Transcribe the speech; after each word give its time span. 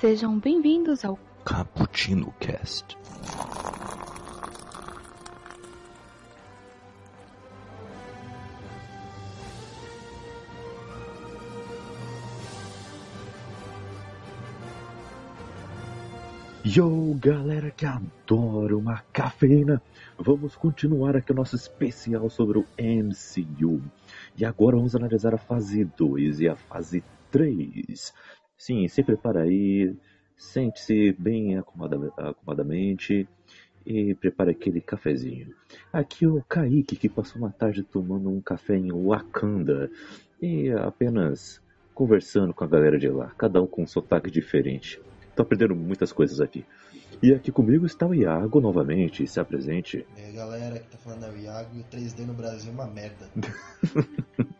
sejam 0.00 0.38
bem-vindos 0.38 1.06
ao 1.06 1.18
Cappuccino 1.42 2.34
Cast. 2.38 2.96
Yo, 16.62 17.14
galera 17.18 17.70
que 17.70 17.86
adora 17.86 18.76
uma 18.76 19.02
cafeína, 19.14 19.80
vamos 20.18 20.56
continuar 20.56 21.16
aqui 21.16 21.32
o 21.32 21.34
nosso 21.34 21.56
especial 21.56 22.28
sobre 22.28 22.58
o 22.58 22.66
MCU. 22.78 23.80
E 24.36 24.44
agora 24.44 24.76
vamos 24.76 24.94
analisar 24.94 25.32
a 25.34 25.38
fase 25.38 25.84
2 25.96 26.40
e 26.40 26.48
a 26.48 26.56
fase 26.56 27.02
3. 27.30 28.12
Sim, 28.58 28.88
se 28.88 29.02
prepara 29.02 29.42
aí, 29.42 29.94
sente-se 30.36 31.12
bem 31.18 31.56
acomodada- 31.56 32.12
acomodadamente 32.16 33.28
e 33.84 34.14
prepare 34.14 34.50
aquele 34.50 34.80
cafezinho. 34.80 35.54
Aqui 35.92 36.24
é 36.24 36.28
o 36.28 36.42
Kaique 36.42 36.96
que 36.96 37.08
passou 37.08 37.42
uma 37.42 37.50
tarde 37.50 37.82
tomando 37.82 38.28
um 38.28 38.40
café 38.40 38.76
em 38.76 38.90
Wakanda 38.90 39.90
e 40.40 40.70
apenas 40.70 41.60
conversando 41.94 42.52
com 42.52 42.64
a 42.64 42.66
galera 42.66 42.98
de 42.98 43.08
lá, 43.08 43.32
cada 43.38 43.62
um 43.62 43.66
com 43.66 43.82
um 43.82 43.86
sotaque 43.86 44.30
diferente. 44.30 45.00
Tô 45.34 45.42
aprendendo 45.42 45.74
muitas 45.74 46.12
coisas 46.12 46.40
aqui. 46.40 46.64
E 47.22 47.32
aqui 47.32 47.50
comigo 47.50 47.86
está 47.86 48.06
o 48.06 48.14
Iago 48.14 48.60
novamente, 48.60 49.26
se 49.26 49.40
apresente. 49.40 50.04
E 50.16 50.20
aí, 50.20 50.32
galera 50.32 50.78
que 50.78 50.88
tá 50.90 50.98
falando 50.98 51.24
é 51.24 51.30
o 51.30 51.36
Iago 51.38 51.76
e 51.76 51.80
o 51.80 51.84
3D 51.84 52.26
no 52.26 52.34
Brasil 52.34 52.70
é 52.70 52.74
uma 52.74 52.86
merda. 52.86 53.30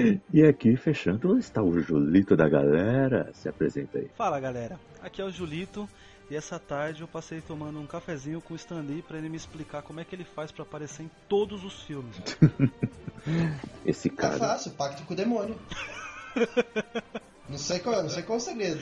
E 0.32 0.42
aqui 0.44 0.76
fechando 0.76 1.38
está 1.38 1.62
o 1.62 1.80
Julito 1.80 2.36
da 2.36 2.48
galera, 2.48 3.30
se 3.34 3.48
apresenta 3.48 3.98
aí. 3.98 4.08
Fala 4.16 4.38
galera, 4.40 4.78
aqui 5.02 5.20
é 5.20 5.24
o 5.24 5.30
Julito 5.30 5.88
e 6.30 6.36
essa 6.36 6.58
tarde 6.58 7.00
eu 7.02 7.08
passei 7.08 7.40
tomando 7.40 7.80
um 7.80 7.86
cafezinho 7.86 8.40
com 8.40 8.54
o 8.54 8.56
Stanley 8.56 9.02
pra 9.02 9.18
ele 9.18 9.28
me 9.28 9.36
explicar 9.36 9.82
como 9.82 9.98
é 10.00 10.04
que 10.04 10.14
ele 10.14 10.24
faz 10.24 10.52
pra 10.52 10.62
aparecer 10.62 11.02
em 11.02 11.10
todos 11.28 11.64
os 11.64 11.82
filmes. 11.82 12.16
Esse 13.84 14.08
É 14.08 14.12
cara, 14.12 14.38
fácil, 14.38 14.70
pacto 14.72 15.02
com 15.04 15.12
o 15.12 15.16
demônio. 15.16 15.58
Não 17.48 17.58
sei 17.58 17.80
qual, 17.80 18.02
não 18.02 18.08
sei 18.08 18.22
qual 18.22 18.38
é 18.38 18.40
o 18.40 18.44
segredo. 18.44 18.78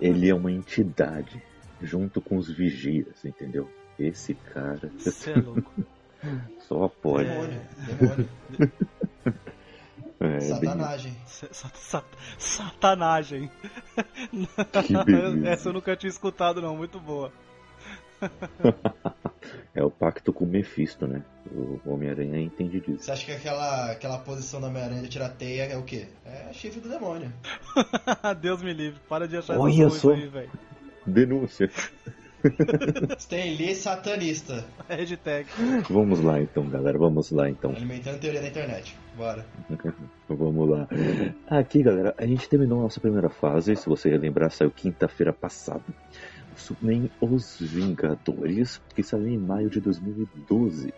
ele 0.00 0.28
é 0.30 0.34
uma 0.34 0.52
entidade 0.52 1.42
junto 1.82 2.20
com 2.20 2.36
os 2.36 2.48
vigias, 2.48 3.24
entendeu? 3.24 3.68
Esse 3.98 4.34
cara 4.34 4.90
Você 4.98 5.32
é 5.32 5.36
louco. 5.36 5.72
só 6.68 6.88
pode. 6.88 7.28
Demônio, 7.28 7.60
demônio. 7.98 8.28
É, 10.26 10.38
bem- 10.38 10.48
Satanagem. 10.48 11.16
Cê- 11.26 11.48
sa- 11.52 11.70
sa- 11.74 12.04
satanagem. 12.38 13.50
Essa 15.46 15.68
eu 15.68 15.72
nunca 15.72 15.96
tinha 15.96 16.10
escutado 16.10 16.60
não, 16.62 16.76
muito 16.76 16.98
boa. 17.00 17.32
é 19.74 19.82
o 19.84 19.90
pacto 19.90 20.32
com 20.32 20.44
o 20.44 20.48
Mephisto, 20.48 21.06
né? 21.06 21.22
O 21.52 21.78
Homem-Aranha 21.84 22.40
entende 22.40 22.80
disso. 22.80 23.04
Você 23.04 23.12
acha 23.12 23.26
que 23.26 23.32
aquela, 23.32 23.90
aquela 23.90 24.18
posição 24.18 24.60
da 24.60 24.68
Homem-Aranha 24.68 25.02
de 25.02 25.08
tirar 25.08 25.28
teia 25.30 25.64
é 25.64 25.76
o 25.76 25.82
quê? 25.82 26.06
É 26.24 26.52
chifre 26.52 26.80
do 26.80 26.88
demônio. 26.88 27.30
Deus 28.40 28.62
me 28.62 28.72
livre, 28.72 29.00
para 29.08 29.28
de 29.28 29.36
achar 29.36 29.58
Olha 29.58 29.86
essas 29.86 30.00
só. 30.00 30.08
coisas 30.08 30.24
aí, 30.24 30.30
velho. 30.30 30.50
Denúncia. 31.06 31.70
Stan 33.18 33.36
Lee 33.36 33.74
satanista. 33.74 34.64
Hashtag. 34.88 35.48
Vamos 35.88 36.20
lá 36.20 36.40
então, 36.40 36.68
galera. 36.68 36.98
Vamos 36.98 37.30
lá 37.30 37.48
então. 37.48 37.70
Alimentando 37.70 38.18
teoria 38.18 38.40
da 38.40 38.48
internet. 38.48 38.96
Bora. 39.16 39.44
Vamos 40.28 40.68
lá. 40.68 40.88
Aqui, 41.48 41.82
galera, 41.82 42.14
a 42.18 42.26
gente 42.26 42.48
terminou 42.48 42.80
a 42.80 42.82
nossa 42.84 43.00
primeira 43.00 43.30
fase. 43.30 43.74
Se 43.76 43.88
você 43.88 44.16
lembrar, 44.16 44.50
saiu 44.50 44.70
quinta-feira 44.70 45.32
passada. 45.32 45.82
Superman 46.56 47.10
Os 47.20 47.58
Vingadores, 47.60 48.80
que 48.94 49.02
saiu 49.02 49.28
em 49.28 49.38
maio 49.38 49.70
de 49.70 49.80
2012. 49.80 50.92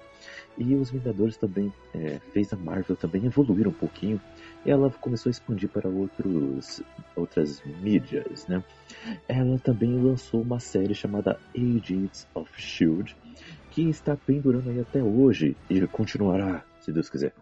E 0.58 0.74
os 0.74 0.90
Vingadores 0.90 1.36
também 1.36 1.72
é, 1.94 2.18
fez 2.32 2.52
a 2.52 2.56
Marvel 2.56 2.96
também 2.96 3.26
evoluir 3.26 3.68
um 3.68 3.72
pouquinho. 3.72 4.20
Ela 4.64 4.90
começou 4.90 5.30
a 5.30 5.32
expandir 5.32 5.68
para 5.68 5.88
outros, 5.88 6.82
outras 7.14 7.62
mídias, 7.80 8.46
né? 8.48 8.62
Ela 9.28 9.58
também 9.58 10.00
lançou 10.00 10.42
uma 10.42 10.58
série 10.58 10.94
chamada 10.94 11.38
Agents 11.56 12.26
of 12.34 12.50
S.H.I.E.L.D., 12.56 13.14
que 13.70 13.82
está 13.90 14.16
pendurando 14.16 14.70
aí 14.70 14.80
até 14.80 15.02
hoje 15.02 15.54
e 15.68 15.86
continuará, 15.86 16.64
se 16.80 16.90
Deus 16.90 17.10
quiser. 17.10 17.34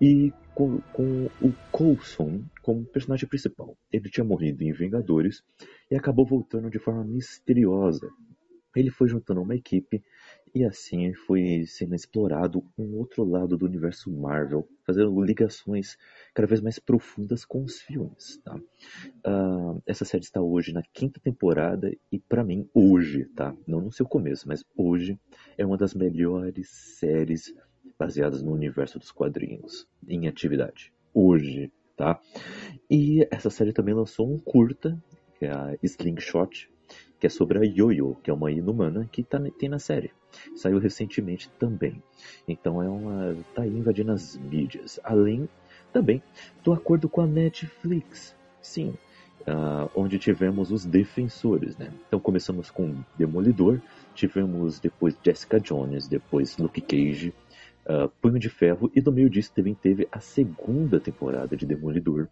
E 0.00 0.32
com, 0.52 0.80
com 0.92 1.26
o 1.40 1.52
Coulson 1.70 2.42
como 2.62 2.84
personagem 2.84 3.28
principal. 3.28 3.76
Ele 3.92 4.10
tinha 4.10 4.24
morrido 4.24 4.64
em 4.64 4.72
Vingadores 4.72 5.44
e 5.90 5.94
acabou 5.94 6.26
voltando 6.26 6.68
de 6.68 6.78
forma 6.78 7.04
misteriosa. 7.04 8.10
Ele 8.74 8.90
foi 8.90 9.08
juntando 9.08 9.42
uma 9.42 9.54
equipe 9.54 10.02
e 10.56 10.64
assim 10.64 11.12
foi 11.12 11.66
sendo 11.66 11.94
explorado 11.94 12.64
um 12.78 12.96
outro 12.96 13.24
lado 13.24 13.58
do 13.58 13.66
universo 13.66 14.10
Marvel, 14.10 14.66
fazendo 14.86 15.22
ligações 15.22 15.98
cada 16.32 16.48
vez 16.48 16.62
mais 16.62 16.78
profundas 16.78 17.44
com 17.44 17.62
os 17.62 17.82
filmes. 17.82 18.40
Tá? 18.42 18.58
Ah, 19.22 19.74
essa 19.84 20.06
série 20.06 20.24
está 20.24 20.40
hoje 20.40 20.72
na 20.72 20.82
quinta 20.94 21.20
temporada 21.20 21.94
e 22.10 22.18
para 22.18 22.42
mim 22.42 22.66
hoje, 22.72 23.26
tá? 23.36 23.54
Não 23.66 23.82
no 23.82 23.92
seu 23.92 24.06
começo, 24.06 24.48
mas 24.48 24.64
hoje 24.74 25.20
é 25.58 25.66
uma 25.66 25.76
das 25.76 25.92
melhores 25.92 26.70
séries 26.70 27.54
baseadas 27.98 28.42
no 28.42 28.54
universo 28.54 28.98
dos 28.98 29.12
quadrinhos 29.12 29.86
em 30.08 30.26
atividade. 30.26 30.90
Hoje, 31.12 31.70
tá? 31.94 32.18
E 32.90 33.28
essa 33.30 33.50
série 33.50 33.74
também 33.74 33.94
lançou 33.94 34.26
um 34.26 34.38
curta, 34.38 34.98
que 35.38 35.44
é 35.44 35.50
a 35.50 35.76
Slingshot, 35.82 36.70
que 37.18 37.26
é 37.26 37.30
sobre 37.30 37.58
a 37.58 37.62
Yoyo, 37.62 38.16
que 38.22 38.30
é 38.30 38.34
uma 38.34 38.50
inumana 38.50 39.08
que 39.10 39.22
tá, 39.22 39.40
tem 39.58 39.68
na 39.68 39.78
série. 39.78 40.12
Saiu 40.54 40.78
recentemente 40.78 41.48
também. 41.58 42.02
Então 42.46 42.82
é 42.82 42.88
uma. 42.88 43.36
tá 43.54 43.66
invadindo 43.66 44.12
as 44.12 44.36
mídias. 44.36 45.00
Além 45.02 45.48
também 45.92 46.22
do 46.62 46.72
acordo 46.72 47.08
com 47.08 47.20
a 47.22 47.26
Netflix. 47.26 48.36
Sim. 48.60 48.94
ah, 49.46 49.88
onde 49.94 50.18
tivemos 50.18 50.72
os 50.72 50.84
defensores, 50.84 51.76
né? 51.76 51.90
Então 52.06 52.18
começamos 52.18 52.70
com 52.70 52.96
Demolidor, 53.16 53.80
tivemos 54.14 54.80
depois 54.80 55.16
Jessica 55.24 55.60
Jones, 55.60 56.08
depois 56.08 56.58
Luke 56.58 56.80
Cage, 56.80 57.32
ah, 57.86 58.10
Punho 58.20 58.38
de 58.38 58.48
Ferro 58.48 58.90
e 58.94 59.00
do 59.00 59.12
meio 59.12 59.30
disso 59.30 59.52
também 59.54 59.74
teve 59.74 60.08
a 60.10 60.20
segunda 60.20 60.98
temporada 60.98 61.56
de 61.56 61.64
Demolidor. 61.64 62.28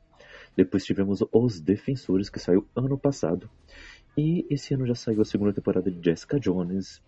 Depois 0.56 0.84
tivemos 0.84 1.22
Os 1.32 1.60
Defensores, 1.60 2.28
que 2.28 2.38
saiu 2.38 2.66
ano 2.76 2.98
passado. 2.98 3.48
E 4.16 4.46
esse 4.48 4.74
ano 4.74 4.86
já 4.86 4.94
saiu 4.94 5.22
a 5.22 5.24
segunda 5.24 5.52
temporada 5.52 5.90
de 5.90 6.04
Jessica 6.04 6.38
Jones. 6.38 7.02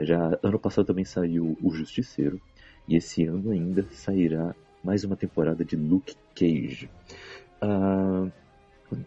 Já 0.00 0.38
ano 0.42 0.58
passado 0.58 0.86
também 0.86 1.04
saiu 1.04 1.56
O 1.60 1.70
Justiceiro. 1.70 2.40
E 2.86 2.96
esse 2.96 3.24
ano 3.24 3.50
ainda 3.50 3.84
sairá 3.90 4.54
mais 4.82 5.04
uma 5.04 5.16
temporada 5.16 5.64
de 5.64 5.76
Luke 5.76 6.14
Cage. 6.34 6.88
Ah, 7.60 8.28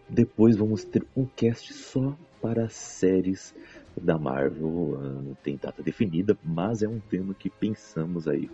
depois 0.08 0.56
vamos 0.56 0.84
ter 0.84 1.04
um 1.16 1.24
cast 1.24 1.72
só 1.72 2.16
para 2.42 2.68
séries 2.68 3.54
da 4.00 4.18
Marvel. 4.18 4.98
Ah, 5.00 5.22
não 5.22 5.34
tem 5.34 5.56
data 5.56 5.82
definida, 5.82 6.36
mas 6.44 6.82
é 6.82 6.88
um 6.88 7.00
tema 7.00 7.34
que 7.34 7.48
pensamos 7.48 8.28
aí. 8.28 8.50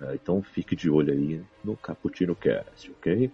Ah, 0.00 0.14
então 0.14 0.42
fique 0.42 0.74
de 0.74 0.90
olho 0.90 1.12
aí 1.12 1.40
no 1.62 1.76
Cappuccino 1.76 2.34
Cast, 2.34 2.90
ok? 2.90 3.30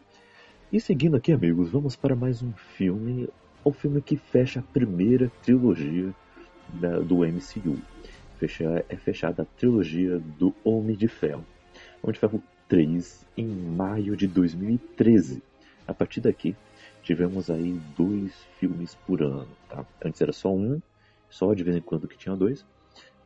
E 0.73 0.81
seguindo 0.81 1.17
aqui, 1.17 1.33
amigos, 1.33 1.71
vamos 1.71 1.97
para 1.97 2.15
mais 2.15 2.43
um 2.43 2.53
filme. 2.53 3.29
O 3.65 3.73
filme 3.73 4.01
que 4.01 4.17
fecha 4.17 4.61
a 4.61 4.63
primeira 4.63 5.31
trilogia 5.43 6.15
da- 6.69 7.01
do 7.01 7.25
MCU. 7.25 7.79
Fecha, 8.39 8.85
é 8.89 8.97
fechada 8.97 9.43
a 9.43 9.47
trilogia 9.59 10.19
do 10.19 10.55
Homem 10.65 10.97
de 10.97 11.09
Ferro. 11.09 11.45
Homem 12.03 12.15
de 12.15 12.19
Ferro 12.19 12.43
3 12.69 13.27
em 13.37 13.47
maio 13.47 14.17
de 14.17 14.27
2013. 14.27 15.43
A 15.87 15.93
partir 15.93 16.21
daqui, 16.21 16.57
tivemos 17.03 17.51
aí 17.51 17.79
dois 17.97 18.33
filmes 18.59 18.95
por 19.07 19.23
ano, 19.23 19.49
tá? 19.69 19.85
Antes 20.03 20.21
era 20.21 20.33
só 20.33 20.55
um, 20.55 20.81
só 21.29 21.53
de 21.53 21.63
vez 21.63 21.77
em 21.77 21.83
quando 21.83 22.09
que 22.09 22.17
tinha 22.17 22.35
dois. 22.35 22.65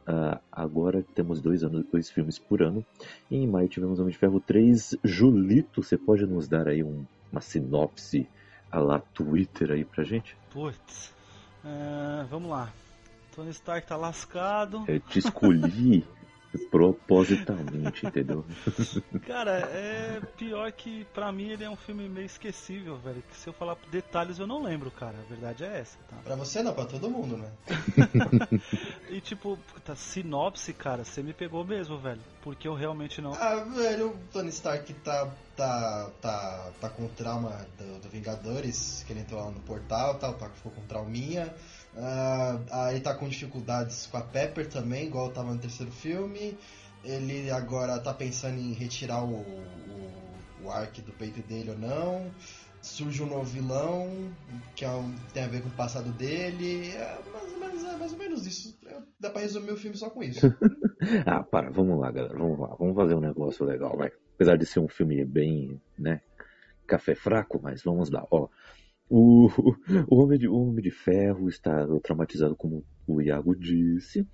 Ah, 0.07 0.41
agora 0.51 1.05
temos 1.15 1.41
dois, 1.41 1.63
anos, 1.63 1.85
dois 1.91 2.11
filmes 2.11 2.39
por 2.39 2.63
ano. 2.63 2.85
E 3.31 3.37
em 3.37 3.47
maio 3.47 3.69
tivemos 3.69 4.01
Homem 4.01 4.13
de 4.13 4.19
Ferro 4.19 4.41
3. 4.41 4.97
Julito, 5.05 5.83
você 5.83 5.97
pode 5.97 6.27
nos 6.27 6.49
dar 6.49 6.67
aí 6.69 6.83
um- 6.83 7.05
uma 7.31 7.41
sinopse 7.41 8.27
a 8.75 8.81
lá 8.81 8.99
Twitter 8.99 9.71
aí 9.71 9.85
pra 9.85 10.03
gente? 10.05 10.37
Putz. 10.51 11.13
É, 11.65 12.25
vamos 12.29 12.51
lá. 12.51 12.71
Tony 13.35 13.51
Stark 13.51 13.87
tá 13.87 13.97
lascado. 13.97 14.85
Eu 14.87 15.01
te 15.01 15.19
escolhi 15.19 16.05
Propositalmente, 16.71 18.07
entendeu? 18.07 18.45
Cara, 19.27 19.59
é 19.59 20.21
pior 20.37 20.71
que 20.73 21.05
pra 21.13 21.33
mim 21.33 21.51
ele 21.51 21.65
é 21.65 21.71
um 21.71 21.77
filme 21.77 22.09
meio 22.09 22.27
esquecível, 22.27 22.97
velho. 22.99 23.23
Que 23.29 23.37
se 23.37 23.49
eu 23.49 23.53
falar 23.53 23.77
detalhes 23.91 24.39
eu 24.39 24.47
não 24.47 24.63
lembro, 24.63 24.91
cara. 24.91 25.17
A 25.19 25.29
verdade 25.29 25.65
é 25.65 25.81
essa, 25.81 25.99
tá? 26.09 26.17
Pra 26.23 26.37
você 26.37 26.63
não, 26.63 26.73
pra 26.73 26.85
todo 26.85 27.11
mundo, 27.11 27.37
né? 27.37 27.51
E 29.09 29.21
tipo, 29.21 29.57
puta, 29.73 29.95
sinopse, 29.95 30.73
cara, 30.73 31.05
você 31.05 31.23
me 31.23 31.33
pegou 31.33 31.65
mesmo, 31.65 31.99
velho. 31.99 32.21
Porque 32.43 32.67
eu 32.67 32.75
realmente 32.75 33.21
não. 33.21 33.33
Ah, 33.35 33.57
velho, 33.57 34.09
o 34.09 34.19
Tony 34.33 34.49
Stark 34.49 34.93
tá, 34.95 35.31
tá, 35.57 36.11
tá, 36.21 36.73
tá 36.81 36.89
com 36.89 37.07
trauma 37.09 37.67
do, 37.79 38.01
do 38.01 38.09
Vingadores, 38.09 39.05
que 39.07 39.13
ele 39.13 39.21
entrou 39.21 39.41
lá 39.41 39.51
no 39.51 39.61
portal, 39.61 40.19
tal, 40.19 40.35
tá, 40.35 40.49
ficou 40.51 40.73
com 40.73 40.83
trauminha. 40.83 41.55
Aí 42.71 43.01
tá 43.01 43.15
com 43.15 43.29
dificuldades 43.29 44.07
com 44.07 44.17
a 44.17 44.21
Pepper 44.23 44.69
também, 44.69 45.07
igual 45.07 45.31
tava 45.31 45.53
no 45.55 45.61
terceiro 45.61 45.93
filme. 45.93 46.59
Ele 47.05 47.51
agora 47.51 47.99
tá 47.99 48.13
pensando 48.15 48.59
em 48.59 48.73
retirar 48.73 49.23
o, 49.23 49.35
o, 49.35 50.65
o 50.65 51.03
do 51.03 51.13
peito 51.13 51.43
dele 51.43 51.71
ou 51.71 51.79
não. 51.79 52.31
Surge 52.83 53.23
um 53.23 53.27
novo 53.27 53.45
vilão, 53.45 54.11
que 54.77 54.85
é 54.85 54.91
um- 54.91 55.15
tem 55.33 55.45
a 55.45 55.49
ver 55.49 55.63
com 55.63 55.69
o 55.69 55.73
passado 55.73 56.11
dele. 56.13 56.91
É 56.91 57.19
mais, 57.33 57.59
menos- 57.59 57.85
é 57.85 57.97
mais 57.97 58.13
ou 58.13 58.19
menos 58.19 58.47
isso. 58.47 58.79
É, 58.87 58.97
Dá 59.21 59.31
pra 59.31 59.41
resumir 59.43 59.71
o 59.73 59.77
filme 59.77 59.97
só 59.97 60.11
com 60.11 60.23
isso. 60.23 60.41
Ah, 61.27 61.43
para, 61.43 61.71
vamos 61.71 61.99
lá, 62.01 62.11
galera, 62.11 62.39
vamos 62.39 62.59
lá, 62.59 62.75
vamos 62.79 62.95
fazer 62.95 63.15
um 63.15 63.21
negócio 63.21 63.67
legal, 63.67 63.95
vai. 63.97 64.11
Apesar 64.37 64.57
de 64.57 64.65
ser 64.65 64.81
um 64.81 64.89
filme 64.89 65.23
bem, 65.25 65.79
né, 65.99 66.21
café 66.87 67.15
fraco, 67.15 67.61
mas 67.63 67.83
vamos 67.83 68.11
lá, 68.11 68.25
ó. 68.31 68.49
O, 69.09 69.49
o, 70.09 70.17
Homem, 70.17 70.39
de, 70.39 70.49
o 70.49 70.55
Homem 70.55 70.83
de 70.83 70.91
Ferro 70.91 71.49
está 71.49 71.87
traumatizado, 72.03 72.57
como 72.57 72.85
o 73.07 73.21
Iago 73.21 73.55
disse, 73.55 74.27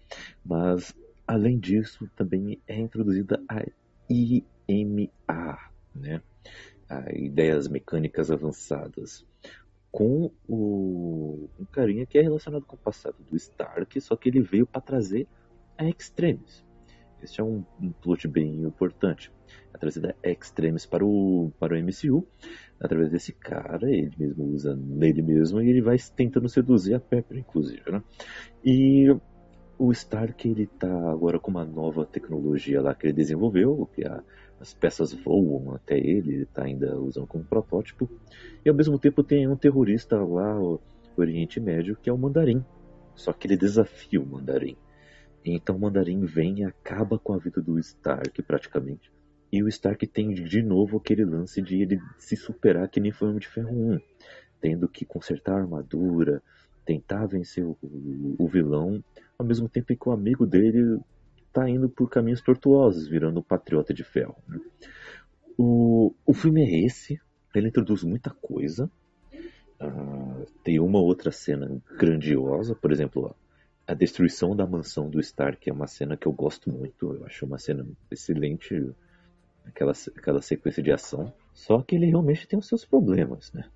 mas 0.45 0.95
além 1.27 1.59
disso, 1.59 2.09
também 2.17 2.61
é 2.67 2.79
introduzida 2.79 3.43
a 3.49 3.65
IMA, 4.09 5.09
né? 5.95 6.23
A 6.89 7.13
Ideias 7.13 7.69
Mecânicas 7.69 8.31
Avançadas, 8.31 9.25
com 9.93 10.31
o, 10.49 11.49
um 11.59 11.65
carinha 11.65 12.07
que 12.07 12.19
é 12.19 12.23
relacionado 12.23 12.65
com 12.65 12.77
o 12.77 12.79
passado 12.79 13.17
do 13.29 13.37
Stark, 13.37 14.01
só 14.01 14.17
que 14.17 14.29
ele 14.29 14.41
veio 14.41 14.67
para 14.67 14.81
trazer 14.81 15.27
a 15.79 15.89
Extremis. 15.89 16.65
Este 17.23 17.41
é 17.41 17.45
um, 17.45 17.65
um 17.81 17.91
plot 17.93 18.27
bem 18.29 18.63
importante. 18.63 19.31
A 19.73 19.79
trazida 19.79 20.15
Extremis 20.23 20.87
para 20.87 21.05
o, 21.05 21.53
para 21.59 21.75
o 21.75 21.79
MCU. 21.79 22.27
Através 22.81 23.11
desse 23.11 23.33
cara, 23.33 23.91
ele 23.91 24.13
mesmo 24.19 24.45
usa 24.45 24.75
nele 24.75 25.23
mesmo 25.23 25.61
e 25.61 25.69
ele 25.69 25.83
vai 25.83 25.97
tentando 26.17 26.49
seduzir 26.49 26.95
a 26.95 27.01
Pepper, 27.01 27.39
inclusive. 27.39 27.83
Né? 27.91 28.03
E 28.65 29.15
o 29.79 29.93
Stark 29.93 30.49
ele 30.49 30.67
tá 30.67 31.11
agora 31.11 31.39
com 31.39 31.51
uma 31.51 31.65
nova 31.65 32.05
tecnologia 32.05 32.81
lá 32.83 32.95
que 32.95 33.07
ele 33.07 33.13
desenvolveu, 33.15 33.89
que 33.95 34.07
a- 34.07 34.23
as 34.59 34.75
peças 34.75 35.13
voam 35.13 35.75
até 35.75 35.97
ele, 35.99 36.35
ele 36.35 36.47
tá 36.47 36.65
ainda 36.65 36.99
usando 36.99 37.27
como 37.27 37.45
protótipo. 37.45 38.09
E 38.65 38.69
ao 38.69 38.75
mesmo 38.75 38.99
tempo 38.99 39.23
tem 39.23 39.49
um 39.49 39.57
terrorista 39.57 40.17
lá 40.23 40.55
no 40.55 40.81
Oriente 41.17 41.59
Médio 41.61 41.97
que 41.97 42.11
é 42.11 42.13
o 42.13 42.19
Mandarim. 42.19 42.65
Só 43.15 43.33
que 43.33 43.47
ele 43.47 43.57
desafia 43.57 44.21
o 44.21 44.27
Mandarim. 44.27 44.77
Então 45.45 45.77
o 45.77 45.81
Mandarim 45.81 46.25
vem 46.25 46.61
e 46.61 46.65
acaba 46.65 47.19
com 47.19 47.33
a 47.33 47.39
vida 47.39 47.61
do 47.63 47.79
Stark 47.79 48.43
praticamente. 48.43 49.11
E 49.53 49.63
o 49.63 49.69
Stark 49.69 50.07
tem 50.07 50.33
de 50.33 50.63
novo 50.63 50.99
aquele 50.99 51.25
lance 51.25 51.61
de 51.63 51.81
ele 51.81 51.99
se 52.19 52.37
superar 52.37 52.89
que 52.89 53.01
nem 53.01 53.11
foi 53.11 53.27
o 53.29 53.31
Homem 53.31 53.41
de 53.41 53.49
Ferro 53.49 53.71
1. 53.95 54.01
Tendo 54.61 54.89
que 54.89 55.05
consertar 55.05 55.55
a 55.55 55.61
armadura, 55.63 56.43
tentar 56.85 57.27
vencer 57.27 57.65
o, 57.65 57.77
o- 57.83 58.37
o 58.39 58.47
vilão, 58.49 59.03
ao 59.39 59.47
mesmo 59.47 59.69
tempo 59.69 59.93
em 59.93 59.97
que 59.97 60.09
o 60.09 60.13
amigo 60.13 60.47
dele 60.47 61.01
tá 61.53 61.69
indo 61.69 61.89
por 61.89 62.09
caminhos 62.09 62.41
tortuosos, 62.43 63.09
virando 63.09 63.41
um 63.41 63.43
patriota 63.43 63.93
de 63.95 64.05
ferro. 64.05 64.37
né? 64.47 64.59
O, 65.59 66.15
o 66.25 66.33
filme 66.33 66.63
é 66.63 66.85
esse, 66.87 67.19
ele 67.55 67.69
introduz 67.69 68.03
muita 68.05 68.31
coisa. 68.31 68.91
Ah, 69.81 70.43
tem 70.63 70.79
uma 70.79 71.01
outra 71.01 71.33
cena 71.33 71.81
grandiosa, 71.99 72.75
por 72.75 72.93
exemplo, 72.93 73.35
a 73.91 73.95
destruição 73.95 74.55
da 74.55 74.65
mansão 74.65 75.11
do 75.11 75.19
Stark 75.19 75.69
é 75.69 75.73
uma 75.73 75.89
cena 75.89 76.17
que 76.17 76.29
eu 76.29 76.33
gosto 76.33 76.71
muito, 76.71 77.13
eu 77.13 77.27
acho 77.27 77.45
uma 77.45 77.59
cena 77.59 77.85
excelente, 78.09 78.73
aquela, 79.67 79.93
aquela 80.17 80.41
sequência 80.41 80.81
de 80.81 80.93
ação. 80.93 81.33
Só 81.53 81.83
que 81.83 81.97
ele 81.97 82.07
realmente 82.07 82.47
tem 82.47 82.57
os 82.57 82.69
seus 82.69 82.85
problemas, 82.85 83.51
né? 83.53 83.69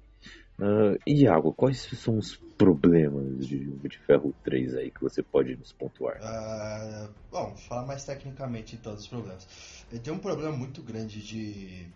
Ah, 0.60 0.94
Iago, 1.04 1.52
quais 1.52 1.80
são 1.80 2.16
os 2.16 2.36
problemas 2.56 3.48
de 3.48 3.56
Homem 3.56 3.88
de 3.88 3.98
Ferro 4.06 4.32
3 4.44 4.76
aí 4.76 4.92
que 4.92 5.00
você 5.00 5.20
pode 5.20 5.56
nos 5.56 5.72
pontuar? 5.72 6.16
Ah, 6.22 7.08
bom, 7.32 7.56
falar 7.56 7.84
mais 7.84 8.04
tecnicamente 8.04 8.76
em 8.76 8.78
todos 8.78 9.02
os 9.02 9.08
problemas. 9.08 9.48
Ele 9.90 10.00
tem 10.00 10.12
um 10.12 10.18
problema 10.20 10.56
muito 10.56 10.80
grande 10.80 11.20
de, 11.20 11.88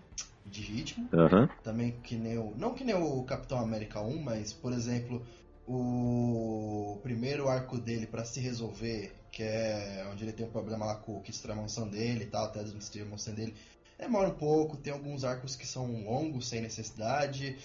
de 0.44 0.62
ritmo, 0.62 1.08
Aham, 1.14 1.48
também 1.62 1.92
que 2.00 2.16
nem 2.16 2.36
o. 2.36 2.52
Não 2.56 2.74
que 2.74 2.82
nem 2.82 2.96
o 2.96 3.22
Capitão 3.22 3.60
América 3.60 4.00
1, 4.00 4.20
mas, 4.20 4.52
por 4.52 4.72
exemplo, 4.72 5.24
o 5.68 6.98
primeiro 7.02 7.48
arco 7.48 7.76
dele 7.76 8.06
pra 8.06 8.24
se 8.24 8.40
resolver, 8.40 9.14
que 9.30 9.42
é 9.42 10.08
onde 10.10 10.24
ele 10.24 10.32
tem 10.32 10.46
um 10.46 10.50
problema 10.50 10.86
lá 10.86 10.94
com, 10.96 11.22
a 11.48 11.54
mansão 11.54 11.86
dele 11.86 12.24
e 12.24 12.26
tal, 12.26 12.46
até 12.46 12.64
destruir 12.64 13.02
a 13.02 13.06
mansão 13.06 13.34
dele, 13.34 13.54
demora 13.98 14.28
um 14.28 14.34
pouco, 14.34 14.78
tem 14.78 14.92
alguns 14.92 15.24
arcos 15.24 15.54
que 15.54 15.66
são 15.66 16.04
longos, 16.04 16.48
sem 16.48 16.62
necessidade. 16.62 17.58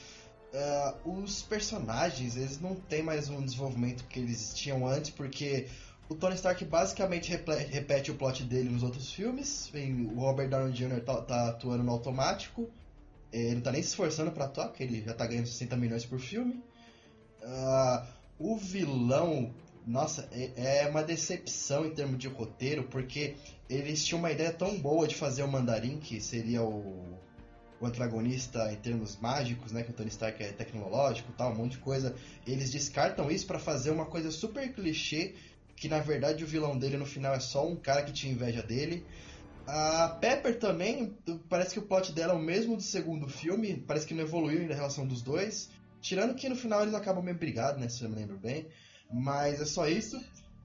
Ah, 0.53 0.95
os 1.05 1.41
personagens, 1.43 2.35
eles 2.35 2.59
não 2.59 2.75
têm 2.75 3.01
mais 3.01 3.29
um 3.29 3.41
desenvolvimento 3.41 4.03
que 4.05 4.19
eles 4.19 4.53
tinham 4.53 4.85
antes, 4.85 5.09
porque 5.09 5.69
o 6.09 6.15
Tony 6.15 6.35
Stark 6.35 6.63
basicamente 6.65 7.31
repete 7.31 8.11
o 8.11 8.15
plot 8.15 8.43
dele 8.43 8.69
nos 8.69 8.83
outros 8.83 9.13
filmes. 9.13 9.71
O 10.13 10.19
Robert 10.19 10.49
Downey 10.49 10.73
Jr. 10.73 11.01
tá, 11.05 11.21
tá 11.21 11.49
atuando 11.49 11.83
no 11.83 11.91
automático. 11.91 12.69
Ele 13.31 13.55
não 13.55 13.61
tá 13.61 13.71
nem 13.71 13.81
se 13.81 13.89
esforçando 13.89 14.31
pra 14.31 14.45
atuar, 14.45 14.67
porque 14.67 14.83
ele 14.83 15.01
já 15.01 15.13
tá 15.13 15.25
ganhando 15.25 15.47
60 15.47 15.75
milhões 15.77 16.05
por 16.05 16.19
filme. 16.19 16.61
Ah, 17.45 18.07
o 18.39 18.57
vilão, 18.57 19.53
nossa, 19.85 20.27
é, 20.31 20.83
é 20.83 20.89
uma 20.89 21.03
decepção 21.03 21.85
em 21.85 21.93
termos 21.93 22.17
de 22.17 22.27
roteiro, 22.27 22.83
porque 22.83 23.35
eles 23.69 24.05
tinham 24.05 24.19
uma 24.19 24.31
ideia 24.31 24.51
tão 24.51 24.79
boa 24.79 25.07
de 25.07 25.15
fazer 25.15 25.43
o 25.43 25.47
Mandarim, 25.47 25.99
que 25.99 26.21
seria 26.21 26.63
o, 26.63 27.17
o 27.79 27.85
antagonista 27.85 28.71
em 28.71 28.77
termos 28.77 29.17
mágicos, 29.17 29.71
né? 29.71 29.83
Que 29.83 29.91
o 29.91 29.93
Tony 29.93 30.09
Stark 30.09 30.41
é 30.41 30.51
tecnológico 30.51 31.31
tal, 31.33 31.51
um 31.51 31.55
monte 31.55 31.73
de 31.73 31.79
coisa. 31.79 32.15
Eles 32.47 32.71
descartam 32.71 33.29
isso 33.29 33.45
pra 33.45 33.59
fazer 33.59 33.91
uma 33.91 34.05
coisa 34.05 34.31
super 34.31 34.71
clichê, 34.73 35.35
que 35.75 35.87
na 35.89 35.99
verdade 35.99 36.43
o 36.43 36.47
vilão 36.47 36.77
dele 36.77 36.97
no 36.97 37.05
final 37.05 37.33
é 37.33 37.39
só 37.39 37.67
um 37.67 37.75
cara 37.75 38.03
que 38.03 38.13
tinha 38.13 38.31
inveja 38.31 38.61
dele. 38.61 39.05
A 39.65 40.17
Pepper 40.19 40.59
também, 40.59 41.17
parece 41.49 41.73
que 41.73 41.79
o 41.79 41.83
plot 41.83 42.11
dela 42.11 42.33
é 42.33 42.35
o 42.35 42.39
mesmo 42.39 42.75
do 42.75 42.83
segundo 42.83 43.29
filme, 43.29 43.81
parece 43.87 44.05
que 44.05 44.13
não 44.13 44.23
evoluiu 44.23 44.59
ainda 44.59 44.73
a 44.73 44.77
relação 44.77 45.07
dos 45.07 45.21
dois. 45.21 45.69
Tirando 46.03 46.35
que 46.35 46.49
no 46.49 46.55
final 46.55 46.81
eles 46.83 46.93
acabam 46.93 47.23
meio 47.23 47.37
brigados, 47.37 47.81
né? 47.81 47.89
Se 47.89 48.03
eu 48.03 48.09
me 48.09 48.15
lembro 48.15 48.37
bem. 48.37 48.67
Mas 49.11 49.61
é 49.61 49.65
só 49.65 49.87
isso. 49.87 50.17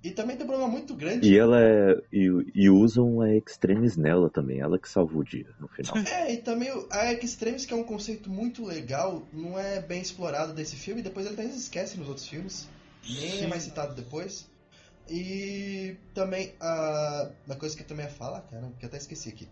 E 0.03 0.11
também 0.11 0.37
tem 0.37 0.45
um 0.45 0.49
problema 0.49 0.71
muito 0.71 0.95
grande. 0.95 1.29
E 1.29 1.37
ela 1.39 1.61
é. 1.61 1.95
E, 2.13 2.29
e 2.55 2.71
usam 2.71 3.21
a 3.21 3.35
Extremis 3.35 3.97
nela 3.97 4.31
também, 4.31 4.61
ela 4.61 4.79
que 4.79 4.89
salva 4.89 5.17
o 5.17 5.25
dia 5.25 5.47
no 5.59 5.69
final. 5.69 5.95
É, 6.07 6.33
e 6.35 6.37
também 6.43 6.71
o- 6.71 6.89
a 6.93 7.13
Extremis, 7.13 7.65
que 7.67 7.73
é 7.73 7.77
um 7.77 7.85
conceito 7.85 8.31
muito 8.31 8.65
legal, 8.65 9.29
não 9.33 9.59
é 9.59 9.81
bem 9.81 10.01
explorado 10.01 10.53
desse 10.55 10.77
filme, 10.77 11.03
depois 11.03 11.27
ele 11.27 11.35
até 11.35 11.49
se 11.49 11.59
esquece 11.59 11.99
nos 11.99 12.09
outros 12.09 12.27
filmes. 12.27 12.69
Nem 13.09 13.43
é 13.43 13.43
Sim. 13.43 13.49
mais 13.49 13.63
citado 13.63 13.95
depois. 13.95 14.47
E 15.09 15.97
também, 16.15 16.55
a 16.61 17.33
uma 17.47 17.57
coisa 17.57 17.77
que 17.77 17.83
eu 17.83 17.87
também 17.87 18.07
ia 18.07 18.13
falar, 18.13 18.43
cara, 18.43 18.71
que 18.79 18.85
eu 18.85 18.89
até 18.89 18.99
esqueci 18.99 19.31
aqui. 19.31 19.51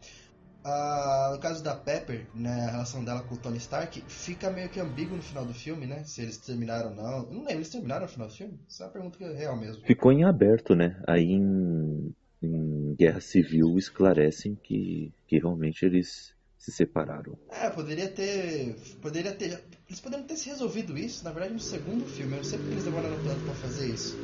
Ah, 0.69 1.31
no 1.33 1.39
caso 1.39 1.63
da 1.63 1.77
Pepper, 1.77 2.27
né, 2.35 2.65
a 2.67 2.71
relação 2.73 3.05
dela 3.05 3.23
com 3.23 3.37
o 3.37 3.39
Tony 3.39 3.57
Stark, 3.59 4.01
fica 4.09 4.51
meio 4.51 4.69
que 4.69 4.81
ambíguo 4.81 5.15
no 5.15 5.23
final 5.23 5.45
do 5.45 5.55
filme, 5.55 5.87
né? 5.87 6.03
Se 6.03 6.23
eles 6.23 6.39
terminaram 6.39 6.91
ou 6.91 6.97
não. 6.97 7.19
Eu 7.19 7.33
não 7.33 7.41
lembro, 7.43 7.53
eles 7.59 7.71
terminaram 7.71 8.03
no 8.03 8.09
final 8.09 8.27
do 8.27 8.35
filme? 8.35 8.59
Isso 8.69 8.83
é 8.83 8.87
uma 8.87 8.93
pergunta 8.93 9.25
é 9.25 9.33
real 9.33 9.57
mesmo. 9.57 9.85
Ficou 9.87 10.11
em 10.11 10.25
aberto, 10.25 10.75
né? 10.75 11.01
Aí 11.07 11.31
em, 11.31 12.13
em 12.43 12.97
Guerra 12.99 13.21
Civil 13.21 13.79
esclarecem 13.79 14.57
que, 14.57 15.13
que 15.29 15.39
realmente 15.39 15.85
eles 15.85 16.35
se 16.59 16.73
separaram. 16.73 17.39
É, 17.53 17.71
poderia 17.71 18.09
ter. 18.09 18.75
Poderia 19.01 19.33
ter. 19.33 19.63
Eles 19.89 20.01
poderiam 20.01 20.27
ter 20.27 20.37
se 20.37 20.49
resolvido 20.49 20.99
isso, 20.99 21.23
na 21.23 21.31
verdade, 21.31 21.55
no 21.55 21.61
segundo 21.61 22.05
filme. 22.07 22.33
Eu 22.33 22.39
não 22.39 22.45
sei 22.45 22.59
porque 22.59 22.75
eles 22.75 22.85
demoraram 22.85 23.23
tanto 23.23 23.45
pra 23.45 23.55
fazer 23.55 23.87
isso. 23.87 24.17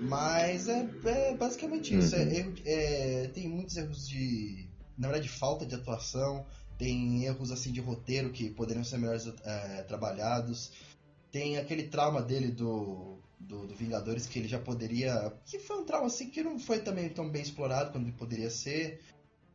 Mas 0.00 0.68
é, 0.68 0.88
é 1.04 1.34
basicamente 1.36 1.98
isso. 1.98 2.14
Uhum. 2.14 2.22
É 2.22 3.24
é, 3.24 3.28
tem 3.28 3.48
muitos 3.48 3.76
erros 3.76 4.08
de. 4.08 4.63
Na 4.96 5.08
verdade, 5.08 5.28
falta 5.28 5.66
de 5.66 5.74
atuação. 5.74 6.46
Tem 6.78 7.24
erros 7.24 7.50
assim 7.50 7.72
de 7.72 7.80
roteiro 7.80 8.30
que 8.30 8.50
poderiam 8.50 8.84
ser 8.84 8.98
melhores 8.98 9.26
é, 9.44 9.82
trabalhados. 9.82 10.72
Tem 11.30 11.56
aquele 11.56 11.84
trauma 11.84 12.22
dele 12.22 12.50
do, 12.50 13.18
do, 13.38 13.66
do 13.66 13.74
Vingadores 13.74 14.26
que 14.26 14.38
ele 14.38 14.48
já 14.48 14.58
poderia. 14.58 15.32
Que 15.44 15.58
foi 15.58 15.78
um 15.78 15.84
trauma 15.84 16.06
assim 16.06 16.30
que 16.30 16.42
não 16.42 16.58
foi 16.58 16.80
também 16.80 17.08
tão 17.08 17.30
bem 17.30 17.42
explorado 17.42 17.92
quanto 17.92 18.06
ele 18.06 18.16
poderia 18.16 18.50
ser. 18.50 19.00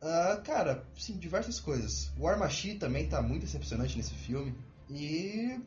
Ah, 0.02 0.40
cara, 0.42 0.86
sim, 0.96 1.18
diversas 1.18 1.60
coisas. 1.60 2.10
O 2.18 2.22
War 2.22 2.38
Machine 2.38 2.78
também 2.78 3.08
tá 3.08 3.20
muito 3.20 3.42
decepcionante 3.42 3.96
nesse 3.96 4.14
filme. 4.14 4.54
E 4.88 5.60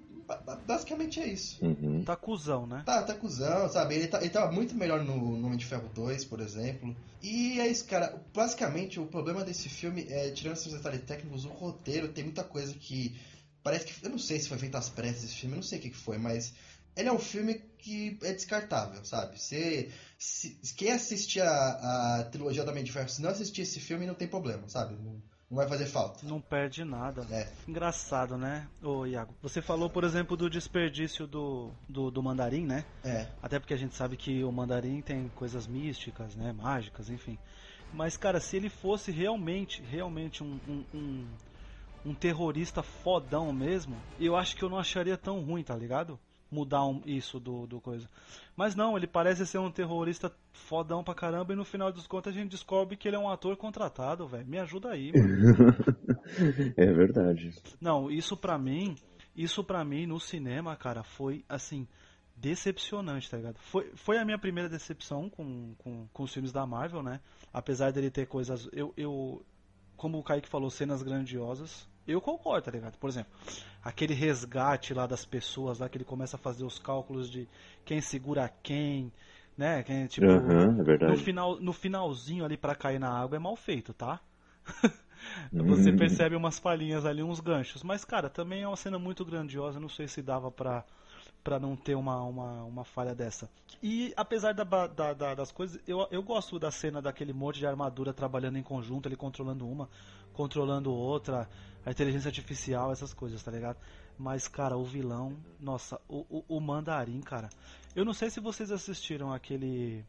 Basicamente 0.65 1.19
é 1.19 1.27
isso. 1.27 1.63
Uhum. 1.63 2.03
Tá 2.03 2.15
cuzão, 2.15 2.65
né? 2.65 2.83
Tá, 2.85 3.03
tá 3.03 3.13
cuzão, 3.13 3.69
sabe? 3.69 3.95
Ele, 3.95 4.07
tá, 4.07 4.19
ele 4.21 4.29
tava 4.29 4.51
muito 4.51 4.75
melhor 4.75 5.03
no, 5.03 5.37
no 5.37 5.47
Homem 5.47 5.57
de 5.57 5.65
Ferro 5.65 5.89
2, 5.93 6.25
por 6.25 6.39
exemplo. 6.39 6.95
E 7.21 7.59
é 7.59 7.67
isso, 7.67 7.85
cara. 7.85 8.21
Basicamente, 8.33 8.99
o 8.99 9.05
problema 9.05 9.43
desse 9.43 9.69
filme 9.69 10.05
é, 10.09 10.31
tirando 10.31 10.57
esses 10.57 10.73
detalhes 10.73 11.03
técnicos, 11.03 11.45
o 11.45 11.49
roteiro 11.49 12.09
tem 12.09 12.23
muita 12.23 12.43
coisa 12.43 12.73
que. 12.73 13.19
Parece 13.61 13.85
que. 13.85 14.05
Eu 14.05 14.09
não 14.09 14.19
sei 14.19 14.39
se 14.39 14.49
foi 14.49 14.57
feito 14.57 14.75
às 14.75 14.89
pressas 14.89 15.25
esse 15.25 15.35
filme, 15.35 15.55
eu 15.55 15.61
não 15.61 15.63
sei 15.63 15.79
o 15.79 15.81
que, 15.81 15.89
que 15.89 15.97
foi, 15.97 16.17
mas. 16.17 16.53
Ele 16.95 17.09
é 17.09 17.13
um 17.13 17.19
filme 17.19 17.55
que 17.79 18.19
é 18.21 18.33
descartável, 18.33 19.03
sabe? 19.03 19.41
Se, 19.41 19.91
se 20.19 20.73
quem 20.77 20.91
assistir 20.91 21.41
a, 21.41 22.19
a 22.19 22.23
trilogia 22.25 22.63
do 22.63 22.69
Homem 22.69 22.83
de 22.83 22.91
Ferro, 22.91 23.09
se 23.09 23.21
não 23.21 23.31
assistir 23.31 23.63
esse 23.63 23.79
filme, 23.79 24.05
não 24.05 24.13
tem 24.13 24.27
problema, 24.27 24.69
sabe? 24.69 24.95
Não, 25.01 25.19
não 25.53 25.57
vai 25.57 25.67
fazer 25.67 25.85
falta. 25.85 26.25
Não 26.25 26.41
perde 26.41 26.83
nada. 26.83 27.27
É. 27.29 27.47
Engraçado, 27.67 28.37
né? 28.37 28.67
Ô, 28.81 29.05
Iago, 29.05 29.35
você 29.39 29.61
falou, 29.61 29.87
por 29.87 30.03
exemplo, 30.03 30.35
do 30.35 30.49
desperdício 30.49 31.27
do, 31.27 31.69
do, 31.87 32.09
do 32.09 32.23
mandarim, 32.23 32.65
né? 32.65 32.83
É. 33.05 33.27
Até 33.39 33.59
porque 33.59 33.75
a 33.75 33.77
gente 33.77 33.95
sabe 33.95 34.17
que 34.17 34.43
o 34.43 34.51
mandarim 34.51 34.99
tem 34.99 35.29
coisas 35.35 35.67
místicas, 35.67 36.35
né? 36.35 36.51
Mágicas, 36.51 37.07
enfim. 37.07 37.37
Mas, 37.93 38.17
cara, 38.17 38.39
se 38.39 38.57
ele 38.57 38.67
fosse 38.67 39.11
realmente, 39.11 39.83
realmente 39.83 40.43
um, 40.43 40.59
um, 40.67 40.83
um, 40.91 41.27
um 42.07 42.15
terrorista 42.15 42.81
fodão 42.81 43.53
mesmo, 43.53 43.95
eu 44.19 44.35
acho 44.35 44.55
que 44.55 44.63
eu 44.63 44.69
não 44.69 44.79
acharia 44.79 45.15
tão 45.15 45.39
ruim, 45.39 45.63
tá 45.63 45.75
ligado? 45.75 46.19
Mudar 46.53 46.85
um, 46.85 47.01
isso 47.05 47.39
do, 47.39 47.65
do 47.65 47.81
coisa. 47.81 48.07
Mas 48.55 48.75
não, 48.75 48.95
ele 48.95 49.07
parece 49.07 49.45
ser 49.47 49.57
um 49.57 49.71
terrorista 49.71 50.31
fodão 50.53 51.03
pra 51.03 51.15
caramba 51.15 51.51
e 51.51 51.55
no 51.55 51.65
final 51.65 51.91
dos 51.91 52.05
contos 52.05 52.31
a 52.31 52.35
gente 52.35 52.51
descobre 52.51 52.95
que 52.95 53.07
ele 53.07 53.15
é 53.15 53.19
um 53.19 53.27
ator 53.27 53.57
contratado, 53.57 54.27
velho. 54.27 54.45
Me 54.45 54.59
ajuda 54.59 54.91
aí, 54.91 55.11
mano. 55.11 55.75
é 56.77 56.93
verdade. 56.93 57.51
Não, 57.81 58.11
isso 58.11 58.37
pra 58.37 58.57
mim, 58.59 58.95
isso 59.35 59.63
pra 59.63 59.83
mim 59.83 60.05
no 60.05 60.19
cinema, 60.19 60.75
cara, 60.75 61.03
foi 61.03 61.43
assim, 61.49 61.87
decepcionante, 62.35 63.29
tá 63.31 63.37
ligado? 63.37 63.57
Foi, 63.57 63.91
foi 63.95 64.17
a 64.19 64.25
minha 64.25 64.37
primeira 64.37 64.69
decepção 64.69 65.29
com, 65.29 65.73
com, 65.79 66.07
com 66.13 66.23
os 66.23 66.31
filmes 66.31 66.51
da 66.51 66.67
Marvel, 66.67 67.01
né? 67.01 67.19
Apesar 67.51 67.91
dele 67.91 68.11
ter 68.11 68.27
coisas. 68.27 68.69
Eu, 68.71 68.93
eu. 68.95 69.43
Como 69.97 70.19
o 70.19 70.23
Kaique 70.23 70.49
falou, 70.49 70.69
cenas 70.69 71.01
grandiosas. 71.01 71.87
Eu 72.07 72.19
concordo, 72.21 72.65
tá 72.65 72.71
ligado? 72.71 72.97
Por 72.97 73.09
exemplo, 73.09 73.31
aquele 73.83 74.13
resgate 74.13 74.93
lá 74.93 75.07
das 75.07 75.25
pessoas, 75.25 75.79
lá 75.79 75.87
que 75.89 75.97
ele 75.97 76.05
começa 76.05 76.35
a 76.35 76.39
fazer 76.39 76.65
os 76.65 76.77
cálculos 76.79 77.29
de 77.29 77.47
quem 77.85 78.01
segura 78.01 78.49
quem, 78.61 79.11
né? 79.57 79.83
Quem, 79.83 80.05
tipo, 80.07 80.45
Aham, 80.47 80.79
é 80.79 80.83
verdade. 80.83 81.01
no, 81.05 81.15
final, 81.17 81.59
no 81.59 81.73
finalzinho 81.73 82.43
ali 82.45 82.57
pra 82.57 82.75
cair 82.75 82.99
na 82.99 83.09
água 83.09 83.37
é 83.37 83.39
mal 83.39 83.55
feito, 83.55 83.93
tá? 83.93 84.19
Você 85.57 85.91
Hum. 85.91 85.97
percebe 85.97 86.35
umas 86.35 86.59
palhinhas 86.59 87.05
ali, 87.05 87.23
uns 87.23 87.39
ganchos. 87.39 87.83
Mas, 87.83 88.03
cara, 88.05 88.29
também 88.29 88.63
é 88.63 88.67
uma 88.67 88.75
cena 88.75 88.99
muito 88.99 89.23
grandiosa. 89.25 89.79
Não 89.79 89.89
sei 89.89 90.07
se 90.07 90.21
dava 90.21 90.51
pra, 90.51 90.83
pra 91.43 91.59
não 91.59 91.75
ter 91.75 91.95
uma, 91.95 92.21
uma, 92.23 92.63
uma 92.63 92.83
falha 92.85 93.13
dessa. 93.13 93.49
E 93.81 94.13
apesar 94.15 94.53
da, 94.53 94.63
da- 94.63 95.13
da- 95.13 95.35
das 95.35 95.51
coisas, 95.51 95.79
eu, 95.87 96.07
eu 96.09 96.23
gosto 96.23 96.57
da 96.57 96.71
cena 96.71 97.01
daquele 97.01 97.33
monte 97.33 97.59
de 97.59 97.67
armadura 97.67 98.13
trabalhando 98.13 98.57
em 98.57 98.63
conjunto, 98.63 99.07
ele 99.09 99.15
controlando 99.17 99.67
uma, 99.67 99.89
controlando 100.31 100.91
outra, 100.93 101.49
a 101.85 101.91
inteligência 101.91 102.29
artificial, 102.29 102.91
essas 102.91 103.13
coisas, 103.13 103.43
tá 103.43 103.51
ligado? 103.51 103.77
Mas, 104.17 104.47
cara, 104.47 104.77
o 104.77 104.85
vilão, 104.85 105.35
nossa, 105.59 105.99
o, 106.07 106.25
o, 106.29 106.57
o 106.57 106.59
mandarim, 106.61 107.19
cara. 107.19 107.49
Eu 107.95 108.05
não 108.05 108.13
sei 108.13 108.29
se 108.29 108.39
vocês 108.39 108.71
assistiram 108.71 109.33
aquele. 109.33 110.05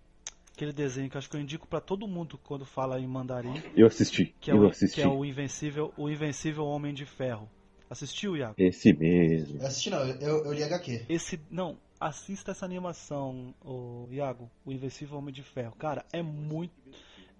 Aquele 0.52 0.72
desenho 0.72 1.10
que 1.10 1.16
eu 1.16 1.18
acho 1.18 1.28
que 1.28 1.36
eu 1.36 1.40
indico 1.40 1.66
pra 1.66 1.80
todo 1.80 2.06
mundo 2.06 2.38
quando 2.44 2.64
fala 2.64 3.00
em 3.00 3.08
mandarim, 3.08 3.60
Eu 3.76 3.88
assisti, 3.88 4.32
que 4.40 4.52
é, 4.52 4.54
eu 4.54 4.60
o, 4.62 4.66
assisti. 4.68 4.94
que 4.94 5.02
é 5.02 5.08
o 5.08 5.24
Invencível, 5.24 5.92
o 5.96 6.08
Invencível 6.08 6.64
Homem 6.64 6.94
de 6.94 7.04
Ferro. 7.04 7.50
Assistiu, 7.94 8.36
Iago? 8.36 8.54
Esse 8.58 8.92
mesmo. 8.92 9.60
Eu 9.60 9.66
assisti 9.68 9.88
não, 9.88 10.04
eu, 10.04 10.44
eu 10.44 10.52
li 10.52 10.64
HQ. 10.64 11.06
Esse. 11.08 11.40
Não, 11.48 11.78
assista 12.00 12.50
essa 12.50 12.64
animação, 12.64 13.54
o 13.64 14.08
Iago, 14.10 14.50
o 14.66 14.72
Invencível 14.72 15.16
Homem 15.16 15.32
de 15.32 15.44
Ferro. 15.44 15.76
Cara, 15.76 16.04
é 16.12 16.20
muito. 16.20 16.74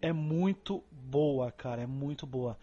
É 0.00 0.12
muito 0.12 0.84
boa, 0.92 1.50
cara. 1.50 1.82
É 1.82 1.87
muito 1.87 2.25
boa. 2.25 2.56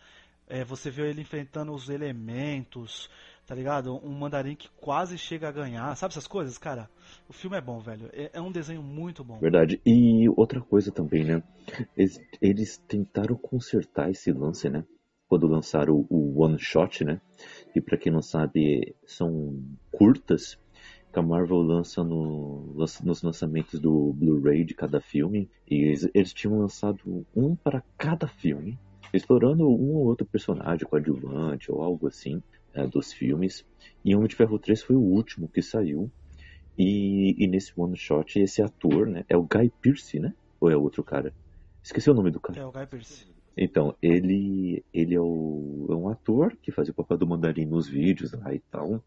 É, 0.48 0.63
você 0.63 0.89
vê 0.89 1.10
ele 1.10 1.21
enfrentando 1.21 1.74
os 1.74 1.89
elementos, 1.89 3.10
tá 3.45 3.53
ligado? 3.53 4.00
Um 4.05 4.12
mandarim 4.12 4.55
que 4.55 4.69
quase 4.79 5.17
chega 5.17 5.50
a 5.50 5.51
ganhar. 5.51 5.93
Sabe 5.98 6.13
essas 6.13 6.27
coisas, 6.27 6.57
cara? 6.57 6.89
O 7.27 7.33
filme 7.33 7.57
é 7.57 7.62
bom, 7.62 7.79
velho. 7.79 8.10
É, 8.13 8.31
é 8.33 8.41
um 8.41 8.51
desenho 8.51 8.81
muito 8.81 9.21
bom. 9.21 9.38
Verdade. 9.39 9.81
E 9.86 10.29
outra 10.29 10.62
coisa 10.62 10.91
também, 10.91 11.25
né? 11.25 11.43
Eles, 11.98 12.21
eles 12.41 12.77
tentaram 12.88 13.36
consertar 13.36 14.10
esse 14.10 14.31
lance, 14.31 14.69
né? 14.69 14.86
Quando 15.27 15.48
lançaram 15.48 15.93
o, 15.93 16.05
o 16.10 16.41
One 16.41 16.60
Shot, 16.60 17.05
né? 17.05 17.21
E 17.75 17.81
pra 17.81 17.97
quem 17.97 18.11
não 18.11 18.21
sabe, 18.21 18.95
são 19.05 19.63
curtas 19.91 20.59
que 21.11 21.19
a 21.19 21.21
Marvel 21.21 21.61
lança, 21.61 22.03
no, 22.03 22.73
nos 23.03 23.21
lançamentos 23.21 23.79
do 23.79 24.13
Blu-ray 24.13 24.63
de 24.63 24.73
cada 24.73 25.01
filme. 25.01 25.49
E 25.69 25.75
eles, 25.75 26.09
eles 26.13 26.33
tinham 26.33 26.59
lançado 26.59 27.25
um 27.35 27.55
para 27.55 27.83
cada 27.97 28.27
filme, 28.27 28.79
explorando 29.13 29.67
um 29.67 29.95
ou 29.95 30.05
outro 30.05 30.25
personagem 30.25 30.87
coadjuvante 30.87 31.71
ou 31.71 31.81
algo 31.81 32.07
assim 32.07 32.41
é, 32.73 32.87
dos 32.87 33.11
filmes. 33.11 33.65
E 34.03 34.15
Homem 34.15 34.27
de 34.27 34.35
Ferro 34.35 34.57
3 34.57 34.81
foi 34.81 34.95
o 34.95 35.01
último 35.01 35.47
que 35.47 35.61
saiu. 35.61 36.09
E, 36.77 37.35
e 37.37 37.47
nesse 37.47 37.73
one 37.75 37.97
shot, 37.97 38.39
esse 38.39 38.61
ator, 38.61 39.07
né? 39.07 39.25
É 39.27 39.35
o 39.35 39.43
Guy 39.43 39.69
Pearce, 39.81 40.19
né? 40.19 40.33
Ou 40.59 40.71
é 40.71 40.77
outro 40.77 41.03
cara? 41.03 41.33
Esqueci 41.83 42.09
o 42.09 42.13
nome 42.13 42.31
do 42.31 42.39
cara. 42.39 42.59
É 42.59 42.65
o 42.65 42.71
Guy 42.71 42.87
Pearce. 42.87 43.27
Então, 43.55 43.96
ele, 44.01 44.84
ele 44.93 45.15
é, 45.15 45.20
o, 45.20 45.88
é 45.89 45.96
um 45.96 46.10
ator 46.10 46.55
que 46.62 46.72
fazia 46.72 46.91
o 46.91 46.96
papel 46.96 47.17
do 47.17 47.27
mandarim 47.27 47.65
nos 47.65 47.88
vídeos 47.88 48.31
lá 48.34 48.53
e 48.53 48.60
tal. 48.60 49.03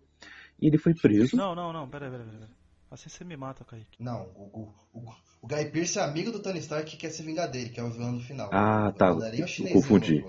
E 0.60 0.66
ele 0.66 0.78
foi 0.78 0.94
preso. 0.94 1.36
Não, 1.36 1.54
não, 1.54 1.72
não, 1.72 1.88
pera, 1.88 2.10
pera, 2.10 2.24
pera. 2.24 2.48
Assim 2.90 3.08
você 3.08 3.24
me 3.24 3.36
mata, 3.36 3.64
Kaique. 3.64 4.00
Não, 4.00 4.22
o, 4.36 4.70
o, 4.92 4.98
o, 5.00 5.14
o 5.42 5.46
Guy 5.48 5.64
Pearce 5.70 5.98
é 5.98 6.02
amigo 6.02 6.30
do 6.30 6.40
Tony 6.40 6.60
Stark 6.60 6.88
que 6.88 6.96
quer 6.96 7.10
se 7.10 7.22
vingar 7.22 7.50
dele, 7.50 7.70
que 7.70 7.80
é 7.80 7.82
o 7.82 7.90
vilão 7.90 8.12
no 8.12 8.20
final. 8.20 8.48
Ah, 8.52 8.90
O 8.90 8.92
tá. 8.92 9.08
é 9.08 9.46
chinesinho 9.46 9.72
Confundi. 9.72 10.24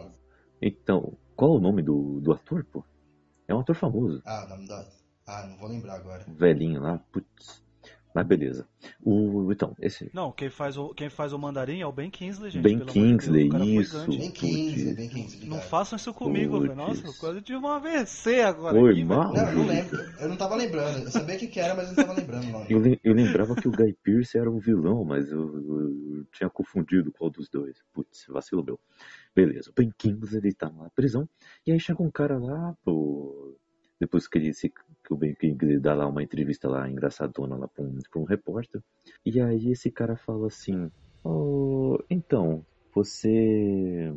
Então, 0.62 1.15
qual 1.36 1.53
é 1.53 1.57
o 1.57 1.62
nome 1.62 1.84
do, 1.84 2.19
do 2.22 2.31
ator, 2.31 2.65
pô? 2.65 2.84
É 3.48 3.53
um 3.53 3.60
ator 3.60 3.75
famoso. 3.75 4.22
Ah, 4.25 4.48
não, 4.50 4.65
dá. 4.65 4.84
ah, 5.27 5.45
não 5.48 5.57
vou 5.57 5.69
lembrar 5.69 5.95
agora. 5.95 6.25
Velhinho 6.27 6.81
lá. 6.81 6.98
Putz. 7.12 7.63
Mas 8.15 8.25
beleza. 8.25 8.65
O, 9.03 9.51
então, 9.51 9.75
esse. 9.77 10.10
Não, 10.13 10.31
quem 10.31 10.50
faz 10.50 10.77
o, 10.77 10.93
quem 10.93 11.10
faz 11.10 11.34
o 11.34 11.38
mandarim 11.38 11.81
é 11.81 11.86
o 11.86 11.91
Ben 11.91 12.10
Kingsley, 12.10 12.50
gente. 12.50 12.63
Ben 12.63 12.79
pelo 12.79 12.89
amor 12.89 12.93
de 12.93 13.01
Deus, 13.01 13.22
Kingsley, 13.22 13.50
foi 13.50 13.67
isso. 13.67 14.05
Putz. 14.05 14.31
15, 14.39 14.93
bem 14.93 15.10
15. 15.10 15.45
Não 15.45 15.60
façam 15.60 15.98
isso 15.98 16.13
comigo, 16.13 16.62
velho. 16.62 16.74
Nossa, 16.74 17.12
quase 17.19 17.41
tive 17.41 17.57
um 17.60 17.67
AVC 17.67 18.39
agora. 18.39 18.79
Oi, 18.79 18.91
aqui, 18.93 19.03
mal. 19.03 19.34
Não, 19.34 19.50
eu 19.50 19.55
não 19.55 19.67
lembro. 19.67 19.98
Eu 20.17 20.29
não 20.29 20.38
tava 20.38 20.55
lembrando. 20.55 21.03
Eu 21.03 21.12
sabia 21.12 21.36
o 21.36 21.39
que, 21.39 21.48
que 21.48 21.60
era, 21.60 21.75
mas 21.75 21.89
eu 21.89 21.95
não 21.98 22.05
tava 22.05 22.17
lembrando. 22.17 22.45
Eu, 22.69 22.81
eu 23.03 23.13
lembrava 23.13 23.53
que 23.53 23.67
o 23.67 23.72
Guy 23.72 23.93
Pearce 24.01 24.38
era 24.38 24.50
o 24.50 24.60
vilão, 24.60 25.03
mas 25.03 25.29
eu, 25.29 25.41
eu 25.41 26.25
tinha 26.31 26.50
confundido 26.50 27.12
qual 27.12 27.29
dos 27.29 27.50
dois. 27.50 27.84
Putz, 27.91 28.27
vacilo 28.29 28.63
meu. 28.63 28.79
Beleza, 29.36 29.72
o 29.72 29.74
Ben 29.74 29.91
Kingsley 29.98 30.39
ele 30.39 30.53
tá 30.53 30.69
na 30.69 30.89
prisão. 30.91 31.27
E 31.67 31.72
aí 31.74 31.79
chega 31.81 32.01
um 32.01 32.10
cara 32.10 32.39
lá, 32.39 32.74
pô, 32.81 33.57
depois 33.99 34.27
que, 34.27 34.37
ele 34.37 34.53
se, 34.53 34.69
que 34.69 35.13
o 35.13 35.15
Ben 35.15 35.33
Kingsley 35.33 35.79
dá 35.79 35.93
lá 35.93 36.07
uma 36.07 36.23
entrevista 36.23 36.69
lá 36.69 36.89
engraçadona 36.89 37.55
lá 37.55 37.67
pra 37.67 37.83
um, 37.83 37.97
pra 38.11 38.21
um 38.21 38.25
repórter. 38.25 38.81
E 39.25 39.39
aí 39.39 39.71
esse 39.71 39.91
cara 39.91 40.15
fala 40.15 40.47
assim, 40.47 40.89
oh, 41.23 41.97
então, 42.09 42.65
você... 42.93 44.13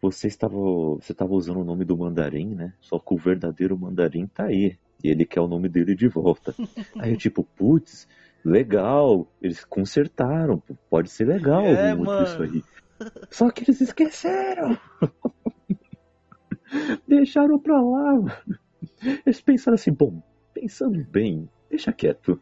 Você 0.00 0.28
estava, 0.28 0.54
você 0.54 1.10
estava 1.10 1.32
usando 1.32 1.58
o 1.58 1.64
nome 1.64 1.84
do 1.84 1.96
mandarim, 1.96 2.54
né? 2.54 2.72
Só 2.80 3.00
que 3.00 3.12
o 3.12 3.16
verdadeiro 3.16 3.76
mandarim 3.76 4.28
tá 4.28 4.44
aí. 4.44 4.78
E 5.02 5.08
ele 5.08 5.24
quer 5.24 5.40
o 5.40 5.48
nome 5.48 5.68
dele 5.68 5.96
de 5.96 6.06
volta. 6.06 6.54
Aí 6.98 7.12
eu 7.12 7.16
tipo, 7.16 7.42
putz, 7.42 8.06
legal, 8.44 9.26
eles 9.40 9.64
consertaram, 9.64 10.62
pode 10.90 11.10
ser 11.10 11.26
legal 11.26 11.64
É, 11.64 11.94
isso 11.94 12.42
aí. 12.42 12.62
Só 13.30 13.50
que 13.50 13.64
eles 13.64 13.80
esqueceram. 13.80 14.76
Deixaram 17.06 17.58
pra 17.58 17.80
lá. 17.80 18.14
mano. 18.14 18.32
Eles 19.02 19.40
pensaram 19.40 19.74
assim, 19.74 19.92
bom, 19.92 20.22
pensando 20.52 21.04
bem, 21.10 21.48
deixa 21.70 21.92
quieto. 21.92 22.40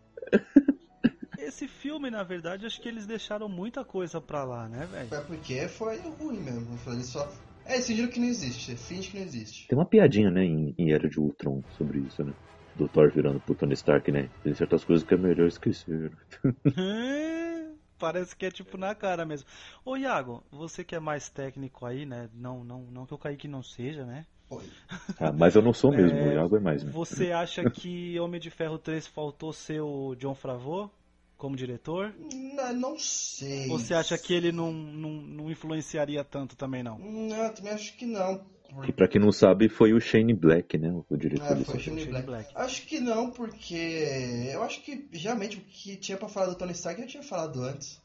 Esse 1.38 1.68
filme, 1.68 2.10
na 2.10 2.22
verdade, 2.22 2.66
acho 2.66 2.80
que 2.80 2.88
eles 2.88 3.06
deixaram 3.06 3.48
muita 3.48 3.84
coisa 3.84 4.20
pra 4.20 4.44
lá, 4.44 4.68
né, 4.68 4.86
velho? 4.86 5.14
É 5.14 5.20
porque 5.20 5.68
foi 5.68 5.98
ruim 5.98 6.38
mesmo. 6.38 6.72
Eu 6.72 6.78
falei 6.78 7.02
só. 7.02 7.30
É, 7.64 7.74
eles 7.74 7.86
fingiram 7.86 8.08
que 8.08 8.20
não 8.20 8.26
existe. 8.26 8.76
Finge 8.76 9.10
que 9.10 9.18
não 9.18 9.24
existe. 9.24 9.68
Tem 9.68 9.78
uma 9.78 9.84
piadinha, 9.84 10.30
né, 10.30 10.44
em, 10.44 10.74
em 10.78 10.92
Era 10.92 11.08
de 11.08 11.20
Ultron 11.20 11.62
sobre 11.76 12.00
isso, 12.00 12.24
né? 12.24 12.32
Do 12.74 12.88
Thor 12.88 13.10
virando 13.10 13.40
pro 13.40 13.54
Tony 13.54 13.74
Stark, 13.74 14.10
né? 14.10 14.30
Tem 14.42 14.54
certas 14.54 14.84
coisas 14.84 15.06
que 15.06 15.14
é 15.14 15.16
melhor 15.16 15.46
esquecer. 15.46 16.12
Parece 17.98 18.36
que 18.36 18.46
é 18.46 18.50
tipo 18.50 18.76
na 18.76 18.94
cara 18.94 19.24
mesmo. 19.24 19.48
Ô 19.84 19.96
Iago, 19.96 20.44
você 20.50 20.84
que 20.84 20.94
é 20.94 21.00
mais 21.00 21.28
técnico 21.30 21.86
aí, 21.86 22.04
né? 22.04 22.28
Não, 22.34 22.62
não, 22.62 22.82
não 22.82 23.06
que 23.06 23.14
eu 23.14 23.18
caí 23.18 23.36
que 23.36 23.48
não 23.48 23.62
seja, 23.62 24.04
né? 24.04 24.26
Ah, 25.18 25.32
mas 25.32 25.54
eu 25.56 25.62
não 25.62 25.72
sou 25.72 25.90
mesmo, 25.90 26.16
É, 26.18 26.28
o 26.28 26.32
Iago 26.34 26.56
é 26.56 26.60
mais, 26.60 26.82
né? 26.84 26.90
Você 26.92 27.32
acha 27.32 27.68
que 27.70 28.18
Homem 28.20 28.40
de 28.40 28.50
Ferro 28.50 28.78
3 28.78 29.06
faltou 29.06 29.52
ser 29.52 29.80
o 29.80 30.14
John 30.14 30.34
Favreau 30.34 30.90
como 31.36 31.56
diretor? 31.56 32.14
Não, 32.54 32.72
não 32.72 32.98
sei. 32.98 33.66
Você 33.68 33.92
acha 33.94 34.16
que 34.16 34.32
ele 34.34 34.52
não, 34.52 34.72
não, 34.72 35.10
não 35.10 35.50
influenciaria 35.50 36.22
tanto 36.24 36.56
também, 36.56 36.82
não? 36.82 36.98
Não, 36.98 37.36
eu 37.44 37.52
também 37.54 37.72
acho 37.72 37.96
que 37.96 38.06
não. 38.06 38.40
Que 38.84 38.92
pra 38.92 39.06
quem 39.08 39.20
não 39.20 39.30
sabe 39.32 39.68
foi 39.68 39.92
o 39.92 40.00
Shane 40.00 40.34
Black, 40.34 40.76
né? 40.76 40.90
O 41.08 41.16
diretor 41.16 41.46
É, 41.52 41.54
desse 41.54 41.64
foi 41.70 41.76
o 41.76 41.80
filme. 41.82 42.00
Shane 42.00 42.10
Black. 42.12 42.26
Black. 42.26 42.52
Acho 42.54 42.82
que 42.86 43.00
não, 43.00 43.30
porque 43.30 44.48
eu 44.52 44.62
acho 44.62 44.82
que 44.82 45.08
geralmente 45.12 45.56
o 45.58 45.60
que 45.60 45.96
tinha 45.96 46.18
pra 46.18 46.28
falar 46.28 46.46
do 46.46 46.54
Tony 46.56 46.72
Stark 46.72 47.00
eu 47.00 47.06
tinha 47.06 47.22
falado 47.22 47.62
antes. 47.62 48.00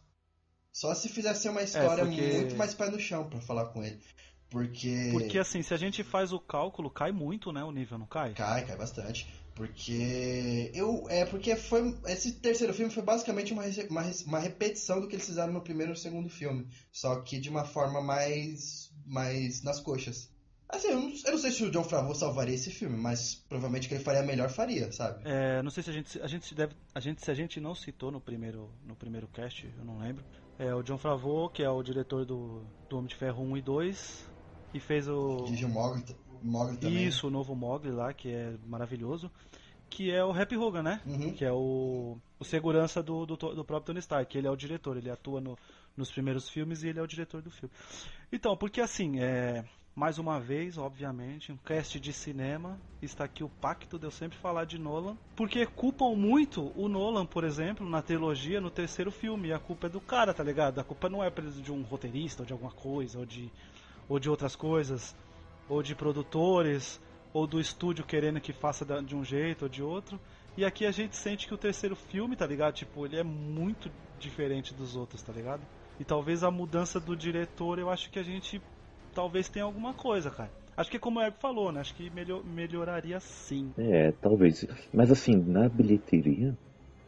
Só 0.71 0.93
se 0.95 1.09
fizesse 1.09 1.49
uma 1.49 1.61
história 1.63 2.05
porque- 2.05 2.21
muito 2.21 2.55
mais 2.55 2.73
pé 2.73 2.89
no 2.89 2.99
chão 2.99 3.27
pra 3.29 3.41
falar 3.41 3.65
com 3.65 3.83
ele. 3.83 3.99
Porque. 4.51 5.09
Porque 5.13 5.39
assim, 5.39 5.61
se 5.63 5.73
a 5.73 5.77
gente 5.77 6.03
faz 6.03 6.33
o 6.33 6.39
cálculo, 6.39 6.91
cai 6.91 7.11
muito, 7.11 7.53
né? 7.53 7.63
O 7.63 7.71
nível, 7.71 7.97
não 7.97 8.05
cai? 8.05 8.33
Cai, 8.33 8.65
cai 8.65 8.75
bastante. 8.75 9.25
Porque. 9.55 10.69
Eu. 10.75 11.05
É 11.09 11.25
porque 11.25 11.55
foi. 11.55 11.97
Esse 12.05 12.33
terceiro 12.33 12.73
filme 12.73 12.91
foi 12.91 13.01
basicamente 13.01 13.53
uma, 13.53 13.63
uma, 13.89 14.11
uma 14.27 14.39
repetição 14.39 14.99
do 14.99 15.07
que 15.07 15.15
eles 15.15 15.25
fizeram 15.25 15.53
no 15.53 15.61
primeiro 15.61 15.93
e 15.93 15.97
segundo 15.97 16.29
filme. 16.29 16.67
Só 16.91 17.21
que 17.21 17.39
de 17.39 17.49
uma 17.49 17.63
forma 17.63 18.01
mais. 18.01 18.91
mais 19.05 19.63
nas 19.63 19.79
coxas. 19.79 20.29
Assim, 20.67 20.89
eu 20.89 20.99
não, 20.99 21.09
eu 21.09 21.31
não 21.31 21.37
sei 21.37 21.51
se 21.51 21.63
o 21.63 21.71
John 21.71 21.83
Favreau 21.83 22.15
salvaria 22.15 22.55
esse 22.55 22.71
filme, 22.71 22.97
mas 22.97 23.35
provavelmente 23.47 23.89
que 23.89 23.93
ele 23.93 24.03
faria 24.03 24.23
melhor 24.23 24.49
faria, 24.49 24.89
sabe? 24.91 25.21
É, 25.25 25.61
não 25.61 25.69
sei 25.69 25.83
se 25.83 25.89
a 25.89 25.93
gente, 25.93 26.21
a 26.21 26.27
gente 26.27 26.45
se 26.45 26.55
deve, 26.55 26.73
a 26.95 26.99
gente, 27.01 27.21
se 27.21 27.29
a 27.29 27.33
gente 27.33 27.59
não 27.59 27.75
citou 27.75 28.09
no 28.09 28.21
primeiro, 28.21 28.69
no 28.85 28.95
primeiro 28.95 29.27
cast, 29.27 29.69
eu 29.77 29.83
não 29.83 29.99
lembro. 29.99 30.23
É 30.57 30.73
o 30.73 30.81
John 30.81 30.97
Favreau, 30.97 31.49
que 31.49 31.61
é 31.61 31.69
o 31.69 31.83
diretor 31.83 32.25
do, 32.25 32.63
do 32.89 32.97
Homem 32.97 33.09
de 33.09 33.15
Ferro 33.15 33.43
1 33.43 33.57
e 33.57 33.61
2, 33.61 34.30
e 34.73 34.79
fez 34.79 35.07
o 35.07 35.43
Dirigiu 35.45 35.69
Mogli, 35.69 36.03
Mogli 36.41 36.77
também. 36.77 37.05
isso, 37.05 37.27
o 37.27 37.29
novo 37.29 37.55
Mogli 37.55 37.91
lá, 37.91 38.13
que 38.13 38.29
é 38.29 38.55
maravilhoso, 38.65 39.31
que 39.89 40.11
é 40.11 40.23
o 40.23 40.31
Happy 40.31 40.57
Hogan, 40.57 40.83
né? 40.83 41.01
Uhum. 41.05 41.33
Que 41.33 41.45
é 41.45 41.51
o, 41.51 42.17
o 42.39 42.45
segurança 42.45 43.03
do, 43.03 43.25
do, 43.25 43.35
do 43.35 43.65
próprio 43.65 43.87
Tony 43.87 43.99
Stark. 43.99 44.37
Ele 44.37 44.47
é 44.47 44.51
o 44.51 44.55
diretor, 44.55 44.97
ele 44.97 45.09
atua 45.09 45.41
no, 45.41 45.57
nos 45.95 46.09
primeiros 46.11 46.49
filmes 46.49 46.83
e 46.83 46.87
ele 46.87 46.99
é 46.99 47.01
o 47.01 47.07
diretor 47.07 47.41
do 47.41 47.51
filme. 47.51 47.73
Então, 48.31 48.55
porque 48.55 48.79
assim, 48.79 49.19
é, 49.19 49.65
mais 49.93 50.17
uma 50.17 50.39
vez, 50.39 50.77
obviamente, 50.77 51.51
um 51.51 51.57
cast 51.57 51.99
de 51.99 52.13
cinema. 52.13 52.79
Está 53.01 53.25
aqui 53.25 53.43
o 53.43 53.49
pacto 53.49 53.99
de 53.99 54.05
eu 54.05 54.11
sempre 54.11 54.37
falar 54.37 54.65
de 54.65 54.77
Nolan. 54.77 55.17
Porque 55.35 55.65
culpam 55.65 56.15
muito 56.15 56.71
o 56.75 56.87
Nolan, 56.87 57.25
por 57.25 57.43
exemplo, 57.43 57.87
na 57.87 58.01
trilogia, 58.01 58.61
no 58.61 58.71
terceiro 58.71 59.11
filme. 59.11 59.49
E 59.49 59.53
a 59.53 59.59
culpa 59.59 59.87
é 59.87 59.89
do 59.89 59.99
cara, 59.99 60.33
tá 60.33 60.43
ligado? 60.43 60.79
A 60.79 60.83
culpa 60.83 61.09
não 61.09 61.23
é 61.23 61.29
de 61.29 61.71
um 61.71 61.81
roteirista 61.81 62.43
ou 62.43 62.45
de 62.45 62.53
alguma 62.53 62.71
coisa, 62.71 63.19
ou 63.19 63.25
de, 63.25 63.51
ou 64.07 64.19
de 64.19 64.29
outras 64.29 64.55
coisas, 64.55 65.15
ou 65.69 65.81
de 65.81 65.95
produtores, 65.95 66.99
ou 67.33 67.47
do 67.47 67.59
estúdio 67.59 68.05
querendo 68.05 68.41
que 68.41 68.53
faça 68.53 68.85
de 69.01 69.15
um 69.15 69.23
jeito 69.23 69.63
ou 69.63 69.69
de 69.69 69.81
outro. 69.81 70.19
E 70.57 70.65
aqui 70.65 70.85
a 70.85 70.91
gente 70.91 71.15
sente 71.15 71.47
que 71.47 71.53
o 71.53 71.57
terceiro 71.57 71.95
filme, 71.95 72.35
tá 72.35 72.45
ligado? 72.45 72.73
Tipo, 72.73 73.05
ele 73.05 73.17
é 73.17 73.23
muito 73.23 73.89
diferente 74.19 74.73
dos 74.73 74.95
outros, 74.95 75.21
tá 75.21 75.31
ligado? 75.31 75.61
E 75.99 76.03
talvez 76.03 76.43
a 76.43 76.51
mudança 76.51 76.99
do 76.99 77.15
diretor, 77.15 77.79
eu 77.79 77.89
acho 77.89 78.09
que 78.09 78.19
a 78.19 78.23
gente 78.23 78.61
talvez 79.13 79.47
tenha 79.49 79.65
alguma 79.65 79.93
coisa, 79.93 80.29
cara. 80.29 80.51
Acho 80.75 80.89
que 80.89 80.99
como 80.99 81.19
o 81.19 81.23
Ego 81.23 81.37
falou, 81.39 81.71
né? 81.71 81.81
Acho 81.81 81.93
que 81.95 82.09
melhor, 82.09 82.43
melhoraria 82.43 83.19
sim. 83.19 83.71
É, 83.77 84.11
talvez. 84.13 84.65
Mas 84.93 85.11
assim, 85.11 85.35
na 85.35 85.69
bilheteria, 85.69 86.57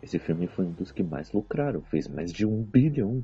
esse 0.01 0.19
filme 0.19 0.47
foi 0.47 0.65
um 0.65 0.71
dos 0.71 0.91
que 0.91 1.01
mais 1.01 1.31
lucraram. 1.31 1.81
Fez 1.81 2.07
mais 2.07 2.31
de 2.31 2.45
um 2.45 2.61
bilhão 2.61 3.23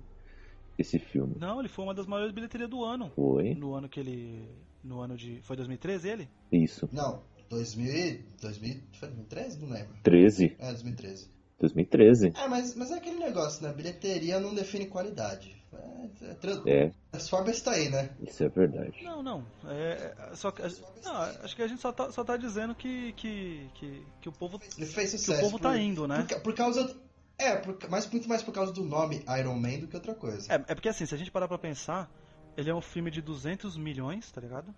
esse 0.81 0.97
filme. 0.99 1.35
Não, 1.39 1.59
ele 1.59 1.69
foi 1.69 1.83
uma 1.85 1.93
das 1.93 2.07
maiores 2.07 2.33
bilheterias 2.33 2.69
do 2.69 2.83
ano. 2.83 3.11
Foi? 3.15 3.53
No 3.55 3.73
ano 3.75 3.87
que 3.89 3.99
ele. 3.99 4.47
No 4.83 4.99
ano 5.01 5.15
de. 5.17 5.39
Foi 5.43 5.55
2013 5.55 6.07
ele? 6.09 6.29
Isso. 6.51 6.87
Não, 6.91 7.21
2000, 7.49 7.91
e- 7.93 8.25
2000, 8.41 8.75
foi 8.93 9.07
2013? 9.09 9.59
Não 9.59 9.69
lembro. 9.69 9.93
13. 10.03 10.55
É, 10.59 10.67
2013. 10.71 11.27
2013. 11.59 12.33
É, 12.35 12.47
mas, 12.47 12.73
mas 12.75 12.89
é 12.91 12.95
aquele 12.95 13.19
negócio, 13.19 13.61
né? 13.63 13.73
Bilheteria 13.73 14.39
não 14.39 14.53
define 14.55 14.85
qualidade. 14.85 15.57
É, 15.73 16.25
é, 16.31 16.33
tra- 16.35 16.61
É, 16.65 16.91
As 17.11 17.29
formas 17.29 17.57
está 17.57 17.71
aí, 17.71 17.89
né? 17.89 18.09
isso 18.21 18.43
é 18.43 18.49
verdade. 18.49 19.03
Não, 19.03 19.21
não. 19.21 19.45
É, 19.67 20.15
é- 20.31 20.35
só 20.35 20.49
que, 20.51 20.61
não, 21.03 21.13
acho 21.43 21.55
que 21.55 21.61
a 21.61 21.67
gente 21.67 21.81
só 21.81 21.91
tá, 21.91 22.11
só 22.11 22.23
tá 22.23 22.37
dizendo 22.37 22.73
que, 22.73 23.11
que, 23.13 23.67
que, 23.75 24.03
que 24.21 24.29
o 24.29 24.31
povo. 24.31 24.59
Ele 24.77 24.85
fez 24.87 25.11
Que 25.11 25.17
sucesso. 25.17 25.39
o 25.39 25.43
povo 25.43 25.59
tá 25.59 25.77
indo, 25.77 26.07
né? 26.07 26.25
Por, 26.29 26.41
por 26.41 26.53
causa. 26.55 26.95
É, 27.39 27.55
por, 27.55 27.77
mas 27.89 28.09
muito 28.11 28.27
mais 28.27 28.43
por 28.43 28.53
causa 28.53 28.71
do 28.73 28.83
nome 28.83 29.23
Iron 29.39 29.55
Man 29.55 29.79
do 29.79 29.87
que 29.87 29.95
outra 29.95 30.13
coisa. 30.13 30.51
É, 30.51 30.55
é 30.55 30.75
porque 30.75 30.89
assim, 30.89 31.05
se 31.05 31.15
a 31.15 31.17
gente 31.17 31.31
parar 31.31 31.47
pra 31.47 31.57
pensar, 31.57 32.11
ele 32.57 32.69
é 32.69 32.75
um 32.75 32.81
filme 32.81 33.09
de 33.09 33.21
200 33.21 33.77
milhões, 33.77 34.29
tá 34.31 34.41
ligado? 34.41 34.75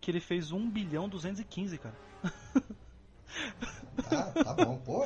Que 0.00 0.10
ele 0.10 0.20
fez 0.20 0.52
1 0.52 0.70
bilhão 0.70 1.08
215, 1.08 1.76
cara. 1.78 1.94
Ah, 4.10 4.44
tá 4.44 4.54
bom, 4.54 4.78
pô. 4.78 5.04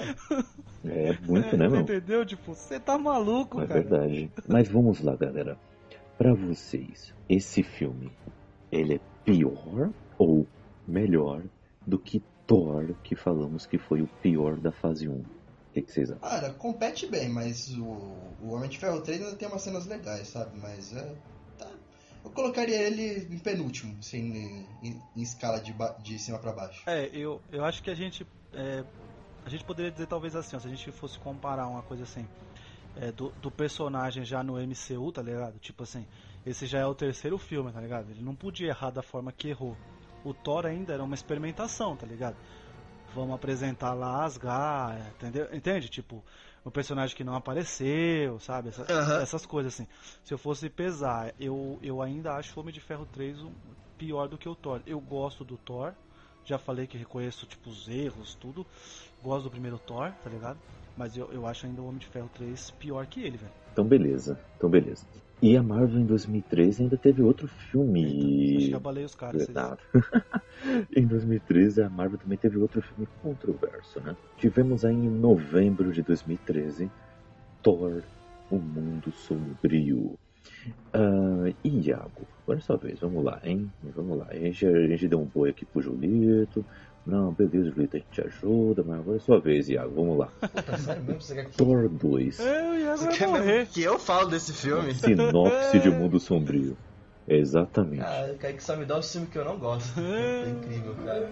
É 0.84 1.18
muito, 1.26 1.56
né, 1.56 1.68
meu? 1.68 1.80
Entendeu? 1.80 2.24
Tipo, 2.26 2.54
você 2.54 2.78
tá 2.78 2.98
maluco, 2.98 3.60
É 3.62 3.66
cara. 3.66 3.80
verdade. 3.80 4.30
Mas 4.46 4.68
vamos 4.68 5.00
lá, 5.00 5.16
galera. 5.16 5.58
Pra 6.16 6.34
vocês, 6.34 7.14
esse 7.28 7.62
filme, 7.62 8.10
ele 8.70 8.94
é 8.96 9.00
pior 9.24 9.90
ou 10.18 10.46
melhor 10.86 11.42
do 11.86 11.98
que 11.98 12.22
Thor, 12.46 12.94
que 13.02 13.14
falamos 13.14 13.66
que 13.66 13.78
foi 13.78 14.02
o 14.02 14.06
pior 14.22 14.56
da 14.58 14.72
fase 14.72 15.08
1? 15.08 15.22
O 15.68 15.72
que, 15.72 15.82
que 15.82 15.92
vocês 15.92 16.10
acham? 16.10 16.28
Cara, 16.28 16.52
compete 16.54 17.06
bem, 17.06 17.28
mas 17.28 17.70
o, 17.76 17.84
o 18.42 18.50
Homem 18.52 18.68
de 18.68 18.78
Ferro 18.78 19.00
3 19.00 19.22
ainda 19.22 19.36
tem 19.36 19.48
umas 19.48 19.62
cenas 19.62 19.86
legais, 19.86 20.28
sabe? 20.28 20.58
Mas 20.58 20.94
é. 20.96 21.14
Tá. 21.58 21.70
Eu 22.24 22.30
colocaria 22.30 22.80
ele 22.82 23.28
em 23.32 23.38
penúltimo, 23.38 23.96
assim, 23.98 24.66
em, 24.82 25.02
em 25.16 25.22
escala 25.22 25.60
de, 25.60 25.74
de 26.02 26.18
cima 26.18 26.38
pra 26.38 26.52
baixo. 26.52 26.82
É, 26.86 27.08
eu, 27.12 27.40
eu 27.52 27.64
acho 27.64 27.82
que 27.82 27.90
a 27.90 27.94
gente. 27.94 28.26
é, 28.52 28.84
a 29.44 29.48
gente 29.48 29.64
poderia 29.64 29.90
dizer 29.90 30.06
talvez 30.06 30.34
assim, 30.36 30.56
ó, 30.56 30.58
se 30.58 30.66
a 30.66 30.70
gente 30.70 30.90
fosse 30.92 31.18
comparar 31.18 31.66
uma 31.68 31.82
coisa 31.82 32.02
assim. 32.04 32.26
é, 32.96 33.12
do, 33.12 33.30
do 33.40 33.50
personagem 33.50 34.24
já 34.24 34.42
no 34.42 34.54
MCU, 34.54 35.12
tá 35.12 35.22
ligado? 35.22 35.58
Tipo 35.58 35.84
assim, 35.84 36.06
esse 36.44 36.66
já 36.66 36.80
é 36.80 36.86
o 36.86 36.94
terceiro 36.94 37.38
filme, 37.38 37.70
tá 37.72 37.80
ligado? 37.80 38.10
Ele 38.10 38.22
não 38.22 38.34
podia 38.34 38.68
errar 38.68 38.90
da 38.90 39.02
forma 39.02 39.32
que 39.32 39.48
errou. 39.48 39.76
O 40.24 40.34
Thor 40.34 40.66
ainda 40.66 40.92
era 40.92 41.02
uma 41.02 41.14
experimentação, 41.14 41.96
tá 41.96 42.06
ligado? 42.06 42.36
Vamos 43.14 43.34
apresentar 43.34 43.94
lá 43.94 44.24
Asgard, 44.24 45.02
entendeu? 45.10 45.48
Entende? 45.52 45.88
Tipo, 45.88 46.22
um 46.64 46.70
personagem 46.70 47.16
que 47.16 47.24
não 47.24 47.34
apareceu, 47.34 48.38
sabe? 48.38 48.68
Essa- 48.68 48.86
Aham. 48.92 49.20
Essas 49.22 49.46
coisas 49.46 49.74
assim. 49.74 49.86
Se 50.24 50.32
eu 50.34 50.38
fosse 50.38 50.68
pesar, 50.68 51.32
eu, 51.40 51.78
eu 51.82 52.02
ainda 52.02 52.34
acho 52.34 52.52
o 52.56 52.60
Homem 52.62 52.72
de 52.74 52.80
Ferro 52.80 53.06
3 53.06 53.42
um- 53.42 53.52
pior 53.96 54.28
do 54.28 54.38
que 54.38 54.48
o 54.48 54.54
Thor. 54.54 54.80
Eu 54.86 55.00
gosto 55.00 55.44
do 55.44 55.56
Thor, 55.56 55.92
já 56.44 56.58
falei 56.58 56.86
que 56.86 56.96
reconheço 56.96 57.46
tipo 57.46 57.68
os 57.70 57.88
erros, 57.88 58.34
tudo. 58.34 58.64
Gosto 59.22 59.44
do 59.44 59.50
primeiro 59.50 59.78
Thor, 59.78 60.12
tá 60.22 60.30
ligado? 60.30 60.58
Mas 60.96 61.16
eu, 61.16 61.32
eu 61.32 61.46
acho 61.46 61.66
ainda 61.66 61.80
o 61.80 61.86
Homem 61.86 61.98
de 61.98 62.06
Ferro 62.06 62.30
3 62.34 62.70
pior 62.72 63.06
que 63.06 63.20
ele, 63.20 63.36
velho. 63.38 63.52
Então, 63.72 63.84
beleza. 63.84 64.38
Então, 64.56 64.68
beleza. 64.68 65.06
E 65.40 65.56
a 65.56 65.62
Marvel 65.62 66.00
em 66.00 66.06
2013 66.06 66.82
ainda 66.82 66.96
teve 66.96 67.22
outro 67.22 67.46
filme. 67.46 68.56
Acho 68.56 68.68
que 68.68 68.74
abalei 68.74 69.04
os 69.04 69.14
caras. 69.14 69.46
em 70.96 71.06
2013, 71.06 71.82
a 71.82 71.88
Marvel 71.88 72.18
também 72.18 72.36
teve 72.36 72.58
outro 72.58 72.82
filme 72.82 73.08
controverso, 73.22 74.00
né? 74.00 74.16
Tivemos 74.36 74.84
aí 74.84 74.94
em 74.94 75.08
novembro 75.08 75.92
de 75.92 76.02
2013 76.02 76.90
Thor, 77.62 78.02
O 78.50 78.56
Mundo 78.56 79.12
Sombrio. 79.12 80.18
E 81.62 81.68
Iago, 81.68 82.26
agora 82.42 82.60
sua 82.60 82.76
vez, 82.76 82.98
vamos 82.98 83.24
lá, 83.24 83.40
hein? 83.44 83.70
Vamos 83.94 84.18
lá. 84.18 84.26
A 84.30 84.36
gente, 84.36 84.66
a 84.66 84.86
gente 84.88 85.06
deu 85.06 85.20
um 85.20 85.24
boi 85.24 85.50
aqui 85.50 85.64
pro 85.64 85.80
Julito. 85.80 86.64
Não, 87.08 87.32
beleza, 87.32 87.70
Julito, 87.70 87.96
a 87.96 87.98
gente 88.00 88.10
te 88.10 88.20
ajuda, 88.20 88.84
mas 88.86 89.00
agora 89.00 89.16
é 89.16 89.20
sua 89.20 89.40
vez, 89.40 89.66
Iago, 89.70 89.94
vamos 89.94 90.18
lá. 90.18 90.26
Puta, 90.52 90.76
sério 90.76 91.02
mesmo? 91.02 91.22
Você 91.22 91.34
quer 91.34 91.46
que, 91.46 91.56
Thor 91.56 91.88
2, 91.88 92.38
Eu 92.38 92.78
ia 92.78 92.96
você 92.98 93.08
quer 93.08 93.28
morrer. 93.28 93.66
que 93.66 93.82
eu 93.82 93.98
falo 93.98 94.28
desse 94.28 94.52
filme? 94.52 94.92
sinopse 94.94 95.78
de 95.78 95.88
Mundo 95.88 96.20
Sombrio. 96.20 96.76
Exatamente. 97.26 98.02
Ah, 98.02 98.30
o 98.34 98.36
Kaique 98.36 98.62
só 98.62 98.76
me 98.76 98.84
dá 98.84 98.98
o 98.98 99.02
filme 99.02 99.26
que 99.26 99.38
eu 99.38 99.44
não 99.44 99.58
gosto. 99.58 99.98
É 99.98 100.50
incrível, 100.52 100.94
cara. 101.02 101.30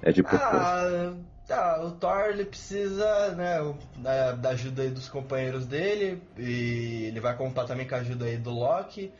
É 0.00 0.10
de 0.10 0.22
propósito. 0.22 0.54
Ah, 0.54 1.14
ah, 1.50 1.84
o 1.84 1.90
Thor 1.90 2.30
ele 2.30 2.46
precisa 2.46 3.34
né, 3.34 3.58
da, 3.98 4.32
da 4.32 4.50
ajuda 4.50 4.82
aí 4.82 4.90
dos 4.90 5.08
companheiros 5.08 5.66
dele 5.66 6.22
e 6.38 7.04
ele 7.08 7.20
vai 7.20 7.36
contar 7.36 7.64
também 7.64 7.86
com 7.86 7.94
a 7.94 7.98
ajuda 7.98 8.24
aí 8.24 8.38
do 8.38 8.50
Loki. 8.50 9.12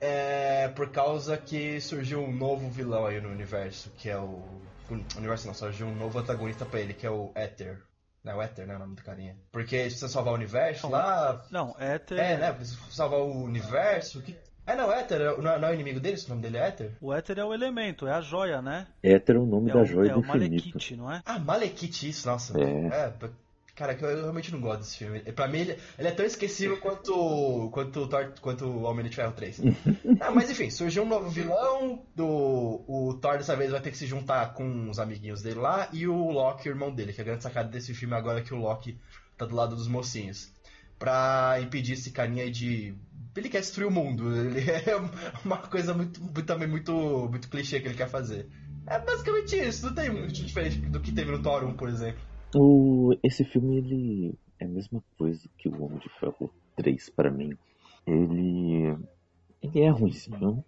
É, 0.00 0.68
por 0.68 0.90
causa 0.90 1.36
que 1.36 1.80
surgiu 1.80 2.20
um 2.22 2.32
novo 2.32 2.70
vilão 2.70 3.04
aí 3.04 3.20
no 3.20 3.28
universo, 3.28 3.90
que 3.98 4.08
é 4.08 4.16
o. 4.16 4.40
o 4.90 5.18
universo 5.18 5.46
não, 5.46 5.54
surgiu 5.54 5.86
um 5.86 5.94
novo 5.94 6.18
antagonista 6.18 6.64
pra 6.64 6.80
ele, 6.80 6.94
que 6.94 7.06
é 7.06 7.10
o 7.10 7.30
Éter. 7.34 7.80
Não 8.24 8.32
é 8.32 8.36
o 8.36 8.42
Éter, 8.42 8.66
né? 8.66 8.76
O 8.76 8.78
nome 8.78 8.96
do 8.96 9.02
carinha. 9.02 9.36
Porque 9.52 9.74
eles 9.76 9.92
precisam 9.94 10.08
salvar 10.08 10.32
o 10.32 10.36
universo 10.36 10.88
lá. 10.88 11.44
Não, 11.50 11.74
Éter. 11.78 12.18
É, 12.18 12.36
né? 12.36 12.52
Precisa 12.52 12.78
salvar 12.90 13.20
o 13.20 13.44
universo. 13.44 14.20
Que... 14.22 14.36
É, 14.66 14.74
não, 14.76 14.92
Éter, 14.92 15.18
não 15.40 15.50
é, 15.52 15.58
não 15.58 15.68
é 15.68 15.70
o 15.70 15.74
inimigo 15.74 15.98
deles? 16.00 16.26
O 16.26 16.30
nome 16.30 16.42
dele 16.42 16.58
é 16.58 16.66
Éter? 16.68 16.92
O 17.00 17.14
Éter 17.14 17.38
é 17.38 17.44
o 17.44 17.54
elemento, 17.54 18.06
é 18.06 18.12
a 18.12 18.20
joia, 18.20 18.60
né? 18.60 18.86
Éter 19.02 19.36
é 19.36 19.38
o 19.38 19.46
nome 19.46 19.70
É 19.70 19.74
da 19.74 19.80
o, 19.80 19.84
joia 19.86 20.10
é 20.10 20.12
do 20.12 20.18
o 20.20 20.24
infinito. 20.24 20.64
Malekith, 20.66 20.96
não 20.96 21.10
é? 21.12 21.22
Ah, 21.24 21.38
Malekith, 21.38 22.02
isso, 22.08 22.28
nossa. 22.28 22.52
É. 22.60 23.08
p- 23.10 23.30
cara, 23.78 23.94
que 23.94 24.04
eu, 24.04 24.22
realmente 24.22 24.50
não 24.50 24.60
gosto 24.60 24.80
desse 24.80 24.98
filme. 24.98 25.20
Pra 25.20 25.46
mim, 25.46 25.60
ele, 25.60 25.78
ele 25.96 26.08
é 26.08 26.10
tão 26.10 26.26
esquecível 26.26 26.76
quanto, 26.82 27.70
quanto, 27.72 28.00
o 28.00 28.08
Thor, 28.08 28.32
quanto 28.40 28.64
o 28.64 28.82
Homem 28.82 29.08
de 29.08 29.14
Ferro 29.14 29.32
3. 29.32 29.60
ah, 30.20 30.32
mas 30.32 30.50
enfim, 30.50 30.68
surgiu 30.68 31.04
um 31.04 31.08
novo 31.08 31.30
vilão. 31.30 32.04
Do, 32.14 32.26
o 32.26 33.16
Thor 33.22 33.38
dessa 33.38 33.54
vez 33.54 33.70
vai 33.70 33.80
ter 33.80 33.92
que 33.92 33.96
se 33.96 34.06
juntar 34.06 34.52
com 34.54 34.90
os 34.90 34.98
amiguinhos 34.98 35.42
dele 35.42 35.60
lá. 35.60 35.88
E 35.92 36.08
o 36.08 36.30
Loki, 36.32 36.68
o 36.68 36.72
irmão 36.72 36.92
dele, 36.92 37.12
que 37.12 37.20
é 37.20 37.22
a 37.22 37.26
grande 37.26 37.44
sacada 37.44 37.68
desse 37.68 37.94
filme 37.94 38.14
agora 38.14 38.40
é 38.40 38.42
que 38.42 38.52
o 38.52 38.58
Loki 38.58 38.98
tá 39.36 39.46
do 39.46 39.54
lado 39.54 39.76
dos 39.76 39.86
mocinhos. 39.86 40.52
Pra 40.98 41.58
impedir 41.62 41.92
esse 41.92 42.10
carinha 42.10 42.42
aí 42.42 42.50
de 42.50 42.96
ele 43.36 43.48
quer 43.48 43.60
destruir 43.60 43.86
o 43.86 43.90
mundo. 43.90 44.34
Ele 44.34 44.68
é 44.68 44.96
uma 45.44 45.58
coisa 45.58 45.94
muito, 45.94 46.20
também 46.42 46.66
muito, 46.66 46.92
muito 47.30 47.48
clichê 47.48 47.78
que 47.78 47.86
ele 47.86 47.94
quer 47.94 48.08
fazer. 48.08 48.48
É 48.84 48.98
basicamente 48.98 49.54
isso, 49.56 49.86
não 49.86 49.94
tem 49.94 50.10
muito 50.10 50.32
diferente 50.32 50.78
do 50.78 50.98
que 50.98 51.12
teve 51.12 51.30
no 51.30 51.40
Thor 51.40 51.62
1, 51.62 51.74
por 51.74 51.88
exemplo. 51.88 52.20
O, 52.54 53.14
esse 53.22 53.44
filme, 53.44 53.76
ele 53.76 54.34
é 54.58 54.64
a 54.64 54.68
mesma 54.68 55.02
coisa 55.18 55.48
que 55.58 55.68
o 55.68 55.84
Homem 55.84 55.98
de 55.98 56.08
Ferro 56.18 56.50
3 56.76 57.10
para 57.10 57.30
mim. 57.30 57.52
Ele, 58.06 58.96
ele 59.62 59.80
é 59.80 59.90
ruimzinho, 59.90 60.64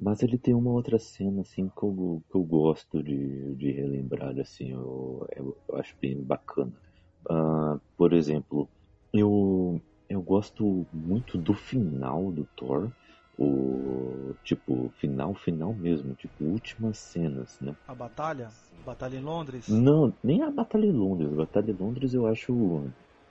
mas 0.00 0.22
ele 0.22 0.36
tem 0.36 0.52
uma 0.52 0.70
outra 0.70 0.98
cena 0.98 1.40
assim 1.40 1.68
que 1.68 1.82
eu, 1.82 2.22
que 2.30 2.36
eu 2.36 2.42
gosto 2.42 3.02
de, 3.02 3.54
de 3.54 3.70
relembrar, 3.70 4.38
assim, 4.38 4.72
eu, 4.72 5.26
eu, 5.34 5.56
eu 5.68 5.76
acho 5.76 5.96
bem 6.00 6.20
bacana. 6.22 6.72
Uh, 7.30 7.80
por 7.96 8.12
exemplo, 8.12 8.68
eu, 9.12 9.80
eu 10.08 10.20
gosto 10.20 10.86
muito 10.92 11.38
do 11.38 11.54
final 11.54 12.30
do 12.30 12.44
Thor, 12.56 12.92
o 13.38 14.34
tipo 14.44 14.92
final 14.98 15.34
final 15.34 15.72
mesmo, 15.74 16.14
tipo 16.14 16.44
últimas 16.44 16.98
cenas, 16.98 17.58
né? 17.60 17.74
A 17.86 17.94
batalha, 17.94 18.48
batalha 18.84 19.16
em 19.16 19.22
Londres. 19.22 19.68
Não, 19.68 20.12
nem 20.22 20.42
a 20.42 20.50
batalha 20.50 20.86
em 20.86 20.92
Londres. 20.92 21.32
A 21.32 21.36
batalha 21.36 21.70
em 21.70 21.76
Londres 21.76 22.14
eu 22.14 22.26
acho 22.26 22.84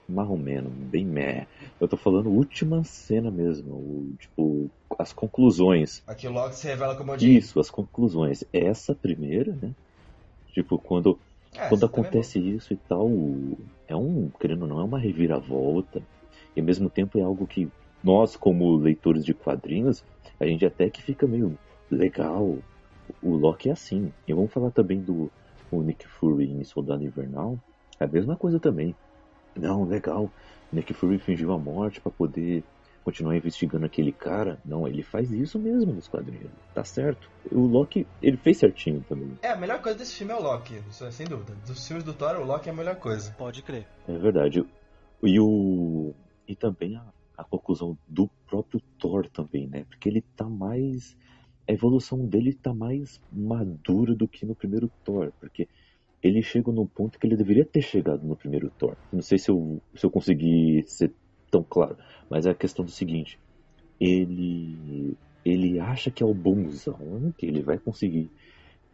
marromeno, 0.08 0.68
bem 0.68 1.04
meh. 1.04 1.46
Eu 1.80 1.88
tô 1.88 1.96
falando 1.96 2.30
última 2.30 2.82
cena 2.84 3.30
mesmo, 3.30 3.74
o, 3.74 4.14
tipo 4.18 4.70
as 4.98 5.12
conclusões. 5.12 6.02
Aqui 6.06 6.28
logo 6.28 6.52
se 6.52 6.66
revela 6.66 6.96
como 6.96 7.12
Odin. 7.12 7.36
Isso, 7.36 7.60
as 7.60 7.70
conclusões. 7.70 8.44
Essa 8.52 8.94
primeira, 8.94 9.54
né? 9.54 9.72
Tipo 10.52 10.78
quando 10.78 11.18
é, 11.54 11.68
quando 11.68 11.84
é 11.84 11.86
acontece 11.86 12.38
é 12.38 12.42
isso 12.42 12.72
e 12.72 12.76
tal, 12.76 13.08
é 13.86 13.96
um, 13.96 14.30
querendo 14.40 14.62
ou 14.62 14.68
não, 14.68 14.80
é 14.80 14.84
uma 14.84 14.98
reviravolta. 14.98 16.02
E 16.54 16.60
ao 16.60 16.66
mesmo 16.66 16.90
tempo 16.90 17.18
é 17.18 17.22
algo 17.22 17.46
que 17.46 17.68
nós, 18.02 18.36
como 18.36 18.76
leitores 18.76 19.24
de 19.24 19.34
quadrinhos, 19.34 20.04
a 20.40 20.46
gente 20.46 20.64
até 20.66 20.90
que 20.90 21.02
fica 21.02 21.26
meio 21.26 21.56
legal. 21.90 22.58
O 23.22 23.36
Loki 23.36 23.68
é 23.68 23.72
assim. 23.72 24.12
E 24.26 24.32
vamos 24.32 24.52
falar 24.52 24.70
também 24.70 25.00
do 25.00 25.30
Nick 25.70 26.06
Fury 26.06 26.50
em 26.50 26.64
Soldado 26.64 27.04
Invernal. 27.04 27.58
É 28.00 28.04
a 28.04 28.08
mesma 28.08 28.36
coisa 28.36 28.58
também. 28.58 28.94
Não, 29.54 29.84
legal. 29.84 30.30
Nick 30.72 30.92
Fury 30.94 31.18
fingiu 31.18 31.52
a 31.52 31.58
morte 31.58 32.00
para 32.00 32.10
poder 32.10 32.64
continuar 33.04 33.36
investigando 33.36 33.84
aquele 33.86 34.12
cara. 34.12 34.58
Não, 34.64 34.86
ele 34.86 35.02
faz 35.02 35.30
isso 35.30 35.58
mesmo 35.58 35.92
nos 35.92 36.08
quadrinhos. 36.08 36.50
Tá 36.74 36.84
certo. 36.84 37.28
O 37.50 37.66
Loki, 37.66 38.06
ele 38.22 38.36
fez 38.36 38.58
certinho 38.58 39.04
também. 39.08 39.38
É, 39.42 39.50
a 39.50 39.56
melhor 39.56 39.80
coisa 39.82 39.98
desse 39.98 40.14
filme 40.14 40.32
é 40.32 40.36
o 40.36 40.42
Loki, 40.42 40.80
isso 40.88 41.04
é 41.04 41.10
sem 41.10 41.26
dúvida. 41.26 41.52
Dos 41.66 41.86
filmes 41.86 42.04
do 42.04 42.14
Thor, 42.14 42.36
o 42.36 42.44
Loki 42.44 42.68
é 42.68 42.72
a 42.72 42.74
melhor 42.74 42.96
coisa. 42.96 43.32
Pode 43.32 43.62
crer. 43.62 43.86
É 44.08 44.16
verdade. 44.16 44.64
E 45.22 45.40
o. 45.40 46.14
E 46.48 46.56
também 46.56 46.96
a 46.96 47.04
a 47.36 47.44
conclusão 47.44 47.96
do 48.06 48.28
próprio 48.46 48.80
Thor 48.98 49.28
também, 49.28 49.66
né? 49.66 49.84
Porque 49.84 50.08
ele 50.08 50.22
tá 50.36 50.48
mais. 50.48 51.16
A 51.68 51.72
evolução 51.72 52.26
dele 52.26 52.52
tá 52.54 52.74
mais 52.74 53.20
madura 53.32 54.14
do 54.14 54.26
que 54.26 54.44
no 54.44 54.54
primeiro 54.54 54.90
Thor, 55.04 55.32
porque 55.38 55.68
ele 56.22 56.42
chega 56.42 56.70
num 56.70 56.86
ponto 56.86 57.18
que 57.18 57.26
ele 57.26 57.36
deveria 57.36 57.64
ter 57.64 57.82
chegado 57.82 58.26
no 58.26 58.36
primeiro 58.36 58.70
Thor. 58.78 58.96
Não 59.12 59.22
sei 59.22 59.38
se 59.38 59.50
eu, 59.50 59.80
se 59.94 60.04
eu 60.04 60.10
consegui 60.10 60.84
ser 60.86 61.12
tão 61.50 61.62
claro, 61.62 61.96
mas 62.30 62.46
é 62.46 62.50
a 62.50 62.54
questão 62.54 62.84
do 62.84 62.90
seguinte: 62.90 63.38
ele 64.00 65.16
ele 65.44 65.80
acha 65.80 66.10
que 66.10 66.22
é 66.22 66.26
o 66.26 66.34
bonzão, 66.34 67.32
que 67.36 67.46
ele 67.46 67.62
vai 67.62 67.76
conseguir 67.78 68.30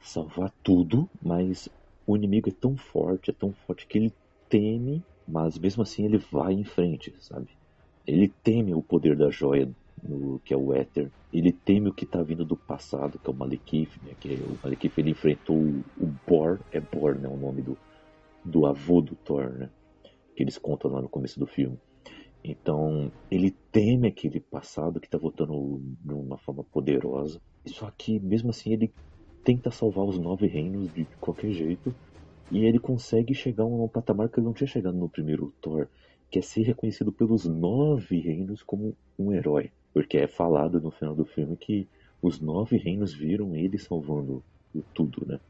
salvar 0.01 0.51
tudo, 0.63 1.09
mas 1.23 1.69
o 2.07 2.17
inimigo 2.17 2.49
é 2.49 2.53
tão 2.53 2.75
forte, 2.77 3.31
é 3.31 3.35
tão 3.35 3.53
forte 3.53 3.87
que 3.87 3.99
ele 3.99 4.15
teme, 4.49 5.05
mas 5.27 5.59
mesmo 5.59 5.83
assim 5.83 6.07
ele 6.07 6.17
vai 6.17 6.55
em 6.55 6.65
frente, 6.65 7.15
sabe? 7.21 7.58
Ele 8.09 8.33
teme 8.43 8.75
o 8.75 8.81
poder 8.81 9.15
da 9.15 9.29
joia, 9.29 9.69
no, 10.03 10.39
que 10.39 10.55
é 10.55 10.57
o 10.57 10.73
Éter. 10.73 11.11
Ele 11.31 11.53
teme 11.53 11.91
o 11.91 11.93
que 11.93 12.05
está 12.05 12.23
vindo 12.23 12.43
do 12.43 12.57
passado, 12.57 13.19
que 13.19 13.29
é 13.29 13.31
o 13.31 13.37
Malekith, 13.37 14.01
né? 14.03 14.15
Que 14.19 14.33
é, 14.33 14.37
o 14.37 14.59
Malekith 14.63 14.95
ele 14.97 15.11
enfrentou 15.11 15.55
o, 15.55 15.85
o 16.01 16.07
Bor, 16.27 16.59
é 16.73 16.81
Bor, 16.81 17.17
né? 17.17 17.29
O 17.29 17.37
nome 17.37 17.61
do, 17.61 17.77
do 18.43 18.65
avô 18.65 19.03
do 19.03 19.15
Thor, 19.15 19.51
né? 19.51 19.69
Que 20.35 20.43
eles 20.43 20.57
contam 20.57 20.91
lá 20.91 21.03
no 21.03 21.09
começo 21.09 21.39
do 21.39 21.47
filme. 21.47 21.79
Então, 22.43 23.13
ele 23.31 23.55
teme 23.71 24.09
aquele 24.09 24.41
passado 24.41 25.01
que 25.01 25.07
está 25.07 25.19
voltando 25.19 25.79
de 26.03 26.15
uma 26.15 26.39
forma 26.39 26.65
poderosa. 26.65 27.39
Só 27.67 27.91
que, 27.91 28.19
mesmo 28.21 28.49
assim, 28.49 28.73
ele 28.73 28.91
tenta 29.45 29.71
salvar 29.71 30.07
os 30.07 30.19
nove 30.19 30.47
reinos 30.47 30.91
de 30.95 31.05
qualquer 31.21 31.51
jeito. 31.51 31.95
E 32.51 32.65
ele 32.65 32.79
consegue 32.79 33.35
chegar 33.35 33.65
a 33.65 33.67
um 33.67 33.87
patamar 33.87 34.31
que 34.31 34.41
ele 34.41 34.47
não 34.47 34.55
tinha 34.55 34.67
chegado 34.67 34.97
no 34.97 35.11
primeiro 35.11 35.53
Thor 35.61 35.89
quer 36.31 36.43
ser 36.43 36.63
reconhecido 36.63 37.13
pelos 37.13 37.45
nove 37.47 38.19
reinos 38.19 38.63
como 38.63 38.95
um 39.19 39.33
herói. 39.33 39.71
Porque 39.93 40.19
é 40.19 40.27
falado 40.27 40.81
no 40.81 40.91
final 40.91 41.15
do 41.15 41.25
filme 41.25 41.57
que 41.57 41.89
os 42.21 42.41
nove 42.41 42.77
reinos 42.77 43.13
viram 43.13 43.55
ele 43.55 43.79
salvando 43.79 44.43
o 44.75 44.83
tudo, 44.95 45.27
né? 45.27 45.41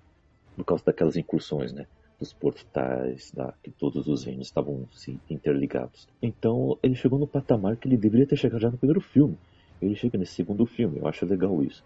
Por 0.56 0.64
causa 0.64 0.84
daquelas 0.84 1.16
incursões, 1.16 1.72
né? 1.72 1.86
Dos 2.18 2.32
portais, 2.32 3.30
da, 3.32 3.52
que 3.62 3.70
todos 3.70 4.08
os 4.08 4.24
reinos 4.24 4.46
estavam 4.46 4.88
se 4.92 5.20
interligados. 5.28 6.08
Então 6.22 6.78
ele 6.82 6.94
chegou 6.94 7.18
no 7.18 7.26
patamar 7.26 7.76
que 7.76 7.88
ele 7.88 7.96
deveria 7.96 8.26
ter 8.26 8.36
chegado 8.36 8.60
já 8.60 8.70
no 8.70 8.78
primeiro 8.78 9.00
filme. 9.00 9.38
Ele 9.80 9.94
chega 9.94 10.18
nesse 10.18 10.34
segundo 10.34 10.66
filme, 10.66 10.98
eu 10.98 11.06
acho 11.06 11.24
legal 11.24 11.62
isso. 11.62 11.84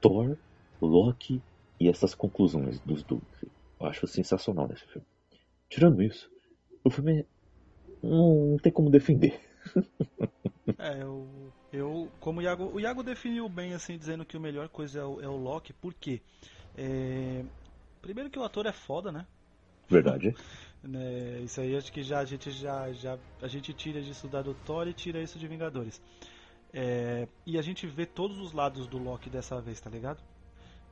Thor, 0.00 0.36
Loki 0.80 1.42
e 1.78 1.88
essas 1.88 2.14
conclusões 2.14 2.80
dos 2.80 3.02
dois. 3.02 3.22
Eu 3.78 3.86
acho 3.86 4.06
sensacional 4.06 4.66
nesse 4.68 4.86
filme. 4.86 5.06
Tirando 5.68 6.02
isso, 6.02 6.30
o 6.82 6.90
filme 6.90 7.26
não 8.06 8.56
tem 8.58 8.72
como 8.72 8.90
defender. 8.90 9.38
É, 10.78 11.00
eu, 11.00 11.26
eu 11.72 12.10
como 12.18 12.40
o 12.40 12.42
Iago, 12.42 12.70
o 12.74 12.80
Iago 12.80 13.02
definiu 13.02 13.48
bem 13.48 13.72
assim, 13.72 13.96
dizendo 13.96 14.24
que 14.24 14.36
o 14.36 14.40
melhor 14.40 14.68
coisa 14.68 15.00
é 15.00 15.04
o, 15.04 15.20
é 15.20 15.28
o 15.28 15.36
Loki, 15.36 15.72
por 15.72 15.94
quê? 15.94 16.20
É, 16.76 17.44
primeiro 18.02 18.28
que 18.28 18.38
o 18.38 18.42
ator 18.42 18.66
é 18.66 18.72
foda, 18.72 19.12
né? 19.12 19.26
Verdade. 19.88 20.34
né, 20.82 21.40
isso 21.40 21.60
aí 21.60 21.76
acho 21.76 21.92
que 21.92 22.02
já 22.02 22.18
a 22.18 22.24
gente 22.24 22.50
já, 22.50 22.92
já 22.92 23.18
a 23.40 23.48
gente 23.48 23.72
tira 23.72 24.02
disso 24.02 24.28
da 24.28 24.42
do 24.42 24.54
Thor 24.54 24.88
e 24.88 24.92
tira 24.92 25.22
isso 25.22 25.38
de 25.38 25.46
Vingadores. 25.46 26.00
É, 26.72 27.26
e 27.46 27.58
a 27.58 27.62
gente 27.62 27.86
vê 27.86 28.04
todos 28.04 28.38
os 28.38 28.52
lados 28.52 28.86
do 28.86 28.98
Loki 28.98 29.30
dessa 29.30 29.60
vez, 29.60 29.80
tá 29.80 29.88
ligado? 29.88 30.22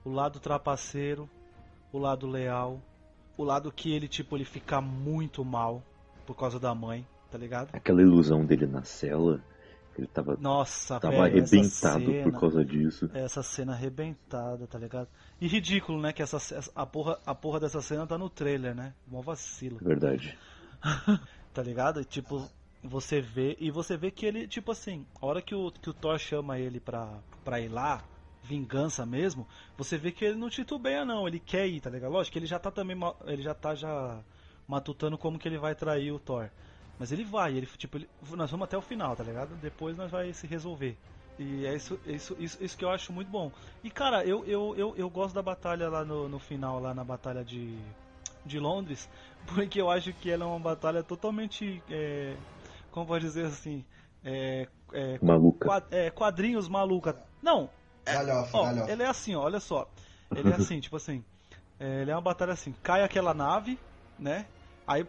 O 0.05 0.11
lado 0.11 0.39
trapaceiro, 0.39 1.29
o 1.93 1.99
lado 1.99 2.27
leal, 2.27 2.81
o 3.37 3.45
lado 3.45 3.73
que 3.73 3.93
ele 3.93 4.09
tipo 4.09 4.37
ele 4.37 4.45
fica 4.45 4.81
muito 4.81 5.45
mal, 5.45 5.83
por 6.25 6.37
causa 6.37 6.59
da 6.59 6.75
mãe, 6.75 7.07
tá 7.31 7.39
ligado? 7.39 7.71
Aquela 7.73 8.03
ilusão 8.03 8.45
dele 8.45 8.67
na 8.67 8.83
cela, 8.83 9.43
ele 9.97 10.07
tava, 10.09 10.37
Nossa, 10.41 10.99
tava 10.99 11.15
velho, 11.15 11.39
arrebentado 11.39 12.05
cena, 12.05 12.23
por 12.23 12.41
causa 12.41 12.65
disso. 12.65 13.11
Essa 13.15 13.43
cena 13.43 13.73
arrebentada, 13.73 14.67
tá 14.67 14.79
ligado? 14.79 15.09
E 15.41 15.47
ridículo, 15.47 16.01
né? 16.01 16.13
Que 16.13 16.23
essa, 16.23 16.39
a, 16.75 16.85
porra, 16.87 17.19
a 17.25 17.35
porra 17.35 17.61
dessa 17.61 17.81
cena 17.81 18.07
tá 18.07 18.19
no 18.19 18.29
trailer, 18.29 18.75
né? 18.75 18.93
Mó 19.07 19.21
vacilo. 19.21 19.79
Verdade. 19.81 20.37
tá 21.55 21.63
ligado? 21.63 22.05
Tipo, 22.05 22.49
você 22.83 23.21
vê. 23.21 23.57
E 23.61 23.71
você 23.71 23.97
vê 23.97 24.11
que 24.11 24.27
ele, 24.27 24.49
tipo 24.49 24.73
assim, 24.73 25.07
a 25.21 25.27
hora 25.27 25.41
que 25.41 25.55
o, 25.55 25.71
que 25.71 25.91
o 25.91 25.95
Thor 25.95 26.19
chama 26.19 26.59
ele 26.59 26.81
pra, 26.81 27.21
pra 27.45 27.61
ir 27.61 27.69
lá, 27.69 28.03
vingança 28.43 29.07
mesmo, 29.07 29.47
você 29.77 29.97
vê 29.97 30.11
que 30.13 30.25
ele 30.25 30.37
não 30.37 30.51
titubeia 30.51 31.05
não, 31.05 31.27
ele 31.27 31.39
quer 31.39 31.67
ir, 31.67 31.81
tá 31.81 31.89
ligado? 31.89 32.13
Lógico 32.13 32.33
que 32.33 32.39
ele 32.41 32.47
já 32.47 32.59
tá 32.59 32.71
também. 32.71 32.97
Ele 33.27 33.43
já 33.43 33.55
tá 33.55 33.75
já 33.75 34.21
matutando 34.67 35.19
como 35.19 35.39
que 35.39 35.49
ele 35.49 35.59
vai 35.59 35.75
trair 35.75 36.13
o 36.13 36.19
Thor. 36.19 36.49
Mas 36.99 37.11
ele 37.11 37.25
vai, 37.25 37.57
ele 37.57 37.67
tipo, 37.67 37.97
ele, 37.97 38.09
nós 38.31 38.51
vamos 38.51 38.65
até 38.65 38.77
o 38.77 38.83
final, 38.83 39.17
tá 39.17 39.25
ligado? 39.25 39.55
Depois 39.57 39.97
nós 39.97 40.11
vai 40.11 40.33
se 40.33 40.47
resolver. 40.47 40.97
E 41.39 41.67
é 41.67 41.75
isso, 41.75 41.99
isso, 42.07 42.37
isso, 42.39 42.63
isso 42.63 42.77
que 42.77 42.85
eu 42.85 42.91
acho 42.91 43.13
muito 43.13 43.29
bom. 43.29 43.51
E 43.83 43.91
cara, 43.91 44.25
eu, 44.25 44.45
eu, 44.47 44.75
eu, 44.77 44.95
eu 44.97 45.11
gosto 45.11 45.35
da 45.35 45.43
batalha 45.43 45.89
lá 45.89 46.05
no, 46.05 46.29
no 46.29 46.39
final, 46.39 46.81
lá 46.81 46.95
na 46.95 47.03
batalha 47.03 47.45
de, 47.45 47.77
de 48.47 48.61
Londres, 48.61 49.09
porque 49.53 49.81
eu 49.81 49.91
acho 49.91 50.13
que 50.13 50.31
ela 50.31 50.45
é 50.45 50.47
uma 50.47 50.61
batalha 50.61 51.03
totalmente. 51.03 51.83
É, 51.91 52.37
como 52.93 53.07
pode 53.07 53.25
dizer 53.25 53.47
assim? 53.47 53.85
É, 54.25 54.69
é, 54.93 55.19
Maluca. 55.21 55.67
Quad, 55.67 55.85
é, 55.91 56.11
quadrinhos 56.11 56.69
maluca. 56.69 57.17
Não! 57.43 57.69
É, 58.07 58.15
galhofa, 58.15 58.59
ó, 58.59 58.89
Ele 58.89 59.03
é 59.03 59.07
assim, 59.07 59.35
ó, 59.35 59.43
olha 59.43 59.59
só. 59.59 59.89
Ele 60.35 60.51
é 60.51 60.55
assim, 60.57 60.79
tipo 60.79 60.97
assim. 60.97 61.25
É, 61.81 62.03
ele 62.03 62.11
é 62.13 62.15
uma 62.15 62.23
batalha 62.23 62.53
assim: 62.53 62.73
cai 62.83 63.03
aquela 63.03 63.35
nave, 63.35 63.79
né? 64.19 64.47
Aí 64.87 65.07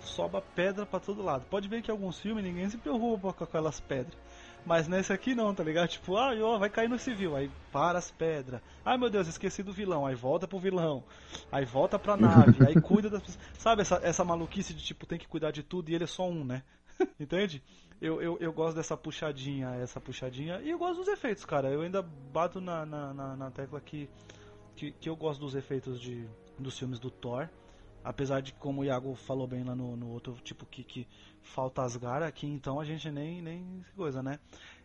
soba 0.00 0.42
pedra 0.42 0.84
para 0.84 1.00
todo 1.00 1.22
lado. 1.22 1.46
Pode 1.46 1.68
ver 1.68 1.82
que 1.82 1.90
em 1.90 1.94
alguns 1.94 2.18
filmes 2.18 2.44
ninguém 2.44 2.68
se 2.68 2.76
preocupa 2.76 3.32
com 3.32 3.44
aquelas 3.44 3.80
pedras. 3.80 4.16
Mas 4.64 4.86
nesse 4.86 5.12
aqui 5.12 5.34
não, 5.34 5.54
tá 5.54 5.64
ligado? 5.64 5.88
Tipo, 5.88 6.16
ah, 6.16 6.32
ó, 6.40 6.58
vai 6.58 6.70
cair 6.70 6.88
no 6.88 6.98
civil, 6.98 7.34
aí 7.34 7.50
para 7.72 7.98
as 7.98 8.10
pedras. 8.10 8.60
Ai 8.84 8.96
meu 8.96 9.10
Deus, 9.10 9.26
esqueci 9.26 9.62
do 9.62 9.72
vilão, 9.72 10.06
aí 10.06 10.14
volta 10.14 10.46
pro 10.46 10.58
vilão. 10.58 11.02
Aí 11.50 11.64
volta 11.64 11.98
pra 11.98 12.16
nave, 12.16 12.64
aí 12.66 12.74
cuida 12.80 13.10
das 13.10 13.22
pessoas. 13.22 13.44
Sabe 13.58 13.82
essa, 13.82 14.00
essa 14.02 14.24
maluquice 14.24 14.72
de 14.72 14.84
tipo, 14.84 15.04
tem 15.04 15.18
que 15.18 15.26
cuidar 15.26 15.50
de 15.50 15.62
tudo 15.62 15.90
e 15.90 15.94
ele 15.94 16.04
é 16.04 16.06
só 16.06 16.28
um, 16.28 16.44
né? 16.44 16.62
Entende? 17.18 17.62
Eu, 18.00 18.20
eu, 18.20 18.36
eu 18.40 18.52
gosto 18.52 18.76
dessa 18.76 18.96
puxadinha, 18.96 19.76
essa 19.76 20.00
puxadinha. 20.00 20.60
E 20.60 20.70
eu 20.70 20.78
gosto 20.78 20.98
dos 20.98 21.08
efeitos, 21.08 21.44
cara. 21.44 21.68
Eu 21.68 21.82
ainda 21.82 22.02
bato 22.02 22.60
na, 22.60 22.86
na, 22.86 23.14
na, 23.14 23.36
na 23.36 23.50
tecla 23.50 23.80
que, 23.80 24.08
que, 24.76 24.92
que 24.92 25.08
eu 25.08 25.16
gosto 25.16 25.40
dos 25.40 25.54
efeitos 25.54 26.00
de, 26.00 26.28
dos 26.58 26.78
filmes 26.78 26.98
do 26.98 27.10
Thor. 27.10 27.48
Apesar 28.04 28.40
de, 28.42 28.52
como 28.54 28.80
o 28.80 28.84
Iago 28.84 29.14
falou 29.14 29.46
bem 29.46 29.62
lá 29.64 29.74
no, 29.74 29.96
no 29.96 30.08
outro, 30.10 30.36
tipo, 30.42 30.66
que, 30.66 30.82
que 30.82 31.06
falta 31.42 31.82
Asgard, 31.82 32.24
aqui 32.24 32.46
então 32.46 32.80
a 32.80 32.84
gente 32.84 33.10
nem, 33.10 33.40
nem 33.42 33.84
coisa, 33.96 34.22
né? 34.22 34.38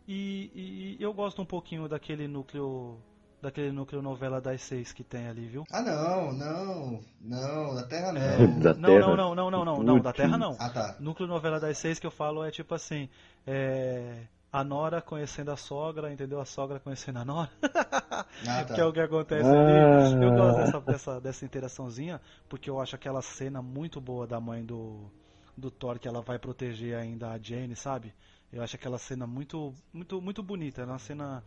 E, 0.08 0.96
e 1.00 1.04
eu 1.04 1.14
gosto 1.14 1.42
um 1.42 1.46
pouquinho 1.46 1.88
daquele 1.88 2.28
núcleo 2.28 2.98
daquele 3.42 3.72
núcleo 3.72 4.02
novela 4.02 4.42
das 4.42 4.62
seis 4.62 4.92
que 4.92 5.04
tem 5.04 5.28
ali, 5.28 5.48
viu? 5.48 5.64
Ah, 5.72 5.82
não, 5.82 6.32
não, 6.34 7.00
não, 7.22 7.76
da 7.76 7.84
Terra 7.84 8.12
não. 8.12 8.22
É, 8.22 8.48
Da 8.48 8.74
não, 8.74 8.90
Terra. 8.90 9.00
não, 9.00 9.16
não, 9.16 9.36
não, 9.36 9.52
não, 9.52 9.66
não, 9.66 9.84
não, 9.84 10.00
da 10.00 10.14
Terra 10.14 10.38
não. 10.38 10.56
Ah, 10.60 10.70
tá. 10.70 10.96
Núcleo 11.00 11.28
novela 11.28 11.60
das 11.60 11.78
seis 11.78 12.00
que 12.00 12.08
eu 12.08 12.12
falo 12.12 12.44
é 12.44 12.52
tipo 12.52 12.74
assim, 12.74 13.10
é, 13.46 14.24
a 14.52 14.64
Nora 14.64 15.02
conhecendo 15.02 15.52
a 15.52 15.58
sogra, 15.58 16.12
entendeu? 16.12 16.40
A 16.40 16.46
sogra 16.46 16.80
conhecendo 16.80 17.20
a 17.20 17.26
Nora, 17.26 17.52
Ah, 17.62 18.26
tá. 18.66 18.74
que 18.76 18.82
é 18.82 18.86
o 18.86 18.94
que 18.94 19.00
acontece 19.00 19.48
Ah. 19.48 20.08
ali. 20.08 20.24
Eu 20.26 20.32
gosto 20.34 20.58
dessa, 20.58 20.82
dessa, 20.82 21.22
dessa 21.22 21.46
interaçãozinha, 21.46 22.22
porque 22.48 22.70
eu 22.70 22.80
acho 22.80 22.96
aquela 22.96 23.22
cena 23.22 23.62
muito 23.62 24.00
boa 24.00 24.26
da 24.26 24.40
mãe 24.40 24.66
do, 24.66 25.12
do 25.56 25.70
Thor, 25.70 26.00
que 26.00 26.08
ela 26.08 26.22
vai 26.22 26.40
proteger 26.40 26.96
ainda 26.98 27.32
a 27.32 27.38
Jane, 27.38 27.76
sabe? 27.76 28.14
Eu 28.52 28.64
acho 28.64 28.76
aquela 28.78 28.98
cena 28.98 29.28
muito, 29.28 29.74
muito, 29.92 30.22
muito 30.22 30.42
bonita. 30.42 30.82
É 30.82 30.86
uma 30.86 31.00
cena. 31.00 31.44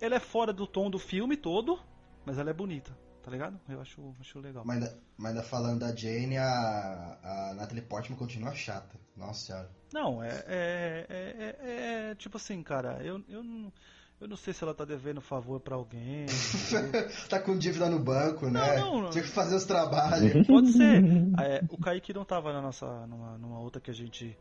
Ela 0.00 0.14
é 0.16 0.20
fora 0.20 0.52
do 0.52 0.66
tom 0.66 0.88
do 0.88 0.98
filme 0.98 1.36
todo, 1.36 1.78
mas 2.24 2.38
ela 2.38 2.50
é 2.50 2.52
bonita, 2.54 2.96
tá 3.22 3.30
ligado? 3.30 3.58
Eu 3.68 3.80
acho, 3.80 4.14
acho 4.20 4.38
legal. 4.38 4.62
Mas, 4.64 4.76
ainda- 4.76 4.98
mas 5.16 5.48
falando 5.48 5.80
da 5.80 5.94
Jane, 5.94 6.36
a, 6.38 7.18
a 7.50 7.54
Natalie 7.54 7.82
Portman 7.82 8.16
continua 8.16 8.54
chata. 8.54 8.96
Nossa 9.16 9.46
senhora. 9.46 9.70
Não, 9.92 10.22
é, 10.22 10.28
é, 10.46 11.06
é, 11.08 11.56
é- 11.60 12.10
é 12.10 12.14
tipo 12.16 12.36
assim, 12.36 12.62
cara, 12.62 12.98
eu, 13.02 13.22
eu, 13.28 13.42
não, 13.42 13.72
eu 14.20 14.28
não 14.28 14.36
sei 14.36 14.52
se 14.52 14.62
ela 14.64 14.74
tá 14.74 14.84
devendo 14.84 15.20
favor 15.20 15.60
pra 15.60 15.76
alguém. 15.76 16.24
entendeu? 16.24 17.08
tá 17.28 17.40
com 17.40 17.56
dívida 17.56 17.88
no 17.88 17.98
banco, 17.98 18.48
né? 18.50 18.78
Não, 18.78 19.02
não. 19.02 19.10
Tinha 19.10 19.22
que 19.24 19.30
fazer 19.30 19.54
os 19.56 19.64
trabalhos. 19.64 20.46
Pode 20.46 20.72
ser. 20.72 21.02
É, 21.38 21.62
o 21.68 21.76
Kaique 21.76 22.14
não 22.14 22.24
tava 22.24 22.50
na 22.52 22.62
nossa, 22.62 22.86
numa, 23.06 23.36
numa 23.36 23.60
outra 23.60 23.78
que 23.80 23.90
a 23.90 23.94
gente. 23.94 24.36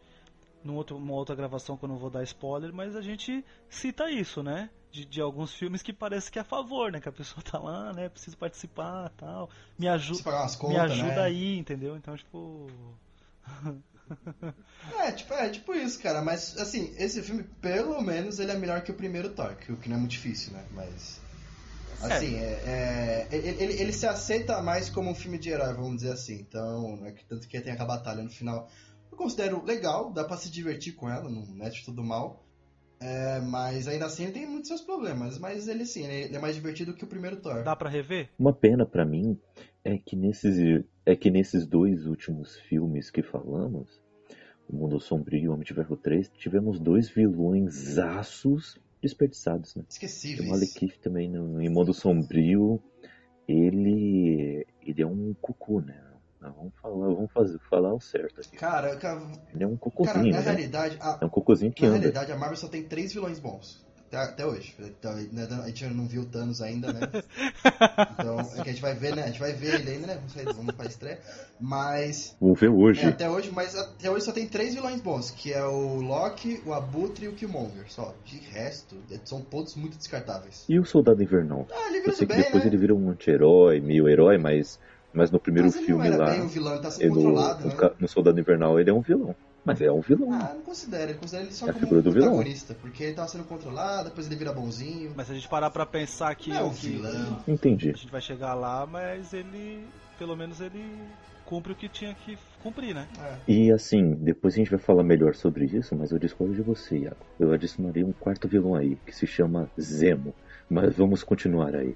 Numa 0.63 0.77
outra, 0.77 0.95
uma 0.95 1.13
outra 1.13 1.35
gravação 1.35 1.75
que 1.77 1.83
eu 1.83 1.89
não 1.89 1.97
vou 1.97 2.09
dar 2.09 2.23
spoiler, 2.23 2.73
mas 2.73 2.95
a 2.95 3.01
gente 3.01 3.45
cita 3.69 4.09
isso, 4.09 4.41
né? 4.41 4.69
De, 4.91 5.05
de 5.05 5.19
alguns 5.21 5.53
filmes 5.53 5.83
que 5.83 5.91
parece 5.91 6.31
que 6.31 6.39
é 6.39 6.41
a 6.41 6.45
favor, 6.45 6.91
né? 6.91 7.01
Que 7.01 7.09
a 7.09 7.11
pessoa 7.11 7.43
tá 7.43 7.59
lá, 7.59 7.91
né? 7.93 8.07
Precisa 8.07 8.35
participar 8.37 9.09
tal. 9.17 9.49
Me, 9.77 9.87
aju 9.89 10.07
Precisa 10.07 10.23
pagar 10.23 10.41
umas 10.43 10.55
me 10.55 10.61
contas, 10.61 10.91
ajuda 10.91 11.15
né? 11.15 11.21
aí, 11.23 11.57
entendeu? 11.57 11.95
Então, 11.97 12.15
tipo. 12.15 12.67
É 14.99 15.11
tipo, 15.11 15.33
é, 15.33 15.49
tipo 15.49 15.73
isso, 15.73 15.99
cara. 16.01 16.21
Mas, 16.21 16.57
assim, 16.57 16.93
esse 16.97 17.21
filme, 17.21 17.43
pelo 17.61 18.01
menos, 18.01 18.39
ele 18.39 18.51
é 18.51 18.57
melhor 18.57 18.81
que 18.81 18.91
o 18.91 18.95
primeiro 18.95 19.29
Thor, 19.29 19.55
que- 19.55 19.71
o 19.71 19.77
que 19.77 19.89
não 19.89 19.97
é 19.97 19.99
muito 19.99 20.11
difícil, 20.11 20.53
né? 20.53 20.65
Mas. 20.71 21.23
Assim, 22.01 22.35
é, 22.37 22.61
é- 22.63 23.27
ele, 23.31 23.63
ele, 23.63 23.81
ele 23.81 23.93
se 23.93 24.05
aceita 24.05 24.61
mais 24.61 24.89
como 24.89 25.09
um 25.09 25.15
filme 25.15 25.37
de 25.37 25.49
herói, 25.49 25.73
vamos 25.73 25.97
dizer 25.97 26.11
assim. 26.11 26.35
Então, 26.35 27.05
é 27.05 27.11
que 27.11 27.25
tanto 27.25 27.47
que 27.47 27.59
tem 27.61 27.73
aquela 27.73 27.87
batalha 27.87 28.21
no 28.23 28.29
final. 28.29 28.69
Eu 29.11 29.17
considero 29.17 29.63
legal, 29.63 30.11
dá 30.11 30.23
pra 30.23 30.37
se 30.37 30.49
divertir 30.49 30.93
com 30.93 31.09
ela, 31.09 31.29
não 31.29 31.65
é 31.65 31.69
de 31.69 31.83
tudo 31.83 32.03
mal. 32.03 32.44
É, 33.05 33.39
mas 33.39 33.87
ainda 33.87 34.05
assim 34.05 34.23
ele 34.23 34.31
tem 34.31 34.47
muitos 34.47 34.67
seus 34.67 34.81
problemas. 34.81 35.37
Mas 35.37 35.67
ele 35.67 35.85
sim, 35.85 36.05
ele 36.05 36.35
é 36.35 36.39
mais 36.39 36.55
divertido 36.55 36.93
que 36.93 37.03
o 37.03 37.07
primeiro 37.07 37.37
Thor. 37.37 37.63
Dá 37.63 37.75
pra 37.75 37.87
rever? 37.89 38.29
Uma 38.37 38.51
pena 38.51 38.85
pra 38.85 39.05
mim 39.05 39.39
é 39.83 39.97
que 39.97 40.15
nesses 40.15 40.83
é 41.05 41.15
que 41.15 41.29
nesses 41.29 41.67
dois 41.67 42.07
últimos 42.07 42.57
filmes 42.61 43.11
que 43.11 43.21
falamos, 43.21 44.01
O 44.67 44.75
Mundo 44.75 44.99
Sombrio 44.99 45.39
e 45.43 45.47
o 45.47 45.53
Homem 45.53 45.63
de 45.63 45.73
Ferro 45.75 45.95
3, 45.95 46.31
tivemos 46.35 46.79
dois 46.79 47.07
vilões 47.07 47.99
aços 47.99 48.79
desperdiçados, 48.99 49.75
né? 49.75 49.83
O 49.83 49.91
Esquecíveis. 49.91 50.49
Malekith 50.49 50.97
também 50.99 51.29
no, 51.29 51.61
em 51.61 51.69
Mundo 51.69 51.93
Sombrio, 51.93 52.81
ele 53.47 54.65
ele 54.81 55.01
é 55.01 55.05
um 55.05 55.35
cucu, 55.39 55.79
né? 55.81 56.01
Não, 56.45 56.53
Vamos 56.53 56.73
falar, 56.81 56.95
vamos 57.15 57.31
fazer, 57.31 57.59
falar 57.69 57.93
o 57.93 57.99
certo 57.99 58.41
aqui. 58.41 58.55
Cara, 58.57 58.95
cara, 58.97 59.21
Ele 59.53 59.63
é 59.63 59.67
um 59.67 59.75
cara, 59.77 59.79
cucuzinho, 59.79 60.31
na 60.33 60.39
né? 60.39 60.43
realidade, 60.43 60.97
a, 61.01 61.17
É 61.21 61.25
um 61.25 61.29
cucuzinho 61.29 61.71
que 61.71 61.81
Na 61.83 61.89
anda. 61.89 61.97
realidade, 61.99 62.31
a 62.31 62.37
Marvel 62.37 62.57
só 62.57 62.67
tem 62.67 62.83
três 62.83 63.13
vilões 63.13 63.39
bons. 63.39 63.83
Até, 64.07 64.17
até 64.17 64.45
hoje. 64.45 64.75
Então, 64.79 65.13
né, 65.31 65.47
A 65.63 65.67
gente 65.67 65.83
não 65.87 66.07
viu 66.07 66.21
o 66.21 66.25
Thanos 66.25 66.61
ainda, 66.61 66.93
né? 66.93 66.99
Então, 68.13 68.39
é 68.39 68.55
que 68.63 68.69
a 68.69 68.71
gente 68.71 68.81
vai 68.81 68.93
ver, 68.93 69.15
né? 69.15 69.23
A 69.23 69.27
gente 69.27 69.39
vai 69.39 69.51
ver 69.53 69.79
ele 69.81 69.91
ainda, 69.91 70.07
né? 70.07 70.19
Não 70.21 70.29
sei, 70.29 70.45
vamos 70.45 70.73
pra 70.75 70.85
estreia. 70.85 71.19
Mas. 71.59 72.35
Vamos 72.39 72.59
ver 72.59 72.69
hoje. 72.69 73.01
é, 73.01 73.07
até 73.07 73.29
hoje, 73.29 73.51
mas 73.51 73.75
até 73.75 74.09
hoje 74.09 74.23
só 74.25 74.31
tem 74.31 74.47
três 74.47 74.73
vilões 74.75 75.01
bons, 75.01 75.31
que 75.31 75.51
é 75.51 75.63
o 75.65 75.95
Loki, 76.01 76.61
o 76.65 76.73
Abutre 76.73 77.25
e 77.25 77.27
o 77.29 77.33
Killmonger. 77.33 77.85
Só. 77.91 78.13
De 78.25 78.37
resto, 78.37 78.95
são 79.23 79.41
todos 79.41 79.75
muito 79.75 79.97
descartáveis. 79.97 80.65
E 80.69 80.79
o 80.79 80.85
Soldado 80.85 81.21
Invernal? 81.21 81.67
Ah, 81.71 81.87
ele 81.89 82.07
Eu 82.07 82.13
sei 82.13 82.27
que 82.27 82.33
bem, 82.35 82.43
depois 82.43 82.63
né? 82.63 82.69
ele 82.69 82.77
vira 82.77 82.93
um 82.95 83.09
anti-herói, 83.09 83.79
meio 83.79 84.07
herói, 84.07 84.37
mas, 84.37 84.79
mas 85.15 85.31
no 85.31 85.39
primeiro 85.39 85.69
Mas 85.73 85.79
filme 85.83 86.09
lá, 86.09 86.31
bem 86.31 86.41
o 86.41 86.47
vilão, 86.47 86.73
ele 86.73 86.81
tá 86.81 86.91
sendo 86.91 87.01
ele- 87.03 87.09
no, 87.09 87.15
controlado, 87.15 87.67
no 87.67 87.75
né? 87.75 87.89
no 87.99 88.07
Soldado 88.07 88.39
Invernal, 88.39 88.79
ele 88.79 88.89
é 88.89 88.93
um 88.93 89.01
vilão. 89.01 89.35
Mas 89.63 89.81
é 89.81 89.91
um 89.91 89.99
vilão. 89.99 90.31
Ah, 90.31 90.53
não 90.53 90.61
considero, 90.61 91.09
ele 91.11 91.17
considera 91.17 91.43
ele 91.45 91.53
só 91.53 91.65
É 91.65 91.69
a 91.71 91.73
como 91.73 91.83
figura 91.83 92.01
um 92.01 92.03
do 92.03 92.11
vilão. 92.11 92.43
porque 92.81 93.03
ele 93.03 93.13
tava 93.15 93.27
sendo 93.27 93.45
controlado, 93.45 94.09
depois 94.09 94.27
ele 94.27 94.35
vira 94.35 94.53
bonzinho. 94.53 95.11
Mas 95.15 95.25
se 95.25 95.31
a 95.31 95.35
gente 95.35 95.47
parar 95.49 95.71
pra 95.71 95.87
pensar 95.87 96.35
que, 96.35 96.51
Não 96.51 96.57
é 96.57 96.63
um 96.63 96.69
que 96.69 96.87
vilão. 96.89 97.39
Entendi. 97.47 97.89
a 97.89 97.93
gente 97.93 98.11
vai 98.11 98.21
chegar 98.21 98.53
lá, 98.53 98.85
mas 98.85 99.33
ele, 99.33 99.87
pelo 100.19 100.35
menos 100.35 100.61
ele 100.61 100.83
cumpre 101.45 101.71
o 101.71 101.75
que 101.75 101.89
tinha 101.89 102.13
que 102.13 102.37
cumprir, 102.61 102.93
né? 102.93 103.07
É. 103.47 103.51
E 103.51 103.71
assim, 103.71 104.13
depois 104.15 104.53
a 104.53 104.57
gente 104.57 104.69
vai 104.69 104.79
falar 104.79 105.03
melhor 105.03 105.33
sobre 105.33 105.65
isso, 105.65 105.95
mas 105.95 106.11
eu 106.11 106.19
discordo 106.19 106.53
de 106.53 106.61
você, 106.61 106.99
Iago. 106.99 107.25
Eu 107.39 107.51
adicionaria 107.51 108.05
um 108.05 108.13
quarto 108.13 108.47
vilão 108.47 108.75
aí, 108.75 108.95
que 109.05 109.11
se 109.15 109.25
chama 109.25 109.67
Zemo. 109.79 110.33
Mas 110.67 110.95
vamos 110.95 111.23
continuar 111.23 111.75
aí. 111.75 111.95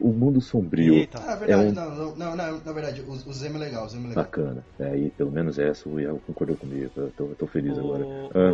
O 0.00 0.12
Mundo 0.12 0.40
Sombrio, 0.40 0.94
Eita. 0.94 1.18
Ah, 1.18 1.36
verdade, 1.36 1.52
É 1.52 1.56
um- 1.56 1.72
não, 1.72 1.90
não, 1.94 2.16
não, 2.16 2.36
não, 2.36 2.60
na 2.64 2.72
verdade, 2.72 3.02
o, 3.02 3.10
o 3.10 3.32
Zemo 3.32 3.56
é 3.56 3.60
legal, 3.60 3.84
o 3.84 3.88
Zemo 3.88 4.06
é 4.06 4.08
legal. 4.10 4.24
bacana. 4.24 4.64
É, 4.78 4.86
aí, 4.90 5.10
pelo 5.10 5.30
menos 5.30 5.58
essa, 5.58 5.88
o 5.88 6.00
Iago 6.00 6.20
concordou 6.26 6.56
comigo. 6.56 6.90
Eu 6.96 7.10
tô, 7.12 7.28
eu 7.28 7.36
tô 7.36 7.46
feliz 7.46 7.78
agora. 7.78 8.04
Ô, 8.06 8.30
Ah, 8.34 8.52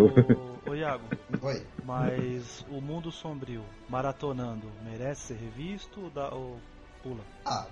ô, 0.67 0.71
ô, 0.71 0.75
Iago, 0.75 1.05
Oi. 1.43 1.63
mas 1.85 2.65
o 2.69 2.81
mundo 2.81 3.13
sombrio, 3.13 3.65
maratonando, 3.89 4.71
merece 4.85 5.29
ser 5.29 5.35
revisto 5.35 6.01
ou, 6.03 6.11
dá, 6.11 6.29
ou 6.35 6.59
pula? 7.03 7.23
Ah, 7.45 7.67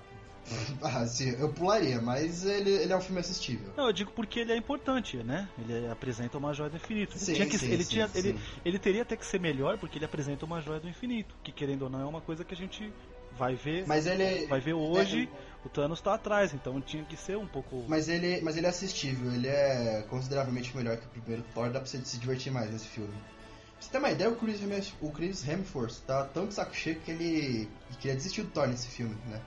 ah, 0.83 1.07
sim, 1.07 1.31
eu 1.41 1.49
pularia, 1.53 2.01
mas 2.03 2.45
ele, 2.45 2.71
ele 2.71 2.93
é 2.93 2.97
um 2.97 3.01
filme 3.01 3.19
assistível. 3.21 3.73
Não, 3.77 3.87
eu 3.87 3.93
digo 3.95 4.13
porque 4.13 4.41
ele 4.41 4.53
é 4.53 4.57
importante, 4.57 5.17
né? 5.25 5.49
Ele 5.59 5.89
apresenta 5.89 6.37
uma 6.39 6.53
joia 6.53 6.69
do 6.71 6.77
infinito. 6.77 7.17
Ele, 7.17 7.25
Sim, 7.25 7.33
tinha 7.33 7.47
que- 7.49 7.59
sim, 7.59 7.71
ele, 7.73 7.83
sim, 7.83 7.91
tinha- 7.91 8.09
sim. 8.09 8.19
ele, 8.19 8.39
ele 8.65 8.79
teria 8.79 9.03
até 9.03 9.17
que 9.17 9.25
ser 9.25 9.41
melhor 9.41 9.79
porque 9.79 9.97
ele 9.99 10.05
apresenta 10.05 10.45
uma 10.45 10.61
joia 10.61 10.79
do 10.81 10.89
infinito. 10.89 11.35
Que 11.43 11.51
querendo 11.51 11.83
ou 11.83 11.91
não 11.91 12.01
é 12.01 12.05
uma 12.05 12.21
coisa 12.21 12.45
que 12.45 12.53
a 12.53 12.57
gente 12.57 12.93
vai 13.39 13.55
ver. 13.55 13.87
Mas 13.87 14.07
ele. 14.07 14.47
Vai 14.47 14.61
ver 14.61 14.75
hoje, 14.75 15.29
o 15.65 15.69
Thanos 15.69 16.01
tá 16.01 16.15
atrás, 16.15 16.53
então 16.53 16.81
tinha 16.81 17.05
que 17.05 17.17
ser 17.17 17.37
um 17.37 17.47
pouco. 17.47 17.85
Mas 17.89 18.09
ele, 18.09 18.41
mas 18.43 18.57
ele 18.57 18.67
é 18.67 18.69
assistível, 18.69 19.33
ele 19.33 19.49
é 19.49 20.05
consideravelmente 20.09 20.77
melhor 20.77 20.97
que 20.97 21.07
o 21.07 21.09
primeiro 21.09 21.45
Thor, 21.55 21.71
dá 21.71 21.81
pra 21.81 21.87
você 21.87 21.99
se 21.99 22.19
divertir 22.19 22.53
mais 22.53 22.71
nesse 22.71 22.87
filme. 22.87 23.13
Pra 23.13 23.81
você 23.81 23.91
ter 23.91 23.99
uma 23.99 24.11
ideia, 24.11 24.31
o 24.31 24.37
Chris, 24.37 24.95
o 25.01 25.11
Chris 25.11 25.47
Hemsworth 25.47 26.01
tá 26.07 26.25
tão 26.25 26.47
de 26.47 26.55
saco 26.55 26.75
cheio 26.75 27.01
que 27.01 27.11
ele 27.11 27.69
que 27.91 27.97
queria 27.99 28.17
desistir 28.17 28.43
do 28.43 28.51
Thor 28.51 28.69
nesse 28.69 28.89
filme, 28.89 29.17
né? 29.27 29.41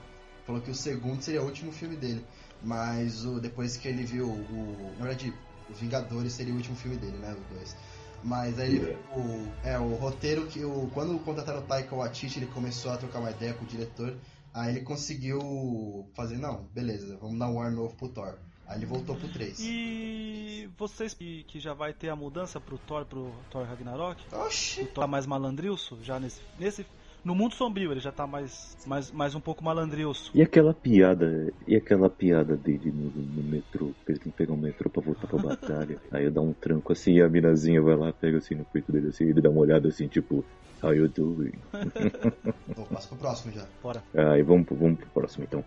Falou 0.44 0.62
que 0.62 0.70
o 0.70 0.74
segundo 0.74 1.20
seria 1.22 1.42
o 1.42 1.44
último 1.44 1.72
filme 1.72 1.96
dele. 1.96 2.24
Mas 2.62 3.24
o, 3.24 3.38
depois 3.38 3.76
que 3.76 3.86
ele 3.86 4.04
viu 4.04 4.28
o. 4.28 4.94
Na 4.98 5.04
verdade, 5.04 5.32
Os 5.70 5.78
Vingadores 5.78 6.32
seria 6.32 6.52
o 6.52 6.56
último 6.56 6.74
filme 6.74 6.96
dele, 6.96 7.18
né? 7.18 7.36
Os 7.38 7.56
dois. 7.56 7.76
Mas 8.22 8.58
aí 8.58 8.74
ele 8.74 8.96
o, 9.14 9.66
é, 9.66 9.78
o 9.78 9.94
roteiro 9.94 10.46
que 10.46 10.64
o. 10.64 10.90
Quando 10.92 11.18
contrataram 11.20 11.60
o 11.60 11.62
Taika 11.62 11.94
Waititi, 11.94 12.40
ele 12.40 12.46
começou 12.46 12.90
a 12.90 12.96
trocar 12.96 13.20
uma 13.20 13.30
ideia 13.30 13.54
com 13.54 13.64
o 13.64 13.68
diretor. 13.68 14.16
Aí 14.52 14.70
ele 14.70 14.80
conseguiu 14.80 16.08
fazer, 16.14 16.36
não, 16.36 16.64
beleza, 16.74 17.16
vamos 17.20 17.38
dar 17.38 17.48
um 17.48 17.60
ar 17.60 17.70
novo 17.70 17.94
pro 17.94 18.08
Thor. 18.08 18.38
Aí 18.66 18.78
ele 18.78 18.86
voltou 18.86 19.16
pro 19.16 19.28
3. 19.28 19.58
E 19.60 20.68
vocês 20.76 21.14
que, 21.14 21.42
que 21.44 21.58
já 21.58 21.72
vai 21.72 21.94
ter 21.94 22.10
a 22.10 22.16
mudança 22.16 22.60
pro 22.60 22.76
Thor, 22.76 23.06
pro 23.06 23.32
Thor 23.50 23.64
Ragnarok? 23.64 24.22
O 24.30 24.36
Oxi! 24.44 24.84
Thor 24.84 25.04
tá 25.04 25.06
mais 25.06 25.24
malandrilso 25.24 25.98
já 26.02 26.20
nesse. 26.20 26.42
nesse 26.58 26.86
no 27.24 27.34
mundo 27.34 27.54
sombrio 27.54 27.92
ele 27.92 28.00
já 28.00 28.12
tá 28.12 28.26
mais, 28.26 28.76
mais, 28.86 29.10
mais 29.12 29.34
um 29.34 29.40
pouco 29.40 29.64
malandrilso. 29.64 30.30
E 30.34 30.42
aquela 30.42 30.72
piada, 30.74 31.52
e 31.66 31.76
aquela 31.76 32.08
piada 32.10 32.56
dele 32.56 32.92
no, 32.92 33.10
no 33.10 33.42
metrô, 33.42 33.94
que 34.04 34.12
ele 34.12 34.18
tem 34.20 34.30
que 34.32 34.38
pegar 34.38 34.52
um 34.52 34.56
metrô 34.56 34.90
pra 34.90 35.02
voltar 35.02 35.26
pra 35.26 35.38
batalha. 35.38 36.00
Aí 36.12 36.24
eu 36.24 36.30
dá 36.30 36.40
um 36.40 36.52
tranco 36.54 36.92
assim 36.92 37.14
e 37.14 37.22
a 37.22 37.28
minazinha 37.28 37.80
vai 37.82 37.96
lá, 37.96 38.12
pega 38.12 38.38
assim 38.38 38.54
no 38.54 38.64
peito 38.66 38.92
dele 38.92 39.08
assim, 39.08 39.24
e 39.24 39.30
ele 39.30 39.40
dá 39.40 39.50
uma 39.50 39.60
olhada 39.60 39.88
assim, 39.88 40.08
tipo, 40.08 40.44
how 40.82 40.94
you 40.94 41.08
doing? 41.08 41.52
Vou 42.76 42.86
passo 42.86 43.08
pro 43.08 43.18
próximo 43.18 43.52
já. 43.52 43.66
Bora. 43.82 44.02
Aí 44.14 44.42
vamos, 44.42 44.66
pro- 44.66 44.76
vamos 44.76 44.98
pro 44.98 45.10
próximo 45.10 45.44
então. 45.44 45.64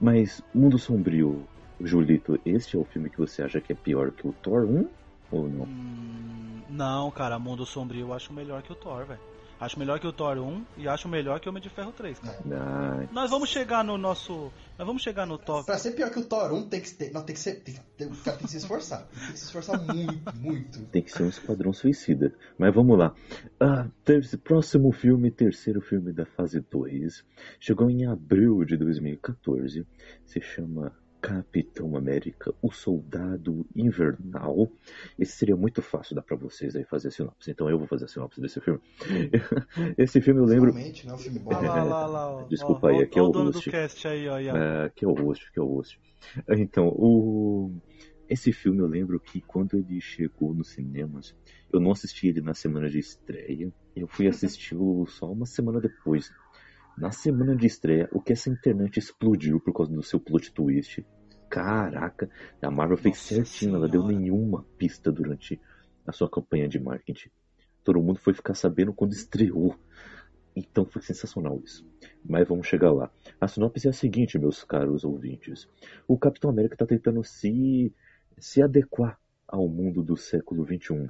Mas 0.00 0.40
Mundo 0.54 0.78
Sombrio, 0.78 1.48
Julito, 1.80 2.38
este 2.44 2.76
é 2.76 2.78
o 2.78 2.84
filme 2.84 3.10
que 3.10 3.18
você 3.18 3.42
acha 3.42 3.60
que 3.60 3.72
é 3.72 3.76
pior 3.76 4.12
que 4.12 4.26
o 4.26 4.32
Thor 4.32 4.64
1? 4.64 4.88
Ou 5.30 5.48
não? 5.48 5.64
Hum, 5.64 6.62
não, 6.70 7.10
cara, 7.10 7.38
Mundo 7.38 7.66
Sombrio 7.66 8.00
eu 8.08 8.12
acho 8.12 8.32
melhor 8.32 8.62
que 8.62 8.72
o 8.72 8.76
Thor, 8.76 9.04
velho. 9.06 9.20
Acho 9.60 9.76
melhor 9.78 9.98
que 9.98 10.06
o 10.06 10.12
Thor 10.12 10.38
1 10.38 10.64
e 10.76 10.86
acho 10.88 11.08
melhor 11.08 11.40
que 11.40 11.48
o 11.48 11.50
Homem 11.50 11.60
de 11.62 11.68
Ferro 11.68 11.90
3, 11.90 12.18
cara. 12.20 12.38
Ah, 12.52 13.06
Nós 13.12 13.28
vamos 13.30 13.48
chegar 13.48 13.82
no 13.82 13.98
nosso. 13.98 14.52
Nós 14.78 14.86
vamos 14.86 15.02
chegar 15.02 15.26
no 15.26 15.36
top. 15.36 15.66
Pra 15.66 15.76
ser 15.78 15.92
pior 15.92 16.10
que 16.10 16.18
o 16.20 16.24
Thor 16.24 16.52
1, 16.52 16.68
tem 16.68 16.80
que, 16.80 16.94
ter, 16.94 17.12
não, 17.12 17.22
tem 17.24 17.34
que 17.34 17.40
ser. 17.40 17.60
Tem 17.96 18.08
cara 18.24 18.36
tem 18.36 18.46
que 18.46 18.50
se 18.52 18.58
esforçar. 18.58 19.06
Tem 19.08 19.32
que 19.32 19.38
se 19.38 19.44
esforçar 19.46 19.80
muito, 19.80 20.36
muito. 20.36 20.84
tem 20.86 21.02
que 21.02 21.10
ser 21.10 21.24
um 21.24 21.28
esquadrão 21.28 21.72
suicida. 21.72 22.32
Mas 22.56 22.72
vamos 22.72 22.96
lá. 22.96 23.12
Ah, 23.58 23.88
ter- 24.04 24.24
próximo 24.44 24.92
filme, 24.92 25.30
terceiro 25.30 25.80
filme 25.80 26.12
da 26.12 26.24
fase 26.24 26.60
2. 26.60 27.24
Chegou 27.58 27.90
em 27.90 28.06
abril 28.06 28.64
de 28.64 28.76
2014. 28.76 29.84
Se 30.24 30.40
chama 30.40 30.92
Capitão 31.20 31.96
América, 31.96 32.54
o 32.62 32.70
Soldado 32.70 33.66
Invernal. 33.74 34.70
Esse 35.18 35.32
seria 35.32 35.56
muito 35.56 35.82
fácil 35.82 36.14
dar 36.14 36.22
para 36.22 36.36
vocês 36.36 36.76
aí 36.76 36.84
fazer 36.84 37.08
a 37.08 37.10
sinopse. 37.10 37.50
Então 37.50 37.68
eu 37.68 37.78
vou 37.78 37.86
fazer 37.88 38.04
a 38.04 38.08
sinopse 38.08 38.40
desse 38.40 38.60
filme. 38.60 38.80
Esse 39.98 40.20
filme 40.20 40.40
eu 40.40 40.44
lembro. 40.44 40.72
Realmente, 40.72 41.06
não 41.06 41.14
é 41.14 41.16
um 41.16 41.18
filme 41.18 41.38
bom. 41.38 41.54
Olha 41.54 41.70
lá, 41.70 41.84
lá, 41.84 42.06
lá, 42.06 42.30
ó. 42.38 42.42
Desculpa 42.44 42.86
Ó, 42.86 42.90
aí, 42.90 42.96
ó, 42.98 43.02
aqui 43.02 43.18
é 43.18 43.22
o 43.22 43.28
dono 43.28 43.50
host. 43.50 43.68
do 43.68 43.72
cast 43.72 44.08
aí, 44.08 44.28
ó. 44.28 44.38
Iago. 44.38 44.58
É, 44.58 44.90
que 44.90 45.04
é 45.04 45.08
o 45.08 45.14
host, 45.14 45.52
que 45.52 45.58
é 45.58 45.62
o 45.62 45.66
host. 45.66 46.00
Então, 46.48 46.88
o... 46.88 47.72
esse 48.28 48.52
filme 48.52 48.80
eu 48.80 48.86
lembro 48.86 49.18
que 49.18 49.40
quando 49.40 49.76
ele 49.76 50.00
chegou 50.00 50.54
nos 50.54 50.70
cinemas, 50.70 51.34
eu 51.72 51.80
não 51.80 51.90
assisti 51.90 52.28
ele 52.28 52.40
na 52.40 52.54
semana 52.54 52.88
de 52.88 52.98
estreia, 52.98 53.72
eu 53.94 54.06
fui 54.06 54.28
assisti-lo 54.28 55.06
só 55.06 55.30
uma 55.30 55.46
semana 55.46 55.80
depois. 55.80 56.30
Na 57.00 57.12
semana 57.12 57.54
de 57.54 57.64
estreia, 57.64 58.08
o 58.10 58.20
que 58.20 58.32
essa 58.32 58.50
internet 58.50 58.98
explodiu 58.98 59.60
por 59.60 59.72
causa 59.72 59.92
do 59.92 60.02
seu 60.02 60.18
plot 60.18 60.52
twist. 60.52 61.06
Caraca, 61.48 62.28
a 62.60 62.70
Marvel 62.72 62.96
fez 62.96 63.14
Nossa 63.14 63.34
certinho, 63.36 63.76
ela 63.76 63.88
deu 63.88 64.02
Senhora. 64.02 64.18
nenhuma 64.18 64.66
pista 64.76 65.12
durante 65.12 65.60
a 66.04 66.10
sua 66.10 66.28
campanha 66.28 66.68
de 66.68 66.80
marketing. 66.80 67.30
Todo 67.84 68.02
mundo 68.02 68.18
foi 68.18 68.34
ficar 68.34 68.54
sabendo 68.54 68.92
quando 68.92 69.12
estreou. 69.12 69.76
Então 70.56 70.84
foi 70.84 71.00
sensacional 71.00 71.62
isso. 71.64 71.86
Mas 72.28 72.48
vamos 72.48 72.66
chegar 72.66 72.90
lá. 72.90 73.08
A 73.40 73.46
sinopse 73.46 73.86
é 73.86 73.90
a 73.90 73.92
seguinte, 73.92 74.36
meus 74.36 74.64
caros 74.64 75.04
ouvintes. 75.04 75.68
O 76.08 76.18
Capitão 76.18 76.50
América 76.50 76.74
está 76.74 76.84
tentando 76.84 77.22
se, 77.22 77.94
se 78.38 78.60
adequar 78.60 79.20
ao 79.46 79.68
mundo 79.68 80.02
do 80.02 80.16
século 80.16 80.66
XXI. 80.66 81.08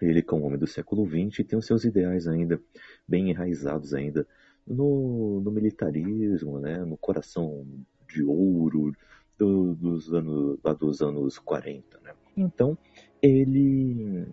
Ele, 0.00 0.22
como 0.22 0.46
homem 0.46 0.58
do 0.58 0.66
século 0.66 1.06
XX, 1.06 1.46
tem 1.46 1.58
os 1.58 1.66
seus 1.66 1.84
ideais 1.84 2.26
ainda 2.26 2.58
bem 3.06 3.28
enraizados 3.28 3.92
ainda 3.92 4.26
no, 4.68 5.40
no 5.40 5.50
militarismo, 5.50 6.58
né? 6.58 6.78
no 6.84 6.96
coração 6.96 7.66
de 8.08 8.22
ouro 8.22 8.92
do- 9.38 9.74
dos, 9.74 10.12
anos, 10.12 10.58
lá 10.64 10.72
dos 10.72 11.00
anos 11.00 11.38
40. 11.38 11.98
Né? 12.00 12.12
Então, 12.36 12.76
ele, 13.22 14.26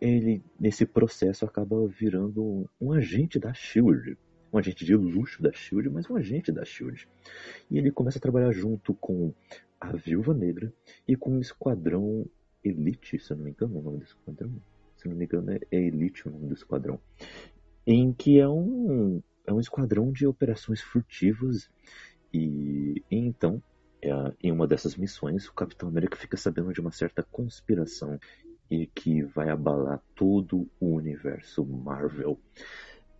ele, 0.00 0.42
nesse 0.58 0.86
processo, 0.86 1.44
acaba 1.44 1.86
virando 1.86 2.68
um, 2.80 2.92
agente 2.92 3.38
da 3.38 3.52
SHIELD 3.52 4.16
um 4.52 4.58
agente 4.58 4.84
de 4.84 4.96
luxo 4.96 5.42
da 5.42 5.52
Shield, 5.52 5.88
mas 5.90 6.08
um 6.10 6.16
agente 6.16 6.50
da 6.50 6.64
Shield. 6.64 7.08
E 7.70 7.78
ele 7.78 7.90
começa 7.90 8.18
a 8.18 8.20
trabalhar 8.20 8.50
junto 8.52 8.94
com 8.94 9.32
a 9.80 9.92
Viúva 9.92 10.34
Negra 10.34 10.72
e 11.06 11.16
com 11.16 11.36
o 11.36 11.40
Esquadrão 11.40 12.26
Elite, 12.62 13.18
se 13.18 13.32
eu 13.32 13.36
não 13.36 13.44
me 13.44 13.50
engano, 13.50 13.78
o 13.78 13.82
nome 13.82 13.98
do 13.98 14.04
esquadrão. 14.04 14.52
Se 14.96 15.06
eu 15.06 15.10
não 15.10 15.18
me 15.18 15.24
engano, 15.24 15.52
é 15.52 15.76
Elite 15.76 16.28
o 16.28 16.30
nome 16.30 16.48
do 16.48 16.54
esquadrão. 16.54 17.00
Em 17.86 18.12
que 18.12 18.38
é 18.38 18.48
um, 18.48 19.22
é 19.46 19.52
um 19.52 19.60
esquadrão 19.60 20.12
de 20.12 20.26
operações 20.26 20.80
furtivas. 20.80 21.68
E, 22.32 23.02
e 23.10 23.16
então, 23.16 23.62
é, 24.02 24.10
em 24.42 24.52
uma 24.52 24.66
dessas 24.66 24.96
missões, 24.96 25.46
o 25.48 25.52
Capitão 25.54 25.88
América 25.88 26.16
fica 26.16 26.36
sabendo 26.36 26.72
de 26.72 26.80
uma 26.80 26.92
certa 26.92 27.22
conspiração 27.22 28.18
e 28.70 28.86
que 28.86 29.22
vai 29.22 29.50
abalar 29.50 30.00
todo 30.14 30.68
o 30.78 30.94
universo 30.94 31.64
Marvel. 31.66 32.38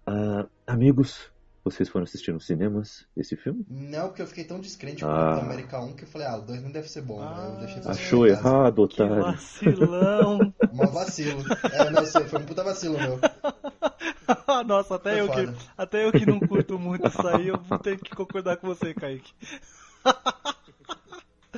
Ah, 0.06 0.46
amigos, 0.66 1.30
vocês 1.64 1.88
foram 1.88 2.04
assistir 2.04 2.32
nos 2.32 2.46
cinemas 2.46 3.06
esse 3.16 3.34
filme? 3.36 3.66
Não, 3.68 4.06
porque 4.08 4.22
eu 4.22 4.26
fiquei 4.28 4.44
tão 4.44 4.60
descrente 4.60 5.02
com 5.04 5.10
o 5.10 5.12
Ah. 5.12 5.24
Capitão 5.32 5.44
América 5.50 5.80
1 5.80 5.92
que 5.94 6.04
eu 6.04 6.08
falei, 6.08 6.26
ah, 6.28 6.36
o 6.36 6.42
2 6.42 6.62
não 6.62 6.70
deve 6.70 6.88
ser 6.88 7.02
bom. 7.02 7.20
Ah. 7.20 7.34
né? 7.34 7.54
Eu 7.54 7.58
deixei 7.60 7.82
pra 7.82 7.90
Achou 7.90 8.26
errado, 8.26 8.86
Que 8.88 9.02
otário. 9.02 9.22
vacilão! 9.24 10.54
Mó 10.72 10.86
vacilo. 10.86 11.42
É, 11.72 11.90
não 11.90 12.06
sei, 12.06 12.24
foi 12.24 12.38
um 12.40 12.46
puta 12.46 12.62
vacilo 12.62 12.96
meu. 12.96 13.18
Nossa, 14.66 14.94
até 14.96 15.10
Foi 15.10 15.20
eu, 15.20 15.28
que, 15.28 15.48
até 15.76 16.04
eu 16.04 16.12
que 16.12 16.26
não 16.26 16.40
curto 16.40 16.78
muito 16.78 17.08
isso 17.08 17.26
aí, 17.26 17.48
eu 17.48 17.58
vou 17.60 17.78
ter 17.78 17.98
que 18.00 18.14
concordar 18.14 18.56
com 18.56 18.66
você, 18.66 18.94
Kaique. 18.94 19.32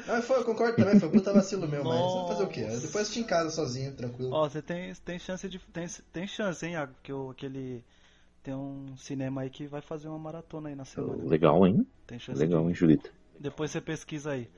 Não, 0.06 0.20
foi, 0.22 0.38
eu 0.38 0.44
concordo 0.44 0.76
também, 0.78 0.96
foi 0.96 1.08
um 1.08 1.12
puta 1.12 1.32
vacilo 1.32 1.68
meu, 1.68 1.84
mas 1.84 2.00
Nossa. 2.00 2.18
vou 2.18 2.26
fazer 2.26 2.42
o 2.44 2.48
quê? 2.48 2.60
Eu 2.60 2.80
depois 2.80 3.02
assisti 3.02 3.20
em 3.20 3.24
casa 3.24 3.50
sozinho, 3.50 3.94
tranquilo. 3.94 4.32
Ó, 4.32 4.48
você 4.48 4.62
tem, 4.62 4.94
tem 4.94 5.18
chance 5.18 5.48
de. 5.48 5.58
Tem, 5.58 5.86
tem 6.12 6.26
chance, 6.26 6.64
hein, 6.64 6.72
Iago? 6.72 6.94
Que 7.02 7.12
o, 7.12 7.30
aquele. 7.30 7.84
Tem 8.42 8.54
um 8.54 8.96
cinema 8.96 9.42
aí 9.42 9.50
que 9.50 9.66
vai 9.66 9.80
fazer 9.82 10.08
uma 10.08 10.18
maratona 10.18 10.68
aí 10.70 10.74
na 10.74 10.84
semana. 10.84 11.24
Legal, 11.24 11.66
hein? 11.66 11.86
Tem 12.06 12.18
chance 12.18 12.38
Legal, 12.38 12.62
de... 12.62 12.68
hein, 12.68 12.74
Julita? 12.74 13.10
Depois 13.38 13.70
você 13.70 13.80
pesquisa 13.80 14.32
aí. 14.32 14.50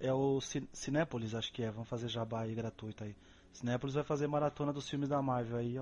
É 0.00 0.12
o 0.12 0.40
Cin- 0.40 0.68
Cinépolis, 0.72 1.34
acho 1.34 1.52
que 1.52 1.62
é. 1.62 1.70
Vamos 1.70 1.88
fazer 1.88 2.08
jabá 2.08 2.42
aí 2.42 2.54
gratuito 2.54 3.04
aí. 3.04 3.16
Cinépolis 3.56 3.94
vai 3.94 4.04
fazer 4.04 4.26
maratona 4.26 4.72
dos 4.72 4.88
filmes 4.88 5.08
da 5.08 5.20
Marvel 5.22 5.56
aí 5.58 5.76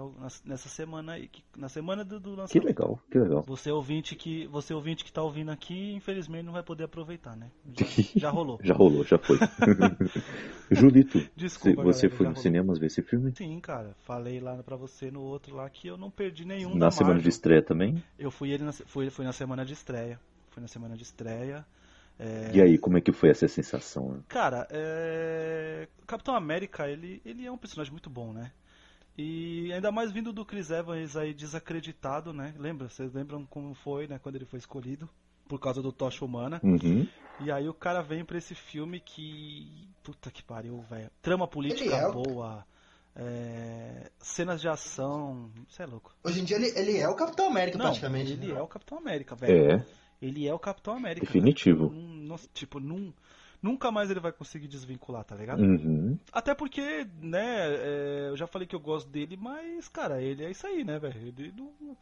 nessa 0.45 0.69
semana 0.69 1.13
aí. 1.13 1.29
que- 1.29 1.43
Na 1.57 1.69
semana 1.69 2.05
do, 2.05 2.19
do 2.21 2.31
Que 2.31 2.37
lançamento. 2.37 2.67
legal, 2.67 3.01
que 3.11 3.19
legal. 3.19 3.43
Você 3.47 3.71
ouvinte 3.71 4.15
que 4.17 4.47
você 4.49 4.73
ouvinte 4.75 5.05
que 5.05 5.13
tá 5.13 5.23
ouvindo 5.23 5.51
aqui, 5.51 5.93
infelizmente 5.95 6.45
não 6.45 6.53
vai 6.53 6.63
poder 6.63 6.85
aproveitar, 6.85 7.37
né? 7.37 7.51
Já, 7.75 7.87
já 8.21 8.31
rolou. 8.31 8.59
Já 8.63 8.75
rolou, 8.75 9.05
já 9.05 9.19
foi. 9.19 9.39
Julito, 10.71 11.19
Desculpa, 11.37 11.83
você 11.83 12.09
galera, 12.09 12.17
foi 12.17 12.27
nos 12.27 12.35
rolou. 12.37 12.43
cinemas 12.43 12.79
ver 12.79 12.87
esse 12.87 13.03
filme? 13.03 13.33
Sim, 13.37 13.59
cara. 13.61 13.95
Falei 14.05 14.41
lá 14.41 14.57
pra 14.63 14.77
você 14.77 15.11
no 15.11 15.21
outro 15.21 15.55
lá 15.55 15.69
que 15.69 15.89
eu 15.89 15.97
não 15.97 16.11
perdi 16.11 16.45
nenhum 16.45 16.75
Na 16.77 16.91
semana 16.91 17.15
de 17.15 17.19
Marvel. 17.19 17.29
estreia 17.31 17.63
também? 17.63 18.03
Eu 18.19 18.31
fui 18.31 18.51
ele 18.53 18.65
na, 18.65 18.73
fui, 18.73 19.11
fui 19.11 19.25
na 19.25 19.33
semana 19.33 19.65
de 19.65 19.73
estreia. 19.73 20.19
Fui 20.51 20.61
na 20.63 20.69
semana 20.69 20.97
de 20.97 21.03
estreia. 21.03 21.65
É, 22.18 22.50
E 22.55 22.61
aí, 22.62 22.79
como 22.79 22.96
é 22.96 23.00
que 23.00 23.12
foi 23.12 23.31
essa 23.31 23.48
sensação? 23.48 24.12
né? 24.12 24.20
Cara, 24.29 24.66
é... 24.70 25.88
Capitão 26.07 26.35
América, 26.35 26.88
ele, 26.88 27.20
ele 27.24 27.44
é 27.46 27.50
um 27.50 27.59
personagem 27.59 27.90
muito 27.92 28.09
bom, 28.11 28.33
né? 28.33 28.53
E 29.16 29.72
ainda 29.72 29.92
mais 29.92 30.11
vindo 30.11 30.33
do 30.33 30.44
Chris 30.44 30.70
Evans 30.70 31.16
aí 31.16 31.33
desacreditado, 31.33 32.33
né? 32.33 32.53
Lembra? 32.59 32.88
Vocês 32.88 33.12
lembram 33.12 33.46
como 33.46 33.72
foi, 33.74 34.07
né? 34.09 34.18
Quando 34.20 34.37
ele 34.37 34.44
foi 34.44 34.59
escolhido 34.59 35.09
por 35.48 35.61
causa 35.61 35.81
do 35.81 35.92
Tocha 35.92 36.24
Humana. 36.24 36.61
Uhum. 36.64 37.07
E 37.40 37.50
aí 37.50 37.68
o 37.68 37.74
cara 37.74 38.03
vem 38.03 38.24
pra 38.24 38.38
esse 38.38 38.55
filme 38.55 38.98
que. 39.00 39.88
Puta 40.03 40.31
que 40.31 40.42
pariu, 40.42 40.81
velho. 40.83 41.11
Trama 41.22 41.46
política 41.46 41.94
é 41.96 42.11
boa. 42.11 42.64
é, 43.14 44.11
Cenas 44.18 44.61
de 44.61 44.68
ação. 44.68 45.50
Você 45.68 45.83
é 45.83 45.87
louco. 45.87 46.12
Hoje 46.24 46.40
em 46.40 46.44
dia 46.44 46.57
ele, 46.57 46.72
ele 46.77 46.98
é 46.98 47.09
o 47.09 47.14
Capitão 47.14 47.46
América, 47.46 47.79
Não, 47.79 47.87
praticamente. 47.87 48.33
ele 48.33 48.53
né? 48.53 48.59
é 48.59 48.62
o 48.62 48.66
Capitão 48.66 48.98
América, 48.98 49.37
velho. 49.37 49.72
É, 49.74 49.87
Ele 50.25 50.47
é 50.49 50.55
o 50.55 50.59
Capitão 50.59 50.95
América. 50.97 51.27
definitivo. 51.27 51.89
cara. 51.91 52.01
Não- 52.01 52.09
não- 52.09 52.37
tipo, 52.53 52.81
não, 52.81 53.13
nunca 53.63 53.91
mais 53.91 54.11
ele 54.11 54.21
vai 54.21 54.33
conseguir 54.33 54.69
desvincular, 54.69 55.25
tá 55.25 55.35
ligado? 55.35 55.61
Uhum. 55.63 56.19
Até 56.33 56.55
porque, 56.55 57.07
né, 57.21 57.75
é, 57.75 58.29
eu 58.31 58.37
já 58.37 58.47
falei 58.47 58.67
que 58.67 58.75
eu 58.75 58.81
gosto 58.81 59.09
dele, 59.09 59.37
mas, 59.37 59.89
cara, 59.89 60.23
ele 60.23 60.45
é 60.45 60.51
isso 60.51 60.67
aí, 60.67 60.85
né, 60.85 60.99
velho? 60.99 61.21
Ele 61.21 61.53
não. 61.57 61.97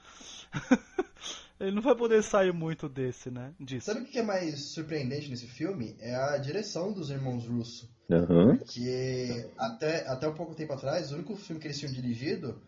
ele 1.60 1.72
não 1.72 1.82
vai 1.82 1.94
poder 1.94 2.22
sair 2.22 2.52
muito 2.52 2.88
desse, 2.88 3.30
né? 3.30 3.52
Disso. 3.58 3.86
Sabe 3.86 4.02
o 4.02 4.04
que 4.06 4.18
é 4.18 4.22
mais 4.22 4.72
surpreendente 4.72 5.28
nesse 5.30 5.46
filme? 5.46 5.96
É 6.00 6.14
a 6.14 6.36
direção 6.38 6.92
dos 6.92 7.10
irmãos 7.10 7.46
Russo. 7.46 7.90
Aham. 8.10 8.58
Que 8.58 9.46
até, 9.56 10.06
até 10.08 10.28
um 10.28 10.34
pouco 10.34 10.54
tempo 10.54 10.72
atrás, 10.72 11.10
o 11.10 11.14
único 11.14 11.34
filme 11.36 11.60
que 11.60 11.66
eles 11.68 11.78
tinham 11.78 11.92
dirigido, 11.92 12.60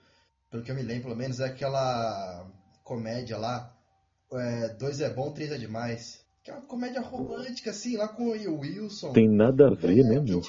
pelo 0.51 0.63
que 0.63 0.71
eu 0.71 0.75
me 0.75 0.83
lembro 0.83 1.05
pelo 1.05 1.17
menos, 1.17 1.41
é 1.41 1.47
aquela 1.47 2.47
comédia 2.83 3.37
lá, 3.37 3.74
é, 4.39 4.69
Dois 4.75 5.01
é 5.01 5.11
bom, 5.11 5.33
três 5.33 5.51
é 5.51 5.59
demais. 5.59 6.25
Que 6.43 6.51
é 6.51 6.55
uma 6.55 6.67
comédia 6.67 7.01
romântica, 7.01 7.71
assim, 7.71 7.97
lá 7.97 8.09
com 8.09 8.25
o 8.25 8.31
Will 8.33 8.59
Wilson. 8.59 9.13
Tem 9.13 9.29
nada 9.29 9.69
a 9.69 9.75
ver, 9.75 10.01
é, 10.01 10.03
né, 10.03 10.21
meu? 10.21 10.43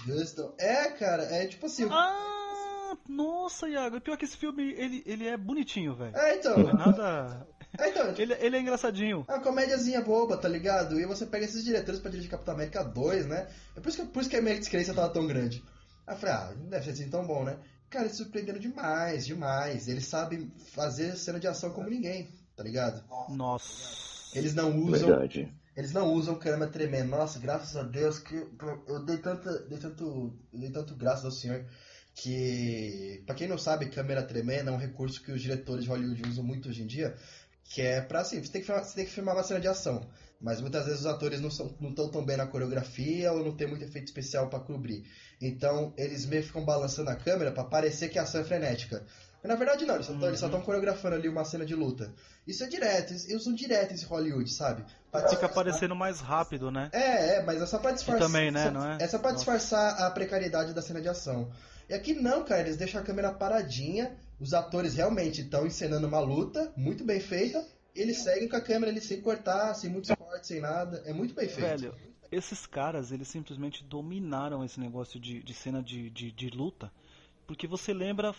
É, 0.58 0.90
cara, 0.92 1.24
é 1.24 1.48
tipo 1.48 1.66
assim. 1.68 1.88
Ah, 1.90 2.98
nossa, 3.08 3.70
Iago. 3.70 4.02
Pior 4.02 4.18
que 4.18 4.26
esse 4.26 4.36
filme, 4.36 4.74
ele, 4.74 5.04
ele 5.06 5.28
é 5.28 5.38
bonitinho, 5.38 5.96
velho. 5.96 6.16
É, 6.16 6.36
então. 6.36 6.58
Não 6.58 6.70
é 6.70 6.74
nada. 6.74 7.48
É, 7.78 7.90
então, 7.90 8.08
tipo, 8.08 8.22
Ele, 8.22 8.34
ele 8.40 8.56
é 8.56 8.62
engraçadinho. 8.62 9.26
É 9.28 9.34
uma 9.34 9.44
comédiazinha 9.44 10.02
boba, 10.02 10.38
tá 10.38 10.48
ligado? 10.48 10.98
E 10.98 11.06
você 11.06 11.26
pega 11.26 11.44
esses 11.44 11.62
diretores 11.62 12.00
pra 12.00 12.10
dirigir 12.10 12.32
Capitão 12.32 12.54
América 12.54 12.82
2, 12.82 13.26
né? 13.26 13.50
É 13.76 13.82
por 13.82 13.90
isso 13.90 14.02
que, 14.02 14.08
por 14.08 14.22
isso 14.22 14.30
que 14.30 14.38
a 14.38 14.42
minha 14.42 14.58
descrença 14.58 14.94
tava 14.94 15.12
tão 15.12 15.28
grande. 15.28 15.62
Aí 16.08 16.16
eu 16.16 16.18
falei, 16.20 16.36
ah, 16.36 16.54
não 16.58 16.70
deve 16.70 16.86
ser 16.86 16.92
assim 16.92 17.10
tão 17.10 17.28
bom, 17.28 17.44
né? 17.44 17.60
Cara, 17.90 18.06
eles 18.06 18.16
surpreenderam 18.18 18.60
demais, 18.60 19.26
demais. 19.26 19.90
Eles 19.90 20.06
sabem 20.06 20.52
fazer 20.74 21.18
cena 21.18 21.40
de 21.40 21.48
ação 21.48 21.72
como 21.72 21.90
ninguém, 21.90 22.30
tá 22.56 22.64
ligado? 22.64 23.04
Nossa. 23.30 24.38
Eles 24.38 24.54
não 24.54 24.76
usam. 24.78 25.10
Verdade. 25.10 25.54
Eles 25.76 25.92
não 25.92 26.14
usam 26.14 26.36
câmera 26.36 26.72
tremendo. 26.72 27.10
Nossa, 27.10 27.38
graças 27.38 27.76
a 27.76 27.84
Deus 27.84 28.20
que 28.20 28.36
eu 28.88 29.06
dei 29.06 29.18
tanta, 29.18 29.60
dei 29.68 29.78
tanto, 29.78 30.38
eu 30.54 30.60
dei 30.60 30.72
tanto 30.72 30.96
graças 30.96 31.26
ao 31.26 31.32
Senhor 31.32 31.66
que, 32.16 33.22
pra 33.26 33.36
quem 33.36 33.48
não 33.48 33.58
sabe, 33.58 33.88
câmera 33.88 34.24
tremenda 34.24 34.72
é 34.72 34.74
um 34.74 34.78
recurso 34.78 35.22
que 35.22 35.34
os 35.34 35.42
diretores 35.42 35.84
de 35.84 35.90
Hollywood 35.90 36.30
usam 36.30 36.44
muito 36.46 36.70
hoje 36.70 36.82
em 36.82 36.88
dia, 36.88 37.14
que 37.66 37.82
é 37.82 38.00
pra 38.00 38.22
assim, 38.22 38.42
você 38.42 38.52
tem 38.52 38.62
que 38.62 38.68
filmar, 38.68 38.86
você 38.86 38.96
tem 38.96 39.06
que 39.06 39.12
filmar 39.12 39.36
uma 39.36 39.44
cena 39.44 39.60
de 39.60 39.68
ação, 39.68 40.10
mas 40.40 40.62
muitas 40.62 40.86
vezes 40.86 41.02
os 41.02 41.06
atores 41.06 41.42
não 41.42 41.52
são, 41.52 41.76
não 41.78 41.90
estão 41.90 42.10
tão 42.10 42.24
bem 42.24 42.38
na 42.38 42.48
coreografia 42.48 43.34
ou 43.34 43.44
não 43.44 43.56
tem 43.56 43.68
muito 43.68 43.84
efeito 43.84 44.08
especial 44.08 44.50
pra 44.50 44.62
cobrir. 44.62 45.04
Então 45.42 45.94
eles 45.98 46.26
meio 46.26 46.42
que 46.42 46.48
ficam 46.48 46.64
balançando 46.64 47.10
a 47.10 47.16
câmera 47.16 47.52
pra 47.52 47.66
parecer 47.66 48.08
que 48.08 48.18
a 48.18 48.24
ação 48.24 48.40
é 48.40 48.46
frenética. 48.46 49.06
Na 49.48 49.56
verdade 49.56 49.86
não, 49.86 49.96
eles 49.96 50.10
eles 50.10 50.40
só 50.40 50.46
estão 50.48 50.62
coreografando 50.62 51.16
ali 51.16 51.28
uma 51.30 51.46
cena 51.46 51.66
de 51.66 51.76
luta. 51.76 52.14
Isso 52.48 52.64
é 52.64 52.68
direto, 52.68 53.12
eles 53.12 53.28
usam 53.34 53.54
direto 53.54 53.94
esse 53.94 54.06
Hollywood, 54.06 54.52
sabe? 54.52 54.84
Pra 55.12 55.28
Fica 55.30 55.48
parecendo 55.50 55.96
mais 55.96 56.20
rápido, 56.20 56.70
né? 56.72 56.90
é, 56.94 57.36
é, 57.38 57.44
mas 57.44 57.62
é 57.62 57.66
só 57.66 57.80
pra 57.80 57.92
disfarçar. 57.92 58.28
também, 58.28 58.52
né, 58.52 58.66
só- 58.66 58.72
não 58.72 58.86
é? 58.92 58.98
É 59.02 59.08
só 59.08 59.18
pra 59.20 59.32
Nossa. 59.32 59.44
disfarçar 59.44 60.02
a 60.02 60.12
precariedade 60.12 60.74
da 60.74 60.82
cena 60.82 61.02
de 61.02 61.08
ação. 61.10 61.50
E 61.90 61.94
aqui 61.94 62.14
não, 62.14 62.44
cara, 62.44 62.62
eles 62.62 62.78
deixam 62.78 63.00
a 63.02 63.04
câmera 63.04 63.32
paradinha, 63.32 64.16
os 64.40 64.54
atores 64.54 64.96
realmente 64.96 65.42
estão 65.42 65.66
encenando 65.66 66.08
uma 66.08 66.20
luta 66.20 66.72
muito 66.76 67.04
bem 67.04 67.20
feita, 67.20 67.66
eles 67.96 68.18
seguem 68.18 68.50
com 68.50 68.56
a 68.58 68.62
câmera 68.62 68.92
ali 68.92 69.00
sem 69.00 69.22
cortar, 69.22 69.74
sem 69.76 69.90
muitos 69.90 70.12
cortes, 70.16 70.48
sem 70.48 70.60
nada. 70.60 71.02
É 71.06 71.14
muito 71.14 71.34
bem 71.34 71.48
feito. 71.48 71.62
Velho, 71.82 71.96
Esses 72.32 72.66
caras, 72.66 73.12
eles 73.12 73.28
simplesmente 73.28 73.84
dominaram 73.84 74.64
esse 74.66 74.80
negócio 74.80 75.20
de, 75.20 75.42
de 75.42 75.54
cena 75.54 75.82
de, 75.82 76.10
de, 76.10 76.32
de 76.32 76.50
luta, 76.50 76.92
porque 77.48 77.68
você 77.68 77.94
lembra 77.94 78.34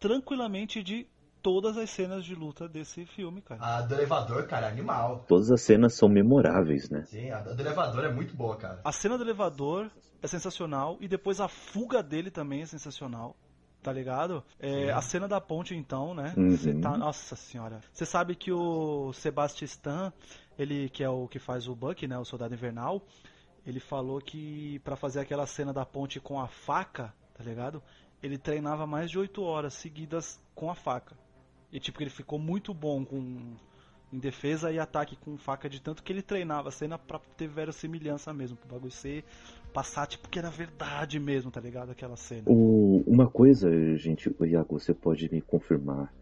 tranquilamente 0.00 0.82
de 0.82 1.06
todas 1.42 1.76
as 1.76 1.90
cenas 1.90 2.24
de 2.24 2.34
luta 2.34 2.68
desse 2.68 3.06
filme, 3.06 3.40
cara. 3.40 3.60
A 3.62 3.82
do 3.82 3.94
elevador, 3.94 4.46
cara, 4.46 4.66
é 4.66 4.70
animal. 4.70 5.24
Todas 5.28 5.50
as 5.50 5.62
cenas 5.62 5.94
são 5.94 6.08
memoráveis, 6.08 6.90
né? 6.90 7.04
Sim, 7.04 7.30
a 7.30 7.40
do 7.40 7.60
elevador 7.60 8.04
é 8.04 8.12
muito 8.12 8.34
boa, 8.34 8.56
cara. 8.56 8.80
A 8.84 8.92
cena 8.92 9.16
do 9.16 9.24
elevador 9.24 9.90
é 10.22 10.26
sensacional 10.26 10.98
e 11.00 11.08
depois 11.08 11.40
a 11.40 11.48
fuga 11.48 12.02
dele 12.02 12.30
também 12.30 12.62
é 12.62 12.66
sensacional. 12.66 13.36
Tá 13.82 13.90
ligado? 13.90 14.44
É, 14.58 14.90
a 14.90 15.00
cena 15.00 15.26
da 15.26 15.40
ponte, 15.40 15.74
então, 15.74 16.12
né? 16.12 16.34
Uhum. 16.36 16.82
Tá, 16.82 16.98
nossa 16.98 17.34
senhora. 17.34 17.80
Você 17.90 18.04
sabe 18.04 18.34
que 18.34 18.52
o 18.52 19.10
Sebastian 19.14 20.12
ele 20.58 20.90
que 20.90 21.02
é 21.02 21.08
o 21.08 21.26
que 21.26 21.38
faz 21.38 21.66
o 21.66 21.74
Buck, 21.74 22.06
né? 22.06 22.18
O 22.18 22.24
Soldado 22.26 22.52
Invernal, 22.52 23.02
ele 23.66 23.80
falou 23.80 24.20
que 24.20 24.78
para 24.80 24.96
fazer 24.96 25.20
aquela 25.20 25.46
cena 25.46 25.72
da 25.72 25.86
ponte 25.86 26.20
com 26.20 26.38
a 26.38 26.46
faca, 26.46 27.14
tá 27.32 27.42
ligado? 27.42 27.82
Ele 28.22 28.36
treinava 28.38 28.86
mais 28.86 29.10
de 29.10 29.18
8 29.18 29.42
horas 29.42 29.74
seguidas 29.74 30.40
com 30.54 30.70
a 30.70 30.74
faca. 30.74 31.16
E 31.72 31.78
tipo, 31.80 32.02
ele 32.02 32.10
ficou 32.10 32.38
muito 32.38 32.74
bom 32.74 33.04
com 33.04 33.54
em 34.12 34.18
defesa 34.18 34.72
e 34.72 34.78
ataque 34.78 35.14
com 35.16 35.38
faca 35.38 35.68
de 35.70 35.80
tanto 35.80 36.02
que 36.02 36.12
ele 36.12 36.20
treinava 36.20 36.68
a 36.68 36.72
cena 36.72 36.98
pra 36.98 37.20
ter 37.36 37.46
verossimilhança 37.46 38.32
mesmo, 38.32 38.56
pro 38.56 38.68
bagulho 38.68 38.90
ser 38.90 39.24
passar 39.72 40.04
tipo 40.08 40.28
que 40.28 40.36
era 40.36 40.50
verdade 40.50 41.20
mesmo, 41.20 41.48
tá 41.48 41.60
ligado? 41.60 41.90
Aquela 41.92 42.16
cena. 42.16 42.42
O- 42.46 43.04
uma 43.06 43.30
coisa, 43.30 43.70
gente, 43.96 44.28
Iago, 44.40 44.80
você 44.80 44.92
pode 44.92 45.30
me 45.32 45.40
confirmar 45.40 46.12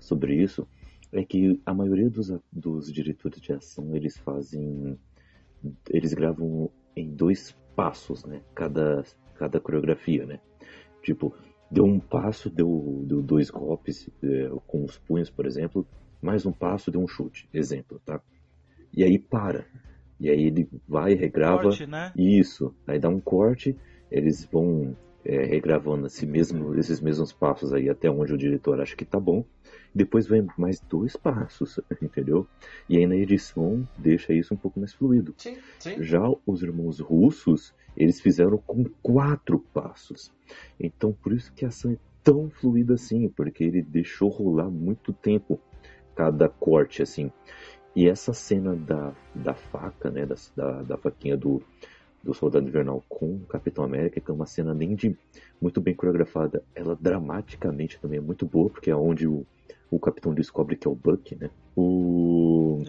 sobre 0.00 0.34
isso, 0.42 0.66
é 1.12 1.22
que 1.22 1.60
a 1.66 1.74
maioria 1.74 2.08
dos, 2.08 2.32
dos 2.50 2.90
diretores 2.90 3.38
de 3.42 3.52
ação, 3.52 3.94
eles 3.94 4.16
fazem, 4.16 4.98
eles 5.90 6.14
gravam 6.14 6.70
em 6.96 7.14
dois 7.14 7.54
passos, 7.76 8.24
né? 8.24 8.40
Cada, 8.54 9.04
cada 9.34 9.60
coreografia, 9.60 10.24
né? 10.24 10.40
Tipo, 11.04 11.34
deu 11.70 11.84
um 11.84 12.00
passo, 12.00 12.50
deu, 12.50 13.04
deu 13.06 13.22
dois 13.22 13.50
golpes 13.50 14.08
é, 14.22 14.50
com 14.66 14.84
os 14.84 14.98
punhos, 14.98 15.30
por 15.30 15.46
exemplo, 15.46 15.86
mais 16.20 16.46
um 16.46 16.52
passo, 16.52 16.90
deu 16.90 17.00
um 17.00 17.06
chute, 17.06 17.48
exemplo, 17.52 18.00
tá? 18.04 18.20
E 18.92 19.04
aí 19.04 19.18
para. 19.18 19.66
E 20.18 20.30
aí 20.30 20.44
ele 20.46 20.68
vai, 20.88 21.14
regrava, 21.14 21.64
Corte, 21.64 21.86
né? 21.86 22.12
isso, 22.16 22.74
aí 22.86 22.98
dá 22.98 23.08
um 23.08 23.20
corte, 23.20 23.76
eles 24.10 24.44
vão 24.50 24.96
é, 25.24 25.44
regravando 25.44 26.06
esse 26.06 26.26
mesmo, 26.26 26.78
esses 26.78 27.00
mesmos 27.00 27.32
passos 27.32 27.72
aí 27.72 27.88
até 27.88 28.10
onde 28.10 28.34
o 28.34 28.38
diretor 28.38 28.80
acha 28.80 28.94
que 28.94 29.04
tá 29.04 29.18
bom. 29.18 29.44
Depois 29.94 30.26
vem 30.26 30.46
mais 30.58 30.80
dois 30.80 31.16
passos, 31.16 31.80
entendeu? 32.02 32.46
E 32.88 32.98
aí 32.98 33.06
na 33.06 33.16
edição 33.16 33.88
deixa 33.96 34.32
isso 34.32 34.52
um 34.52 34.56
pouco 34.56 34.78
mais 34.78 34.92
fluido. 34.92 35.34
Sim, 35.38 35.56
sim. 35.78 36.02
Já 36.02 36.22
os 36.46 36.62
irmãos 36.62 37.00
russos, 37.00 37.74
eles 37.96 38.20
fizeram 38.20 38.58
com 38.58 38.84
quatro 39.02 39.58
passos. 39.72 40.30
Então 40.78 41.12
por 41.12 41.32
isso 41.32 41.52
que 41.54 41.64
a 41.64 41.68
ação 41.68 41.92
é 41.92 41.96
tão 42.22 42.50
fluida 42.50 42.94
assim, 42.94 43.28
porque 43.28 43.64
ele 43.64 43.82
deixou 43.82 44.28
rolar 44.28 44.70
muito 44.70 45.12
tempo 45.12 45.60
cada 46.14 46.48
corte 46.48 47.02
assim. 47.02 47.30
E 47.96 48.08
essa 48.08 48.32
cena 48.32 48.74
da, 48.74 49.14
da 49.34 49.54
faca, 49.54 50.10
né, 50.10 50.26
da, 50.26 50.34
da, 50.56 50.82
da 50.82 50.96
faquinha 50.96 51.36
do, 51.36 51.62
do 52.24 52.34
Soldado 52.34 52.66
Invernal 52.66 53.04
com 53.08 53.36
o 53.36 53.46
Capitão 53.46 53.84
América, 53.84 54.20
que 54.20 54.30
é 54.30 54.34
uma 54.34 54.46
cena 54.46 54.74
nem 54.74 54.94
de 54.94 55.16
muito 55.60 55.80
bem 55.80 55.94
coreografada, 55.94 56.62
ela 56.74 56.96
dramaticamente 56.98 57.98
também 58.00 58.18
é 58.18 58.22
muito 58.22 58.46
boa, 58.46 58.70
porque 58.70 58.90
é 58.90 58.96
onde 58.96 59.28
o, 59.28 59.46
o 59.90 60.00
Capitão 60.00 60.34
descobre 60.34 60.76
que 60.76 60.88
é 60.88 60.90
o 60.90 60.94
Buck, 60.94 61.36
né? 61.36 61.50
O, 61.76 62.82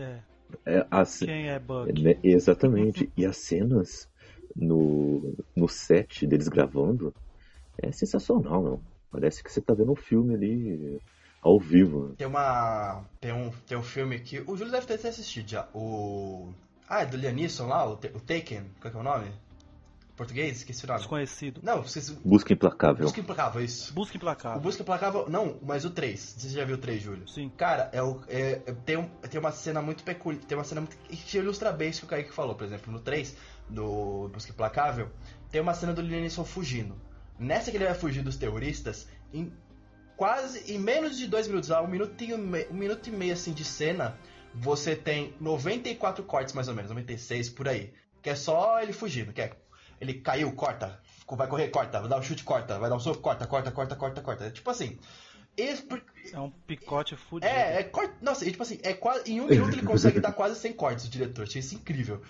É. 0.65 0.77
é, 0.77 0.85
Quem 1.25 1.49
é 1.49 1.59
Buck? 1.59 2.01
né, 2.01 2.17
exatamente. 2.23 3.11
E 3.17 3.25
as 3.25 3.37
cenas 3.37 4.09
no, 4.55 5.35
no 5.55 5.67
set 5.67 6.25
deles 6.25 6.47
gravando 6.47 7.13
é 7.77 7.91
sensacional, 7.91 8.63
não. 8.63 8.81
Parece 9.11 9.43
que 9.43 9.51
você 9.51 9.61
tá 9.61 9.73
vendo 9.73 9.91
um 9.91 9.95
filme 9.95 10.33
ali 10.33 10.99
ao 11.41 11.59
vivo. 11.59 12.15
Tem 12.17 12.27
uma. 12.27 13.05
Tem 13.19 13.31
um, 13.31 13.51
tem 13.67 13.77
um 13.77 13.83
filme 13.83 14.19
que. 14.19 14.39
O 14.41 14.57
Júlio 14.57 14.71
deve 14.71 14.87
ter 14.87 15.07
assistido 15.07 15.49
já. 15.49 15.69
O. 15.73 16.53
Ah, 16.87 17.01
é 17.01 17.05
do 17.05 17.17
Liam 17.17 17.33
Neeson 17.33 17.67
lá, 17.67 17.85
o, 17.87 17.93
o 17.93 18.19
Taken. 18.19 18.65
Qual 18.79 18.91
que 18.91 18.97
é 18.97 18.99
o 18.99 19.03
nome? 19.03 19.31
Português? 20.15 20.57
Esqueci 20.57 20.85
o 20.85 20.87
nome. 20.87 20.99
Desconhecido. 20.99 21.59
Não, 21.61 21.81
esqueci. 21.81 22.13
Busca 22.23 22.53
Implacável. 22.53 23.03
Busca 23.03 23.19
Implacável, 23.19 23.63
isso. 23.63 23.93
Busca 23.93 24.13
O 24.13 24.17
implacável. 24.17 24.61
Busca 24.61 24.81
Implacável. 24.81 25.29
Não, 25.29 25.57
mas 25.61 25.83
o 25.83 25.89
3. 25.89 26.11
Não 26.11 26.39
sei 26.39 26.39
se 26.41 26.49
você 26.49 26.59
já 26.59 26.65
viu 26.65 26.75
o 26.75 26.79
3, 26.79 27.01
Júlio. 27.01 27.27
Sim. 27.27 27.49
Cara, 27.57 27.89
é 27.91 28.01
o, 28.01 28.21
é, 28.29 28.61
é- 28.65 28.73
tem, 28.85 28.97
um, 28.97 29.07
tem 29.29 29.39
uma 29.39 29.51
cena 29.51 29.81
muito 29.81 30.03
peculiar. 30.03 30.41
Tem 30.45 30.57
uma 30.57 30.63
cena 30.63 30.81
muito, 30.81 30.95
que 30.97 31.37
ilustra 31.37 31.71
bem 31.71 31.89
isso 31.89 32.01
que 32.01 32.05
o 32.05 32.09
Kaique 32.09 32.33
falou. 32.33 32.55
Por 32.55 32.63
exemplo, 32.63 32.93
no 32.93 32.99
3, 32.99 33.35
do 33.69 34.29
Busca 34.29 34.51
Implacável, 34.51 35.09
tem 35.51 35.59
uma 35.59 35.73
cena 35.73 35.93
do 35.93 36.01
Liam 36.01 36.21
Neeson 36.21 36.45
fugindo. 36.45 36.95
Nessa 37.37 37.69
que 37.69 37.75
ele 37.75 37.85
vai 37.85 37.93
fugir 37.93 38.23
dos 38.23 38.37
terroristas, 38.37 39.07
em 39.33 39.51
quase 40.15 40.71
em 40.71 40.77
menos 40.79 41.17
de 41.17 41.27
dois 41.27 41.47
minutos, 41.47 41.71
ah, 41.71 41.81
um 41.81 41.87
minuto 41.87 42.21
e 42.23 42.37
meio, 42.37 42.71
um 42.71 42.75
minuto 42.75 43.07
e 43.07 43.11
meio 43.11 43.33
assim 43.33 43.51
de 43.51 43.65
cena, 43.65 44.17
você 44.55 44.95
tem 44.95 45.33
94 45.39 46.23
cortes 46.23 46.53
mais 46.53 46.67
ou 46.67 46.73
menos, 46.73 46.89
96 46.89 47.49
por 47.49 47.67
aí. 47.67 47.93
Que 48.21 48.29
é 48.31 48.35
só 48.35 48.81
ele 48.81 48.93
fugindo, 48.93 49.31
que 49.33 49.41
é 49.41 49.51
ele 50.01 50.15
caiu, 50.15 50.51
corta, 50.53 50.99
vai 51.29 51.47
correr, 51.47 51.69
corta, 51.69 51.99
vai 52.01 52.09
dar 52.09 52.17
um 52.19 52.21
chute, 52.23 52.43
corta, 52.43 52.77
vai 52.79 52.89
dar 52.89 52.95
um 52.95 52.99
soco, 52.99 53.21
corta, 53.21 53.47
corta, 53.47 53.71
corta, 53.71 53.95
corta, 53.95 54.21
corta. 54.21 54.45
É 54.45 54.49
tipo 54.51 54.69
assim. 54.69 54.97
Esse, 55.55 55.87
É 56.33 56.39
um 56.39 56.49
picote 56.49 57.15
fudido. 57.15 57.49
é, 57.49 57.79
é 57.79 57.83
corte. 57.83 58.13
Nossa, 58.21 58.43
e, 58.45 58.51
tipo 58.51 58.61
assim, 58.63 58.77
é 58.83 58.93
quase, 58.93 59.31
em 59.31 59.39
um 59.39 59.47
minuto 59.47 59.73
ele 59.73 59.83
consegue 59.87 60.19
dar 60.19 60.33
quase 60.33 60.59
100 60.59 60.73
cortes, 60.73 61.05
o 61.05 61.09
diretor. 61.09 61.43
Achei 61.43 61.61
isso 61.61 61.75
incrível. 61.75 62.21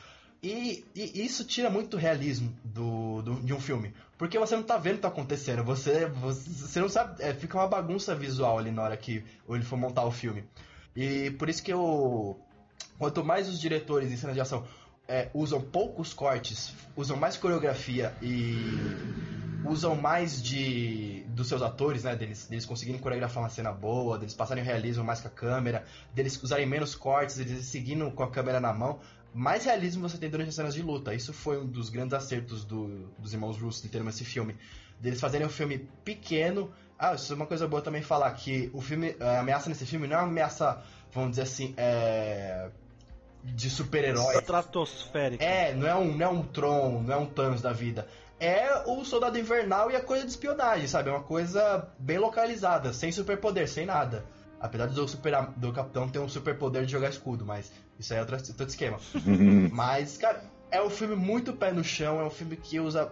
E, 0.43 0.85
e 0.93 1.25
isso 1.25 1.43
tira 1.43 1.71
muito 1.71 1.97
realismo 1.97 2.55
do, 2.63 3.23
do- 3.23 3.41
de 3.41 3.51
um 3.51 3.59
filme. 3.59 3.95
Porque 4.15 4.37
você 4.37 4.55
não 4.55 4.61
tá 4.61 4.77
vendo 4.77 4.93
o 4.93 4.95
que 4.97 5.01
tá 5.01 5.07
acontecendo. 5.07 5.63
Você, 5.63 6.05
você, 6.05 6.49
você 6.51 6.79
não 6.79 6.87
sabe. 6.89 7.23
é, 7.23 7.33
fica 7.33 7.57
uma 7.57 7.67
bagunça 7.67 8.13
visual 8.13 8.59
ali 8.59 8.69
na 8.69 8.83
hora 8.83 8.95
que 8.95 9.23
ele 9.49 9.63
for 9.63 9.75
montar 9.77 10.05
o 10.05 10.11
filme. 10.11 10.43
E 10.95 11.31
por 11.31 11.49
isso 11.49 11.61
que 11.63 11.73
eu. 11.73 12.39
Quanto 12.97 13.23
mais 13.23 13.49
os 13.49 13.59
diretores 13.59 14.11
em 14.11 14.15
cena 14.15 14.33
de 14.33 14.39
ação 14.39 14.65
é, 15.07 15.29
usam 15.33 15.59
poucos 15.61 16.13
cortes, 16.13 16.73
usam 16.95 17.17
mais 17.17 17.35
coreografia 17.35 18.13
e 18.21 18.55
usam 19.65 19.95
mais 19.95 20.41
de 20.41 21.23
dos 21.27 21.47
seus 21.49 21.61
atores, 21.61 22.03
né, 22.03 22.15
deles, 22.15 22.47
deles 22.47 22.65
conseguirem 22.65 23.01
coreografar 23.01 23.43
uma 23.43 23.49
cena 23.49 23.71
boa, 23.73 24.17
deles 24.17 24.33
passarem 24.33 24.63
o 24.63 24.65
realismo 24.65 25.03
mais 25.03 25.19
com 25.19 25.27
a 25.27 25.31
câmera, 25.31 25.83
deles 26.13 26.41
usarem 26.41 26.65
menos 26.65 26.95
cortes, 26.95 27.35
deles 27.35 27.65
seguindo 27.65 28.09
com 28.11 28.23
a 28.23 28.29
câmera 28.31 28.61
na 28.61 28.71
mão, 28.71 28.99
mais 29.33 29.65
realismo 29.65 30.07
você 30.07 30.17
tem 30.17 30.29
durante 30.29 30.47
as 30.49 30.55
cenas 30.55 30.73
de 30.73 30.81
luta. 30.81 31.13
Isso 31.13 31.33
foi 31.33 31.59
um 31.59 31.65
dos 31.67 31.89
grandes 31.89 32.13
acertos 32.13 32.63
do- 32.63 33.09
dos 33.19 33.33
irmãos 33.33 33.57
Russo 33.57 33.85
em 33.85 33.89
termos 33.89 34.13
desse 34.13 34.23
filme. 34.23 34.55
Deles 34.99 35.19
fazerem 35.19 35.45
um 35.45 35.49
filme 35.49 35.79
pequeno. 36.05 36.71
Ah, 36.97 37.13
isso 37.13 37.33
é 37.33 37.35
uma 37.35 37.45
coisa 37.45 37.67
boa 37.67 37.81
também 37.81 38.01
falar, 38.01 38.31
que 38.31 38.69
o 38.73 38.81
filme, 38.81 39.15
a 39.19 39.39
ameaça 39.39 39.69
nesse 39.69 39.85
filme 39.85 40.07
não 40.07 40.15
é 40.15 40.19
uma 40.19 40.27
ameaça, 40.27 40.81
vamos 41.11 41.31
dizer 41.31 41.41
assim, 41.43 41.73
é, 41.75 42.69
de 43.43 43.69
super-herói. 43.69 44.37
Estratosférica. 44.37 45.43
É, 45.43 45.73
não 45.73 45.87
é 45.87 45.95
um, 45.95 46.15
não 46.15 46.25
é 46.25 46.29
um 46.29 46.43
Tron, 46.43 47.03
não 47.03 47.13
é 47.13 47.17
um 47.17 47.25
Thanos 47.25 47.61
da 47.61 47.73
vida. 47.73 48.07
É 48.39 48.83
o 48.85 49.03
Soldado 49.05 49.37
Invernal 49.37 49.91
e 49.91 49.95
a 49.95 50.01
coisa 50.01 50.25
de 50.25 50.31
espionagem, 50.31 50.87
sabe? 50.87 51.09
É 51.09 51.13
uma 51.13 51.23
coisa 51.23 51.87
bem 51.97 52.17
localizada, 52.17 52.91
sem 52.91 53.11
superpoder, 53.11 53.67
sem 53.69 53.85
nada. 53.85 54.25
Apesar 54.59 54.87
do, 54.87 55.07
super, 55.07 55.33
do 55.55 55.71
Capitão 55.71 56.09
ter 56.09 56.19
um 56.19 56.27
superpoder 56.27 56.85
de 56.85 56.91
jogar 56.91 57.09
escudo, 57.09 57.45
mas 57.45 57.71
isso 57.99 58.13
aí 58.13 58.19
é 58.19 58.21
outro, 58.21 58.35
outro 58.35 58.67
esquema. 58.67 58.99
Mas, 59.71 60.17
cara, 60.17 60.43
é 60.71 60.81
um 60.81 60.89
filme 60.89 61.15
muito 61.15 61.53
pé 61.53 61.71
no 61.71 61.83
chão, 61.83 62.19
é 62.19 62.23
um 62.23 62.29
filme 62.29 62.55
que 62.55 62.79
usa. 62.79 63.11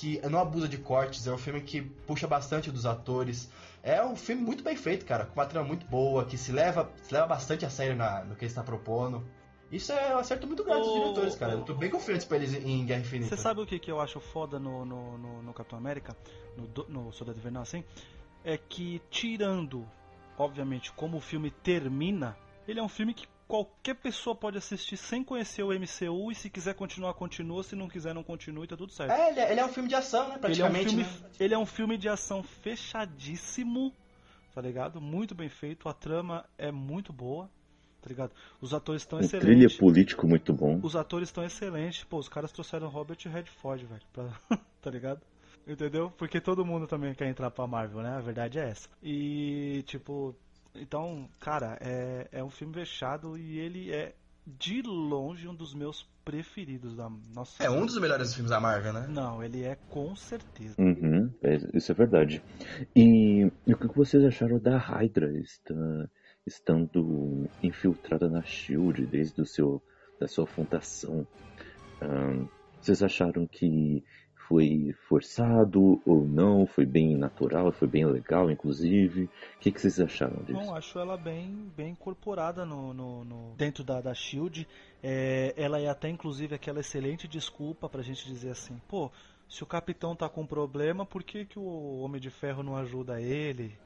Que 0.00 0.20
não 0.28 0.40
abusa 0.40 0.68
de 0.68 0.76
cortes, 0.78 1.26
é 1.26 1.32
um 1.32 1.38
filme 1.38 1.60
que 1.60 1.80
puxa 1.82 2.26
bastante 2.26 2.70
dos 2.70 2.84
atores. 2.84 3.48
É 3.82 4.02
um 4.04 4.16
filme 4.16 4.42
muito 4.42 4.64
bem 4.64 4.76
feito, 4.76 5.04
cara, 5.06 5.24
com 5.26 5.38
uma 5.38 5.46
trama 5.46 5.66
muito 5.68 5.86
boa, 5.86 6.24
que 6.24 6.36
se 6.36 6.50
leva, 6.52 6.90
se 7.02 7.12
leva 7.14 7.26
bastante 7.26 7.64
a 7.64 7.70
sério 7.70 7.94
na- 7.94 8.24
no 8.24 8.34
que 8.34 8.44
ele 8.44 8.50
está 8.50 8.62
propondo. 8.62 9.24
Isso 9.70 9.92
é 9.92 10.14
um 10.14 10.18
acerto 10.18 10.46
muito 10.46 10.62
grande 10.64 10.82
dos 10.82 10.92
diretores, 10.94 11.34
cara. 11.36 11.52
Eu 11.52 11.62
tô 11.62 11.74
bem 11.74 11.90
confiante 11.90 12.26
pra 12.26 12.36
eles 12.36 12.54
em 12.54 12.84
Guerra 12.84 13.00
Infinita. 13.00 13.34
Você 13.36 13.42
sabe 13.42 13.60
o 13.60 13.66
que, 13.66 13.78
que 13.78 13.90
eu 13.90 14.00
acho 14.00 14.20
foda 14.20 14.58
no, 14.58 14.84
no, 14.84 15.18
no, 15.18 15.42
no 15.42 15.52
Capitão 15.54 15.78
América, 15.78 16.16
no, 16.56 16.68
no 16.88 17.12
Soldado 17.12 17.38
Invernal, 17.38 17.62
assim? 17.62 17.84
É 18.44 18.56
que, 18.58 19.00
tirando, 19.10 19.86
obviamente, 20.38 20.92
como 20.92 21.16
o 21.16 21.20
filme 21.20 21.50
termina, 21.50 22.36
ele 22.68 22.78
é 22.78 22.82
um 22.82 22.88
filme 22.88 23.14
que 23.14 23.26
qualquer 23.54 23.94
pessoa 23.94 24.34
pode 24.34 24.58
assistir 24.58 24.96
sem 24.96 25.22
conhecer 25.22 25.62
o 25.62 25.68
MCU 25.68 26.32
e 26.32 26.34
se 26.34 26.50
quiser 26.50 26.74
continuar, 26.74 27.14
continua, 27.14 27.62
se 27.62 27.76
não 27.76 27.86
quiser, 27.88 28.12
não 28.12 28.24
continua 28.24 28.64
e 28.64 28.66
tá 28.66 28.76
tudo 28.76 28.92
certo. 28.92 29.12
É, 29.12 29.30
ele 29.30 29.38
é, 29.38 29.52
ele 29.52 29.60
é 29.60 29.64
um 29.64 29.68
filme 29.68 29.88
de 29.88 29.94
ação, 29.94 30.28
né? 30.28 30.34
ele, 30.34 30.34
é 30.34 30.36
um 30.36 30.40
Praticamente. 30.40 30.88
filme, 30.88 31.04
né? 31.04 31.30
ele 31.38 31.54
é 31.54 31.58
um 31.58 31.66
filme 31.66 31.96
de 31.96 32.08
ação 32.08 32.42
fechadíssimo, 32.42 33.92
tá 34.52 34.60
ligado? 34.60 35.00
Muito 35.00 35.36
bem 35.36 35.48
feito, 35.48 35.88
a 35.88 35.94
trama 35.94 36.44
é 36.58 36.72
muito 36.72 37.12
boa, 37.12 37.48
tá 38.02 38.08
ligado? 38.08 38.32
Os 38.60 38.74
atores 38.74 39.02
estão 39.02 39.20
Um 39.20 39.28
trilha 39.28 39.38
excelentes. 39.42 39.76
político 39.76 40.26
muito 40.26 40.52
bom. 40.52 40.80
Os 40.82 40.96
atores 40.96 41.28
estão 41.28 41.44
excelentes. 41.44 42.02
Pô, 42.02 42.18
os 42.18 42.28
caras 42.28 42.50
trouxeram 42.50 42.88
Robert 42.88 43.18
Redford, 43.24 43.86
velho. 43.86 44.02
Pra... 44.12 44.24
tá 44.82 44.90
ligado? 44.90 45.20
Entendeu? 45.64 46.10
Porque 46.18 46.40
todo 46.40 46.64
mundo 46.64 46.88
também 46.88 47.14
quer 47.14 47.28
entrar 47.28 47.52
pra 47.52 47.68
Marvel, 47.68 48.02
né? 48.02 48.16
A 48.16 48.20
verdade 48.20 48.58
é 48.58 48.68
essa. 48.68 48.88
E, 49.00 49.82
tipo. 49.86 50.34
Então, 50.74 51.28
cara, 51.40 51.78
é, 51.80 52.28
é 52.32 52.44
um 52.44 52.50
filme 52.50 52.74
fechado 52.74 53.38
e 53.38 53.58
ele 53.58 53.92
é 53.92 54.14
de 54.46 54.82
longe 54.82 55.48
um 55.48 55.54
dos 55.54 55.74
meus 55.74 56.06
preferidos 56.24 56.96
da 56.96 57.10
nossa. 57.34 57.62
É 57.62 57.70
um 57.70 57.86
dos 57.86 57.98
melhores 57.98 58.34
filmes 58.34 58.50
da 58.50 58.60
Marvel, 58.60 58.92
né? 58.92 59.06
Não, 59.08 59.42
ele 59.42 59.62
é 59.62 59.76
com 59.88 60.14
certeza. 60.14 60.74
Uhum, 60.78 61.32
é, 61.42 61.58
isso 61.74 61.92
é 61.92 61.94
verdade. 61.94 62.42
E, 62.94 63.50
e 63.66 63.72
o 63.72 63.76
que 63.76 63.96
vocês 63.96 64.22
acharam 64.24 64.58
da 64.58 64.76
Hydra 64.76 65.30
está, 65.38 65.74
estando 66.46 67.48
infiltrada 67.62 68.28
na 68.28 68.42
Shield 68.42 69.06
desde 69.06 69.40
o 69.40 69.46
seu 69.46 69.82
da 70.20 70.28
sua 70.28 70.46
fundação? 70.46 71.26
Um, 72.02 72.46
vocês 72.80 73.02
acharam 73.02 73.46
que 73.46 74.04
foi 74.48 74.94
forçado 75.08 76.00
ou 76.06 76.24
não? 76.26 76.66
Foi 76.66 76.84
bem 76.84 77.16
natural? 77.16 77.72
Foi 77.72 77.88
bem 77.88 78.04
legal, 78.04 78.50
inclusive? 78.50 79.24
O 79.24 79.30
que, 79.60 79.72
que 79.72 79.80
vocês 79.80 80.00
acharam 80.00 80.42
disso? 80.44 80.58
Não, 80.58 80.74
acho 80.74 80.98
ela 80.98 81.16
bem, 81.16 81.70
bem 81.76 81.90
incorporada 81.90 82.64
no, 82.64 82.92
no, 82.92 83.24
no 83.24 83.54
dentro 83.56 83.82
da, 83.82 84.00
da 84.00 84.14
Shield. 84.14 84.66
É, 85.02 85.54
ela 85.56 85.80
é 85.80 85.88
até, 85.88 86.08
inclusive, 86.08 86.54
aquela 86.54 86.80
excelente 86.80 87.26
desculpa 87.26 87.88
pra 87.88 88.02
gente 88.02 88.26
dizer 88.26 88.50
assim: 88.50 88.80
pô, 88.88 89.10
se 89.48 89.62
o 89.62 89.66
capitão 89.66 90.16
tá 90.16 90.28
com 90.28 90.46
problema, 90.46 91.06
por 91.06 91.22
que, 91.22 91.44
que 91.44 91.58
o 91.58 92.00
Homem 92.00 92.20
de 92.20 92.30
Ferro 92.30 92.62
não 92.62 92.76
ajuda 92.76 93.20
ele? 93.20 93.76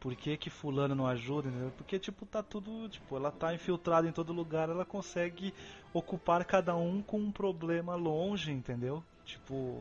Por 0.00 0.16
que, 0.16 0.36
que 0.36 0.50
fulano 0.50 0.96
não 0.96 1.06
ajuda? 1.06 1.48
Entendeu? 1.48 1.72
Porque, 1.76 1.96
tipo, 1.96 2.26
tá 2.26 2.42
tudo. 2.42 2.88
Tipo, 2.88 3.16
ela 3.16 3.30
tá 3.30 3.54
infiltrada 3.54 4.08
em 4.08 4.12
todo 4.12 4.32
lugar, 4.32 4.68
ela 4.68 4.84
consegue 4.84 5.54
ocupar 5.94 6.44
cada 6.44 6.74
um 6.74 7.00
com 7.00 7.18
um 7.18 7.30
problema 7.30 7.94
longe, 7.94 8.50
entendeu? 8.50 9.02
Tipo. 9.32 9.80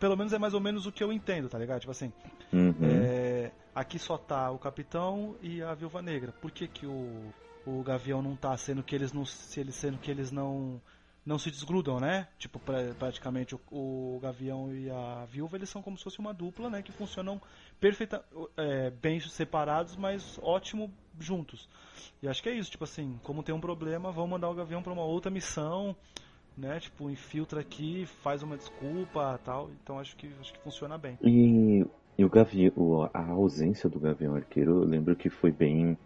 Pelo 0.00 0.16
menos 0.16 0.32
é 0.32 0.38
mais 0.38 0.52
ou 0.52 0.60
menos 0.60 0.84
o 0.86 0.90
que 0.90 1.02
eu 1.02 1.12
entendo, 1.12 1.48
tá 1.48 1.58
ligado? 1.58 1.80
Tipo 1.80 1.92
assim. 1.92 2.12
Uhum. 2.52 2.74
É, 2.82 3.52
aqui 3.74 3.98
só 3.98 4.18
tá 4.18 4.50
o 4.50 4.58
Capitão 4.58 5.36
e 5.40 5.62
a 5.62 5.72
Viúva 5.74 6.02
Negra. 6.02 6.32
Por 6.32 6.50
que, 6.50 6.66
que 6.66 6.86
o, 6.86 7.32
o 7.64 7.82
Gavião 7.82 8.20
não 8.20 8.34
tá, 8.34 8.56
sendo 8.56 8.82
que 8.82 8.94
eles 8.94 9.12
não. 9.12 9.24
Se 9.24 9.60
eles, 9.60 9.76
sendo 9.76 9.98
que 9.98 10.10
eles 10.10 10.32
não 10.32 10.80
não 11.24 11.38
se 11.38 11.50
desgrudam, 11.50 12.00
né? 12.00 12.26
Tipo, 12.38 12.58
pra, 12.58 12.94
praticamente 12.98 13.54
o, 13.54 13.60
o, 13.70 14.18
Gavião 14.20 14.74
e 14.74 14.90
a 14.90 15.26
Viúva, 15.26 15.56
eles 15.56 15.68
são 15.68 15.82
como 15.82 15.96
se 15.96 16.04
fosse 16.04 16.18
uma 16.18 16.32
dupla, 16.32 16.70
né? 16.70 16.82
Que 16.82 16.92
funcionam 16.92 17.40
perfeita, 17.78 18.24
é, 18.56 18.90
bem 18.90 19.20
separados, 19.20 19.96
mas 19.96 20.38
ótimo 20.42 20.92
juntos. 21.18 21.68
E 22.22 22.28
acho 22.28 22.42
que 22.42 22.48
é 22.48 22.54
isso, 22.54 22.70
tipo 22.70 22.84
assim, 22.84 23.20
como 23.22 23.42
tem 23.42 23.54
um 23.54 23.60
problema, 23.60 24.10
vamos 24.10 24.30
mandar 24.30 24.48
o 24.48 24.54
Gavião 24.54 24.82
para 24.82 24.92
uma 24.92 25.04
outra 25.04 25.30
missão, 25.30 25.94
né? 26.56 26.80
Tipo, 26.80 27.10
infiltra 27.10 27.60
aqui, 27.60 28.06
faz 28.22 28.42
uma 28.42 28.56
desculpa, 28.56 29.38
tal. 29.44 29.70
Então 29.82 29.98
acho 29.98 30.16
que 30.16 30.30
acho 30.40 30.52
que 30.52 30.60
funciona 30.60 30.98
bem. 30.98 31.18
E, 31.22 31.86
e 32.18 32.24
o 32.24 32.28
Gavião, 32.28 33.10
a 33.12 33.26
ausência 33.30 33.88
do 33.88 33.98
Gavião 33.98 34.34
Arqueiro, 34.34 34.82
eu 34.82 34.84
lembro 34.84 35.16
que 35.16 35.30
foi 35.30 35.50
bem 35.50 35.96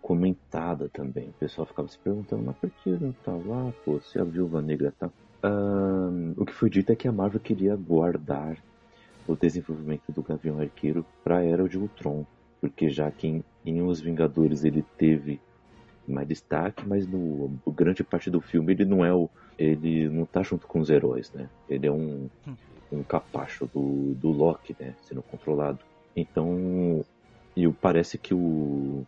comentada 0.00 0.88
também. 0.90 1.30
O 1.30 1.32
pessoal 1.32 1.66
ficava 1.66 1.88
se 1.88 1.98
perguntando, 1.98 2.42
mas 2.42 2.56
por 2.56 2.70
que 2.70 2.90
não 2.90 3.12
tá 3.12 3.32
lá, 3.32 3.72
pô, 3.84 4.00
se 4.00 4.18
a 4.18 4.24
Viúva 4.24 4.60
Negra 4.60 4.92
tá... 4.98 5.10
Um, 5.42 6.32
o 6.36 6.44
que 6.44 6.52
foi 6.52 6.70
dito 6.70 6.90
é 6.90 6.96
que 6.96 7.08
a 7.08 7.12
Marvel 7.12 7.40
queria 7.40 7.76
guardar 7.76 8.56
o 9.26 9.34
desenvolvimento 9.34 10.12
do 10.12 10.22
Gavião 10.22 10.60
Arqueiro 10.60 11.04
para 11.22 11.38
a 11.38 11.44
Era 11.44 11.66
de 11.68 11.78
Ultron, 11.78 12.26
porque 12.60 12.88
já 12.88 13.10
que 13.10 13.26
em, 13.26 13.44
em 13.64 13.82
Os 13.82 14.00
Vingadores 14.00 14.64
ele 14.64 14.84
teve 14.96 15.40
mais 16.06 16.28
destaque, 16.28 16.86
mas 16.86 17.06
no 17.06 17.50
grande 17.66 18.04
parte 18.04 18.30
do 18.30 18.40
filme 18.40 18.72
ele 18.72 18.84
não 18.84 19.04
é 19.04 19.12
o 19.12 19.28
ele 19.58 20.08
não 20.08 20.26
tá 20.26 20.42
junto 20.42 20.66
com 20.66 20.80
os 20.80 20.90
heróis, 20.90 21.30
né? 21.32 21.48
Ele 21.68 21.86
é 21.86 21.92
um 21.92 22.28
um 22.92 23.02
capacho 23.02 23.68
do, 23.74 24.14
do 24.14 24.30
Loki, 24.30 24.76
né? 24.78 24.94
Sendo 25.02 25.22
controlado. 25.22 25.80
Então, 26.14 27.04
e 27.56 27.68
parece 27.68 28.18
que 28.18 28.32
o 28.32 29.04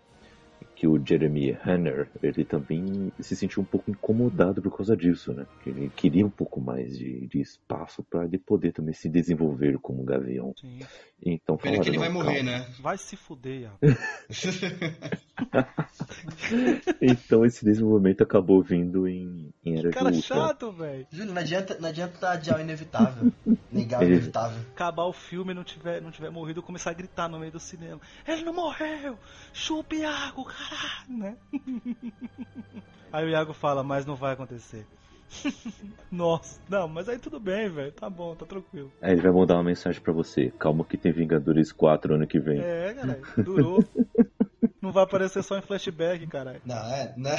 que 0.77 0.87
o 0.87 1.03
Jeremy 1.05 1.53
Renner 1.53 2.07
ele 2.22 2.45
também 2.45 3.11
se 3.18 3.35
sentiu 3.35 3.62
um 3.62 3.64
pouco 3.64 3.91
incomodado 3.91 4.61
por 4.61 4.77
causa 4.77 4.95
disso, 4.97 5.33
né? 5.33 5.47
Que 5.64 5.70
ele 5.70 5.91
queria 5.97 6.24
um 6.24 6.31
pouco 6.31 6.61
mais 6.61 6.97
de, 6.99 7.27
de 7.27 7.41
espaço 7.41 8.03
para 8.05 8.24
ele 8.27 8.39
poder 8.39 8.72
também 8.72 8.93
se 8.93 9.09
desenvolver 9.09 9.79
como 9.79 10.05
gavião. 10.05 10.53
Sim. 10.61 10.81
Então, 11.24 11.57
Pena 11.57 11.81
que 11.81 11.89
ele 11.89 11.99
vai 11.99 12.09
calma. 12.09 12.24
morrer, 12.24 12.43
né? 12.43 12.66
Vai 12.79 12.99
se 12.99 13.16
fuder, 13.16 13.62
Iago. 13.62 13.79
então 17.01 17.45
esse 17.45 17.64
desenvolvimento 17.64 18.22
acabou 18.22 18.62
vindo 18.62 19.09
em, 19.09 19.53
em 19.64 19.79
Era 19.79 19.91
Cara 19.91 20.11
de 20.11 20.18
Ultron. 20.18 20.37
chato, 20.37 20.72
velho. 20.72 21.07
Júlio, 21.11 21.33
não 21.33 21.41
adianta, 21.41 21.77
não 21.81 21.89
adianta 21.89 22.31
adiar 22.31 22.59
o 22.59 22.62
inevitável. 22.62 23.33
Negar 23.72 24.01
o 24.01 24.05
Ele- 24.05 24.14
inevitável. 24.16 24.59
Acabar 24.74 25.05
o 25.05 25.12
filme 25.12 25.53
e 25.53 25.55
não 25.55 25.64
tiver, 25.64 26.01
não 26.03 26.11
tiver 26.11 26.31
morrido, 26.31 26.61
eu 26.61 26.64
começar 26.64 26.91
a 26.91 26.95
gritar 26.95 27.29
no 27.29 27.39
meio 27.39 27.53
do 27.53 27.61
cinema. 27.61 28.01
Ele 28.27 28.43
não 28.43 28.53
morreu! 28.53 29.16
Chupa 29.53 29.95
Iago, 29.95 30.43
né? 31.09 31.37
Aí 33.12 33.25
o 33.25 33.29
Iago 33.31 33.53
fala, 33.53 33.83
mas 33.83 34.05
não 34.07 34.17
vai 34.17 34.33
acontecer. 34.35 34.87
Nossa, 36.11 36.61
não, 36.69 36.87
mas 36.87 37.09
aí 37.09 37.19
tudo 37.19 37.41
bem, 37.41 37.69
velho. 37.69 37.93
Tá 37.93 38.09
bom, 38.09 38.35
tá 38.37 38.47
tranquilo. 38.47 38.93
Aí 39.03 39.12
ele 39.12 39.23
vai 39.23 39.33
mandar 39.33 39.55
uma 39.55 39.64
mensagem 39.64 40.01
pra 40.01 40.12
você. 40.12 40.51
Calma 40.59 40.85
que 40.85 40.97
tem 40.97 41.12
Vingadores 41.12 41.73
4 41.73 42.14
ano 42.14 42.27
que 42.27 42.39
vem. 42.39 42.61
É, 42.61 42.95
caralho, 42.95 43.23
durou. 43.45 43.85
Não 44.81 44.93
vai 44.93 45.03
aparecer 45.03 45.43
só 45.43 45.59
em 45.59 45.62
flashback, 45.62 46.25
caralho. 46.29 46.61
Não, 46.64 46.77
é. 46.77 47.12
Né? 47.17 47.31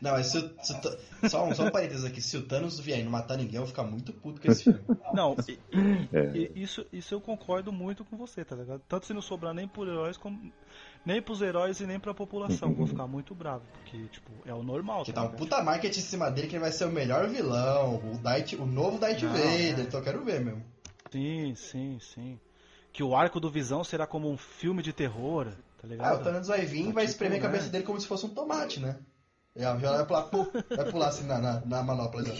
Não, 0.00 0.12
mas 0.12 0.26
se, 0.26 0.38
o- 0.38 0.50
se 0.62 0.72
o 0.72 1.28
só, 1.28 1.46
um, 1.46 1.54
só 1.54 1.64
um 1.64 1.70
parênteses 1.70 2.04
aqui. 2.04 2.20
Se 2.20 2.36
o 2.36 2.42
Thanos 2.42 2.80
vier 2.80 2.98
e 2.98 3.04
não 3.04 3.10
matar 3.10 3.36
ninguém, 3.36 3.54
eu 3.56 3.60
vou 3.60 3.68
ficar 3.68 3.84
muito 3.84 4.12
puto 4.12 4.40
com 4.40 4.50
esse 4.50 4.64
filme. 4.64 4.80
Não, 5.14 5.36
e- 5.48 5.52
e- 5.52 6.08
É. 6.12 6.36
e- 6.36 6.52
isso, 6.56 6.84
isso 6.92 7.14
eu 7.14 7.20
concordo 7.20 7.70
muito 7.72 8.04
com 8.04 8.16
você, 8.16 8.44
tá 8.44 8.56
ligado? 8.56 8.82
Tanto 8.88 9.06
se 9.06 9.14
não 9.14 9.22
sobrar 9.22 9.54
nem 9.54 9.68
por 9.68 9.86
heróis, 9.86 10.16
como 10.16 10.52
nem 11.04 11.20
pros 11.22 11.40
heróis 11.42 11.80
e 11.80 11.86
nem 11.86 11.98
pra 11.98 12.12
população. 12.14 12.74
Vou 12.74 12.86
ficar 12.86 13.06
muito 13.06 13.34
bravo, 13.34 13.64
porque, 13.72 14.06
tipo, 14.08 14.30
é 14.46 14.54
o 14.54 14.62
normal, 14.62 14.98
Porque 14.98 15.12
tá 15.12 15.20
tá 15.20 15.22
um 15.22 15.30
ligado? 15.30 15.38
puta 15.38 15.62
marketing 15.62 16.00
em 16.00 16.02
cima 16.02 16.30
dele 16.30 16.46
que 16.48 16.54
ele 16.56 16.60
vai 16.62 16.72
ser 16.72 16.84
o 16.84 16.90
melhor 16.90 17.28
vilão, 17.28 17.96
o, 17.96 18.18
Darth, 18.18 18.52
o 18.54 18.66
novo 18.66 18.98
Darth 18.98 19.22
Não, 19.22 19.30
Vader, 19.30 19.78
é. 19.78 19.82
então 19.82 20.00
eu 20.00 20.04
quero 20.04 20.24
ver 20.24 20.40
mesmo. 20.44 20.62
Sim, 21.10 21.54
sim, 21.54 21.98
sim. 22.00 22.40
Que 22.92 23.02
o 23.02 23.14
arco 23.16 23.40
do 23.40 23.50
Visão 23.50 23.82
será 23.84 24.06
como 24.06 24.30
um 24.30 24.36
filme 24.36 24.82
de 24.82 24.92
terror, 24.92 25.46
tá 25.78 25.82
Ah, 25.82 25.86
o 25.86 25.88
ligado? 25.88 26.24
Thanos 26.24 26.48
vai 26.48 26.64
vir 26.66 26.88
e 26.90 26.92
Tá 26.92 26.92
vai 26.92 27.06
tipo, 27.06 27.10
espremer 27.12 27.38
a 27.38 27.42
né? 27.42 27.48
cabeça 27.48 27.68
dele 27.70 27.84
como 27.84 28.00
se 28.00 28.06
fosse 28.06 28.26
um 28.26 28.34
tomate, 28.34 28.80
né? 28.80 28.98
Já, 29.56 29.76
já 29.78 29.92
vai 29.96 30.06
pular, 30.06 30.22
pô, 30.24 30.46
vai 30.76 30.90
pular 30.90 31.08
assim 31.08 31.26
na, 31.26 31.38
na, 31.38 31.60
na 31.66 31.82
manopla. 31.82 32.22
Já. 32.24 32.32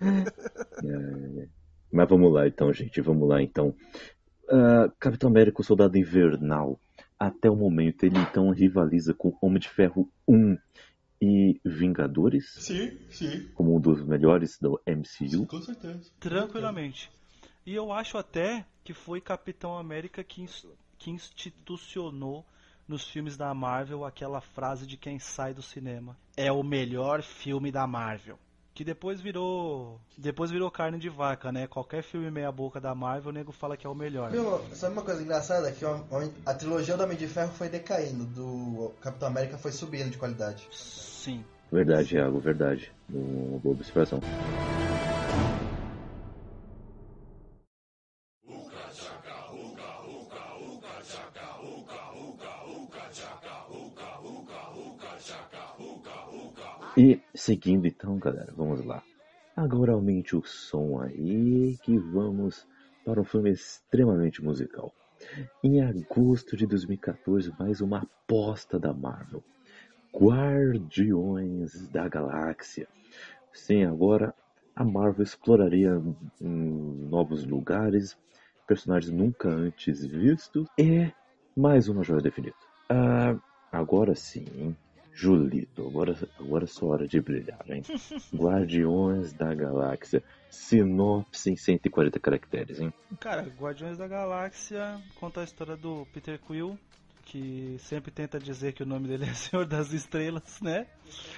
É, 0.00 1.48
Mas 1.92 2.08
vamos 2.08 2.32
lá 2.32 2.46
então, 2.46 2.72
gente. 2.72 3.00
Vamos 3.00 3.28
lá 3.28 3.42
então. 3.42 3.74
Ah, 4.50 4.90
Capitão 4.98 5.30
América, 5.30 5.60
o 5.60 5.64
Soldado 5.64 5.96
Invernal. 5.96 6.78
Até 7.18 7.48
o 7.50 7.56
momento 7.56 8.04
ele 8.04 8.18
então 8.18 8.50
rivaliza 8.50 9.14
com 9.14 9.36
Homem 9.40 9.58
de 9.58 9.68
Ferro 9.68 10.10
1 10.28 10.56
e 11.22 11.58
Vingadores, 11.64 12.44
Sim, 12.58 12.98
sim, 13.10 13.48
como 13.54 13.74
um 13.74 13.80
dos 13.80 14.04
melhores 14.04 14.58
do 14.60 14.78
MCU. 14.86 15.46
com 15.46 15.62
certeza. 15.62 16.10
Tranquilamente. 16.20 17.10
E 17.64 17.74
eu 17.74 17.90
acho 17.90 18.18
até 18.18 18.66
que 18.84 18.92
foi 18.92 19.20
Capitão 19.20 19.76
América 19.78 20.22
que, 20.22 20.42
ins- 20.42 20.66
que 20.98 21.10
institucionou 21.10 22.44
nos 22.86 23.08
filmes 23.08 23.36
da 23.36 23.52
Marvel 23.54 24.04
aquela 24.04 24.40
frase 24.40 24.86
de 24.86 24.96
quem 24.96 25.18
sai 25.18 25.54
do 25.54 25.62
cinema. 25.62 26.16
É 26.36 26.52
o 26.52 26.62
melhor 26.62 27.22
filme 27.22 27.72
da 27.72 27.86
Marvel. 27.86 28.38
Que 28.76 28.84
depois 28.84 29.22
virou. 29.22 29.98
Depois 30.18 30.50
virou 30.50 30.70
carne 30.70 30.98
de 30.98 31.08
vaca, 31.08 31.50
né? 31.50 31.66
Qualquer 31.66 32.02
filme 32.02 32.30
meia 32.30 32.52
boca 32.52 32.78
da 32.78 32.94
Marvel, 32.94 33.30
o 33.30 33.32
nego 33.32 33.50
fala 33.50 33.74
que 33.74 33.86
é 33.86 33.90
o 33.90 33.94
melhor. 33.94 34.30
Viu, 34.30 34.60
sabe 34.74 34.92
uma 34.92 35.02
coisa 35.02 35.22
engraçada? 35.22 35.72
Que 35.72 35.82
a 36.44 36.52
trilogia 36.52 36.94
do 36.94 37.02
Homem 37.02 37.16
de 37.16 37.26
Ferro 37.26 37.52
foi 37.52 37.70
decaindo, 37.70 38.26
do 38.26 38.92
Capitão 39.00 39.28
América 39.28 39.56
foi 39.56 39.72
subindo 39.72 40.10
de 40.10 40.18
qualidade. 40.18 40.68
Sim. 40.70 41.42
Verdade, 41.72 42.16
Iago, 42.16 42.38
verdade. 42.38 42.92
Uma 43.08 43.58
boa 43.60 43.74
observação. 43.74 44.20
E 56.98 57.20
seguindo 57.34 57.86
então, 57.86 58.18
galera, 58.18 58.50
vamos 58.56 58.82
lá. 58.82 59.04
Agora 59.54 59.92
aumente 59.92 60.34
o 60.34 60.42
som 60.42 60.98
aí 60.98 61.76
que 61.82 61.98
vamos 61.98 62.66
para 63.04 63.20
um 63.20 63.24
filme 63.24 63.50
extremamente 63.50 64.42
musical. 64.42 64.94
Em 65.62 65.82
agosto 65.82 66.56
de 66.56 66.66
2014, 66.66 67.52
mais 67.58 67.82
uma 67.82 67.98
aposta 67.98 68.78
da 68.78 68.94
Marvel. 68.94 69.44
Guardiões 70.14 71.86
da 71.88 72.08
Galáxia. 72.08 72.88
Sim, 73.52 73.84
agora 73.84 74.34
a 74.74 74.82
Marvel 74.82 75.22
exploraria 75.22 75.98
hum, 76.40 77.08
novos 77.10 77.44
lugares, 77.44 78.16
personagens 78.66 79.12
nunca 79.12 79.50
antes 79.50 80.02
vistos 80.06 80.66
e 80.78 81.12
mais 81.54 81.88
uma 81.88 82.02
joia 82.02 82.22
definida. 82.22 82.56
Ah, 82.88 83.36
agora 83.70 84.14
sim? 84.14 84.74
Julito, 85.18 85.88
agora, 85.88 86.14
agora 86.38 86.64
é 86.64 86.66
sua 86.66 86.90
hora 86.90 87.08
de 87.08 87.18
brilhar, 87.22 87.64
hein? 87.70 87.82
Guardiões 88.36 89.32
da 89.32 89.54
Galáxia. 89.54 90.22
Sinopse 90.50 91.50
em 91.50 91.56
140 91.56 92.20
caracteres, 92.20 92.80
hein? 92.80 92.92
Cara, 93.18 93.42
Guardiões 93.58 93.96
da 93.96 94.06
Galáxia 94.06 95.00
conta 95.14 95.40
a 95.40 95.44
história 95.44 95.74
do 95.74 96.06
Peter 96.12 96.38
Quill, 96.38 96.78
que 97.26 97.76
sempre 97.80 98.12
tenta 98.12 98.38
dizer 98.38 98.72
que 98.72 98.84
o 98.84 98.86
nome 98.86 99.08
dele 99.08 99.28
é 99.28 99.34
Senhor 99.34 99.66
das 99.66 99.92
Estrelas, 99.92 100.60
né? 100.62 100.86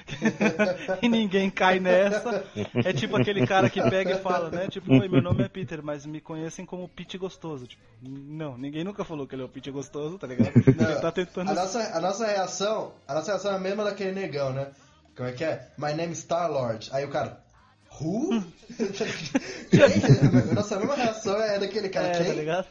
e 1.02 1.08
ninguém 1.08 1.50
cai 1.50 1.80
nessa. 1.80 2.44
É 2.84 2.92
tipo 2.92 3.16
aquele 3.16 3.46
cara 3.46 3.70
que 3.70 3.80
pega 3.88 4.12
e 4.12 4.18
fala, 4.18 4.50
né? 4.50 4.68
Tipo, 4.68 4.92
oi, 4.92 5.08
meu 5.08 5.22
nome 5.22 5.42
é 5.42 5.48
Peter, 5.48 5.82
mas 5.82 6.04
me 6.04 6.20
conhecem 6.20 6.66
como 6.66 6.88
Pete 6.88 7.16
Gostoso. 7.16 7.66
Tipo, 7.66 7.82
não, 8.02 8.58
ninguém 8.58 8.84
nunca 8.84 9.02
falou 9.02 9.26
que 9.26 9.34
ele 9.34 9.42
é 9.42 9.44
o 9.46 9.48
Pete 9.48 9.70
Gostoso, 9.70 10.18
tá 10.18 10.26
ligado? 10.26 10.52
Não, 10.76 10.90
ele 10.90 11.00
tá 11.00 11.10
tentando. 11.10 11.50
A 11.50 11.54
nossa, 11.54 11.96
a 11.96 12.00
nossa 12.00 12.26
reação, 12.26 12.92
a 13.06 13.14
nossa 13.14 13.32
reação 13.32 13.52
é 13.52 13.56
a 13.56 13.58
mesma 13.58 13.84
daquele 13.84 14.12
negão, 14.12 14.52
né? 14.52 14.70
Como 15.16 15.28
é 15.28 15.32
que 15.32 15.42
é? 15.42 15.68
My 15.78 15.94
name 15.94 16.12
is 16.12 16.18
Star 16.18 16.50
Lord. 16.52 16.90
Aí 16.92 17.04
o 17.04 17.10
cara, 17.10 17.42
who? 18.00 18.44
Nossa 20.54 20.76
mesma 20.78 20.94
reação 20.94 21.40
é 21.40 21.58
daquele 21.58 21.88
cara, 21.88 22.08
É, 22.08 22.18
quem? 22.18 22.26
tá 22.26 22.34
ligado? 22.34 22.66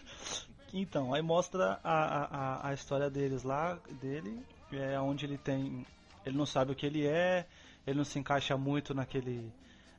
Então, 0.74 1.14
aí 1.14 1.22
mostra 1.22 1.80
a, 1.84 2.64
a, 2.66 2.70
a 2.70 2.74
história 2.74 3.10
deles 3.10 3.44
lá, 3.44 3.78
dele, 4.02 4.40
é 4.72 5.00
onde 5.00 5.26
ele 5.26 5.38
tem. 5.38 5.86
Ele 6.26 6.38
não 6.38 6.46
sabe 6.46 6.72
o 6.72 6.76
que 6.76 6.86
ele 6.86 7.06
é, 7.08 7.46
ele 7.86 7.98
não 7.98 8.04
se 8.06 8.20
encaixa 8.20 8.58
muito 8.58 8.94
naquele. 8.94 9.52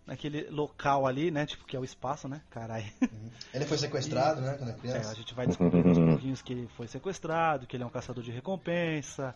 naquele 0.06 0.48
local 0.50 1.06
ali, 1.06 1.30
né? 1.30 1.46
Tipo, 1.46 1.64
que 1.64 1.76
é 1.76 1.80
o 1.80 1.84
espaço, 1.84 2.28
né? 2.28 2.42
Caralho. 2.50 2.84
Ele 3.52 3.64
foi 3.64 3.78
sequestrado, 3.78 4.40
né, 4.40 4.54
quando 4.58 4.70
é 4.70 4.72
É, 4.72 4.74
a 4.74 4.78
criança. 4.78 5.14
gente 5.14 5.34
vai 5.34 5.46
descobrindo 5.46 5.88
aos 5.88 5.98
pouquinhos 5.98 6.42
que 6.42 6.52
ele 6.52 6.68
foi 6.76 6.86
sequestrado, 6.86 7.66
que 7.66 7.76
ele 7.76 7.82
é 7.82 7.86
um 7.86 7.90
caçador 7.90 8.22
de 8.22 8.30
recompensa. 8.30 9.34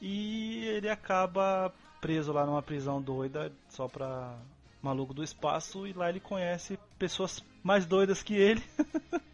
E 0.00 0.64
ele 0.66 0.88
acaba 0.88 1.72
preso 2.00 2.32
lá 2.32 2.44
numa 2.46 2.62
prisão 2.62 3.00
doida 3.00 3.50
só 3.70 3.86
pra 3.88 4.36
maluco 4.82 5.14
do 5.14 5.22
espaço. 5.22 5.86
E 5.86 5.92
lá 5.92 6.08
ele 6.08 6.20
conhece 6.20 6.78
pessoas 6.98 7.42
mais 7.62 7.84
doidas 7.86 8.22
que 8.22 8.34
ele. 8.34 8.62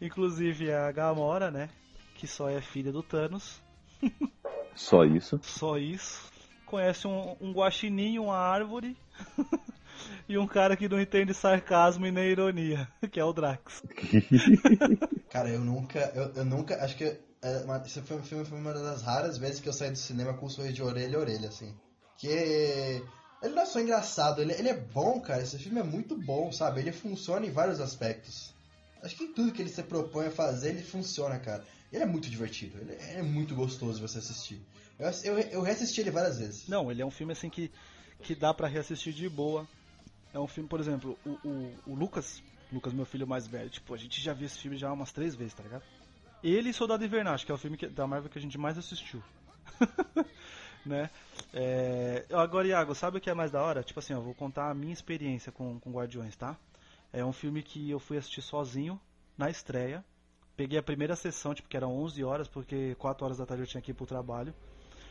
Inclusive 0.00 0.72
a 0.72 0.90
Gamora, 0.92 1.50
né? 1.50 1.68
Que 2.14 2.26
só 2.26 2.48
é 2.48 2.60
filha 2.60 2.92
do 2.92 3.02
Thanos. 3.02 3.60
Só 4.74 5.04
isso. 5.04 5.40
Só 5.42 5.76
isso. 5.76 6.30
Conhece 6.66 7.06
um, 7.06 7.36
um 7.40 7.52
guaxinim, 7.52 8.18
uma 8.18 8.36
árvore. 8.36 8.96
e 10.28 10.38
um 10.38 10.46
cara 10.46 10.76
que 10.76 10.88
não 10.88 11.00
entende 11.00 11.34
sarcasmo 11.34 12.06
e 12.06 12.12
nem 12.12 12.30
ironia, 12.30 12.88
que 13.10 13.18
é 13.18 13.24
o 13.24 13.32
Drax. 13.32 13.82
Cara, 15.30 15.48
eu 15.50 15.60
nunca, 15.60 15.98
eu, 16.14 16.32
eu 16.34 16.44
nunca, 16.44 16.82
acho 16.84 16.96
que 16.96 17.04
é 17.04 17.58
uma- 17.64 17.82
esse 17.84 18.00
filme, 18.02 18.22
filme 18.22 18.44
foi 18.44 18.58
uma 18.58 18.72
das 18.72 19.02
raras 19.02 19.38
vezes 19.38 19.60
que 19.60 19.68
eu 19.68 19.72
saí 19.72 19.90
do 19.90 19.98
cinema 19.98 20.34
com 20.34 20.46
um 20.46 20.50
sorriso 20.50 20.74
de 20.74 20.82
orelha 20.82 21.18
a 21.18 21.20
orelha, 21.20 21.48
assim. 21.48 21.74
Que 22.16 22.28
ele 23.42 23.54
não 23.54 23.62
é 23.62 23.66
só 23.66 23.80
engraçado, 23.80 24.40
ele, 24.42 24.52
ele 24.52 24.68
é 24.68 24.74
bom, 24.74 25.20
cara. 25.20 25.42
Esse 25.42 25.58
filme 25.58 25.80
é 25.80 25.84
muito 25.84 26.16
bom, 26.16 26.50
sabe? 26.52 26.80
Ele 26.80 26.92
funciona 26.92 27.46
em 27.46 27.50
vários 27.50 27.80
aspectos. 27.80 28.54
Acho 29.02 29.16
que 29.16 29.28
tudo 29.28 29.52
que 29.52 29.62
ele 29.62 29.70
se 29.70 29.82
propõe 29.82 30.26
a 30.26 30.30
fazer, 30.30 30.70
ele 30.70 30.82
funciona, 30.82 31.38
cara. 31.38 31.64
Ele 31.92 32.02
é 32.02 32.06
muito 32.06 32.28
divertido, 32.28 32.78
ele 32.78 32.94
é 32.94 33.22
muito 33.22 33.54
gostoso 33.54 34.00
você 34.00 34.18
assistir. 34.18 34.60
Eu, 34.98 35.08
eu, 35.24 35.38
eu 35.50 35.62
reassisti 35.62 36.00
ele 36.00 36.10
várias 36.10 36.38
vezes. 36.38 36.68
Não, 36.68 36.90
ele 36.90 37.00
é 37.00 37.06
um 37.06 37.10
filme 37.10 37.32
assim 37.32 37.48
que, 37.48 37.70
que 38.22 38.34
dá 38.34 38.52
pra 38.52 38.66
reassistir 38.68 39.12
de 39.12 39.28
boa. 39.28 39.66
É 40.34 40.38
um 40.38 40.46
filme, 40.46 40.68
por 40.68 40.80
exemplo, 40.80 41.18
o, 41.24 41.30
o, 41.48 41.74
o 41.86 41.94
Lucas, 41.94 42.42
Lucas, 42.72 42.92
meu 42.92 43.06
filho 43.06 43.26
mais 43.26 43.46
velho, 43.46 43.70
tipo, 43.70 43.94
a 43.94 43.96
gente 43.96 44.20
já 44.20 44.34
viu 44.34 44.46
esse 44.46 44.58
filme 44.58 44.76
já 44.76 44.92
umas 44.92 45.12
três 45.12 45.34
vezes, 45.34 45.54
tá 45.54 45.62
ligado? 45.62 45.82
Ele 46.42 46.68
e 46.68 46.74
Soldado 46.74 47.04
Invernal, 47.04 47.34
acho 47.34 47.46
que 47.46 47.52
é 47.52 47.54
o 47.54 47.58
filme 47.58 47.76
que- 47.76 47.88
da 47.88 48.06
Marvel 48.06 48.30
que 48.30 48.38
a 48.38 48.42
gente 48.42 48.58
mais 48.58 48.76
assistiu. 48.76 49.22
né? 50.84 51.10
É, 51.52 52.24
agora, 52.32 52.66
Iago, 52.68 52.94
sabe 52.94 53.18
o 53.18 53.20
que 53.20 53.30
é 53.30 53.34
mais 53.34 53.50
da 53.50 53.62
hora? 53.62 53.82
Tipo 53.82 54.00
assim, 54.00 54.12
eu 54.12 54.22
vou 54.22 54.34
contar 54.34 54.70
a 54.70 54.74
minha 54.74 54.92
experiência 54.92 55.50
com, 55.50 55.78
com 55.80 55.90
Guardiões, 55.92 56.36
tá? 56.36 56.56
É 57.12 57.24
um 57.24 57.32
filme 57.32 57.62
que 57.62 57.90
eu 57.90 57.98
fui 57.98 58.16
assistir 58.18 58.42
sozinho, 58.42 59.00
na 59.36 59.50
estreia. 59.50 60.04
Peguei 60.56 60.78
a 60.78 60.82
primeira 60.82 61.14
sessão, 61.16 61.54
tipo, 61.54 61.68
que 61.68 61.76
era 61.76 61.86
11 61.86 62.22
horas, 62.24 62.48
porque 62.48 62.94
4 62.96 63.24
horas 63.24 63.38
da 63.38 63.46
tarde 63.46 63.62
eu 63.62 63.66
tinha 63.66 63.80
que 63.80 63.92
ir 63.92 63.94
pro 63.94 64.06
trabalho. 64.06 64.54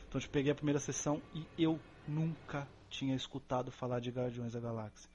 Então, 0.07 0.19
tipo, 0.19 0.31
peguei 0.33 0.51
a 0.51 0.55
primeira 0.55 0.79
sessão 0.79 1.21
e 1.33 1.47
eu 1.57 1.79
nunca 2.05 2.69
tinha 2.89 3.15
escutado 3.15 3.71
falar 3.71 3.99
de 3.99 4.09
Guardiões 4.11 4.53
da 4.53 4.59
Galáxia. 4.59 5.09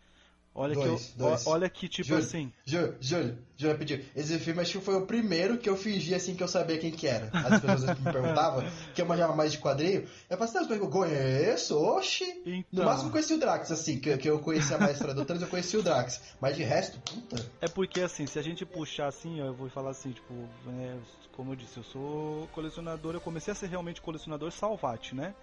Olha 0.54 0.74
Dois, 0.74 0.86
que 1.14 1.20
eu, 1.22 1.26
dois. 1.28 1.46
olha 1.46 1.70
que 1.70 1.88
tipo 1.88 2.08
Juro. 2.08 2.20
assim, 2.20 2.52
Júlio, 2.66 2.94
Júlio, 3.00 3.38
Júlio, 3.56 3.72
rapidinho. 3.72 4.04
Esse 4.14 4.38
filme 4.38 4.60
acho 4.60 4.78
que 4.78 4.84
foi 4.84 4.96
o 4.96 5.06
primeiro 5.06 5.56
que 5.56 5.66
eu 5.66 5.74
fingi 5.78 6.14
assim 6.14 6.34
que 6.34 6.42
eu 6.42 6.48
sabia 6.48 6.76
quem 6.78 6.90
que 6.90 7.06
era. 7.06 7.30
As 7.32 7.58
pessoas 7.58 7.96
que 7.96 8.02
me 8.02 8.12
perguntavam, 8.12 8.62
que 8.94 9.00
eu 9.00 9.06
manjava 9.06 9.34
mais 9.34 9.52
de 9.52 9.58
quadrinho. 9.58 10.06
Eu 10.28 10.36
falei 10.36 10.54
assim, 10.54 10.68
"Não, 10.68 10.76
eu 10.76 10.90
conheço, 10.90 11.78
oxi. 11.78 12.42
No 12.44 12.52
Então. 12.72 12.84
máximo 12.84 13.08
eu 13.08 13.12
conheci 13.12 13.32
o 13.32 13.38
Drax, 13.38 13.70
assim, 13.72 13.98
que, 13.98 14.14
que 14.18 14.28
eu 14.28 14.38
conhecia 14.40 14.76
mais 14.76 14.90
a 14.90 14.92
história 14.92 15.14
do 15.14 15.24
Thanos, 15.24 15.42
eu 15.42 15.48
conheci 15.48 15.74
o 15.78 15.82
Drax. 15.82 16.20
Mas 16.38 16.54
de 16.54 16.62
resto, 16.64 16.98
puta. 17.00 17.42
É 17.62 17.68
porque 17.68 18.02
assim, 18.02 18.26
se 18.26 18.38
a 18.38 18.42
gente 18.42 18.66
puxar 18.66 19.06
assim, 19.06 19.38
eu 19.40 19.54
vou 19.54 19.70
falar 19.70 19.90
assim, 19.92 20.10
tipo, 20.12 20.34
é, 20.68 20.96
como 21.34 21.52
eu 21.52 21.56
disse, 21.56 21.78
eu 21.78 21.82
sou 21.84 22.46
colecionador, 22.52 23.14
eu 23.14 23.20
comecei 23.22 23.52
a 23.52 23.54
ser 23.54 23.68
realmente 23.68 24.02
colecionador 24.02 24.52
Salvati, 24.52 25.14
né? 25.14 25.34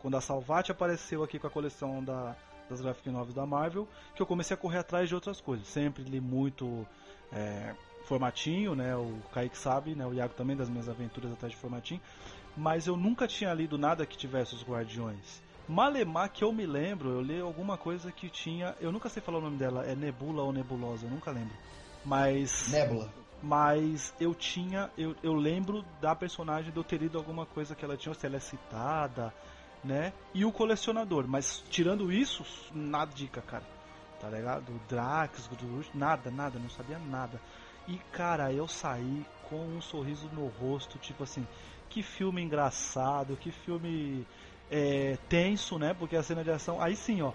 Quando 0.00 0.16
a 0.16 0.20
Salvati 0.20 0.70
apareceu 0.70 1.22
aqui 1.24 1.38
com 1.38 1.46
a 1.46 1.50
coleção 1.50 2.04
da, 2.04 2.36
das 2.68 2.80
graphic 2.80 3.08
novels 3.10 3.34
da 3.34 3.46
Marvel, 3.46 3.88
que 4.14 4.22
eu 4.22 4.26
comecei 4.26 4.54
a 4.54 4.56
correr 4.56 4.78
atrás 4.78 5.08
de 5.08 5.14
outras 5.14 5.40
coisas. 5.40 5.66
Sempre 5.66 6.02
li 6.04 6.20
muito 6.20 6.86
é, 7.32 7.74
formatinho, 8.04 8.74
né? 8.74 8.96
O 8.96 9.20
Kaique 9.32 9.56
sabe, 9.56 9.94
né? 9.94 10.06
O 10.06 10.14
Iago 10.14 10.34
também 10.34 10.56
das 10.56 10.68
minhas 10.68 10.88
aventuras 10.88 11.32
atrás 11.32 11.52
de 11.52 11.58
formatinho. 11.58 12.00
Mas 12.56 12.86
eu 12.86 12.96
nunca 12.96 13.28
tinha 13.28 13.52
lido 13.54 13.78
nada 13.78 14.04
que 14.04 14.16
tivesse 14.16 14.54
os 14.54 14.62
Guardiões. 14.62 15.40
Malemar 15.68 16.30
que 16.30 16.42
eu 16.42 16.50
me 16.50 16.64
lembro, 16.64 17.10
eu 17.10 17.20
li 17.20 17.38
alguma 17.40 17.76
coisa 17.76 18.10
que 18.10 18.30
tinha. 18.30 18.74
Eu 18.80 18.90
nunca 18.90 19.08
sei 19.08 19.22
falar 19.22 19.38
o 19.38 19.42
nome 19.42 19.58
dela, 19.58 19.84
é 19.84 19.94
Nebula 19.94 20.42
ou 20.42 20.52
Nebulosa, 20.52 21.04
eu 21.04 21.10
nunca 21.10 21.30
lembro. 21.30 21.54
Mas. 22.04 22.72
Nebula. 22.72 23.12
Mas 23.42 24.14
eu 24.18 24.34
tinha. 24.34 24.90
Eu, 24.96 25.14
eu 25.22 25.34
lembro 25.34 25.84
da 26.00 26.14
personagem 26.14 26.72
de 26.72 26.76
eu 26.76 26.82
ter 26.82 26.98
lido 26.98 27.18
alguma 27.18 27.44
coisa 27.44 27.74
que 27.74 27.84
ela 27.84 27.96
tinha, 27.96 28.14
se 28.14 28.26
ela 28.26 28.36
é 28.36 28.40
citada, 28.40 29.32
né? 29.84 30.12
E 30.34 30.44
o 30.44 30.52
colecionador. 30.52 31.26
Mas 31.26 31.62
tirando 31.70 32.12
isso, 32.12 32.44
nada 32.74 33.12
dica, 33.14 33.40
cara. 33.42 33.64
Tá 34.20 34.28
ligado? 34.28 34.70
O 34.70 34.80
Drax, 34.88 35.46
o 35.46 35.54
Groot, 35.54 35.90
nada, 35.96 36.30
nada, 36.30 36.58
não 36.58 36.68
sabia 36.70 36.98
nada. 36.98 37.40
E 37.86 37.96
cara, 38.12 38.52
eu 38.52 38.66
saí 38.66 39.24
com 39.48 39.56
um 39.56 39.80
sorriso 39.80 40.28
no 40.32 40.46
rosto, 40.48 40.98
tipo 40.98 41.22
assim, 41.22 41.46
que 41.88 42.02
filme 42.02 42.42
engraçado, 42.42 43.36
que 43.36 43.50
filme 43.50 44.26
é, 44.70 45.16
tenso, 45.28 45.78
né? 45.78 45.94
Porque 45.94 46.16
a 46.16 46.22
cena 46.22 46.44
de 46.44 46.50
ação. 46.50 46.80
Aí 46.80 46.96
sim, 46.96 47.22
ó. 47.22 47.32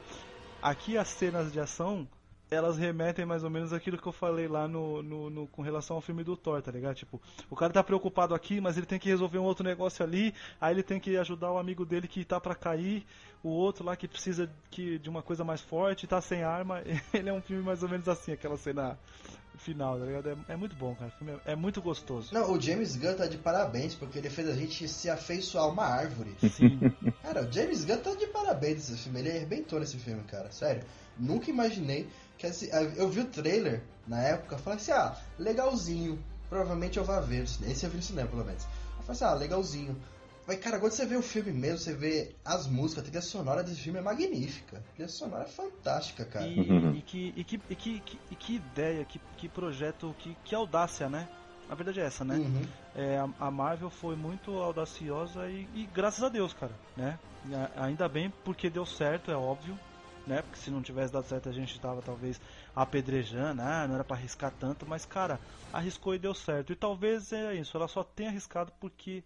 Aqui 0.61 0.97
as 0.97 1.07
cenas 1.07 1.51
de 1.51 1.59
ação 1.59 2.07
elas 2.53 2.77
remetem 2.77 3.25
mais 3.25 3.43
ou 3.43 3.49
menos 3.49 3.73
aquilo 3.73 3.97
que 3.97 4.07
eu 4.07 4.11
falei 4.11 4.47
lá 4.47 4.67
no, 4.67 5.01
no, 5.03 5.29
no- 5.29 5.47
com 5.47 5.61
relação 5.61 5.95
ao 5.95 6.01
filme 6.01 6.23
do 6.23 6.35
Thor, 6.37 6.61
tá 6.61 6.71
ligado? 6.71 6.95
Tipo, 6.95 7.21
o 7.49 7.55
cara 7.55 7.73
tá 7.73 7.83
preocupado 7.83 8.33
aqui, 8.33 8.61
mas 8.61 8.77
ele 8.77 8.85
tem 8.85 8.99
que 8.99 9.09
resolver 9.09 9.37
um 9.39 9.43
outro 9.43 9.63
negócio 9.65 10.03
ali, 10.05 10.33
aí 10.61 10.73
ele 10.73 10.83
tem 10.83 10.99
que 10.99 11.17
ajudar 11.17 11.51
o 11.51 11.57
amigo 11.57 11.85
dele 11.85 12.07
que 12.07 12.23
tá 12.23 12.39
pra 12.39 12.55
cair, 12.55 13.05
o 13.43 13.49
outro 13.49 13.83
lá 13.85 13.95
que 13.95 14.07
precisa 14.07 14.49
que, 14.71 14.97
de 14.99 15.09
uma 15.09 15.21
coisa 15.21 15.43
mais 15.43 15.61
forte, 15.61 16.07
tá 16.07 16.21
sem 16.21 16.43
arma. 16.43 16.81
Ele 17.13 17.27
é 17.29 17.33
um 17.33 17.41
filme 17.41 17.61
mais 17.61 17.83
ou 17.83 17.89
menos 17.89 18.07
assim, 18.07 18.31
aquela 18.31 18.55
cena 18.57 18.97
final, 19.57 19.99
tá 19.99 20.05
ligado? 20.05 20.29
É, 20.29 20.53
é 20.53 20.55
muito 20.55 20.75
bom, 20.77 20.95
cara. 20.95 21.11
É, 21.45 21.51
é 21.51 21.55
muito 21.55 21.81
gostoso. 21.81 22.33
Não, 22.33 22.53
o 22.53 22.59
James 22.59 22.95
Gunn 22.95 23.15
tá 23.15 23.27
de 23.27 23.37
parabéns, 23.37 23.95
porque 23.95 24.17
ele 24.17 24.29
fez 24.29 24.47
a 24.47 24.53
gente 24.55 24.87
se 24.87 25.09
afeiçoar 25.09 25.69
uma 25.69 25.83
árvore. 25.83 26.33
Sim. 26.49 26.79
Cara, 27.21 27.43
o 27.47 27.51
James 27.51 27.83
Gunn 27.85 27.97
tá 27.97 28.15
de 28.15 28.27
parabéns 28.27 28.89
nesse 28.89 29.03
filme. 29.03 29.19
Ele 29.19 29.29
arrebentou 29.31 29.79
nesse 29.79 29.97
filme, 29.97 30.23
cara. 30.23 30.49
Sério. 30.51 30.83
Nunca 31.19 31.49
imaginei 31.51 32.07
que 32.43 32.47
esse... 32.47 32.69
Eu 32.97 33.09
vi 33.09 33.21
o 33.21 33.25
trailer 33.25 33.81
na 34.07 34.21
época, 34.21 34.57
falei 34.57 34.77
assim, 34.79 34.91
ah, 34.91 35.15
legalzinho. 35.39 36.21
Provavelmente 36.49 36.97
eu 36.97 37.03
vou 37.05 37.21
ver. 37.21 37.43
Esse 37.43 37.85
eu 37.85 37.89
vi 37.89 37.97
no 37.97 38.03
cinema, 38.03 38.29
pelo 38.29 38.43
menos. 38.45 38.63
Eu 38.63 39.03
falei 39.03 39.11
assim, 39.11 39.25
ah, 39.25 39.33
legalzinho. 39.33 40.01
Mas, 40.45 40.59
cara, 40.59 40.77
quando 40.77 40.91
você 40.91 41.05
vê 41.05 41.15
o 41.15 41.21
filme 41.21 41.53
mesmo, 41.53 41.77
você 41.77 41.93
vê 41.93 42.35
as 42.43 42.67
músicas, 42.67 43.03
a 43.03 43.07
trilha 43.07 43.21
sonora 43.21 43.63
desse 43.63 43.79
filme 43.79 43.99
é 43.99 44.01
magnífica. 44.01 44.77
A 44.77 44.93
trilha 44.93 45.07
sonora 45.07 45.43
é 45.45 45.47
fantástica, 45.47 46.25
cara. 46.25 46.45
E, 46.45 46.97
e 46.97 47.01
que, 47.01 47.33
e, 47.37 47.43
que, 47.45 47.61
e, 47.69 47.75
que, 47.75 48.19
e 48.29 48.35
que 48.35 48.55
ideia, 48.55 49.05
que, 49.05 49.21
que 49.37 49.47
projeto, 49.47 50.13
que, 50.19 50.35
que 50.43 50.53
audácia, 50.53 51.07
né? 51.07 51.29
A 51.69 51.75
verdade 51.75 52.01
é 52.01 52.03
essa, 52.03 52.25
né? 52.25 52.35
Uhum. 52.35 52.61
É, 52.93 53.17
a- 53.17 53.47
a 53.47 53.49
Marvel 53.49 53.89
foi 53.89 54.17
muito 54.17 54.51
audaciosa 54.57 55.49
e, 55.49 55.65
e 55.73 55.85
graças 55.93 56.21
a 56.21 56.27
Deus, 56.29 56.53
cara, 56.53 56.73
né? 56.97 57.17
A- 57.75 57.85
ainda 57.85 58.09
bem 58.09 58.31
porque 58.43 58.69
deu 58.69 58.85
certo, 58.85 59.31
é 59.31 59.35
óbvio, 59.35 59.79
né? 60.25 60.41
Porque 60.41 60.57
se 60.57 60.71
não 60.71 60.81
tivesse 60.81 61.13
dado 61.13 61.27
certo 61.27 61.49
a 61.49 61.53
gente 61.53 61.79
tava 61.79 62.01
talvez 62.01 62.39
apedrejando, 62.75 63.61
ah, 63.61 63.87
não 63.87 63.95
era 63.95 64.03
pra 64.03 64.15
arriscar 64.17 64.51
tanto, 64.59 64.85
mas 64.87 65.05
cara, 65.05 65.39
arriscou 65.71 66.15
e 66.15 66.19
deu 66.19 66.33
certo. 66.33 66.73
E 66.73 66.75
talvez 66.75 67.31
é 67.31 67.55
isso, 67.55 67.75
ela 67.75 67.87
só 67.87 68.03
tenha 68.03 68.29
arriscado 68.29 68.71
porque 68.79 69.23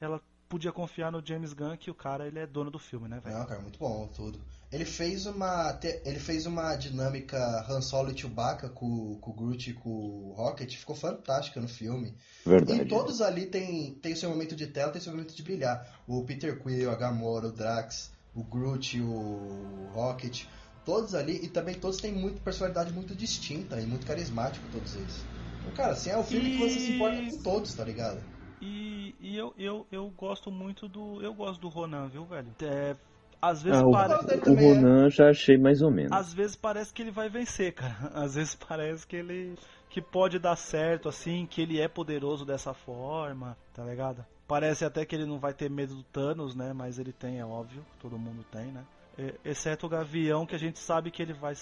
ela 0.00 0.20
podia 0.48 0.70
confiar 0.70 1.10
no 1.10 1.24
James 1.24 1.52
Gunn 1.52 1.76
que 1.76 1.90
o 1.90 1.94
cara 1.94 2.26
ele 2.28 2.38
é 2.38 2.46
dono 2.46 2.70
do 2.70 2.78
filme, 2.78 3.08
né, 3.08 3.18
velho? 3.18 3.36
Não, 3.36 3.46
cara, 3.46 3.60
muito 3.60 3.78
bom 3.78 4.08
tudo. 4.14 4.38
Ele 4.70 4.84
fez 4.84 5.26
uma 5.26 5.78
ele 6.04 6.18
fez 6.18 6.46
uma 6.46 6.74
dinâmica 6.76 7.38
Han 7.68 7.80
Solo 7.80 8.10
e 8.10 8.18
Chewbacca 8.18 8.68
com, 8.68 9.16
com 9.20 9.30
o 9.30 9.34
Groot 9.34 9.70
e 9.70 9.74
com 9.74 9.88
o 9.88 10.34
Rocket, 10.36 10.76
ficou 10.76 10.94
fantástica 10.94 11.60
no 11.60 11.68
filme. 11.68 12.14
Verdade. 12.44 12.82
E 12.82 12.84
todos 12.84 13.20
ali 13.20 13.46
tem, 13.46 13.94
tem 13.94 14.12
o 14.12 14.16
seu 14.16 14.30
momento 14.30 14.54
de 14.54 14.66
tela, 14.66 14.92
tem 14.92 15.00
o 15.00 15.04
seu 15.04 15.12
momento 15.12 15.34
de 15.34 15.42
brilhar. 15.42 16.00
O 16.06 16.24
Peter 16.24 16.60
Quill, 16.60 16.90
a 16.90 16.96
Gamora, 16.96 17.48
o 17.48 17.52
Drax, 17.52 18.12
o 18.34 18.42
Groot, 18.42 19.00
o 19.00 19.88
Rocket, 19.94 20.44
todos 20.84 21.14
ali, 21.14 21.44
e 21.44 21.48
também 21.48 21.74
todos 21.74 21.98
têm 21.98 22.12
muito 22.12 22.40
personalidade 22.42 22.92
muito 22.92 23.14
distinta 23.14 23.80
e 23.80 23.86
muito 23.86 24.06
carismático, 24.06 24.64
todos 24.72 24.94
eles. 24.96 25.24
Então, 25.60 25.72
cara, 25.74 25.92
assim, 25.92 26.10
é 26.10 26.18
um 26.18 26.22
filme 26.24 26.50
que 26.50 26.58
você 26.58 26.80
se 26.80 26.92
importa 26.92 27.16
com 27.30 27.42
todos, 27.42 27.74
tá 27.74 27.84
ligado? 27.84 28.20
E, 28.60 29.14
e 29.20 29.36
eu, 29.36 29.52
eu, 29.58 29.86
eu 29.90 30.10
gosto 30.10 30.50
muito 30.50 30.88
do. 30.88 31.22
Eu 31.22 31.34
gosto 31.34 31.60
do 31.60 31.68
Ronan, 31.68 32.08
viu, 32.08 32.24
velho? 32.24 32.48
É, 32.62 32.96
às 33.40 33.62
vezes 33.62 33.82
Ah, 33.82 33.86
o, 33.86 33.90
parece. 33.90 34.24
o 34.24 34.40
também 34.40 34.70
é. 34.70 34.74
Ronan 34.74 35.10
já 35.10 35.28
achei 35.28 35.58
mais 35.58 35.82
ou 35.82 35.90
menos. 35.90 36.12
Às 36.12 36.32
vezes 36.32 36.56
parece 36.56 36.92
que 36.92 37.02
ele 37.02 37.10
vai 37.10 37.28
vencer, 37.28 37.74
cara. 37.74 37.94
Às 38.14 38.34
vezes 38.34 38.54
parece 38.54 39.06
que 39.06 39.16
ele. 39.16 39.54
que 39.90 40.00
pode 40.00 40.38
dar 40.38 40.56
certo, 40.56 41.08
assim, 41.08 41.46
que 41.46 41.60
ele 41.62 41.80
é 41.80 41.88
poderoso 41.88 42.44
dessa 42.44 42.72
forma, 42.72 43.56
tá 43.74 43.84
ligado? 43.84 44.24
Parece 44.46 44.84
até 44.84 45.04
que 45.04 45.14
ele 45.14 45.24
não 45.24 45.38
vai 45.38 45.54
ter 45.54 45.70
medo 45.70 45.94
do 45.94 46.02
Thanos, 46.04 46.54
né? 46.54 46.72
Mas 46.72 46.98
ele 46.98 47.12
tem, 47.12 47.38
é 47.38 47.44
óbvio. 47.44 47.84
Todo 48.00 48.18
mundo 48.18 48.44
tem, 48.50 48.66
né? 48.66 48.84
É, 49.18 49.34
Exceto 49.44 49.86
o 49.86 49.88
Gavião, 49.88 50.44
que 50.44 50.54
a 50.54 50.58
gente 50.58 50.78
sabe 50.78 51.10
que 51.10 51.22
ele 51.22 51.32
vai. 51.32 51.54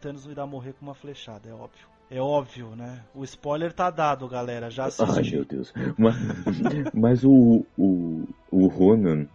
Thanos 0.00 0.26
irá 0.26 0.46
morrer 0.46 0.72
com 0.72 0.84
uma 0.84 0.94
flechada, 0.94 1.48
é 1.48 1.52
óbvio. 1.52 1.86
É 2.10 2.20
óbvio, 2.20 2.76
né? 2.76 3.02
O 3.14 3.24
spoiler 3.24 3.72
tá 3.72 3.90
dado, 3.90 4.28
galera. 4.28 4.70
Já 4.70 4.84
Ai, 4.84 4.88
assisti. 4.88 5.36
meu 5.36 5.44
Deus. 5.44 5.72
Mas, 5.96 6.14
mas 6.92 7.24
o, 7.24 7.64
o, 7.78 8.24
o 8.50 8.66
Ronan, 8.66 9.26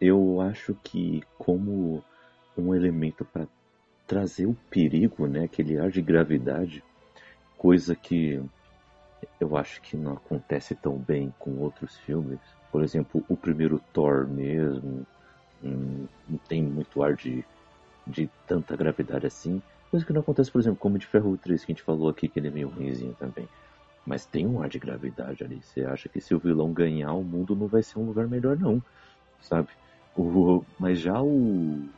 eu 0.00 0.40
acho 0.40 0.74
que 0.82 1.22
como 1.38 2.02
um 2.56 2.74
elemento 2.74 3.24
para 3.24 3.46
trazer 4.06 4.46
o 4.46 4.56
perigo, 4.70 5.26
né? 5.26 5.44
Aquele 5.44 5.78
ar 5.78 5.90
de 5.90 6.02
gravidade, 6.02 6.82
coisa 7.56 7.94
que 7.94 8.40
eu 9.40 9.56
acho 9.56 9.80
que 9.80 9.96
não 9.96 10.12
acontece 10.12 10.74
tão 10.74 10.96
bem 10.96 11.32
com 11.38 11.58
outros 11.58 11.96
filmes. 11.98 12.40
Por 12.70 12.82
exemplo, 12.82 13.24
o 13.28 13.36
primeiro 13.36 13.80
Thor 13.92 14.26
mesmo, 14.26 15.06
hum, 15.62 16.06
não 16.28 16.38
tem 16.48 16.62
muito 16.62 17.02
ar 17.02 17.14
de, 17.14 17.44
de 18.06 18.28
tanta 18.46 18.76
gravidade 18.76 19.26
assim. 19.26 19.62
Coisa 19.90 20.04
que 20.04 20.12
não 20.12 20.20
acontece, 20.20 20.50
por 20.50 20.60
exemplo, 20.60 20.78
como 20.78 20.98
de 20.98 21.06
Ferro 21.06 21.36
3, 21.36 21.64
que 21.64 21.72
a 21.72 21.74
gente 21.74 21.82
falou 21.82 22.08
aqui, 22.08 22.28
que 22.28 22.38
ele 22.38 22.48
é 22.48 22.50
meio 22.50 22.68
ruimzinho 22.68 23.14
também. 23.18 23.48
Mas 24.04 24.26
tem 24.26 24.46
um 24.46 24.62
ar 24.62 24.68
de 24.68 24.78
gravidade 24.78 25.42
ali. 25.42 25.60
Você 25.62 25.84
acha 25.84 26.08
que 26.08 26.20
se 26.20 26.34
o 26.34 26.38
vilão 26.38 26.72
ganhar, 26.72 27.12
o 27.12 27.24
mundo 27.24 27.56
não 27.56 27.66
vai 27.66 27.82
ser 27.82 27.98
um 27.98 28.06
lugar 28.06 28.26
melhor, 28.26 28.58
não. 28.58 28.82
Sabe? 29.40 29.68
O, 30.16 30.64
mas 30.78 30.98
já 30.98 31.20
o. 31.20 31.88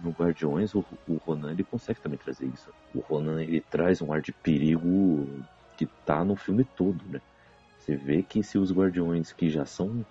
No 0.00 0.10
Guardiões, 0.10 0.74
o, 0.74 0.84
o 1.06 1.14
Ronan 1.24 1.52
ele 1.52 1.62
consegue 1.62 2.00
também 2.00 2.18
trazer 2.18 2.46
isso. 2.46 2.70
O 2.92 3.00
Ronan 3.00 3.40
ele 3.40 3.60
traz 3.60 4.02
um 4.02 4.12
ar 4.12 4.20
de 4.20 4.32
perigo 4.32 5.28
que 5.76 5.86
tá 6.06 6.24
no 6.24 6.36
filme 6.36 6.64
todo, 6.76 7.04
né? 7.08 7.20
Você 7.78 7.96
vê 7.96 8.22
que 8.22 8.42
se 8.42 8.58
os 8.58 8.72
Guardiões 8.72 9.32
que 9.32 9.50
já 9.50 9.64
são 9.64 10.04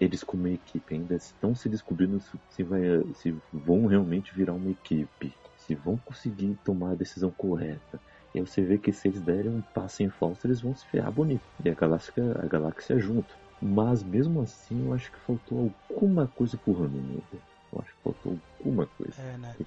eles 0.00 0.22
como 0.22 0.46
equipe 0.46 0.94
ainda 0.94 1.16
estão 1.16 1.54
se 1.54 1.68
descobrindo 1.68 2.20
se, 2.50 2.62
vai, 2.62 2.80
se 3.14 3.34
vão 3.52 3.86
realmente 3.86 4.32
virar 4.34 4.54
uma 4.54 4.70
equipe, 4.70 5.34
se 5.56 5.74
vão 5.74 5.96
conseguir 5.98 6.56
tomar 6.64 6.92
a 6.92 6.94
decisão 6.94 7.30
correta. 7.32 8.00
E 8.34 8.38
aí 8.38 8.46
você 8.46 8.62
vê 8.62 8.78
que 8.78 8.92
se 8.92 9.08
eles 9.08 9.20
derem 9.20 9.50
um 9.50 9.62
passo 9.74 10.02
em 10.02 10.08
falso, 10.08 10.46
eles 10.46 10.60
vão 10.60 10.74
se 10.74 10.86
ferrar 10.86 11.10
bonito. 11.10 11.42
E 11.64 11.68
a 11.68 11.74
galáxia, 11.74 12.12
a 12.40 12.46
galáxia 12.46 12.98
junto. 12.98 13.34
Mas 13.60 14.04
mesmo 14.04 14.40
assim, 14.40 14.80
eu 14.86 14.92
acho 14.92 15.10
que 15.10 15.18
faltou 15.18 15.74
alguma 15.90 16.28
coisa 16.28 16.56
pro 16.56 16.72
Ronan. 16.72 17.20
Eu 17.32 17.40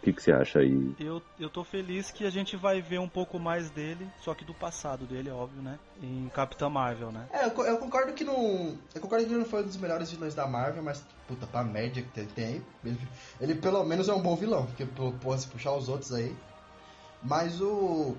que, 0.02 0.14
que 0.14 0.22
você 0.22 0.32
acha 0.32 0.60
aí? 0.60 0.96
Eu, 1.00 1.22
eu 1.40 1.50
tô 1.50 1.64
feliz 1.64 2.10
que 2.12 2.26
a 2.26 2.30
gente 2.30 2.56
vai 2.56 2.82
ver 2.82 3.00
um 3.00 3.08
pouco 3.08 3.40
mais 3.40 3.70
dele, 3.70 4.08
só 4.20 4.34
que 4.34 4.44
do 4.44 4.54
passado 4.54 5.06
dele, 5.06 5.30
é 5.30 5.34
óbvio, 5.34 5.62
né? 5.62 5.78
Em 6.02 6.28
Capitã 6.30 6.70
Marvel, 6.70 7.12
né? 7.12 7.28
É, 7.32 7.46
eu, 7.46 7.66
eu 7.66 7.78
concordo 7.78 8.14
que 8.14 8.24
não. 8.24 8.78
Eu 8.94 9.02
concordo 9.02 9.26
que 9.26 9.32
ele 9.32 9.40
não 9.40 9.46
foi 9.46 9.62
um 9.62 9.68
dos 9.68 9.78
melhores 9.78 10.12
vilões 10.12 10.34
da 10.34 10.48
Marvel, 10.48 10.84
mas, 10.84 11.04
puta, 11.28 11.46
pra 11.46 11.64
média 11.64 12.02
que 12.02 12.10
tem, 12.10 12.26
tem 12.26 12.46
aí, 12.46 12.66
ele, 12.84 13.08
ele 13.40 13.56
pelo 13.56 13.84
menos 13.84 14.10
é 14.10 14.14
um 14.14 14.22
bom 14.22 14.36
vilão, 14.36 14.66
porque 14.66 14.86
pô, 14.86 15.38
se 15.38 15.48
puxar 15.48 15.74
os 15.76 15.88
outros 15.88 16.12
aí. 16.14 16.36
Mas 17.22 17.62
o. 17.62 18.16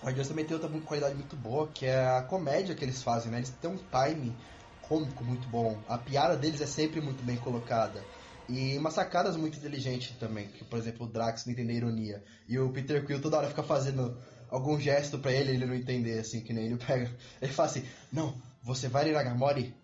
O 0.00 0.04
Guardiões 0.04 0.26
também 0.26 0.44
tem 0.44 0.56
outra 0.56 0.68
qualidade 0.80 1.14
muito 1.14 1.36
boa, 1.36 1.68
que 1.68 1.86
é 1.86 2.04
a 2.04 2.22
comédia 2.22 2.74
que 2.74 2.84
eles 2.84 3.02
fazem, 3.04 3.30
né? 3.30 3.38
Eles 3.38 3.50
têm 3.50 3.70
um 3.70 3.78
timing 3.78 4.34
cômico 4.80 5.22
muito 5.22 5.46
bom. 5.46 5.78
A 5.88 5.96
piada 5.96 6.36
deles 6.36 6.60
é 6.60 6.66
sempre 6.66 7.00
muito 7.00 7.22
bem 7.22 7.36
colocada. 7.36 8.02
E 8.48 8.76
umas 8.76 8.94
sacadas 8.94 9.36
muito 9.36 9.58
inteligentes 9.58 10.16
também, 10.18 10.48
que 10.48 10.64
por 10.64 10.78
exemplo 10.78 11.06
o 11.06 11.08
Drax 11.08 11.46
não 11.46 11.52
entender 11.52 11.74
ironia. 11.74 12.22
E 12.48 12.58
o 12.58 12.70
Peter 12.70 13.04
Quill 13.06 13.20
toda 13.20 13.38
hora 13.38 13.48
fica 13.48 13.62
fazendo 13.62 14.16
algum 14.50 14.78
gesto 14.78 15.18
pra 15.18 15.32
ele 15.32 15.52
ele 15.52 15.66
não 15.66 15.74
entender, 15.74 16.18
assim, 16.18 16.40
que 16.40 16.52
nem 16.52 16.66
ele 16.66 16.76
pega. 16.76 17.10
Ele 17.40 17.52
fala 17.52 17.68
assim, 17.68 17.84
não, 18.12 18.34
você 18.62 18.88
vai 18.88 19.08
ir 19.08 19.12
na 19.12 19.22
Gamori? 19.22 19.74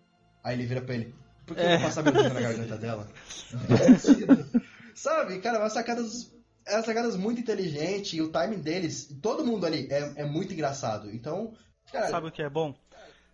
Aí 0.43 0.55
ele 0.55 0.65
vira 0.65 0.81
pra 0.81 0.95
ele, 0.95 1.13
por 1.45 1.57
que 1.57 1.63
eu 1.63 1.69
vou 1.69 1.79
passar 1.81 2.03
meu 2.03 2.13
dedo 2.13 2.33
na 2.33 2.41
garganta 2.41 2.77
dela? 2.77 3.09
Sabe, 4.93 5.39
cara, 5.39 5.59
umas 5.59 5.73
sacadas. 5.73 6.31
Umas 6.67 6.85
sacadas 6.85 7.15
muito 7.15 7.41
inteligentes 7.41 8.13
e 8.13 8.21
o 8.21 8.29
timing 8.29 8.59
deles, 8.59 9.09
todo 9.21 9.43
mundo 9.43 9.65
ali 9.65 9.87
é, 9.89 10.21
é 10.21 10.25
muito 10.25 10.53
engraçado. 10.53 11.09
Então, 11.09 11.53
cara, 11.91 12.09
Sabe 12.09 12.27
o 12.27 12.31
que 12.31 12.43
é 12.43 12.49
bom? 12.49 12.75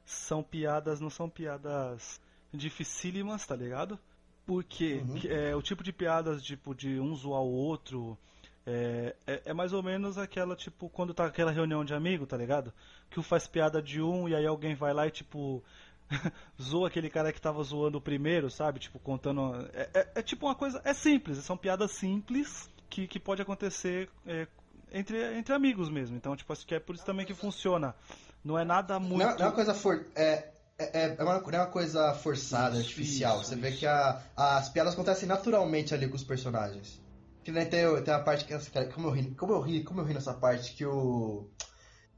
São 0.06 0.42
piadas, 0.42 1.02
não 1.02 1.10
são 1.10 1.30
piadas 1.30 2.22
dificílimas, 2.54 3.46
tá 3.46 3.56
ligado? 3.56 4.00
Porque 4.46 5.02
Uhum. 5.08 5.20
é, 5.26 5.56
o 5.56 5.62
tipo 5.62 5.84
de 5.84 5.92
piadas, 5.92 6.44
tipo, 6.44 6.76
de 6.76 7.00
um 7.00 7.16
zoar 7.16 7.42
o 7.42 7.52
outro, 7.52 8.18
é, 8.66 9.16
é, 9.26 9.42
é 9.46 9.54
mais 9.54 9.74
ou 9.74 9.82
menos 9.82 10.18
aquela, 10.18 10.56
tipo, 10.56 10.88
quando 10.90 11.14
tá 11.14 11.26
aquela 11.26 11.52
reunião 11.52 11.84
de 11.84 11.94
amigo, 11.94 12.26
tá 12.28 12.38
ligado? 12.38 12.72
Que 13.10 13.20
um 13.20 13.24
faz 13.24 13.48
piada 13.48 13.82
de 13.82 14.02
um 14.02 14.30
e 14.30 14.36
aí 14.36 14.46
alguém 14.46 14.76
vai 14.76 14.94
lá 14.94 15.08
e, 15.08 15.12
tipo, 15.12 15.64
zoa 16.62 16.88
aquele 16.88 17.10
cara 17.10 17.34
que 17.34 17.42
tava 17.42 17.64
zoando 17.64 17.98
o 17.98 18.02
primeiro, 18.02 18.50
sabe? 18.50 18.80
Tipo, 18.80 19.00
contando. 19.00 19.68
É, 19.74 19.90
é- 19.94 20.12
é 20.16 20.22
tipo 20.22 20.46
uma 20.46 20.56
coisa. 20.56 20.80
É 20.84 20.94
simples, 20.94 21.38
são 21.40 21.58
piadas 21.58 21.92
simples 21.92 22.70
que, 22.90 23.08
que 23.08 23.20
pode 23.20 23.42
acontecer 23.42 24.10
é, 24.28 24.48
entre, 24.94 25.38
entre 25.38 25.54
amigos 25.56 25.90
mesmo. 25.90 26.16
Então, 26.16 26.36
tipo, 26.36 26.54
acho 26.54 26.66
que 26.68 26.76
é 26.76 26.80
por 26.80 26.94
isso 26.96 27.06
também 27.06 27.26
que 27.26 27.34
funciona. 27.34 27.96
Não 28.44 28.60
é 28.60 28.64
nada 28.64 29.00
muito. 29.00 29.24
Não, 29.24 29.30
é- 29.32 29.36
não 29.38 29.46
é 29.46 29.50
uma 29.50 29.56
coisa 29.56 29.74
for, 29.74 30.06
é, 30.16 30.50
é, 30.78 31.16
é 31.18 31.24
uma, 31.24 31.40
não 31.40 31.50
é 31.52 31.58
uma 31.62 31.66
coisa 31.68 32.14
forçada, 32.14 32.72
Isso, 32.76 32.82
artificial. 32.84 33.40
isso, 33.42 33.50
Você 33.50 33.56
vê 33.56 33.70
isso. 33.70 33.80
que 33.80 33.86
a- 33.88 34.22
as 34.36 34.70
piadas 34.70 34.94
acontecem 34.94 35.28
naturalmente 35.28 35.94
ali 35.94 36.08
com 36.08 36.16
os 36.16 36.24
personagens. 36.24 37.02
Que 37.44 37.52
nem 37.52 37.66
tem, 37.66 37.86
tem 38.04 38.14
a 38.14 38.20
parte 38.20 38.44
que 38.46 38.54
essa 38.54 38.86
como 38.86 39.08
eu 39.08 39.12
ri, 39.12 39.32
como 39.36 39.54
eu 39.54 39.62
ri, 39.62 39.84
como 39.84 40.02
eu 40.02 40.06
ri 40.06 40.14
nessa 40.14 40.34
parte 40.34 40.74
que 40.74 40.86
o 40.86 41.48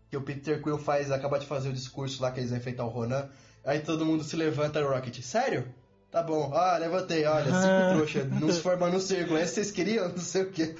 que 0.09 0.15
o 0.15 0.21
Peter 0.21 0.61
Quill 0.63 0.77
faz, 0.77 1.11
acaba 1.11 1.37
de 1.37 1.45
fazer 1.45 1.67
o 1.67 1.73
discurso 1.73 2.21
lá 2.23 2.31
que 2.31 2.39
eles 2.39 2.49
vão 2.49 2.59
enfrentar 2.59 2.85
o 2.85 2.89
Ronan. 2.89 3.29
Aí 3.65 3.81
todo 3.81 4.05
mundo 4.05 4.23
se 4.23 4.37
levanta 4.37 4.79
o 4.79 4.87
Rocket. 4.89 5.21
Sério? 5.21 5.73
Tá 6.09 6.23
bom. 6.23 6.49
Ah, 6.55 6.77
levantei. 6.77 7.25
Olha, 7.25 7.43
cinco 7.43 7.91
trouxa, 7.93 8.23
nos 8.23 8.59
formando 8.59 8.95
um 8.95 8.99
círculo. 9.01 9.37
Esse 9.37 9.55
vocês 9.55 9.71
queriam? 9.71 10.07
Não 10.07 10.17
sei 10.17 10.43
o 10.43 10.51
quê. 10.51 10.73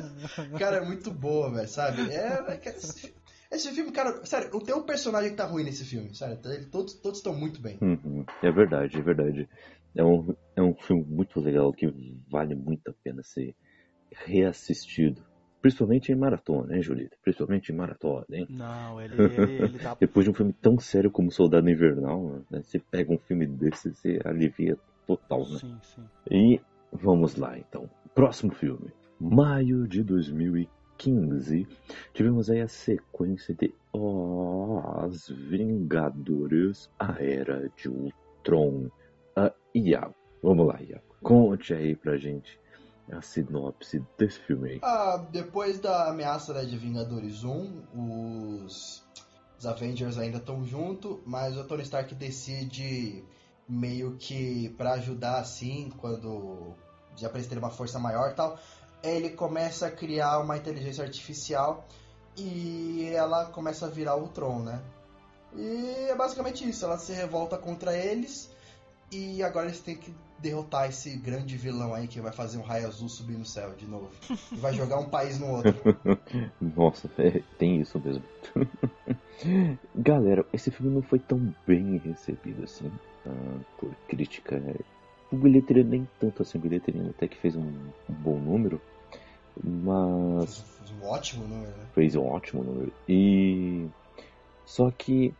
Cara, 0.58 0.78
é 0.78 0.80
muito 0.80 1.10
boa, 1.10 1.50
velho, 1.50 1.68
sabe? 1.68 2.10
É, 2.10 2.42
é 2.48 2.56
esse, 3.50 3.70
filme, 3.72 3.90
cara, 3.92 4.24
sério, 4.24 4.50
não 4.52 4.60
tem 4.60 4.74
um 4.74 4.82
personagem 4.82 5.30
que 5.30 5.36
tá 5.36 5.44
ruim 5.46 5.64
nesse 5.64 5.84
filme, 5.84 6.14
sério. 6.14 6.36
tá- 6.36 6.50
Todos 6.70 6.94
todos 6.94 7.18
estão 7.18 7.34
muito 7.34 7.60
bem. 7.60 7.78
Uhum, 7.80 8.24
É 8.42 8.50
verdade, 8.50 8.98
é 8.98 9.02
verdade. 9.02 9.48
É 9.96 10.04
um, 10.04 10.34
é 10.56 10.62
um 10.62 10.74
filme 10.74 11.04
muito 11.04 11.40
legal 11.40 11.72
que 11.72 11.92
vale 12.28 12.54
muito 12.54 12.88
a 12.90 12.94
pena 13.02 13.22
ser 13.22 13.54
reassistido. 14.12 15.22
Principalmente 15.60 16.10
em 16.10 16.14
maratona, 16.14 16.74
hein, 16.74 16.82
Julita? 16.82 17.16
Principalmente 17.22 17.70
em 17.70 17.74
maratona, 17.76 18.24
hein? 18.30 18.46
Não, 18.48 19.00
ele, 19.00 19.14
ele, 19.36 19.52
ele 19.64 19.78
dá. 19.78 19.94
Depois 20.00 20.24
de 20.24 20.30
um 20.30 20.34
filme 20.34 20.52
tão 20.54 20.78
sério 20.78 21.10
como 21.10 21.30
Soldado 21.30 21.68
Invernal, 21.68 22.42
né, 22.50 22.62
você 22.62 22.78
pega 22.78 23.12
um 23.12 23.18
filme 23.18 23.46
desse 23.46 23.94
você 23.94 24.20
alivia 24.24 24.78
total, 25.06 25.40
né? 25.50 25.58
Sim, 25.58 25.78
sim. 25.82 26.04
E 26.30 26.60
vamos 26.92 27.36
lá, 27.36 27.58
então. 27.58 27.90
Próximo 28.14 28.54
filme. 28.54 28.90
Maio 29.20 29.86
de 29.86 30.02
2015. 30.02 30.79
Tivemos 32.12 32.50
aí 32.50 32.60
a 32.60 32.68
sequência 32.68 33.54
de 33.54 33.74
Os 33.92 35.28
Vingadores, 35.28 36.90
a 36.98 37.22
Era 37.22 37.70
de 37.76 37.88
Ultron. 37.88 38.90
Ah, 39.34 39.52
Iago, 39.74 40.14
vamos 40.42 40.66
lá, 40.66 40.80
Iago. 40.82 41.04
Conte 41.22 41.72
aí 41.72 41.96
pra 41.96 42.16
gente 42.16 42.58
a 43.10 43.22
sinopse 43.22 44.04
desse 44.16 44.38
filme 44.40 44.72
aí. 44.72 44.80
Ah, 44.82 45.26
depois 45.30 45.80
da 45.80 46.08
ameaça 46.10 46.52
né, 46.52 46.64
de 46.64 46.76
Vingadores 46.76 47.44
1, 47.44 47.82
os, 48.64 49.04
os 49.58 49.66
Avengers 49.66 50.18
ainda 50.18 50.38
estão 50.38 50.64
junto, 50.64 51.20
mas 51.26 51.56
o 51.56 51.64
Tony 51.64 51.82
Stark 51.82 52.14
decide 52.14 53.24
meio 53.68 54.16
que 54.18 54.68
pra 54.70 54.94
ajudar 54.94 55.40
assim, 55.40 55.90
quando 55.98 56.74
já 57.16 57.28
pra 57.28 57.38
eles 57.38 57.48
terem 57.48 57.62
uma 57.62 57.70
força 57.70 57.98
maior 57.98 58.30
e 58.30 58.34
tal, 58.34 58.58
ele 59.02 59.30
começa 59.30 59.86
a 59.86 59.90
criar 59.90 60.38
uma 60.40 60.56
inteligência 60.56 61.04
artificial 61.04 61.86
e 62.36 63.10
ela 63.14 63.46
começa 63.46 63.86
a 63.86 63.88
virar 63.88 64.16
o 64.16 64.22
Ultron, 64.22 64.60
né? 64.60 64.80
E 65.54 66.06
é 66.08 66.14
basicamente 66.14 66.68
isso, 66.68 66.84
ela 66.84 66.98
se 66.98 67.12
revolta 67.12 67.58
contra 67.58 67.96
eles 67.96 68.50
e 69.10 69.42
agora 69.42 69.66
eles 69.66 69.80
têm 69.80 69.96
que 69.96 70.14
derrotar 70.38 70.88
esse 70.88 71.16
grande 71.16 71.56
vilão 71.56 71.92
aí 71.92 72.06
que 72.06 72.20
vai 72.20 72.32
fazer 72.32 72.58
um 72.58 72.62
raio 72.62 72.86
azul 72.86 73.08
subir 73.08 73.36
no 73.36 73.44
céu 73.44 73.74
de 73.76 73.86
novo. 73.86 74.10
E 74.52 74.56
vai 74.56 74.72
jogar 74.72 74.98
um 74.98 75.08
país 75.08 75.38
no 75.38 75.56
outro. 75.56 75.74
Nossa, 76.60 77.10
é, 77.18 77.42
tem 77.58 77.80
isso 77.80 78.00
mesmo. 78.00 78.22
Galera, 79.94 80.46
esse 80.52 80.70
filme 80.70 80.94
não 80.94 81.02
foi 81.02 81.18
tão 81.18 81.54
bem 81.66 81.98
recebido 81.98 82.64
assim 82.64 82.90
ah, 83.26 83.58
por 83.78 83.94
crítica. 84.08 84.62
O 85.30 85.36
bilheteria 85.36 85.84
nem 85.84 86.08
tanto 86.18 86.42
assim, 86.42 86.58
o 86.58 86.60
bilheteria 86.60 87.10
até 87.10 87.28
que 87.28 87.36
fez 87.36 87.54
um, 87.54 87.68
um 88.08 88.14
bom 88.14 88.38
número, 88.38 88.80
mas 89.62 90.60
Fez 90.60 90.90
um 90.92 91.04
ótimo 91.06 91.46
número, 91.46 91.70
né? 91.70 91.86
fez 91.94 92.16
um 92.16 92.26
ótimo 92.26 92.64
número. 92.64 92.92
E 93.08 93.88
só 94.64 94.90
que 94.90 95.34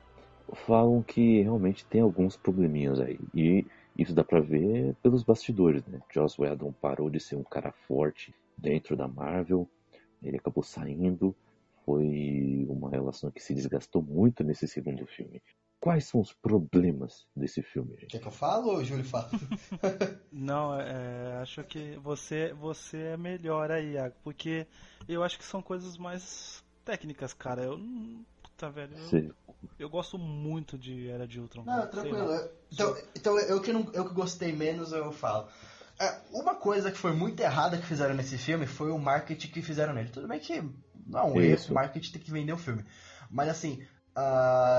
falam 0.67 1.03
que 1.03 1.43
realmente 1.43 1.85
tem 1.87 2.01
alguns 2.01 2.37
probleminhas 2.37 3.01
aí. 3.01 3.19
E 3.35 3.67
isso 3.97 4.15
dá 4.15 4.25
pra 4.25 4.41
ver 4.41 4.95
pelos 5.03 5.23
bastidores, 5.23 5.85
né? 5.87 6.01
Joss 6.13 6.41
Whedon 6.41 6.73
parou 6.73 7.11
de 7.11 7.21
ser 7.21 7.37
um 7.37 7.45
cara 7.45 7.73
forte 7.87 8.35
dentro 8.57 8.97
da 8.97 9.09
Marvel, 9.09 9.69
ele 10.23 10.37
acabou 10.37 10.63
saindo, 10.63 11.35
foi 11.85 12.67
uma 12.69 12.91
relação 12.91 13.31
que 13.31 13.43
se 13.43 13.55
desgastou 13.55 14.03
muito 14.03 14.45
nesse 14.45 14.69
segundo 14.69 15.07
filme. 15.07 15.41
Quais 15.81 16.05
são 16.05 16.21
os 16.21 16.33
problemas 16.33 17.27
desse 17.35 17.63
filme, 17.63 17.97
gente? 17.97 18.11
Quer 18.11 18.19
que 18.21 18.27
eu 18.29 18.33
falo 18.33 18.69
ou 18.69 18.77
o 18.79 18.85
Júlio 18.85 19.05
fala? 19.05 19.31
Não, 20.31 20.79
é, 20.79 21.39
acho 21.41 21.65
que 21.65 21.97
você, 22.03 22.53
você 22.53 22.99
é 22.99 23.17
melhor 23.17 23.71
aí, 23.71 23.93
Iago, 23.95 24.15
porque 24.23 24.67
eu 25.09 25.23
acho 25.25 25.39
que 25.39 25.45
são 25.45 25.63
coisas 25.63 25.97
mais 25.97 26.63
técnicas, 26.85 27.33
cara. 27.33 27.63
Eu 27.63 27.79
não. 27.79 28.25
Puta, 28.43 28.71
velho. 28.71 28.95
Eu, 29.13 29.35
eu 29.79 29.89
gosto 29.89 30.19
muito 30.19 30.77
de 30.79 31.09
Era 31.09 31.27
de 31.27 31.41
Ultron. 31.41 31.65
Não, 31.65 31.87
tranquilo. 31.87 32.31
Eu- 32.31 32.53
Então, 32.71 32.97
então 33.17 33.39
eu, 33.39 33.61
que 33.61 33.73
não, 33.73 33.91
eu 33.93 34.07
que 34.07 34.15
gostei 34.15 34.53
menos, 34.53 34.93
eu 34.93 35.11
falo. 35.13 35.49
É, 35.99 36.21
uma 36.31 36.55
coisa 36.55 36.91
que 36.93 36.99
foi 36.99 37.13
muito 37.13 37.41
errada 37.41 37.77
que 37.79 37.87
fizeram 37.87 38.15
nesse 38.15 38.39
filme 38.39 38.67
foi 38.67 38.91
o 38.91 38.99
marketing 38.99 39.49
que 39.49 39.63
fizeram 39.63 39.93
nele. 39.93 40.11
Tudo 40.11 40.29
bem 40.29 40.39
que 40.39 40.63
não 41.07 41.21
é 41.21 41.25
um 41.25 41.41
erro, 41.41 41.65
o 41.71 41.75
marketing 41.75 42.13
tem 42.13 42.23
que 42.23 42.31
vender 42.31 42.53
o 42.53 42.59
filme. 42.59 42.85
Mas 43.31 43.49
assim, 43.49 43.83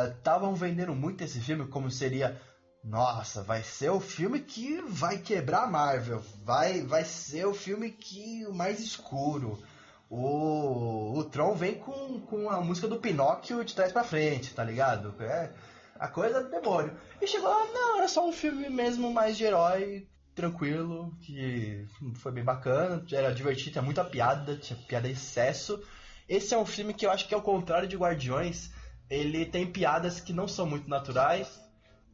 estavam 0.10 0.54
vendendo 0.56 0.94
muito 0.94 1.24
esse 1.24 1.40
filme 1.40 1.68
como 1.68 1.90
seria. 1.90 2.40
Nossa, 2.84 3.44
vai 3.44 3.62
ser 3.62 3.92
o 3.92 4.00
filme 4.00 4.40
que 4.40 4.82
vai 4.82 5.20
quebrar 5.20 5.64
a 5.64 5.68
Marvel. 5.68 6.22
Vai, 6.44 6.82
vai 6.82 7.06
ser 7.06 7.46
o 7.46 7.54
filme 7.54 7.92
que 7.92 8.46
o 8.48 8.54
mais 8.54 8.80
escuro. 8.80 9.62
O, 10.10 11.18
o 11.18 11.24
Tron 11.26 11.56
vem 11.56 11.76
com, 11.76 12.20
com 12.22 12.50
a 12.50 12.60
música 12.60 12.88
do 12.88 13.00
Pinóquio 13.00 13.64
de 13.64 13.76
trás 13.76 13.92
pra 13.92 14.04
frente, 14.04 14.54
tá 14.54 14.64
ligado? 14.64 15.16
É 15.22 15.54
a 16.02 16.08
coisa 16.08 16.44
do 16.44 16.50
demônio. 16.50 16.98
E 17.22 17.28
chegou 17.28 17.48
lá, 17.48 17.64
não, 17.72 17.98
era 17.98 18.08
só 18.08 18.28
um 18.28 18.34
filme 18.34 18.68
mesmo 18.70 19.14
mais 19.14 19.38
de 19.38 19.44
herói, 19.44 20.08
tranquilo, 20.34 21.16
que 21.22 21.86
foi 22.16 22.32
bem 22.32 22.44
bacana, 22.44 23.06
era 23.12 23.32
divertido, 23.32 23.74
tinha 23.74 23.82
muita 23.84 24.04
piada, 24.04 24.58
tinha 24.58 24.78
piada 24.88 25.08
excesso. 25.08 25.80
Esse 26.28 26.56
é 26.56 26.58
um 26.58 26.66
filme 26.66 26.94
que 26.94 27.06
eu 27.06 27.12
acho 27.12 27.28
que 27.28 27.36
ao 27.36 27.42
contrário 27.42 27.88
de 27.88 27.96
Guardiões, 27.96 28.72
ele 29.12 29.46
tem 29.46 29.68
piadas 29.68 30.20
que 30.22 30.34
não 30.34 30.48
são 30.48 30.66
muito 30.66 30.90
naturais 30.90 31.62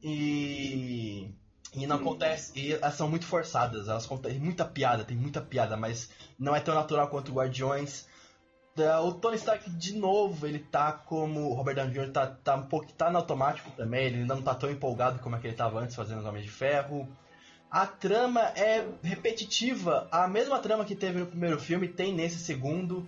e 0.04 1.30
e 1.76 1.86
não 1.86 1.98
acontece, 1.98 2.54
e 2.58 2.74
elas 2.74 2.96
são 2.96 3.08
muito 3.10 3.26
forçadas, 3.26 3.88
elas 3.88 4.06
contêm 4.06 4.40
muita 4.40 4.66
piada, 4.66 5.04
tem 5.04 5.16
muita 5.18 5.42
piada, 5.42 5.78
mas 5.78 6.10
não 6.40 6.56
é 6.56 6.60
tão 6.60 6.74
natural 6.74 7.08
quanto 7.10 7.32
Guardiões. 7.34 8.08
Da- 8.76 9.02
O 9.02 9.12
Tony 9.14 9.36
Stark, 9.36 9.70
de 9.72 9.94
novo, 9.96 10.48
ele 10.48 10.60
tá 10.60 10.92
como. 10.92 11.42
O 11.52 11.54
Robert 11.54 11.76
Downey 11.76 11.94
Jr. 11.94 12.12
tá, 12.12 12.28
tá 12.28 12.56
um 12.56 12.64
pouco. 12.64 12.92
tá 12.94 13.12
no 13.12 13.18
automático 13.18 13.70
também, 13.72 14.06
ele 14.06 14.18
ainda 14.22 14.36
não 14.36 14.42
tá 14.42 14.56
tão 14.56 14.72
empolgado 14.72 15.20
como 15.20 15.36
é 15.36 15.40
que 15.40 15.48
ele 15.48 15.56
tava 15.56 15.80
antes 15.80 15.96
fazendo 15.96 16.20
os 16.20 16.26
Homens 16.26 16.46
de 16.46 16.52
Ferro. 16.52 17.08
A 17.70 17.86
trama 17.86 18.42
é 18.56 18.88
repetitiva, 19.04 20.08
a 20.10 20.26
mesma 20.28 20.58
trama 20.60 20.86
que 20.86 20.96
teve 20.96 21.20
no 21.20 21.26
primeiro 21.28 21.60
filme 21.60 21.88
tem 21.88 22.14
nesse 22.14 22.40
segundo, 22.40 23.06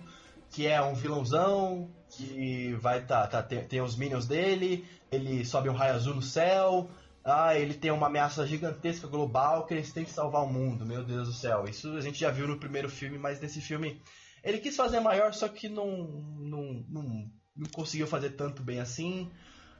que 0.50 0.66
é 0.66 0.80
um 0.82 0.92
vilãozão, 0.94 1.88
que 2.10 2.74
vai 2.74 3.04
tá, 3.04 3.26
tá 3.26 3.42
tem, 3.42 3.64
tem 3.64 3.80
os 3.80 3.96
minions 3.96 4.26
dele, 4.26 4.84
ele 5.10 5.44
sobe 5.44 5.68
um 5.68 5.74
raio 5.74 5.94
azul 5.94 6.14
no 6.14 6.22
céu, 6.22 6.90
ah, 7.24 7.56
ele 7.56 7.74
tem 7.74 7.90
uma 7.90 8.06
ameaça 8.06 8.46
gigantesca 8.46 9.06
global 9.06 9.66
que 9.66 9.74
eles 9.74 9.92
têm 9.92 10.04
que 10.04 10.10
salvar 10.10 10.42
o 10.42 10.52
mundo, 10.52 10.86
meu 10.86 11.04
Deus 11.04 11.28
do 11.28 11.34
céu. 11.34 11.64
Isso 11.64 11.96
a 11.96 12.00
gente 12.00 12.18
já 12.18 12.30
viu 12.30 12.48
no 12.48 12.58
primeiro 12.58 12.88
filme, 12.88 13.18
mas 13.18 13.40
nesse 13.40 13.60
filme 13.60 14.00
ele 14.42 14.58
quis 14.58 14.76
fazer 14.76 15.00
maior, 15.00 15.32
só 15.34 15.48
que 15.48 15.68
não, 15.68 16.06
não, 16.38 16.84
não, 16.88 17.30
não 17.56 17.66
conseguiu 17.72 18.06
fazer 18.06 18.30
tanto 18.30 18.62
bem 18.62 18.80
assim. 18.80 19.30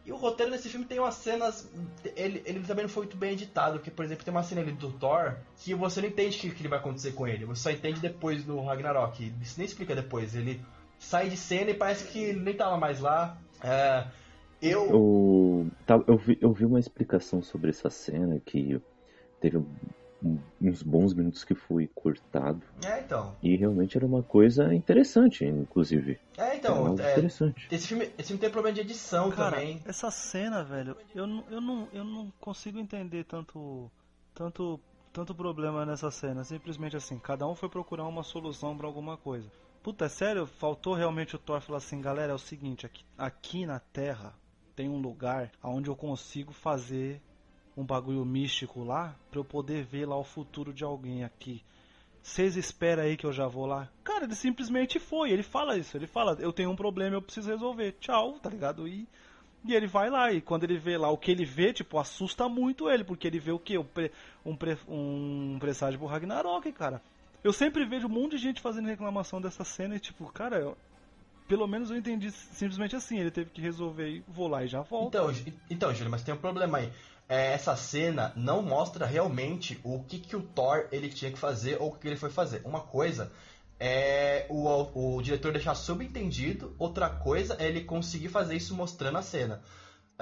E 0.05 0.13
o 0.13 0.17
roteiro 0.17 0.51
desse 0.51 0.69
filme 0.69 0.87
tem 0.87 0.99
umas 0.99 1.15
cenas. 1.15 1.71
Ele, 2.17 2.43
ele 2.47 2.61
também 2.61 2.85
não 2.85 2.91
foi 2.91 3.05
muito 3.05 3.17
bem 3.17 3.33
editado, 3.33 3.79
porque, 3.79 3.91
por 3.91 4.05
exemplo, 4.05 4.25
tem 4.25 4.33
uma 4.33 4.43
cena 4.43 4.63
ali 4.63 4.73
do 4.73 4.91
Thor 4.93 5.37
que 5.57 5.75
você 5.75 6.01
não 6.01 6.09
entende 6.09 6.37
o 6.37 6.41
que, 6.41 6.51
que 6.51 6.69
vai 6.69 6.79
acontecer 6.79 7.13
com 7.13 7.27
ele. 7.27 7.45
Você 7.45 7.63
só 7.63 7.71
entende 7.71 8.01
depois 8.01 8.47
no 8.47 8.65
Ragnarok. 8.65 9.33
Isso 9.41 9.59
nem 9.59 9.67
explica 9.67 9.95
depois. 9.95 10.35
Ele 10.35 10.61
sai 11.01 11.29
de 11.29 11.37
cena 11.37 11.71
e 11.71 11.75
parece 11.75 12.07
que 12.13 12.19
ele 12.21 12.41
nem 12.41 12.57
tava 12.57 12.77
mais 12.77 13.01
lá. 13.01 13.37
É, 13.65 14.07
eu. 14.63 14.91
Eu, 14.91 15.71
tá, 15.87 16.03
eu, 16.07 16.17
vi, 16.17 16.39
eu 16.41 16.53
vi 16.53 16.65
uma 16.65 16.79
explicação 16.79 17.43
sobre 17.43 17.71
essa 17.71 17.91
cena 17.91 18.41
que 18.41 18.81
teve 19.41 19.59
um- 19.59 20.41
uns 20.61 20.83
bons 20.83 21.15
minutos 21.15 21.45
que 21.45 21.55
foi 21.55 21.89
cortado 21.95 22.63
É, 22.85 23.01
então. 23.01 23.37
e 23.43 23.57
realmente 23.57 23.97
era 23.97 24.07
uma 24.07 24.23
coisa 24.23 24.75
interessante, 24.75 25.45
inclusive. 25.47 26.21
É, 26.37 26.57
Era 26.57 26.57
então. 26.59 26.77
algo 26.77 27.01
é, 27.01 27.17
interessante. 27.19 27.67
esse, 27.71 27.87
filme, 27.89 28.05
esse 28.19 28.29
filme 28.29 28.41
tem 28.41 28.51
problema 28.51 28.75
de 28.75 28.81
edição 28.83 29.31
Cara, 29.31 29.57
também. 29.57 29.81
essa 29.87 30.11
cena, 30.11 30.63
velho, 30.65 30.97
eu, 31.15 31.27
não- 31.27 31.45
eu, 31.51 31.61
não, 31.61 31.89
eu 31.93 32.05
não 32.05 32.31
consigo 32.41 32.79
entender 32.79 33.25
tanto, 33.25 33.91
tanto, 34.35 34.81
tanto 35.13 35.35
problema 35.35 35.87
nessa 35.87 36.11
cena. 36.11 36.45
Simplesmente 36.45 36.97
assim, 36.97 37.19
cada 37.19 37.47
um 37.47 37.55
foi 37.55 37.69
procurar 37.69 38.07
uma 38.07 38.23
solução 38.23 38.77
pra 38.77 38.87
alguma 38.87 39.17
coisa. 39.17 39.51
Puta, 39.83 40.09
sério? 40.11 40.47
Faltou 40.47 40.95
realmente 40.95 41.35
o 41.35 41.39
Thor 41.39 41.61
falar 41.63 41.79
assim, 41.79 42.01
galera, 42.03 42.33
é 42.33 42.35
o 42.35 42.39
seguinte, 42.39 42.85
aqui, 42.85 43.03
aqui 43.17 43.65
na 43.65 43.81
Terra 43.81 44.35
tem 44.77 44.89
um 44.91 45.01
lugar 45.01 45.51
onde 45.63 45.89
eu 45.89 45.97
consigo 45.97 46.53
fazer 46.53 47.21
um 47.75 47.85
bagulho 47.85 48.25
místico 48.25 48.85
lá 48.85 49.17
pra 49.31 49.41
eu 49.41 49.45
poder 49.45 49.85
ver 49.85 50.07
lá 50.07 50.19
o 50.19 50.25
futuro 50.25 50.73
de 50.73 50.85
alguém 50.85 51.25
aqui. 51.25 51.63
Vocês 52.23 52.57
esperam 52.57 53.05
aí 53.05 53.17
que 53.17 53.25
eu 53.25 53.33
já 53.33 53.47
vou 53.47 53.65
lá? 53.65 53.89
Cara, 54.05 54.25
ele 54.25 54.35
simplesmente 54.35 54.99
foi. 54.99 55.31
Ele 55.31 55.43
fala 55.43 55.79
isso. 55.79 55.97
Ele 55.97 56.07
fala: 56.07 56.37
Eu 56.39 56.53
tenho 56.53 56.71
um 56.71 56.77
problema, 56.77 57.17
eu 57.17 57.23
preciso 57.23 57.49
resolver. 57.49 57.93
Tchau, 57.99 58.39
tá 58.39 58.51
ligado? 58.51 58.87
E, 58.87 59.09
e 59.65 59.75
ele 59.75 59.87
vai 59.87 60.11
lá. 60.11 60.31
E 60.31 60.43
quando 60.43 60.65
ele 60.65 60.79
vê 60.79 60.99
lá 60.99 61.11
o 61.11 61.17
que 61.17 61.31
ele 61.31 61.47
vê, 61.47 61.73
tipo, 61.73 61.99
assusta 61.99 62.47
muito 62.49 62.91
ele. 62.91 63.05
Porque 63.05 63.27
ele 63.27 63.39
vê 63.39 63.53
o 63.53 63.59
quê? 63.59 63.79
Um, 63.79 63.85
pre, 63.85 64.13
um, 64.45 64.55
pre, 64.55 64.79
um 64.87 65.57
presságio 65.59 65.99
pro 65.99 66.09
Ragnarok, 66.09 66.71
cara. 66.73 67.01
Eu 67.43 67.53
sempre 67.53 67.85
vejo 67.85 68.07
um 68.07 68.11
monte 68.11 68.33
de 68.33 68.39
gente 68.39 68.61
fazendo 68.61 68.87
reclamação 68.87 69.41
dessa 69.41 69.65
cena. 69.65 69.97
E, 69.97 70.01
tipo, 70.01 70.31
cara, 70.33 70.75
pelo 71.49 71.67
menos 71.67 71.91
eu 71.91 71.97
entendi 71.97 72.31
simplesmente 72.31 72.95
assim. 72.95 73.19
Ele 73.19 73.31
teve 73.31 73.51
que 73.51 73.61
resolver 73.61 74.09
e 74.09 74.25
vou 74.29 74.49
lá 74.49 74.65
e 74.65 74.69
já 74.69 74.83
volto. 74.83 75.09
Então, 75.09 75.55
então, 75.69 75.95
Júlio, 75.95 76.11
mas 76.11 76.23
tem 76.23 76.35
um 76.35 76.39
problema 76.39 76.79
aí. 76.79 76.93
É, 77.29 77.53
essa 77.53 77.77
cena 77.77 78.33
não 78.37 78.61
mostra 78.61 79.07
realmente 79.07 79.81
o 79.85 80.03
que, 80.03 80.19
que 80.19 80.37
o 80.37 80.43
Thor 80.43 80.89
ele 80.91 81.09
tinha 81.09 81.31
que 81.31 81.39
fazer 81.39 81.81
ou 81.81 81.89
o 81.89 81.93
que 81.97 82.07
ele 82.07 82.17
foi 82.17 82.31
fazer. 82.31 82.61
Uma 82.65 82.81
coisa 82.81 83.31
é 83.79 84.47
o, 84.51 85.17
o 85.17 85.23
diretor 85.23 85.53
deixar 85.53 85.75
subentendido, 85.75 86.75
outra 86.79 87.09
coisa 87.09 87.57
é 87.59 87.67
ele 87.67 87.83
conseguir 87.83 88.29
fazer 88.29 88.57
isso 88.57 88.75
mostrando 88.75 89.17
a 89.17 89.23
cena. 89.23 89.63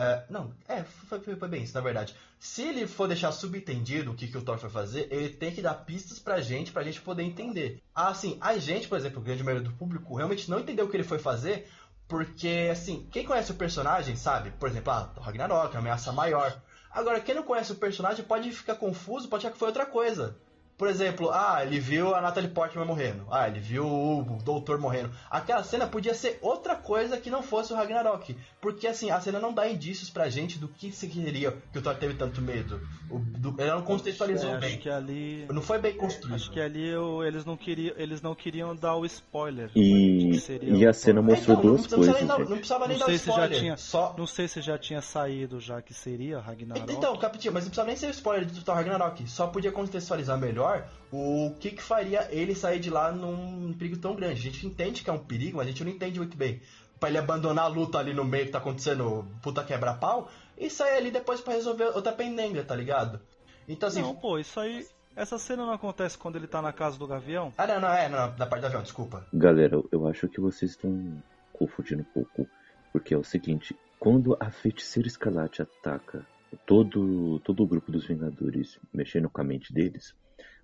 É, 0.01 0.25
não, 0.31 0.55
é, 0.69 0.85
foi, 0.85 1.19
foi- 1.19 1.35
foi 1.35 1.49
bem 1.49 1.65
isso, 1.65 1.75
na 1.75 1.81
verdade. 1.81 2.15
Se 2.39 2.63
ele 2.63 2.87
for 2.87 3.09
deixar 3.09 3.33
subentendido 3.33 4.13
o 4.13 4.15
que, 4.15 4.29
que 4.29 4.39
o 4.39 4.43
Thor 4.43 4.57
foi 4.57 4.71
fazer, 4.71 5.09
ele 5.11 5.29
tem 5.31 5.53
que 5.53 5.61
dar 5.61 5.75
pistas 5.75 6.21
pra 6.21 6.41
gente, 6.41 6.71
pra 6.71 6.85
gente 6.85 7.01
poder 7.01 7.25
entender. 7.25 7.83
Ah, 7.93 8.09
assim, 8.11 8.39
a 8.41 8.57
gente, 8.59 8.87
por 8.87 8.97
exemplo, 8.97 9.21
a 9.21 9.25
grande 9.25 9.43
maioria 9.43 9.69
do 9.69 9.75
público, 9.75 10.15
realmente 10.15 10.49
não 10.49 10.61
entendeu 10.61 10.87
o 10.87 10.89
que 10.89 10.97
ele 10.97 11.03
foi 11.03 11.19
fazer, 11.19 11.69
porque, 12.07 12.69
assim, 12.71 13.09
quem 13.11 13.25
conhece 13.25 13.51
o 13.51 13.57
personagem 13.57 14.15
sabe, 14.15 14.53
por 14.53 14.69
exemplo, 14.69 14.93
ah, 14.93 15.13
Ragnarok, 15.21 15.75
a 15.75 15.81
ameaça 15.81 16.13
maior. 16.13 16.63
Agora, 16.93 17.21
quem 17.21 17.35
não 17.35 17.43
conhece 17.43 17.73
o 17.73 17.77
personagem 17.77 18.25
pode 18.25 18.53
ficar 18.53 18.77
confuso, 18.77 19.29
pode 19.29 19.45
achar 19.47 19.53
que 19.53 19.59
foi 19.59 19.69
outra 19.69 19.85
coisa. 19.85 20.37
Por 20.79 20.87
exemplo, 20.89 21.31
ah, 21.33 21.59
ele 21.62 21.81
viu 21.81 22.14
a 22.14 22.20
Natalie 22.20 22.49
Portman 22.49 22.85
morrendo. 22.85 23.26
Ah, 23.33 23.49
ele 23.49 23.59
viu 23.59 23.85
o 23.85 24.39
doutor 24.45 24.79
morrendo. 24.79 25.11
Aquela 25.29 25.64
cena 25.64 25.89
podia 25.89 26.14
ser 26.14 26.39
outra 26.41 26.76
coisa 26.76 27.16
que 27.18 27.29
não 27.31 27.43
fosse 27.43 27.72
o 27.72 27.76
Ragnarok. 27.76 28.37
Porque, 28.61 28.87
assim, 28.87 29.11
a 29.11 29.20
cena 29.20 29.41
não 29.41 29.53
dá 29.53 29.68
indícios 29.68 30.09
pra 30.09 30.29
gente 30.29 30.57
do 30.57 30.68
que 30.68 30.93
seria 30.93 31.57
que 31.72 31.79
o 31.79 31.83
Thor 31.83 31.97
teve 31.97 32.14
tanto 32.14 32.41
medo. 32.41 32.81
O, 33.11 33.18
do, 33.18 33.61
ela 33.61 33.74
não 33.74 33.83
contextualizou 33.83 34.51
É, 34.51 34.53
acho 34.53 34.61
bem. 34.61 34.79
que 34.79 34.89
ali. 34.89 35.47
Não 35.53 35.62
foi 35.62 35.79
bem 35.79 35.95
construído. 35.97 36.37
Acho 36.37 36.51
que 36.53 36.61
ali 36.61 36.89
eu- 36.89 37.24
eles, 37.24 37.45
não 37.45 37.57
queriam, 37.57 37.95
eles 37.97 38.22
não 38.22 38.35
queriam 38.37 38.76
dar 38.76 38.95
o 38.95 39.05
spoiler. 39.05 39.70
E, 39.74 40.29
que 40.33 40.39
seria 40.41 40.72
e 40.72 40.87
o 40.87 40.89
a 40.89 40.93
cena 40.93 41.20
mostrou 41.20 41.57
Então, 41.59 41.70
duas 41.70 41.81
não, 41.83 41.89
precisava 41.89 42.05
coisas. 42.05 42.18
nem 42.20 42.26
dar, 42.29 42.37
gente. 42.39 42.49
não 42.51 42.57
precisava 42.57 42.87
nem 42.89 42.99
Não 42.99 43.01
dar 43.01 43.07
sei 43.07 43.18
se 43.18 43.26
já 43.26 43.33
spoiler. 43.33 43.59
tinha- 43.59 43.76
Só, 43.76 44.14
Não 44.16 44.26
sei 44.29 44.47
se 44.49 44.61
já 44.61 44.79
tinha 44.79 45.03
saído 45.03 45.59
já 45.59 45.83
que 45.83 45.93
seria 45.93 46.39
Ragnarok. 46.39 46.93
Então, 46.93 47.16
Capitinho, 47.16 47.53
mas 47.53 47.64
não 47.64 47.70
precisava 47.70 47.89
nem 47.89 47.97
ser 47.97 48.11
spoiler 48.11 48.47
do 48.47 48.62
Thor 48.62 48.76
Ragnarok. 48.76 49.29
Só 49.29 49.49
podia 49.49 49.72
contextualizar 49.72 50.39
melhor 50.39 50.68
o 51.12 51.55
que 51.59 51.71
que 51.71 51.83
faria 51.83 52.29
ele 52.31 52.55
sair 52.55 52.79
de 52.79 52.91
lá 52.91 53.11
num 53.12 53.73
perigo 53.73 53.99
tão 53.99 54.14
grande. 54.14 54.41
A 54.41 54.51
gente 54.51 54.66
entende 54.66 55.03
que 55.03 55.11
é 55.11 55.12
um 55.12 55.19
perigo, 55.19 55.59
mas 55.59 55.66
a 55.66 55.71
gente 55.71 55.85
não 55.85 55.91
entende 55.91 56.19
muito 56.19 56.37
bem. 56.37 56.61
Pra 56.99 57.09
ele 57.09 57.19
abandonar 57.19 57.66
a 57.66 57.69
luta 57.69 57.99
ali 57.99 58.12
no 58.12 58.25
meio 58.25 58.47
que 58.47 58.53
tá 58.53 58.59
acontecendo 58.59 59.25
puta 59.43 59.62
quebra-pau 59.62 60.29
e 60.57 60.69
sair 60.69 60.97
ali 60.97 61.11
depois 61.11 61.41
pra 61.41 61.55
resolver 61.55 61.85
outra 61.95 62.12
pendenga, 62.12 62.64
tá 62.64 62.75
ligado? 62.75 63.21
Então 63.69 63.89
assim. 63.89 64.03
não, 64.03 64.14
pô, 64.14 64.39
isso 64.39 64.59
aí. 64.59 64.87
Essa 65.14 65.39
cena 65.39 65.66
não 65.66 65.73
acontece 65.73 66.16
quando 66.16 66.37
ele 66.37 66.47
tá 66.47 66.62
na 66.62 66.73
casa 66.73 66.97
do 66.97 67.07
Gavião? 67.07 67.53
Ah, 67.59 67.66
não, 67.66 67.81
não, 67.81 67.93
é, 67.93 68.09
não, 68.09 68.35
da 68.37 68.47
parte 68.47 68.61
do 68.62 68.66
avião, 68.66 68.83
desculpa. 68.83 69.27
Galera, 69.33 69.83
eu 69.91 70.07
acho 70.07 70.29
que 70.29 70.41
vocês 70.41 70.73
estão 70.73 71.21
confundindo 71.53 72.03
um 72.03 72.12
pouco. 72.12 72.49
Porque 72.93 73.14
é 73.14 73.16
o 73.19 73.25
seguinte, 73.25 73.77
quando 73.99 74.37
a 74.41 74.51
feiticeira 74.51 75.09
escarlate 75.09 75.61
ataca 75.61 76.27
todo, 76.66 77.39
todo 77.41 77.62
o 77.62 77.66
grupo 77.66 77.93
dos 77.93 78.07
Vingadores 78.07 78.79
mexendo 78.93 79.29
com 79.29 79.41
a 79.41 79.45
mente 79.45 79.73
deles, 79.73 80.14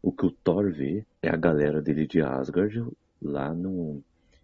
o 0.05 0.13
que 0.13 0.27
o 0.27 0.31
Thor 0.31 0.71
vê 0.71 1.07
é 1.23 1.31
a 1.31 1.37
galera 1.37 1.81
dele 1.81 2.07
de 2.07 2.21
Asgard 2.21 2.87
lá 3.23 3.55
no 3.55 4.03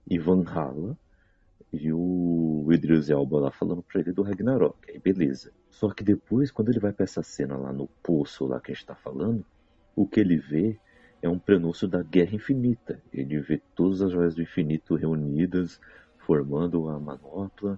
Ivan 0.09 0.43
Hala 0.43 0.97
e 1.73 1.93
o 1.93 2.51
o 2.71 2.73
Idris 2.73 3.11
Elba 3.11 3.41
lá 3.41 3.51
falando 3.51 3.83
pra 3.83 4.01
ele 4.01 4.13
do 4.13 4.23
Ragnarok, 4.23 4.79
aí 4.89 4.99
beleza. 5.01 5.51
Só 5.69 5.91
que 5.91 6.05
depois, 6.05 6.53
quando 6.53 6.69
ele 6.69 6.79
vai 6.79 6.93
pra 6.93 7.03
essa 7.03 7.21
cena 7.21 7.57
lá 7.57 7.73
no 7.73 7.89
poço 8.01 8.47
lá 8.47 8.61
que 8.61 8.71
a 8.71 8.75
gente 8.75 8.87
tá 8.87 8.95
falando, 8.95 9.45
o 9.97 10.07
que 10.07 10.21
ele 10.21 10.37
vê 10.37 10.79
é 11.21 11.29
um 11.29 11.39
prenúncio 11.39 11.89
da 11.89 12.01
Guerra 12.01 12.37
Infinita. 12.37 13.03
Ele 13.13 13.41
vê 13.41 13.61
todas 13.75 14.03
as 14.03 14.13
joias 14.13 14.37
do 14.37 14.43
infinito 14.43 14.95
reunidas, 14.95 15.81
formando 16.19 16.89
a 16.89 17.01
manopla, 17.01 17.77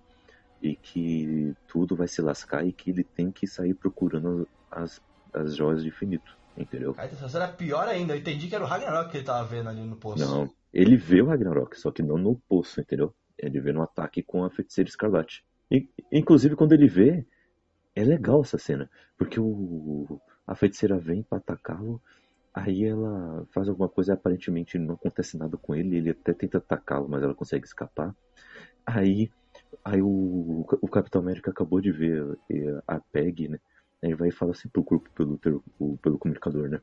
e 0.61 0.77
que 0.77 1.55
tudo 1.67 1.97
vai 1.97 2.07
se 2.07 2.21
lascar 2.21 2.67
e 2.67 2.73
que 2.73 2.91
ele 2.91 3.03
tem 3.03 3.31
que 3.31 3.47
sair 3.47 3.73
procurando 3.73 4.47
as, 4.71 5.01
as 5.33 5.57
joias 5.57 5.83
do 5.83 5.89
infinito. 5.89 6.37
Entendeu? 6.57 6.95
Essa 6.99 7.29
cena 7.29 7.47
é 7.47 7.53
pior 7.53 7.89
ainda, 7.89 8.15
eu 8.15 8.19
entendi 8.19 8.49
que 8.49 8.55
era 8.55 8.65
o 8.65 8.67
Ragnarok 8.67 9.11
que 9.11 9.17
ele 9.19 9.25
tava 9.25 9.45
vendo 9.45 9.69
ali 9.69 9.83
no 9.83 9.97
poço. 9.97 10.25
Não, 10.25 10.51
ele 10.73 10.97
vê 10.97 11.23
o 11.23 11.27
Ragnarok, 11.27 11.79
só 11.79 11.91
que 11.91 12.03
não 12.03 12.19
no 12.19 12.37
poço, 12.49 12.81
entendeu? 12.81 13.15
Ele 13.39 13.61
vê 13.61 13.73
no 13.73 13.83
ataque 13.83 14.23
com 14.23 14.45
a 14.45 14.51
feiticeira 14.51 14.89
escarlate. 14.89 15.45
E, 15.71 15.89
inclusive, 16.13 16.55
quando 16.55 16.73
ele 16.73 16.87
vê, 16.87 17.27
é 17.95 18.05
legal 18.05 18.43
essa 18.43 18.59
cena, 18.59 18.91
porque 19.17 19.41
o, 19.41 20.21
a 20.47 20.55
feiticeira 20.55 20.99
vem 20.99 21.23
para 21.23 21.39
atacá-lo, 21.39 22.01
aí 22.53 22.85
ela 22.85 23.47
faz 23.53 23.69
alguma 23.69 23.89
coisa, 23.89 24.13
aparentemente 24.13 24.79
não 24.79 24.95
acontece 24.95 25.39
nada 25.39 25.57
com 25.57 25.75
ele, 25.75 25.97
ele 25.97 26.11
até 26.11 26.35
tenta 26.35 26.59
atacá-lo, 26.59 27.09
mas 27.09 27.23
ela 27.23 27.35
consegue 27.35 27.65
escapar. 27.65 28.15
Aí, 28.85 29.31
aí 29.83 30.03
o, 30.03 30.67
o 30.81 30.89
Capitão 30.89 31.23
América 31.23 31.51
acabou 31.51 31.81
de 31.81 31.91
ver 31.91 32.39
eh, 32.51 32.83
a 32.87 33.01
Peg, 33.01 33.49
né? 33.49 33.59
Aí 34.03 34.15
vai 34.15 34.29
e 34.29 34.33
fala 34.33 34.53
assim 34.53 34.69
pro 34.69 34.83
grupo 34.83 35.09
pelo, 35.15 35.39
pelo, 35.39 35.63
pelo 36.03 36.19
comunicador, 36.19 36.69
né? 36.69 36.81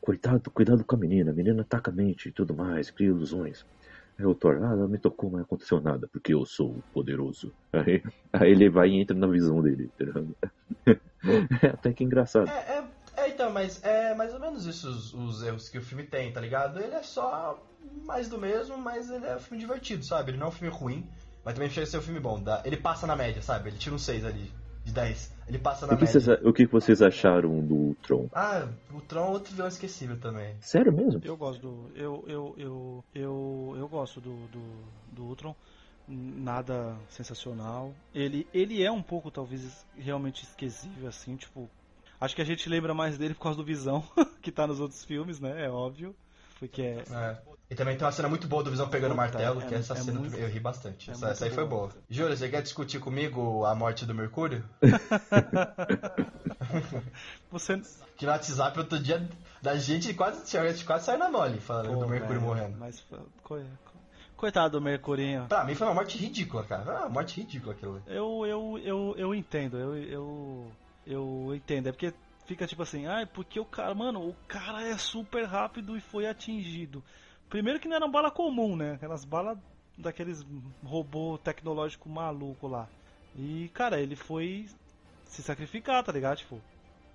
Cuidado, 0.00 0.50
cuidado 0.50 0.84
com 0.84 0.96
a 0.96 0.98
menina, 0.98 1.30
a 1.30 1.34
menina 1.34 1.62
ataca 1.62 1.90
a 1.90 1.94
mente 1.94 2.28
e 2.28 2.32
tudo 2.32 2.54
mais, 2.54 2.90
cria 2.90 3.08
ilusões. 3.08 3.64
Aí 4.18 4.24
o 4.24 4.34
Thor, 4.34 4.62
ah, 4.62 4.72
ela 4.72 4.86
me 4.86 4.98
tocou, 4.98 5.28
mas 5.28 5.38
não 5.38 5.44
aconteceu 5.44 5.80
nada, 5.80 6.08
porque 6.08 6.32
eu 6.32 6.44
sou 6.46 6.76
poderoso. 6.92 7.52
Aí, 7.72 8.02
aí 8.32 8.52
ele 8.52 8.70
vai 8.70 8.90
e 8.90 9.00
entra 9.00 9.16
na 9.16 9.26
visão 9.26 9.60
dele? 9.60 9.90
É 10.86 11.66
até 11.68 11.92
que 11.92 12.04
engraçado. 12.04 12.48
É, 12.48 12.78
é, 12.78 12.84
é, 13.16 13.28
então, 13.30 13.50
mas 13.50 13.82
é 13.82 14.14
mais 14.14 14.32
ou 14.32 14.38
menos 14.38 14.66
isso 14.66 14.88
os, 14.88 15.12
os, 15.12 15.42
erros 15.42 15.68
que 15.68 15.78
o 15.78 15.82
filme 15.82 16.04
tem, 16.04 16.32
tá 16.32 16.40
ligado? 16.40 16.80
Ele 16.80 16.94
é 16.94 17.02
só 17.02 17.60
mais 18.06 18.28
do 18.28 18.38
mesmo, 18.38 18.78
mas 18.78 19.10
ele 19.10 19.26
é 19.26 19.36
um 19.36 19.40
filme 19.40 19.58
divertido, 19.58 20.04
sabe? 20.04 20.30
Ele 20.30 20.38
não 20.38 20.46
é 20.46 20.48
um 20.50 20.52
filme 20.52 20.72
ruim, 20.72 21.08
mas 21.44 21.54
também 21.54 21.68
chega 21.68 21.84
a 21.84 21.90
ser 21.90 21.98
um 21.98 22.02
filme 22.02 22.20
bom. 22.20 22.40
Ele 22.64 22.76
passa 22.76 23.08
na 23.08 23.16
média, 23.16 23.42
sabe? 23.42 23.70
Ele 23.70 23.78
tira 23.78 23.96
um 23.96 23.98
6 23.98 24.24
ali, 24.24 24.52
de 24.84 24.92
10. 24.92 25.33
Ele 25.46 25.58
passa 25.58 25.86
na 25.86 25.94
o 25.94 25.96
que 25.96 26.04
média. 26.04 26.20
Vocês, 26.20 26.38
o 26.42 26.52
que 26.52 26.66
vocês 26.66 27.02
acharam 27.02 27.60
do 27.60 27.94
Tron? 28.02 28.28
Ah, 28.32 28.68
o 28.92 29.00
Tron 29.00 29.26
é 29.26 29.28
outro 29.30 29.52
vilão 29.52 29.68
esquecível 29.68 30.18
também. 30.18 30.54
Sério 30.60 30.92
mesmo? 30.92 31.20
Eu 31.22 31.36
gosto 31.36 31.60
do. 31.60 31.90
Eu, 31.94 32.24
eu, 32.26 32.54
eu, 32.56 33.04
eu, 33.14 33.74
eu 33.76 33.88
gosto 33.88 34.20
do, 34.20 34.34
do, 34.48 34.62
do 35.12 35.24
Ultron. 35.24 35.54
Nada 36.06 36.96
sensacional. 37.08 37.94
Ele, 38.14 38.46
ele 38.52 38.82
é 38.82 38.90
um 38.90 39.02
pouco, 39.02 39.30
talvez, 39.30 39.86
realmente 39.96 40.44
esquecível, 40.44 41.08
assim, 41.08 41.36
tipo. 41.36 41.68
Acho 42.20 42.34
que 42.34 42.42
a 42.42 42.46
gente 42.46 42.68
lembra 42.68 42.94
mais 42.94 43.18
dele 43.18 43.34
por 43.34 43.42
causa 43.42 43.58
do 43.58 43.64
Visão, 43.64 44.02
que 44.40 44.52
tá 44.52 44.66
nos 44.66 44.80
outros 44.80 45.04
filmes, 45.04 45.40
né? 45.40 45.64
É 45.64 45.70
óbvio. 45.70 46.14
Porque 46.58 46.82
é. 46.82 47.04
é. 47.10 47.38
E 47.70 47.74
também 47.74 47.96
tem 47.96 48.04
uma 48.04 48.12
cena 48.12 48.28
muito 48.28 48.46
boa 48.46 48.62
do 48.62 48.70
Visão 48.70 48.88
pegando 48.88 49.12
o 49.12 49.16
martelo, 49.16 49.60
é, 49.60 49.66
que 49.66 49.74
essa 49.74 49.94
é 49.94 49.96
cena 49.96 50.20
muito, 50.20 50.36
eu 50.36 50.48
ri 50.48 50.60
bastante. 50.60 51.10
essa, 51.10 51.30
essa 51.30 51.44
aí 51.46 51.50
foi 51.50 51.66
boa. 51.66 51.90
Júlio, 52.10 52.36
você 52.36 52.48
quer 52.48 52.62
discutir 52.62 53.00
comigo 53.00 53.64
a 53.64 53.74
morte 53.74 54.04
do 54.04 54.14
Mercúrio? 54.14 54.64
você... 57.50 57.80
Que 58.16 58.26
no 58.26 58.30
WhatsApp 58.30 58.78
outro 58.78 59.00
dia 59.00 59.28
da 59.60 59.76
gente 59.76 60.14
quase, 60.14 60.56
a 60.56 60.70
gente 60.70 60.84
quase 60.84 61.06
saiu 61.06 61.18
na 61.18 61.28
mole 61.28 61.58
falando 61.58 61.88
Pô, 61.88 61.96
do 61.96 62.08
Mercúrio 62.08 62.40
velho, 62.40 62.46
morrendo. 62.46 62.76
Mas 62.78 63.04
Coitado 64.36 64.78
do 64.78 64.80
Mercurinho. 64.80 65.46
Pra 65.48 65.64
mim 65.64 65.74
foi 65.74 65.86
uma 65.86 65.94
morte 65.94 66.18
ridícula, 66.18 66.64
cara. 66.64 66.84
Foi 66.84 66.94
uma 66.94 67.08
morte 67.08 67.40
ridícula 67.40 67.72
aquilo. 67.72 68.02
Eu, 68.06 68.46
eu, 68.46 68.78
eu, 68.84 69.14
eu 69.16 69.34
entendo, 69.34 69.78
eu, 69.78 69.96
eu, 69.96 70.72
eu 71.06 71.54
entendo. 71.54 71.88
É 71.88 71.92
porque 71.92 72.12
fica 72.46 72.66
tipo 72.66 72.82
assim, 72.82 73.06
ah, 73.06 73.26
porque 73.32 73.58
o 73.58 73.64
cara, 73.64 73.94
mano, 73.94 74.28
o 74.28 74.34
cara 74.46 74.86
é 74.86 74.98
super 74.98 75.44
rápido 75.44 75.96
e 75.96 76.00
foi 76.00 76.26
atingido. 76.26 77.02
Primeiro 77.54 77.78
que 77.78 77.86
não 77.86 77.94
era 77.94 78.04
uma 78.04 78.10
bala 78.10 78.32
comum, 78.32 78.74
né? 78.74 78.94
Aquelas 78.94 79.24
balas 79.24 79.56
daqueles 79.96 80.44
robô 80.84 81.38
tecnológico 81.38 82.08
maluco 82.08 82.66
lá. 82.66 82.88
E, 83.36 83.70
cara, 83.72 84.00
ele 84.00 84.16
foi 84.16 84.66
se 85.24 85.40
sacrificar, 85.40 86.02
tá 86.02 86.10
ligado? 86.10 86.38
Tipo, 86.38 86.60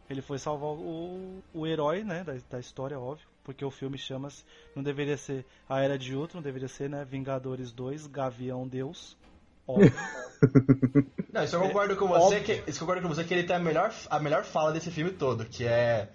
ele 0.10 0.22
foi 0.22 0.40
salvar 0.40 0.70
o, 0.70 1.44
o 1.54 1.68
herói, 1.68 2.06
né, 2.06 2.24
da, 2.24 2.38
da 2.50 2.58
história, 2.58 2.98
óbvio. 2.98 3.28
Porque 3.44 3.66
o 3.66 3.70
filme 3.70 3.98
chama-se. 3.98 4.46
Não 4.74 4.82
deveria 4.82 5.18
ser 5.18 5.46
A 5.68 5.82
Era 5.82 6.00
de 6.00 6.16
Ultron, 6.16 6.42
deveria 6.42 6.70
ser, 6.70 6.90
né? 6.90 7.04
Vingadores 7.04 7.74
2, 7.74 8.08
Gavião 8.08 8.66
Deus. 8.66 9.18
Óbvio. 9.68 9.92
Não, 11.34 11.44
isso 11.44 11.58
eu 11.58 11.62
concordo 11.64 11.98
com 11.98 12.08
você, 12.08 12.40
que, 12.40 12.64
isso 12.66 12.82
eu 12.82 12.88
concordo 12.88 13.02
com 13.02 13.14
você 13.14 13.26
que 13.26 13.34
ele 13.34 13.44
tem 13.44 13.58
a 13.58 13.60
melhor, 13.60 13.94
a 14.10 14.20
melhor 14.22 14.46
fala 14.46 14.72
desse 14.72 14.90
filme 14.90 15.12
todo, 15.12 15.44
que 15.44 15.66
é. 15.66 16.10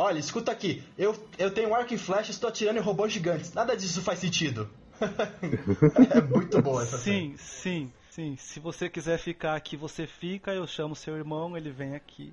Olha, 0.00 0.18
escuta 0.18 0.50
aqui, 0.50 0.82
eu, 0.96 1.14
eu 1.36 1.50
tenho 1.50 1.74
arco 1.74 1.92
e 1.92 1.98
flecha, 1.98 2.30
estou 2.30 2.48
atirando 2.48 2.78
em 2.78 2.80
robôs 2.80 3.12
gigantes. 3.12 3.52
Nada 3.52 3.76
disso 3.76 4.00
faz 4.00 4.18
sentido. 4.18 4.66
é 4.98 6.22
muito 6.22 6.62
boa 6.62 6.82
essa 6.82 6.96
Sim, 6.96 7.34
sim, 7.36 7.92
sim. 8.08 8.34
Se 8.38 8.58
você 8.60 8.88
quiser 8.88 9.18
ficar 9.18 9.54
aqui, 9.54 9.76
você 9.76 10.06
fica, 10.06 10.54
eu 10.54 10.66
chamo 10.66 10.96
seu 10.96 11.18
irmão, 11.18 11.54
ele 11.54 11.70
vem 11.70 11.94
aqui. 11.94 12.32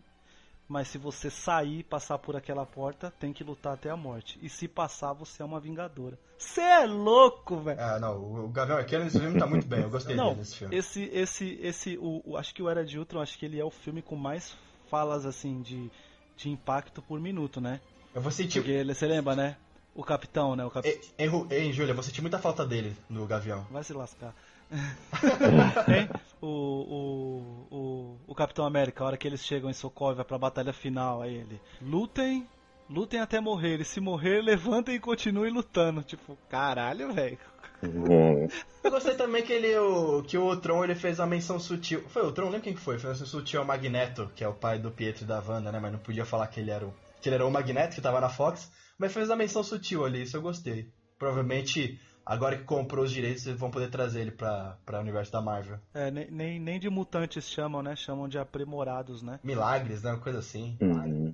Mas 0.65 0.87
se 0.87 0.97
você 0.97 1.29
sair 1.29 1.79
e 1.79 1.83
passar 1.83 2.17
por 2.19 2.37
aquela 2.37 2.65
porta, 2.65 3.11
tem 3.19 3.33
que 3.33 3.43
lutar 3.43 3.73
até 3.73 3.89
a 3.89 3.97
morte. 3.97 4.39
E 4.41 4.47
se 4.47 4.65
passar, 4.65 5.11
você 5.11 5.41
é 5.41 5.45
uma 5.45 5.59
vingadora. 5.59 6.17
Você 6.37 6.61
é 6.61 6.85
louco, 6.85 7.57
velho. 7.57 7.81
Ah, 7.81 7.99
não, 7.99 8.45
o 8.45 8.47
Gavião 8.47 8.77
Arqueiro 8.77 9.03
nesse 9.03 9.19
filme 9.19 9.37
tá 9.37 9.45
muito 9.45 9.67
bem, 9.67 9.81
eu 9.81 9.89
gostei 9.89 10.15
não, 10.15 10.35
desse 10.35 10.55
filme. 10.55 10.73
Esse, 10.73 11.03
esse, 11.11 11.59
esse, 11.61 11.97
o, 11.97 12.21
o, 12.23 12.37
acho 12.37 12.55
que 12.55 12.63
o 12.63 12.69
Era 12.69 12.85
de 12.85 12.97
Ultron, 12.97 13.19
acho 13.19 13.37
que 13.37 13.45
ele 13.45 13.59
é 13.59 13.65
o 13.65 13.69
filme 13.69 14.01
com 14.01 14.15
mais 14.15 14.55
falas, 14.89 15.25
assim, 15.25 15.61
de, 15.61 15.91
de 16.37 16.49
impacto 16.49 17.01
por 17.01 17.19
minuto, 17.19 17.59
né? 17.59 17.81
Eu 18.13 18.21
vou 18.21 18.31
sentir... 18.31 18.61
Porque 18.61 18.83
você 18.83 19.07
lembra, 19.07 19.35
né? 19.35 19.57
O 19.93 20.03
capitão, 20.03 20.55
né? 20.55 20.63
O 20.63 20.69
cap... 20.69 20.87
Ei, 20.87 21.01
ei, 21.49 21.73
Júlia, 21.73 21.93
vou 21.93 22.03
sentir 22.03 22.21
muita 22.21 22.39
falta 22.39 22.65
dele 22.65 22.95
no 23.09 23.25
Gavião. 23.25 23.65
Vai 23.71 23.83
se 23.83 23.93
lascar. 23.93 24.33
o, 26.41 26.47
o, 26.47 27.67
o, 27.71 28.17
o 28.27 28.35
Capitão 28.35 28.65
América, 28.65 29.03
a 29.03 29.07
hora 29.07 29.17
que 29.17 29.27
eles 29.27 29.43
chegam 29.43 29.69
em 29.69 29.73
Sokovia 29.73 30.25
pra 30.25 30.37
batalha 30.37 30.73
final, 30.73 31.21
aí 31.21 31.35
ele. 31.35 31.61
Lutem, 31.81 32.47
lutem 32.89 33.19
até 33.19 33.39
morrer. 33.39 33.79
E 33.79 33.85
se 33.85 33.99
morrer, 33.99 34.41
levantem 34.41 34.95
e 34.95 34.99
continuem 34.99 35.51
lutando. 35.51 36.03
Tipo, 36.03 36.37
caralho, 36.49 37.13
velho. 37.13 37.37
Eu 37.81 38.91
gostei 38.91 39.15
também 39.15 39.43
que 39.43 39.53
ele, 39.53 39.77
o, 39.77 40.23
que 40.23 40.37
o 40.37 40.55
Tron 40.57 40.83
ele 40.83 40.95
fez 40.95 41.19
uma 41.19 41.27
menção 41.27 41.59
sutil. 41.59 42.03
Foi 42.09 42.23
o 42.23 42.31
Tron? 42.31 42.45
Lembra 42.45 42.61
quem 42.61 42.73
que 42.73 42.79
foi? 42.79 42.95
Fez 42.95 43.05
uma 43.05 43.11
menção 43.11 43.27
sutil 43.27 43.59
ao 43.59 43.65
Magneto, 43.65 44.31
que 44.35 44.43
é 44.43 44.47
o 44.47 44.53
pai 44.53 44.79
do 44.79 44.91
Pietro 44.91 45.23
e 45.23 45.27
da 45.27 45.39
Wanda, 45.39 45.71
né? 45.71 45.79
Mas 45.79 45.91
não 45.91 45.99
podia 45.99 46.25
falar 46.25 46.47
que 46.47 46.59
ele 46.59 46.71
era 46.71 46.85
o, 46.85 46.93
que 47.21 47.29
ele 47.29 47.35
era 47.35 47.45
o 47.45 47.51
Magneto, 47.51 47.95
que 47.95 48.01
tava 48.01 48.19
na 48.19 48.29
Fox. 48.29 48.71
Mas 48.97 49.13
fez 49.13 49.29
uma 49.29 49.35
menção 49.35 49.63
sutil 49.63 50.05
ali, 50.05 50.23
isso 50.23 50.35
eu 50.35 50.41
gostei. 50.41 50.91
Provavelmente 51.19 51.99
agora 52.25 52.57
que 52.57 52.63
comprou 52.63 53.05
os 53.05 53.11
direitos, 53.11 53.45
eles 53.45 53.59
vão 53.59 53.71
poder 53.71 53.89
trazer 53.89 54.21
ele 54.21 54.31
pra, 54.31 54.77
pra 54.85 54.99
universo 54.99 55.31
da 55.31 55.41
Marvel. 55.41 55.79
É, 55.93 56.09
nem, 56.11 56.59
nem 56.59 56.79
de 56.79 56.89
mutantes 56.89 57.49
chamam, 57.49 57.81
né? 57.81 57.95
Chamam 57.95 58.27
de 58.27 58.39
aprimorados, 58.39 59.21
né? 59.21 59.39
Milagres, 59.43 60.01
né? 60.01 60.11
Uma 60.11 60.19
coisa 60.19 60.39
assim. 60.39 60.77
Uhum. 60.81 61.33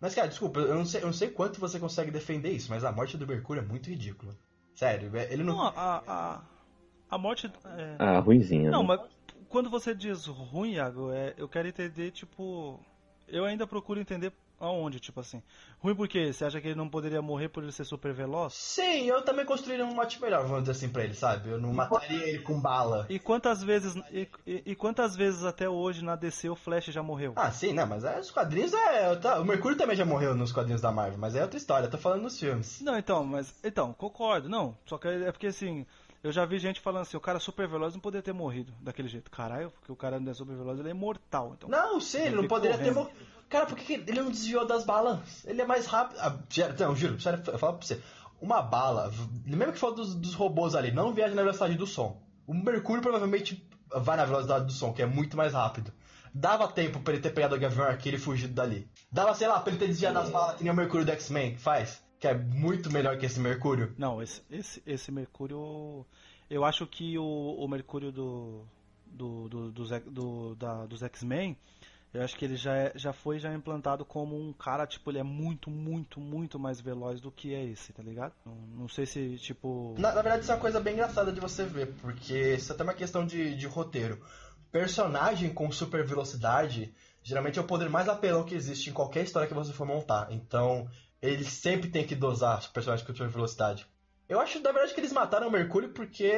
Mas, 0.00 0.14
cara, 0.14 0.28
desculpa, 0.28 0.60
eu 0.60 0.74
não, 0.74 0.84
sei, 0.84 1.00
eu 1.00 1.06
não 1.06 1.12
sei 1.12 1.30
quanto 1.30 1.60
você 1.60 1.78
consegue 1.78 2.10
defender 2.10 2.50
isso, 2.50 2.68
mas 2.70 2.84
a 2.84 2.92
morte 2.92 3.16
do 3.16 3.26
Mercúrio 3.26 3.62
é 3.62 3.66
muito 3.66 3.88
ridícula. 3.88 4.34
Sério, 4.74 5.10
ele 5.30 5.42
não. 5.42 5.56
não 5.56 5.62
a, 5.62 6.02
a, 6.06 6.40
a 7.10 7.18
morte. 7.18 7.46
É... 7.46 7.96
Ah, 7.98 8.18
ruimzinha. 8.18 8.70
Não, 8.70 8.82
né? 8.82 8.88
mas 8.88 9.00
quando 9.48 9.70
você 9.70 9.94
diz 9.94 10.26
ruim, 10.26 10.72
Iago, 10.72 11.12
é, 11.12 11.34
eu 11.36 11.48
quero 11.48 11.68
entender, 11.68 12.10
tipo. 12.10 12.80
Eu 13.26 13.44
ainda 13.44 13.66
procuro 13.66 14.00
entender 14.00 14.32
Aonde, 14.64 15.00
tipo 15.00 15.20
assim? 15.20 15.42
Ruim 15.78 15.94
porque 15.94 16.32
você 16.32 16.44
acha 16.44 16.60
que 16.60 16.68
ele 16.68 16.74
não 16.74 16.88
poderia 16.88 17.20
morrer 17.20 17.48
por 17.48 17.62
ele 17.62 17.72
ser 17.72 17.84
super 17.84 18.12
veloz? 18.12 18.54
Sim, 18.54 19.06
eu 19.06 19.22
também 19.22 19.44
construiria 19.44 19.84
um 19.84 19.94
mote 19.94 20.20
melhor, 20.20 20.42
vamos 20.42 20.60
dizer 20.60 20.72
assim, 20.72 20.88
pra 20.88 21.04
ele, 21.04 21.14
sabe? 21.14 21.50
Eu 21.50 21.60
não 21.60 21.72
mataria 21.72 22.28
ele 22.28 22.38
com 22.40 22.60
bala. 22.60 23.06
E 23.08 23.18
quantas 23.18 23.62
vezes 23.62 23.94
e, 24.10 24.28
e, 24.46 24.62
e, 24.66 24.74
quantas 24.74 25.14
vezes 25.14 25.44
até 25.44 25.68
hoje 25.68 26.04
na 26.04 26.16
DC 26.16 26.48
o 26.48 26.56
Flash 26.56 26.86
já 26.86 27.02
morreu? 27.02 27.32
Ah, 27.36 27.50
sim, 27.50 27.72
não, 27.72 27.86
mas 27.86 28.04
é, 28.04 28.18
os 28.18 28.30
quadrinhos 28.30 28.72
é. 28.72 29.16
Tá, 29.16 29.40
o 29.40 29.44
Mercúrio 29.44 29.76
também 29.76 29.96
já 29.96 30.04
morreu 30.04 30.34
nos 30.34 30.52
quadrinhos 30.52 30.80
da 30.80 30.90
Marvel, 30.90 31.18
mas 31.18 31.34
é 31.34 31.42
outra 31.42 31.58
história, 31.58 31.86
eu 31.86 31.90
tô 31.90 31.98
falando 31.98 32.22
nos 32.22 32.38
filmes. 32.38 32.80
Não, 32.80 32.98
então, 32.98 33.24
mas. 33.24 33.54
Então, 33.62 33.92
concordo, 33.92 34.48
não. 34.48 34.76
Só 34.86 34.98
que 34.98 35.08
é 35.08 35.30
porque 35.30 35.48
assim. 35.48 35.86
Eu 36.24 36.32
já 36.32 36.46
vi 36.46 36.58
gente 36.58 36.80
falando 36.80 37.02
assim, 37.02 37.18
o 37.18 37.20
cara 37.20 37.38
super 37.38 37.68
veloz 37.68 37.92
não 37.92 38.00
poderia 38.00 38.22
ter 38.22 38.32
morrido 38.32 38.72
daquele 38.80 39.08
jeito. 39.08 39.30
Caralho, 39.30 39.70
porque 39.70 39.92
o 39.92 39.96
cara 39.96 40.18
não 40.18 40.30
é 40.30 40.34
super 40.34 40.56
veloz, 40.56 40.80
ele 40.80 40.88
é 40.88 40.92
imortal. 40.92 41.52
Então, 41.54 41.68
não, 41.68 42.00
sim, 42.00 42.22
ele 42.22 42.36
não 42.36 42.48
poderia 42.48 42.78
correndo. 42.78 42.94
ter 42.94 42.98
morrido. 42.98 43.26
Cara, 43.46 43.66
por 43.66 43.76
que 43.76 43.92
ele 43.92 44.22
não 44.22 44.30
desviou 44.30 44.66
das 44.66 44.86
balas? 44.86 45.44
Ele 45.44 45.60
é 45.60 45.66
mais 45.66 45.84
rápido. 45.84 46.18
Ah, 46.20 46.34
não, 46.78 46.96
juro, 46.96 47.20
sério, 47.20 47.42
eu 47.46 47.58
falo 47.58 47.74
pra 47.76 47.86
você. 47.86 48.00
Uma 48.40 48.62
bala, 48.62 49.12
mesmo 49.44 49.74
que 49.74 49.78
for 49.78 49.90
dos, 49.90 50.14
dos 50.14 50.32
robôs 50.32 50.74
ali, 50.74 50.90
não 50.90 51.12
viaja 51.12 51.34
na 51.34 51.42
velocidade 51.42 51.74
do 51.74 51.86
som. 51.86 52.18
O 52.46 52.54
Mercúrio 52.54 53.02
provavelmente 53.02 53.62
vai 53.94 54.16
na 54.16 54.24
velocidade 54.24 54.64
do 54.64 54.72
som, 54.72 54.94
que 54.94 55.02
é 55.02 55.06
muito 55.06 55.36
mais 55.36 55.52
rápido. 55.52 55.92
Dava 56.32 56.66
tempo 56.68 57.00
pra 57.00 57.12
ele 57.12 57.22
ter 57.22 57.30
pegado 57.30 57.54
o 57.54 57.60
Gavião 57.60 57.84
Arqueiro 57.84 58.16
e 58.16 58.20
fugido 58.20 58.54
dali. 58.54 58.88
Dava, 59.12 59.34
sei 59.34 59.46
lá, 59.46 59.60
pra 59.60 59.70
ele 59.70 59.78
ter 59.78 59.88
desviado 59.88 60.14
das 60.14 60.30
balas 60.30 60.56
que 60.56 60.64
nem 60.64 60.72
o 60.72 60.76
Mercúrio 60.76 61.04
do 61.04 61.12
X-Men 61.12 61.58
faz. 61.58 62.02
Que 62.24 62.28
é 62.28 62.34
muito 62.34 62.90
melhor 62.90 63.18
que 63.18 63.26
esse 63.26 63.38
Mercúrio. 63.38 63.92
Não, 63.98 64.22
esse, 64.22 64.40
esse, 64.50 64.82
esse 64.86 65.12
Mercúrio. 65.12 66.06
Eu 66.48 66.64
acho 66.64 66.86
que 66.86 67.18
o, 67.18 67.22
o 67.22 67.68
Mercúrio 67.68 68.10
do, 68.10 68.64
do, 69.04 69.46
do, 69.46 69.70
dos, 69.70 69.90
do, 70.06 70.54
da, 70.54 70.86
dos 70.86 71.02
X-Men, 71.02 71.54
eu 72.14 72.22
acho 72.22 72.34
que 72.38 72.46
ele 72.46 72.56
já, 72.56 72.74
é, 72.74 72.92
já 72.94 73.12
foi 73.12 73.38
já 73.38 73.52
implantado 73.52 74.06
como 74.06 74.40
um 74.40 74.54
cara, 74.54 74.86
tipo, 74.86 75.10
ele 75.10 75.18
é 75.18 75.22
muito, 75.22 75.68
muito, 75.68 76.18
muito 76.18 76.58
mais 76.58 76.80
veloz 76.80 77.20
do 77.20 77.30
que 77.30 77.52
é 77.52 77.62
esse, 77.62 77.92
tá 77.92 78.02
ligado? 78.02 78.32
Não, 78.46 78.54
não 78.54 78.88
sei 78.88 79.04
se, 79.04 79.36
tipo. 79.36 79.94
Na, 79.98 80.14
na, 80.14 80.22
verdade, 80.22 80.44
isso 80.44 80.52
é 80.52 80.54
uma 80.54 80.60
coisa 80.62 80.80
bem 80.80 80.94
engraçada 80.94 81.30
de 81.30 81.40
você 81.40 81.66
ver, 81.66 81.92
porque 82.00 82.54
isso 82.54 82.72
é 82.72 82.74
até 82.74 82.84
uma 82.84 82.94
questão 82.94 83.26
de, 83.26 83.54
de 83.54 83.66
roteiro. 83.66 84.18
Personagem 84.72 85.52
com 85.52 85.70
super 85.70 86.02
velocidade 86.06 86.90
geralmente 87.24 87.58
é 87.58 87.62
o 87.62 87.66
poder 87.66 87.88
mais 87.88 88.08
apelão 88.08 88.44
que 88.44 88.54
existe 88.54 88.90
em 88.90 88.92
qualquer 88.92 89.24
história 89.24 89.48
que 89.48 89.54
você 89.54 89.72
for 89.72 89.86
montar. 89.86 90.28
Então, 90.30 90.86
ele 91.24 91.44
sempre 91.44 91.88
tem 91.88 92.06
que 92.06 92.14
dosar 92.14 92.58
os 92.58 92.66
personagens 92.66 93.06
com 93.06 93.14
super 93.14 93.28
velocidade. 93.28 93.86
Eu 94.28 94.40
acho, 94.40 94.58
na 94.60 94.72
verdade, 94.72 94.94
que 94.94 95.00
eles 95.00 95.12
mataram 95.12 95.48
o 95.48 95.50
Mercúrio 95.50 95.90
porque. 95.90 96.32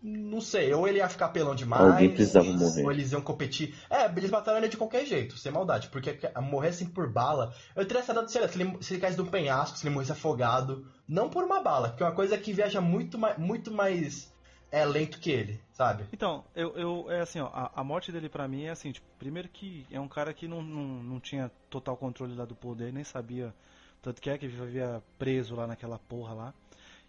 Não 0.00 0.40
sei, 0.40 0.72
ou 0.72 0.86
ele 0.86 0.98
ia 0.98 1.08
ficar 1.08 1.28
pelão 1.28 1.54
demais. 1.54 1.82
Alguém 1.82 2.10
precisava 2.10 2.46
morrer. 2.52 2.84
Ou 2.84 2.92
eles 2.92 3.10
iam 3.12 3.20
competir. 3.20 3.74
É, 3.90 4.06
eles 4.06 4.30
mataram 4.30 4.58
ele 4.58 4.68
de 4.68 4.76
qualquer 4.76 5.04
jeito, 5.04 5.36
sem 5.36 5.50
maldade. 5.50 5.88
Porque 5.88 6.18
morrer 6.40 6.68
assim 6.68 6.86
por 6.86 7.10
bala. 7.10 7.52
Eu 7.74 7.86
teria 7.86 8.02
dado, 8.02 8.28
sei 8.28 8.40
lá, 8.40 8.48
se 8.48 8.60
ele, 8.60 8.82
se 8.82 8.94
ele 8.94 9.00
caísse 9.00 9.16
de 9.16 9.22
um 9.22 9.26
penhasco, 9.26 9.76
se 9.76 9.86
ele 9.86 9.94
morresse 9.94 10.12
afogado. 10.12 10.86
Não 11.06 11.28
por 11.28 11.44
uma 11.44 11.60
bala, 11.60 11.92
que 11.92 12.02
é 12.02 12.06
uma 12.06 12.14
coisa 12.14 12.38
que 12.38 12.52
viaja 12.52 12.80
muito 12.80 13.18
mais, 13.18 13.38
muito 13.38 13.72
mais 13.72 14.32
é, 14.70 14.84
lento 14.84 15.18
que 15.18 15.30
ele, 15.30 15.60
sabe? 15.72 16.04
Então, 16.12 16.44
eu, 16.54 16.76
eu 16.76 17.10
é 17.10 17.20
assim, 17.20 17.40
ó, 17.40 17.46
a, 17.46 17.72
a 17.74 17.84
morte 17.84 18.12
dele 18.12 18.28
pra 18.28 18.46
mim 18.46 18.64
é 18.64 18.70
assim, 18.70 18.92
tipo, 18.92 19.06
primeiro 19.18 19.48
que 19.48 19.86
é 19.90 19.98
um 19.98 20.08
cara 20.08 20.32
que 20.34 20.46
não, 20.46 20.62
não, 20.62 21.02
não 21.02 21.20
tinha 21.20 21.50
total 21.70 21.96
controle 21.96 22.34
lá 22.34 22.44
do 22.44 22.54
poder, 22.54 22.92
nem 22.92 23.04
sabia. 23.04 23.54
Tanto 24.02 24.20
que 24.20 24.30
é 24.30 24.38
que 24.38 24.46
vivia 24.46 25.02
preso 25.18 25.54
lá 25.54 25.66
naquela 25.66 25.98
porra 25.98 26.34
lá. 26.34 26.54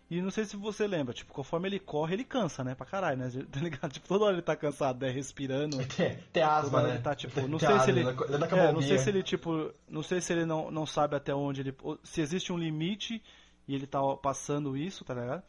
E 0.10 0.22
não 0.22 0.32
sei 0.32 0.44
se 0.44 0.58
você 0.58 0.88
lembra, 0.88 1.14
tipo, 1.14 1.32
conforme 1.32 1.68
ele 1.68 1.80
corre, 1.80 2.16
ele 2.16 2.24
cansa, 2.24 2.64
né? 2.64 2.74
Pra 2.74 2.86
caralho, 2.86 3.18
né? 3.18 3.30
Tá 3.52 3.60
ligado? 3.60 3.92
Tipo, 3.92 4.08
toda 4.08 4.26
hora 4.26 4.34
ele 4.34 4.42
tá 4.42 4.56
cansado, 4.56 5.06
né? 5.06 5.12
Respirando. 5.12 5.78
Tem, 5.96 6.18
tem 6.34 6.42
asma, 6.42 6.82
né? 6.82 6.90
Ele 6.96 7.00
tá, 7.00 7.14
tipo, 7.14 7.48
não 7.48 7.60
sei 7.60 7.80
se 7.80 7.92
ele. 7.92 8.02
é, 8.02 8.72
não 8.72 8.82
sei 8.82 8.98
se 8.98 9.10
ele, 9.10 9.22
tipo. 9.22 9.72
Não 9.88 10.02
sei 10.02 10.20
se 10.20 10.34
ele 10.34 10.46
não, 10.46 10.72
não 10.72 10.86
sabe 10.86 11.16
até 11.16 11.34
onde 11.34 11.62
ele. 11.62 11.76
Se 12.04 12.22
existe 12.22 12.52
um 12.52 12.58
limite 12.58 13.22
e 13.68 13.76
ele 13.76 13.86
tá 13.86 14.00
passando 14.18 14.76
isso, 14.76 15.06
tá 15.06 15.14
ligado? 15.14 15.44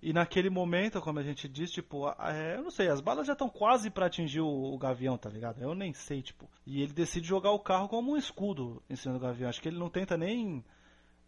E 0.00 0.12
naquele 0.12 0.50
momento, 0.50 1.00
como 1.00 1.18
a 1.18 1.22
gente 1.22 1.48
disse, 1.48 1.72
tipo, 1.72 2.08
é, 2.20 2.56
eu 2.56 2.62
não 2.62 2.70
sei, 2.70 2.88
as 2.88 3.00
balas 3.00 3.26
já 3.26 3.32
estão 3.32 3.48
quase 3.48 3.90
para 3.90 4.06
atingir 4.06 4.40
o, 4.40 4.46
o, 4.46 4.78
gavião, 4.78 5.18
tá 5.18 5.28
ligado? 5.28 5.60
Eu 5.60 5.74
nem 5.74 5.92
sei, 5.92 6.22
tipo. 6.22 6.48
E 6.64 6.80
ele 6.80 6.92
decide 6.92 7.26
jogar 7.26 7.50
o 7.50 7.58
carro 7.58 7.88
como 7.88 8.12
um 8.12 8.16
escudo 8.16 8.80
em 8.88 8.94
cima 8.94 9.14
do 9.14 9.20
gavião. 9.20 9.48
Acho 9.48 9.60
que 9.60 9.68
ele 9.68 9.78
não 9.78 9.90
tenta 9.90 10.16
nem 10.16 10.64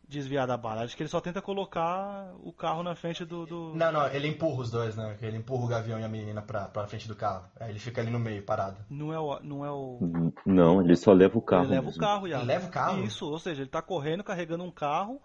desviar 0.09 0.47
da 0.47 0.57
bala. 0.57 0.83
Acho 0.83 0.97
que 0.97 1.03
ele 1.03 1.11
só 1.11 1.21
tenta 1.21 1.43
colocar 1.43 2.33
o 2.43 2.53
carro 2.53 2.83
na 2.83 2.95
frente 2.95 3.25
do. 3.25 3.45
do... 3.45 3.75
Não, 3.75 3.93
não, 3.93 4.07
ele 4.09 4.29
empurra 4.29 4.63
os 4.63 4.71
dois, 4.71 4.97
né? 4.97 5.17
Ele 5.21 5.37
empurra 5.37 5.65
o 5.65 5.69
gavião 5.69 6.01
e 6.01 6.05
a 6.05 6.09
menina 6.09 6.41
pra, 6.41 6.65
pra 6.65 6.87
frente 6.87 7.07
do 7.07 7.15
carro. 7.15 7.45
Aí 7.61 7.71
ele 7.71 7.79
fica 7.79 8.01
ali 8.01 8.11
no 8.11 8.19
meio, 8.19 8.43
parado. 8.43 8.79
Não 8.89 9.13
é 9.13 9.19
o. 9.19 9.39
Não, 9.41 9.65
é 9.65 9.71
o... 9.71 10.33
não 10.47 10.81
ele 10.81 10.97
só 10.97 11.13
leva 11.13 11.37
o 11.37 11.43
carro. 11.43 11.65
Ele 11.65 11.73
leva 11.73 11.87
mesmo. 11.87 11.99
o 11.99 12.05
carro, 12.05 12.27
Ele 12.27 12.43
leva 12.43 12.67
o 12.67 12.71
carro? 12.71 13.05
Isso, 13.05 13.31
ou 13.31 13.39
seja, 13.39 13.63
ele 13.63 13.71
tá 13.71 13.83
correndo, 13.83 14.25
carregando 14.25 14.65
um 14.65 14.71
carro, 14.71 15.21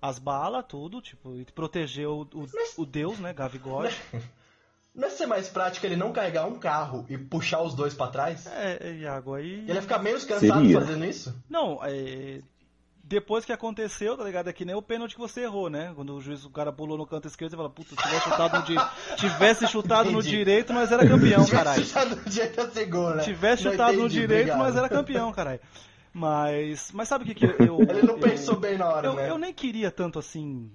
as 0.00 0.18
balas, 0.18 0.64
tudo, 0.68 1.00
tipo, 1.00 1.34
e 1.36 1.44
proteger 1.46 2.06
o, 2.06 2.22
o, 2.22 2.46
Mas... 2.52 2.76
o 2.76 2.84
Deus, 2.84 3.18
né? 3.18 3.32
Gavigode. 3.32 3.96
Não 4.94 5.08
é 5.08 5.10
ser 5.10 5.26
mais 5.26 5.46
prático 5.46 5.84
ele 5.84 5.94
não 5.94 6.10
carregar 6.10 6.46
um 6.46 6.58
carro 6.58 7.04
e 7.10 7.18
puxar 7.18 7.60
os 7.60 7.74
dois 7.74 7.92
para 7.92 8.10
trás? 8.10 8.46
É, 8.46 8.78
é, 8.80 8.94
Iago, 8.94 9.34
aí. 9.34 9.60
Ele 9.60 9.74
ia 9.74 9.82
ficar 9.82 9.98
menos 9.98 10.24
cansado 10.24 10.62
Seria. 10.62 10.80
fazendo 10.80 11.04
isso? 11.04 11.44
Não, 11.50 11.84
é 11.84 12.40
depois 13.08 13.44
que 13.44 13.52
aconteceu, 13.52 14.16
tá 14.16 14.24
ligado? 14.24 14.48
É 14.48 14.52
que 14.52 14.64
nem 14.64 14.74
o 14.74 14.82
pênalti 14.82 15.14
que 15.14 15.20
você 15.20 15.42
errou, 15.42 15.70
né? 15.70 15.92
Quando 15.94 16.14
o 16.16 16.20
juiz, 16.20 16.44
o 16.44 16.50
cara 16.50 16.72
pulou 16.72 16.98
no 16.98 17.06
canto 17.06 17.28
esquerdo, 17.28 17.52
você 17.52 17.56
fala, 17.56 17.70
puta, 17.70 17.90
se 17.90 17.96
tivesse 17.96 18.24
chutado 18.24 18.58
no, 18.58 18.64
di... 18.64 18.74
tivesse 19.16 19.68
chutado 19.68 20.10
no 20.10 20.22
direito, 20.22 20.72
nós 20.72 20.90
era 20.90 21.06
campeão, 21.06 21.46
caralho. 21.46 21.84
Tivesse 21.84 21.92
chutado 21.92 22.16
no 22.16 22.30
direito, 22.30 22.78
é 22.78 22.84
gol, 22.84 23.14
né? 23.14 23.22
Tivesse 23.22 23.62
chutado 23.62 23.92
entendi, 23.92 24.02
no 24.02 24.08
direito, 24.08 24.50
obrigado. 24.50 24.58
nós 24.58 24.76
era 24.76 24.88
campeão, 24.88 25.32
caralho. 25.32 25.60
Mas, 26.12 26.90
mas 26.92 27.08
sabe 27.08 27.22
o 27.22 27.26
que 27.28 27.34
que 27.34 27.44
eu... 27.44 27.78
Ele 27.88 28.02
não 28.02 28.14
eu, 28.14 28.18
pensou 28.18 28.56
bem 28.56 28.76
na 28.76 28.88
hora, 28.88 29.06
eu, 29.06 29.14
né? 29.14 29.30
Eu 29.30 29.38
nem 29.38 29.54
queria 29.54 29.90
tanto, 29.92 30.18
assim, 30.18 30.68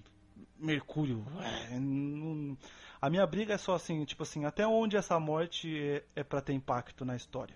Mercúrio. 0.58 1.26
É, 1.70 1.78
não... 1.78 2.58
A 3.02 3.10
minha 3.10 3.26
briga 3.28 3.56
é 3.56 3.58
só 3.58 3.74
assim, 3.74 4.06
tipo 4.06 4.24
assim, 4.24 4.46
até 4.46 4.66
onde 4.66 4.96
essa 4.96 5.20
morte 5.20 5.78
é, 5.78 6.04
é 6.16 6.24
para 6.24 6.40
ter 6.40 6.54
impacto 6.54 7.04
na 7.04 7.16
história. 7.16 7.56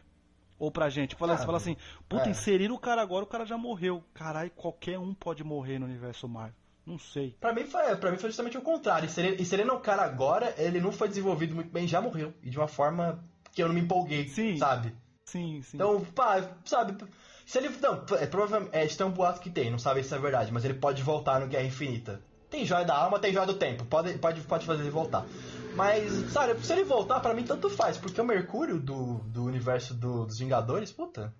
Ou 0.57 0.71
pra 0.71 0.89
gente. 0.89 1.15
Fala, 1.15 1.33
ah, 1.33 1.37
fala 1.37 1.57
assim, 1.57 1.75
puta, 2.07 2.27
é. 2.27 2.31
inserir 2.31 2.71
o 2.71 2.77
cara 2.77 3.01
agora, 3.01 3.23
o 3.25 3.27
cara 3.27 3.45
já 3.45 3.57
morreu. 3.57 4.03
Caralho, 4.13 4.51
qualquer 4.51 4.97
um 4.97 5.13
pode 5.13 5.43
morrer 5.43 5.79
no 5.79 5.85
universo 5.85 6.27
Marvel. 6.27 6.55
Não 6.85 6.99
sei. 6.99 7.35
Pra 7.39 7.51
mim 7.51 7.65
foi, 7.65 7.95
pra 7.95 8.11
mim 8.11 8.17
foi 8.17 8.29
justamente 8.29 8.57
o 8.57 8.61
contrário. 8.61 9.07
Inserir, 9.07 9.69
o 9.69 9.79
cara 9.79 10.03
agora, 10.03 10.53
ele 10.57 10.79
não 10.79 10.91
foi 10.91 11.07
desenvolvido 11.07 11.55
muito 11.55 11.71
bem, 11.71 11.87
já 11.87 11.99
morreu. 11.99 12.33
E 12.43 12.49
de 12.49 12.57
uma 12.57 12.67
forma 12.67 13.23
que 13.51 13.61
eu 13.61 13.67
não 13.67 13.75
me 13.75 13.81
empolguei, 13.81 14.27
sim. 14.27 14.57
sabe? 14.57 14.95
Sim, 15.25 15.61
sim. 15.63 15.77
Então, 15.77 16.05
pá, 16.13 16.47
sabe... 16.63 16.95
Se 17.45 17.59
ele. 17.59 17.69
Não, 17.79 18.03
é, 18.19 18.25
provavelmente. 18.25 18.75
É, 18.75 18.85
isso 18.85 19.01
é 19.01 19.05
um 19.05 19.11
boato 19.11 19.39
que 19.39 19.49
tem, 19.49 19.69
não 19.69 19.77
sabe 19.77 20.03
se 20.03 20.13
é 20.13 20.17
verdade, 20.17 20.51
mas 20.51 20.65
ele 20.65 20.73
pode 20.73 21.03
voltar 21.03 21.39
no 21.39 21.47
Guerra 21.47 21.65
Infinita. 21.65 22.21
Tem 22.49 22.65
joia 22.65 22.83
da 22.83 22.95
alma, 22.95 23.19
tem 23.19 23.33
joia 23.33 23.45
do 23.45 23.53
tempo. 23.53 23.85
Pode, 23.85 24.17
pode, 24.17 24.41
pode 24.41 24.65
fazer 24.65 24.81
ele 24.81 24.89
voltar. 24.89 25.25
Mas, 25.75 26.11
sabe, 26.31 26.57
se 26.65 26.71
ele 26.71 26.85
voltar, 26.85 27.19
para 27.19 27.33
mim 27.33 27.43
tanto 27.43 27.69
faz, 27.69 27.97
porque 27.97 28.19
o 28.19 28.25
Mercúrio 28.25 28.79
do, 28.79 29.19
do 29.25 29.43
universo 29.43 29.93
do, 29.93 30.25
dos 30.25 30.39
Vingadores, 30.39 30.91
puta, 30.91 31.33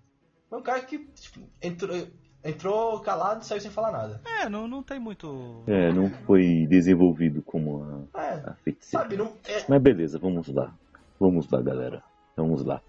foi 0.48 0.58
um 0.58 0.62
cara 0.62 0.82
que 0.82 0.98
tipo, 1.14 1.40
entrou, 1.62 2.06
entrou 2.44 3.00
calado 3.00 3.40
e 3.40 3.46
saiu 3.46 3.60
sem 3.62 3.70
falar 3.70 3.92
nada. 3.92 4.20
É, 4.42 4.48
não, 4.48 4.68
não 4.68 4.82
tem 4.82 5.00
muito. 5.00 5.64
É, 5.66 5.90
não 5.90 6.10
foi 6.26 6.66
desenvolvido 6.68 7.40
como 7.42 8.08
a, 8.12 8.22
é, 8.22 8.34
a 8.46 8.54
feiticeira. 8.62 9.04
Sabe, 9.04 9.16
não, 9.16 9.32
é... 9.48 9.64
Mas 9.66 9.82
beleza, 9.82 10.18
vamos 10.18 10.48
lá. 10.48 10.72
Vamos 11.18 11.50
lá, 11.50 11.62
galera. 11.62 12.02
Vamos 12.36 12.62
lá. 12.62 12.82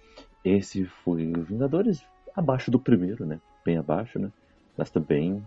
Esse 0.44 0.86
foi 0.86 1.32
o 1.32 1.44
Vingadores 1.44 2.06
abaixo 2.36 2.70
do 2.70 2.80
primeiro, 2.80 3.26
né? 3.26 3.40
Bem 3.66 3.78
abaixo, 3.78 4.20
né? 4.20 4.32
Mas 4.78 4.90
também 4.90 5.42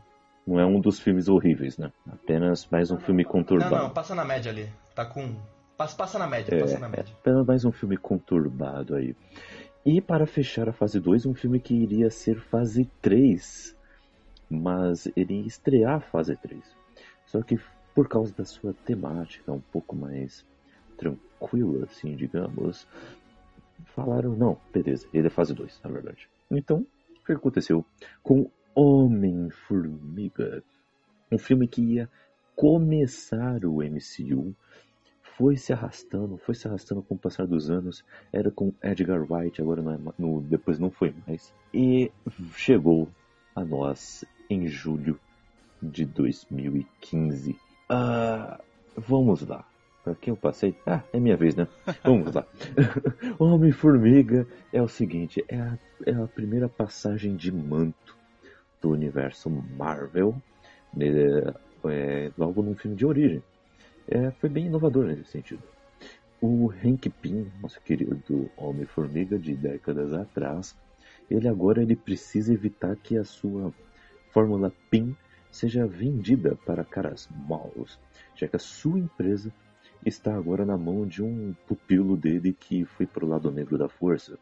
não 0.47 0.59
é 0.59 0.65
um 0.65 0.81
dos 0.81 0.99
filmes 0.99 1.29
horríveis, 1.29 1.77
né? 1.77 1.93
Apenas 2.11 2.67
mais 2.71 2.91
um 2.91 2.99
filme 2.99 3.23
conturbado. 3.23 3.75
Não, 3.75 3.83
não, 3.85 3.91
passa 3.91 4.15
na 4.15 4.25
média 4.25 4.51
ali. 4.51 4.69
Tá 4.95 5.05
com 5.05 5.37
Passa, 5.81 5.97
passa 5.97 6.19
na 6.19 6.27
média, 6.27 6.55
é, 6.55 6.61
passa 6.61 6.79
na 6.79 6.91
média. 6.91 7.17
É, 7.25 7.33
mais 7.43 7.65
um 7.65 7.73
filme 7.73 7.97
conturbado 7.97 8.95
aí. 8.95 9.17
E 9.83 9.99
para 9.99 10.27
fechar 10.27 10.69
a 10.69 10.75
fase 10.75 11.01
2, 11.01 11.25
um 11.25 11.33
filme 11.33 11.59
que 11.59 11.73
iria 11.73 12.11
ser 12.11 12.39
fase 12.39 12.85
3. 13.01 13.75
Mas 14.51 15.11
ele 15.17 15.41
ia 15.41 15.47
estrear 15.47 15.95
a 15.95 16.01
fase 16.01 16.37
3. 16.37 16.63
Só 17.25 17.41
que 17.41 17.59
por 17.95 18.09
causa 18.09 18.35
da 18.35 18.45
sua 18.45 18.75
temática 18.85 19.51
um 19.51 19.63
pouco 19.73 19.97
mais 19.97 20.45
tranquila, 20.99 21.87
assim, 21.87 22.15
digamos, 22.15 22.87
falaram, 23.95 24.37
não, 24.37 24.59
beleza, 24.71 25.07
ele 25.15 25.29
é 25.29 25.31
fase 25.31 25.55
2, 25.55 25.81
na 25.83 25.89
verdade. 25.89 26.29
Então, 26.51 26.85
o 27.23 27.25
que 27.25 27.33
aconteceu 27.33 27.83
com 28.23 28.51
Homem-Formiga? 28.75 30.63
Um 31.33 31.39
filme 31.39 31.67
que 31.67 31.81
ia 31.81 32.07
começar 32.55 33.65
o 33.65 33.83
MCU 33.83 34.55
foi 35.41 35.57
se 35.57 35.73
arrastando, 35.73 36.37
foi 36.37 36.55
se 36.55 36.69
arrastando 36.69 37.01
com 37.01 37.15
o 37.15 37.19
passar 37.19 37.47
dos 37.47 37.71
anos. 37.71 38.05
Era 38.31 38.51
com 38.51 38.75
Edgar 38.83 39.23
Wright, 39.23 39.63
agora 39.63 39.81
não 39.81 39.95
é, 39.95 39.99
no, 40.19 40.43
depois 40.43 40.79
não 40.79 40.91
foi 40.91 41.15
mais. 41.27 41.51
E 41.73 42.13
chegou 42.55 43.09
a 43.57 43.65
nós 43.65 44.23
em 44.51 44.67
julho 44.67 45.19
de 45.83 46.05
2015. 46.05 47.57
Ah, 47.89 48.61
vamos 48.95 49.41
lá. 49.41 49.67
Para 50.05 50.15
quem 50.15 50.31
eu 50.33 50.37
passei? 50.37 50.77
Ah, 50.87 51.03
é 51.11 51.19
minha 51.19 51.39
vez, 51.39 51.55
né? 51.55 51.67
Vamos 52.05 52.35
lá. 52.35 52.47
Homem-Formiga 53.39 54.47
é 54.73 54.81
o 54.81 54.89
seguinte: 54.89 55.45
é 55.47 55.57
a, 55.57 55.79
é 56.07 56.13
a 56.13 56.27
primeira 56.27 56.69
passagem 56.71 57.37
de 57.37 57.53
manto 57.53 58.17
do 58.81 58.91
universo 58.91 59.51
Marvel, 59.51 60.35
né, 60.95 61.07
é, 61.85 62.31
logo 62.37 62.63
num 62.63 62.75
filme 62.75 62.97
de 62.97 63.05
origem 63.05 63.43
é, 64.11 64.31
foi 64.33 64.49
bem 64.49 64.67
inovador 64.67 65.07
nesse 65.07 65.31
sentido. 65.31 65.63
O 66.41 66.71
Hank 66.71 67.09
Pym, 67.09 67.51
nosso 67.61 67.81
querido 67.81 68.51
Homem-Formiga 68.57 69.39
de 69.39 69.55
décadas 69.55 70.13
atrás, 70.13 70.77
ele 71.31 71.47
agora 71.47 71.83
ele 71.83 71.95
precisa 71.95 72.53
evitar 72.53 72.97
que 72.97 73.17
a 73.17 73.25
sua 73.25 73.73
fórmula 74.31 74.73
PIN 74.91 75.17
seja 75.51 75.87
vendida 75.87 76.57
para 76.67 76.85
caras 76.85 77.29
maus, 77.49 77.99
já 78.35 78.49
que 78.49 78.57
a 78.57 78.61
sua 78.61 78.99
empresa 78.99 79.53
está 80.05 80.35
agora 80.35 80.65
na 80.65 80.77
mão 80.77 81.07
de 81.07 81.23
um 81.23 81.55
pupilo 81.67 82.17
dele 82.17 82.53
que 82.53 82.85
foi 82.85 83.07
para 83.07 83.25
o 83.25 83.29
lado 83.29 83.51
negro 83.51 83.77
da 83.77 83.89
força 83.89 84.39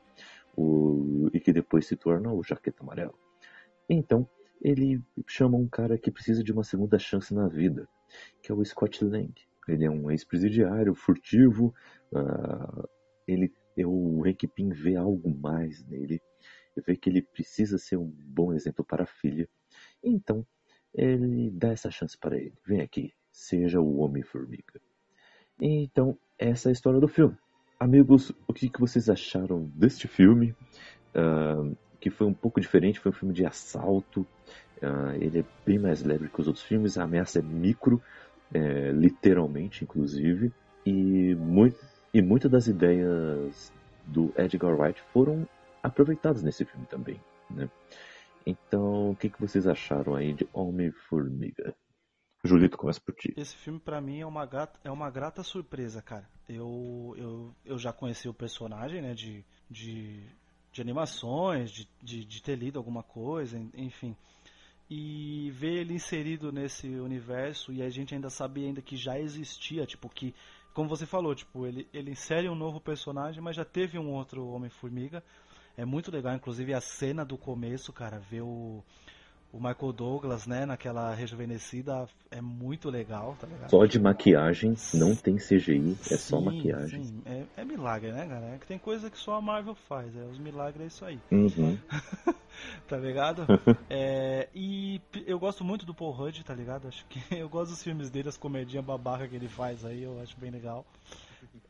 o, 0.56 1.28
e 1.32 1.40
que 1.40 1.52
depois 1.52 1.86
se 1.86 1.96
torna 1.96 2.32
o 2.32 2.42
Jaqueta 2.42 2.82
Amarelo. 2.82 3.14
Então, 3.88 4.28
ele 4.60 5.02
chama 5.26 5.56
um 5.56 5.68
cara 5.68 5.98
que 5.98 6.10
precisa 6.10 6.42
de 6.42 6.52
uma 6.52 6.64
segunda 6.64 6.98
chance 6.98 7.32
na 7.32 7.48
vida, 7.48 7.88
que 8.42 8.50
é 8.50 8.54
o 8.54 8.64
Scott 8.64 9.04
Lang. 9.04 9.32
Ele 9.68 9.84
é 9.84 9.90
um 9.90 10.10
ex-presidiário, 10.10 10.94
furtivo. 10.94 11.74
Uh, 12.12 12.88
ele, 13.26 13.52
o 13.78 14.24
Hank 14.26 14.46
Pym 14.48 14.70
vê 14.70 14.96
algo 14.96 15.30
mais 15.30 15.84
nele. 15.86 16.20
Vê 16.86 16.96
que 16.96 17.10
ele 17.10 17.22
precisa 17.22 17.76
ser 17.76 17.96
um 17.96 18.06
bom 18.06 18.52
exemplo 18.52 18.84
para 18.84 19.02
a 19.02 19.06
filha. 19.06 19.48
Então, 20.02 20.46
ele 20.94 21.50
dá 21.50 21.68
essa 21.68 21.90
chance 21.90 22.16
para 22.16 22.36
ele. 22.36 22.54
Vem 22.66 22.80
aqui, 22.80 23.12
seja 23.30 23.80
o 23.80 23.98
Homem-Formiga. 23.98 24.80
Então, 25.60 26.16
essa 26.38 26.68
é 26.68 26.70
a 26.70 26.72
história 26.72 27.00
do 27.00 27.08
filme. 27.08 27.36
amigos, 27.78 28.32
o 28.46 28.52
que, 28.52 28.68
que 28.68 28.80
vocês 28.80 29.08
acharam 29.08 29.64
deste 29.74 30.06
filme? 30.08 30.54
Uh, 31.14 31.76
que 32.00 32.10
foi 32.10 32.26
um 32.26 32.34
pouco 32.34 32.60
diferente, 32.60 33.00
foi 33.00 33.10
um 33.10 33.14
filme 33.14 33.34
de 33.34 33.44
assalto. 33.44 34.20
Uh, 34.80 35.14
ele 35.20 35.40
é 35.40 35.44
bem 35.66 35.78
mais 35.78 36.02
leve 36.02 36.28
que 36.28 36.40
os 36.40 36.46
outros 36.46 36.64
filmes, 36.64 36.96
a 36.96 37.02
ameaça 37.02 37.40
é 37.40 37.42
micro, 37.42 38.00
é, 38.52 38.90
literalmente, 38.92 39.84
inclusive. 39.84 40.52
E, 40.84 41.34
muito, 41.34 41.78
e 42.12 42.22
muitas 42.22 42.50
das 42.50 42.66
ideias 42.66 43.72
do 44.06 44.32
Edgar 44.36 44.74
Wright 44.74 45.02
foram 45.12 45.46
aproveitadas 45.82 46.42
nesse 46.42 46.64
filme 46.64 46.86
também. 46.86 47.20
Né? 47.50 47.68
Então, 48.46 49.10
o 49.10 49.16
que, 49.16 49.28
que 49.28 49.40
vocês 49.40 49.66
acharam 49.66 50.14
aí 50.14 50.32
de 50.32 50.48
Homem-Formiga? 50.52 51.74
Julito, 52.44 52.78
começa 52.78 53.00
por 53.00 53.14
ti. 53.14 53.34
Esse 53.36 53.56
filme 53.56 53.80
para 53.80 54.00
mim 54.00 54.20
é 54.20 54.26
uma, 54.26 54.46
grata, 54.46 54.78
é 54.84 54.90
uma 54.90 55.10
grata 55.10 55.42
surpresa, 55.42 56.00
cara. 56.00 56.28
Eu, 56.48 57.14
eu, 57.18 57.54
eu 57.64 57.78
já 57.78 57.92
conheci 57.92 58.28
o 58.28 58.34
personagem, 58.34 59.02
né, 59.02 59.12
de, 59.12 59.44
de, 59.68 60.22
de 60.72 60.80
animações, 60.80 61.70
de, 61.70 61.88
de, 62.00 62.24
de 62.24 62.42
ter 62.42 62.56
lido 62.56 62.78
alguma 62.78 63.02
coisa, 63.02 63.58
enfim. 63.74 64.16
E 64.90 65.50
ver 65.50 65.80
ele 65.80 65.94
inserido 65.94 66.50
nesse 66.50 66.88
universo 66.88 67.72
e 67.72 67.82
a 67.82 67.90
gente 67.90 68.14
ainda 68.14 68.30
sabia 68.30 68.66
ainda 68.66 68.80
que 68.80 68.96
já 68.96 69.18
existia, 69.18 69.84
tipo, 69.84 70.08
que, 70.08 70.34
como 70.72 70.88
você 70.88 71.04
falou, 71.04 71.34
tipo, 71.34 71.66
ele, 71.66 71.86
ele 71.92 72.12
insere 72.12 72.48
um 72.48 72.54
novo 72.54 72.80
personagem, 72.80 73.42
mas 73.42 73.56
já 73.56 73.64
teve 73.64 73.98
um 73.98 74.10
outro 74.10 74.46
Homem-Formiga. 74.48 75.22
É 75.76 75.84
muito 75.84 76.10
legal, 76.10 76.34
inclusive 76.34 76.72
a 76.72 76.80
cena 76.80 77.24
do 77.24 77.36
começo, 77.36 77.92
cara, 77.92 78.18
ver 78.18 78.42
o 78.42 78.82
o 79.52 79.56
Michael 79.56 79.92
Douglas, 79.92 80.46
né, 80.46 80.66
naquela 80.66 81.14
rejuvenescida 81.14 82.06
é 82.30 82.40
muito 82.40 82.90
legal, 82.90 83.36
tá 83.40 83.46
ligado? 83.46 83.70
Só 83.70 83.86
de 83.86 83.98
maquiagem, 83.98 84.74
não 84.92 85.16
tem 85.16 85.36
CGI, 85.36 85.96
é 86.02 86.16
sim, 86.16 86.16
só 86.16 86.40
maquiagem. 86.40 87.04
Sim, 87.04 87.22
é, 87.24 87.44
é, 87.56 87.64
milagre, 87.64 88.12
né, 88.12 88.26
galera? 88.26 88.56
É 88.56 88.58
que 88.58 88.66
tem 88.66 88.78
coisa 88.78 89.10
que 89.10 89.18
só 89.18 89.34
a 89.34 89.40
Marvel 89.40 89.74
faz, 89.74 90.14
é, 90.14 90.24
os 90.24 90.38
milagres 90.38 90.82
é 90.82 90.86
isso 90.86 91.04
aí. 91.04 91.18
Uhum. 91.30 91.78
tá 92.86 92.98
ligado? 92.98 93.46
é, 93.88 94.48
e 94.54 95.00
eu 95.26 95.38
gosto 95.38 95.64
muito 95.64 95.86
do 95.86 95.94
Paul 95.94 96.12
Rudd, 96.12 96.42
tá 96.44 96.54
ligado? 96.54 96.86
Acho 96.86 97.06
que 97.06 97.20
eu 97.34 97.48
gosto 97.48 97.70
dos 97.70 97.82
filmes 97.82 98.10
dele, 98.10 98.28
as 98.28 98.36
comedinhas 98.36 98.84
babaca 98.84 99.26
que 99.26 99.36
ele 99.36 99.48
faz 99.48 99.84
aí, 99.84 100.02
eu 100.02 100.20
acho 100.20 100.38
bem 100.38 100.50
legal. 100.50 100.84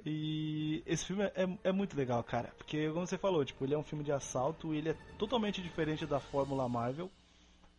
E 0.05 0.83
esse 0.87 1.05
filme 1.05 1.25
é, 1.25 1.49
é, 1.65 1.73
muito 1.73 1.97
legal, 1.97 2.23
cara. 2.23 2.53
Porque, 2.57 2.89
como 2.91 3.07
você 3.07 3.19
falou, 3.19 3.45
tipo, 3.45 3.65
ele 3.65 3.75
é 3.75 3.79
um 3.79 3.83
filme 3.83 4.05
de 4.05 4.13
assalto, 4.13 4.73
ele 4.73 4.91
é 4.91 4.97
totalmente 5.19 5.61
diferente 5.61 6.07
da 6.07 6.19
fórmula 6.19 6.69
Marvel. 6.69 7.11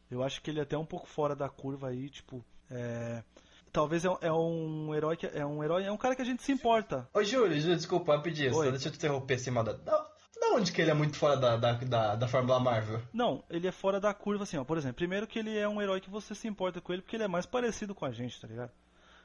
Eu 0.10 0.24
acho 0.24 0.42
que 0.42 0.50
ele 0.50 0.60
é 0.60 0.64
até 0.64 0.78
um 0.78 0.86
pouco 0.86 1.08
fora 1.08 1.36
da 1.36 1.50
curva 1.50 1.90
aí, 1.90 2.10
tipo. 2.10 2.44
É... 2.70 3.24
Talvez 3.72 4.04
é, 4.04 4.10
é, 4.22 4.34
um 4.34 4.96
herói 4.96 5.16
que 5.16 5.28
é 5.28 5.46
um 5.46 5.64
herói, 5.64 5.84
é 5.84 5.92
um 5.92 5.98
cara 5.98 6.16
que 6.16 6.24
a 6.24 6.26
gente 6.26 6.42
se 6.42 6.52
importa. 6.52 7.08
Ô 7.14 7.24
Júlio, 7.24 7.60
Júlio 7.60 7.76
desculpa 7.76 8.20
pedir, 8.20 8.52
só 8.52 8.64
deixa 8.64 8.88
eu 8.88 8.92
te 8.92 8.98
interromper 8.98 9.36
assim, 9.36 9.54
da. 9.54 10.10
Da 10.42 10.56
onde 10.56 10.72
que 10.72 10.82
ele 10.82 10.92
é 10.92 10.94
muito 10.94 11.18
fora 11.18 11.36
da, 11.38 11.58
da, 11.58 11.74
da, 11.74 12.16
da 12.16 12.28
Fórmula 12.28 12.60
Marvel? 12.60 13.02
Não, 13.14 13.44
ele 13.50 13.68
é 13.68 13.72
fora 13.72 14.00
da 14.00 14.14
curva, 14.14 14.44
assim, 14.44 14.58
ó. 14.58 14.64
Por 14.64 14.78
exemplo, 14.78 14.96
primeiro 14.96 15.28
que 15.28 15.38
ele 15.38 15.58
é 15.58 15.68
um 15.68 15.82
herói 15.82 16.00
que 16.00 16.10
você 16.10 16.34
se 16.34 16.48
importa 16.48 16.82
com 16.82 16.94
ele 16.94 17.02
porque 17.02 17.16
ele 17.16 17.24
é 17.24 17.28
mais 17.28 17.46
parecido 17.46 17.94
com 17.94 18.06
a 18.06 18.12
gente, 18.12 18.40
tá 18.40 18.48
ligado? 18.48 18.72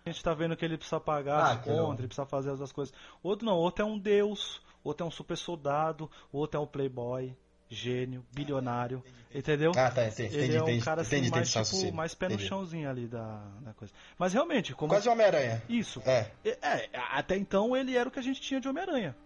A 0.05 0.11
gente 0.11 0.23
tá 0.23 0.35
vendo 0.35 0.57
que 0.57 0.65
ele 0.65 0.77
precisa 0.77 1.01
pagar 1.01 1.39
ah, 1.39 1.53
as 1.53 1.65
contas, 1.65 2.01
ele 2.01 2.09
precisa 2.09 2.27
fazer 2.27 2.51
as 2.51 2.73
coisas. 2.73 2.95
Outro 3.23 3.47
não, 3.47 3.57
outro 3.57 3.83
é 3.83 3.89
um 3.89 3.99
deus, 3.99 4.61
outro 4.83 5.05
é 5.05 5.09
um 5.09 5.11
super 5.11 5.37
soldado, 5.37 6.11
outro 6.31 6.61
é 6.61 6.63
um 6.63 6.67
playboy, 6.67 7.35
gênio, 7.75 8.25
bilionário, 8.33 9.03
entendeu? 9.35 9.73
Ah, 9.77 9.91
tá, 9.91 10.07
entendi, 10.07 10.37
Ele 10.37 10.57
é 10.57 10.63
um 10.63 10.81
cara 10.81 11.03
assim, 11.03 11.17
entendi, 11.17 11.31
mais, 11.31 11.53
tipo, 11.53 11.93
mais 11.93 12.15
pé 12.15 12.29
no 12.29 12.39
chãozinho 12.39 12.89
ali 12.89 13.07
da, 13.07 13.43
da 13.61 13.75
coisa. 13.75 13.93
Mas 14.17 14.33
realmente, 14.33 14.75
como... 14.75 14.89
Quase 14.89 15.09
Homem-Aranha. 15.09 15.63
Isso. 15.69 16.01
É. 16.07 16.31
é. 16.45 16.89
Até 16.95 17.37
então 17.37 17.77
ele 17.77 17.97
era 17.97 18.09
o 18.09 18.13
que 18.13 18.19
a 18.19 18.23
gente 18.23 18.41
tinha 18.41 18.61
de 18.61 18.69
Homem-Aranha. 18.69 19.17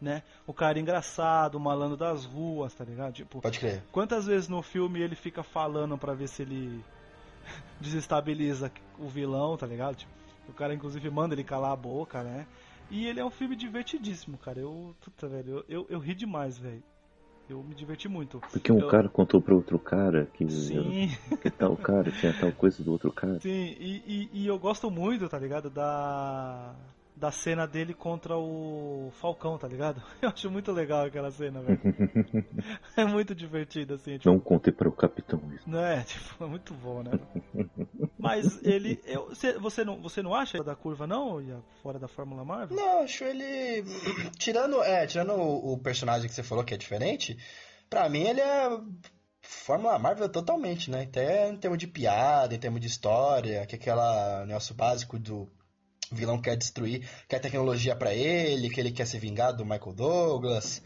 Né? 0.00 0.24
O 0.48 0.52
cara 0.52 0.80
engraçado, 0.80 1.54
o 1.54 1.60
malandro 1.60 1.96
das 1.96 2.24
ruas, 2.24 2.74
tá 2.74 2.84
ligado? 2.84 3.12
Tipo, 3.12 3.40
Pode 3.40 3.60
crer. 3.60 3.84
Quantas 3.92 4.26
vezes 4.26 4.48
no 4.48 4.60
filme 4.60 5.00
ele 5.00 5.14
fica 5.14 5.44
falando 5.44 5.96
para 5.96 6.12
ver 6.12 6.28
se 6.28 6.42
ele 6.42 6.84
desestabiliza 7.80 8.70
o 8.98 9.08
vilão, 9.08 9.56
tá 9.56 9.64
ligado? 9.64 9.94
Tipo, 9.94 10.10
o 10.48 10.52
cara 10.52 10.74
inclusive 10.74 11.08
manda 11.08 11.36
ele 11.36 11.44
calar 11.44 11.70
a 11.70 11.76
boca, 11.76 12.20
né? 12.24 12.48
E 12.90 13.06
ele 13.06 13.20
é 13.20 13.24
um 13.24 13.30
filme 13.30 13.54
divertidíssimo, 13.54 14.36
cara. 14.36 14.58
Eu, 14.58 14.94
puta, 15.00 15.28
velho, 15.28 15.58
eu, 15.58 15.64
eu, 15.68 15.86
eu 15.88 15.98
ri 16.00 16.16
demais, 16.16 16.58
velho 16.58 16.82
eu 17.52 17.62
me 17.62 17.74
diverti 17.74 18.08
muito. 18.08 18.40
Porque 18.50 18.72
um 18.72 18.80
eu... 18.80 18.88
cara 18.88 19.08
contou 19.08 19.40
para 19.40 19.54
outro 19.54 19.78
cara 19.78 20.26
que, 20.32 20.48
Sim. 20.50 21.10
que 21.40 21.50
tal 21.50 21.76
cara 21.76 22.10
tinha 22.10 22.32
tal 22.32 22.50
coisa 22.52 22.82
do 22.82 22.90
outro 22.90 23.12
cara. 23.12 23.38
Sim, 23.40 23.76
e, 23.78 24.02
e, 24.06 24.30
e, 24.32 24.46
eu 24.46 24.58
gosto 24.58 24.90
muito, 24.90 25.28
tá 25.28 25.38
ligado? 25.38 25.70
Da. 25.70 26.74
Da 27.22 27.30
cena 27.30 27.68
dele 27.68 27.94
contra 27.94 28.36
o 28.36 29.12
Falcão, 29.20 29.56
tá 29.56 29.68
ligado? 29.68 30.02
Eu 30.20 30.30
acho 30.30 30.50
muito 30.50 30.72
legal 30.72 31.06
aquela 31.06 31.30
cena, 31.30 31.62
velho. 31.62 31.80
é 32.98 33.04
muito 33.04 33.32
divertido, 33.32 33.94
assim. 33.94 34.18
Tipo... 34.18 34.28
Não 34.28 34.40
conte 34.40 34.72
para 34.72 34.88
o 34.88 34.92
capitão 34.92 35.40
isso. 35.54 35.70
Não 35.70 35.84
é, 35.84 36.02
tipo, 36.02 36.42
é 36.42 36.48
muito 36.48 36.74
bom, 36.74 37.04
né? 37.04 37.12
Mas 38.18 38.60
ele. 38.64 39.00
Eu, 39.04 39.28
você, 39.60 39.84
não, 39.84 40.02
você 40.02 40.20
não 40.20 40.34
acha 40.34 40.64
da 40.64 40.74
curva, 40.74 41.06
não? 41.06 41.40
Fora 41.80 41.96
da 41.96 42.08
Fórmula 42.08 42.44
Marvel? 42.44 42.76
Não, 42.76 43.04
acho 43.04 43.22
ele. 43.22 43.84
Tirando, 44.36 44.82
é, 44.82 45.06
tirando 45.06 45.34
o, 45.34 45.74
o 45.74 45.78
personagem 45.78 46.28
que 46.28 46.34
você 46.34 46.42
falou 46.42 46.64
que 46.64 46.74
é 46.74 46.76
diferente, 46.76 47.38
pra 47.88 48.08
mim 48.08 48.24
ele 48.24 48.40
é. 48.40 48.80
Fórmula 49.42 49.96
Marvel 49.96 50.28
totalmente, 50.28 50.90
né? 50.90 51.04
Até 51.04 51.48
em 51.48 51.56
termos 51.56 51.78
de 51.78 51.86
piada, 51.86 52.52
em 52.52 52.58
termos 52.58 52.80
de 52.80 52.88
história, 52.88 53.64
que 53.64 53.76
é 53.76 53.78
aquela 53.78 54.44
negócio 54.44 54.74
básico 54.74 55.20
do 55.20 55.48
vilão 56.14 56.40
quer 56.40 56.56
destruir, 56.56 57.08
quer 57.28 57.38
tecnologia 57.38 57.96
para 57.96 58.14
ele, 58.14 58.70
que 58.70 58.80
ele 58.80 58.92
quer 58.92 59.06
se 59.06 59.18
vingar 59.18 59.52
do 59.52 59.64
Michael 59.64 59.92
Douglas, 59.94 60.82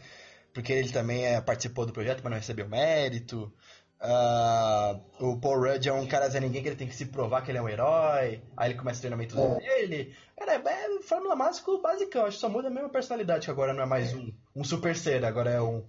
porque 0.53 0.73
ele 0.73 0.89
também 0.89 1.25
é, 1.25 1.41
participou 1.41 1.85
do 1.85 1.93
projeto, 1.93 2.21
mas 2.23 2.31
não 2.31 2.37
recebeu 2.37 2.67
mérito. 2.67 3.51
Uh, 3.99 5.01
o 5.19 5.39
Paul 5.39 5.59
Rudd 5.59 5.87
é 5.87 5.93
um 5.93 6.05
cara 6.05 6.29
Zé 6.29 6.39
Ninguém 6.39 6.61
que 6.61 6.69
ele 6.69 6.75
tem 6.75 6.87
que 6.87 6.95
se 6.95 7.07
provar 7.07 7.41
que 7.41 7.49
ele 7.49 7.57
é 7.57 7.61
um 7.61 7.69
herói. 7.69 8.43
Aí 8.55 8.69
ele 8.69 8.77
começa 8.77 8.99
o 8.99 9.01
treinamento 9.01 9.35
dele. 9.35 10.15
Cara, 10.37 10.53
é, 10.53 10.57
é 10.57 11.01
Fórmula 11.01 11.35
Mágico 11.35 11.81
basicão. 11.81 12.25
Acho 12.25 12.35
que 12.37 12.41
só 12.41 12.49
muda 12.49 12.67
a 12.67 12.71
mesma 12.71 12.89
personalidade, 12.89 13.45
que 13.45 13.51
agora 13.51 13.73
não 13.73 13.81
é 13.81 13.87
mais 13.87 14.13
um, 14.13 14.31
um 14.55 14.63
super 14.63 14.95
ser, 14.95 15.25
agora 15.25 15.49
é 15.49 15.61
um, 15.61 15.83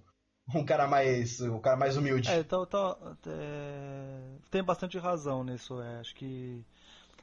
um 0.55 0.65
cara 0.65 0.87
mais. 0.87 1.39
um 1.41 1.59
cara 1.59 1.77
mais 1.77 1.97
humilde. 1.97 2.29
É, 2.29 2.39
então, 2.39 2.63
então 2.63 2.97
é, 3.27 4.37
tem 4.49 4.63
bastante 4.63 4.97
razão 4.97 5.43
nisso. 5.43 5.79
É. 5.81 5.99
Acho 5.99 6.15
que. 6.15 6.65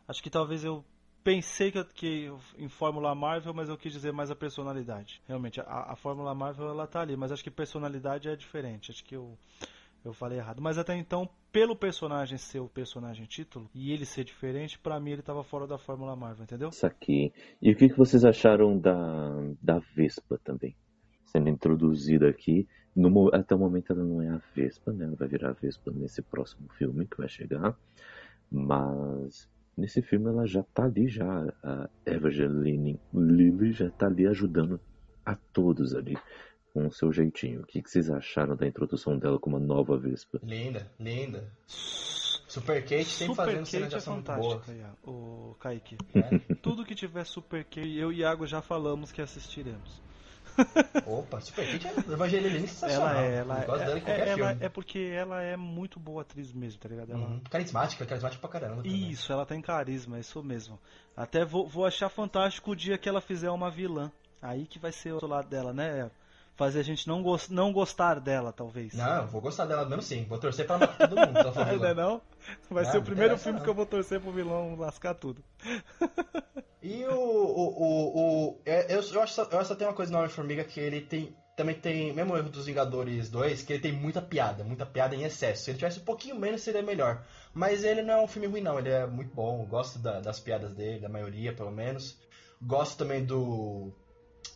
Acho 0.06 0.22
que 0.22 0.30
talvez 0.30 0.62
eu 0.62 0.84
pensei 1.26 1.72
que, 1.72 1.84
que 1.86 2.32
em 2.56 2.68
Fórmula 2.68 3.12
Marvel, 3.12 3.52
mas 3.52 3.68
eu 3.68 3.76
quis 3.76 3.92
dizer 3.92 4.12
mais 4.12 4.30
a 4.30 4.36
personalidade. 4.36 5.20
Realmente, 5.26 5.60
a, 5.60 5.92
a 5.92 5.96
Fórmula 5.96 6.32
Marvel 6.32 6.68
ela 6.68 6.86
tá 6.86 7.00
ali, 7.00 7.16
mas 7.16 7.32
acho 7.32 7.42
que 7.42 7.50
personalidade 7.50 8.28
é 8.28 8.36
diferente. 8.36 8.92
Acho 8.92 9.04
que 9.04 9.16
eu 9.16 9.36
eu 10.04 10.12
falei 10.12 10.38
errado. 10.38 10.62
Mas 10.62 10.78
até 10.78 10.96
então, 10.96 11.28
pelo 11.50 11.74
personagem 11.74 12.38
ser 12.38 12.60
o 12.60 12.68
personagem 12.68 13.26
título 13.26 13.68
e 13.74 13.92
ele 13.92 14.04
ser 14.04 14.22
diferente, 14.22 14.78
para 14.78 15.00
mim 15.00 15.10
ele 15.10 15.22
tava 15.22 15.42
fora 15.42 15.66
da 15.66 15.76
Fórmula 15.76 16.14
Marvel, 16.14 16.44
entendeu? 16.44 16.68
Isso 16.68 16.86
aqui. 16.86 17.32
E 17.60 17.72
o 17.72 17.76
que, 17.76 17.88
que 17.88 17.98
vocês 17.98 18.24
acharam 18.24 18.78
da, 18.78 18.94
da 19.60 19.80
Vespa 19.96 20.38
também? 20.44 20.76
Sendo 21.24 21.48
introduzida 21.48 22.28
aqui. 22.28 22.68
No, 22.94 23.34
até 23.34 23.52
o 23.52 23.58
momento 23.58 23.92
ela 23.92 24.04
não 24.04 24.22
é 24.22 24.28
a 24.28 24.40
Vespa, 24.54 24.92
né? 24.92 25.06
Ela 25.06 25.16
vai 25.16 25.26
virar 25.26 25.50
a 25.50 25.54
Vespa 25.54 25.90
nesse 25.90 26.22
próximo 26.22 26.68
filme 26.78 27.04
que 27.04 27.16
vai 27.16 27.28
chegar. 27.28 27.76
Mas 28.48 29.48
nesse 29.76 30.02
filme 30.02 30.28
ela 30.28 30.46
já 30.46 30.62
tá 30.62 30.84
ali 30.84 31.08
já. 31.08 31.26
A 31.62 31.88
Evangeline 32.04 32.98
Lilly 33.12 33.72
já 33.72 33.90
tá 33.90 34.06
ali 34.06 34.26
ajudando 34.26 34.80
a 35.24 35.34
todos 35.52 35.94
ali 35.94 36.16
com 36.72 36.86
o 36.86 36.92
seu 36.92 37.12
jeitinho. 37.12 37.62
O 37.62 37.66
que, 37.66 37.82
que 37.82 37.90
vocês 37.90 38.10
acharam 38.10 38.56
da 38.56 38.66
introdução 38.66 39.18
dela 39.18 39.38
como 39.38 39.56
uma 39.56 39.66
nova 39.66 39.98
Vespa? 39.98 40.38
Linda, 40.42 40.90
linda. 40.98 41.50
Super 41.66 42.82
Kate 42.82 43.18
tem 43.18 43.34
fazendo 43.34 43.66
cena 43.66 43.86
de 43.86 43.94
é 43.94 43.98
ação 43.98 44.14
é 44.14 44.16
fantástica, 44.16 44.96
o 45.04 45.54
Kaique. 45.58 45.98
É. 46.14 46.54
Tudo 46.62 46.84
que 46.84 46.94
tiver 46.94 47.24
Super 47.24 47.64
Kate, 47.64 47.98
eu 47.98 48.12
e 48.12 48.20
Iago 48.20 48.46
já 48.46 48.62
falamos 48.62 49.12
que 49.12 49.20
assistiremos. 49.20 50.00
Opa, 51.06 51.40
Super 51.40 51.66
Kate 51.72 51.86
é 51.88 52.12
Evangelina 52.12 52.60
sensacional. 52.60 53.08
Ela 53.08 53.22
é, 53.22 53.34
ela, 53.36 53.60
é, 53.60 54.10
é, 54.10 54.28
ela 54.28 54.56
é 54.60 54.68
porque 54.68 54.98
ela 54.98 55.42
é 55.42 55.56
muito 55.56 56.00
boa 56.00 56.22
atriz 56.22 56.52
mesmo, 56.52 56.80
tá 56.80 56.88
ligado? 56.88 57.12
Ela... 57.12 57.26
Uhum. 57.26 57.40
Carismática, 57.50 58.06
carismática 58.06 58.40
pra 58.40 58.60
caramba. 58.60 58.82
Também. 58.82 59.10
Isso, 59.10 59.32
ela 59.32 59.46
tem 59.46 59.60
carisma, 59.60 60.18
isso 60.18 60.42
mesmo. 60.42 60.78
Até 61.16 61.44
vou, 61.44 61.66
vou 61.66 61.86
achar 61.86 62.08
fantástico 62.08 62.72
o 62.72 62.76
dia 62.76 62.98
que 62.98 63.08
ela 63.08 63.20
fizer 63.20 63.50
uma 63.50 63.70
vilã. 63.70 64.10
Aí 64.40 64.66
que 64.66 64.78
vai 64.78 64.92
ser 64.92 65.10
o 65.10 65.14
outro 65.14 65.28
lado 65.28 65.48
dela, 65.48 65.72
né? 65.72 66.10
Fazer 66.56 66.80
a 66.80 66.82
gente 66.82 67.06
não, 67.06 67.22
go 67.22 67.36
não 67.50 67.72
gostar 67.72 68.18
dela, 68.18 68.52
talvez. 68.52 68.94
Não, 68.94 69.26
vou 69.26 69.40
gostar 69.40 69.66
dela 69.66 69.84
mesmo 69.84 70.02
sim. 70.02 70.24
Vou 70.24 70.38
torcer 70.38 70.66
pra 70.66 70.78
matar 70.78 71.08
todo 71.08 71.20
mundo. 71.20 71.36
Não 71.78 71.86
é 71.86 71.94
não? 71.94 72.20
Vai 72.70 72.84
não, 72.84 72.90
ser 72.90 72.98
o 72.98 73.02
primeiro 73.02 73.36
filme 73.36 73.58
não. 73.58 73.64
que 73.64 73.70
eu 73.70 73.74
vou 73.74 73.84
torcer 73.84 74.20
pro 74.20 74.32
vilão 74.32 74.76
lascar 74.76 75.14
tudo. 75.14 75.42
E 76.82 77.04
o. 77.04 77.12
o, 77.12 77.82
o, 77.82 78.48
o 78.48 78.60
é, 78.64 78.94
eu, 78.94 79.02
eu, 79.02 79.22
acho, 79.22 79.40
eu 79.40 79.58
acho 79.58 79.70
que 79.70 79.76
tem 79.76 79.86
uma 79.86 79.94
coisa 79.94 80.12
no 80.12 80.18
Homem-Formiga 80.18 80.64
que 80.64 80.80
ele 80.80 81.00
tem. 81.00 81.36
Também 81.56 81.74
tem, 81.74 82.12
mesmo 82.12 82.36
erro 82.36 82.50
dos 82.50 82.66
Vingadores 82.66 83.30
2, 83.30 83.62
que 83.62 83.72
ele 83.72 83.82
tem 83.82 83.92
muita 83.92 84.20
piada, 84.20 84.62
muita 84.62 84.84
piada 84.84 85.14
em 85.14 85.24
excesso. 85.24 85.64
Se 85.64 85.70
ele 85.70 85.78
tivesse 85.78 86.00
um 86.00 86.04
pouquinho 86.04 86.38
menos, 86.38 86.60
seria 86.60 86.82
melhor. 86.82 87.24
Mas 87.52 87.82
ele 87.82 88.02
não 88.02 88.14
é 88.14 88.22
um 88.22 88.28
filme 88.28 88.46
ruim, 88.46 88.60
não. 88.60 88.78
Ele 88.78 88.90
é 88.90 89.06
muito 89.06 89.34
bom. 89.34 89.64
Gosto 89.64 89.98
da, 89.98 90.20
das 90.20 90.38
piadas 90.38 90.74
dele, 90.74 91.00
da 91.00 91.08
maioria, 91.08 91.54
pelo 91.54 91.72
menos. 91.72 92.16
Gosto 92.60 92.98
também 92.98 93.24
do 93.24 93.92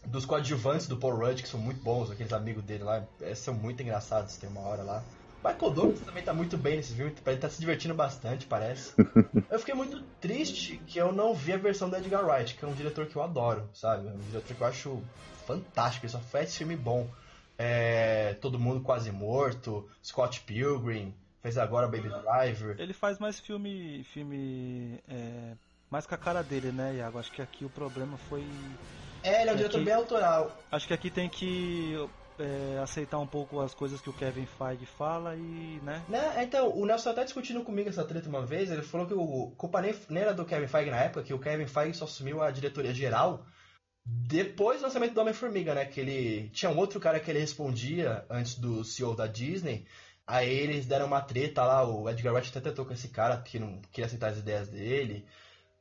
dos 0.06 0.24
coadjuvantes 0.24 0.86
do 0.86 0.97
Paul 0.97 1.16
Rudd, 1.16 1.43
que 1.43 1.48
são 1.48 1.60
muito 1.60 1.82
bons, 1.82 2.10
aqueles 2.10 2.32
amigos 2.32 2.64
dele 2.64 2.85
lá, 2.85 3.05
é, 3.20 3.35
são 3.35 3.55
muito 3.55 3.82
engraçados, 3.82 4.36
tem 4.36 4.48
uma 4.48 4.60
hora 4.60 4.82
lá. 4.82 5.05
Michael 5.43 5.72
Douglas 5.72 6.01
também 6.01 6.22
tá 6.22 6.35
muito 6.35 6.59
bem 6.59 6.77
nesse 6.77 6.93
filme, 6.94 7.14
ele 7.27 7.36
tá 7.39 7.48
se 7.48 7.60
divertindo 7.60 7.94
bastante, 7.94 8.47
parece. 8.47 8.93
eu 9.51 9.59
fiquei 9.59 9.74
muito 9.74 10.02
triste 10.20 10.81
que 10.86 10.98
eu 10.98 11.12
não 11.12 11.35
vi 11.35 11.55
a 11.55 11.56
versão 11.56 11.89
do 11.89 11.97
Edgar 11.97 12.27
Wright, 12.27 12.55
que 12.55 12.64
é 12.64 12.68
um 12.68 12.74
diretor 12.74 13.06
que 13.06 13.16
eu 13.16 13.22
adoro, 13.22 13.68
sabe? 13.72 14.06
É 14.06 14.10
um 14.10 14.18
diretor 14.18 14.55
que 14.55 14.60
eu 14.60 14.66
acho 14.66 15.02
fantástico, 15.47 16.05
ele 16.05 16.12
só 16.12 16.20
faz 16.20 16.56
filme 16.56 16.77
bom. 16.77 17.09
É, 17.56 18.35
Todo 18.40 18.59
Mundo 18.59 18.81
Quase 18.81 19.10
Morto, 19.12 19.89
Scott 20.02 20.40
Pilgrim, 20.43 21.14
fez 21.43 21.59
agora 21.59 21.89
Baby 21.89 22.09
Driver. 22.09 22.77
Ele 22.78 22.93
faz 22.93 23.18
mais 23.18 23.40
filme. 23.40 24.05
filme. 24.05 24.98
É, 25.09 25.55
mais 25.90 26.06
com 26.06 26.14
a 26.14 26.18
cara 26.18 26.43
dele, 26.43 26.70
né, 26.72 26.97
Iago? 26.97 27.18
Acho 27.18 27.32
que 27.32 27.43
aqui 27.43 27.64
o 27.64 27.70
problema 27.70 28.16
foi. 28.16 28.44
É, 29.22 29.42
ele 29.42 29.51
é 29.51 29.52
um 29.52 29.56
diretor 29.56 29.84
bem 29.84 29.94
autoral. 29.94 30.56
Acho 30.70 30.86
que 30.86 30.94
aqui 30.94 31.10
tem 31.10 31.28
que 31.28 31.94
é, 32.38 32.78
aceitar 32.82 33.18
um 33.18 33.26
pouco 33.26 33.60
as 33.60 33.74
coisas 33.74 34.01
que 34.01 34.09
o 34.09 34.12
Kevin 34.12 34.47
Feige 34.47 34.86
fala 34.86 35.36
e, 35.36 35.80
né? 35.82 36.02
Né? 36.09 36.42
Então, 36.42 36.70
o 36.76 36.86
Nelson 36.86 37.10
até 37.10 37.24
discutindo 37.24 37.62
comigo 37.62 37.88
essa 37.88 38.05
treta 38.05 38.28
uma 38.28 38.44
vez, 38.44 38.70
ele 38.70 38.82
falou 38.82 39.06
que 39.06 39.14
o 39.14 39.52
culpa 39.56 39.80
nem, 39.80 39.94
nem 40.09 40.22
era 40.22 40.32
do 40.32 40.44
Kevin 40.44 40.66
Feige 40.66 40.90
na 40.90 41.01
época, 41.01 41.22
que 41.22 41.34
o 41.34 41.38
Kevin 41.38 41.66
Feige 41.66 41.98
só 41.98 42.05
assumiu 42.05 42.42
a 42.42 42.51
diretoria 42.51 42.94
geral 42.94 43.44
depois 44.05 44.80
do 44.80 44.84
lançamento 44.84 45.12
do 45.12 45.20
Homem-Formiga, 45.20 45.74
né? 45.74 45.84
Que 45.84 46.01
ele 46.01 46.48
tinha 46.51 46.70
um 46.70 46.78
outro 46.78 46.98
cara 46.98 47.20
que 47.20 47.30
ele 47.30 47.40
respondia 47.40 48.24
antes 48.30 48.56
do 48.56 48.82
CEO 48.82 49.14
da 49.14 49.26
Disney. 49.26 49.86
Aí 50.26 50.48
eles 50.48 50.86
deram 50.86 51.06
uma 51.06 51.20
treta 51.20 51.64
lá, 51.64 51.84
o 51.84 52.09
Edgar 52.09 52.32
Wright 52.32 52.51
até 52.51 52.60
tentou 52.60 52.84
com 52.84 52.92
esse 52.92 53.09
cara 53.09 53.36
que 53.38 53.59
não 53.59 53.80
queria 53.92 54.06
aceitar 54.06 54.28
as 54.28 54.38
ideias 54.38 54.68
dele. 54.68 55.26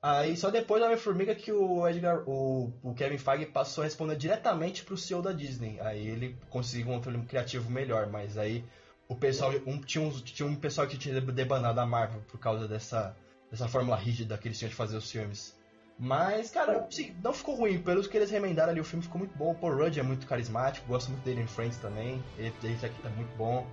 Aí 0.01 0.37
só 0.37 0.49
depois 0.49 0.81
do 0.81 0.85
Homem-Formiga 0.85 1.35
que 1.35 1.51
o 1.51 1.85
Edgar, 1.87 2.23
o, 2.25 2.71
o 2.81 2.93
Kevin 2.93 3.17
Feige 3.17 3.45
passou 3.45 3.81
a 3.81 3.85
responder 3.85 4.15
diretamente 4.15 4.85
pro 4.85 4.97
CEO 4.97 5.21
da 5.21 5.33
Disney. 5.33 5.77
Aí 5.81 6.07
ele 6.07 6.37
conseguiu 6.49 6.87
um 6.87 6.95
controle 6.95 7.21
criativo 7.23 7.69
melhor, 7.69 8.07
mas 8.07 8.37
aí 8.37 8.63
o 9.09 9.15
pessoal 9.15 9.51
um, 9.67 9.81
tinha, 9.81 10.03
um, 10.03 10.09
tinha 10.11 10.47
um 10.47 10.55
pessoal 10.55 10.87
que 10.87 10.97
tinha 10.97 11.19
debandado 11.19 11.79
a 11.81 11.85
Marvel 11.85 12.21
por 12.31 12.39
causa 12.39 12.65
dessa, 12.65 13.13
dessa 13.51 13.67
fórmula 13.67 13.97
rígida 13.97 14.37
que 14.37 14.47
eles 14.47 14.57
tinham 14.57 14.69
de 14.69 14.75
fazer 14.75 14.95
os 14.95 15.11
filmes. 15.11 15.57
Mas, 15.97 16.49
cara, 16.49 16.85
assim, 16.87 17.13
não 17.21 17.33
ficou 17.33 17.55
ruim. 17.55 17.77
Pelos 17.81 18.07
que 18.07 18.15
eles 18.15 18.29
remendaram 18.29 18.71
ali, 18.71 18.79
o 18.79 18.85
filme 18.85 19.03
ficou 19.03 19.19
muito 19.19 19.37
bom. 19.37 19.51
O 19.51 19.55
Paul 19.55 19.75
Rudd 19.75 19.99
é 19.99 20.03
muito 20.03 20.25
carismático, 20.25 20.87
gosto 20.87 21.11
muito 21.11 21.25
dele 21.25 21.41
em 21.41 21.47
Friends 21.47 21.77
também. 21.77 22.23
Ele, 22.37 22.53
ele 22.63 22.77
tá 22.77 23.09
muito 23.09 23.35
bom. 23.35 23.67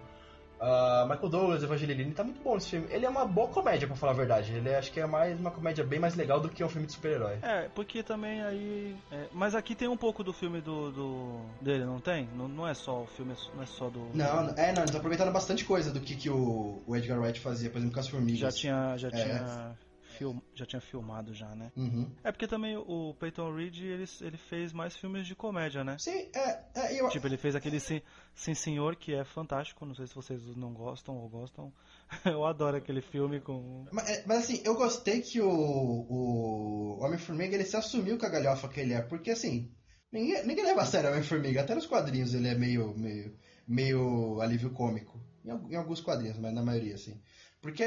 Ah, 0.60 1.06
Michael 1.08 1.28
Douglas, 1.28 1.62
Evangeline, 1.62 2.12
tá 2.12 2.24
muito 2.24 2.40
bom 2.42 2.54
nesse 2.54 2.70
filme. 2.70 2.86
Ele 2.90 3.04
é 3.04 3.08
uma 3.08 3.26
boa 3.26 3.48
comédia, 3.48 3.86
pra 3.86 3.96
falar 3.96 4.12
a 4.12 4.16
verdade. 4.16 4.52
Ele 4.54 4.68
é, 4.68 4.78
acho 4.78 4.90
que 4.90 4.98
é 5.00 5.06
mais 5.06 5.38
uma 5.38 5.50
comédia 5.50 5.84
bem 5.84 5.98
mais 5.98 6.14
legal 6.14 6.40
do 6.40 6.48
que 6.48 6.64
um 6.64 6.68
filme 6.68 6.86
de 6.86 6.94
super-herói. 6.94 7.38
É, 7.42 7.68
porque 7.74 8.02
também 8.02 8.42
aí. 8.42 8.96
é, 9.12 9.26
mas 9.32 9.54
aqui 9.54 9.74
tem 9.74 9.88
um 9.88 9.96
pouco 9.96 10.24
do 10.24 10.32
filme 10.32 10.60
do, 10.60 10.90
do 10.90 11.40
dele, 11.60 11.84
não 11.84 12.00
tem? 12.00 12.28
Não, 12.36 12.48
não 12.48 12.66
é 12.66 12.72
só 12.74 13.02
o 13.02 13.06
filme, 13.06 13.34
não 13.54 13.62
é 13.62 13.66
só 13.66 13.88
do. 13.90 14.00
Não, 14.14 14.44
não- 14.44 14.54
é, 14.56 14.72
não, 14.72 14.82
eles 14.82 14.94
aproveitaram 14.94 15.32
bastante 15.32 15.64
coisa 15.64 15.92
do 15.92 16.00
que, 16.00 16.16
que 16.16 16.30
o, 16.30 16.82
o 16.86 16.96
Edgar 16.96 17.20
Wright 17.20 17.38
fazia, 17.40 17.68
por 17.68 17.76
exemplo, 17.78 17.94
com 17.94 18.00
as 18.00 18.08
formigas. 18.08 18.40
Já 18.40 18.50
tinha, 18.50 18.96
já 18.96 19.08
É. 19.08 19.10
tinha, 19.10 19.76
film, 20.16 20.38
já 20.54 20.64
tinha 20.64 20.80
filmado 20.80 21.34
já, 21.34 21.54
né? 21.54 21.70
Uhum. 21.76 22.10
É 22.24 22.32
porque 22.32 22.46
também 22.46 22.76
o 22.76 23.14
Peyton 23.14 23.54
Reed 23.54 23.78
ele, 23.78 24.04
ele 24.20 24.36
fez 24.36 24.72
mais 24.72 24.96
filmes 24.96 25.26
de 25.26 25.34
comédia, 25.34 25.84
né? 25.84 25.96
Sim, 25.98 26.28
é, 26.34 26.64
é 26.74 27.00
eu, 27.00 27.08
Tipo, 27.08 27.26
ele 27.26 27.36
fez 27.36 27.54
aquele 27.54 27.78
Sim, 27.80 28.00
Sim 28.34 28.54
Senhor, 28.54 28.96
que 28.96 29.14
é 29.14 29.24
fantástico. 29.24 29.84
Não 29.84 29.94
sei 29.94 30.06
se 30.06 30.14
vocês 30.14 30.44
não 30.56 30.72
gostam 30.72 31.16
ou 31.16 31.28
gostam. 31.28 31.72
Eu 32.24 32.44
adoro 32.44 32.76
aquele 32.76 33.00
filme 33.00 33.40
com. 33.40 33.86
Mas, 33.92 34.08
é, 34.08 34.24
mas, 34.26 34.38
assim, 34.38 34.62
eu 34.64 34.74
gostei 34.76 35.20
que 35.20 35.40
o, 35.40 35.48
o 35.48 36.98
Homem-Formiga 37.00 37.54
ele 37.54 37.64
se 37.64 37.76
assumiu 37.76 38.16
com 38.18 38.26
a 38.26 38.28
galhofa 38.28 38.68
que 38.68 38.80
ele 38.80 38.94
é, 38.94 39.02
porque 39.02 39.32
assim, 39.32 39.72
ninguém, 40.12 40.46
ninguém 40.46 40.64
leva 40.64 40.82
a 40.82 40.86
sério 40.86 41.08
o 41.08 41.12
Homem-Formiga, 41.12 41.62
até 41.62 41.74
nos 41.74 41.86
quadrinhos 41.86 42.32
ele 42.32 42.48
é 42.48 42.54
meio, 42.54 42.96
meio, 42.96 43.36
meio 43.66 44.40
alívio 44.40 44.70
cômico. 44.70 45.20
Em, 45.44 45.72
em 45.72 45.76
alguns 45.76 46.00
quadrinhos, 46.00 46.38
mas 46.38 46.52
na 46.54 46.62
maioria, 46.62 46.94
assim. 46.94 47.20
Porque, 47.66 47.84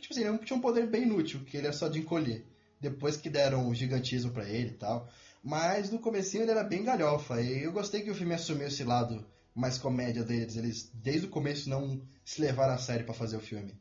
tipo 0.00 0.12
assim, 0.12 0.24
ele 0.24 0.38
tinha 0.38 0.56
um 0.56 0.60
poder 0.60 0.88
bem 0.88 1.04
inútil, 1.04 1.44
que 1.44 1.56
ele 1.56 1.68
é 1.68 1.72
só 1.72 1.86
de 1.86 2.00
encolher. 2.00 2.44
Depois 2.80 3.16
que 3.16 3.30
deram 3.30 3.68
o 3.68 3.74
gigantismo 3.74 4.32
pra 4.32 4.48
ele 4.48 4.70
e 4.70 4.76
tal. 4.76 5.08
Mas 5.40 5.88
no 5.88 6.00
comecinho 6.00 6.42
ele 6.42 6.50
era 6.50 6.64
bem 6.64 6.82
galhofa. 6.82 7.40
E 7.40 7.62
eu 7.62 7.70
gostei 7.70 8.02
que 8.02 8.10
o 8.10 8.14
filme 8.14 8.34
assumiu 8.34 8.66
esse 8.66 8.82
lado 8.82 9.24
mais 9.54 9.78
comédia 9.78 10.24
deles. 10.24 10.56
Eles, 10.56 10.90
desde 10.92 11.28
o 11.28 11.30
começo, 11.30 11.70
não 11.70 12.04
se 12.24 12.40
levaram 12.40 12.74
a 12.74 12.78
sério 12.78 13.04
pra 13.04 13.14
fazer 13.14 13.36
o 13.36 13.40
filme. 13.40 13.80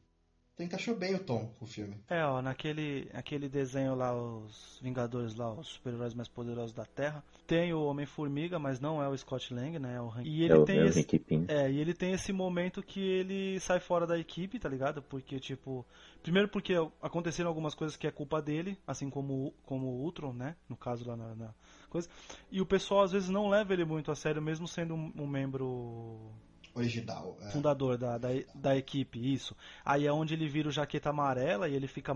Então 0.60 0.68
encaixou 0.68 0.94
bem 0.94 1.15
o 1.15 1.19
tom 1.19 1.49
com 1.57 1.64
o 1.64 1.68
filme. 1.68 1.95
É, 2.10 2.22
ó, 2.26 2.41
naquele 2.41 3.10
aquele 3.14 3.48
desenho 3.48 3.95
lá, 3.95 4.14
os 4.14 4.77
Vingadores 4.84 5.34
lá, 5.34 5.53
os 5.53 5.69
super-heróis 5.69 6.14
mais 6.14 6.27
poderosos 6.27 6.73
da 6.73 6.84
Terra, 6.84 7.23
tem 7.48 7.73
o 7.73 7.81
Homem-Formiga, 7.86 8.60
mas 8.60 8.81
não 8.81 9.02
é 9.02 9.07
o 9.07 9.18
Scott 9.18 9.53
Lang, 9.53 9.80
né? 9.80 9.95
É 9.95 10.02
o 10.02 10.10
Hank. 10.10 10.27
E 10.27 10.44
ele 10.44 10.52
é 10.53 10.57
o, 10.57 10.65
tem 10.65 10.80
é 10.80 10.86
esse. 10.88 11.07
É, 11.48 11.72
e 11.72 11.80
ele 11.80 11.94
tem 11.94 12.11
esse 12.11 12.34
momento 12.34 12.84
que 12.84 12.99
ele 12.99 13.57
sai 13.61 13.80
fora 13.80 14.06
da 14.06 14.19
equipe, 14.19 14.60
tá 14.60 14.68
ligado? 14.68 15.02
Porque, 15.02 15.40
tipo. 15.40 15.86
Primeiro 16.22 16.49
porque 16.49 16.73
aconteceram 17.02 17.48
algumas 17.48 17.73
coisas 17.73 17.95
que 17.95 18.06
é 18.06 18.11
culpa 18.11 18.41
dele, 18.41 18.77
assim 18.86 19.10
como, 19.10 19.48
o- 19.48 19.53
como 19.65 19.88
o 19.88 20.02
Ultron, 20.03 20.34
né? 20.34 20.57
No 20.68 20.76
caso 20.76 21.07
lá 21.07 21.15
na, 21.15 21.36
na 21.36 21.53
coisa. 21.90 22.10
E 22.52 22.60
o 22.60 22.65
pessoal 22.65 23.03
às 23.03 23.14
vezes 23.14 23.30
não 23.30 23.48
leva 23.48 23.72
ele 23.72 23.86
muito 23.86 24.11
a 24.11 24.15
sério, 24.15 24.41
mesmo 24.41 24.68
sendo 24.68 24.94
um, 24.94 25.14
um 25.15 25.26
membro 25.26 26.34
Original. 26.73 27.37
é. 27.41 27.51
fundador 27.51 27.97
da, 27.97 28.17
da, 28.17 28.29
da 28.53 28.77
equipe, 28.77 29.33
isso. 29.33 29.55
Aí 29.83 30.05
é 30.05 30.11
onde 30.11 30.33
ele 30.33 30.47
vira 30.47 30.69
o 30.69 30.71
jaqueta 30.71 31.09
amarela 31.09 31.67
e 31.67 31.75
ele 31.75 31.87
fica 31.87 32.13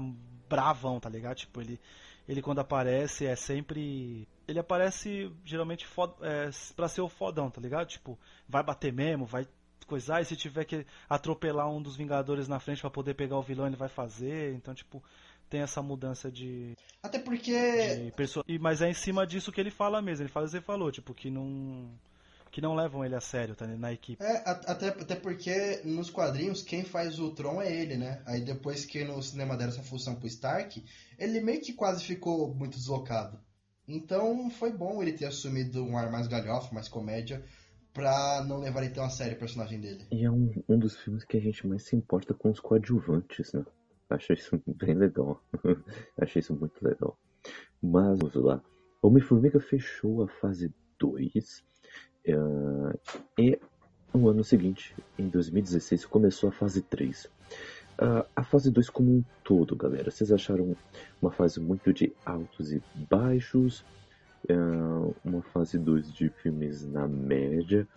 bravão, 0.49 0.99
tá 0.99 1.09
ligado? 1.09 1.37
Tipo, 1.37 1.61
ele, 1.61 1.79
ele 2.27 2.41
quando 2.41 2.59
aparece 2.59 3.25
é 3.25 3.35
sempre. 3.35 4.27
Ele 4.47 4.59
aparece 4.59 5.31
geralmente 5.43 5.85
fod, 5.85 6.13
é, 6.21 6.49
pra 6.75 6.87
ser 6.87 7.01
o 7.01 7.09
fodão, 7.09 7.49
tá 7.49 7.61
ligado? 7.61 7.87
Tipo, 7.87 8.19
vai 8.47 8.63
bater 8.63 8.91
mesmo, 8.91 9.25
vai 9.25 9.47
coisar, 9.85 10.21
e 10.21 10.25
se 10.25 10.35
tiver 10.35 10.65
que 10.65 10.85
atropelar 11.09 11.69
um 11.69 11.81
dos 11.81 11.95
Vingadores 11.95 12.47
na 12.47 12.59
frente 12.59 12.81
pra 12.81 12.89
poder 12.89 13.13
pegar 13.13 13.37
o 13.37 13.41
vilão, 13.41 13.67
ele 13.67 13.75
vai 13.75 13.89
fazer. 13.89 14.53
Então, 14.53 14.73
tipo, 14.73 15.03
tem 15.49 15.61
essa 15.61 15.81
mudança 15.81 16.31
de. 16.31 16.75
Até 17.01 17.19
porque. 17.19 18.05
de 18.05 18.11
perso... 18.11 18.43
e, 18.47 18.57
mas 18.57 18.81
é 18.81 18.89
em 18.89 18.93
cima 18.93 19.25
disso 19.25 19.51
que 19.51 19.61
ele 19.61 19.71
fala 19.71 20.01
mesmo. 20.01 20.23
Ele 20.23 20.31
fala, 20.31 20.47
você 20.47 20.61
falou, 20.61 20.91
tipo, 20.91 21.13
que 21.13 21.29
não. 21.29 21.91
Que 22.53 22.61
não 22.61 22.75
levam 22.75 23.03
ele 23.03 23.15
a 23.15 23.19
sério, 23.19 23.55
tá? 23.55 23.65
Na 23.65 23.91
equipe. 23.91 24.23
É, 24.23 24.43
até, 24.45 24.89
até 24.89 25.15
porque 25.15 25.81
nos 25.83 26.11
quadrinhos 26.11 26.61
quem 26.61 26.83
faz 26.83 27.17
o 27.19 27.31
Tron 27.31 27.59
é 27.59 27.75
ele, 27.75 27.97
né? 27.97 28.21
Aí 28.27 28.41
depois 28.41 28.85
que 28.85 29.03
no 29.03 29.23
cinema 29.23 29.57
deram 29.57 29.71
essa 29.71 29.81
função 29.81 30.13
pro 30.13 30.27
Stark, 30.27 30.85
ele 31.17 31.41
meio 31.41 31.59
que 31.59 31.73
quase 31.73 32.03
ficou 32.03 32.53
muito 32.53 32.77
deslocado. 32.77 33.39
Então 33.87 34.51
foi 34.51 34.71
bom 34.71 35.01
ele 35.01 35.13
ter 35.13 35.25
assumido 35.25 35.83
um 35.83 35.97
ar 35.97 36.11
mais 36.11 36.27
galhofa, 36.27 36.71
mais 36.75 36.87
comédia, 36.87 37.43
pra 37.91 38.45
não 38.47 38.59
levarem 38.59 38.93
tão 38.93 39.03
a 39.03 39.09
sério 39.09 39.35
o 39.35 39.39
personagem 39.39 39.81
dele. 39.81 40.05
E 40.11 40.23
é 40.23 40.29
um, 40.29 40.53
um 40.69 40.77
dos 40.77 40.95
filmes 40.95 41.25
que 41.25 41.37
a 41.37 41.41
gente 41.41 41.65
mais 41.65 41.81
se 41.81 41.95
importa 41.95 42.35
com 42.35 42.51
os 42.51 42.59
coadjuvantes, 42.59 43.51
né? 43.51 43.65
Achei 44.11 44.35
isso 44.35 44.61
bem 44.77 44.93
legal. 44.93 45.43
Achei 46.21 46.39
isso 46.39 46.53
muito 46.53 46.79
legal. 46.85 47.17
Mas 47.81 48.19
vamos 48.19 48.35
lá. 48.35 48.61
Homem-Formiga 49.01 49.59
fechou 49.59 50.21
a 50.21 50.27
fase 50.27 50.71
2. 50.99 51.72
Eh, 52.25 52.99
e 53.37 53.59
no 54.13 54.29
ano 54.29 54.43
seguinte, 54.43 54.95
em 55.17 55.27
2016, 55.27 56.05
começou 56.05 56.49
a 56.49 56.51
fase 56.51 56.81
3. 56.81 57.27
Ah, 57.97 58.25
a 58.35 58.43
fase 58.43 58.71
2 58.71 58.89
como 58.89 59.11
um 59.11 59.23
todo, 59.43 59.75
galera. 59.75 60.11
Vocês 60.11 60.31
acharam 60.31 60.75
uma 61.21 61.31
fase 61.31 61.59
muito 61.59 61.91
de 61.93 62.13
altos 62.25 62.71
e 62.71 62.81
baixos? 63.09 63.83
Ah, 64.49 65.11
uma 65.25 65.41
fase 65.41 65.77
2 65.77 66.13
de 66.13 66.29
filmes 66.29 66.85
na 66.85 67.07
média? 67.07 67.87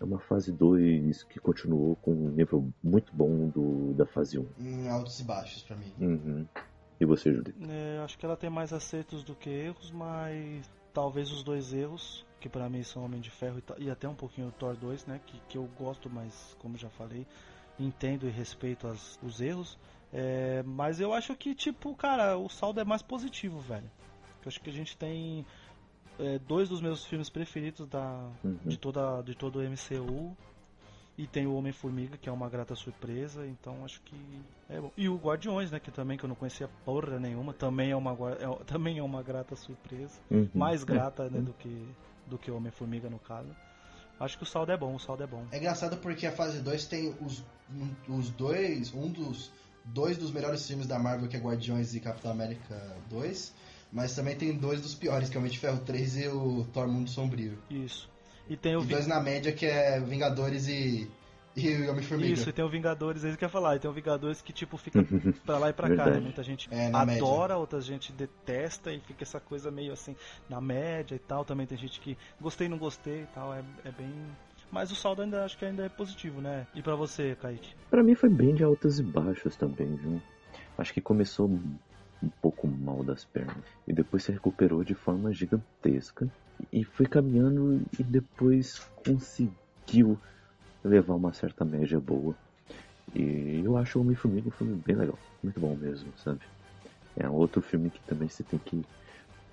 É 0.00 0.04
uma 0.04 0.18
fase 0.18 0.52
2 0.52 1.22
que 1.24 1.38
continuou 1.38 1.96
com 1.96 2.12
um 2.12 2.30
nível 2.30 2.68
muito 2.82 3.14
bom 3.14 3.48
do, 3.48 3.94
da 3.94 4.06
fase 4.06 4.38
1. 4.38 4.46
Em 4.58 4.88
altos 4.88 5.20
e 5.20 5.24
baixos 5.24 5.62
pra 5.62 5.76
mim. 5.76 5.92
Uhum. 6.00 6.46
E 7.00 7.04
você, 7.04 7.32
Judith? 7.32 7.54
É, 7.68 7.98
acho 8.04 8.18
que 8.18 8.24
ela 8.24 8.36
tem 8.36 8.50
mais 8.50 8.72
acertos 8.72 9.24
do 9.24 9.34
que 9.34 9.50
erros, 9.50 9.90
mas 9.90 10.70
talvez 10.92 11.30
os 11.32 11.42
dois 11.42 11.72
erros, 11.72 12.24
que 12.44 12.48
pra 12.50 12.68
mim 12.68 12.82
são 12.82 13.02
Homem 13.02 13.22
de 13.22 13.30
Ferro 13.30 13.58
e 13.78 13.84
e, 13.84 13.90
até 13.90 14.06
um 14.06 14.14
pouquinho 14.14 14.48
o 14.48 14.52
Thor 14.52 14.76
2, 14.76 15.06
né, 15.06 15.18
que, 15.24 15.40
que 15.48 15.56
eu 15.56 15.66
gosto, 15.78 16.10
mas 16.10 16.54
como 16.58 16.76
já 16.76 16.90
falei, 16.90 17.26
entendo 17.80 18.28
e 18.28 18.30
respeito 18.30 18.86
as- 18.86 19.18
os 19.22 19.40
erros. 19.40 19.78
É, 20.12 20.62
mas 20.62 21.00
eu 21.00 21.14
acho 21.14 21.34
que, 21.36 21.54
tipo, 21.54 21.94
cara, 21.96 22.36
o 22.36 22.46
saldo 22.50 22.80
é 22.80 22.84
mais 22.84 23.00
positivo, 23.00 23.58
velho. 23.60 23.90
Eu 24.44 24.48
acho 24.48 24.60
que 24.60 24.68
a 24.68 24.72
gente 24.72 24.94
tem 24.94 25.46
é, 26.18 26.38
dois 26.38 26.68
dos 26.68 26.82
meus 26.82 27.02
filmes 27.06 27.30
preferidos 27.30 27.88
da, 27.88 28.30
Uhum. 28.44 28.58
de, 28.66 28.76
toda, 28.76 29.22
de 29.22 29.34
todo 29.34 29.58
o 29.58 29.62
MCU. 29.62 30.36
E 31.16 31.26
tem 31.26 31.46
o 31.46 31.54
Homem-Formiga, 31.54 32.18
que 32.18 32.28
é 32.28 32.32
uma 32.32 32.48
grata 32.50 32.74
surpresa, 32.74 33.46
então 33.46 33.84
acho 33.84 34.02
que 34.02 34.16
é 34.68 34.80
bom. 34.80 34.90
E 34.96 35.08
o 35.08 35.16
Guardiões, 35.16 35.70
né, 35.70 35.78
que 35.80 35.90
também 35.92 36.18
que 36.18 36.24
eu 36.24 36.28
não 36.28 36.34
conhecia 36.36 36.68
porra 36.84 37.18
nenhuma, 37.18 37.54
também 37.54 37.90
é 37.92 37.96
uma, 37.96 38.12
é, 38.32 38.64
também 38.66 38.98
é 38.98 39.02
uma 39.02 39.22
grata 39.22 39.56
surpresa. 39.56 40.20
Uhum. 40.30 40.50
Mais 40.52 40.82
É. 40.82 40.86
grata, 40.86 41.30
né, 41.30 41.40
do 41.40 41.52
que, 41.54 41.88
do 42.26 42.38
que 42.38 42.50
o 42.50 42.56
Homem-Formiga 42.56 43.08
no 43.08 43.18
caso. 43.18 43.48
Acho 44.18 44.36
que 44.38 44.44
o 44.44 44.46
saldo 44.46 44.72
é 44.72 44.76
bom, 44.76 44.94
o 44.94 44.98
saldo 44.98 45.22
é 45.22 45.26
bom. 45.26 45.44
É 45.50 45.58
engraçado 45.58 45.96
porque 45.96 46.26
a 46.26 46.32
fase 46.32 46.60
2 46.60 46.86
tem 46.86 47.14
os, 47.20 47.44
os 48.08 48.30
dois, 48.30 48.94
um 48.94 49.10
dos 49.10 49.50
dois 49.84 50.16
dos 50.16 50.30
melhores 50.30 50.66
filmes 50.66 50.86
da 50.86 50.98
Marvel, 50.98 51.28
que 51.28 51.36
é 51.36 51.40
Guardiões 51.40 51.94
e 51.94 52.00
Capitão 52.00 52.30
América 52.30 52.96
2. 53.10 53.52
Mas 53.92 54.14
também 54.14 54.36
tem 54.36 54.56
dois 54.56 54.80
dos 54.80 54.94
piores, 54.94 55.28
que 55.28 55.36
é 55.36 55.38
o 55.38 55.40
Homem 55.40 55.52
de 55.52 55.58
Ferro 55.58 55.78
3 55.84 56.16
e 56.16 56.28
o 56.28 56.64
Thor 56.72 56.88
Mundo 56.88 57.10
Sombrio. 57.10 57.58
Isso. 57.70 58.08
E 58.48 58.56
tem 58.56 58.76
o 58.76 58.82
E 58.82 58.86
dois 58.86 59.06
na 59.06 59.20
média, 59.20 59.52
que 59.52 59.66
é 59.66 60.00
Vingadores 60.00 60.68
e, 60.68 61.08
e 61.56 61.82
o 61.82 61.90
Homem-Formiga. 61.90 62.32
Isso, 62.32 62.48
e 62.48 62.52
tem 62.52 62.64
o 62.64 62.68
Vingadores, 62.68 63.24
é 63.24 63.28
isso 63.28 63.38
que 63.38 63.44
eu 63.44 63.46
ia 63.46 63.52
falar. 63.52 63.76
E 63.76 63.78
tem 63.78 63.90
o 63.90 63.94
Vingadores 63.94 64.42
que, 64.42 64.52
tipo, 64.52 64.76
fica 64.76 65.00
pra 65.46 65.58
lá 65.58 65.70
e 65.70 65.72
pra 65.72 65.94
cá, 65.94 66.06
né? 66.06 66.20
Muita 66.20 66.42
gente 66.42 66.68
É, 66.70 66.90
adora, 66.92 67.56
outra 67.56 67.80
gente 67.80 68.12
detesta 68.12 68.92
e 68.92 69.00
fica 69.00 69.22
essa 69.22 69.38
coisa 69.38 69.70
meio 69.70 69.92
assim, 69.92 70.16
na 70.48 70.60
média 70.60 71.14
e 71.14 71.18
tal. 71.18 71.44
Também 71.44 71.66
tem 71.66 71.78
gente 71.78 72.00
que 72.00 72.16
gostei, 72.40 72.68
não 72.68 72.78
gostei 72.78 73.22
e 73.22 73.26
tal. 73.34 73.54
É, 73.54 73.62
é 73.84 73.92
bem. 73.92 74.12
Mas 74.70 74.90
o 74.90 74.96
saldo 74.96 75.22
ainda 75.22 75.44
acho 75.44 75.56
que 75.56 75.64
ainda 75.64 75.84
é 75.84 75.88
positivo, 75.88 76.40
né? 76.40 76.66
E 76.74 76.82
pra 76.82 76.96
você, 76.96 77.36
Kaique? 77.40 77.74
Pra 77.88 78.02
mim 78.02 78.14
foi 78.16 78.28
bem 78.28 78.54
de 78.54 78.64
altas 78.64 78.98
e 78.98 79.02
baixas 79.02 79.54
também, 79.56 79.94
viu? 79.94 80.20
Acho 80.76 80.92
que 80.92 81.00
começou 81.00 81.48
um 81.48 82.30
pouco 82.42 82.66
mal 82.66 83.04
das 83.04 83.24
pernas 83.24 83.64
e 83.86 83.92
depois 83.92 84.24
se 84.24 84.32
recuperou 84.32 84.82
de 84.82 84.94
forma 84.94 85.32
gigantesca 85.32 86.28
e 86.72 86.82
foi 86.82 87.06
caminhando 87.06 87.82
e 87.98 88.02
depois 88.02 88.80
conseguiu 89.04 90.18
levar 90.84 91.14
uma 91.14 91.32
certa 91.32 91.64
média 91.64 91.98
boa. 91.98 92.34
E 93.14 93.62
eu 93.64 93.76
acho 93.76 93.98
o 93.98 94.02
Homem-Formiga 94.02 94.48
um 94.48 94.52
filme 94.52 94.82
bem 94.84 94.96
legal, 94.96 95.18
muito 95.42 95.58
bom 95.58 95.74
mesmo, 95.74 96.12
sabe? 96.16 96.40
É 97.16 97.28
outro 97.28 97.62
filme 97.62 97.90
que 97.90 98.00
também 98.00 98.28
você 98.28 98.42
tem 98.42 98.58
que 98.58 98.84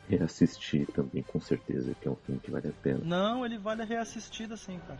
reassistir 0.09 0.87
também, 0.87 1.23
com 1.23 1.39
certeza, 1.39 1.93
que 2.01 2.07
é 2.07 2.11
um 2.11 2.15
filme 2.15 2.41
que 2.41 2.51
vale 2.51 2.67
a 2.67 2.73
pena. 2.83 2.99
Não, 3.03 3.45
ele 3.45 3.57
vale 3.57 3.81
a 3.81 3.85
reassistida 3.85 4.57
sim, 4.57 4.79
cara. 4.87 4.99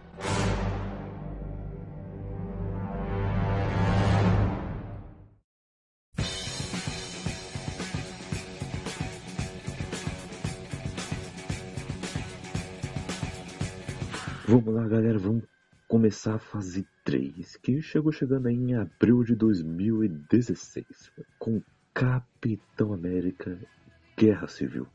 Vamos 14.48 14.76
lá, 14.76 14.88
galera, 14.88 15.18
vamos 15.18 15.44
começar 15.91 16.35
a 16.35 16.39
fase 16.39 16.88
3, 17.03 17.57
que 17.57 17.81
chegou 17.81 18.13
chegando 18.13 18.47
aí 18.47 18.55
em 18.55 18.76
abril 18.76 19.26
de 19.26 19.35
2016, 19.35 21.11
com 21.38 21.61
Capitão 21.93 22.93
América 22.93 23.59
Guerra 24.18 24.47
Civil. 24.47 24.88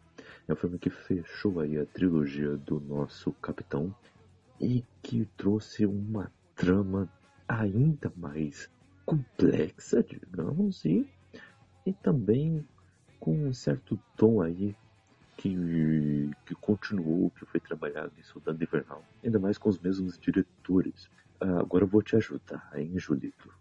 É 0.49 0.55
um 0.55 0.57
filme 0.57 0.79
que 0.79 0.89
fechou 0.89 1.61
aí 1.61 1.77
a 1.77 1.85
trilogia 1.85 2.57
do 2.57 2.81
nosso 2.81 3.31
Capitão 3.33 3.95
e 4.59 4.83
que 5.03 5.27
trouxe 5.37 5.85
uma 5.85 6.33
trama 6.55 7.07
ainda 7.47 8.11
mais 8.17 8.71
complexa, 9.05 10.03
digamos, 10.03 10.83
e, 10.87 11.07
e 11.85 11.93
também 11.93 12.67
com 13.21 13.37
um 13.49 13.53
certo 13.53 14.01
tom 14.17 14.41
aí 14.41 14.75
que, 15.37 16.31
que 16.47 16.55
continuou, 16.55 17.31
que 17.31 17.45
foi 17.45 17.61
trabalhado 17.61 18.13
em 18.19 18.23
Soldado 18.23 18.63
Invernal, 18.63 19.05
ainda 19.23 19.39
mais 19.39 19.59
com 19.59 19.69
os 19.69 19.79
mesmos 19.79 20.19
diretores. 20.19 21.11
Ah, 21.41 21.61
agora 21.61 21.85
eu 21.85 21.89
vou 21.89 22.03
te 22.03 22.17
ajudar, 22.17 22.71
hein, 22.75 22.99
Julito? 22.99 23.53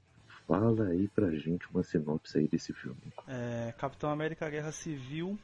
Fala 0.47 0.87
aí 0.87 1.07
pra 1.07 1.31
gente 1.31 1.67
uma 1.69 1.83
sinopse 1.83 2.37
aí 2.37 2.47
desse 2.47 2.71
filme. 2.71 3.01
É, 3.27 3.73
Capitão 3.77 4.09
América 4.09 4.49
Guerra 4.49 4.71
Civil, 4.71 5.37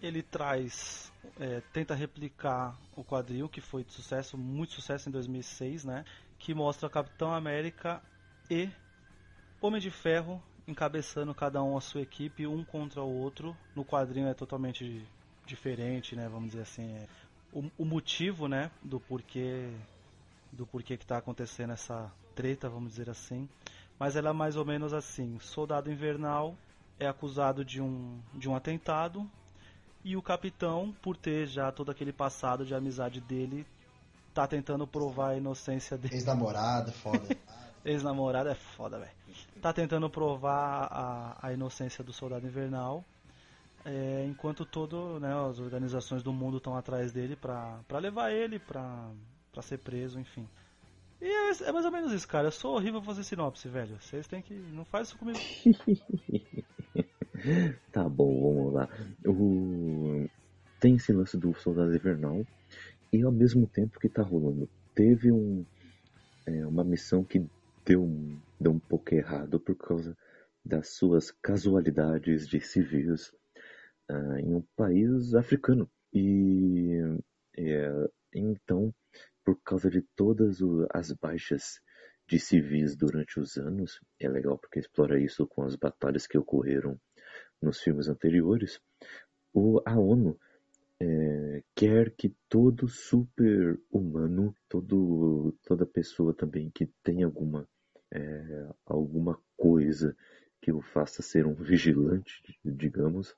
ele 0.00 0.22
traz, 0.22 1.12
é, 1.40 1.60
tenta 1.72 1.94
replicar 1.94 2.78
o 2.94 3.02
quadril 3.02 3.48
que 3.48 3.60
foi 3.60 3.82
de 3.82 3.92
sucesso, 3.92 4.36
muito 4.36 4.74
sucesso 4.74 5.08
em 5.08 5.12
2006, 5.12 5.84
né? 5.84 6.04
Que 6.38 6.54
mostra 6.54 6.90
Capitão 6.90 7.32
América 7.32 8.02
e 8.50 8.68
Homem 9.60 9.80
de 9.80 9.90
Ferro 9.90 10.42
encabeçando 10.68 11.34
cada 11.34 11.62
um 11.62 11.76
a 11.76 11.80
sua 11.80 12.02
equipe, 12.02 12.46
um 12.46 12.64
contra 12.64 13.02
o 13.02 13.12
outro. 13.12 13.56
No 13.74 13.84
quadrinho 13.84 14.28
é 14.28 14.34
totalmente 14.34 15.06
diferente, 15.46 16.16
né? 16.16 16.28
Vamos 16.28 16.50
dizer 16.50 16.62
assim, 16.62 16.94
é, 16.94 17.06
o, 17.52 17.70
o 17.78 17.84
motivo, 17.84 18.48
né? 18.48 18.70
Do 18.82 18.98
porquê, 19.00 19.70
do 20.52 20.66
porquê 20.66 20.96
que 20.96 21.04
está 21.04 21.18
acontecendo 21.18 21.72
essa 21.72 22.10
treta, 22.34 22.68
vamos 22.68 22.90
dizer 22.90 23.10
assim. 23.10 23.48
Mas 23.98 24.16
ela 24.16 24.30
é 24.30 24.32
mais 24.32 24.56
ou 24.56 24.64
menos 24.64 24.92
assim: 24.92 25.38
Soldado 25.40 25.90
Invernal 25.90 26.56
é 26.98 27.06
acusado 27.06 27.64
de 27.64 27.80
um, 27.80 28.20
de 28.34 28.48
um 28.48 28.54
atentado 28.54 29.28
e 30.04 30.16
o 30.16 30.22
capitão, 30.22 30.94
por 31.00 31.16
ter 31.16 31.46
já 31.46 31.72
todo 31.72 31.90
aquele 31.90 32.12
passado 32.12 32.66
de 32.66 32.74
amizade 32.74 33.22
dele, 33.22 33.66
tá 34.34 34.46
tentando 34.46 34.86
provar 34.86 35.30
a 35.30 35.36
inocência 35.36 35.96
dele. 35.96 36.14
Ex-namorada, 36.14 36.92
foda. 36.92 37.36
Ex-namorada 37.82 38.50
é 38.50 38.54
foda, 38.54 38.98
velho. 38.98 39.10
Tá 39.62 39.72
tentando 39.72 40.08
provar 40.10 40.88
a, 40.90 41.38
a 41.46 41.52
inocência 41.52 42.04
do 42.04 42.12
Soldado 42.12 42.46
Invernal. 42.46 43.02
É, 43.84 44.24
enquanto 44.26 44.64
todo, 44.64 45.20
né, 45.20 45.32
as 45.48 45.58
organizações 45.58 46.22
do 46.22 46.32
mundo 46.32 46.56
estão 46.56 46.76
atrás 46.76 47.12
dele 47.12 47.36
pra 47.36 47.80
levar 48.00 48.32
ele 48.32 48.58
pra 48.58 49.12
ser 49.62 49.78
preso, 49.78 50.18
enfim. 50.18 50.48
E 51.20 51.26
é, 51.26 51.68
é 51.68 51.72
mais 51.72 51.86
ou 51.86 51.92
menos 51.92 52.12
isso, 52.12 52.28
cara. 52.28 52.48
Eu 52.48 52.52
sou 52.52 52.74
horrível 52.74 53.00
fazer 53.02 53.24
sinopse, 53.24 53.68
velho. 53.68 53.96
Vocês 54.00 54.26
têm 54.26 54.42
que. 54.42 54.54
Não 54.54 54.84
faz 54.84 55.08
isso 55.08 55.18
comigo. 55.18 55.38
Tá 57.92 58.08
bom, 58.08 58.54
vamos 58.54 58.72
lá. 58.72 58.88
O... 59.26 60.26
Tem 60.80 60.96
esse 60.96 61.12
lance 61.12 61.36
do 61.36 61.52
Soldado 61.54 61.94
Invernal 61.94 62.46
e 63.12 63.22
ao 63.22 63.32
mesmo 63.32 63.66
tempo 63.66 64.00
que 64.00 64.08
tá 64.08 64.22
rolando, 64.22 64.68
teve 64.94 65.30
um, 65.30 65.64
é, 66.46 66.66
uma 66.66 66.82
missão 66.82 67.22
que 67.22 67.44
deu 67.84 68.02
um, 68.02 68.38
deu 68.58 68.72
um 68.72 68.78
pouco 68.78 69.14
errado 69.14 69.60
por 69.60 69.74
causa 69.74 70.16
das 70.64 70.94
suas 70.94 71.30
casualidades 71.30 72.48
de 72.48 72.60
civis 72.60 73.32
ah, 74.08 74.40
em 74.40 74.54
um 74.54 74.62
país 74.76 75.34
africano. 75.34 75.90
E 76.12 77.00
é, 77.56 78.10
então, 78.34 78.94
por 79.44 79.60
causa 79.62 79.90
de 79.90 80.02
todas 80.16 80.58
as 80.92 81.12
baixas 81.12 81.80
de 82.26 82.38
civis 82.38 82.96
durante 82.96 83.38
os 83.38 83.56
anos, 83.56 84.00
é 84.18 84.28
legal 84.28 84.58
porque 84.58 84.80
explora 84.80 85.20
isso 85.20 85.46
com 85.46 85.62
as 85.62 85.76
batalhas 85.76 86.26
que 86.26 86.38
ocorreram 86.38 86.98
nos 87.60 87.80
filmes 87.80 88.08
anteriores, 88.08 88.80
o, 89.52 89.80
a 89.84 89.98
ONU 89.98 90.38
é, 91.00 91.62
quer 91.74 92.10
que 92.10 92.34
todo 92.48 92.88
super 92.88 93.78
humano, 93.90 94.54
todo, 94.68 95.56
toda 95.64 95.86
pessoa 95.86 96.34
também 96.34 96.70
que 96.70 96.86
tem 97.02 97.22
alguma, 97.22 97.68
é, 98.12 98.68
alguma 98.86 99.38
coisa 99.56 100.16
que 100.60 100.72
o 100.72 100.80
faça 100.80 101.22
ser 101.22 101.46
um 101.46 101.54
vigilante, 101.54 102.42
digamos, 102.64 103.34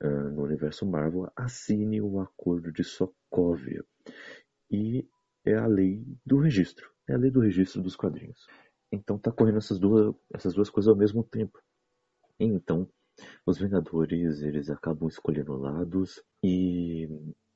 no 0.00 0.42
universo 0.42 0.86
Marvel, 0.86 1.30
assine 1.34 2.00
o 2.00 2.20
Acordo 2.20 2.72
de 2.72 2.84
Sokovia. 2.84 3.84
E 4.70 5.08
é 5.44 5.54
a 5.54 5.66
lei 5.66 6.04
do 6.24 6.38
registro, 6.38 6.90
é 7.08 7.14
a 7.14 7.18
lei 7.18 7.30
do 7.30 7.40
registro 7.40 7.82
dos 7.82 7.96
quadrinhos. 7.96 8.46
Então 8.90 9.18
tá 9.18 9.32
correndo 9.32 9.58
essas 9.58 9.78
duas, 9.78 10.14
essas 10.32 10.54
duas 10.54 10.70
coisas 10.70 10.88
ao 10.88 10.96
mesmo 10.96 11.22
tempo. 11.24 11.60
Então, 12.38 12.88
os 13.46 13.58
Vingadores 13.58 14.42
eles 14.42 14.68
acabam 14.68 15.08
escolhendo 15.08 15.56
lados 15.56 16.22
e, 16.42 17.08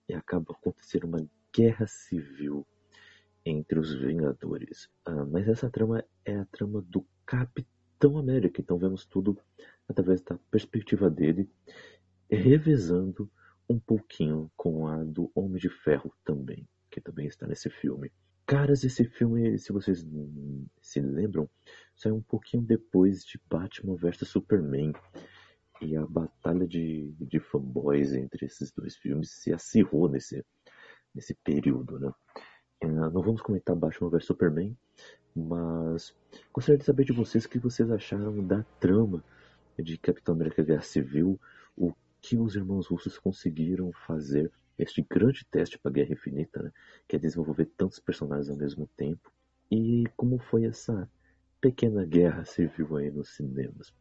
e 0.08 0.14
acaba 0.14 0.52
acontecendo 0.52 1.04
uma 1.04 1.26
guerra 1.54 1.86
civil 1.86 2.66
entre 3.44 3.78
os 3.78 3.94
Vingadores. 3.94 4.88
Ah, 5.04 5.24
mas 5.24 5.48
essa 5.48 5.70
trama 5.70 6.04
é 6.24 6.36
a 6.36 6.44
trama 6.46 6.82
do 6.82 7.06
Capitão 7.26 8.18
América, 8.18 8.60
então 8.60 8.78
vemos 8.78 9.04
tudo 9.04 9.38
através 9.88 10.22
da 10.22 10.38
perspectiva 10.50 11.10
dele, 11.10 11.50
revezando 12.36 13.30
um 13.68 13.78
pouquinho 13.78 14.50
com 14.56 14.86
a 14.86 15.02
do 15.04 15.30
Homem 15.34 15.60
de 15.60 15.68
Ferro 15.68 16.12
também, 16.24 16.66
que 16.90 17.00
também 17.00 17.26
está 17.26 17.46
nesse 17.46 17.70
filme. 17.70 18.10
Caras, 18.46 18.82
esse 18.82 19.04
filme, 19.04 19.56
se 19.58 19.72
vocês 19.72 20.04
se 20.82 21.00
lembram, 21.00 21.48
saiu 21.94 22.16
um 22.16 22.22
pouquinho 22.22 22.62
depois 22.64 23.24
de 23.24 23.40
Batman 23.48 23.94
vs 23.94 24.28
Superman. 24.28 24.92
E 25.80 25.96
a 25.96 26.04
batalha 26.04 26.66
de, 26.66 27.14
de 27.20 27.38
fanboys 27.38 28.12
entre 28.12 28.46
esses 28.46 28.72
dois 28.72 28.96
filmes 28.96 29.30
se 29.30 29.52
acirrou 29.52 30.08
nesse, 30.08 30.44
nesse 31.14 31.34
período, 31.34 31.98
né? 31.98 32.12
É, 32.82 32.86
não 32.86 33.22
vamos 33.22 33.40
comentar 33.40 33.76
Batman 33.76 34.10
vs 34.10 34.24
Superman, 34.24 34.76
mas 35.34 36.14
gostaria 36.52 36.78
de 36.78 36.84
saber 36.84 37.04
de 37.04 37.12
vocês 37.12 37.44
o 37.44 37.48
que 37.48 37.58
vocês 37.58 37.90
acharam 37.90 38.44
da 38.44 38.62
trama 38.80 39.22
de 39.78 39.96
Capitão 39.96 40.34
América 40.34 40.62
Guerra 40.62 40.82
Civil, 40.82 41.40
o 41.76 41.94
que 42.20 42.36
os 42.38 42.54
irmãos 42.54 42.86
russos 42.86 43.18
conseguiram 43.18 43.92
fazer 44.06 44.50
este 44.78 45.02
grande 45.02 45.44
teste 45.50 45.78
para 45.78 45.90
Guerra 45.92 46.12
Infinita, 46.12 46.62
né? 46.62 46.72
que 47.06 47.16
é 47.16 47.18
desenvolver 47.18 47.66
tantos 47.76 47.98
personagens 47.98 48.48
ao 48.48 48.56
mesmo 48.56 48.88
tempo, 48.96 49.30
e 49.70 50.04
como 50.16 50.38
foi 50.38 50.64
essa 50.64 51.08
pequena 51.60 52.04
guerra 52.04 52.44
civil 52.44 52.96
aí 52.96 53.10
nos 53.10 53.36
cinemas. 53.36 53.92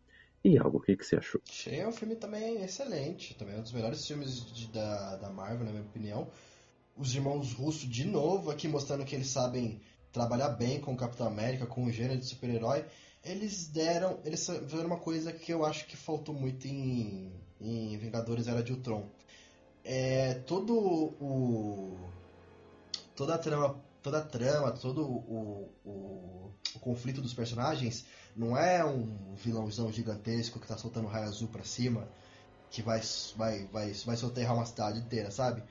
E 0.44 0.58
algo, 0.58 0.78
o 0.78 0.82
que, 0.82 0.96
que 0.96 1.06
você 1.06 1.18
achou? 1.18 1.42
Achei 1.48 1.86
um 1.86 1.92
filme 1.92 2.16
também 2.16 2.64
excelente, 2.64 3.36
também 3.36 3.58
um 3.58 3.62
dos 3.62 3.74
melhores 3.74 4.06
filmes 4.08 4.46
de- 4.54 4.68
da, 4.68 5.18
da 5.18 5.30
Marvel, 5.30 5.66
na 5.66 5.72
minha 5.72 5.84
opinião. 5.84 6.32
Os 6.96 7.14
irmãos 7.14 7.52
russos, 7.52 7.90
de 7.90 8.06
novo, 8.06 8.50
aqui 8.50 8.68
mostrando 8.68 9.04
que 9.04 9.16
eles 9.16 9.28
sabem 9.28 9.82
trabalhar 10.14 10.50
bem 10.50 10.80
com 10.80 10.94
o 10.94 10.98
Capitão 10.98 11.28
América, 11.28 11.66
com 11.66 11.86
o 11.86 11.92
gênero 11.92 12.20
de 12.20 12.26
super-herói. 12.26 12.86
Eles 13.24 13.68
deram, 13.68 14.20
eles 14.24 14.46
fizeram 14.48 14.86
uma 14.88 15.00
coisa 15.00 15.34
que 15.34 15.52
eu 15.52 15.66
acho 15.66 15.86
que 15.88 15.98
faltou 15.98 16.34
muito 16.34 16.66
em, 16.68 17.34
em 17.60 17.98
Vingadores 17.98 18.48
Era 18.48 18.64
de 18.64 18.72
Ultron. 18.74 19.10
É, 19.84 20.36
todo 20.46 20.74
o 20.76 21.98
toda 23.16 23.36
a 23.36 23.38
trama, 23.38 23.82
toda 24.02 24.20
a 24.20 24.24
trama, 24.24 24.72
todo 24.72 25.02
o, 25.04 25.72
o, 25.86 26.52
o 26.76 26.80
conflito 26.80 27.22
dos 27.22 27.34
personagens 27.34 28.06
não 28.36 28.58
é 28.58 28.86
um 28.86 29.36
vilãozão 29.36 29.92
gigantesco 29.92 30.60
que 30.60 30.68
tá 30.68 30.78
soltando 30.78 31.08
raio 31.08 31.26
azul 31.26 31.48
para 31.48 31.64
cima 31.64 32.08
que 32.70 32.82
vai 32.82 33.02
vai 33.36 33.66
vai 33.66 33.92
vai 33.94 34.18
soterrar 34.18 34.56
uma 34.56 34.66
cidade 34.66 35.00
inteira, 35.00 35.32
sabe? 35.32 35.64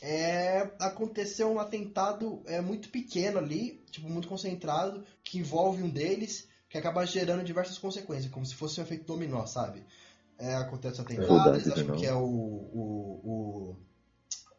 É, 0.00 0.68
aconteceu 0.80 1.50
um 1.50 1.60
atentado 1.60 2.42
é, 2.46 2.60
muito 2.60 2.88
pequeno 2.88 3.38
ali, 3.38 3.84
tipo, 3.90 4.08
muito 4.08 4.26
concentrado, 4.26 5.04
que 5.22 5.38
envolve 5.38 5.82
um 5.82 5.88
deles, 5.88 6.48
que 6.68 6.76
acaba 6.76 7.06
gerando 7.06 7.44
diversas 7.44 7.78
consequências, 7.78 8.30
como 8.32 8.44
se 8.44 8.54
fosse 8.54 8.80
um 8.80 8.82
efeito 8.82 9.04
dominó, 9.04 9.46
sabe? 9.46 9.84
É, 10.42 10.56
acontece 10.56 11.00
eles 11.54 11.68
acham 11.68 11.96
que 11.96 12.04
é 12.04 12.12
o, 12.12 12.24
o, 12.24 13.76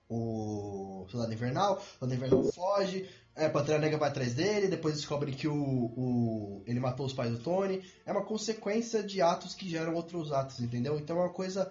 o, 0.08 1.04
o 1.04 1.08
Soldado 1.10 1.34
Invernal, 1.34 1.76
o 1.76 2.00
Soldado 2.00 2.14
Invernal 2.14 2.44
foge, 2.54 3.10
é, 3.36 3.50
Pantera 3.50 3.80
Negra 3.80 3.98
vai 3.98 4.10
atrás 4.10 4.34
dele, 4.34 4.70
depois 4.70 4.96
descobre 4.96 5.34
que 5.34 5.46
o, 5.46 5.54
o, 5.54 6.64
ele 6.66 6.80
matou 6.80 7.06
os 7.06 7.12
pais 7.12 7.32
do 7.32 7.40
Tony. 7.40 7.84
É 8.06 8.14
uma 8.14 8.24
consequência 8.24 9.04
de 9.04 9.22
atos 9.22 9.54
que 9.56 9.68
geram 9.68 9.94
outros 9.94 10.32
atos, 10.32 10.62
entendeu? 10.62 10.98
Então 10.98 11.18
é 11.18 11.24
uma 11.24 11.34
coisa 11.34 11.70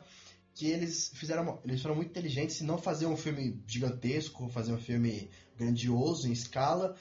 que 0.54 0.66
eles 0.66 1.10
fizeram, 1.14 1.58
eles 1.64 1.80
foram 1.80 1.96
muito 1.96 2.10
inteligentes 2.10 2.60
em 2.60 2.66
não 2.66 2.76
fazer 2.76 3.06
um 3.06 3.16
filme 3.16 3.62
gigantesco, 3.66 4.46
fazer 4.50 4.74
um 4.74 4.78
filme 4.78 5.30
grandioso 5.56 6.28
em 6.28 6.32
escala, 6.32 6.94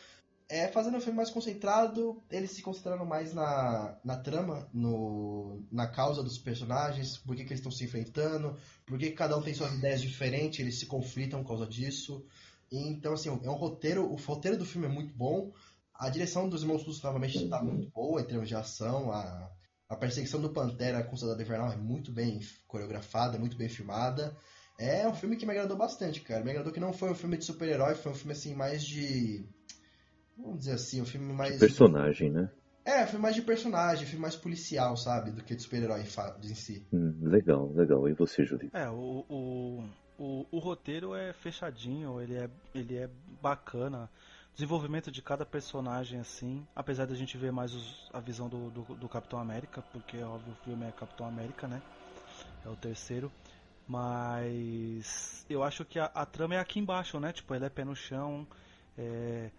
é, 0.52 0.68
fazendo 0.68 0.98
um 0.98 1.00
filme 1.00 1.16
mais 1.16 1.30
concentrado, 1.30 2.22
eles 2.30 2.52
se 2.52 2.62
concentraram 2.62 3.06
mais 3.06 3.34
na, 3.34 3.98
na 4.04 4.18
trama, 4.18 4.68
no, 4.74 5.64
na 5.72 5.88
causa 5.88 6.22
dos 6.22 6.38
personagens, 6.38 7.18
por 7.18 7.38
que, 7.38 7.46
que 7.46 7.54
eles 7.54 7.60
estão 7.60 7.72
se 7.72 7.86
enfrentando, 7.86 8.58
por 8.86 9.00
que, 9.00 9.12
que 9.12 9.16
cada 9.16 9.38
um 9.38 9.42
tem 9.42 9.54
suas 9.54 9.74
ideias 9.74 10.02
diferentes, 10.02 10.60
eles 10.60 10.78
se 10.78 10.88
conflitam 10.88 11.42
por 11.42 11.48
causa 11.48 11.66
disso. 11.66 12.26
E, 12.70 12.90
então, 12.90 13.14
assim, 13.14 13.30
é 13.30 13.50
um 13.50 13.56
roteiro, 13.56 14.04
o 14.04 14.16
roteiro 14.16 14.58
do 14.58 14.66
filme 14.66 14.88
é 14.88 14.90
muito 14.90 15.14
bom, 15.16 15.54
a 15.96 16.10
direção 16.10 16.50
dos 16.50 16.64
irmãos 16.64 16.84
Russo 16.84 17.06
novamente 17.06 17.42
está 17.42 17.64
muito 17.64 17.90
boa 17.90 18.20
em 18.20 18.26
termos 18.26 18.50
de 18.50 18.56
ação, 18.56 19.10
a, 19.10 19.50
a 19.88 19.96
perseguição 19.96 20.42
do 20.42 20.50
Pantera 20.50 21.02
com 21.02 21.16
o 21.16 21.18
Soldado 21.18 21.42
Invernal 21.42 21.72
é 21.72 21.78
muito 21.78 22.12
bem 22.12 22.42
coreografada, 22.68 23.40
muito 23.40 23.56
bem 23.56 23.70
filmada. 23.70 24.36
É 24.82 25.08
um 25.08 25.14
filme 25.14 25.38
que 25.38 25.46
me 25.46 25.52
agradou 25.52 25.78
bastante, 25.78 26.22
cara. 26.22 26.44
Me 26.44 26.50
agradou 26.50 26.74
que 26.74 26.80
não 26.80 26.92
foi 26.92 27.12
um 27.12 27.16
filme 27.16 27.38
de 27.38 27.46
super-herói, 27.46 27.94
foi 27.94 28.12
um 28.12 28.16
filme 28.16 28.34
assim 28.34 28.56
mais 28.56 28.84
de. 28.84 29.46
Vamos 30.38 30.60
dizer 30.60 30.74
assim, 30.74 31.02
um 31.02 31.06
filme 31.06 31.34
mais. 31.34 31.54
De 31.54 31.60
personagem, 31.60 32.32
né? 32.32 32.50
É, 32.84 33.06
foi 33.06 33.20
mais 33.20 33.36
de 33.36 33.44
personagem, 33.44 34.08
filme 34.08 34.24
mais 34.24 34.36
policial, 34.36 34.98
sabe? 34.98 35.32
Do 35.32 35.44
que 35.44 35.56
de 35.56 35.62
super-herói 35.62 36.04
em 36.44 36.56
si. 36.56 36.86
Hum, 36.92 37.16
legal, 37.22 37.72
legal. 37.74 38.10
E 38.10 38.14
você, 38.14 38.44
Júlio? 38.44 38.72
É, 38.74 38.90
o, 38.90 39.24
o, 39.30 39.84
o, 40.18 40.48
o, 40.52 40.60
roteiro 40.60 41.14
é 41.14 41.32
fechadinho, 41.32 42.20
ele 42.20 42.36
é, 42.36 42.50
ele 42.74 42.98
é 42.98 43.10
bacana 43.40 44.10
desenvolvimento 44.54 45.12
de 45.12 45.22
cada 45.22 45.46
personagem 45.46 46.20
assim, 46.20 46.66
apesar 46.76 47.06
da 47.06 47.16
gente 47.16 47.38
ver 47.38 47.52
mais 47.52 47.74
os, 47.74 48.10
a 48.12 48.20
visão 48.20 48.50
do, 48.50 48.70
do, 48.70 48.96
do, 48.96 49.10
Capitão 49.10 49.40
América, 49.40 49.82
porque 49.94 50.22
óbvio 50.22 50.54
o 50.54 50.64
filme 50.66 50.86
é 50.86 50.92
Capitão 50.92 51.26
América, 51.28 51.68
né? 51.68 51.82
É 52.66 52.70
o 52.70 52.76
terceiro. 52.76 53.32
Mas 53.88 55.46
eu 55.50 55.64
acho 55.64 55.86
que 55.86 56.00
a, 56.00 56.06
a 56.06 56.26
trama 56.26 56.56
é 56.56 56.60
aqui 56.60 56.80
embaixo, 56.80 57.20
né? 57.20 57.32
Tipo, 57.32 57.56
ele 57.56 57.66
é 57.66 57.70
pé 57.70 57.84
no 57.84 57.96
chão, 57.96 58.46
é, 58.98 59.50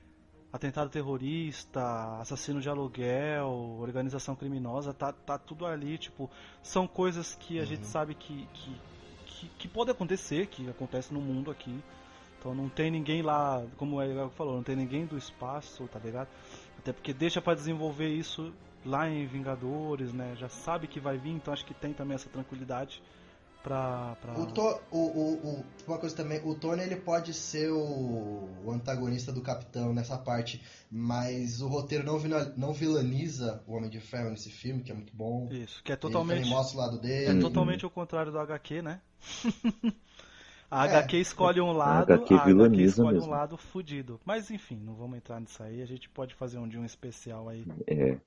atentado 0.52 0.90
terrorista, 0.90 2.18
assassino 2.20 2.60
de 2.60 2.68
aluguel, 2.68 3.48
organização 3.80 4.36
criminosa, 4.36 4.92
tá, 4.92 5.12
tá 5.12 5.38
tudo 5.38 5.64
ali, 5.64 5.96
tipo, 5.96 6.30
são 6.62 6.86
coisas 6.86 7.34
que 7.34 7.58
a 7.58 7.62
uhum. 7.62 7.66
gente 7.66 7.86
sabe 7.86 8.14
que, 8.14 8.46
que, 8.52 8.80
que, 9.24 9.48
que 9.58 9.68
pode 9.68 9.90
acontecer, 9.90 10.46
que 10.48 10.68
acontece 10.68 11.12
no 11.12 11.20
mundo 11.20 11.50
aqui. 11.50 11.82
Então 12.38 12.54
não 12.54 12.68
tem 12.68 12.90
ninguém 12.90 13.22
lá, 13.22 13.64
como 13.76 13.96
o 13.96 14.02
Edgar 14.02 14.28
falou, 14.30 14.56
não 14.56 14.62
tem 14.62 14.76
ninguém 14.76 15.06
do 15.06 15.16
espaço, 15.16 15.88
tá 15.88 15.98
ligado? 15.98 16.28
Até 16.78 16.92
porque 16.92 17.14
deixa 17.14 17.40
para 17.40 17.54
desenvolver 17.54 18.08
isso 18.08 18.52
lá 18.84 19.08
em 19.08 19.24
Vingadores, 19.26 20.12
né? 20.12 20.34
Já 20.36 20.48
sabe 20.48 20.86
que 20.86 20.98
vai 20.98 21.16
vir, 21.16 21.30
então 21.30 21.54
acho 21.54 21.64
que 21.64 21.72
tem 21.72 21.92
também 21.92 22.16
essa 22.16 22.28
tranquilidade 22.28 23.00
pra. 23.62 24.16
pra... 24.20 24.38
O, 24.38 24.46
to, 24.46 24.80
o, 24.90 24.98
o, 24.98 25.34
o, 25.34 25.64
uma 25.86 25.98
coisa 25.98 26.14
também, 26.14 26.40
o 26.44 26.54
Tony 26.54 26.82
ele 26.82 26.96
pode 26.96 27.32
ser 27.32 27.70
o, 27.70 28.48
o, 28.64 28.70
antagonista 28.70 29.32
do 29.32 29.40
Capitão 29.40 29.92
nessa 29.92 30.18
parte, 30.18 30.62
mas 30.90 31.60
o 31.60 31.68
roteiro 31.68 32.04
não, 32.04 32.18
não 32.56 32.72
vilaniza 32.72 33.62
o 33.66 33.74
Homem 33.74 33.90
de 33.90 34.00
Ferro 34.00 34.30
nesse 34.30 34.50
filme, 34.50 34.82
que 34.82 34.90
é 34.90 34.94
muito 34.94 35.14
bom. 35.14 35.48
Isso, 35.50 35.82
que 35.82 35.92
é 35.92 35.96
totalmente. 35.96 36.42
Ele 36.42 36.50
mostra 36.50 36.78
o 36.78 36.80
lado 36.80 37.00
dele. 37.00 37.38
É 37.38 37.40
totalmente 37.40 37.86
o 37.86 37.90
contrário 37.90 38.32
do 38.32 38.38
HQ, 38.38 38.82
né? 38.82 39.00
A 40.70 40.84
HQ 40.84 41.16
é. 41.16 41.20
escolhe 41.20 41.60
um 41.60 41.70
lado, 41.70 42.10
a 42.10 42.14
HQ, 42.14 42.32
a 42.32 42.36
HQ 42.38 42.82
escolhe 42.82 43.12
mesmo. 43.16 43.28
um 43.28 43.30
lado 43.30 43.58
fudido. 43.58 44.18
Mas 44.24 44.50
enfim, 44.50 44.80
não 44.82 44.94
vamos 44.94 45.18
entrar 45.18 45.38
nisso 45.38 45.62
aí. 45.62 45.82
A 45.82 45.86
gente 45.86 46.08
pode 46.08 46.34
fazer 46.34 46.56
um 46.56 46.66
dia 46.66 46.80
um 46.80 46.84
especial 46.86 47.46
aí. 47.50 47.66
É. 47.86 48.18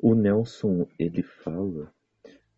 O 0.00 0.14
Nelson, 0.14 0.86
ele 0.96 1.24
fala 1.24 1.92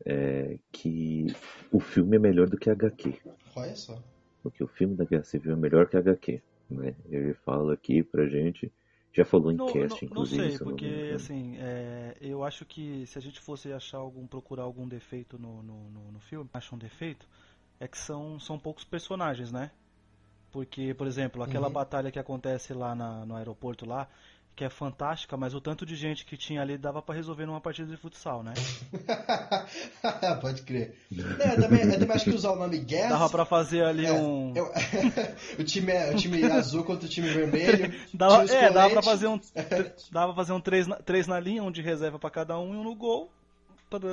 é, 0.05 0.59
que 0.73 1.27
o 1.71 1.81
filme 1.81 2.17
é 2.17 2.21
melhor 2.21 2.49
do 2.49 2.57
que 2.57 2.71
a 2.71 2.73
HQ. 2.73 3.15
Olha 3.55 3.77
só. 3.77 4.03
Porque 4.43 4.65
o 4.65 4.69
filme 4.69 4.95
da 4.95 5.05
Guerra 5.05 5.25
Civil 5.25 5.53
é 5.53 5.57
melhor 5.57 5.89
que 5.89 5.97
a 5.97 6.01
HQ. 6.01 6.43
Né? 6.71 6.95
Ele 7.11 7.35
fala 7.35 7.75
aqui 7.75 8.03
pra 8.03 8.27
gente. 8.27 8.73
Já 9.13 9.25
falou 9.25 9.51
em 9.51 9.57
não, 9.57 9.67
cast, 9.67 10.05
não, 10.05 10.11
inclusive. 10.11 10.43
Não 10.43 10.51
sei, 10.51 10.59
porque 10.59 11.13
assim, 11.15 11.57
é, 11.59 12.17
eu 12.21 12.45
acho 12.45 12.65
que 12.65 13.05
se 13.07 13.19
a 13.19 13.21
gente 13.21 13.41
fosse 13.41 13.73
achar 13.73 13.99
algum, 13.99 14.25
procurar 14.27 14.63
algum 14.63 14.87
defeito 14.87 15.37
no, 15.37 15.63
no, 15.63 15.91
no, 15.91 16.13
no 16.13 16.21
filme, 16.21 16.49
acha 16.53 16.75
um 16.75 16.79
defeito, 16.79 17.27
é 17.81 17.89
que 17.89 17.99
são, 17.99 18.39
são 18.39 18.57
poucos 18.57 18.85
personagens, 18.85 19.51
né? 19.51 19.73
Porque, 20.53 20.95
por 20.95 21.09
exemplo, 21.09 21.43
aquela 21.43 21.67
uhum. 21.67 21.73
batalha 21.73 22.11
que 22.11 22.19
acontece 22.19 22.73
lá 22.73 22.95
na, 22.95 23.27
no 23.27 23.35
aeroporto 23.35 23.85
lá, 23.85 24.09
que 24.61 24.65
é 24.67 24.69
fantástica, 24.69 25.39
mas 25.39 25.55
o 25.55 25.61
tanto 25.61 25.87
de 25.87 25.97
gente 25.97 26.23
que 26.27 26.37
tinha 26.37 26.61
ali 26.61 26.77
dava 26.77 27.01
para 27.01 27.15
resolver 27.15 27.47
numa 27.47 27.63
partida 27.63 27.91
de 27.91 27.97
futsal, 27.97 28.43
né? 28.43 28.53
Pode 30.43 30.61
crer. 30.63 30.95
É, 31.41 31.55
eu, 31.55 31.63
também, 31.63 31.83
eu 31.85 31.99
também 31.99 32.17
acho 32.17 32.25
que 32.25 32.35
usar 32.35 32.51
o 32.53 32.57
nome 32.57 32.79
Guess. 32.79 33.09
Dava 33.09 33.31
pra 33.31 33.47
fazer 33.47 33.83
ali 33.83 34.05
é, 34.05 34.13
um. 34.13 34.53
Eu, 34.55 34.71
o, 35.59 35.65
time, 35.65 35.93
o 36.13 36.17
time 36.17 36.45
azul 36.45 36.85
contra 36.85 37.07
o 37.07 37.09
time 37.09 37.29
vermelho. 37.29 37.95
dava, 38.13 38.45
é, 38.45 38.71
dava 38.71 38.91
pra 38.91 39.03
fazer 39.03 39.29
um. 39.29 39.41
dava 40.13 40.35
pra 40.35 40.35
fazer 40.35 40.53
um 40.53 40.61
3 40.61 40.87
na, 40.87 40.97
três 40.97 41.27
na 41.27 41.41
linha, 41.41 41.63
um 41.63 41.71
de 41.71 41.81
reserva 41.81 42.19
para 42.19 42.29
cada 42.29 42.59
um 42.59 42.75
e 42.75 42.77
um 42.77 42.85
no 42.85 42.95
gol. 42.95 43.31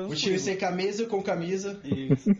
O 0.10 0.16
time 0.16 0.40
sem 0.40 0.56
camisa 0.56 1.06
com 1.06 1.22
camisa. 1.22 1.78
Isso. 1.84 2.34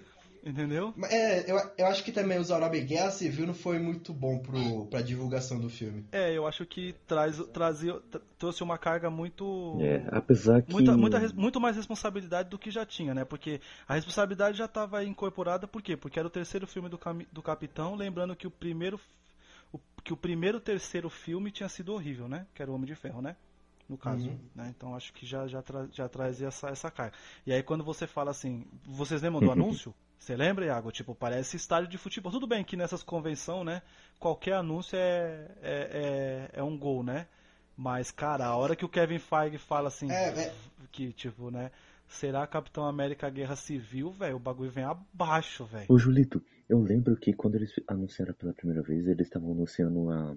Entendeu? 0.48 0.94
É, 1.10 1.52
eu, 1.52 1.60
eu 1.78 1.88
acho 1.88 2.02
que 2.06 2.12
também 2.12 2.40
usar 2.40 2.56
o 2.56 2.62
nome 2.62 2.80
Guerra 2.80 3.12
Civil 3.12 3.46
não 3.46 3.54
foi 3.54 3.80
muito 3.80 4.14
bom 4.14 4.40
pro, 4.40 4.86
pra 4.86 5.02
divulgação 5.02 5.60
do 5.60 5.70
filme. 5.70 6.06
É, 6.10 6.32
eu 6.32 6.48
acho 6.48 6.66
que 6.66 6.96
traz, 7.06 7.38
trazia, 7.48 8.00
trouxe 8.40 8.64
uma 8.64 8.78
carga 8.78 9.10
muito. 9.10 9.78
É, 9.82 10.08
apesar 10.10 10.62
que. 10.62 10.72
Muita, 10.72 10.96
muita, 10.96 11.20
muito 11.34 11.60
mais 11.60 11.76
responsabilidade 11.76 12.50
do 12.50 12.58
que 12.58 12.72
já 12.72 12.86
tinha, 12.86 13.14
né? 13.14 13.26
Porque 13.26 13.60
a 13.86 13.96
responsabilidade 13.96 14.58
já 14.58 14.66
estava 14.66 15.04
incorporada, 15.04 15.68
por 15.68 15.82
quê? 15.82 15.98
Porque 15.98 16.18
era 16.18 16.28
o 16.28 16.32
terceiro 16.32 16.66
filme 16.66 16.88
do, 16.88 16.98
do 17.30 17.42
Capitão, 17.42 17.94
lembrando 17.96 18.34
que 18.34 18.48
o 18.48 18.52
primeiro. 18.52 18.98
O, 19.74 19.80
que 20.02 20.14
o 20.14 20.18
primeiro 20.18 20.62
terceiro 20.62 21.10
filme 21.10 21.52
tinha 21.52 21.68
sido 21.68 21.94
horrível, 21.94 22.30
né? 22.30 22.48
Que 22.56 22.62
era 22.62 22.72
o 22.72 22.74
Homem 22.74 22.88
de 22.88 22.96
Ferro, 22.96 23.22
né? 23.22 23.36
no 23.90 23.98
caso. 23.98 24.28
Uhum. 24.28 24.40
Né? 24.56 24.74
Então 24.76 24.96
acho 24.96 25.14
que 25.14 25.26
já, 25.26 25.48
já, 25.48 25.62
tra 25.62 25.88
já 25.92 26.10
traz 26.10 26.42
essa, 26.42 26.70
essa 26.70 26.92
carga. 26.92 27.16
E 27.46 27.54
aí 27.54 27.64
quando 27.64 27.84
você 27.84 28.06
fala 28.06 28.32
assim, 28.32 28.66
vocês 28.86 29.22
lembram 29.22 29.42
do 29.42 29.52
anúncio? 29.52 29.94
Você 30.20 30.36
lembra, 30.36 30.66
Iago? 30.66 30.92
Tipo, 30.92 31.16
parece 31.16 31.58
estádio 31.58 31.90
de 31.90 31.98
futebol. 31.98 32.32
Tudo 32.32 32.48
bem 32.48 32.64
que 32.64 32.76
nessas 32.76 33.04
convenções, 33.04 33.66
né? 33.66 33.82
Qualquer 34.20 34.54
anúncio 34.54 34.98
é, 34.98 35.48
é, 35.62 36.50
é, 36.54 36.60
é, 36.60 36.64
um 36.64 36.78
gol, 36.78 37.04
né? 37.04 37.28
Mas, 37.76 38.12
cara, 38.12 38.46
a 38.46 38.56
hora 38.56 38.76
que 38.76 38.84
o 38.84 38.90
Kevin 38.90 39.20
Feige 39.20 39.58
fala 39.58 39.88
assim, 39.88 40.12
é, 40.12 40.52
que 40.92 41.14
tipo, 41.14 41.52
né? 41.52 41.72
Será 42.08 42.48
Capitão 42.48 42.86
América 42.86 43.30
Guerra 43.30 43.56
Civil, 43.56 44.12
velho? 44.12 44.38
O 44.38 44.40
bagulho 44.40 44.72
vem 44.72 44.86
abaixo, 44.86 45.66
velho. 45.66 45.86
Ô, 45.90 45.98
Julito, 45.98 46.44
eu 46.68 46.82
lembro 46.82 47.16
que 47.18 47.34
quando 47.34 47.56
eles 47.56 47.72
anunciaram 47.88 48.34
pela 48.34 48.54
primeira 48.54 48.82
vez, 48.82 49.08
eles 49.08 49.28
estavam 49.28 49.52
anunciando 49.52 50.10
a, 50.10 50.36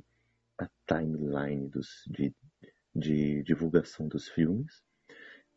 a 0.58 0.68
timeline 0.86 1.68
dos, 1.68 2.04
de, 2.08 2.34
de 2.94 3.42
divulgação 3.44 4.08
dos 4.08 4.28
filmes. 4.28 4.82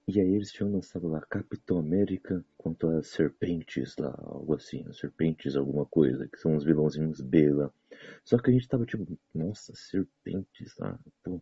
E 0.06 0.20
aí 0.20 0.34
eles 0.36 0.52
tinham 0.52 0.72
lançado 0.72 1.08
lá 1.08 1.22
Capitão 1.22 1.80
América 1.80 2.44
quanto 2.58 2.90
as 2.90 3.08
serpentes 3.08 3.96
lá, 3.98 4.14
algo 4.18 4.54
assim, 4.54 4.84
as 4.90 4.98
serpentes 4.98 5.56
alguma 5.56 5.86
coisa, 5.86 6.28
que 6.28 6.38
são 6.38 6.56
os 6.58 6.64
vilãozinhos 6.66 7.22
B 7.22 7.54
lá. 7.54 7.72
Só 8.26 8.38
que 8.38 8.50
a 8.50 8.54
gente 8.54 8.68
tava 8.68 8.86
tipo, 8.86 9.18
nossa, 9.34 9.74
serpentes 9.74 10.76
lá. 10.78 11.00
Então, 11.08 11.42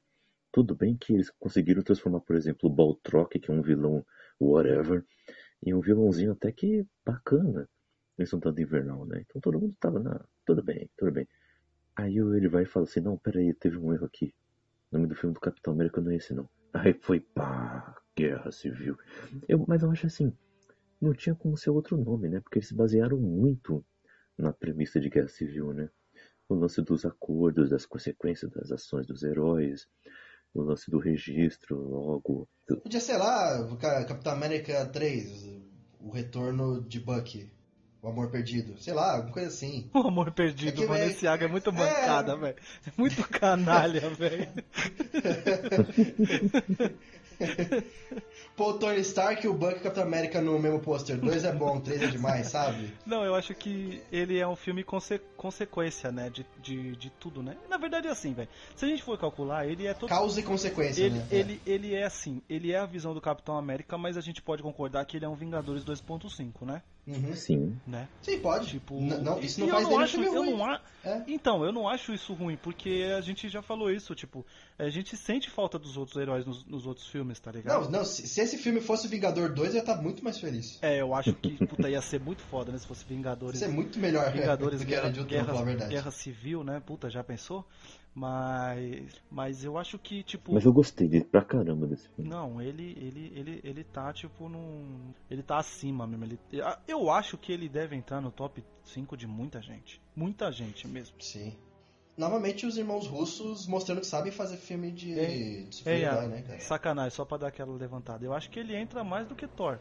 tudo 0.52 0.76
bem 0.76 0.96
que 0.96 1.14
eles 1.14 1.32
conseguiram 1.32 1.82
transformar, 1.82 2.20
por 2.20 2.36
exemplo, 2.36 2.70
o 2.70 2.74
Baltrock, 2.74 3.40
que 3.40 3.50
é 3.50 3.54
um 3.54 3.64
vilão 3.64 4.06
whatever, 4.40 5.04
em 5.64 5.74
um 5.74 5.82
vilãozinho 5.82 6.34
até 6.34 6.52
que 6.52 6.86
bacana. 7.04 7.68
Nesse 8.18 8.40
tanto 8.40 8.62
invernal, 8.62 9.06
né? 9.06 9.24
Então 9.26 9.42
todo 9.42 9.60
mundo 9.60 9.76
tava 9.80 10.00
na. 10.00 10.24
Tudo 10.46 10.62
bem, 10.62 10.88
tudo 10.96 11.12
bem. 11.12 11.28
Aí 11.96 12.18
ele 12.18 12.48
vai 12.48 12.64
e 12.64 12.68
fala 12.68 12.86
assim, 12.86 13.00
não, 13.00 13.18
peraí, 13.18 13.54
teve 13.54 13.78
um 13.78 13.94
erro 13.94 14.06
aqui. 14.06 14.34
O 14.92 14.98
nome 14.98 15.08
do 15.08 15.16
filme 15.16 15.34
do 15.34 15.40
Capitão 15.40 15.74
América 15.74 16.02
não 16.02 16.12
é 16.12 16.18
esse 16.18 16.34
não. 16.34 16.48
Aí 16.74 16.94
foi 16.94 17.20
pá, 17.20 17.96
guerra 18.16 18.52
civil. 18.52 18.98
Eu, 19.48 19.66
mas 19.68 19.84
eu 19.84 19.92
acho 19.92 20.08
assim, 20.08 20.34
não 21.02 21.14
tinha 21.14 21.36
como 21.36 21.58
ser 21.58 21.72
outro 21.72 21.98
nome, 21.98 22.30
né? 22.30 22.40
Porque 22.40 22.60
eles 22.60 22.68
se 22.68 22.76
basearam 22.76 23.18
muito 23.18 23.84
na 24.38 24.54
premissa 24.54 25.00
de 25.00 25.10
Guerra 25.10 25.28
Civil, 25.28 25.74
né? 25.74 25.90
O 26.48 26.56
lance 26.56 26.82
dos 26.82 27.06
acordos, 27.06 27.70
das 27.70 27.86
consequências 27.86 28.52
das 28.52 28.72
ações 28.72 29.06
dos 29.08 29.24
heróis, 29.24 29.88
o 30.54 30.62
lance 30.62 30.90
do 30.92 31.00
registro, 31.00 31.78
logo. 31.78 32.48
Podia 32.84 33.00
ser 33.00 33.18
lá, 33.18 33.66
Capitão 33.78 34.34
América 34.34 34.86
3, 34.86 35.62
o 36.00 36.10
retorno 36.10 36.82
de 36.82 37.00
Bucky. 37.00 37.52
O 38.02 38.08
Amor 38.08 38.32
Perdido. 38.32 38.80
Sei 38.80 38.94
lá, 38.94 39.16
alguma 39.16 39.34
coisa 39.34 39.50
assim. 39.50 39.90
O 39.94 40.00
Amor 40.00 40.32
Perdido, 40.32 40.84
é 40.84 40.88
mano, 40.88 41.04
esse 41.04 41.28
é 41.28 41.48
muito 41.48 41.72
mancada, 41.72 42.34
é... 42.34 42.36
velho. 42.36 42.56
É 42.88 42.92
muito 42.98 43.30
canalha, 43.30 44.10
velho. 44.10 44.48
Pô, 48.56 48.72
o 48.72 48.74
Tony 48.74 49.00
Stark 49.00 49.46
e 49.46 49.50
o 49.50 49.54
Buck 49.54 49.80
Capitão 49.80 50.04
América 50.04 50.42
no 50.42 50.60
mesmo 50.60 50.80
pôster. 50.80 51.18
Dois 51.18 51.44
é 51.44 51.52
bom, 51.52 51.80
três 51.80 52.02
é 52.02 52.08
demais, 52.08 52.48
sabe? 52.48 52.94
Não, 53.06 53.24
eu 53.24 53.34
acho 53.34 53.56
que 53.56 54.02
ele 54.12 54.38
é 54.38 54.48
um 54.48 54.56
filme 54.56 54.84
conse 54.84 55.20
consequência, 55.36 56.12
né? 56.12 56.30
De, 56.30 56.46
de, 56.62 56.96
de 56.96 57.10
tudo, 57.10 57.42
né? 57.42 57.58
Na 57.70 57.78
verdade 57.78 58.08
é 58.08 58.12
assim, 58.12 58.34
velho. 58.34 58.50
Se 58.76 58.86
a 58.86 58.88
gente 58.88 59.02
for 59.02 59.18
calcular, 59.18 59.66
ele 59.66 59.88
é 59.88 59.94
todo. 59.94 60.10
Causa 60.10 60.40
e 60.40 60.44
consequência, 60.44 61.04
ele, 61.04 61.16
né? 61.16 61.28
Ele, 61.32 61.62
é. 61.66 61.70
ele 61.70 61.96
é 61.96 62.04
assim, 62.04 62.42
ele 62.50 62.72
é 62.72 62.78
a 62.78 62.86
visão 62.86 63.14
do 63.14 63.22
Capitão 63.22 63.58
América, 63.58 63.98
mas 63.98 64.18
a 64.18 64.22
gente 64.22 64.42
pode 64.42 64.62
concordar 64.62 65.06
que 65.06 65.18
ele 65.18 65.26
é 65.26 65.30
um 65.30 65.36
Vingadores 65.36 65.84
2.5, 65.84 66.66
né? 66.66 66.84
Uhum. 67.08 67.36
Sim. 67.36 67.80
Né? 67.88 68.08
Sim, 68.22 68.40
pode. 68.40 68.68
Tipo, 68.68 69.00
não, 69.02 69.40
isso 69.40 69.60
não 69.60 69.68
faz 69.70 69.84
eu 69.84 69.90
não 69.90 70.00
acho, 70.00 70.22
eu 70.22 70.34
ruim. 70.34 70.52
não 70.52 70.66
a... 70.66 70.82
é. 71.04 71.24
Então, 71.28 71.66
eu 71.66 71.72
não 71.72 71.88
acho 71.88 72.14
isso 72.14 72.34
ruim, 72.34 72.56
porque 72.56 73.12
a 73.18 73.22
gente 73.22 73.50
já 73.50 73.62
falou 73.62 73.92
isso, 73.92 74.14
tipo, 74.14 74.46
a 74.78 74.90
gente 74.90 75.18
sente 75.18 75.50
falta 75.50 75.80
dos 75.80 75.98
outros 75.98 76.16
heróis 76.18 76.46
nos, 76.46 76.64
nos 76.66 76.86
outros 76.86 77.08
filmes, 77.08 77.40
tá 77.40 77.52
ligado? 77.52 77.86
Não, 77.86 78.00
não, 78.00 78.06
se, 78.06 78.28
se, 78.28 78.40
esse 78.42 78.58
filme 78.58 78.80
fosse 78.80 79.08
Vingador 79.08 79.52
2, 79.52 79.70
eu 79.70 79.76
ia 79.76 79.80
estar 79.80 80.02
muito 80.02 80.24
mais 80.24 80.40
feliz. 80.40 80.78
É, 80.82 81.02
eu 81.02 81.14
acho 81.16 81.34
que, 81.34 81.66
puta, 81.66 81.90
ia 81.90 82.02
ser 82.02 82.20
muito 82.20 82.44
foda, 82.44 82.72
né, 82.72 82.78
se 82.78 82.86
fosse 82.86 83.04
Vingadores. 83.06 83.60
Ia 83.60 83.68
ser 83.68 83.74
muito 83.74 84.00
melhor, 84.00 84.32
Vingadores, 84.32 84.82
é, 84.82 84.86
Guerra, 84.86 85.10
de 85.10 85.24
Guerra, 85.24 85.46
falar 85.46 85.62
a 85.62 85.66
verdade. 85.66 85.92
Guerra 85.92 86.12
Civil, 86.12 86.64
né, 86.64 86.80
puta, 86.86 87.10
já 87.10 87.24
pensou? 87.24 87.66
Mas, 88.14 89.22
mas 89.30 89.64
eu 89.64 89.78
acho 89.78 89.98
que 89.98 90.22
tipo. 90.22 90.54
Mas 90.54 90.66
eu 90.66 90.74
gostei 90.74 91.08
de, 91.08 91.24
pra 91.24 91.42
caramba 91.42 91.88
desse 91.88 92.10
filme. 92.10 92.30
Não, 92.30 92.62
ele, 92.62 92.92
ele, 93.00 93.32
ele, 93.34 93.62
ele 93.64 93.84
tá 93.86 94.12
tipo 94.12 94.50
num, 94.50 95.14
ele 95.30 95.42
tá 95.42 95.58
acima 95.58 96.06
mesmo. 96.06 96.26
Ele, 96.26 96.40
eu 96.88 97.10
acho 97.10 97.38
que 97.38 97.54
ele 97.54 97.70
deve 97.70 97.96
entrar 97.96 98.20
no 98.20 98.30
top 98.30 98.64
5 98.84 99.16
de 99.16 99.28
muita 99.28 99.62
gente, 99.62 100.02
muita 100.14 100.52
gente 100.52 100.88
mesmo. 100.88 101.16
Sim. 101.20 101.56
Novamente 102.18 102.66
os 102.66 102.78
irmãos 102.78 103.08
russos 103.08 103.66
mostrando 103.66 104.02
que 104.02 104.08
sabem 104.08 104.32
fazer 104.32 104.58
filme 104.58 104.92
de, 104.92 105.18
é, 105.18 105.64
de 105.64 105.76
super-herói, 105.76 106.26
é, 106.26 106.28
né, 106.28 106.42
cara? 106.42 106.60
Sacanagem, 106.60 107.12
só 107.12 107.24
pra 107.24 107.38
dar 107.38 107.48
aquela 107.48 107.74
levantada. 107.74 108.26
Eu 108.26 108.34
acho 108.34 108.50
que 108.50 108.60
ele 108.60 108.76
entra 108.76 109.04
mais 109.04 109.26
do 109.26 109.36
que 109.36 109.48
Thor. 109.48 109.80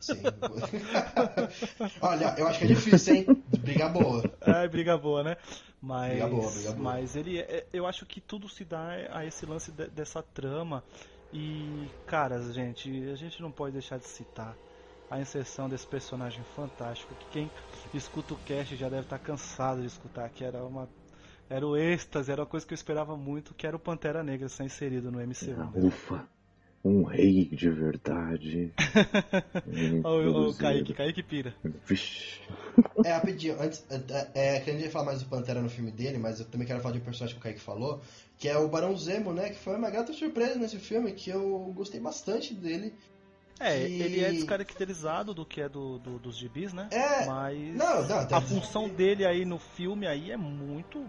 Sim. 0.00 0.22
Olha, 2.00 2.34
eu 2.38 2.46
acho 2.46 2.58
que 2.58 2.64
é 2.64 2.68
difícil, 2.68 3.14
hein? 3.14 3.26
Briga 3.60 3.88
boa. 3.88 4.22
É, 4.40 4.68
briga 4.68 4.96
boa, 4.96 5.22
né? 5.22 5.36
Mas, 5.80 6.10
briga 6.10 6.28
boa, 6.28 6.50
briga 6.50 6.72
boa. 6.72 6.82
mas 6.82 7.16
ele, 7.16 7.38
é, 7.38 7.66
eu 7.72 7.86
acho 7.86 8.06
que 8.06 8.20
tudo 8.20 8.48
se 8.48 8.64
dá 8.64 8.88
a 9.10 9.24
esse 9.24 9.46
lance 9.46 9.70
de, 9.72 9.88
dessa 9.88 10.22
trama. 10.22 10.84
E, 11.32 11.88
cara, 12.06 12.40
gente, 12.52 12.90
a 13.10 13.16
gente 13.16 13.40
não 13.42 13.50
pode 13.50 13.72
deixar 13.72 13.98
de 13.98 14.06
citar 14.06 14.56
a 15.10 15.20
inserção 15.20 15.68
desse 15.68 15.86
personagem 15.86 16.42
fantástico 16.54 17.14
que 17.14 17.26
quem 17.32 17.50
escuta 17.94 18.34
o 18.34 18.38
cast 18.38 18.76
já 18.76 18.88
deve 18.88 19.02
estar 19.02 19.18
cansado 19.18 19.80
de 19.80 19.86
escutar, 19.86 20.28
que 20.30 20.44
era 20.44 20.62
uma 20.62 20.88
era 21.50 21.66
o 21.66 21.74
êxtase, 21.76 22.30
era 22.30 22.42
uma 22.42 22.46
coisa 22.46 22.66
que 22.66 22.74
eu 22.74 22.76
esperava 22.76 23.16
muito, 23.16 23.54
que 23.54 23.66
era 23.66 23.74
o 23.74 23.78
Pantera 23.78 24.22
Negra 24.22 24.50
ser 24.50 24.64
inserido 24.64 25.10
no 25.10 25.18
MCU. 25.18 25.86
Ufa 25.86 26.28
um 26.84 27.02
rei 27.02 27.44
de 27.46 27.68
verdade. 27.70 28.72
o, 30.04 30.48
o 30.48 30.54
Kaique, 30.54 30.94
Kaique 30.94 31.22
pira. 31.22 31.54
Vixe. 31.84 32.40
É, 33.04 33.12
rapidinho, 33.12 33.60
antes, 33.60 33.84
é, 33.90 34.56
é, 34.56 34.60
que 34.60 34.70
a 34.70 34.72
gente 34.72 34.84
ia 34.84 34.90
falar 34.90 35.06
mais 35.06 35.22
do 35.22 35.28
Pantera 35.28 35.60
no 35.60 35.68
filme 35.68 35.90
dele, 35.90 36.18
mas 36.18 36.40
eu 36.40 36.46
também 36.46 36.66
quero 36.66 36.80
falar 36.80 36.94
de 36.94 37.00
um 37.00 37.04
personagem 37.04 37.34
que 37.34 37.40
o 37.40 37.42
Kaique 37.42 37.60
falou, 37.60 38.00
que 38.36 38.48
é 38.48 38.56
o 38.56 38.68
Barão 38.68 38.96
Zemo, 38.96 39.32
né? 39.32 39.50
Que 39.50 39.58
foi 39.58 39.76
uma 39.76 39.90
grata 39.90 40.12
surpresa 40.12 40.56
nesse 40.56 40.78
filme, 40.78 41.12
que 41.12 41.30
eu 41.30 41.72
gostei 41.74 42.00
bastante 42.00 42.54
dele. 42.54 42.94
É, 43.60 43.86
que... 43.86 44.00
ele 44.00 44.24
é 44.24 44.30
descaracterizado 44.30 45.34
do 45.34 45.44
que 45.44 45.60
é 45.60 45.68
do, 45.68 45.98
do, 45.98 46.18
dos 46.20 46.36
gibis, 46.36 46.72
né? 46.72 46.88
É. 46.92 47.26
Mas 47.26 47.74
não, 47.74 48.06
não, 48.06 48.36
a 48.36 48.40
função 48.40 48.88
dele 48.88 49.26
aí 49.26 49.44
no 49.44 49.58
filme 49.58 50.06
aí 50.06 50.30
é 50.30 50.36
muito. 50.36 51.04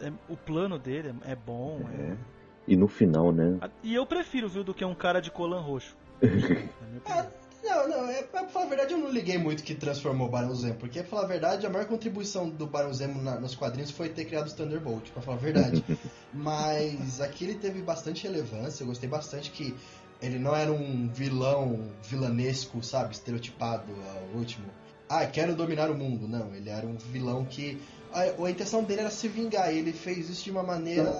É, 0.00 0.10
o 0.30 0.36
plano 0.36 0.78
dele 0.78 1.14
é, 1.26 1.32
é 1.32 1.36
bom, 1.36 1.82
é. 1.92 2.12
é 2.12 2.39
e 2.66 2.76
no 2.76 2.88
final, 2.88 3.32
né? 3.32 3.58
E 3.82 3.94
eu 3.94 4.06
prefiro, 4.06 4.48
viu, 4.48 4.62
do 4.62 4.74
que 4.74 4.84
um 4.84 4.94
cara 4.94 5.20
de 5.20 5.30
colan 5.30 5.60
roxo. 5.60 5.96
ah, 7.06 7.26
não, 7.62 7.88
não, 7.88 8.08
é, 8.08 8.22
pra 8.22 8.46
falar 8.48 8.66
a 8.66 8.68
verdade, 8.68 8.92
eu 8.92 8.98
não 8.98 9.10
liguei 9.10 9.38
muito 9.38 9.62
que 9.62 9.74
transformou 9.74 10.28
o 10.28 10.30
Barão 10.30 10.54
Zemo, 10.54 10.74
porque, 10.74 11.00
pra 11.00 11.08
falar 11.08 11.22
a 11.22 11.28
verdade, 11.28 11.66
a 11.66 11.70
maior 11.70 11.86
contribuição 11.86 12.48
do 12.48 12.66
Barão 12.66 12.92
Zemo 12.92 13.20
na, 13.22 13.38
nos 13.38 13.54
quadrinhos 13.54 13.90
foi 13.90 14.08
ter 14.08 14.24
criado 14.24 14.46
os 14.46 14.52
Thunderbolt, 14.52 15.10
pra 15.10 15.22
falar 15.22 15.36
a 15.36 15.40
verdade. 15.40 15.84
Mas 16.32 17.20
aqui 17.20 17.44
ele 17.44 17.54
teve 17.54 17.82
bastante 17.82 18.26
relevância, 18.26 18.82
eu 18.82 18.86
gostei 18.86 19.08
bastante 19.08 19.50
que 19.50 19.74
ele 20.22 20.38
não 20.38 20.54
era 20.54 20.70
um 20.70 21.08
vilão 21.08 21.90
vilanesco, 22.02 22.82
sabe, 22.82 23.14
estereotipado 23.14 23.92
ao 24.14 24.38
último. 24.38 24.66
Ah, 25.08 25.26
quero 25.26 25.56
dominar 25.56 25.90
o 25.90 25.94
mundo. 25.94 26.28
Não, 26.28 26.54
ele 26.54 26.70
era 26.70 26.86
um 26.86 26.96
vilão 26.96 27.44
que. 27.44 27.80
A, 28.12 28.44
a 28.44 28.50
intenção 28.50 28.84
dele 28.84 29.00
era 29.00 29.10
se 29.10 29.28
vingar, 29.28 29.74
e 29.74 29.78
ele 29.78 29.92
fez 29.92 30.28
isso 30.28 30.44
de 30.44 30.50
uma 30.50 30.62
maneira 30.62 31.10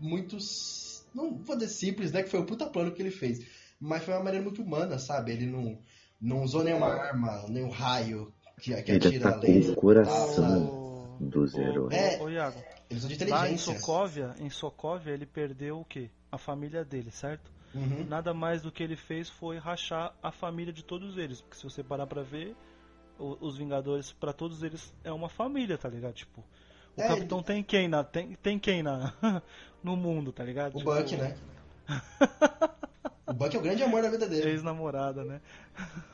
muito. 0.00 0.36
Não 1.14 1.36
vou 1.38 1.56
dizer 1.56 1.70
simples, 1.70 2.12
né? 2.12 2.22
Que 2.22 2.30
foi 2.30 2.40
o 2.40 2.46
puta 2.46 2.66
plano 2.66 2.92
que 2.92 3.02
ele 3.02 3.10
fez. 3.10 3.44
Mas 3.80 4.04
foi 4.04 4.14
uma 4.14 4.24
maneira 4.24 4.44
muito 4.44 4.62
humana, 4.62 4.98
sabe? 4.98 5.32
Ele 5.32 5.46
não, 5.46 5.78
não 6.20 6.42
usou 6.42 6.62
nenhuma 6.62 6.86
arma, 6.86 7.46
nenhum 7.48 7.70
raio 7.70 8.32
que, 8.60 8.74
que 8.82 8.92
ele 8.92 9.06
atira 9.06 9.36
laser. 9.36 9.72
o 9.72 9.74
coração 9.74 11.18
dos 11.20 11.54
heróis. 11.54 11.94
É, 11.96 12.22
ô, 12.22 12.28
Iago, 12.28 12.62
eles 12.88 13.04
usam 13.04 13.08
de 13.08 13.14
inteligência. 13.14 13.46
Lá 13.46 13.50
em 13.50 13.56
Sokovia, 13.56 14.34
em 14.38 14.50
Sokovia, 14.50 15.12
ele 15.12 15.26
perdeu 15.26 15.80
o 15.80 15.84
quê? 15.84 16.10
A 16.30 16.38
família 16.38 16.84
dele, 16.84 17.10
certo? 17.10 17.50
Uhum. 17.74 18.04
Nada 18.08 18.34
mais 18.34 18.62
do 18.62 18.72
que 18.72 18.82
ele 18.82 18.96
fez 18.96 19.28
foi 19.28 19.58
rachar 19.58 20.14
a 20.22 20.32
família 20.32 20.72
de 20.72 20.84
todos 20.84 21.16
eles. 21.16 21.40
Porque 21.40 21.56
se 21.56 21.64
você 21.64 21.82
parar 21.82 22.06
pra 22.06 22.22
ver, 22.22 22.56
os 23.18 23.56
Vingadores, 23.56 24.12
para 24.12 24.32
todos 24.32 24.62
eles, 24.62 24.92
é 25.04 25.12
uma 25.12 25.28
família, 25.28 25.76
tá 25.76 25.88
ligado? 25.88 26.14
Tipo, 26.14 26.44
o 27.00 27.02
é, 27.02 27.08
Capitão 27.08 27.38
ele... 27.38 27.46
tem 27.46 27.62
quem 27.62 27.88
na 27.88 28.04
tem, 28.04 28.36
tem 28.42 28.58
quem 28.58 28.82
na 28.82 29.12
no 29.82 29.96
mundo, 29.96 30.32
tá 30.32 30.44
ligado? 30.44 30.74
O 30.74 30.78
tipo... 30.78 30.94
Buck, 30.94 31.16
né? 31.16 31.34
o 33.26 33.32
Buck 33.32 33.56
é 33.56 33.58
o 33.58 33.62
grande 33.62 33.82
amor 33.82 34.02
da 34.02 34.10
vida 34.10 34.28
dele. 34.28 34.50
Ex-namorada, 34.50 35.24
né? 35.24 35.40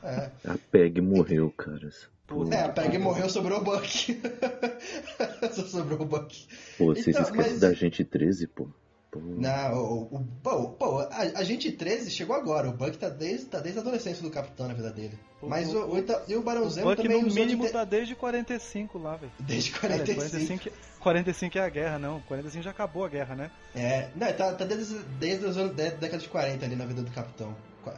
É. 0.03 0.31
A 0.45 0.57
Peg 0.71 1.01
morreu, 1.01 1.51
caras. 1.51 2.09
É, 2.51 2.61
a 2.63 2.69
Peg 2.69 2.97
morreu, 2.97 3.29
sobrou 3.29 3.59
o 3.59 3.63
Buck. 3.63 3.87
Só 5.51 5.63
sobrou 5.63 6.01
o 6.01 6.05
Buck. 6.05 6.47
Pô, 6.77 6.87
vocês 6.87 7.07
então, 7.07 7.21
esquecem 7.23 7.51
mas... 7.51 7.59
da 7.61 7.73
gente 7.73 8.03
13, 8.03 8.47
pô. 8.47 8.67
Não, 9.15 9.73
o, 9.73 10.15
o, 10.15 10.27
pô, 10.43 10.69
pô, 10.69 10.99
a, 10.99 11.39
a 11.39 11.43
gente 11.43 11.71
13 11.71 12.11
chegou 12.11 12.35
agora. 12.35 12.69
O 12.69 12.73
Buck 12.73 12.97
tá 12.97 13.09
desde, 13.09 13.45
tá 13.45 13.59
desde 13.59 13.79
a 13.79 13.81
adolescência 13.81 14.21
do 14.21 14.29
Capitão 14.29 14.67
na 14.67 14.73
vida 14.73 14.91
dele. 14.91 15.17
Pô, 15.39 15.47
Mas 15.47 15.73
o, 15.73 15.85
o, 15.85 16.05
e 16.27 16.35
o 16.35 16.41
Barão 16.41 16.69
Zemo 16.69 16.95
também 16.95 17.23
no 17.23 17.33
mínimo 17.33 17.65
de... 17.65 17.71
tá 17.71 17.85
desde 17.85 18.15
45 18.15 18.97
lá, 18.97 19.15
velho. 19.15 19.31
Desde 19.39 19.71
45. 19.71 20.19
Cara, 20.19 20.29
45. 20.29 20.77
45 20.99 21.57
é 21.57 21.61
a 21.61 21.69
guerra, 21.69 21.99
não. 21.99 22.19
45 22.21 22.63
já 22.63 22.71
acabou 22.71 23.05
a 23.05 23.09
guerra, 23.09 23.35
né? 23.35 23.51
É, 23.73 24.09
não, 24.15 24.31
tá, 24.33 24.53
tá 24.53 24.65
desde, 24.65 24.99
desde 25.19 25.45
os 25.45 25.57
anos, 25.57 25.73
desde 25.73 25.95
a 25.95 25.99
década 25.99 26.21
de 26.21 26.29
40 26.29 26.65
ali 26.65 26.75
na 26.75 26.85
vida 26.85 27.01
do 27.01 27.11
Capitão. 27.11 27.55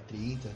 30. 0.07 0.49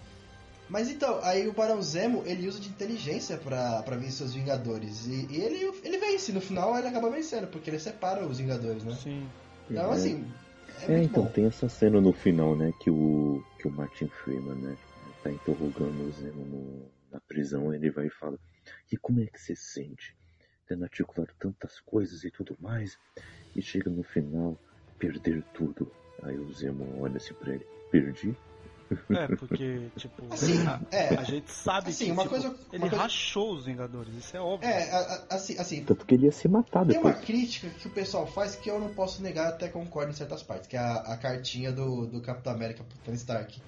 Mas 0.70 0.90
então, 0.90 1.20
aí 1.24 1.48
o 1.48 1.54
Barão 1.54 1.82
Zemo, 1.82 2.24
ele 2.26 2.48
usa 2.48 2.60
de 2.60 2.70
inteligência 2.70 3.38
pra, 3.38 3.82
pra 3.84 3.96
vencer 3.96 4.26
os 4.26 4.34
Vingadores. 4.34 5.08
E, 5.08 5.28
e, 5.30 5.42
ele, 5.42 5.72
ele 5.84 5.98
vence, 5.98 6.32
no 6.32 6.42
final 6.42 6.78
ele 6.78 6.88
acaba 6.88 7.10
vencendo, 7.10 7.48
porque 7.48 7.70
ele 7.70 7.80
separa 7.80 8.26
os 8.26 8.38
Vingadores, 8.38 8.84
né? 8.84 8.96
Sim. 9.02 9.28
Então, 9.70 9.92
é. 9.92 9.96
assim, 9.96 10.26
é, 10.88 10.94
é 10.94 11.04
então, 11.04 11.24
bom. 11.24 11.30
tem 11.32 11.46
essa 11.46 11.70
cena 11.70 12.00
no 12.02 12.14
final, 12.14 12.56
né, 12.56 12.74
que 12.80 12.90
o, 12.90 13.44
que 13.60 13.68
o 13.68 13.72
Martin 13.72 14.08
Freeman, 14.08 14.56
né, 14.56 14.78
tá 15.24 15.32
interrogando 15.32 16.08
o 16.08 16.12
Zemo 16.12 16.46
no, 16.46 16.92
na 17.12 17.20
prisão, 17.22 17.74
ele 17.74 17.90
vai 17.90 18.08
e 18.08 18.12
fala, 18.12 18.38
e 18.92 18.98
como 18.98 19.22
é 19.22 19.26
que 19.26 19.40
você 19.40 19.56
sente? 19.56 20.16
Tendo 20.68 20.84
articulado 20.84 21.34
tantas 21.40 21.80
coisas 21.80 22.24
e 22.24 22.32
tudo 22.32 22.58
mais, 22.60 22.98
e 23.56 23.62
chega 23.62 23.90
no 23.90 24.04
final, 24.04 24.58
perder 24.98 25.44
tudo. 25.54 25.92
Aí 26.24 26.38
o 26.38 26.54
Zemo 26.54 27.02
olha 27.02 27.18
assim 27.18 27.34
pra 27.34 27.54
ele, 27.54 27.66
perdi? 27.92 28.36
É, 29.10 29.36
porque, 29.36 29.90
tipo, 29.98 30.34
assim, 30.34 30.66
a, 30.68 30.80
é, 30.92 31.16
a 31.16 31.24
gente 31.24 31.52
sabe 31.52 31.90
assim, 31.90 32.06
que 32.06 32.12
uma 32.12 32.24
tipo, 32.24 32.36
coisa, 32.36 32.50
uma 32.50 32.58
ele 32.72 32.82
coisa... 32.82 32.98
rachou 32.98 33.54
os 33.54 33.66
Vingadores, 33.66 34.14
isso 34.16 34.36
é 34.36 34.40
óbvio. 34.40 34.70
É, 34.70 35.26
assim, 35.30 35.58
assim. 35.58 35.84
Tanto 35.84 36.06
que 36.06 36.16
ele 36.16 36.26
ia 36.26 36.32
se 36.32 36.48
matar 36.48 36.86
depois. 36.86 37.02
Tem 37.02 37.14
uma 37.14 37.26
crítica 37.26 37.70
que 37.70 37.88
o 37.88 37.92
pessoal 37.92 38.28
faz 38.28 38.56
que 38.56 38.70
eu 38.70 38.80
não 38.80 38.94
posso 38.94 39.22
negar, 39.22 39.50
até 39.50 39.68
concordo 39.68 40.12
em 40.12 40.16
certas 40.16 40.44
partes, 40.44 40.68
que 40.68 40.76
é 40.76 40.80
a, 40.80 40.96
a 40.96 41.18
cartinha 41.18 41.72
do, 41.72 42.06
do 42.06 42.22
Capitão 42.22 42.54
América 42.54 42.84
pro 42.84 42.98
Tony 43.00 43.18
Stark. 43.18 43.62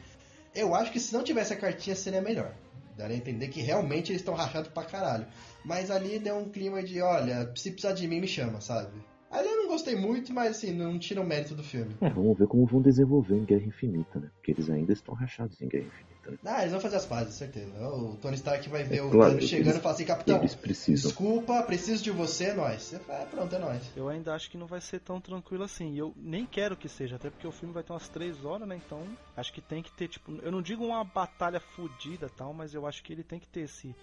Eu 0.53 0.73
acho 0.73 0.91
que 0.91 0.99
se 0.99 1.13
não 1.13 1.23
tivesse 1.23 1.53
a 1.53 1.57
cartinha 1.57 1.95
seria 1.95 2.21
melhor. 2.21 2.53
Daria 2.97 3.15
a 3.15 3.19
entender 3.19 3.49
que 3.49 3.61
realmente 3.61 4.11
eles 4.11 4.21
estão 4.21 4.33
rachados 4.33 4.69
pra 4.69 4.83
caralho. 4.83 5.27
Mas 5.65 5.91
ali 5.91 6.17
deu 6.17 6.37
um 6.37 6.49
clima 6.49 6.81
de, 6.81 7.01
olha, 7.01 7.51
se 7.55 7.71
precisar 7.71 7.93
de 7.93 8.07
mim, 8.07 8.21
me 8.21 8.27
chama, 8.27 8.61
sabe? 8.61 8.89
Ali 9.29 9.47
eu 9.49 9.57
não 9.63 9.67
gostei 9.67 9.95
muito, 9.95 10.31
mas 10.33 10.51
assim, 10.57 10.71
não 10.71 10.97
tira 10.99 11.19
o 11.19 11.25
mérito 11.25 11.55
do 11.55 11.63
filme. 11.63 11.95
É, 11.99 12.09
vamos 12.09 12.37
ver 12.37 12.47
como 12.47 12.65
vão 12.65 12.81
desenvolver 12.81 13.35
em 13.35 13.43
Guerra 13.43 13.65
Infinita, 13.65 14.19
né? 14.19 14.29
Porque 14.37 14.51
eles 14.51 14.69
ainda 14.69 14.93
estão 14.93 15.13
rachados 15.15 15.59
em 15.61 15.67
Guerra 15.67 15.85
Infinita. 15.85 16.31
Né? 16.31 16.37
Ah, 16.45 16.59
eles 16.61 16.71
vão 16.71 16.79
fazer 16.81 16.95
as 16.97 17.05
pazes, 17.05 17.35
certeza. 17.35 17.71
O 17.89 18.15
Tony 18.17 18.35
Stark 18.35 18.69
vai 18.69 18.83
ver 18.83 18.97
É 18.97 19.01
o 19.03 19.09
claro, 19.09 19.31
Thanos 19.33 19.49
chegando 19.49 19.67
eles- 19.67 19.77
e 19.77 19.81
falar 19.81 19.95
assim, 19.95 20.05
capitão, 20.05 20.37
Eles 20.39 20.55
precisam. 20.55 21.09
desculpa, 21.09 21.61
preciso 21.63 22.03
de 22.03 22.11
você, 22.11 22.45
é 22.45 22.53
nóis. 22.53 22.81
Você 22.83 22.99
fala, 22.99 23.19
é, 23.23 23.25
pronto, 23.25 23.55
é 23.55 23.59
nóis. 23.59 23.83
Eu 23.95 24.07
ainda 24.09 24.33
acho 24.33 24.49
que 24.49 24.57
não 24.57 24.67
vai 24.67 24.79
ser 24.79 24.99
tão 24.99 25.19
tranquilo 25.19 25.63
assim. 25.63 25.93
E 25.93 25.97
eu 25.97 26.13
nem 26.15 26.45
quero 26.45 26.77
que 26.77 26.87
seja, 26.87 27.15
até 27.17 27.29
porque 27.29 27.47
o 27.47 27.51
filme 27.51 27.73
vai 27.73 27.83
ter 27.83 27.91
umas 27.93 28.07
3 28.07 28.45
horas, 28.45 28.67
né? 28.67 28.79
Então, 28.85 29.03
acho 29.35 29.51
que 29.51 29.61
tem 29.61 29.81
que 29.83 29.91
ter, 29.91 30.07
tipo, 30.07 30.31
eu 30.41 30.51
não 30.51 30.61
digo 30.61 30.85
uma 30.85 31.03
batalha 31.03 31.59
fodida 31.59 32.29
tal, 32.29 32.53
mas 32.53 32.73
eu 32.73 32.85
acho 32.87 33.03
que 33.03 33.11
ele 33.11 33.23
tem 33.23 33.39
que 33.39 33.47
ter 33.47 33.61
esse, 33.61 33.93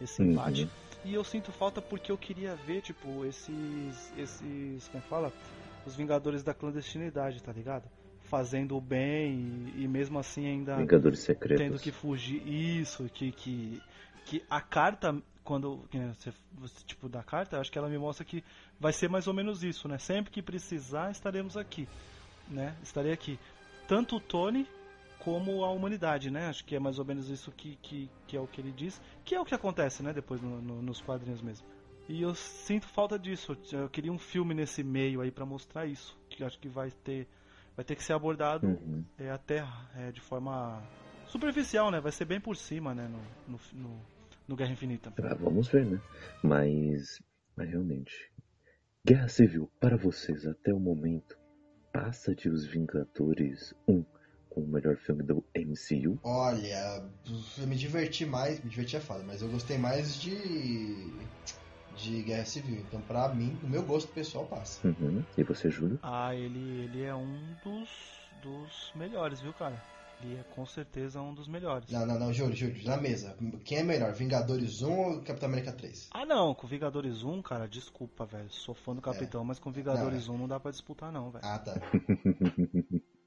esse 0.00 0.22
Uhum. 0.22 0.68
E 1.04 1.14
eu 1.14 1.24
sinto 1.24 1.52
falta 1.52 1.80
porque 1.80 2.10
eu 2.10 2.18
queria 2.18 2.54
ver, 2.54 2.82
tipo, 2.82 3.24
esses. 3.24 4.12
esses. 4.16 4.88
como 4.88 4.98
é 4.98 5.00
que 5.00 5.08
fala? 5.08 5.32
Os 5.86 5.94
Vingadores 5.94 6.42
da 6.42 6.52
Clandestinidade, 6.52 7.42
tá 7.42 7.52
ligado? 7.52 7.84
Fazendo 8.24 8.76
o 8.76 8.80
bem 8.80 9.72
e, 9.74 9.84
e 9.84 9.88
mesmo 9.88 10.18
assim 10.18 10.46
ainda 10.46 10.76
Vingadores 10.76 11.20
Secretos. 11.20 11.64
tendo 11.64 11.78
que 11.78 11.90
fugir. 11.90 12.46
Isso, 12.46 13.04
que, 13.14 13.32
que, 13.32 13.80
que 14.26 14.42
a 14.50 14.60
carta, 14.60 15.16
quando 15.42 15.84
que, 15.90 15.98
você, 16.58 16.84
tipo, 16.84 17.08
da 17.08 17.22
carta, 17.22 17.58
acho 17.58 17.72
que 17.72 17.78
ela 17.78 17.88
me 17.88 17.96
mostra 17.96 18.24
que 18.24 18.44
vai 18.78 18.92
ser 18.92 19.08
mais 19.08 19.26
ou 19.26 19.32
menos 19.32 19.62
isso, 19.62 19.88
né? 19.88 19.96
Sempre 19.96 20.30
que 20.30 20.42
precisar, 20.42 21.10
estaremos 21.10 21.56
aqui, 21.56 21.88
né? 22.48 22.76
Estarei 22.82 23.12
aqui. 23.12 23.38
Tanto 23.86 24.16
o 24.16 24.20
Tony 24.20 24.66
como 25.18 25.64
a 25.64 25.70
humanidade, 25.72 26.30
né? 26.30 26.46
Acho 26.46 26.64
que 26.64 26.76
é 26.76 26.78
mais 26.78 26.98
ou 26.98 27.04
menos 27.04 27.28
isso 27.28 27.50
que, 27.52 27.76
que, 27.82 28.10
que 28.26 28.36
é 28.36 28.40
o 28.40 28.46
que 28.46 28.60
ele 28.60 28.72
diz, 28.72 29.00
que 29.24 29.34
é 29.34 29.40
o 29.40 29.44
que 29.44 29.54
acontece, 29.54 30.02
né? 30.02 30.12
Depois 30.12 30.40
no- 30.40 30.60
no- 30.62 30.82
nos 30.82 31.00
quadrinhos 31.00 31.42
mesmo. 31.42 31.66
E 32.08 32.22
eu 32.22 32.34
sinto 32.34 32.86
falta 32.88 33.18
disso. 33.18 33.56
Eu 33.72 33.88
queria 33.90 34.12
um 34.12 34.18
filme 34.18 34.54
nesse 34.54 34.82
meio 34.82 35.20
aí 35.20 35.30
pra 35.30 35.44
mostrar 35.44 35.86
isso, 35.86 36.16
que 36.30 36.42
acho 36.42 36.58
que 36.58 36.68
vai 36.68 36.90
ter 36.90 37.26
vai 37.76 37.84
ter 37.84 37.94
que 37.94 38.02
ser 38.02 38.12
abordado 38.12 38.66
Uhum. 38.66 39.04
é 39.16 39.30
até 39.30 39.64
é, 39.94 40.10
de 40.10 40.20
forma 40.20 40.82
superficial, 41.26 41.90
né? 41.92 42.00
Vai 42.00 42.10
ser 42.10 42.24
bem 42.24 42.40
por 42.40 42.56
cima, 42.56 42.92
né? 42.94 43.06
No, 43.06 43.20
no, 43.46 43.60
no, 43.72 44.00
no 44.48 44.56
Guerra 44.56 44.72
Infinita. 44.72 45.12
Ah, 45.22 45.34
vamos 45.34 45.68
ver, 45.68 45.84
né? 45.86 46.00
Mas, 46.42 47.22
mas 47.54 47.68
realmente, 47.68 48.32
Guerra 49.06 49.28
Civil, 49.28 49.70
para 49.78 49.96
vocês, 49.96 50.44
até 50.46 50.72
o 50.74 50.80
momento, 50.80 51.38
passa 51.92 52.34
de 52.34 52.48
Os 52.48 52.66
Vingadores 52.66 53.72
1 53.86 54.04
com 54.58 54.64
o 54.64 54.68
melhor 54.68 54.96
filme 54.96 55.22
do 55.22 55.44
MCU? 55.54 56.18
Olha, 56.24 57.02
eu 57.58 57.66
me 57.66 57.76
diverti 57.76 58.26
mais, 58.26 58.62
me 58.62 58.68
diverti 58.68 58.96
é 58.96 59.00
foda, 59.00 59.22
mas 59.24 59.40
eu 59.40 59.48
gostei 59.48 59.78
mais 59.78 60.16
de 60.16 61.12
de 61.96 62.22
Guerra 62.22 62.44
Civil. 62.44 62.80
Então, 62.80 63.00
pra 63.00 63.28
mim, 63.34 63.58
o 63.62 63.68
meu 63.68 63.82
gosto 63.82 64.12
pessoal 64.12 64.46
passa. 64.46 64.86
Uhum. 64.86 65.22
E 65.36 65.42
você, 65.42 65.68
Júlio? 65.68 65.98
Ah, 66.02 66.32
ele, 66.34 66.84
ele 66.84 67.02
é 67.02 67.14
um 67.14 67.56
dos, 67.64 67.88
dos 68.40 68.92
melhores, 68.94 69.40
viu, 69.40 69.52
cara? 69.52 69.74
Ele 70.22 70.36
é 70.36 70.44
com 70.54 70.64
certeza 70.64 71.20
um 71.20 71.34
dos 71.34 71.48
melhores. 71.48 71.90
Não, 71.90 72.06
não, 72.06 72.18
não, 72.18 72.32
Júlio, 72.32 72.54
Júlio, 72.54 72.84
na 72.84 72.96
mesa. 72.96 73.36
Quem 73.64 73.78
é 73.78 73.82
melhor, 73.82 74.12
Vingadores 74.12 74.82
1 74.82 74.92
ou 74.92 75.22
Capitão 75.22 75.48
América 75.48 75.72
3? 75.72 76.08
Ah, 76.12 76.24
não, 76.24 76.54
com 76.54 76.66
Vingadores 76.66 77.22
1, 77.24 77.42
cara, 77.42 77.68
desculpa, 77.68 78.24
velho. 78.24 78.50
Sou 78.50 78.74
fã 78.74 78.94
do 78.94 79.02
Capitão, 79.02 79.44
mas 79.44 79.58
com 79.58 79.72
Vingadores 79.72 80.28
1 80.28 80.38
não 80.38 80.48
dá 80.48 80.60
pra 80.60 80.70
disputar, 80.70 81.12
não, 81.12 81.30
velho. 81.30 81.44
Ah, 81.44 81.58
tá. 81.58 81.74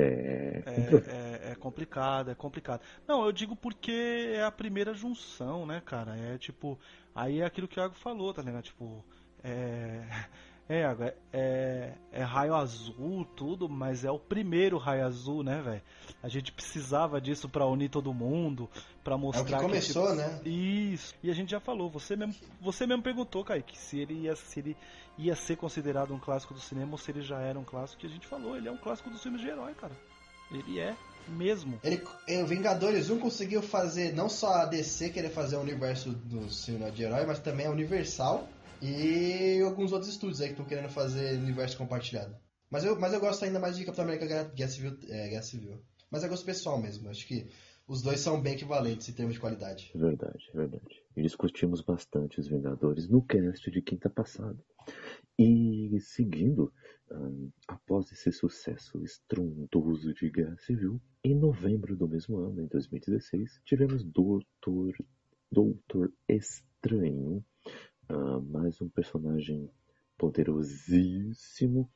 É. 0.00 0.62
É, 0.66 1.48
é, 1.48 1.52
é 1.52 1.54
complicado, 1.54 2.30
é 2.30 2.34
complicado. 2.34 2.80
Não, 3.06 3.24
eu 3.24 3.32
digo 3.32 3.54
porque 3.56 4.32
é 4.34 4.42
a 4.42 4.50
primeira 4.50 4.94
junção, 4.94 5.66
né, 5.66 5.82
cara? 5.84 6.16
É 6.16 6.38
tipo. 6.38 6.78
Aí 7.14 7.40
é 7.40 7.44
aquilo 7.44 7.68
que 7.68 7.78
o 7.78 7.82
Iago 7.82 7.94
falou, 7.94 8.32
tá 8.32 8.42
ligado? 8.42 8.64
Tipo. 8.64 9.04
É. 9.42 10.04
É, 10.70 10.82
é, 10.82 11.14
é, 11.32 11.92
é 12.12 12.22
raio 12.22 12.54
azul, 12.54 13.24
tudo, 13.34 13.68
mas 13.68 14.04
é 14.04 14.10
o 14.10 14.20
primeiro 14.20 14.78
raio 14.78 15.04
azul, 15.04 15.42
né, 15.42 15.60
velho? 15.60 15.82
A 16.22 16.28
gente 16.28 16.52
precisava 16.52 17.20
disso 17.20 17.48
pra 17.48 17.66
unir 17.66 17.90
todo 17.90 18.14
mundo, 18.14 18.70
pra 19.02 19.14
É 19.14 19.18
mostrar 19.18 19.58
que 19.58 19.64
começou, 19.64 20.04
tipo, 20.04 20.14
né? 20.14 20.40
Isso. 20.44 21.12
E 21.24 21.28
a 21.28 21.34
gente 21.34 21.50
já 21.50 21.58
falou, 21.58 21.90
você 21.90 22.14
mesmo, 22.14 22.36
você 22.60 22.86
mesmo 22.86 23.02
perguntou, 23.02 23.44
Kaique, 23.44 23.76
se 23.76 23.98
ele 23.98 24.14
ia, 24.14 24.36
se 24.36 24.60
ele 24.60 24.76
ia 25.18 25.34
ser 25.34 25.56
considerado 25.56 26.14
um 26.14 26.20
clássico 26.20 26.54
do 26.54 26.60
cinema 26.60 26.92
ou 26.92 26.98
se 26.98 27.10
ele 27.10 27.22
já 27.22 27.40
era 27.40 27.58
um 27.58 27.64
clássico, 27.64 28.02
que 28.02 28.06
a 28.06 28.10
gente 28.10 28.28
falou, 28.28 28.56
ele 28.56 28.68
é 28.68 28.70
um 28.70 28.76
clássico 28.76 29.10
dos 29.10 29.20
filmes 29.20 29.40
de 29.40 29.48
herói, 29.48 29.74
cara. 29.74 29.96
Ele 30.52 30.78
é 30.78 30.94
mesmo. 31.26 31.80
Ele, 31.82 32.00
eh, 32.28 32.44
o 32.44 32.46
Vingadores 32.46 33.10
1 33.10 33.18
conseguiu 33.18 33.60
fazer 33.60 34.14
não 34.14 34.28
só 34.28 34.54
a 34.54 34.66
DC 34.66 35.10
querer 35.10 35.30
fazer 35.30 35.56
o 35.56 35.60
universo 35.60 36.10
do 36.12 36.48
cinema 36.48 36.92
de 36.92 37.02
herói, 37.02 37.26
mas 37.26 37.40
também 37.40 37.66
a 37.66 37.70
Universal 37.70 38.48
e 38.82 39.60
alguns 39.62 39.92
outros 39.92 40.10
estúdios 40.10 40.40
aí 40.40 40.48
que 40.48 40.52
estão 40.54 40.66
querendo 40.66 40.88
fazer 40.88 41.38
universo 41.38 41.76
compartilhado. 41.76 42.36
Mas 42.70 42.84
eu, 42.84 42.98
mas 42.98 43.12
eu 43.12 43.20
gosto 43.20 43.44
ainda 43.44 43.58
mais 43.58 43.76
de 43.76 43.84
Capitão 43.84 44.04
América 44.04 44.26
Guerra, 44.26 44.70
Civil, 44.70 44.96
é, 45.08 45.28
Guerra 45.28 45.42
Civil. 45.42 45.82
Mas 46.10 46.24
é 46.24 46.28
gosto 46.28 46.46
pessoal 46.46 46.80
mesmo. 46.80 47.08
Acho 47.10 47.26
que 47.26 47.48
os 47.86 48.02
dois 48.02 48.20
são 48.20 48.40
bem 48.40 48.54
equivalentes 48.54 49.08
em 49.08 49.12
termos 49.12 49.34
de 49.34 49.40
qualidade. 49.40 49.90
É 49.92 49.98
verdade, 49.98 50.48
é 50.54 50.56
verdade. 50.56 51.02
E 51.16 51.22
discutimos 51.22 51.80
bastante 51.80 52.38
os 52.38 52.46
Vingadores 52.46 53.08
no 53.08 53.20
cast 53.22 53.68
de 53.68 53.82
quinta 53.82 54.08
passada. 54.08 54.58
E 55.36 55.98
seguindo, 56.00 56.72
ahn, 57.10 57.48
após 57.66 58.12
esse 58.12 58.30
sucesso 58.30 59.02
estrondoso 59.02 60.14
de 60.14 60.30
Guerra 60.30 60.56
Civil, 60.58 61.00
em 61.24 61.34
novembro 61.34 61.96
do 61.96 62.08
mesmo 62.08 62.38
ano, 62.38 62.62
em 62.62 62.66
2016, 62.66 63.60
tivemos 63.64 64.04
Doutor, 64.04 64.94
Doutor 65.50 66.12
Estranho, 66.28 67.44
ah, 68.12 68.40
mais 68.40 68.80
um 68.80 68.88
personagem 68.88 69.70
poderosíssimo 70.18 71.88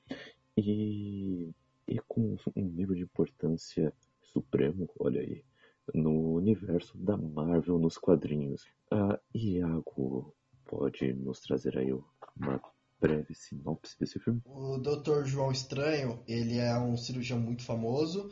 e, 0.57 1.51
e 1.89 1.99
com 2.07 2.37
um 2.55 2.63
nível 2.63 2.95
de 2.95 3.03
importância 3.03 3.93
supremo, 4.23 4.89
olha 4.99 5.21
aí, 5.21 5.45
no 5.93 6.35
universo 6.35 6.97
da 6.97 7.17
Marvel 7.17 7.81
nos 7.81 7.99
quadrinhos. 7.99 8.65
Ah, 8.93 9.19
Iago 9.35 10.33
pode 10.65 11.13
nos 11.15 11.41
trazer 11.41 11.77
aí 11.77 11.93
uma 12.37 12.63
breve 13.01 13.35
sinopse 13.35 13.99
desse 13.99 14.21
filme? 14.21 14.41
O 14.47 14.79
Dr. 14.79 15.25
João 15.25 15.51
Estranho, 15.51 16.23
ele 16.29 16.59
é 16.59 16.79
um 16.79 16.97
cirurgião 16.97 17.41
muito 17.41 17.65
famoso. 17.65 18.31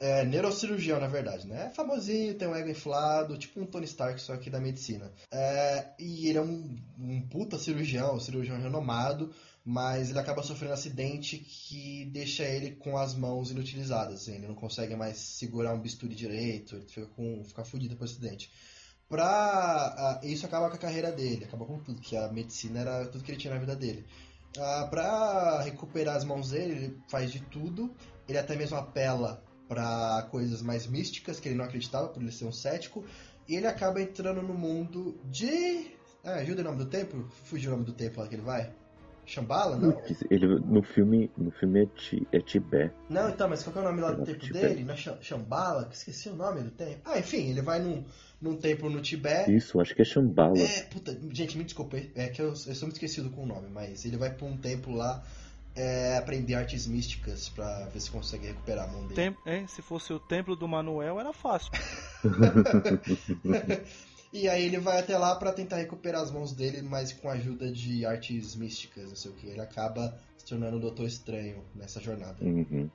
É 0.00 0.24
neurocirurgião, 0.24 0.98
na 0.98 1.06
verdade, 1.06 1.46
né? 1.46 1.66
É 1.66 1.70
famosinho, 1.70 2.34
tem 2.34 2.48
um 2.48 2.54
ego 2.54 2.68
inflado, 2.68 3.38
tipo 3.38 3.60
um 3.60 3.66
Tony 3.66 3.86
Stark, 3.86 4.20
só 4.20 4.36
que 4.36 4.50
da 4.50 4.60
medicina. 4.60 5.10
É, 5.30 5.92
e 5.98 6.28
ele 6.28 6.38
é 6.38 6.42
um, 6.42 6.76
um 6.98 7.28
puta 7.28 7.58
cirurgião, 7.58 8.16
um 8.16 8.20
cirurgião 8.20 8.60
renomado, 8.60 9.32
mas 9.64 10.10
ele 10.10 10.18
acaba 10.18 10.42
sofrendo 10.42 10.72
um 10.72 10.74
acidente 10.74 11.38
que 11.38 12.04
deixa 12.12 12.42
ele 12.42 12.72
com 12.72 12.98
as 12.98 13.14
mãos 13.14 13.50
inutilizadas. 13.50 14.22
assim, 14.22 14.34
ele 14.34 14.48
não 14.48 14.54
consegue 14.54 14.96
mais 14.96 15.16
segurar 15.16 15.72
um 15.72 15.80
bisturi 15.80 16.14
direito, 16.14 16.76
ele 16.76 16.88
fica, 16.88 17.06
com, 17.06 17.44
fica 17.44 17.64
fudido 17.64 17.96
com 17.96 18.02
o 18.02 18.04
acidente. 18.04 18.50
Pra, 19.08 20.20
isso 20.24 20.44
acaba 20.44 20.68
com 20.68 20.76
a 20.76 20.78
carreira 20.78 21.12
dele, 21.12 21.44
acaba 21.44 21.64
com 21.64 21.78
tudo, 21.78 22.00
que 22.00 22.16
a 22.16 22.28
medicina 22.32 22.80
era 22.80 23.06
tudo 23.06 23.22
que 23.22 23.30
ele 23.30 23.38
tinha 23.38 23.54
na 23.54 23.60
vida 23.60 23.76
dele. 23.76 24.04
Ah, 24.58 24.86
pra 24.88 25.62
recuperar 25.62 26.16
as 26.16 26.24
mãos 26.24 26.50
dele, 26.50 26.72
ele 26.72 26.98
faz 27.08 27.30
de 27.32 27.40
tudo. 27.40 27.94
Ele 28.28 28.38
até 28.38 28.56
mesmo 28.56 28.76
apela 28.76 29.43
para 29.68 30.26
coisas 30.30 30.62
mais 30.62 30.86
místicas 30.86 31.40
que 31.40 31.48
ele 31.48 31.56
não 31.56 31.64
acreditava, 31.64 32.08
por 32.08 32.22
ele 32.22 32.32
ser 32.32 32.44
um 32.44 32.52
cético. 32.52 33.04
E 33.48 33.54
ele 33.56 33.66
acaba 33.66 34.00
entrando 34.00 34.42
no 34.42 34.54
mundo 34.54 35.18
de. 35.24 35.92
Ah, 36.24 36.36
ajuda 36.36 36.62
o 36.62 36.64
nome 36.64 36.78
do 36.78 36.86
templo? 36.86 37.28
Fugiu 37.44 37.70
o 37.70 37.74
nome 37.74 37.84
do 37.84 37.92
templo 37.92 38.22
lá 38.22 38.28
que 38.28 38.34
ele 38.34 38.42
vai? 38.42 38.72
Shambhala? 39.26 39.76
Não. 39.76 40.02
Ele, 40.30 40.46
no 40.60 40.82
filme, 40.82 41.30
no 41.36 41.50
filme 41.50 41.82
é, 41.84 41.86
Ti- 41.86 42.26
é 42.30 42.40
Tibé. 42.40 42.92
Não, 43.08 43.30
então, 43.30 43.48
mas 43.48 43.62
qual 43.62 43.72
que 43.72 43.78
é 43.78 43.82
o 43.82 43.84
nome 43.84 44.00
lá 44.02 44.12
do 44.12 44.22
templo 44.22 44.40
Tibete. 44.46 44.66
dele? 44.68 44.84
Não 44.84 44.92
é 44.92 44.96
Sham- 44.98 45.18
Shambhala? 45.22 45.88
Esqueci 45.90 46.28
o 46.28 46.36
nome 46.36 46.62
do 46.62 46.70
templo. 46.70 47.00
Ah, 47.06 47.18
enfim, 47.18 47.48
ele 47.48 47.62
vai 47.62 47.80
num, 47.80 48.04
num 48.40 48.54
templo 48.56 48.90
no 48.90 49.00
Tibete. 49.00 49.54
Isso, 49.54 49.80
acho 49.80 49.94
que 49.94 50.02
é 50.02 50.04
Shambhala. 50.04 50.58
É, 50.58 50.82
puta, 50.84 51.18
gente, 51.32 51.56
me 51.56 51.64
desculpa, 51.64 51.96
é 52.14 52.28
que 52.28 52.40
eu, 52.42 52.48
eu 52.48 52.54
sou 52.56 52.86
muito 52.86 52.94
esquecido 52.96 53.30
com 53.30 53.44
o 53.44 53.46
nome, 53.46 53.68
mas 53.70 54.04
ele 54.04 54.18
vai 54.18 54.30
pra 54.30 54.46
um 54.46 54.58
templo 54.58 54.94
lá 54.94 55.22
é, 55.76 56.16
aprender 56.16 56.54
artes 56.54 56.86
místicas 56.86 57.48
pra 57.48 57.86
ver 57.86 58.00
se 58.00 58.10
consegue 58.10 58.46
recuperar 58.46 58.88
a 58.88 58.92
mão 58.92 59.06
dele. 59.06 59.14
Tem, 59.14 59.36
hein? 59.46 59.66
Se 59.66 59.82
fosse 59.82 60.12
o 60.12 60.18
templo 60.18 60.54
do 60.54 60.68
Manuel, 60.68 61.18
era 61.20 61.32
fácil. 61.32 61.72
E 64.34 64.48
aí 64.48 64.64
ele 64.64 64.78
vai 64.78 64.98
até 64.98 65.16
lá 65.16 65.36
pra 65.36 65.52
tentar 65.52 65.76
recuperar 65.76 66.20
as 66.20 66.32
mãos 66.32 66.52
dele, 66.52 66.82
mas 66.82 67.12
com 67.12 67.28
a 67.28 67.34
ajuda 67.34 67.70
de 67.70 68.04
artes 68.04 68.56
místicas, 68.56 69.08
não 69.08 69.14
sei 69.14 69.30
o 69.30 69.34
que. 69.34 69.46
Ele 69.46 69.60
acaba 69.60 70.18
se 70.36 70.44
tornando 70.44 70.76
o 70.76 70.80
Doutor 70.80 71.06
Estranho 71.06 71.62
nessa 71.72 72.00
jornada. 72.00 72.44
Uhum. 72.44 72.90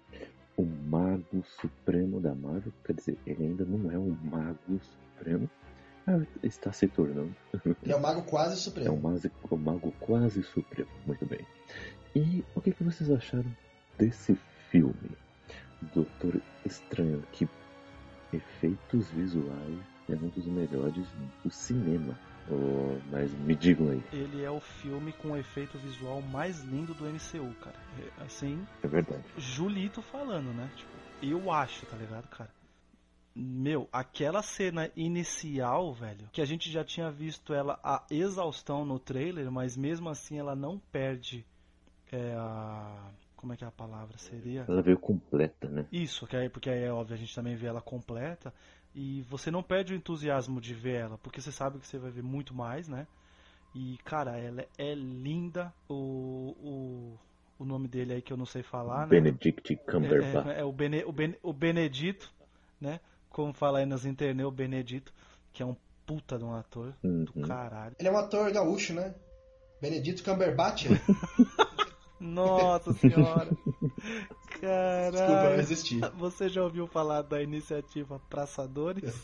O 0.58 0.66
Mago 0.66 1.42
Supremo 1.62 2.20
da 2.20 2.36
Marvel, 2.36 2.74
quer 2.84 2.92
dizer, 2.92 3.18
ele 3.26 3.46
ainda 3.46 3.64
não 3.64 3.90
é 3.90 3.98
um 3.98 4.18
Mago 4.22 4.82
Supremo. 5.16 5.50
Ah, 6.06 6.20
está 6.44 6.74
se 6.74 6.90
tornando. 6.90 7.34
Ele 7.84 7.94
é 7.94 7.96
o 7.96 8.02
Mago 8.02 8.24
Quase 8.24 8.52
É 8.52 8.56
um 8.56 8.58
Supremo. 8.58 8.98
mago, 8.98 9.32
um 9.52 9.58
mago 9.58 9.94
quase 9.98 10.44
supremo. 10.44 10.90
Muito 11.08 11.26
bem. 11.26 11.46
E 12.16 12.44
o 12.56 12.62
que, 12.62 12.72
que 12.72 12.84
vocês 12.84 13.10
acharam 13.12 13.52
desse 13.98 14.36
filme? 14.70 15.12
Doutor 15.94 16.42
Estranho, 16.66 17.24
que 17.32 17.48
efeitos 18.34 19.10
visuais 19.12 19.80
é 20.10 20.14
um 20.16 20.30
dos 20.30 20.46
melhores 20.46 21.08
do 21.44 21.52
cinema. 21.52 22.18
Oh, 22.52 23.00
mas 23.12 23.32
me 23.32 23.56
digam 23.56 23.92
aí. 23.92 24.04
Ele 24.12 24.44
é 24.44 24.50
o 24.50 24.60
filme 24.60 25.14
com 25.14 25.32
o 25.32 25.38
efeito 25.38 25.78
visual 25.78 26.20
mais 26.22 26.62
lindo 26.62 26.96
do 26.96 27.06
MCU, 27.06 27.54
cara. 27.62 27.78
É, 28.00 28.24
assim, 28.24 28.66
É 28.82 28.88
verdade. 28.88 29.24
Julito 29.38 30.02
falando, 30.02 30.52
né? 30.54 30.68
Tipo, 30.76 30.92
eu 31.22 31.52
acho, 31.52 31.86
tá 31.86 31.96
ligado, 31.96 32.28
cara? 32.28 32.50
Meu, 33.36 33.88
aquela 33.92 34.42
cena 34.42 34.90
inicial, 34.96 35.94
velho, 35.94 36.28
que 36.34 36.42
a 36.42 36.46
gente 36.46 36.72
já 36.72 36.84
tinha 36.84 37.12
visto 37.12 37.54
ela 37.54 37.80
a 37.84 38.04
exaustão 38.10 38.84
no 38.84 38.98
trailer, 38.98 39.52
mas 39.52 39.78
mesmo 39.78 40.10
assim 40.10 40.40
ela 40.40 40.56
não 40.56 40.80
perde 40.92 41.46
é, 42.12 42.34
a. 42.38 43.12
Como 43.36 43.54
é 43.54 43.58
que 43.58 43.64
é 43.64 43.68
a 43.68 43.72
palavra? 43.72 44.18
Seria? 44.18 44.66
Ela 44.68 44.82
veio 44.82 44.98
completa, 45.00 45.70
né? 45.70 45.86
Isso, 45.92 46.28
que 46.28 46.36
aí, 46.36 46.50
porque 46.50 46.70
aí 46.70 46.84
é 46.84 46.92
óbvio, 46.92 47.16
a 47.16 47.18
gente 47.18 47.34
também 47.34 47.56
vê 47.56 47.68
ela 47.68 47.82
completa. 47.82 48.54
E 48.94 49.22
você 49.30 49.50
não 49.50 49.64
perde 49.64 49.94
o 49.94 49.96
entusiasmo 49.96 50.60
de 50.60 50.74
ver 50.74 51.02
ela, 51.02 51.18
porque 51.20 51.40
você 51.40 51.52
sabe 51.52 51.80
que 51.80 51.88
você 51.88 51.98
vai 51.98 52.12
ver 52.12 52.24
muito 52.24 52.54
mais, 52.54 52.88
né? 52.90 53.08
E, 53.74 53.98
cara, 54.04 54.38
ela 54.38 54.66
é 54.78 54.94
linda. 54.94 55.74
O, 55.88 56.56
o, 56.60 57.20
o 57.60 57.66
nome 57.66 57.88
dele 57.88 58.14
aí 58.14 58.22
que 58.22 58.34
eu 58.34 58.38
não 58.38 58.46
sei 58.46 58.64
falar, 58.64 59.08
né? 59.08 59.22
Benedict 59.22 59.76
Cumberbatch. 59.90 60.48
É, 60.48 60.58
é, 60.58 60.60
é 60.62 60.64
o, 60.66 60.72
Bene, 60.72 61.04
o, 61.06 61.12
Ben- 61.12 61.38
o 61.44 61.54
Benedito, 61.54 62.32
né? 62.82 63.00
Como 63.30 63.54
fala 63.54 63.80
aí 63.80 63.86
nas 63.86 64.06
internet, 64.06 64.46
o 64.46 64.52
Benedito, 64.52 65.14
que 65.54 65.62
é 65.62 65.66
um 65.66 65.76
puta 66.06 66.38
de 66.38 66.44
um 66.44 66.54
ator 66.54 66.94
do 67.04 67.32
Uhum. 67.36 67.48
caralho. 67.48 67.96
Ele 68.00 68.08
é 68.08 68.12
um 68.12 68.18
ator 68.18 68.52
gaúcho, 68.52 68.94
né? 68.94 69.14
Benedito 69.80 70.24
Cumberbatch. 70.24 70.86
Nossa 72.20 72.92
senhora! 72.94 73.52
Desculpa, 74.02 74.20
não 74.62 74.62
Caralho! 74.62 75.56
resisti. 75.56 76.00
Você 76.18 76.50
já 76.50 76.64
ouviu 76.64 76.86
falar 76.88 77.22
da 77.22 77.42
iniciativa 77.42 78.20
Praçadores? 78.30 79.14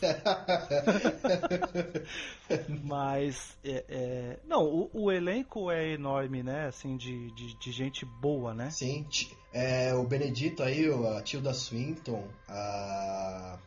Mas, 2.84 3.56
é, 3.64 3.84
é, 3.88 4.38
não, 4.46 4.64
o, 4.64 4.90
o 4.92 5.12
elenco 5.12 5.70
é 5.70 5.92
enorme, 5.92 6.42
né? 6.42 6.66
Assim, 6.66 6.96
de, 6.96 7.30
de, 7.32 7.54
de 7.58 7.72
gente 7.72 8.04
boa, 8.04 8.54
né? 8.54 8.70
Sim, 8.70 9.06
é, 9.52 9.94
o 9.94 10.04
Benedito 10.04 10.62
aí, 10.62 10.86
a 11.16 11.20
Tilda 11.22 11.52
Swinton, 11.52 12.24
a... 12.48 13.58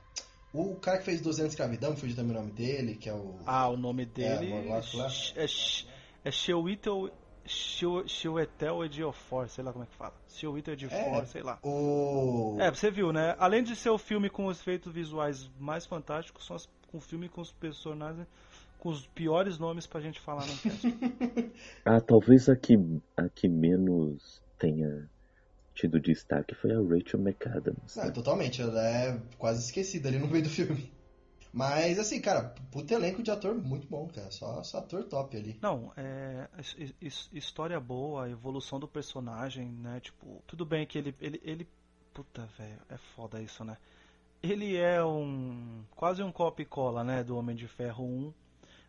o 0.54 0.76
cara 0.76 0.98
que 1.00 1.06
fez 1.06 1.22
200 1.22 1.52
Escravidão, 1.54 1.96
fugiu 1.96 2.16
também 2.16 2.36
o 2.36 2.40
nome 2.40 2.52
dele, 2.52 2.96
que 2.96 3.10
é 3.10 3.14
o... 3.14 3.36
Ah, 3.46 3.68
o 3.70 3.78
nome 3.78 4.06
dele 4.06 4.52
É, 4.52 4.70
lá. 4.70 4.78
é, 5.36 5.48
Sh- 5.48 5.88
é 6.24 6.32
Shewito 6.32 7.12
Shewetel 7.50 8.84
Ejiofor, 8.86 9.50
sei 9.50 9.64
lá 9.64 9.72
como 9.72 9.84
é 9.84 9.88
que 9.88 9.96
fala. 9.96 10.14
Shewito 10.28 10.72
Ejiofor, 10.72 11.24
É. 11.24 11.26
sei 11.26 11.42
lá. 11.42 11.60
O... 11.64 12.56
É, 12.60 12.70
você 12.70 12.92
viu, 12.92 13.12
né? 13.12 13.36
Além 13.40 13.64
de 13.64 13.76
ser 13.76 13.90
o 13.90 13.98
filme 13.98 14.30
com 14.30 14.46
os 14.46 14.60
efeitos 14.60 14.94
visuais 14.94 15.50
mais 15.60 15.86
fantásticos, 15.86 16.46
são 16.46 16.56
as, 16.56 16.70
com 16.88 16.98
o 17.00 17.02
filme 17.02 17.28
com 17.28 17.42
os 17.42 17.52
personagens 17.52 18.28
com 18.80 18.90
os 18.90 19.06
piores 19.08 19.58
nomes 19.60 19.86
pra 19.86 20.00
gente 20.00 20.20
falar 20.20 20.46
no 20.46 20.58
cast. 20.58 20.88
Ah, 21.84 22.00
talvez 22.00 22.48
a 22.48 22.56
que, 22.56 22.80
a 23.18 23.28
que 23.28 23.48
menos 23.48 24.42
tenha 24.58 25.10
tido 25.76 26.00
destaque 26.00 26.56
foi 26.56 26.72
a 26.72 26.80
Rachel 26.80 27.20
McAdams. 27.20 27.96
Não, 27.96 28.06
né? 28.06 28.12
totalmente, 28.12 28.62
ela 28.62 28.82
é 28.82 29.20
quase 29.38 29.66
esquecida 29.66 30.08
ali 30.10 30.18
no 30.18 30.28
meio 30.28 30.44
do 30.44 30.50
filme. 30.50 30.92
Mas 31.52 31.98
assim, 31.98 32.22
cara, 32.22 32.54
puta 32.72 32.94
elenco 32.94 33.24
de 33.24 33.32
ator 33.32 33.56
muito 33.56 33.88
bom, 33.88 34.08
cara. 34.08 34.30
Só, 34.32 34.62
só 34.64 34.78
ator 34.80 35.04
top 35.06 35.36
ali. 35.36 35.58
Não, 35.62 35.92
é. 35.98 36.48
his- 36.60 36.94
his- 37.02 37.30
História 37.34 37.80
boa, 37.80 38.30
evolução 38.30 38.80
do 38.80 38.88
personagem, 38.88 39.68
né? 39.68 40.00
Tipo, 40.00 40.42
tudo 40.46 40.66
bem 40.66 40.86
que 40.86 40.98
ele. 40.98 41.16
ele, 41.20 41.42
ele 41.44 41.68
puta, 42.14 42.46
velho, 42.58 42.80
é 42.90 42.98
foda 43.16 43.42
isso, 43.42 43.64
né? 43.64 43.78
Ele 44.44 44.78
é 44.78 45.04
um. 45.04 45.84
quase 45.96 46.22
um 46.24 46.32
copy 46.32 46.64
e 46.64 46.66
cola, 46.66 47.04
né? 47.04 47.24
Do 47.24 47.36
Homem 47.36 47.56
de 47.56 47.68
Ferro 47.68 48.06
1, 48.06 48.34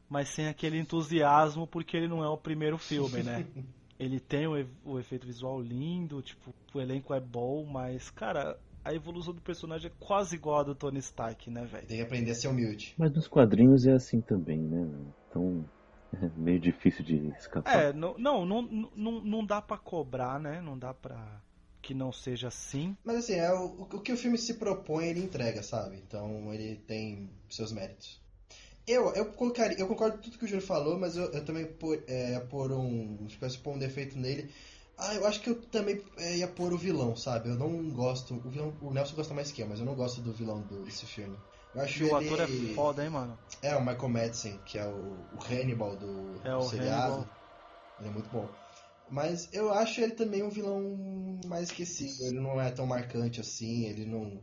mas 0.09 0.29
sem 0.29 0.47
aquele 0.47 0.79
entusiasmo 0.79 1.67
porque 1.67 1.97
ele 1.97 2.09
não 2.09 2.23
é 2.23 2.29
o 2.29 2.37
primeiro 2.37 2.77
filme, 2.79 3.23
né? 3.23 3.47
Ele 3.99 4.19
tem 4.19 4.47
o, 4.47 4.53
o 4.83 4.99
efeito 4.99 5.27
visual 5.27 5.61
lindo, 5.61 6.23
tipo, 6.23 6.55
o 6.73 6.81
elenco 6.81 7.13
é 7.13 7.21
bom, 7.21 7.67
mas, 7.67 8.09
cara, 8.09 8.59
a 8.85 8.95
evolução 8.95 9.35
do 9.35 9.41
personagem 9.41 9.91
é 9.91 9.95
quase 9.99 10.37
igual 10.37 10.61
a 10.61 10.63
do 10.63 10.75
Tony 10.75 10.99
Stark, 10.99 11.51
né, 11.51 11.65
velho? 11.65 11.87
Tem 11.87 11.99
que 11.99 12.03
aprender 12.03 12.31
a 12.31 12.35
ser 12.35 12.49
humilde. 12.49 12.95
Mas 12.99 13.13
nos 13.13 13.29
quadrinhos 13.29 13.87
é 13.87 13.93
assim 13.93 14.21
também, 14.21 14.59
né? 14.59 14.89
Então 15.29 15.65
é 16.13 16.29
meio 16.37 16.59
difícil 16.59 17.05
de 17.05 17.29
escapar. 17.39 17.75
É, 17.75 17.93
não, 17.93 18.17
não, 18.19 18.45
não, 18.45 18.63
não, 18.95 19.21
não 19.21 19.47
dá 19.47 19.61
pra 19.61 19.79
cobrar, 19.79 20.41
né? 20.41 20.61
Não 20.61 20.79
dá 20.79 20.95
pra 20.95 21.41
que 21.83 21.95
não 21.95 22.13
seja 22.13 22.49
assim. 22.49 22.97
Mas 23.03 23.17
assim, 23.17 23.35
é 23.35 23.53
o, 23.53 23.87
o 23.91 24.01
que 24.01 24.13
o 24.13 24.17
filme 24.17 24.37
se 24.37 24.55
propõe, 24.55 25.09
ele 25.09 25.21
entrega, 25.21 25.63
sabe? 25.63 25.97
Então 25.97 26.53
ele 26.53 26.77
tem 26.77 27.31
seus 27.49 27.73
méritos. 27.73 28.21
Eu, 28.87 29.13
eu, 29.15 29.27
colocaria, 29.27 29.79
eu 29.79 29.87
concordo 29.87 30.17
com 30.17 30.23
tudo 30.23 30.39
que 30.39 30.45
o 30.45 30.49
Júlio 30.49 30.67
falou, 30.67 30.99
mas 30.99 31.17
eu, 31.17 31.31
eu 31.33 31.45
também 31.45 31.67
por, 31.67 32.03
é, 32.07 32.41
por 32.41 32.73
um. 32.73 33.27
Tivesse 33.27 33.59
pôr 33.59 33.75
um 33.75 33.79
defeito 33.79 34.19
nele. 34.19 34.51
Ah, 35.01 35.15
eu 35.15 35.27
acho 35.27 35.41
que 35.41 35.51
eu 35.51 35.61
também 35.69 36.05
é, 36.17 36.37
ia 36.39 36.49
pôr 36.49 36.73
o 36.73 36.79
vilão, 36.79 37.17
sabe? 37.17 37.49
Eu 37.49 37.57
não 37.57 37.91
gosto. 37.91 38.35
O, 38.35 38.51
vilão, 38.51 38.77
o 38.81 38.93
Nelson 38.93 39.17
gosta 39.17 39.35
mais 39.35 39.51
que 39.51 39.63
eu, 39.63 39.69
mas 39.69 39.79
eu 39.81 39.87
não 39.87 39.95
gosto 39.95 40.21
do 40.21 40.33
vilão 40.33 40.63
do, 40.63 40.85
desse 40.85 41.07
filme. 41.07 41.39
Eu 41.75 41.81
acho 41.81 42.03
E 42.03 42.05
o 42.05 42.15
ele. 42.15 42.27
ator 42.27 42.41
é 42.41 42.47
foda, 42.75 43.03
hein, 43.05 43.11
mano? 43.11 43.39
É, 43.63 43.75
o 43.77 43.81
Michael 43.81 44.09
Madsen, 44.09 44.59
que 44.65 44.79
é 44.79 44.87
o, 44.87 45.29
o 45.33 45.39
Hannibal 45.43 45.97
do, 45.97 46.41
É, 46.45 46.55
do 46.55 46.61
o 46.61 46.63
seriado. 46.63 47.13
Hannibal. 47.17 47.31
Ele 47.99 48.09
é 48.09 48.13
muito 48.13 48.31
bom. 48.31 48.57
Mas 49.11 49.53
eu 49.53 49.73
acho 49.73 50.01
ele 50.01 50.13
também 50.15 50.43
um 50.43 50.51
vilão 50.51 51.41
mais 51.47 51.69
esquecido. 51.71 52.25
Ele 52.27 52.41
não 52.41 52.61
é 52.61 52.71
tão 52.71 52.87
marcante 52.87 53.41
assim, 53.41 53.87
ele 53.87 54.07
não. 54.07 54.43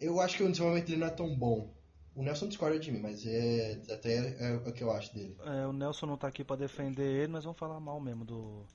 Eu 0.00 0.20
acho 0.20 0.36
que 0.36 0.42
o 0.42 0.50
desenvolvimento 0.50 0.86
dele 0.88 1.00
não 1.00 1.06
é 1.08 1.10
tão 1.10 1.36
bom. 1.36 1.74
O 2.14 2.22
Nelson 2.22 2.48
discorda 2.48 2.78
de 2.78 2.90
mim, 2.92 3.00
mas 3.00 3.24
é 3.26 3.80
até 3.90 4.16
é, 4.40 4.54
o 4.56 4.72
que 4.72 4.82
eu 4.82 4.90
acho 4.92 5.14
dele. 5.14 5.36
É, 5.40 5.66
o 5.66 5.72
Nelson 5.72 6.06
não 6.06 6.16
tá 6.18 6.28
aqui 6.28 6.44
pra 6.44 6.56
defender 6.56 7.02
ele, 7.04 7.32
nós 7.32 7.44
vamos 7.44 7.58
falar 7.58 7.78
mal 7.80 8.00
mesmo 8.00 8.24
do 8.24 8.66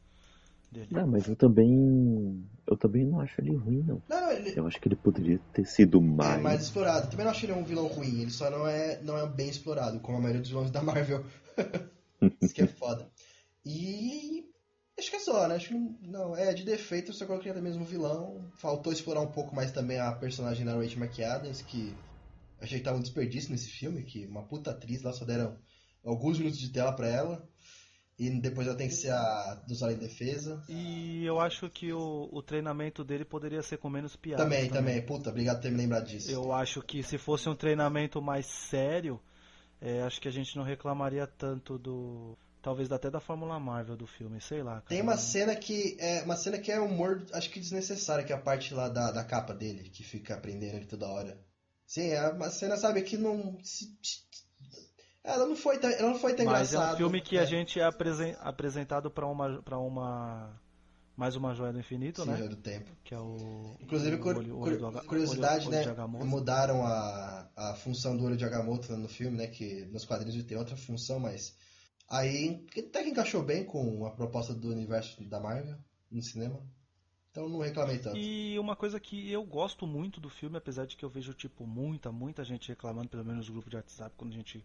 dele. 0.74 0.88
Não, 0.92 1.08
mas 1.08 1.28
eu 1.28 1.36
também. 1.36 2.44
Eu 2.66 2.76
também 2.78 3.06
não 3.06 3.20
acho 3.20 3.40
ele 3.40 3.56
ruim, 3.56 3.84
não. 3.84 4.02
Não, 4.10 4.22
não, 4.22 4.32
ele 4.32 4.54
Eu 4.58 4.66
acho 4.68 4.80
que 4.80 4.88
ele 4.88 4.96
poderia 4.96 5.40
ter 5.54 5.66
sido 5.66 6.00
é 6.00 6.02
mais. 6.02 6.42
mais 6.42 6.62
explorado. 6.64 7.10
Também 7.10 7.26
não 7.26 7.32
acho 7.32 7.46
ele 7.46 7.54
um 7.54 7.64
vilão 7.64 7.88
ruim, 7.88 8.22
ele 8.22 8.32
só 8.32 8.50
não 8.50 8.68
é, 8.68 9.02
não 9.02 9.18
é 9.18 9.28
bem 9.28 9.50
explorado, 9.50 10.00
como 10.00 10.18
a 10.18 10.22
maioria 10.22 10.42
dos 10.42 10.50
vilões 10.50 10.72
da 10.72 10.82
Marvel. 10.82 11.24
Isso 12.42 12.54
que 12.54 12.62
é 12.62 12.68
foda. 12.68 13.08
E. 13.66 14.44
Acho 14.98 15.10
que 15.10 15.16
é 15.16 15.20
só, 15.20 15.48
né? 15.48 15.56
Acho 15.56 15.70
que 15.70 16.08
não, 16.08 16.36
é 16.36 16.54
de 16.54 16.64
defeito, 16.64 17.10
eu 17.10 17.16
só 17.16 17.26
coloquei 17.26 17.52
até 17.52 17.62
mesmo 17.62 17.84
vilão. 17.84 18.52
Faltou 18.58 18.94
explorar 18.94 19.22
um 19.22 19.32
pouco 19.32 19.56
mais 19.56 19.72
também 19.72 20.00
a 20.00 20.12
personagem 20.12 20.66
da 20.66 20.76
Rachel 20.76 21.00
McAdams, 21.00 21.64
que 21.64 21.96
achei 22.62 22.78
que 22.78 22.86
tava 22.86 22.98
um 22.98 23.02
desperdício 23.02 23.52
nesse 23.52 23.70
filme, 23.70 24.04
que 24.04 24.26
uma 24.28 24.44
puta 24.44 24.72
atriz 24.72 25.02
lá 25.02 25.12
só 25.12 25.26
deram 25.26 25.58
alguns 26.04 26.38
minutos 26.38 26.60
de 26.60 26.70
tela 26.70 26.94
pra 26.94 27.08
ela. 27.08 27.48
E 28.18 28.30
depois 28.30 28.68
ela 28.68 28.78
tem 28.78 28.88
que 28.88 28.94
ser 28.94 29.12
a 29.12 29.56
dos 29.68 29.82
Além 29.82 29.98
Defesa. 29.98 30.64
E 30.70 31.26
eu 31.26 31.40
acho 31.40 31.70
que 31.70 31.92
o, 31.92 32.30
o 32.32 32.42
treinamento 32.44 33.04
dele 33.04 33.26
poderia 33.26 33.62
ser 33.64 33.78
com 33.78 33.90
menos 33.90 34.16
piada. 34.16 34.44
Também, 34.44 34.70
também. 34.70 35.02
Puta, 35.02 35.30
obrigado 35.30 35.58
por 35.58 35.64
ter 35.64 35.72
me 35.72 35.78
lembrado 35.78 36.06
disso. 36.06 36.30
Eu 36.30 36.54
acho 36.54 36.82
que 36.82 37.02
se 37.02 37.18
fosse 37.18 37.50
um 37.50 37.56
treinamento 37.56 38.22
mais 38.22 38.46
sério, 38.46 39.20
é, 39.82 40.02
acho 40.04 40.22
que 40.22 40.28
a 40.28 40.32
gente 40.32 40.56
não 40.56 40.64
reclamaria 40.64 41.26
tanto 41.26 41.78
do. 41.78 42.38
Talvez 42.62 42.90
até 42.94 43.12
da 43.12 43.20
Fórmula 43.20 43.60
Marvel 43.60 43.98
do 43.98 44.08
filme, 44.08 44.40
sei 44.40 44.64
lá. 44.64 44.76
Cara. 44.76 44.86
Tem 44.88 45.02
uma 45.02 45.18
cena 45.18 45.54
que 45.54 45.98
é 46.00 46.22
uma 46.24 46.38
cena 46.38 46.58
que 46.58 46.72
é 46.72 46.80
humor, 46.80 47.26
acho 47.34 47.50
que 47.50 47.60
desnecessária, 47.60 48.24
que 48.24 48.32
é 48.32 48.36
a 48.36 48.40
parte 48.40 48.74
lá 48.74 48.88
da, 48.88 49.12
da 49.12 49.24
capa 49.24 49.54
dele, 49.54 49.90
que 49.90 50.02
fica 50.02 50.36
aprendendo 50.36 50.76
ele 50.76 50.86
toda 50.86 51.10
hora. 51.10 51.38
Sim, 51.86 52.10
é 52.12 52.30
uma 52.30 52.50
cena, 52.50 52.78
sabe, 52.78 53.02
que 53.02 53.18
não. 53.18 53.58
se- 53.62 53.98
Ela 55.24 55.46
não 55.46 55.56
foi 55.56 55.78
tão, 55.80 55.90
ela 55.90 56.10
não 56.10 56.20
foi 56.20 56.34
tão 56.36 56.46
Mas 56.46 56.74
é 56.74 56.76
engraçada. 56.76 56.94
um 56.96 56.98
filme 56.98 57.22
que 57.22 57.38
a 57.38 57.46
gente 57.46 57.80
é 57.80 57.84
apresen- 57.84 58.36
apresentado 58.42 59.10
pra 59.10 59.26
uma, 59.28 59.62
pra 59.62 59.78
uma. 59.78 60.62
Mais 61.16 61.36
uma 61.36 61.54
joia 61.54 61.72
do 61.72 61.80
infinito, 61.80 62.24
Sim, 62.24 62.30
né? 62.32 62.38
Joia 62.38 62.50
do 62.50 62.56
tempo. 62.56 62.92
Que 63.04 63.14
é 63.14 63.20
o. 63.20 63.78
Inclusive, 63.80 64.16
o 64.16 64.26
olho- 64.28 64.58
olho 64.60 64.80
do 64.80 65.02
curiosidade, 65.04 65.68
olho- 65.68 65.78
né? 65.96 66.26
Mudaram 66.26 66.84
a, 66.86 67.48
a 67.56 67.76
função 67.76 68.18
do 68.18 68.26
olho 68.26 68.36
de 68.36 68.44
Agamotto 68.44 68.92
no 68.98 69.08
filme, 69.08 69.38
né? 69.38 69.46
Que 69.48 69.86
nos 69.86 70.06
quadrinhos 70.06 70.34
ele 70.36 70.44
tem 70.44 70.58
outra 70.58 70.76
função, 70.76 71.20
mas. 71.20 71.56
Aí 72.10 72.66
até 72.78 73.04
que 73.04 73.10
encaixou 73.12 73.44
bem 73.44 73.64
com 73.64 74.06
a 74.06 74.12
proposta 74.12 74.54
do 74.54 74.70
universo 74.72 75.24
da 75.24 75.40
Marvel 75.40 75.78
no 76.12 76.22
cinema. 76.22 76.60
Então 77.32 77.48
não 77.50 77.60
reclamei 77.60 77.98
tanto. 78.00 78.18
E 78.18 78.58
uma 78.60 78.76
coisa 78.76 79.00
que 79.00 79.32
eu 79.32 79.44
gosto 79.44 79.88
muito 79.88 80.20
do 80.20 80.30
filme, 80.30 80.58
apesar 80.58 80.86
de 80.86 80.96
que 80.98 81.04
eu 81.06 81.10
vejo 81.10 81.34
tipo 81.34 81.66
muita, 81.66 82.12
muita 82.12 82.44
gente 82.44 82.70
reclamando, 82.70 83.10
pelo 83.10 83.26
menos 83.26 83.48
no 83.48 83.54
grupo 83.54 83.70
de 83.70 83.76
WhatsApp, 83.76 84.14
quando 84.18 84.34
a 84.34 84.36
gente 84.36 84.64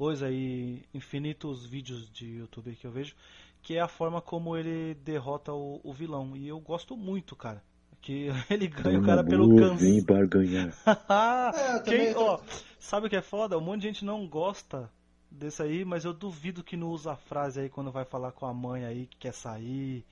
coisa 0.00 0.30
e 0.30 0.82
infinitos 0.94 1.66
vídeos 1.66 2.10
de 2.10 2.38
YouTube 2.38 2.74
que 2.74 2.86
eu 2.86 2.90
vejo, 2.90 3.14
que 3.60 3.76
é 3.76 3.80
a 3.82 3.86
forma 3.86 4.22
como 4.22 4.56
ele 4.56 4.94
derrota 4.94 5.52
o, 5.52 5.78
o 5.84 5.92
vilão. 5.92 6.34
E 6.34 6.48
eu 6.48 6.58
gosto 6.58 6.96
muito, 6.96 7.36
cara. 7.36 7.62
Que 8.00 8.28
ele 8.48 8.66
ganha 8.66 8.98
o 8.98 9.04
cara 9.04 9.22
pelo 9.22 9.44
Amor, 9.44 9.76
Vem 9.76 10.02
cansaço. 10.02 10.06
barganhar. 10.06 10.74
É, 11.54 11.76
eu 11.76 11.82
Quem, 11.82 12.16
ó, 12.16 12.40
sabe 12.78 13.08
o 13.08 13.10
que 13.10 13.16
é 13.16 13.20
foda? 13.20 13.58
Um 13.58 13.60
monte 13.60 13.82
de 13.82 13.88
gente 13.88 14.02
não 14.02 14.26
gosta 14.26 14.90
desse 15.30 15.62
aí, 15.62 15.84
mas 15.84 16.06
eu 16.06 16.14
duvido 16.14 16.64
que 16.64 16.78
não 16.78 16.88
usa 16.88 17.12
a 17.12 17.16
frase 17.16 17.60
aí 17.60 17.68
quando 17.68 17.92
vai 17.92 18.06
falar 18.06 18.32
com 18.32 18.46
a 18.46 18.54
mãe 18.54 18.86
aí 18.86 19.06
que 19.06 19.18
quer 19.18 19.34
sair, 19.34 20.02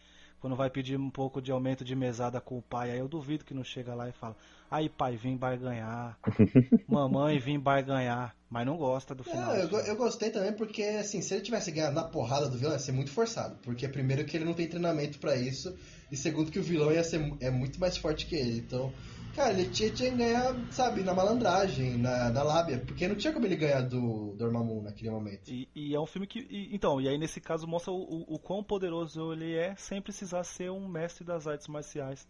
quando 0.41 0.57
vai 0.57 0.71
pedir 0.71 0.99
um 0.99 1.11
pouco 1.11 1.41
de 1.43 1.51
aumento 1.51 1.85
de 1.85 1.95
mesada 1.95 2.41
com 2.41 2.59
o 2.59 2.63
pai, 2.63 2.91
aí 2.91 2.99
eu 2.99 3.09
duvido 3.09 3.45
que 3.45 3.55
não 3.55 3.65
chega 3.65 3.95
lá 3.95 4.09
e 4.09 4.13
fala, 4.13 4.37
aí 4.71 4.89
pai, 4.89 5.17
vim 5.17 5.37
barganhar, 5.37 6.19
mamãe, 6.89 7.39
vim 7.39 7.59
barganhar, 7.59 8.35
mas 8.49 8.67
não 8.67 8.77
gosta 8.77 9.15
do 9.15 9.25
final. 9.25 9.55
É, 9.55 9.65
eu, 9.65 9.69
eu, 9.69 9.97
gostei 9.97 10.31
também 10.31 10.53
porque, 10.53 10.83
assim, 10.83 11.21
se 11.21 11.35
ele 11.35 11.43
tivesse 11.43 11.71
ganhado 11.71 11.95
na 11.95 12.05
porrada 12.05 12.49
do 12.49 12.57
vilão, 12.57 12.73
ia 12.73 12.79
ser 12.79 12.93
muito 12.93 13.11
forçado, 13.11 13.57
porque 13.63 13.89
primeiro 13.89 14.25
que 14.25 14.37
ele 14.37 14.45
não 14.45 14.55
tem 14.55 14.69
treinamento 14.69 15.19
para 15.19 15.37
isso, 15.37 15.77
e 16.11 16.17
segundo 16.17 16.51
que 16.51 16.59
o 16.59 16.63
vilão 16.63 16.93
ia 16.93 17.05
ser 17.05 17.21
é 17.41 17.51
muito 17.51 17.81
mais 17.81 17.97
forte 17.97 18.27
que 18.27 18.37
ele, 18.37 18.59
então... 18.59 18.93
Cara, 19.39 19.53
ele 19.53 19.71
tinha, 19.71 19.89
tinha 19.89 20.11
que 20.11 20.17
ganhar, 20.17 20.53
sabe, 20.73 21.05
na 21.05 21.15
malandragem, 21.15 21.97
na, 21.97 22.29
na 22.29 22.43
lábia, 22.43 22.81
porque 22.85 23.07
não 23.07 23.15
tinha 23.15 23.33
como 23.33 23.47
ele 23.47 23.55
ganhar 23.55 23.83
do 23.83 24.35
Dormammu 24.35 24.83
naquele 24.83 25.11
momento. 25.11 25.49
E, 25.49 25.69
e, 25.77 25.95
é 25.95 26.01
um 26.01 26.07
filme 26.07 26.27
que. 26.27 26.41
E, 26.51 26.75
então, 26.75 27.01
e 27.01 27.09
aí 27.09 27.17
nesse 27.17 27.41
caso 27.41 27.65
mostra 27.65 27.93
o, 27.93 28.03
o, 28.03 28.35
o, 28.35 28.39
quão 28.41 28.65
poderoso 28.65 29.33
ele 29.33 29.55
é 29.55 29.77
sem 29.77 30.03
precisar 30.03 30.43
ser 30.43 30.73
um 30.73 30.89
mestre 30.89 31.25
das 31.25 31.47
artes 31.47 31.69
marciais, 31.69 32.27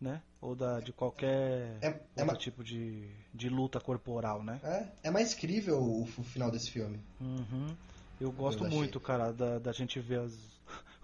né? 0.00 0.22
Ou 0.40 0.54
da, 0.54 0.78
de 0.78 0.92
qualquer 0.92 1.76
é, 1.82 2.00
é 2.14 2.22
outro 2.22 2.38
tipo 2.38 2.62
de, 2.62 3.10
de 3.34 3.48
luta 3.48 3.80
corporal, 3.80 4.40
né? 4.44 4.60
É, 4.62 5.08
é 5.08 5.10
mais 5.10 5.34
crível 5.34 5.78
o, 5.82 6.02
o 6.04 6.22
final 6.22 6.52
desse 6.52 6.70
filme. 6.70 7.00
Uhum. 7.20 7.66
Eu 8.20 8.30
gosto 8.30 8.64
eu 8.64 8.70
muito, 8.70 9.00
cara, 9.00 9.32
da, 9.32 9.58
da 9.58 9.72
gente 9.72 9.98
ver 9.98 10.20
as, 10.20 10.38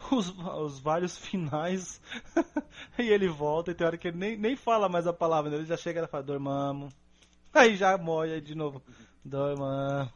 os, 0.12 0.28
os 0.38 0.78
vários 0.80 1.16
finais 1.16 2.00
e 2.98 3.08
ele 3.08 3.28
volta 3.28 3.70
e 3.70 3.74
tem 3.74 3.86
hora 3.86 3.98
que 3.98 4.08
ele 4.08 4.18
nem, 4.18 4.36
nem 4.36 4.56
fala 4.56 4.88
mais 4.88 5.06
a 5.06 5.12
palavra, 5.12 5.50
né? 5.50 5.56
ele 5.56 5.66
já 5.66 5.76
chega 5.76 6.02
e 6.02 6.06
fala, 6.06 6.22
dormamos. 6.22 6.94
Aí 7.52 7.76
já 7.76 7.96
morre 7.96 8.40
de 8.40 8.54
novo. 8.54 8.82
Dormamos. 9.24 10.12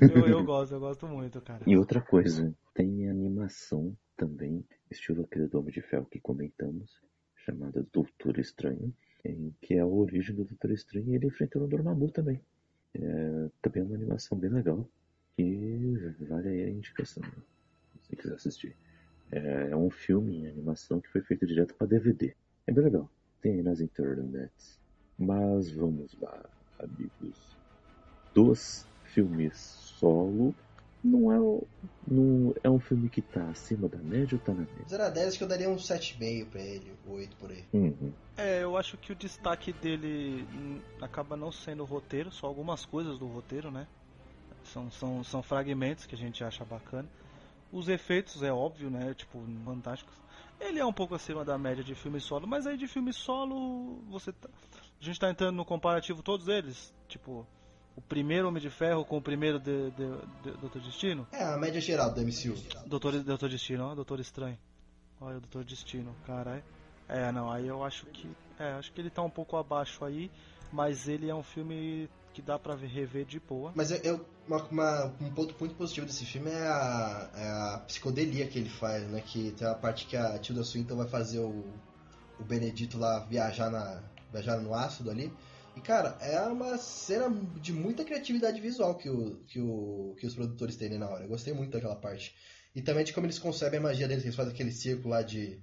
eu, 0.00 0.26
eu 0.26 0.44
gosto, 0.44 0.72
eu 0.74 0.80
gosto 0.80 1.06
muito, 1.06 1.40
cara. 1.40 1.62
E 1.66 1.76
outra 1.76 2.00
coisa, 2.00 2.52
tem 2.74 3.08
animação 3.08 3.96
também, 4.16 4.64
estilo 4.90 5.22
aquele 5.22 5.48
do 5.48 5.62
de 5.70 5.80
Ferro 5.80 6.06
que 6.06 6.20
comentamos, 6.20 6.90
chamada 7.44 7.86
Doutor 7.92 8.38
Estranho, 8.38 8.92
em 9.24 9.54
que 9.62 9.74
é 9.74 9.80
a 9.80 9.86
origem 9.86 10.34
do 10.34 10.44
Doutor 10.44 10.70
Estranho 10.72 11.08
e 11.08 11.14
ele 11.14 11.26
enfrentando 11.28 11.64
o 11.64 11.68
Dormammu 11.68 12.10
também. 12.10 12.40
É, 12.94 13.50
também 13.62 13.82
é 13.82 13.86
uma 13.86 13.94
animação 13.94 14.36
bem 14.36 14.50
legal 14.50 14.86
que 15.36 16.14
vale 16.28 16.48
a 16.48 16.68
indicação, 16.68 17.22
se 18.00 18.16
quiser 18.16 18.34
assistir. 18.34 18.76
É, 19.32 19.70
é 19.70 19.76
um 19.76 19.90
filme 19.90 20.42
em 20.42 20.46
animação 20.46 21.00
que 21.00 21.08
foi 21.08 21.22
feito 21.22 21.46
direto 21.46 21.74
para 21.74 21.86
DVD. 21.86 22.34
É 22.66 22.72
bem 22.72 22.84
legal. 22.84 23.10
Tem 23.40 23.54
aí 23.54 23.62
nas 23.62 23.80
internets. 23.80 24.78
Mas 25.18 25.72
vamos 25.72 26.14
lá, 26.20 26.44
amigos. 26.78 27.56
Dos 28.34 28.86
filmes 29.04 29.56
solo, 29.56 30.54
não 31.02 31.32
é, 31.32 31.38
não 32.06 32.54
é 32.62 32.70
um 32.70 32.78
filme 32.78 33.08
que 33.08 33.20
tá 33.20 33.48
acima 33.48 33.88
da 33.88 33.98
média 33.98 34.36
ou 34.36 34.44
tá 34.44 34.52
na 34.52 34.60
média? 34.60 34.84
0 34.88 35.02
a 35.02 35.08
10 35.10 35.28
acho 35.28 35.38
que 35.38 35.44
eu 35.44 35.48
daria 35.48 35.68
um 35.68 35.76
7,5 35.76 36.46
pra 36.46 36.60
ele, 36.60 36.92
8 37.06 37.36
por 37.36 37.50
aí. 37.50 37.64
Uhum. 37.72 38.12
É, 38.36 38.62
eu 38.62 38.76
acho 38.76 38.96
que 38.96 39.12
o 39.12 39.14
destaque 39.14 39.72
dele 39.72 40.46
acaba 41.00 41.36
não 41.36 41.52
sendo 41.52 41.82
o 41.82 41.86
roteiro, 41.86 42.30
só 42.30 42.46
algumas 42.46 42.86
coisas 42.86 43.18
do 43.18 43.26
roteiro, 43.26 43.70
né? 43.70 43.86
São, 44.64 44.90
são, 44.90 45.24
são 45.24 45.42
fragmentos 45.42 46.06
que 46.06 46.14
a 46.14 46.18
gente 46.18 46.42
acha 46.44 46.64
bacana. 46.64 47.08
Os 47.72 47.88
efeitos, 47.88 48.42
é 48.42 48.52
óbvio, 48.52 48.90
né? 48.90 49.14
Tipo, 49.14 49.42
fantásticos. 49.64 50.14
Ele 50.60 50.78
é 50.78 50.84
um 50.84 50.92
pouco 50.92 51.14
acima 51.14 51.44
da 51.44 51.58
média 51.58 51.82
de 51.82 51.94
filme 51.94 52.20
solo, 52.20 52.46
mas 52.46 52.66
aí 52.66 52.76
de 52.76 52.86
filme 52.86 53.12
solo, 53.12 54.00
você 54.08 54.32
tá... 54.32 54.48
a 55.00 55.04
gente 55.04 55.18
tá 55.18 55.30
entrando 55.30 55.56
no 55.56 55.64
comparativo 55.64 56.22
todos 56.22 56.46
eles. 56.46 56.94
Tipo, 57.08 57.46
o 57.96 58.00
primeiro 58.00 58.48
Homem 58.48 58.62
de 58.62 58.70
Ferro 58.70 59.04
com 59.04 59.16
o 59.18 59.22
primeiro 59.22 59.58
de, 59.58 59.90
de, 59.90 60.06
de 60.42 60.50
Doutor 60.58 60.80
Destino. 60.82 61.26
É, 61.32 61.42
a 61.42 61.56
média 61.56 61.80
geral 61.80 62.12
do 62.12 62.20
MCU. 62.20 62.54
Doutor, 62.86 63.22
Doutor 63.22 63.48
Destino, 63.48 63.84
ó, 63.86 63.94
Doutor 63.94 64.20
Estranho. 64.20 64.58
Olha 65.20 65.38
o 65.38 65.40
Doutor 65.40 65.64
Destino, 65.64 66.14
caralho. 66.26 66.62
É, 67.08 67.30
não, 67.32 67.50
aí 67.50 67.66
eu 67.66 67.82
acho 67.84 68.06
que. 68.06 68.28
É, 68.58 68.72
acho 68.72 68.92
que 68.92 69.00
ele 69.00 69.10
tá 69.10 69.22
um 69.22 69.30
pouco 69.30 69.56
abaixo 69.56 70.04
aí, 70.04 70.30
mas 70.72 71.08
ele 71.08 71.28
é 71.28 71.34
um 71.34 71.42
filme 71.42 72.08
que 72.32 72.40
dá 72.40 72.58
para 72.58 72.74
rever 72.74 73.24
de 73.24 73.38
boa. 73.38 73.72
Mas 73.74 73.90
eu, 73.90 73.98
eu 73.98 74.26
uma, 74.46 74.62
uma, 74.68 75.04
um 75.20 75.32
ponto 75.32 75.54
muito 75.58 75.74
positivo 75.74 76.06
desse 76.06 76.24
filme 76.24 76.50
é 76.50 76.66
a, 76.66 77.30
é 77.34 77.48
a, 77.48 77.78
psicodelia 77.86 78.46
que 78.46 78.58
ele 78.58 78.68
faz, 78.68 79.08
né? 79.08 79.22
Que 79.24 79.52
tem 79.52 79.66
a 79.66 79.74
parte 79.74 80.06
que 80.06 80.16
a 80.16 80.38
Tilda 80.38 80.64
Swinton 80.64 80.96
vai 80.96 81.08
fazer 81.08 81.38
o, 81.38 81.64
o 82.38 82.44
Benedito 82.44 82.98
lá 82.98 83.20
viajar, 83.20 83.70
na, 83.70 84.02
viajar 84.32 84.58
no 84.58 84.74
ácido 84.74 85.10
ali. 85.10 85.32
E, 85.76 85.80
cara, 85.80 86.18
é 86.20 86.40
uma 86.42 86.76
cena 86.76 87.30
de 87.60 87.72
muita 87.72 88.04
criatividade 88.04 88.60
visual 88.60 88.96
que, 88.96 89.08
o, 89.08 89.36
que, 89.46 89.60
o, 89.60 90.14
que 90.18 90.26
os 90.26 90.34
produtores 90.34 90.76
têm 90.76 90.98
na 90.98 91.08
hora. 91.08 91.24
Eu 91.24 91.28
gostei 91.28 91.54
muito 91.54 91.72
daquela 91.72 91.96
parte. 91.96 92.34
E 92.74 92.82
também 92.82 93.04
de 93.04 93.12
como 93.12 93.26
eles 93.26 93.38
concebem 93.38 93.78
a 93.78 93.82
magia 93.82 94.08
deles. 94.08 94.24
Eles 94.24 94.36
fazem 94.36 94.52
aquele 94.52 94.72
círculo 94.72 95.10
lá 95.10 95.22
de, 95.22 95.62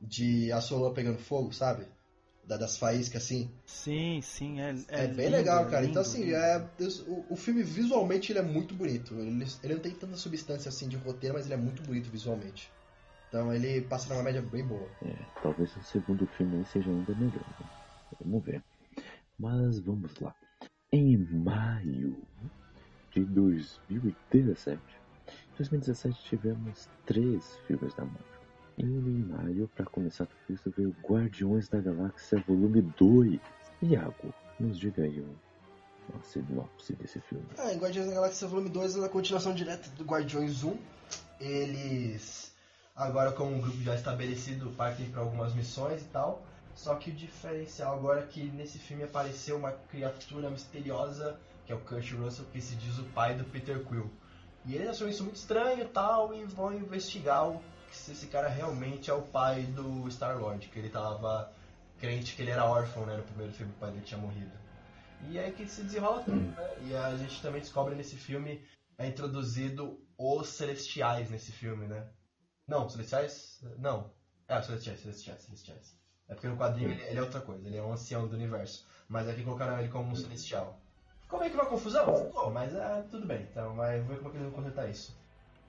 de 0.00 0.52
a 0.52 0.60
pegando 0.94 1.18
fogo, 1.18 1.52
sabe? 1.52 1.86
Da, 2.46 2.56
das 2.56 2.78
faíscas, 2.78 3.24
assim. 3.24 3.50
Sim, 3.66 4.20
sim, 4.22 4.60
é. 4.60 4.74
É, 4.88 5.04
é 5.04 5.06
bem 5.08 5.26
lindo, 5.26 5.36
legal, 5.36 5.64
cara. 5.66 5.80
Lindo, 5.80 5.90
então, 5.90 6.02
assim, 6.02 6.32
é, 6.32 6.64
o, 7.06 7.34
o 7.34 7.36
filme 7.36 7.62
visualmente 7.62 8.30
ele 8.30 8.38
é 8.38 8.42
muito 8.42 8.74
bonito. 8.74 9.14
Ele, 9.14 9.44
ele 9.62 9.74
não 9.74 9.80
tem 9.80 9.92
tanta 9.92 10.16
substância 10.16 10.68
assim 10.68 10.88
de 10.88 10.96
roteiro, 10.96 11.34
mas 11.34 11.46
ele 11.46 11.54
é 11.54 11.58
muito 11.58 11.82
bonito 11.82 12.08
visualmente. 12.10 12.70
Então 13.28 13.52
ele 13.52 13.80
passa 13.82 14.12
numa 14.12 14.22
média 14.22 14.40
bem 14.40 14.64
boa. 14.64 14.88
É, 15.02 15.14
talvez 15.42 15.76
o 15.76 15.82
segundo 15.82 16.26
filme 16.26 16.64
seja 16.66 16.88
ainda 16.88 17.14
melhor. 17.14 17.34
Né? 17.34 17.66
Vamos 18.24 18.44
ver. 18.44 18.62
Mas 19.38 19.80
vamos 19.80 20.14
lá. 20.20 20.34
Em 20.92 21.16
maio 21.16 22.16
de 23.12 23.24
2017, 23.24 24.80
2017 25.56 26.24
tivemos 26.24 26.88
três 27.04 27.56
filmes 27.66 27.92
da 27.94 28.04
Marvel. 28.04 28.35
Em 28.78 29.24
maio, 29.24 29.70
para 29.74 29.86
começar 29.86 30.26
tudo 30.26 30.54
isso, 30.54 30.70
veio 30.76 30.94
Guardiões 31.02 31.66
da 31.66 31.80
Galáxia 31.80 32.44
Volume 32.46 32.82
2. 32.82 33.40
Iago, 33.82 34.34
nos 34.60 34.78
diga 34.78 35.02
aí 35.02 35.24
uma 36.10 36.22
sinopse 36.22 36.92
desse 36.92 37.18
filme. 37.20 37.46
Ah, 37.56 37.72
em 37.72 37.78
Guardiões 37.78 38.08
da 38.08 38.14
Galáxia 38.14 38.46
Volume 38.46 38.68
2 38.68 38.96
é 38.96 39.06
a 39.06 39.08
continuação 39.08 39.54
direta 39.54 39.88
do 39.90 40.04
Guardiões 40.04 40.62
1. 40.62 40.76
Eles, 41.40 42.54
agora 42.94 43.32
com 43.32 43.44
um 43.44 43.62
grupo 43.62 43.80
já 43.82 43.94
estabelecido, 43.94 44.70
partem 44.76 45.08
para 45.10 45.22
algumas 45.22 45.54
missões 45.54 46.02
e 46.02 46.06
tal. 46.06 46.44
Só 46.74 46.96
que 46.96 47.10
o 47.10 47.14
diferencial 47.14 47.94
agora 47.94 48.20
é 48.20 48.26
que 48.26 48.44
nesse 48.50 48.78
filme 48.78 49.04
apareceu 49.04 49.56
uma 49.56 49.72
criatura 49.72 50.50
misteriosa, 50.50 51.40
que 51.64 51.72
é 51.72 51.74
o 51.74 51.80
Kurt 51.80 52.12
Russell, 52.12 52.44
que 52.52 52.60
se 52.60 52.74
diz 52.76 52.98
o 52.98 53.04
pai 53.04 53.34
do 53.34 53.44
Peter 53.44 53.82
Quill. 53.86 54.10
E 54.66 54.74
eles 54.74 54.88
acham 54.88 55.08
isso 55.08 55.24
muito 55.24 55.36
estranho 55.36 55.82
e 55.82 55.88
tal, 55.88 56.34
e 56.34 56.44
vão 56.44 56.74
investigar 56.74 57.48
o 57.48 57.62
se 57.96 58.12
esse 58.12 58.26
cara 58.26 58.48
realmente 58.48 59.10
é 59.10 59.14
o 59.14 59.22
pai 59.22 59.62
do 59.62 60.08
Star-Lord, 60.10 60.68
que 60.68 60.78
ele 60.78 60.88
tava 60.88 61.52
crente 61.98 62.34
que 62.34 62.42
ele 62.42 62.50
era 62.50 62.64
órfão, 62.64 63.06
né, 63.06 63.16
no 63.16 63.22
primeiro 63.22 63.52
filme, 63.52 63.72
o 63.72 63.80
pai 63.80 63.90
dele 63.90 64.04
tinha 64.04 64.20
morrido. 64.20 64.52
E 65.28 65.38
é 65.38 65.46
aí 65.46 65.52
que 65.52 65.66
se 65.66 65.82
desenrola 65.82 66.22
tudo, 66.22 66.36
né? 66.36 66.76
E 66.82 66.94
a 66.94 67.16
gente 67.16 67.40
também 67.40 67.60
descobre 67.60 67.94
nesse 67.94 68.16
filme, 68.16 68.62
é 68.98 69.06
introduzido 69.06 69.98
os 70.18 70.48
Celestiais 70.48 71.30
nesse 71.30 71.52
filme, 71.52 71.86
né? 71.86 72.06
Não, 72.68 72.88
Celestiais? 72.88 73.60
Não. 73.78 74.10
É, 74.46 74.60
Celestiais, 74.60 75.00
Celestiais, 75.00 75.42
Celestiais. 75.42 75.96
É 76.28 76.34
porque 76.34 76.48
no 76.48 76.56
quadrinho 76.56 76.90
ele, 76.90 77.02
ele 77.02 77.18
é 77.18 77.22
outra 77.22 77.40
coisa, 77.40 77.66
ele 77.66 77.76
é 77.76 77.82
um 77.82 77.92
ancião 77.92 78.28
do 78.28 78.34
universo. 78.34 78.86
Mas 79.08 79.28
aqui 79.28 79.42
colocaram 79.42 79.78
ele 79.78 79.88
como 79.88 80.10
um 80.10 80.16
Celestial. 80.16 80.78
Ficou 81.22 81.40
meio 81.40 81.50
que 81.50 81.56
uma 81.56 81.66
confusão? 81.66 82.26
Ficou, 82.26 82.50
mas 82.50 82.74
é, 82.74 83.02
tudo 83.10 83.26
bem. 83.26 83.42
Então, 83.42 83.74
mas 83.74 84.02
vamos 84.02 84.08
ver 84.08 84.18
como 84.18 84.28
é 84.28 84.30
que 84.32 84.36
eles 84.36 84.52
vão 84.52 84.62
consertar 84.62 84.88
isso. 84.88 85.16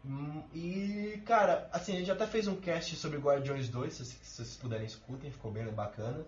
Hum, 0.08 0.42
e, 0.54 1.22
cara, 1.26 1.68
assim, 1.74 1.94
a 1.94 2.00
gente 2.00 2.10
até 2.10 2.26
fez 2.26 2.48
um 2.48 2.56
cast 2.56 2.96
sobre 2.96 3.18
Guardiões 3.18 3.68
2, 3.68 3.94
se, 3.94 4.06
se 4.06 4.16
vocês 4.24 4.56
puderem 4.56 4.86
escutem, 4.86 5.30
ficou 5.30 5.52
bem 5.52 5.66
bacana. 5.68 6.26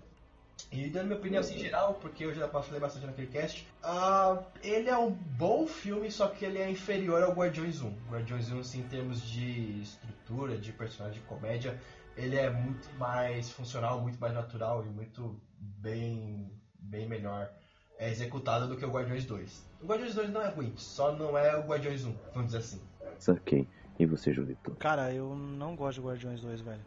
E 0.69 0.89
dando 0.89 1.05
minha 1.05 1.17
opinião 1.17 1.39
assim, 1.39 1.57
geral, 1.57 1.93
porque 1.93 2.25
eu 2.25 2.35
já 2.35 2.49
falei 2.49 2.81
bastante 2.81 3.05
naquele 3.05 3.27
cast, 3.27 3.65
uh, 3.81 4.43
ele 4.61 4.89
é 4.89 4.97
um 4.97 5.09
bom 5.09 5.65
filme, 5.65 6.11
só 6.11 6.27
que 6.27 6.43
ele 6.43 6.59
é 6.59 6.69
inferior 6.69 7.23
ao 7.23 7.31
Guardiões 7.31 7.81
1. 7.81 7.89
Guardiões 8.09 8.51
1, 8.51 8.59
assim, 8.59 8.79
em 8.81 8.87
termos 8.89 9.21
de 9.21 9.81
estrutura, 9.81 10.57
de 10.57 10.73
personagem, 10.73 11.21
de 11.21 11.25
comédia, 11.25 11.79
ele 12.17 12.35
é 12.35 12.49
muito 12.49 12.91
mais 12.97 13.49
funcional, 13.49 14.01
muito 14.01 14.19
mais 14.19 14.33
natural 14.33 14.85
e 14.85 14.89
muito 14.89 15.41
bem, 15.57 16.51
bem 16.77 17.07
melhor 17.07 17.49
é 17.97 18.09
executado 18.09 18.67
do 18.67 18.77
que 18.77 18.85
o 18.85 18.91
Guardiões 18.91 19.25
2. 19.25 19.65
O 19.81 19.85
Guardiões 19.85 20.15
2 20.15 20.29
não 20.31 20.41
é 20.41 20.49
ruim, 20.49 20.73
só 20.77 21.11
não 21.11 21.37
é 21.37 21.55
o 21.57 21.67
Guardiões 21.67 22.05
1, 22.05 22.15
vamos 22.33 22.47
dizer 22.47 22.59
assim. 22.59 22.81
Saquei. 23.19 23.67
E 23.99 24.05
você, 24.05 24.33
Julito? 24.33 24.71
Cara, 24.75 25.13
eu 25.13 25.35
não 25.35 25.75
gosto 25.75 25.99
de 25.99 26.07
Guardiões 26.07 26.41
2, 26.41 26.61
velho. 26.61 26.81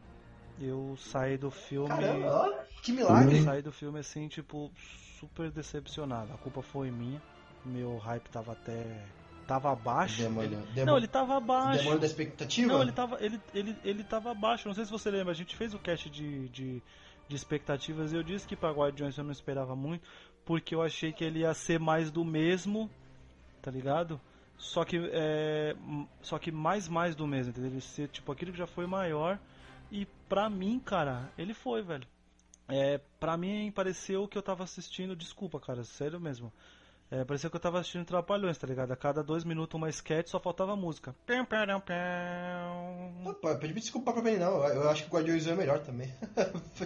Eu 0.59 0.97
saí 0.97 1.37
do 1.37 1.51
filme. 1.51 1.89
Caramba, 1.89 2.67
que 2.83 2.93
milagre! 2.93 3.39
Eu 3.39 3.45
saí 3.45 3.63
do 3.63 3.73
filme 3.73 3.99
assim, 4.01 4.29
tipo, 4.29 4.71
super 5.21 5.51
decepcionado. 5.51 6.33
A 6.33 6.39
culpa 6.39 6.63
foi 6.63 6.91
minha. 6.91 7.21
Meu 7.65 7.99
hype 7.99 8.29
tava 8.31 8.53
até. 8.53 9.05
Tava 9.47 9.73
abaixo. 9.73 10.23
Demônio, 10.23 10.53
ele... 10.53 10.57
demônio, 10.57 10.87
não, 10.87 10.97
ele 10.97 11.09
tava 11.09 11.37
abaixo. 11.37 11.79
Demônio 11.79 12.01
da 12.01 12.07
expectativa? 12.07 12.73
Não, 12.73 12.83
ele 12.83 12.93
tava, 12.93 13.19
ele, 13.21 13.41
ele, 13.53 13.77
ele 13.85 14.05
tava 14.05 14.31
abaixo. 14.31 14.69
Não 14.69 14.75
sei 14.75 14.85
se 14.85 14.91
você 14.91 15.11
lembra, 15.11 15.33
a 15.33 15.37
gente 15.37 15.55
fez 15.57 15.75
o 15.75 15.79
cast 15.79 16.09
de, 16.09 16.49
de, 16.49 16.83
de 17.29 17.37
expectativas 17.37 18.13
e 18.13 18.17
eu 18.17 18.23
disse 18.23 18.47
que 18.47 18.57
pra 18.57 18.71
Guardiões 18.71 19.19
eu 19.19 19.25
não 19.25 19.33
esperava 19.33 19.75
muito, 19.77 20.09
porque 20.45 20.75
eu 20.75 20.83
achei 20.83 21.13
que 21.13 21.25
ele 21.25 21.41
ia 21.41 21.53
ser 21.55 21.79
mais 21.79 22.11
do 22.11 22.25
mesmo, 22.25 22.89
tá 23.61 23.71
ligado? 23.71 24.21
Só 24.62 24.84
que, 24.84 24.97
é, 25.12 25.74
só 26.22 26.39
que 26.39 26.52
mais, 26.52 26.86
mais 26.86 27.16
do 27.16 27.26
mesmo, 27.26 27.51
entendeu? 27.51 27.68
Ele 27.68 27.80
ser 27.80 28.06
tipo 28.09 28.30
aquilo 28.30 28.52
que 28.52 28.59
já 28.59 28.66
foi 28.66 28.86
maior 28.86 29.36
E 29.90 30.06
pra 30.28 30.48
mim, 30.48 30.78
cara, 30.78 31.28
ele 31.36 31.52
foi, 31.52 31.82
velho. 31.82 32.06
É, 32.68 32.98
pra 33.18 33.36
mim 33.36 33.72
pareceu 33.74 34.26
que 34.28 34.39
eu 34.39 34.43
tava 34.43 34.62
assistindo. 34.62 35.16
Desculpa, 35.16 35.59
cara, 35.59 35.82
sério 35.82 36.20
mesmo. 36.20 36.52
É, 37.10 37.24
parecia 37.24 37.51
que 37.51 37.56
eu 37.56 37.60
tava 37.60 37.80
assistindo 37.80 38.06
Trapalhões, 38.06 38.56
tá 38.56 38.66
ligado? 38.66 38.93
A 38.93 38.97
cada 38.97 39.22
dois 39.22 39.44
minutos 39.44 39.76
uma 39.76 39.90
sketch 39.90 40.28
só 40.28 40.39
faltava 40.39 40.76
música. 40.76 41.14
Não, 43.24 43.34
pode 43.34 43.66
me 43.66 43.80
desculpar 43.80 44.14
pra 44.14 44.22
mim, 44.22 44.36
não. 44.36 44.64
Eu 44.64 44.89
acho 44.89 45.02
que 45.02 45.10
o 45.10 45.12
Guardiões 45.12 45.47
é 45.48 45.56
melhor 45.56 45.80
também. 45.80 46.14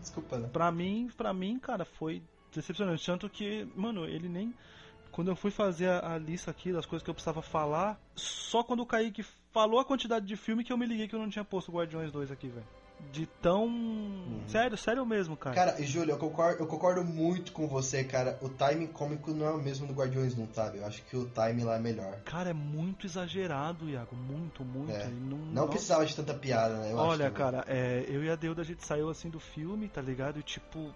Desculpa, 0.00 0.38
né? 0.38 0.48
Pra 0.50 0.70
mim, 0.70 1.10
pra 1.14 1.34
mim, 1.34 1.58
cara, 1.58 1.84
foi 1.84 2.22
decepcionante. 2.54 3.04
Tanto 3.04 3.28
que, 3.28 3.68
mano, 3.74 4.06
ele 4.06 4.28
nem. 4.28 4.54
Quando 5.16 5.28
eu 5.28 5.34
fui 5.34 5.50
fazer 5.50 5.88
a, 5.88 6.12
a 6.12 6.18
lista 6.18 6.50
aqui 6.50 6.70
das 6.70 6.84
coisas 6.84 7.02
que 7.02 7.08
eu 7.08 7.14
precisava 7.14 7.40
falar, 7.40 7.98
só 8.14 8.62
quando 8.62 8.80
o 8.80 8.86
Kaique 8.86 9.24
falou 9.50 9.80
a 9.80 9.84
quantidade 9.84 10.26
de 10.26 10.36
filme 10.36 10.62
que 10.62 10.70
eu 10.70 10.76
me 10.76 10.84
liguei 10.84 11.08
que 11.08 11.14
eu 11.14 11.18
não 11.18 11.30
tinha 11.30 11.42
posto 11.42 11.72
Guardiões 11.72 12.12
2 12.12 12.30
aqui, 12.30 12.48
velho 12.48 12.66
de 13.12 13.26
tão. 13.42 13.66
Uhum. 13.66 14.42
Sério, 14.48 14.76
sério 14.76 15.04
mesmo, 15.04 15.36
cara. 15.36 15.54
Cara, 15.54 15.80
e 15.80 15.84
Júlio, 15.84 16.12
eu 16.12 16.18
concordo, 16.18 16.62
eu 16.62 16.66
concordo 16.66 17.04
muito 17.04 17.52
com 17.52 17.66
você, 17.66 18.02
cara. 18.04 18.38
O 18.40 18.48
timing 18.48 18.86
cômico 18.86 19.32
não 19.32 19.46
é 19.46 19.50
o 19.50 19.58
mesmo 19.58 19.86
do 19.86 19.92
Guardiões, 19.92 20.36
não, 20.36 20.48
sabe? 20.52 20.78
Eu 20.78 20.86
acho 20.86 21.02
que 21.02 21.16
o 21.16 21.26
timing 21.26 21.64
lá 21.64 21.76
é 21.76 21.78
melhor. 21.78 22.18
Cara, 22.24 22.50
é 22.50 22.54
muito 22.54 23.06
exagerado, 23.06 23.88
Iago. 23.88 24.16
Muito, 24.16 24.64
muito. 24.64 24.92
É. 24.92 25.06
Não, 25.08 25.38
não 25.38 25.68
precisava 25.68 26.04
de 26.06 26.14
tanta 26.14 26.34
piada, 26.34 26.76
né? 26.78 26.92
Eu 26.92 26.96
Olha, 26.96 27.30
cara, 27.30 27.64
é, 27.68 28.04
eu 28.08 28.24
e 28.24 28.30
a 28.30 28.36
Deuda 28.36 28.62
a 28.62 28.64
gente 28.64 28.84
saiu 28.84 29.10
assim 29.10 29.28
do 29.28 29.40
filme, 29.40 29.88
tá 29.88 30.00
ligado? 30.00 30.38
E 30.38 30.42
tipo. 30.42 30.92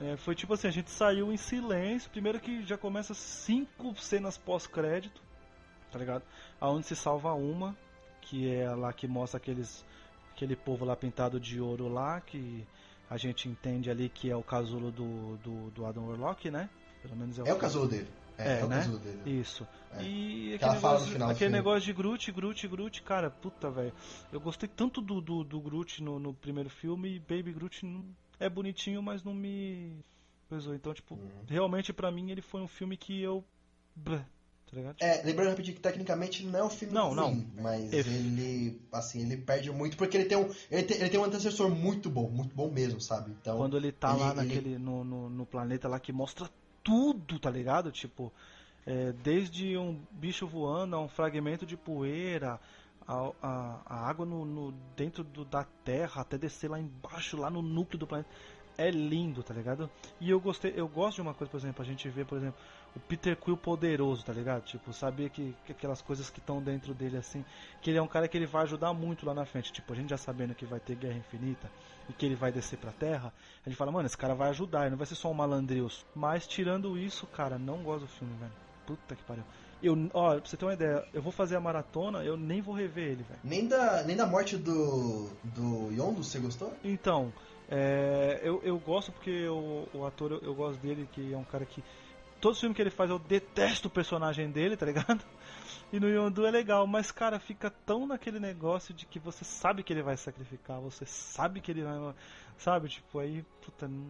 É, 0.00 0.16
foi 0.16 0.34
tipo 0.34 0.54
assim, 0.54 0.66
a 0.66 0.70
gente 0.70 0.90
saiu 0.90 1.30
em 1.32 1.36
silêncio. 1.36 2.10
Primeiro 2.10 2.40
que 2.40 2.62
já 2.64 2.78
começa 2.78 3.12
cinco 3.12 3.94
cenas 4.00 4.38
pós-crédito, 4.38 5.20
tá 5.92 5.98
ligado? 5.98 6.22
Aonde 6.58 6.86
se 6.86 6.96
salva 6.96 7.34
uma, 7.34 7.76
que 8.22 8.50
é 8.50 8.70
lá 8.70 8.92
que 8.92 9.06
mostra 9.06 9.36
aqueles 9.36 9.84
aquele 10.32 10.56
povo 10.56 10.86
lá 10.86 10.96
pintado 10.96 11.38
de 11.38 11.60
ouro 11.60 11.86
lá, 11.86 12.18
que 12.20 12.66
a 13.10 13.18
gente 13.18 13.46
entende 13.46 13.90
ali 13.90 14.08
que 14.08 14.30
é 14.30 14.36
o 14.36 14.42
casulo 14.42 14.90
do, 14.90 15.36
do, 15.38 15.70
do 15.70 15.84
Adam 15.84 16.06
Warlock, 16.08 16.50
né? 16.50 16.70
Pelo 17.02 17.16
menos 17.16 17.38
é 17.38 17.42
o, 17.42 17.46
é 17.46 17.52
o 17.52 17.58
casulo 17.58 17.86
dele. 17.86 18.08
É, 18.38 18.56
é, 18.56 18.60
é 18.60 18.64
o 18.64 18.68
né? 18.68 18.76
casulo 18.76 18.98
dele. 18.98 19.40
Isso. 19.40 19.66
É. 19.92 20.02
E 20.02 20.54
aquele, 20.54 20.72
negócio, 20.72 21.24
aquele 21.24 21.50
negócio 21.50 21.80
de 21.82 21.92
Groot, 21.92 22.32
Groot, 22.32 22.68
Groot, 22.68 23.02
cara, 23.02 23.30
puta, 23.30 23.70
velho. 23.70 23.92
Eu 24.32 24.40
gostei 24.40 24.68
tanto 24.68 25.02
do, 25.02 25.20
do, 25.20 25.44
do 25.44 25.60
Groot 25.60 26.02
no, 26.02 26.18
no 26.18 26.32
primeiro 26.32 26.70
filme 26.70 27.16
e 27.16 27.18
Baby 27.18 27.52
Groot 27.52 27.84
não, 27.84 28.04
é 28.40 28.48
bonitinho, 28.48 29.02
mas 29.02 29.22
não 29.22 29.34
me 29.34 29.92
pesou. 30.48 30.74
Então, 30.74 30.92
tipo, 30.92 31.14
uhum. 31.14 31.44
realmente 31.46 31.92
para 31.92 32.10
mim 32.10 32.30
ele 32.30 32.42
foi 32.42 32.60
um 32.60 32.68
filme 32.68 32.96
que 32.96 33.20
eu 33.20 33.44
tá 34.70 34.76
ligado? 34.76 34.96
É, 35.00 35.22
lembrando 35.22 35.50
rapidinho 35.50 35.76
que 35.76 35.82
tecnicamente 35.82 36.44
não 36.46 36.58
é 36.60 36.64
um 36.64 36.70
filme 36.70 36.94
não, 36.94 37.08
ruim, 37.12 37.50
não. 37.54 37.62
mas 37.62 37.92
ele, 37.92 38.80
assim, 38.92 39.22
ele 39.22 39.36
perde 39.36 39.70
muito 39.70 39.96
porque 39.96 40.16
ele 40.16 40.26
tem 40.26 40.38
um, 40.38 40.48
ele 40.70 40.82
tem, 40.84 40.96
ele 40.96 41.10
tem 41.10 41.20
um 41.20 41.24
antecessor 41.24 41.68
muito 41.68 42.08
bom, 42.08 42.30
muito 42.30 42.54
bom 42.54 42.70
mesmo, 42.70 43.00
sabe? 43.00 43.32
Então, 43.32 43.56
Quando 43.56 43.76
ele 43.76 43.92
tá 43.92 44.12
ele, 44.12 44.20
lá 44.20 44.34
naquele, 44.34 44.70
ele... 44.70 44.78
no, 44.78 45.04
no, 45.04 45.28
no, 45.28 45.44
planeta 45.44 45.88
lá 45.88 45.98
que 45.98 46.12
mostra 46.12 46.48
tudo, 46.84 47.38
tá 47.38 47.50
ligado? 47.50 47.90
Tipo, 47.90 48.32
é, 48.86 49.12
desde 49.12 49.76
um 49.76 50.00
bicho 50.12 50.46
voando 50.46 50.96
a 50.96 51.00
um 51.00 51.08
fragmento 51.08 51.66
de 51.66 51.76
poeira, 51.76 52.60
a, 53.10 53.32
a, 53.42 53.80
a 53.86 54.08
água 54.08 54.24
no, 54.24 54.44
no 54.44 54.72
dentro 54.96 55.24
do, 55.24 55.44
da 55.44 55.64
Terra, 55.84 56.22
até 56.22 56.38
descer 56.38 56.70
lá 56.70 56.78
embaixo, 56.78 57.36
lá 57.36 57.50
no 57.50 57.60
núcleo 57.60 57.98
do 57.98 58.06
planeta 58.06 58.30
é 58.78 58.90
lindo, 58.90 59.42
tá 59.42 59.52
ligado? 59.52 59.90
E 60.20 60.30
eu 60.30 60.40
gostei, 60.40 60.72
eu 60.74 60.88
gosto 60.88 61.16
de 61.16 61.22
uma 61.22 61.34
coisa, 61.34 61.50
por 61.50 61.58
exemplo, 61.58 61.82
a 61.82 61.84
gente 61.84 62.08
vê, 62.08 62.24
por 62.24 62.38
exemplo, 62.38 62.58
o 62.96 63.00
Peter 63.00 63.36
Quill 63.36 63.56
poderoso, 63.56 64.24
tá 64.24 64.32
ligado? 64.32 64.62
Tipo, 64.64 64.92
sabia 64.92 65.28
que, 65.28 65.54
que 65.66 65.72
aquelas 65.72 66.00
coisas 66.00 66.30
que 66.30 66.38
estão 66.38 66.62
dentro 66.62 66.94
dele 66.94 67.18
assim, 67.18 67.44
que 67.82 67.90
ele 67.90 67.98
é 67.98 68.02
um 68.02 68.06
cara 68.06 68.26
que 68.26 68.38
ele 68.38 68.46
vai 68.46 68.62
ajudar 68.62 68.94
muito 68.94 69.26
lá 69.26 69.34
na 69.34 69.44
frente. 69.44 69.72
Tipo, 69.72 69.92
a 69.92 69.96
gente 69.96 70.08
já 70.10 70.16
sabendo 70.16 70.54
que 70.54 70.64
vai 70.64 70.80
ter 70.80 70.94
Guerra 70.94 71.18
Infinita 71.18 71.70
e 72.08 72.12
que 72.12 72.24
ele 72.24 72.36
vai 72.36 72.50
descer 72.50 72.78
pra 72.78 72.92
Terra, 72.92 73.32
a 73.64 73.68
gente 73.68 73.76
fala, 73.76 73.92
mano, 73.92 74.06
esse 74.06 74.16
cara 74.16 74.34
vai 74.34 74.48
ajudar, 74.48 74.82
ele 74.82 74.90
não 74.90 74.98
vai 74.98 75.06
ser 75.06 75.16
só 75.16 75.30
um 75.30 75.34
malandreus. 75.34 76.06
Mas 76.14 76.46
tirando 76.46 76.96
isso, 76.96 77.26
cara, 77.26 77.58
não 77.58 77.82
gosto 77.82 78.02
do 78.02 78.08
filme, 78.08 78.34
velho. 78.38 78.69
Puta 78.86 79.14
que 79.14 79.22
pariu. 79.24 79.44
Eu, 79.82 80.10
ó, 80.12 80.38
pra 80.38 80.48
você 80.48 80.56
ter 80.56 80.64
uma 80.64 80.74
ideia, 80.74 81.06
eu 81.12 81.22
vou 81.22 81.32
fazer 81.32 81.56
a 81.56 81.60
maratona, 81.60 82.22
eu 82.22 82.36
nem 82.36 82.60
vou 82.60 82.74
rever 82.74 83.12
ele, 83.12 83.22
velho. 83.22 83.40
Nem 83.42 83.66
da, 83.66 84.02
nem 84.02 84.14
da 84.14 84.26
morte 84.26 84.56
do, 84.56 85.30
do 85.42 85.90
Yondo, 85.90 86.22
você 86.22 86.38
gostou? 86.38 86.72
Então, 86.84 87.32
é, 87.68 88.40
eu, 88.42 88.60
eu 88.62 88.78
gosto 88.78 89.12
porque 89.12 89.48
o, 89.48 89.88
o 89.94 90.04
ator, 90.04 90.32
eu, 90.32 90.40
eu, 90.40 90.54
gosto 90.54 90.78
dele, 90.80 91.08
que 91.12 91.32
é 91.32 91.36
um 91.36 91.44
cara 91.44 91.64
que. 91.64 91.82
Todo 92.40 92.56
filme 92.56 92.74
que 92.74 92.82
ele 92.82 92.90
faz 92.90 93.10
eu 93.10 93.18
detesto 93.18 93.88
o 93.88 93.90
personagem 93.90 94.50
dele, 94.50 94.76
tá 94.76 94.86
ligado? 94.86 95.24
E 95.92 95.98
no 95.98 96.08
Yondu 96.08 96.46
é 96.46 96.52
legal, 96.52 96.86
mas 96.86 97.10
cara, 97.10 97.40
fica 97.40 97.68
tão 97.68 98.06
naquele 98.06 98.38
negócio 98.38 98.94
de 98.94 99.04
que 99.04 99.18
você 99.18 99.44
sabe 99.44 99.82
que 99.82 99.92
ele 99.92 100.04
vai 100.04 100.16
sacrificar, 100.16 100.78
você 100.78 101.04
sabe 101.04 101.60
que 101.60 101.68
ele 101.72 101.82
vai. 101.82 102.14
Sabe? 102.58 102.88
Tipo, 102.88 103.18
aí, 103.18 103.44
puta, 103.60 103.88
não, 103.88 104.06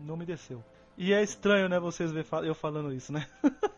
não 0.00 0.16
me 0.16 0.24
desceu. 0.24 0.64
E 0.96 1.12
é 1.12 1.22
estranho, 1.22 1.68
né, 1.68 1.80
vocês 1.80 2.12
ver 2.12 2.26
eu 2.44 2.54
falando 2.54 2.92
isso, 2.92 3.12
né? 3.12 3.26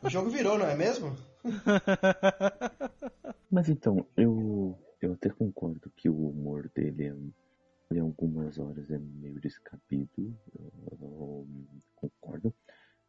O 0.02 0.10
jogo 0.10 0.30
virou, 0.30 0.58
não 0.58 0.66
é 0.66 0.74
mesmo? 0.74 1.16
Mas 3.50 3.68
então, 3.68 4.04
eu, 4.16 4.76
eu 5.00 5.12
até 5.12 5.30
concordo 5.30 5.92
que 5.96 6.08
o 6.08 6.28
humor 6.28 6.68
dele 6.74 7.04
é 7.04 7.14
em 7.94 8.00
algumas 8.00 8.58
horas 8.58 8.90
é 8.90 8.98
meio 8.98 9.40
descabido, 9.40 10.36
eu, 10.58 10.98
eu 11.00 11.46
concordo. 11.94 12.52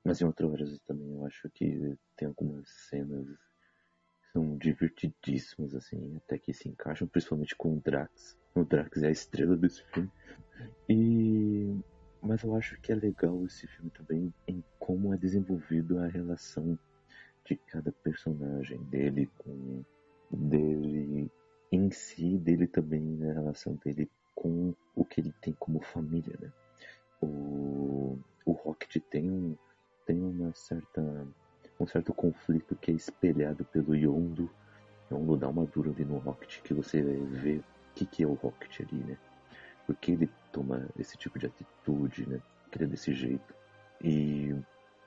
Mas 0.04 0.22
em 0.22 0.26
outras 0.26 0.52
horas 0.52 0.80
também 0.82 1.12
eu 1.12 1.26
acho 1.26 1.50
que 1.50 1.98
tem 2.16 2.28
algumas 2.28 2.70
cenas 2.90 3.28
que 3.28 4.32
são 4.32 4.56
divertidíssimas, 4.58 5.74
assim, 5.74 6.16
até 6.18 6.38
que 6.38 6.54
se 6.54 6.70
encaixam, 6.70 7.08
principalmente 7.08 7.56
com 7.56 7.76
o 7.76 7.82
Drax. 7.82 8.38
O 8.54 8.64
Drax 8.64 9.02
é 9.02 9.08
a 9.08 9.12
estrela 9.12 9.58
desse 9.58 9.84
filme. 9.86 10.12
E 10.88 11.76
mas 12.26 12.44
eu 12.44 12.56
acho 12.56 12.80
que 12.82 12.92
é 12.92 12.96
legal 12.96 13.46
esse 13.46 13.68
filme 13.68 13.92
também 13.92 14.34
em 14.48 14.64
como 14.80 15.14
é 15.14 15.18
desenvolvido 15.18 16.00
a 16.00 16.08
relação 16.08 16.78
de 17.46 17.56
cada 17.56 17.92
personagem 17.92 18.82
dele 18.86 19.30
com 19.38 19.84
dele 20.32 21.32
em 21.72 21.92
si, 21.92 22.38
dele 22.38 22.68
também 22.68 23.02
na 23.02 23.34
relação 23.34 23.76
dele 23.84 24.10
com 24.34 24.74
o 24.96 25.06
que 25.06 25.22
ele 25.22 25.34
tem 25.42 25.54
como 25.54 25.80
família, 25.82 26.36
né? 26.42 26.52
O, 27.22 28.18
o 28.46 28.52
Rocket 28.52 28.98
tem, 29.10 29.30
um, 29.30 29.56
tem 30.06 30.22
uma 30.22 30.54
certa, 30.54 31.02
um 31.80 31.88
certo 31.88 32.14
conflito 32.14 32.76
que 32.76 32.92
é 32.92 32.94
espelhado 32.96 33.64
pelo 33.66 33.96
Yondo. 33.96 34.50
Yondo 35.12 35.38
dá 35.38 35.48
uma 35.48 35.66
dura 35.66 35.92
ali 35.92 36.04
no 36.04 36.18
Rocket 36.18 36.62
que 36.62 36.74
você 36.74 37.02
vê 37.02 37.58
o 37.58 37.64
que, 37.94 38.06
que 38.06 38.24
é 38.24 38.28
o 38.28 38.34
Rocket 38.34 38.82
ali, 38.82 39.04
né? 39.04 39.18
Porque 39.86 40.12
ele 40.12 40.30
toma 40.56 40.88
esse 40.98 41.18
tipo 41.18 41.38
de 41.38 41.48
atitude, 41.48 42.28
né? 42.30 42.42
É 42.72 42.86
desse 42.86 43.14
jeito. 43.14 43.54
E 44.02 44.54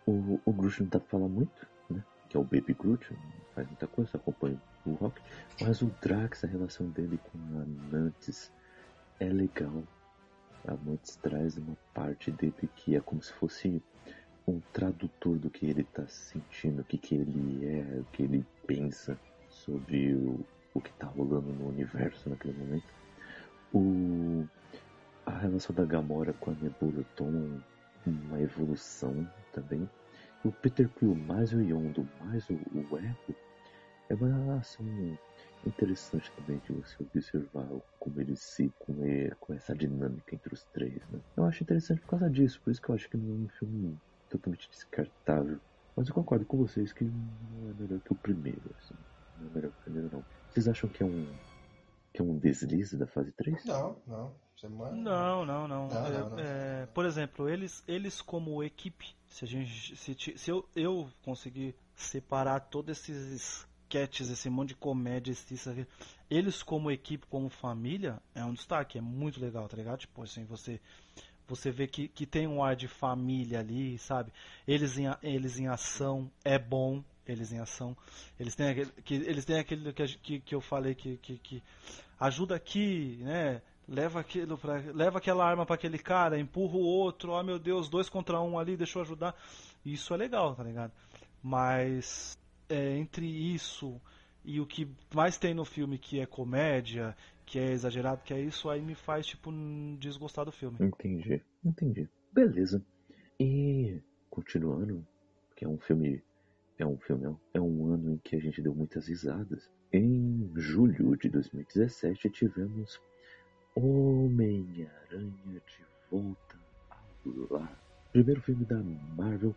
o, 0.06 0.40
o 0.44 0.52
Groot 0.52 0.82
não 0.82 0.88
dá 0.88 1.00
pra 1.00 1.08
falar 1.08 1.28
muito, 1.28 1.66
né? 1.90 2.02
Que 2.28 2.36
é 2.36 2.40
o 2.40 2.44
Baby 2.44 2.74
Groot, 2.74 3.14
faz 3.54 3.66
muita 3.66 3.86
coisa, 3.86 4.16
acompanha 4.16 4.60
o 4.86 4.92
Rocket. 4.92 5.22
Mas 5.60 5.82
o 5.82 5.86
Drax, 6.02 6.44
a 6.44 6.46
relação 6.46 6.88
dele 6.88 7.18
com 7.18 7.38
a 7.60 7.64
Nantes 7.94 8.50
é 9.20 9.28
legal. 9.28 9.82
A 10.66 10.74
Mantis 10.74 11.16
traz 11.16 11.56
uma 11.56 11.76
parte 11.94 12.30
dele 12.30 12.68
que 12.76 12.96
é 12.96 13.00
como 13.00 13.22
se 13.22 13.32
fosse 13.32 13.82
um 14.46 14.60
tradutor 14.72 15.38
do 15.38 15.50
que 15.50 15.66
ele 15.66 15.82
está 15.82 16.06
sentindo, 16.06 16.80
o 16.80 16.84
que, 16.84 16.98
que 16.98 17.14
ele 17.14 17.66
é, 17.66 18.00
o 18.00 18.04
que 18.12 18.22
ele 18.22 18.46
pensa 18.66 19.18
sobre 19.48 20.14
o, 20.14 20.44
o 20.74 20.80
que 20.80 20.90
está 20.90 21.06
rolando 21.06 21.52
no 21.52 21.68
universo 21.68 22.28
naquele 22.30 22.56
momento. 22.56 22.86
O, 23.72 24.46
a 25.28 25.38
relação 25.40 25.74
da 25.74 25.84
Gamora 25.84 26.32
com 26.32 26.50
a 26.50 26.54
Nebula 26.54 27.04
toma 27.14 27.62
uma 28.06 28.40
evolução 28.40 29.28
também. 29.52 29.88
O 30.42 30.50
Peter 30.50 30.88
Quill 30.88 31.14
mais 31.14 31.52
o 31.52 31.60
Yondo 31.60 32.08
mais 32.20 32.48
o, 32.48 32.54
o 32.54 32.98
Echo 32.98 33.34
é 34.08 34.14
uma 34.14 34.28
relação 34.28 34.86
interessante 35.66 36.32
também 36.32 36.58
de 36.64 36.72
você 36.72 36.96
observar 37.02 37.68
como 38.00 38.20
eles 38.20 38.40
se 38.40 38.72
com, 38.78 38.94
com 39.38 39.52
essa 39.52 39.74
dinâmica 39.74 40.34
entre 40.34 40.54
os 40.54 40.64
três, 40.72 41.06
né? 41.10 41.20
Eu 41.36 41.44
acho 41.44 41.62
interessante 41.62 42.00
por 42.00 42.10
causa 42.10 42.30
disso, 42.30 42.58
por 42.64 42.70
isso 42.70 42.80
que 42.80 42.88
eu 42.88 42.94
acho 42.94 43.10
que 43.10 43.18
não 43.18 43.34
é 43.34 43.38
um 43.44 43.48
filme 43.48 43.98
totalmente 44.30 44.70
descartável. 44.70 45.60
Mas 45.94 46.08
eu 46.08 46.14
concordo 46.14 46.46
com 46.46 46.56
vocês 46.56 46.92
que 46.92 47.04
não 47.04 47.70
é 47.70 47.82
melhor 47.82 48.00
que 48.00 48.12
o 48.12 48.16
primeiro, 48.16 48.62
assim. 48.78 48.94
Não 49.38 49.50
é 49.50 49.54
melhor 49.56 49.72
que 49.72 49.78
o 49.78 49.82
primeiro, 49.82 50.08
não. 50.10 50.24
Vocês 50.48 50.68
acham 50.68 50.88
que 50.88 51.02
é 51.02 51.06
um 51.06 51.26
que 52.14 52.22
é 52.22 52.24
um 52.24 52.38
deslize 52.38 52.96
da 52.96 53.06
fase 53.06 53.30
3? 53.32 53.66
Não, 53.66 53.96
não. 54.06 54.32
Você 54.58 54.68
não, 54.68 54.92
não, 54.92 55.46
não. 55.46 55.68
não, 55.68 55.88
não, 55.88 56.30
não. 56.30 56.38
É, 56.40 56.86
por 56.86 57.06
exemplo, 57.06 57.48
eles, 57.48 57.84
eles 57.86 58.20
como 58.20 58.62
equipe, 58.64 59.14
se 59.28 59.44
a 59.44 59.48
gente, 59.48 59.94
se, 59.94 60.16
se 60.36 60.50
eu, 60.50 60.68
eu 60.74 61.08
conseguir 61.22 61.76
separar 61.94 62.58
todos 62.60 62.98
esses 62.98 63.64
sketches, 63.84 64.30
esse 64.30 64.50
monte 64.50 64.70
de 64.70 64.74
comédia, 64.74 65.30
isso, 65.30 65.70
aqui. 65.70 65.86
eles 66.28 66.60
como 66.60 66.90
equipe, 66.90 67.24
como 67.28 67.48
família, 67.48 68.20
é 68.34 68.44
um 68.44 68.52
destaque, 68.52 68.98
é 68.98 69.00
muito 69.00 69.40
legal, 69.40 69.68
tá 69.68 69.76
ligado? 69.76 70.00
Tipo 70.00 70.24
assim, 70.24 70.44
você 70.44 70.80
você 71.46 71.70
vê 71.70 71.86
que, 71.86 72.08
que 72.08 72.26
tem 72.26 72.46
um 72.46 72.62
ar 72.62 72.74
de 72.74 72.88
família 72.88 73.60
ali, 73.60 73.96
sabe? 73.96 74.32
Eles 74.66 74.98
em, 74.98 75.04
eles 75.22 75.58
em 75.58 75.68
ação, 75.68 76.30
é 76.44 76.58
bom, 76.58 77.02
eles 77.26 77.52
em 77.52 77.60
ação. 77.60 77.96
Eles 78.38 78.56
têm 78.56 78.68
aquele 78.68 78.90
que, 79.04 79.14
eles 79.14 79.44
têm 79.44 79.58
aquele 79.60 79.92
que, 79.92 80.06
que, 80.18 80.40
que 80.40 80.54
eu 80.54 80.60
falei 80.60 80.96
que, 80.96 81.16
que, 81.18 81.38
que 81.38 81.62
ajuda 82.18 82.56
aqui, 82.56 83.20
né? 83.22 83.62
Leva 83.88 84.20
aquilo 84.20 84.58
pra, 84.58 84.82
leva 84.92 85.18
aquela 85.18 85.44
arma 85.48 85.64
para 85.64 85.74
aquele 85.74 85.98
cara, 85.98 86.38
empurra 86.38 86.76
o 86.76 86.82
outro, 86.82 87.32
oh 87.32 87.42
meu 87.42 87.58
Deus, 87.58 87.88
dois 87.88 88.08
contra 88.08 88.40
um 88.40 88.58
ali, 88.58 88.76
deixa 88.76 88.98
eu 88.98 89.02
ajudar. 89.02 89.34
Isso 89.84 90.12
é 90.12 90.16
legal, 90.16 90.54
tá 90.54 90.62
ligado? 90.62 90.92
Mas 91.42 92.38
é, 92.68 92.96
entre 92.96 93.26
isso 93.26 94.00
e 94.44 94.60
o 94.60 94.66
que 94.66 94.88
mais 95.14 95.38
tem 95.38 95.54
no 95.54 95.64
filme 95.64 95.98
que 95.98 96.20
é 96.20 96.26
comédia, 96.26 97.16
que 97.46 97.58
é 97.58 97.72
exagerado, 97.72 98.22
que 98.22 98.34
é 98.34 98.40
isso 98.40 98.68
aí 98.68 98.82
me 98.82 98.94
faz 98.94 99.26
tipo 99.26 99.50
desgostar 99.98 100.44
do 100.44 100.52
filme. 100.52 100.76
Entendi, 100.80 101.42
entendi. 101.64 102.08
Beleza. 102.32 102.84
E 103.40 104.00
continuando, 104.28 105.06
que 105.56 105.64
é 105.64 105.68
um 105.68 105.78
filme 105.78 106.22
é 106.78 106.86
um 106.86 106.96
filme, 106.96 107.36
é 107.52 107.60
um 107.60 107.92
ano 107.92 108.12
em 108.12 108.18
que 108.18 108.36
a 108.36 108.38
gente 108.38 108.62
deu 108.62 108.72
muitas 108.72 109.08
risadas. 109.08 109.68
Em 109.92 110.48
julho 110.54 111.16
de 111.16 111.28
2017 111.28 112.30
tivemos 112.30 113.00
Homem-Aranha 113.80 115.30
de 115.44 115.84
volta 116.10 116.58
ao 116.90 117.58
lar. 117.58 117.80
Primeiro 118.10 118.42
filme 118.42 118.64
da 118.64 118.82
Marvel 119.16 119.54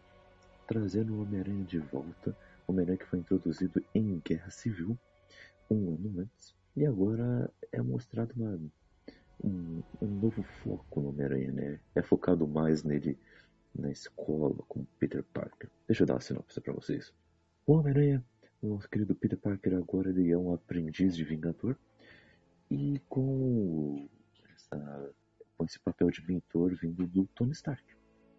trazendo 0.68 1.16
o 1.16 1.24
Homem-Aranha 1.24 1.64
de 1.64 1.80
volta. 1.80 2.38
Homem-Aranha 2.68 3.00
que 3.00 3.08
foi 3.08 3.18
introduzido 3.18 3.84
em 3.96 4.22
Guerra 4.24 4.52
Civil 4.52 4.96
um 5.72 5.96
ano 5.96 6.20
antes. 6.20 6.54
E 6.78 6.86
agora 6.86 7.50
é 7.72 7.82
mostrado 7.82 8.32
uma, 8.36 8.60
um, 9.44 9.82
um 10.00 10.08
novo 10.08 10.44
foco 10.64 11.02
no 11.02 11.10
Homem-Aranha, 11.10 11.52
né? 11.52 11.80
É 11.96 12.04
focado 12.04 12.48
mais 12.48 12.84
nele 12.84 13.18
na 13.74 13.90
escola 13.90 14.54
com 14.68 14.86
Peter 15.00 15.24
Parker. 15.34 15.68
Deixa 15.88 16.04
eu 16.04 16.08
dar 16.08 16.14
uma 16.14 16.22
sinopse 16.22 16.62
para 16.62 16.74
vocês. 16.74 17.12
O 17.66 17.74
Homem-Aranha, 17.74 18.24
nosso 18.62 18.88
querido 18.88 19.16
Peter 19.16 19.40
Parker, 19.40 19.76
agora 19.78 20.12
ele 20.12 20.30
é 20.30 20.38
um 20.38 20.54
aprendiz 20.54 21.16
de 21.16 21.24
Vingador. 21.24 21.76
E 22.72 23.02
com, 23.10 24.08
essa, 24.56 25.14
com 25.58 25.66
esse 25.66 25.78
papel 25.78 26.10
de 26.10 26.26
mentor 26.26 26.74
vindo 26.74 27.06
do 27.06 27.26
Tony 27.36 27.52
Stark. 27.52 27.84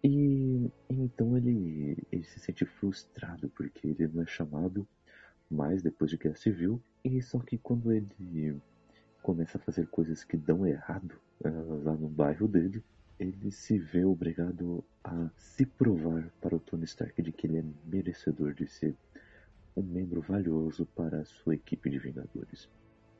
E 0.03 0.71
então 0.89 1.37
ele, 1.37 1.95
ele 2.11 2.23
se 2.23 2.39
sente 2.39 2.65
frustrado 2.65 3.47
porque 3.49 3.89
ele 3.89 4.07
não 4.07 4.23
é 4.23 4.25
chamado 4.25 4.87
mais 5.49 5.83
depois 5.83 6.09
de 6.09 6.17
Guerra 6.17 6.35
Civil. 6.35 6.81
E 7.05 7.21
só 7.21 7.37
que 7.39 7.59
quando 7.59 7.91
ele 7.91 8.59
começa 9.21 9.59
a 9.59 9.61
fazer 9.61 9.87
coisas 9.87 10.23
que 10.23 10.35
dão 10.35 10.65
errado 10.65 11.13
uh, 11.45 11.83
lá 11.83 11.93
no 11.93 12.09
bairro 12.09 12.47
dele, 12.47 12.83
ele 13.19 13.51
se 13.51 13.77
vê 13.77 14.03
obrigado 14.03 14.83
a 15.03 15.29
se 15.37 15.63
provar 15.63 16.27
para 16.41 16.55
o 16.55 16.59
Tony 16.59 16.85
Stark 16.85 17.21
de 17.21 17.31
que 17.31 17.45
ele 17.45 17.59
é 17.59 17.63
merecedor 17.85 18.53
de 18.55 18.67
ser 18.67 18.95
um 19.77 19.83
membro 19.83 20.21
valioso 20.21 20.87
para 20.87 21.21
a 21.21 21.25
sua 21.25 21.53
equipe 21.53 21.89
de 21.89 21.99
Vingadores. 21.99 22.67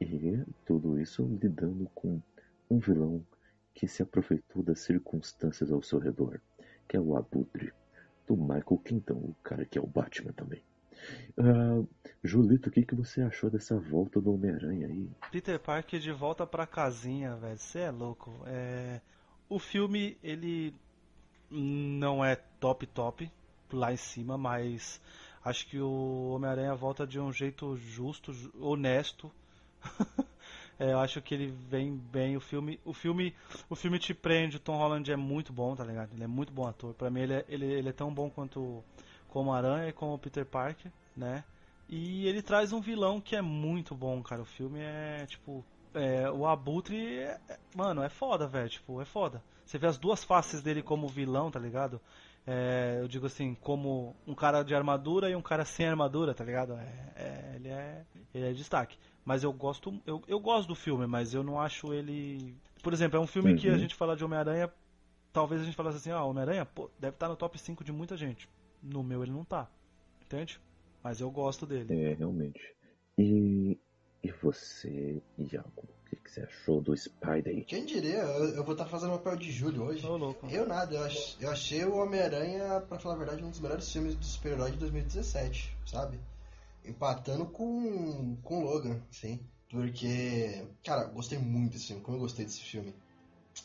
E 0.04 0.44
tudo 0.66 1.00
isso 1.00 1.24
lidando 1.42 1.90
com 1.96 2.22
um 2.70 2.80
vilão 2.80 3.26
que 3.74 3.88
se 3.88 4.04
aproveitou 4.04 4.62
das 4.62 4.80
circunstâncias 4.80 5.72
ao 5.72 5.82
seu 5.82 6.00
redor, 6.00 6.40
que 6.88 6.96
é 6.96 7.00
o 7.00 7.16
Abutre, 7.16 7.74
do 8.28 8.38
Michael 8.38 8.82
Keaton, 8.84 9.14
o 9.14 9.36
cara 9.44 9.66
que 9.66 9.78
é 9.78 9.82
o 9.82 9.88
Batman 9.88 10.32
também. 10.34 10.62
Uh, 11.38 11.88
Julito, 12.24 12.70
o 12.70 12.72
que, 12.72 12.86
que 12.86 12.96
você 12.96 13.22
achou 13.22 13.50
dessa 13.50 13.78
volta 13.78 14.22
do 14.22 14.34
Homem-Aranha 14.34 14.88
aí? 14.88 15.10
Peter 15.32 15.60
Parker 15.60 16.00
de 16.00 16.12
volta 16.12 16.46
pra 16.46 16.66
casinha, 16.66 17.36
velho. 17.36 17.58
Você 17.58 17.80
é 17.80 17.92
louco. 17.92 18.32
É... 18.46 19.02
O 19.50 19.60
filme, 19.60 20.18
ele 20.24 20.74
não 21.50 22.24
é 22.24 22.36
top 22.36 22.88
top 22.88 23.30
lá 23.72 23.92
em 23.92 23.98
cima, 23.98 24.38
mas 24.38 25.02
acho 25.44 25.68
que 25.68 25.80
o 25.80 26.30
Homem-Aranha 26.30 26.74
volta 26.76 27.06
de 27.06 27.20
um 27.20 27.32
jeito 27.32 27.76
justo, 27.76 28.32
honesto. 28.60 29.32
é, 30.80 30.92
eu 30.94 31.00
acho 31.00 31.22
que 31.22 31.34
ele 31.34 31.48
vem 31.70 31.96
bem. 31.96 32.36
O 32.38 32.40
filme, 32.40 32.80
o 32.86 32.94
filme, 32.94 33.36
o 33.70 33.76
filme 33.76 34.00
te 34.00 34.14
prende. 34.14 34.58
O 34.58 34.60
Tom 34.60 34.78
Holland 34.78 35.12
é 35.12 35.16
muito 35.16 35.54
bom, 35.54 35.76
tá 35.76 35.84
ligado? 35.84 36.14
Ele 36.14 36.24
é 36.24 36.28
muito 36.28 36.52
bom 36.52 36.68
ator. 36.68 36.94
Para 36.94 37.10
mim 37.10 37.22
ele 37.22 37.34
é, 37.34 37.46
ele, 37.48 37.66
ele 37.66 37.90
é 37.90 37.94
tão 37.94 38.14
bom 38.14 38.30
quanto 38.30 38.84
como 39.30 39.54
Aranha 39.54 39.90
e 39.90 39.94
como 39.94 40.18
Peter 40.18 40.46
Parker, 40.46 40.92
né? 41.16 41.44
E 41.90 42.28
ele 42.28 42.42
traz 42.42 42.72
um 42.72 42.80
vilão 42.80 43.20
que 43.20 43.36
é 43.36 43.42
muito 43.42 43.96
bom, 43.96 44.22
cara. 44.22 44.42
O 44.42 44.46
filme 44.46 44.80
é 44.80 45.26
tipo 45.26 45.66
é, 45.94 46.30
o 46.30 46.48
Abutre, 46.48 47.20
é, 47.20 47.40
mano, 47.76 48.02
é 48.02 48.10
foda, 48.10 48.48
velho. 48.48 48.70
Tipo, 48.70 49.02
é 49.02 49.06
foda. 49.06 49.44
Você 49.66 49.78
vê 49.78 49.88
as 49.88 49.98
duas 49.98 50.24
faces 50.24 50.62
dele 50.62 50.82
como 50.82 51.08
vilão, 51.08 51.52
tá 51.52 51.60
ligado? 51.60 52.02
É, 52.46 52.98
eu 53.00 53.08
digo 53.08 53.28
assim, 53.28 53.56
como 53.56 54.16
um 54.28 54.36
cara 54.36 54.64
de 54.64 54.76
armadura 54.76 55.30
e 55.30 55.36
um 55.36 55.42
cara 55.42 55.64
sem 55.64 55.88
armadura, 55.88 56.34
tá 56.34 56.44
ligado? 56.44 56.74
É, 56.74 57.14
é, 57.16 57.52
ele, 57.56 57.70
é, 57.70 58.04
ele 58.34 58.50
é 58.50 58.54
destaque. 58.54 58.98
Mas 59.26 59.44
eu 59.44 59.54
gosto, 59.54 60.02
eu, 60.06 60.22
eu 60.28 60.40
gosto 60.40 60.68
do 60.68 60.76
filme, 60.76 61.08
mas 61.08 61.34
eu 61.34 61.44
não 61.44 61.60
acho 61.60 61.94
ele. 61.94 62.56
Por 62.82 62.92
exemplo, 62.92 63.18
é 63.18 63.22
um 63.22 63.28
filme 63.28 63.52
uhum. 63.52 63.58
que 63.58 63.70
a 63.70 63.74
uhum. 63.74 63.80
gente 63.80 63.96
fala 63.96 64.16
de 64.16 64.24
Homem-Aranha, 64.24 64.72
talvez 65.32 65.62
a 65.62 65.66
gente 65.66 65.76
falasse 65.76 65.98
assim, 65.98 66.12
ah, 66.12 66.24
Homem-Aranha, 66.24 66.68
deve 67.00 67.16
estar 67.16 67.28
tá 67.28 67.30
no 67.30 67.36
top 67.36 67.58
5 67.58 67.84
de 67.84 67.92
muita 67.92 68.18
gente. 68.18 68.50
No 68.82 69.04
meu 69.04 69.24
ele 69.24 69.32
não 69.32 69.46
tá. 69.46 69.70
Entende? 70.22 70.60
Mas 71.02 71.22
eu 71.22 71.32
gosto 71.32 71.66
dele. 71.66 71.94
É, 71.94 72.14
realmente. 72.14 72.62
E, 73.18 73.80
e 74.22 74.32
você, 74.32 75.22
Iago? 75.38 75.84
O 75.84 76.10
que, 76.10 76.16
que 76.18 76.32
você 76.32 76.42
achou 76.42 76.82
do 76.82 76.96
Spider? 76.96 77.66
Quem 77.66 77.86
diria? 77.86 78.20
Eu, 78.20 78.56
eu 78.56 78.64
vou 78.64 78.74
estar 78.74 78.86
tá 78.86 78.90
fazendo 78.90 79.12
papel 79.14 79.38
de 79.38 79.52
Júlio 79.52 79.84
hoje. 79.84 80.02
Tô 80.02 80.18
louco. 80.18 80.48
Eu 80.48 80.68
nada, 80.68 80.96
eu, 80.96 81.04
ach, 81.04 81.38
eu 81.40 81.50
achei 81.50 81.86
o 81.86 81.96
Homem-Aranha, 81.96 82.82
pra 82.82 83.00
falar 83.00 83.16
a 83.16 83.18
verdade, 83.20 83.44
um 83.44 83.50
dos 83.50 83.60
melhores 83.60 83.92
filmes 83.92 84.16
do 84.16 84.26
super-herói 84.26 84.72
de 84.72 84.78
2017, 84.78 85.76
sabe? 85.86 86.20
Empatando 86.86 87.46
com, 87.46 88.36
com 88.44 88.64
Logan, 88.64 89.02
sim. 89.12 89.40
Porque, 89.70 90.68
cara, 90.84 91.06
gostei 91.06 91.40
muito 91.40 91.74
desse 91.74 91.88
filme. 91.88 92.02
Como 92.02 92.18
eu 92.18 92.22
gostei 92.22 92.46
desse 92.46 92.62
filme. 92.62 92.94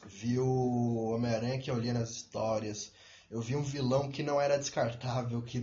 Vi 0.07 0.39
o 0.39 1.15
Homem-Aranha 1.15 1.59
que 1.59 1.71
eu 1.71 1.79
lia 1.79 1.93
nas 1.93 2.11
histórias. 2.11 2.93
Eu 3.31 3.41
vi 3.41 3.57
um 3.57 3.63
vilão 3.63 4.11
que 4.11 4.23
não 4.23 4.41
era 4.41 4.59
descartável, 4.59 5.43
que 5.43 5.61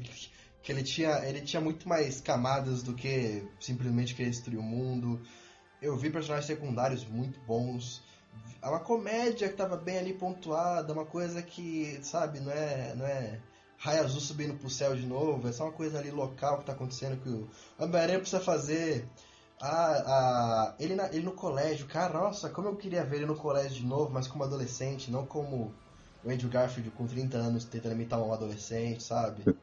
que 0.65 0.71
ele 0.71 0.81
tinha, 0.81 1.23
ele 1.27 1.41
tinha 1.41 1.61
muito 1.61 1.87
mais 1.87 2.19
camadas 2.19 2.81
do 2.81 2.95
que 2.95 3.47
simplesmente 3.59 4.15
querer 4.15 4.31
destruir 4.31 4.57
o 4.57 4.63
mundo. 4.63 5.21
Eu 5.79 5.95
vi 5.95 6.09
personagens 6.09 6.47
secundários 6.47 7.05
muito 7.05 7.39
bons. 7.41 8.01
É 8.63 8.67
uma 8.67 8.79
comédia 8.79 9.47
que 9.47 9.53
estava 9.53 9.77
bem 9.77 9.99
ali 9.99 10.13
pontuada, 10.13 10.91
uma 10.91 11.05
coisa 11.05 11.39
que, 11.43 11.99
sabe, 12.01 12.39
não 12.39 12.51
é, 12.51 12.95
não 12.95 13.05
é 13.05 13.39
raio 13.77 14.03
azul 14.03 14.19
subindo 14.19 14.57
pro 14.57 14.69
céu 14.69 14.95
de 14.95 15.05
novo, 15.05 15.47
é 15.47 15.51
só 15.51 15.65
uma 15.65 15.71
coisa 15.71 15.99
ali 15.99 16.11
local 16.11 16.55
que 16.55 16.61
está 16.63 16.73
acontecendo 16.73 17.21
que 17.21 17.29
o 17.29 17.47
Homem-Aranha 17.77 18.19
precisa 18.19 18.41
fazer. 18.41 19.07
A, 19.61 19.67
a, 19.67 20.75
ele, 20.79 20.95
na, 20.95 21.07
ele 21.07 21.23
no 21.23 21.31
colégio, 21.31 21.87
cara, 21.87 22.13
nossa, 22.13 22.49
como 22.49 22.67
eu 22.67 22.75
queria 22.75 23.05
ver 23.05 23.17
ele 23.17 23.25
no 23.25 23.35
colégio 23.35 23.77
de 23.77 23.85
novo, 23.85 24.11
mas 24.11 24.27
como 24.27 24.43
adolescente, 24.43 25.09
não 25.09 25.25
como 25.25 25.73
o 26.23 26.29
Andrew 26.29 26.49
Garfield 26.49 26.89
com 26.91 27.05
30 27.05 27.37
anos 27.37 27.65
tentando 27.65 27.93
imitar 27.93 28.19
um 28.19 28.33
adolescente, 28.33 29.03
sabe? 29.03 29.43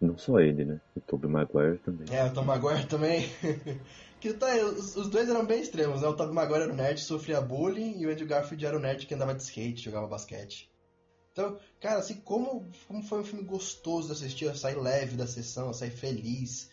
Não 0.00 0.16
só 0.16 0.40
ele, 0.40 0.64
né? 0.64 0.80
O 0.96 1.00
Tobey 1.00 1.28
Maguire 1.28 1.76
também. 1.78 2.06
É, 2.10 2.24
o 2.24 2.32
Tobey 2.32 2.46
Maguire 2.46 2.86
também. 2.86 3.30
que 4.18 4.32
tá, 4.32 4.46
os, 4.56 4.96
os, 4.96 5.10
dois 5.10 5.28
eram 5.28 5.44
bem 5.44 5.60
extremos, 5.60 6.00
né? 6.00 6.08
O 6.08 6.14
Tobey 6.14 6.34
Maguire 6.34 6.62
era 6.62 6.72
o 6.72 6.76
nerd, 6.76 7.00
sofria 7.00 7.38
bullying, 7.38 8.00
e 8.00 8.06
o 8.06 8.10
Andrew 8.10 8.26
Garfield 8.26 8.64
era 8.64 8.76
o 8.78 8.80
nerd 8.80 9.06
que 9.06 9.14
andava 9.14 9.34
de 9.34 9.42
skate, 9.42 9.84
jogava 9.84 10.06
basquete. 10.06 10.69
Então, 11.32 11.58
cara, 11.80 12.00
assim, 12.00 12.14
como, 12.16 12.70
como 12.86 13.02
foi 13.02 13.20
um 13.20 13.24
filme 13.24 13.44
gostoso 13.44 14.08
de 14.08 14.12
assistir, 14.12 14.44
eu 14.46 14.54
saí 14.54 14.74
leve 14.74 15.16
da 15.16 15.26
sessão, 15.26 15.68
eu 15.68 15.74
saí 15.74 15.90
feliz. 15.90 16.68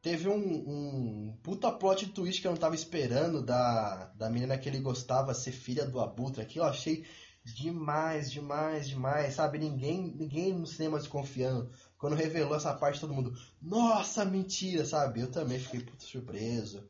Teve 0.00 0.28
um, 0.28 0.34
um 0.34 1.38
puta 1.42 1.70
plot 1.70 2.08
twist 2.08 2.40
que 2.40 2.46
eu 2.46 2.50
não 2.50 2.58
tava 2.58 2.74
esperando 2.74 3.40
da, 3.40 4.06
da 4.16 4.28
menina 4.28 4.58
que 4.58 4.68
ele 4.68 4.80
gostava 4.80 5.32
ser 5.32 5.52
filha 5.52 5.86
do 5.86 6.00
Abutre. 6.00 6.42
Aquilo 6.42 6.64
eu 6.64 6.68
achei 6.68 7.04
demais, 7.44 8.30
demais, 8.30 8.88
demais, 8.88 9.34
sabe? 9.34 9.58
Ninguém, 9.58 10.12
ninguém 10.16 10.52
no 10.52 10.66
cinema 10.66 10.98
desconfiando. 10.98 11.70
Quando 11.98 12.16
revelou 12.16 12.56
essa 12.56 12.74
parte, 12.74 13.00
todo 13.00 13.14
mundo, 13.14 13.32
nossa, 13.60 14.24
mentira, 14.24 14.84
sabe? 14.84 15.20
Eu 15.20 15.30
também 15.30 15.58
fiquei 15.58 15.80
puto 15.80 16.02
surpreso. 16.04 16.82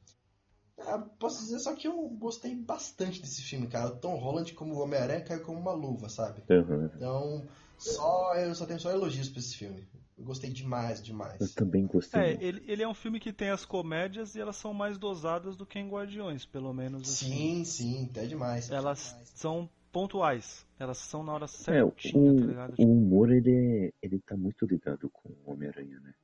Ah, 0.87 0.99
posso 1.19 1.41
dizer 1.41 1.59
só 1.59 1.75
que 1.75 1.87
eu 1.87 2.09
gostei 2.19 2.55
bastante 2.55 3.21
desse 3.21 3.43
filme, 3.43 3.67
cara. 3.67 3.89
O 3.89 3.97
Tom 3.97 4.17
Holland 4.17 4.53
como 4.55 4.79
Homem-Aranha 4.79 5.25
caiu 5.25 5.43
como 5.43 5.59
uma 5.59 5.73
luva, 5.73 6.09
sabe? 6.09 6.43
Uhum. 6.51 6.91
Então, 6.95 7.47
só 7.79 8.35
eu 8.37 8.55
só 8.55 8.67
tenho 8.67 8.81
só 8.81 8.91
elogios 8.91 9.29
pra 9.29 9.41
esse 9.41 9.57
filme. 9.57 9.87
Eu 10.17 10.25
gostei 10.25 10.51
demais, 10.51 11.03
demais. 11.03 11.41
Eu 11.41 11.49
também 11.55 11.87
gostei. 11.87 12.21
É, 12.21 12.39
ele, 12.41 12.63
ele 12.67 12.83
é 12.83 12.89
um 12.89 12.95
filme 12.95 13.19
que 13.19 13.33
tem 13.33 13.51
as 13.51 13.65
comédias 13.65 14.35
e 14.35 14.41
elas 14.41 14.57
são 14.57 14.73
mais 14.73 14.99
dosadas 14.99 15.57
do 15.57 15.67
que 15.67 15.79
em 15.79 15.89
Guardiões, 15.89 16.45
pelo 16.45 16.73
menos. 16.73 17.03
Assim. 17.03 17.33
Sim, 17.33 17.65
sim, 17.65 18.09
até 18.11 18.27
demais. 18.27 18.71
Elas 18.71 19.09
demais. 19.09 19.33
são 19.35 19.69
pontuais. 19.91 20.67
Elas 20.79 20.99
são 20.99 21.23
na 21.23 21.33
hora 21.33 21.47
certa. 21.47 21.79
É, 21.79 21.85
o, 21.85 21.91
tá 21.91 22.47
ligado? 22.47 22.75
o 22.79 22.85
humor, 22.85 23.31
ele, 23.31 23.51
é, 23.51 23.93
ele 24.03 24.21
tá 24.21 24.37
muito 24.37 24.65
ligado 24.67 25.11
com 25.11 25.29
o 25.29 25.53
Homem-Aranha, 25.53 26.01
né? 26.01 26.15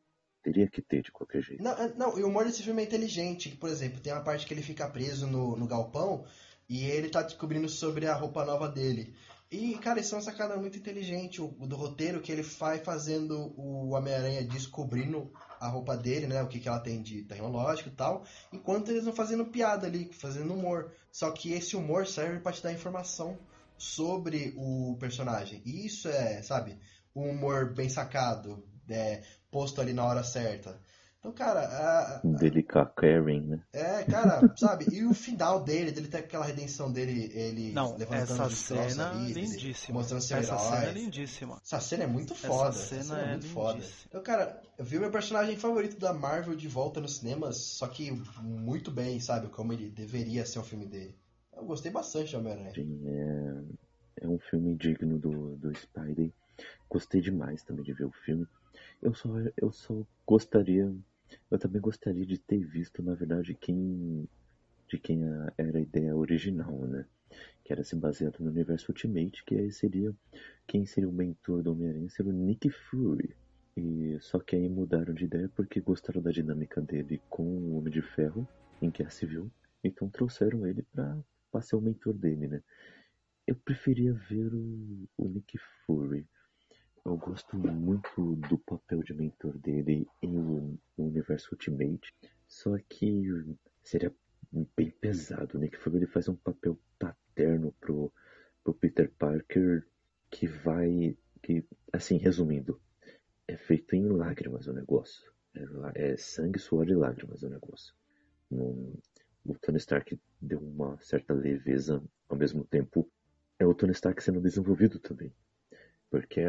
Teria 0.48 0.66
que 0.66 0.80
ter 0.80 1.02
de 1.02 1.12
qualquer 1.12 1.42
jeito. 1.42 1.62
Não, 1.62 1.72
é, 1.72 1.92
não, 1.94 2.18
e 2.18 2.22
o 2.22 2.28
humor 2.28 2.46
desse 2.46 2.62
filme 2.62 2.80
é 2.80 2.86
inteligente. 2.86 3.50
Por 3.50 3.68
exemplo, 3.68 4.00
tem 4.00 4.14
uma 4.14 4.22
parte 4.22 4.46
que 4.46 4.54
ele 4.54 4.62
fica 4.62 4.88
preso 4.88 5.26
no, 5.26 5.54
no 5.54 5.66
galpão 5.66 6.24
e 6.66 6.86
ele 6.86 7.10
tá 7.10 7.20
descobrindo 7.20 7.68
sobre 7.68 8.06
a 8.06 8.14
roupa 8.14 8.46
nova 8.46 8.66
dele. 8.66 9.14
E, 9.50 9.74
cara, 9.76 10.00
isso 10.00 10.14
é 10.14 10.16
uma 10.16 10.24
sacada 10.24 10.56
muito 10.56 10.78
inteligente 10.78 11.42
o, 11.42 11.48
do 11.48 11.76
roteiro 11.76 12.22
que 12.22 12.32
ele 12.32 12.40
vai 12.40 12.78
fazendo 12.78 13.52
o 13.58 13.90
Homem-Aranha 13.90 14.42
descobrindo 14.42 15.30
a 15.60 15.68
roupa 15.68 15.94
dele, 15.98 16.26
né? 16.26 16.42
O 16.42 16.48
que, 16.48 16.60
que 16.60 16.68
ela 16.68 16.80
tem 16.80 17.02
de 17.02 17.24
tecnológico 17.24 17.90
e 17.90 17.92
tal. 17.92 18.24
Enquanto 18.50 18.88
eles 18.88 19.04
vão 19.04 19.12
fazendo 19.14 19.44
piada 19.44 19.86
ali, 19.86 20.10
fazendo 20.14 20.54
humor. 20.54 20.92
Só 21.12 21.30
que 21.30 21.52
esse 21.52 21.76
humor 21.76 22.06
serve 22.06 22.40
pra 22.40 22.52
te 22.52 22.62
dar 22.62 22.72
informação 22.72 23.38
sobre 23.76 24.54
o 24.56 24.96
personagem. 24.98 25.60
E 25.66 25.84
isso 25.84 26.08
é, 26.08 26.42
sabe, 26.42 26.78
um 27.14 27.28
humor 27.28 27.74
bem 27.74 27.90
sacado, 27.90 28.64
é, 28.88 29.22
posto 29.50 29.80
ali 29.80 29.92
na 29.92 30.04
hora 30.04 30.22
certa. 30.22 30.78
Então, 31.20 31.32
cara. 31.32 31.60
A, 31.62 32.16
a, 32.16 32.20
Dele 32.22 32.62
com 32.62 32.78
a 32.78 32.86
Karen, 32.86 33.40
né? 33.40 33.60
é, 33.72 34.04
cara, 34.04 34.40
sabe? 34.56 34.86
E 34.92 35.04
o 35.04 35.12
final 35.12 35.62
dele, 35.64 35.90
dele 35.90 36.06
ter 36.06 36.18
aquela 36.18 36.44
redenção 36.44 36.92
dele, 36.92 37.28
ele 37.34 37.72
Não, 37.72 37.96
levantando 37.96 38.44
essa 38.44 38.50
cena 38.50 39.10
ali, 39.10 39.32
ele 39.32 39.40
lindíssima. 39.40 39.98
mostrando 39.98 40.20
seu 40.22 40.36
Essa 40.36 40.52
herói. 40.54 40.64
cena 40.64 40.84
é 40.84 40.92
lindíssima. 40.92 41.60
Essa 41.64 41.80
cena 41.80 42.04
é 42.04 42.06
muito 42.06 42.34
foda. 42.36 42.68
Essa 42.68 42.94
Essa 42.94 43.04
cena 43.04 43.20
é 43.20 43.24
é 43.24 43.30
muito 43.32 43.46
foda. 43.48 43.72
lindíssima. 43.78 44.04
Então, 44.08 44.22
cara, 44.22 44.62
eu 44.78 44.84
vi 44.84 44.96
o 44.96 45.00
meu 45.00 45.10
personagem 45.10 45.56
favorito 45.56 45.98
da 45.98 46.12
Marvel 46.14 46.54
de 46.54 46.68
volta 46.68 47.00
nos 47.00 47.16
cinemas, 47.16 47.56
só 47.56 47.88
que 47.88 48.12
muito 48.40 48.92
bem, 48.92 49.18
sabe? 49.18 49.48
Como 49.48 49.72
ele 49.72 49.90
deveria 49.90 50.46
ser 50.46 50.60
um 50.60 50.64
filme 50.64 50.86
dele. 50.86 51.16
Eu 51.56 51.64
gostei 51.64 51.90
bastante 51.90 52.30
de 52.30 52.36
Homem-Aranha. 52.36 52.72
Sim, 52.72 53.02
é, 53.08 54.24
é 54.24 54.28
um 54.28 54.38
filme 54.38 54.76
digno 54.76 55.18
do, 55.18 55.56
do 55.56 55.74
Spidey. 55.76 56.32
Gostei 56.88 57.20
demais 57.20 57.64
também 57.64 57.84
de 57.84 57.92
ver 57.92 58.04
o 58.04 58.12
filme. 58.24 58.46
Eu 59.02 59.14
só, 59.14 59.28
eu 59.56 59.72
só 59.72 60.02
gostaria. 60.26 60.94
Eu 61.50 61.58
também 61.58 61.80
gostaria 61.80 62.24
de 62.26 62.38
ter 62.38 62.64
visto, 62.64 63.02
na 63.02 63.14
verdade, 63.14 63.54
quem. 63.54 64.28
De 64.88 64.98
quem 64.98 65.24
a- 65.28 65.52
era 65.58 65.78
a 65.78 65.82
ideia 65.82 66.16
original, 66.16 66.86
né? 66.86 67.06
Que 67.64 67.72
era 67.72 67.84
se 67.84 67.96
baseado 67.96 68.40
no 68.40 68.50
universo 68.50 68.92
Ultimate, 68.92 69.44
que 69.44 69.56
aí 69.56 69.72
seria. 69.72 70.14
Quem 70.66 70.86
seria 70.86 71.08
o 71.08 71.12
mentor 71.12 71.62
do 71.62 71.72
Homem-Aranha 71.72 72.10
seria 72.10 72.32
o 72.32 72.36
Nick 72.36 72.70
Fury. 72.70 73.36
E, 73.76 74.18
só 74.20 74.40
que 74.40 74.56
aí 74.56 74.68
mudaram 74.68 75.14
de 75.14 75.24
ideia 75.26 75.48
porque 75.56 75.80
gostaram 75.80 76.22
da 76.22 76.30
dinâmica 76.32 76.80
dele 76.82 77.22
com 77.28 77.44
o 77.44 77.76
Homem 77.76 77.92
de 77.92 78.02
Ferro 78.02 78.48
em 78.82 78.90
Guerra 78.90 79.10
Civil. 79.10 79.50
Então 79.84 80.08
trouxeram 80.10 80.66
ele 80.66 80.84
pra 80.92 81.62
ser 81.62 81.76
o 81.76 81.80
mentor 81.80 82.14
dele, 82.14 82.48
né? 82.48 82.62
Eu 83.46 83.56
preferia 83.56 84.12
ver 84.14 84.54
o, 84.54 85.08
o 85.16 85.28
Nick 85.28 85.58
Fury. 85.86 86.26
Eu 87.04 87.16
gosto 87.16 87.56
muito 87.56 88.36
do 88.48 88.58
papel 88.58 89.02
de 89.02 89.14
mentor 89.14 89.56
dele 89.58 90.06
em 90.22 90.36
o, 90.36 90.78
universo 90.96 91.48
Ultimate. 91.52 92.14
Só 92.46 92.76
que 92.88 93.56
seria 93.82 94.14
bem 94.76 94.90
pesado. 94.90 95.58
Nick 95.58 95.76
Fury 95.78 95.96
ele 95.96 96.06
faz 96.06 96.28
um 96.28 96.36
papel 96.36 96.78
paterno 96.98 97.72
pro, 97.80 98.12
pro 98.62 98.74
Peter 98.74 99.10
Parker 99.18 99.86
que 100.30 100.46
vai. 100.46 101.16
que 101.42 101.64
Assim, 101.92 102.18
resumindo, 102.18 102.80
é 103.46 103.56
feito 103.56 103.94
em 103.94 104.06
lágrimas 104.08 104.66
o 104.66 104.72
negócio. 104.72 105.32
É, 105.94 106.12
é 106.12 106.16
sangue, 106.16 106.58
suor 106.58 106.88
e 106.88 106.94
lágrimas 106.94 107.42
o 107.42 107.48
negócio. 107.48 107.94
O 108.50 109.54
Tony 109.60 109.78
Stark 109.78 110.18
deu 110.40 110.60
uma 110.60 110.98
certa 111.00 111.32
leveza, 111.32 112.02
ao 112.28 112.36
mesmo 112.36 112.64
tempo 112.64 113.10
é 113.58 113.66
o 113.66 113.74
Tony 113.74 113.92
Stark 113.92 114.22
sendo 114.22 114.40
desenvolvido 114.40 114.98
também. 114.98 115.32
Porque 116.10 116.40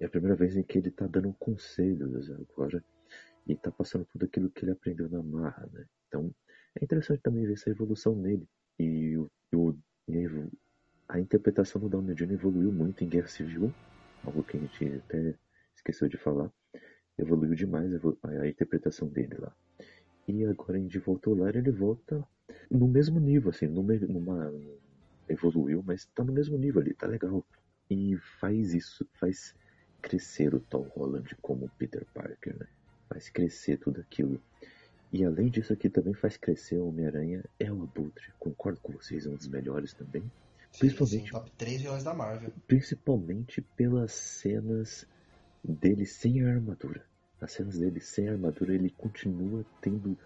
é, 0.00 0.06
a 0.06 0.10
primeira 0.10 0.36
vez 0.36 0.56
em 0.56 0.62
que 0.62 0.78
ele 0.78 0.90
tá 0.90 1.06
dando 1.06 1.32
conselhos 1.34 2.30
agora 2.30 2.84
e 3.46 3.56
tá 3.56 3.72
passando 3.72 4.06
tudo 4.06 4.24
aquilo 4.26 4.50
que 4.50 4.64
ele 4.64 4.72
aprendeu 4.72 5.08
na 5.10 5.22
marra, 5.22 5.68
né? 5.72 5.86
Então 6.08 6.34
é 6.80 6.84
interessante 6.84 7.22
também 7.22 7.46
ver 7.46 7.54
essa 7.54 7.70
evolução 7.70 8.16
nele. 8.16 8.48
E, 8.78 9.16
o, 9.18 9.30
o- 9.54 9.78
e 10.08 10.26
a 10.26 10.48
a 11.08 11.20
interpretação 11.20 11.80
do 11.80 11.88
Downey 11.88 12.14
Jr. 12.14 12.34
evoluiu 12.34 12.72
muito 12.72 13.04
em 13.04 13.08
Guerra 13.08 13.28
Civil, 13.28 13.76
algo 14.22 14.44
que 14.44 14.56
a 14.56 14.60
gente 14.60 14.84
até 15.06 15.36
esqueceu 15.76 16.08
de 16.08 16.16
falar. 16.18 16.50
Evoluiu 17.18 17.54
demais 17.54 17.92
a, 17.94 18.00
a 18.42 18.48
interpretação 18.48 19.08
dele 19.08 19.36
lá. 19.38 19.54
E 20.28 20.44
agora 20.44 20.78
em 20.78 20.86
De 20.86 20.98
Volta 20.98 21.30
ao 21.30 21.36
Lar 21.36 21.56
ele 21.56 21.70
volta 21.70 22.26
no 22.70 22.88
mesmo 22.88 23.20
nível, 23.20 23.50
assim, 23.50 23.66
numa, 23.68 23.94
numa 23.96 24.52
evoluiu, 25.28 25.82
mas 25.82 26.06
tá 26.14 26.24
no 26.24 26.32
mesmo 26.32 26.56
nível 26.58 26.80
ali, 26.80 26.94
tá 26.94 27.06
legal. 27.06 27.46
E 27.90 28.16
faz 28.40 28.74
isso, 28.74 29.06
faz 29.20 29.54
crescer 30.08 30.54
o 30.54 30.60
Tom 30.60 30.82
Holland 30.94 31.34
como 31.40 31.70
Peter 31.78 32.06
Parker, 32.12 32.54
né? 32.58 32.66
Faz 33.08 33.30
crescer 33.30 33.78
tudo 33.78 34.00
aquilo. 34.02 34.38
E 35.10 35.24
além 35.24 35.48
disso 35.48 35.72
aqui 35.72 35.88
também 35.88 36.12
faz 36.12 36.36
crescer 36.36 36.76
o 36.76 36.88
Homem-Aranha 36.88 37.42
é 37.58 37.72
o 37.72 37.82
Abutre. 37.82 38.30
Concordo 38.38 38.78
com 38.80 38.92
vocês, 38.92 39.24
é 39.24 39.30
um 39.30 39.36
dos 39.36 39.48
melhores 39.48 39.94
também. 39.94 40.22
Sim, 40.72 40.78
Principalmente- 40.80 41.24
sim, 41.24 41.30
top 41.30 41.50
3 41.56 41.80
vilões 41.82 42.04
da 42.04 42.12
Marvel. 42.12 42.52
Principalmente 42.66 43.62
pelas 43.76 44.12
cenas 44.12 45.06
dele 45.62 46.04
sem 46.04 46.42
a 46.42 46.50
armadura. 46.50 47.06
As 47.40 47.52
cenas 47.52 47.78
dele 47.78 48.00
sem 48.00 48.28
a 48.28 48.32
armadura, 48.32 48.74
ele 48.74 48.90
continua 48.90 49.64
tendo 49.80 50.18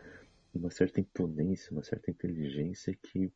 uma 0.55 0.71
certa 0.71 1.01
imponência, 1.01 1.71
uma 1.71 1.85
certa 1.85 2.11
inteligência 2.11 2.97
que, 3.01 3.31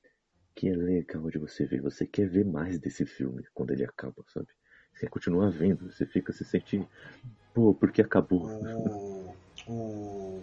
que 0.56 0.68
é 0.68 0.74
legal 0.74 1.30
de 1.30 1.38
você 1.38 1.66
ver. 1.66 1.82
Você 1.82 2.04
quer 2.06 2.28
ver 2.28 2.44
mais 2.44 2.78
desse 2.80 3.04
filme 3.06 3.44
quando 3.54 3.70
ele 3.70 3.84
acaba, 3.84 4.24
sabe? 4.28 4.48
Você 5.02 5.06
quer 5.06 5.08
continuar 5.08 5.50
vendo, 5.50 5.90
você 5.90 6.06
fica 6.06 6.32
se 6.32 6.44
sente, 6.44 6.86
pô, 7.52 7.74
porque 7.74 8.00
acabou. 8.00 8.46
O. 8.46 9.34
O. 9.66 10.42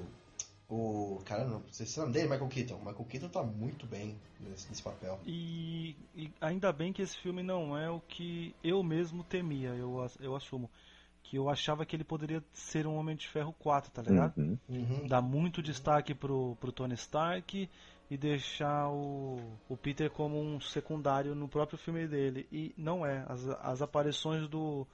O. 0.69 1.21
Cara, 1.25 1.45
não 1.45 1.63
sei 1.71 1.85
se 1.85 1.97
é 1.97 2.01
o 2.01 2.05
nome 2.05 2.13
dele, 2.13 2.29
Michael 2.29 2.49
Keaton. 2.49 2.77
Michael 2.77 3.05
Keaton 3.05 3.29
tá 3.29 3.41
muito 3.43 3.87
bem 3.87 4.17
nesse, 4.39 4.67
nesse 4.67 4.83
papel. 4.83 5.19
E, 5.25 5.95
e 6.13 6.29
ainda 6.41 6.73
bem 6.73 6.91
que 6.91 7.01
esse 7.01 7.17
filme 7.17 7.41
não 7.41 7.77
é 7.77 7.89
o 7.89 8.01
que 8.01 8.53
eu 8.63 8.83
mesmo 8.83 9.23
temia, 9.23 9.69
eu, 9.69 10.05
eu 10.19 10.35
assumo. 10.35 10.69
Que 11.23 11.37
eu 11.37 11.49
achava 11.49 11.85
que 11.85 11.95
ele 11.95 12.03
poderia 12.03 12.43
ser 12.51 12.87
um 12.87 12.95
Homem 12.95 13.15
de 13.15 13.27
Ferro 13.27 13.53
4, 13.59 13.91
tá 13.91 14.01
ligado? 14.01 14.37
Uhum. 14.37 14.57
Uhum. 14.67 15.07
Dar 15.07 15.21
muito 15.21 15.61
destaque 15.61 16.13
pro, 16.13 16.57
pro 16.59 16.71
Tony 16.71 16.95
Stark 16.95 17.69
e 18.09 18.17
deixar 18.17 18.89
o, 18.89 19.39
o 19.67 19.77
Peter 19.77 20.09
como 20.09 20.41
um 20.41 20.59
secundário 20.59 21.35
no 21.35 21.47
próprio 21.47 21.77
filme 21.77 22.07
dele. 22.07 22.47
E 22.51 22.73
não 22.75 23.05
é. 23.05 23.23
As, 23.27 23.47
as 23.61 23.81
aparições 23.81 24.47
do, 24.47 24.87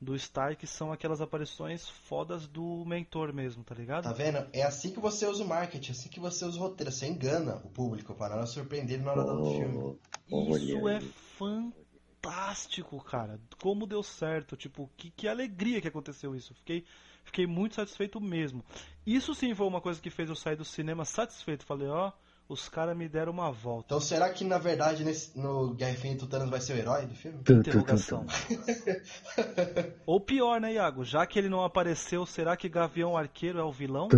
do 0.00 0.16
Stark 0.16 0.66
são 0.66 0.90
aquelas 0.90 1.20
aparições 1.20 1.86
fodas 1.88 2.46
do 2.46 2.84
mentor 2.86 3.32
mesmo, 3.32 3.62
tá 3.62 3.74
ligado? 3.74 4.04
Tá 4.04 4.12
vendo? 4.12 4.46
É 4.54 4.62
assim 4.62 4.90
que 4.90 4.98
você 5.00 5.26
usa 5.26 5.44
o 5.44 5.48
marketing, 5.48 5.90
é 5.90 5.92
assim 5.92 6.08
que 6.08 6.18
você 6.18 6.44
usa 6.46 6.58
o 6.58 6.62
roteiro. 6.62 6.90
Você 6.90 7.06
engana 7.06 7.56
o 7.56 7.68
público 7.68 8.14
para 8.14 8.36
não 8.36 8.46
surpreender 8.46 9.02
na 9.02 9.12
hora 9.12 9.24
do 9.24 9.50
filme. 9.50 9.98
Oh, 10.30 10.56
Isso 10.56 10.78
olha 10.82 10.94
é 10.94 10.96
aí. 10.96 11.12
fantástico, 11.36 13.02
cara. 13.04 13.38
Como 13.60 13.86
deu 13.86 14.02
certo, 14.02 14.56
tipo, 14.56 14.90
que, 14.96 15.10
que 15.10 15.28
alegria 15.28 15.82
que 15.82 15.88
aconteceu 15.88 16.34
isso. 16.34 16.54
Fiquei, 16.54 16.86
fiquei 17.22 17.46
muito 17.46 17.74
satisfeito 17.74 18.18
mesmo. 18.18 18.64
Isso 19.06 19.34
sim 19.34 19.54
foi 19.54 19.66
uma 19.66 19.82
coisa 19.82 20.00
que 20.00 20.08
fez 20.08 20.30
eu 20.30 20.34
sair 20.34 20.56
do 20.56 20.64
cinema 20.64 21.04
satisfeito. 21.04 21.66
Falei, 21.66 21.88
ó, 21.88 22.12
os 22.48 22.68
caras 22.68 22.96
me 22.96 23.08
deram 23.08 23.32
uma 23.32 23.50
volta. 23.50 23.86
Então 23.86 24.00
será 24.00 24.30
que 24.30 24.44
na 24.44 24.58
verdade 24.58 25.04
nesse- 25.04 25.36
no 25.38 25.74
Guerra 25.74 25.92
Infinita 25.92 26.24
o 26.24 26.28
Thanos 26.28 26.48
vai 26.50 26.60
ser 26.60 26.74
o 26.74 26.76
herói 26.76 27.06
do 27.06 27.14
filme? 27.14 27.38
Interrogação. 27.48 28.24
Ou 30.06 30.20
pior, 30.20 30.60
né, 30.60 30.74
Iago? 30.74 31.04
Já 31.04 31.26
que 31.26 31.38
ele 31.38 31.48
não 31.48 31.64
apareceu, 31.64 32.24
será 32.24 32.56
que 32.56 32.68
Gavião 32.68 33.16
Arqueiro 33.16 33.58
é 33.58 33.64
o 33.64 33.72
vilão? 33.72 34.08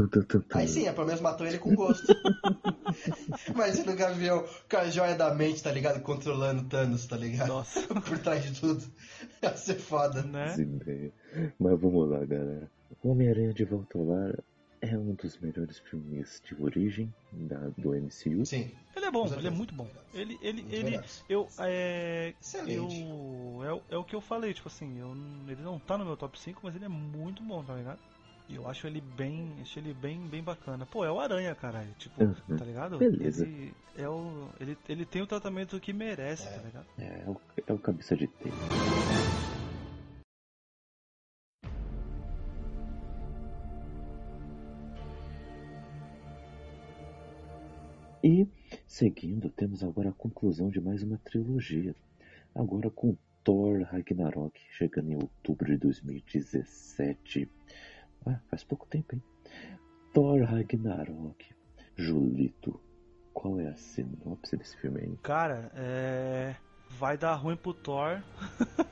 Aí 0.54 0.68
sim, 0.68 0.86
é, 0.86 0.92
pelo 0.92 1.06
menos 1.06 1.20
matou 1.20 1.46
ele 1.46 1.58
com 1.58 1.74
gosto. 1.74 2.12
Imagina 3.48 3.92
o 3.92 3.96
Gavião 3.96 4.44
com 4.70 4.76
a 4.76 4.84
joia 4.90 5.14
da 5.14 5.34
mente, 5.34 5.62
tá 5.62 5.70
ligado? 5.72 6.00
Controlando 6.02 6.64
Thanos, 6.68 7.06
tá 7.06 7.16
ligado? 7.16 7.48
Nossa, 7.48 7.80
Por 8.02 8.18
trás 8.18 8.42
de 8.44 8.60
tudo. 8.60 8.84
Ia 9.42 9.56
ser 9.56 9.76
foda. 9.78 10.22
né? 10.22 10.54
Mas 11.58 11.80
vamos 11.80 12.10
lá, 12.10 12.18
galera. 12.24 12.70
O 13.02 13.10
Homem-Aranha 13.10 13.52
de 13.52 13.64
Volta 13.64 13.96
ao 13.98 14.04
Lar 14.04 14.34
é 14.80 14.96
um 14.96 15.14
dos 15.14 15.38
melhores 15.38 15.78
filmes 15.78 16.42
de 16.44 16.54
origem 16.62 17.12
da, 17.32 17.58
do 17.76 17.94
MCU. 17.94 18.44
Sim. 18.46 18.70
Ele 18.96 19.06
é 19.06 19.10
bom, 19.10 19.28
Com 19.28 19.34
ele 19.34 19.46
é 19.46 19.50
muito 19.50 19.74
bom. 19.74 19.88
Ele, 20.14 20.38
ele, 20.42 20.62
Muito 20.62 20.74
ele, 20.74 20.84
melhores. 20.84 21.24
eu, 21.28 21.48
é, 21.58 22.34
Excelente. 22.40 22.74
eu, 23.02 23.60
é, 23.64 23.72
o- 23.72 23.82
é 23.90 23.96
o 23.96 24.04
que 24.04 24.14
eu 24.16 24.20
falei, 24.20 24.52
tipo 24.54 24.68
assim, 24.68 24.98
eu, 24.98 25.12
ele 25.48 25.62
não 25.62 25.78
tá 25.78 25.96
no 25.98 26.04
meu 26.04 26.16
top 26.16 26.38
5, 26.38 26.60
mas 26.64 26.74
ele 26.74 26.84
é 26.84 26.88
muito 26.88 27.42
bom, 27.42 27.62
tá 27.62 27.74
ligado? 27.74 27.98
E 28.48 28.54
eu 28.54 28.66
acho 28.66 28.86
ele 28.86 29.00
bem, 29.00 29.54
acho 29.60 29.78
ele 29.78 29.92
bem, 29.92 30.18
bem 30.26 30.42
bacana. 30.42 30.86
Pô, 30.86 31.04
é 31.04 31.12
o 31.12 31.20
Aranha, 31.20 31.54
caralho, 31.54 31.92
tipo, 31.98 32.24
Uhum. 32.24 32.56
tá 32.56 32.64
ligado? 32.64 32.96
Beleza. 32.98 33.44
Ele, 33.46 33.74
é 33.96 34.08
o, 34.08 34.48
ele, 34.58 34.76
ele 34.88 35.04
tem 35.04 35.20
o 35.20 35.26
tratamento 35.26 35.78
que 35.78 35.92
merece, 35.92 36.46
É. 36.48 36.50
tá 36.52 36.62
ligado? 36.62 36.86
É, 36.98 37.22
é 37.26 37.28
o, 37.28 37.40
é 37.66 37.72
o 37.74 37.78
cabeça 37.78 38.16
de 38.16 38.26
telha. 38.26 38.54
E, 48.28 48.46
seguindo, 48.86 49.48
temos 49.48 49.82
agora 49.82 50.10
a 50.10 50.12
conclusão 50.12 50.68
de 50.68 50.82
mais 50.82 51.02
uma 51.02 51.16
trilogia. 51.16 51.96
Agora 52.54 52.90
com 52.90 53.16
Thor 53.42 53.80
Ragnarok, 53.84 54.60
chegando 54.70 55.10
em 55.10 55.14
outubro 55.14 55.64
de 55.64 55.78
2017. 55.78 57.50
Ah, 58.26 58.38
faz 58.50 58.62
pouco 58.62 58.86
tempo, 58.86 59.14
hein? 59.14 59.22
Thor 60.12 60.42
Ragnarok. 60.42 61.42
Julito, 61.96 62.78
qual 63.32 63.58
é 63.58 63.68
a 63.68 63.76
sinopse 63.76 64.58
desse 64.58 64.76
filme 64.76 65.00
aí? 65.00 65.16
Cara, 65.22 65.72
é. 65.74 66.54
Vai 66.98 67.16
dar 67.16 67.34
ruim 67.34 67.56
pro 67.56 67.72
Thor. 67.72 68.22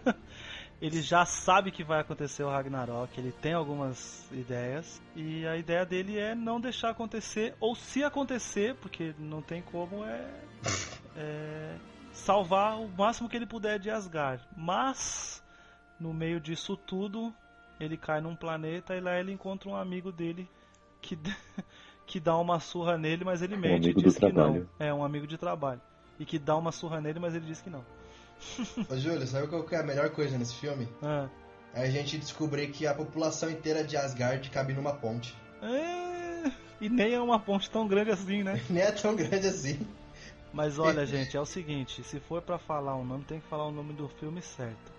ele 0.81 1.01
já 1.01 1.25
sabe 1.25 1.71
que 1.71 1.83
vai 1.83 2.01
acontecer 2.01 2.43
o 2.43 2.51
Ragnarok, 2.51 3.19
ele 3.19 3.33
tem 3.33 3.55
algumas 3.55 4.27
ideias. 4.31 5.01
E 5.15 5.47
a 5.47 5.57
ideia 5.57 5.87
dele 5.87 6.19
é 6.19 6.35
não 6.35 6.61
deixar 6.61 6.91
acontecer, 6.91 7.55
ou 7.59 7.75
se 7.75 8.05
acontecer, 8.05 8.75
porque 8.77 9.15
não 9.19 9.41
tem 9.41 9.63
como, 9.63 10.05
é. 10.05 10.31
é, 11.17 11.77
salvar 12.13 12.79
o 12.79 12.89
máximo 12.89 13.29
que 13.29 13.37
ele 13.37 13.47
puder 13.47 13.79
de 13.79 13.91
Asgard. 13.91 14.43
Mas, 14.57 15.43
no 15.99 16.13
meio 16.13 16.41
disso 16.41 16.77
tudo, 16.77 17.33
ele 17.81 17.97
cai 17.97 18.21
num 18.21 18.37
planeta 18.37 18.95
e 18.95 19.01
lá 19.01 19.19
ele 19.19 19.33
encontra 19.33 19.69
um 19.69 19.77
amigo 19.77 20.13
dele 20.13 20.49
que, 21.01 21.19
que 22.07 22.21
dá 22.21 22.37
uma 22.37 22.61
surra 22.61 22.99
nele, 22.99 23.25
mas 23.25 23.41
ele 23.41 23.57
mente 23.57 23.89
um 23.89 23.91
e 23.91 23.95
diz 23.95 24.15
que 24.15 24.21
trabalho. 24.21 24.69
não. 24.79 24.87
É, 24.87 24.93
um 24.93 25.05
amigo 25.05 25.27
de 25.27 25.39
trabalho. 25.39 25.81
E 26.19 26.25
que 26.25 26.39
dá 26.39 26.57
uma 26.57 26.73
surra 26.73 27.01
nele, 27.01 27.19
mas 27.19 27.35
ele 27.35 27.47
diz 27.47 27.61
que 27.61 27.71
não. 27.71 27.85
Ô, 28.91 28.97
Júlio, 28.97 29.27
sabe 29.27 29.47
qual 29.47 29.65
que 29.65 29.75
é 29.75 29.79
a 29.79 29.83
melhor 29.83 30.11
coisa 30.11 30.37
nesse 30.39 30.55
filme? 30.55 30.89
Ah. 31.03 31.29
É 31.75 31.83
a 31.83 31.91
gente 31.91 32.17
descobrir 32.17 32.69
que 32.69 32.87
a 32.87 32.95
população 32.95 33.51
inteira 33.51 33.85
de 33.85 33.97
Asgard 33.97 34.49
cabe 34.51 34.73
numa 34.73 34.95
ponte. 34.95 35.37
É, 35.63 36.51
e 36.81 36.89
nem 36.89 37.15
é 37.15 37.21
uma 37.21 37.39
ponte 37.39 37.71
tão 37.71 37.87
grande 37.87 38.11
assim, 38.11 38.43
né? 38.43 38.61
Nem 38.69 38.83
é 38.83 38.93
tão 38.93 39.15
grande 39.15 39.47
assim. 39.47 39.79
Mas 40.53 40.79
olha, 40.79 41.05
gente, 41.07 41.37
é 41.37 41.41
o 41.41 41.47
seguinte: 41.47 42.03
se 42.03 42.21
for 42.21 42.43
pra 42.43 42.59
falar 42.59 42.97
um 42.97 43.05
nome, 43.05 43.25
tem 43.25 43.41
que 43.41 43.49
falar 43.49 43.67
o 43.67 43.71
nome 43.71 43.93
do 43.93 44.09
filme 44.09 44.41
certo. 44.41 44.93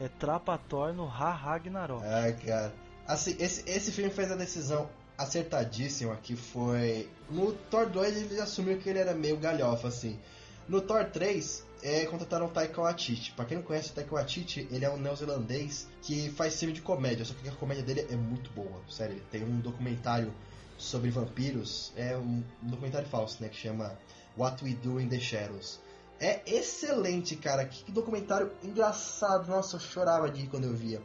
É 0.00 0.08
Trapator 0.08 0.92
no 0.92 1.06
Ha 1.06 1.30
Ragnarok. 1.30 2.04
Ai, 2.04 2.32
cara. 2.32 2.74
Assim, 3.06 3.36
esse, 3.38 3.68
esse 3.68 3.92
filme 3.92 4.10
fez 4.10 4.30
a 4.32 4.34
decisão 4.34 4.88
acertadíssima 5.16 6.16
que 6.16 6.34
foi. 6.34 7.08
No 7.30 7.52
Thor 7.52 7.88
2 7.88 8.16
ele 8.16 8.40
assumiu 8.40 8.78
que 8.78 8.88
ele 8.88 8.98
era 8.98 9.14
meio 9.14 9.36
galhofa, 9.36 9.88
assim. 9.88 10.18
No 10.66 10.80
Thor 10.80 11.04
3, 11.04 11.64
é, 11.82 12.06
contrataram 12.06 12.46
o 12.46 12.48
Taika 12.48 12.80
Waititi. 12.80 13.32
Pra 13.32 13.44
quem 13.44 13.58
não 13.58 13.64
conhece 13.64 13.90
o 13.90 13.94
Taika 13.94 14.14
Waititi, 14.14 14.66
ele 14.70 14.84
é 14.84 14.90
um 14.90 14.96
neozelandês 14.96 15.86
que 16.00 16.30
faz 16.30 16.58
filme 16.58 16.72
de 16.72 16.80
comédia, 16.80 17.24
só 17.24 17.34
que 17.34 17.48
a 17.48 17.52
comédia 17.52 17.84
dele 17.84 18.06
é 18.10 18.16
muito 18.16 18.50
boa. 18.52 18.80
Sério, 18.88 19.20
tem 19.30 19.44
um 19.44 19.60
documentário 19.60 20.32
sobre 20.78 21.10
vampiros, 21.10 21.92
é 21.96 22.16
um 22.16 22.42
documentário 22.62 23.06
falso, 23.08 23.42
né, 23.42 23.48
que 23.48 23.56
chama 23.56 23.96
What 24.36 24.64
We 24.64 24.74
Do 24.74 25.00
in 25.00 25.08
the 25.08 25.20
Shadows. 25.20 25.80
É 26.18 26.40
excelente, 26.46 27.36
cara. 27.36 27.66
Que 27.66 27.92
documentário 27.92 28.50
engraçado. 28.62 29.48
Nossa, 29.48 29.76
eu 29.76 29.80
chorava 29.80 30.30
de 30.30 30.46
quando 30.46 30.64
eu 30.64 30.72
via. 30.72 31.02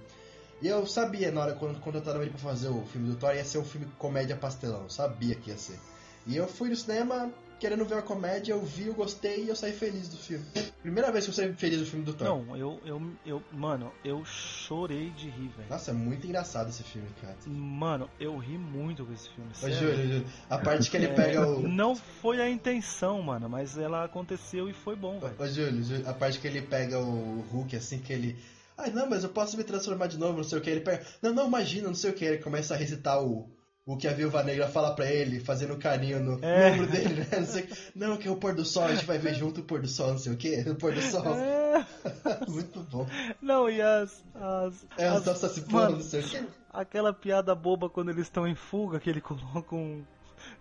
E 0.62 0.68
eu 0.68 0.86
sabia 0.86 1.32
na 1.32 1.42
hora 1.42 1.54
quando 1.56 1.80
contrataram 1.80 2.22
ele 2.22 2.32
pra 2.32 2.40
fazer 2.40 2.70
o 2.70 2.86
filme 2.86 3.10
do 3.10 3.16
Thor, 3.16 3.36
ia 3.36 3.44
ser 3.44 3.58
um 3.58 3.66
filme 3.66 3.88
comédia 3.98 4.36
pastelão. 4.36 4.90
Sabia 4.90 5.36
que 5.36 5.50
ia 5.50 5.58
ser. 5.58 5.80
E 6.28 6.36
eu 6.36 6.48
fui 6.48 6.70
no 6.70 6.76
cinema 6.76 7.34
querendo 7.60 7.86
ver 7.86 7.98
a 7.98 8.02
comédia, 8.02 8.54
eu 8.54 8.62
vi, 8.62 8.88
eu 8.88 8.94
gostei 8.94 9.44
e 9.44 9.50
eu 9.50 9.56
saí 9.56 9.74
feliz 9.74 10.08
do 10.08 10.18
filme. 10.18 10.46
Primeira 10.82 11.12
vez 11.12 11.26
que 11.26 11.32
eu 11.32 11.34
saí 11.36 11.54
feliz 11.54 11.80
do 11.80 11.86
filme 11.86 12.06
do 12.06 12.14
Thor. 12.14 12.28
Não, 12.28 12.58
eu, 12.58 12.80
eu, 12.86 13.02
eu 13.26 13.44
mano, 13.52 13.92
eu 14.04 14.24
chorei 14.26 15.10
de 15.12 15.30
rir, 15.30 15.50
velho. 15.58 15.70
Nossa, 15.70 15.92
é 15.92 15.94
muito 15.94 16.26
engraçado 16.26 16.70
esse 16.70 16.84
filme, 16.84 17.08
cara. 17.22 17.36
Mano, 17.46 18.10
eu 18.20 18.38
ri 18.38 18.58
muito 18.58 19.06
com 19.06 19.14
esse 19.14 19.30
filme. 19.30 19.52
Ô, 19.52 19.56
sério. 19.56 19.76
Júlio, 19.78 19.96
Júlio, 19.98 20.26
a 20.50 20.58
parte 20.58 20.90
que 20.90 20.98
ele 20.98 21.08
É, 21.08 21.14
pega 21.14 21.46
o. 21.48 21.68
Não 21.68 21.96
foi 21.96 22.42
a 22.42 22.50
intenção, 22.50 23.22
mano, 23.22 23.50
mas 23.50 23.78
ela 23.78 24.06
aconteceu 24.06 24.70
e 24.70 24.74
foi 24.74 24.96
bom, 24.96 25.20
velho. 25.20 25.36
Ô, 25.38 25.48
Júlio, 25.48 25.84
Júlio, 25.84 26.10
a 26.10 26.14
parte 26.14 26.40
que 26.40 26.48
ele 26.48 26.62
pega 26.62 26.98
o 27.00 27.42
Hulk, 27.52 27.76
assim, 27.76 28.00
que 28.00 28.14
ele. 28.14 28.38
Ai, 28.78 28.92
não, 28.92 29.10
mas 29.10 29.24
eu 29.26 29.30
posso 29.30 29.58
me 29.58 29.64
transformar 29.66 30.08
de 30.08 30.18
novo, 30.18 30.38
não 30.38 30.44
sei 30.44 30.58
o 30.58 30.62
que. 30.62 30.70
Ele 30.70 30.80
pega. 30.80 31.06
Não, 31.22 31.34
não, 31.34 31.48
imagina, 31.48 31.88
não 31.90 31.96
sei 31.96 32.12
o 32.12 32.14
que. 32.14 32.24
Ele 32.24 32.38
começa 32.38 32.74
a 32.74 32.78
recitar 32.78 33.22
o. 33.22 33.50
O 33.92 33.98
que 33.98 34.08
a 34.08 34.14
Viúva 34.14 34.44
Negra 34.44 34.68
fala 34.68 34.94
pra 34.94 35.12
ele, 35.12 35.40
fazendo 35.40 35.76
carinho 35.76 36.20
no, 36.20 36.46
É. 36.46 36.72
ombro 36.72 36.86
dele, 36.86 37.16
né? 37.16 37.28
Não, 37.40 37.46
sei 37.48 37.64
quê. 37.64 37.74
não, 37.96 38.18
que 38.18 38.28
é 38.28 38.32
o 38.32 38.36
pôr 38.36 38.54
do 38.54 38.64
sol, 38.64 38.84
a 38.84 38.94
gente 38.94 39.04
vai 39.06 39.18
ver 39.18 39.34
junto 39.34 39.62
o 39.62 39.64
pôr 39.64 39.82
do 39.82 39.88
sol, 39.88 40.10
não 40.12 40.18
sei 40.20 40.32
o 40.32 40.38
que, 40.38 40.60
o 40.70 40.76
pôr 40.76 40.94
do 40.94 41.02
sol. 41.02 41.26
É, 41.36 41.84
Muito 42.48 42.82
bom. 42.82 43.08
não, 43.42 43.68
e 43.68 43.82
as. 43.82 44.24
as, 44.36 44.86
É, 44.96 45.08
as 45.08 45.28
as 45.28 45.52
se 45.52 45.62
pondo, 45.62 45.94
não 45.94 46.02
sei 46.02 46.22
o 46.22 46.24
que. 46.24 46.46
aquela 46.72 47.12
piada 47.12 47.56
boba 47.56 47.90
quando 47.90 48.10
eles 48.12 48.28
estão 48.28 48.48
em 48.48 48.54
fuga, 48.54 49.00
que 49.00 49.10
ele 49.10 49.22
coloca 49.22 49.76
um. 49.76 50.04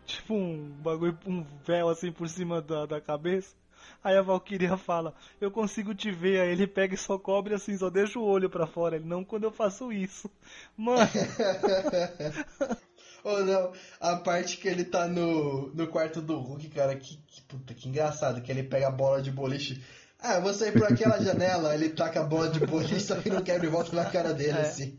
Tipo 0.07 0.33
um 0.35 0.71
bagulho, 0.83 1.17
um 1.27 1.45
véu 1.67 1.91
assim 1.91 2.11
por 2.11 2.29
cima 2.31 2.63
da, 2.63 2.87
da 2.87 2.99
cabeça. 3.01 3.55
Aí 4.03 4.17
a 4.17 4.23
Valkyria 4.23 4.77
fala, 4.77 5.15
eu 5.41 5.51
consigo 5.51 5.95
te 5.95 6.11
ver, 6.11 6.41
aí 6.41 6.51
ele 6.51 6.67
pega 6.67 6.95
e 6.95 6.99
só 6.99 7.19
cobre 7.19 7.55
assim, 7.55 7.77
só 7.77 7.91
deixa 7.91 8.19
o 8.19 8.25
olho 8.25 8.49
pra 8.49 8.67
fora. 8.67 8.97
Ele, 8.97 9.05
não 9.05 9.23
quando 9.23 9.45
eu 9.45 9.53
faço 9.53 9.93
isso. 9.93 10.31
Mano, 10.77 11.09
Ou 13.29 13.45
não, 13.45 13.73
a 14.01 14.17
parte 14.17 14.57
que 14.57 14.67
ele 14.69 14.85
tá 14.85 15.07
no, 15.07 15.69
no 15.75 15.87
quarto 15.89 16.21
do 16.23 16.39
Hulk, 16.39 16.69
cara, 16.71 16.97
que, 16.97 17.17
que 17.27 17.43
puta, 17.43 17.75
que 17.75 17.89
engraçado, 17.89 18.41
que 18.41 18.51
ele 18.51 18.63
pega 18.63 18.89
a 18.89 18.91
bola 18.93 19.21
de 19.21 19.31
boliche. 19.31 19.83
Ah, 20.21 20.35
eu 20.37 20.43
vou 20.43 20.53
sair 20.55 20.73
por 20.73 20.85
aquela 20.85 21.19
janela, 21.23 21.75
ele 21.75 21.91
taca 21.91 22.21
a 22.21 22.25
bola 22.25 22.49
de 22.49 22.65
boliche, 22.67 23.01
só 23.01 23.17
que 23.17 23.31
não 23.31 23.43
quebra 23.43 23.67
e 23.67 23.71
volta 23.71 23.95
na 23.95 24.05
cara 24.07 24.33
dele, 24.33 24.59
É. 24.59 24.63
assim. 24.63 24.99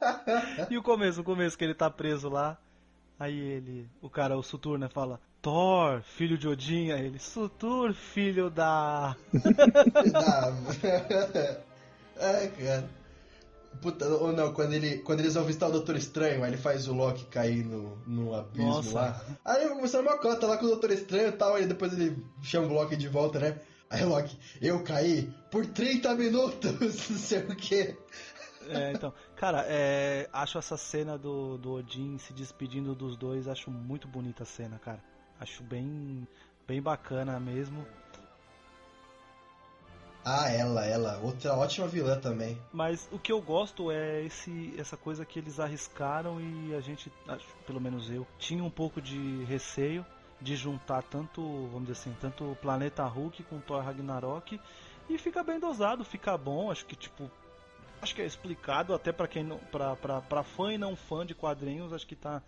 E 0.70 0.76
o 0.76 0.82
começo, 0.82 1.20
o 1.20 1.24
começo 1.24 1.56
que 1.56 1.64
ele 1.64 1.74
tá 1.74 1.90
preso 1.90 2.28
lá. 2.28 2.58
Aí 3.18 3.38
ele, 3.38 3.88
o 4.02 4.10
cara, 4.10 4.36
o 4.36 4.42
Sutur, 4.42 4.76
né, 4.78 4.88
fala: 4.88 5.20
Thor, 5.40 6.02
filho 6.02 6.36
de 6.36 6.48
Odin. 6.48 6.90
Aí 6.90 7.06
ele, 7.06 7.18
Sutur, 7.18 7.94
filho 7.94 8.50
da. 8.50 9.16
Ah, 10.14 10.52
Ai, 12.20 12.48
cara. 12.48 12.88
Puta, 13.80 14.06
ou 14.06 14.32
não, 14.32 14.52
quando, 14.52 14.72
ele, 14.72 14.98
quando 14.98 15.20
eles 15.20 15.34
vão 15.34 15.44
visitar 15.44 15.68
o 15.68 15.72
Doutor 15.72 15.96
Estranho, 15.96 16.42
aí 16.42 16.50
ele 16.50 16.56
faz 16.56 16.88
o 16.88 16.94
Loki 16.94 17.24
cair 17.26 17.64
no, 17.64 17.96
no 18.06 18.34
abismo 18.34 18.70
Nossa. 18.70 18.94
lá. 18.94 19.24
Aí 19.44 19.68
começou 19.68 20.00
uma 20.00 20.18
cota 20.18 20.46
lá 20.46 20.56
com 20.56 20.64
o 20.64 20.68
Doutor 20.68 20.90
Estranho 20.90 21.28
e 21.28 21.32
tal, 21.32 21.54
aí 21.54 21.66
depois 21.66 21.92
ele 21.92 22.24
chama 22.42 22.66
o 22.66 22.72
Loki 22.72 22.96
de 22.96 23.08
volta, 23.08 23.38
né? 23.38 23.60
Aí 23.90 24.02
o 24.02 24.08
Loki, 24.08 24.36
eu 24.60 24.82
caí 24.82 25.32
por 25.50 25.66
30 25.66 26.14
minutos, 26.14 26.72
não 27.10 27.18
sei 27.18 27.38
o 27.40 27.56
quê. 27.56 27.96
É, 28.68 28.92
então, 28.92 29.12
cara, 29.36 29.64
é, 29.68 30.28
acho 30.32 30.58
essa 30.58 30.76
cena 30.76 31.18
do, 31.18 31.58
do 31.58 31.72
Odin 31.72 32.16
se 32.18 32.32
despedindo 32.32 32.94
dos 32.94 33.16
dois, 33.16 33.46
acho 33.46 33.70
muito 33.70 34.08
bonita 34.08 34.42
a 34.42 34.46
cena, 34.46 34.78
cara. 34.78 35.02
Acho 35.38 35.62
bem, 35.62 36.26
bem 36.66 36.80
bacana 36.80 37.38
mesmo. 37.38 37.86
Ah, 40.24 40.50
ela, 40.50 40.86
ela. 40.86 41.18
Outra 41.22 41.54
ótima 41.54 41.86
vilã 41.86 42.18
também. 42.18 42.58
Mas 42.72 43.06
o 43.12 43.18
que 43.18 43.30
eu 43.30 43.42
gosto 43.42 43.90
é 43.90 44.22
esse, 44.24 44.74
essa 44.78 44.96
coisa 44.96 45.24
que 45.24 45.38
eles 45.38 45.60
arriscaram 45.60 46.40
e 46.40 46.74
a 46.74 46.80
gente, 46.80 47.12
pelo 47.66 47.80
menos 47.80 48.10
eu, 48.10 48.26
tinha 48.38 48.64
um 48.64 48.70
pouco 48.70 49.02
de 49.02 49.44
receio 49.44 50.04
de 50.40 50.56
juntar 50.56 51.02
tanto, 51.02 51.40
vamos 51.68 51.88
dizer 51.88 51.92
assim, 51.92 52.16
tanto 52.20 52.52
o 52.52 52.56
Planeta 52.56 53.04
Hulk 53.04 53.42
com 53.44 53.60
Thor 53.60 53.82
Ragnarok 53.82 54.60
e 55.08 55.18
fica 55.18 55.42
bem 55.42 55.60
dosado, 55.60 56.04
fica 56.04 56.36
bom, 56.36 56.70
acho 56.70 56.84
que 56.84 56.96
tipo, 56.96 57.30
acho 58.02 58.14
que 58.14 58.22
é 58.22 58.26
explicado 58.26 58.94
até 58.94 59.12
pra 59.12 59.28
quem 59.28 59.44
não, 59.44 59.58
pra, 59.58 59.96
pra 59.96 60.42
fã 60.42 60.72
e 60.72 60.78
não 60.78 60.96
fã 60.96 61.24
de 61.24 61.34
quadrinhos, 61.34 61.92
acho 61.92 62.06
que 62.06 62.16
tá 62.16 62.42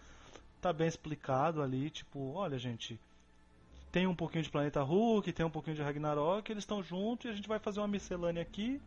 tá 0.60 0.72
bem 0.72 0.88
explicado 0.88 1.62
ali, 1.62 1.90
tipo, 1.90 2.32
olha, 2.34 2.58
gente, 2.58 2.98
tem 3.96 4.06
um 4.06 4.14
pouquinho 4.14 4.44
de 4.44 4.50
Planeta 4.50 4.82
Hulk, 4.82 5.32
tem 5.32 5.46
um 5.46 5.50
pouquinho 5.50 5.74
de 5.74 5.80
Ragnarok, 5.80 6.52
eles 6.52 6.64
estão 6.64 6.82
juntos 6.82 7.24
e 7.24 7.28
a 7.30 7.32
gente 7.32 7.48
vai 7.48 7.58
fazer 7.58 7.80
uma 7.80 7.88
miscelânea 7.88 8.42
aqui. 8.42 8.78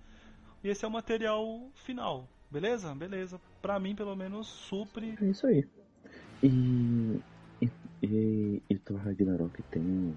E 0.64 0.69
esse 0.69 0.86
é 0.86 0.88
o 0.88 0.91
material 0.91 1.68
final. 1.73 2.30
Beleza? 2.52 2.94
Beleza. 2.94 3.41
Pra 3.60 3.80
mim, 3.80 3.95
pelo 3.95 4.15
menos, 4.15 4.45
supre. 4.45 5.18
É 5.19 5.26
isso 5.26 5.48
aí. 5.48 5.68
E. 6.44 7.19
E, 7.60 7.72
e, 8.03 8.61
e 8.69 8.77
Thor 8.77 8.99
Ragnarok 8.99 9.64
tem 9.72 10.15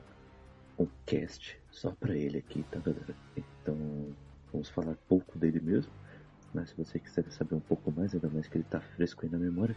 um 0.78 0.86
cast 1.06 1.58
só 1.70 1.92
pra 1.92 2.14
ele 2.14 2.36
aqui, 2.36 2.62
tá, 2.70 2.78
galera? 2.78 3.16
Então, 3.34 3.78
vamos 4.52 4.68
falar 4.68 4.94
pouco 5.08 5.38
dele 5.38 5.60
mesmo. 5.60 5.90
Mas 6.52 6.68
se 6.68 6.76
você 6.76 6.98
quiser 6.98 7.24
saber 7.30 7.54
um 7.54 7.60
pouco 7.60 7.90
mais, 7.90 8.12
ainda 8.12 8.28
mais 8.28 8.46
que 8.46 8.58
ele 8.58 8.64
tá 8.64 8.82
fresco 8.82 9.24
aí 9.24 9.32
na 9.32 9.38
memória, 9.38 9.74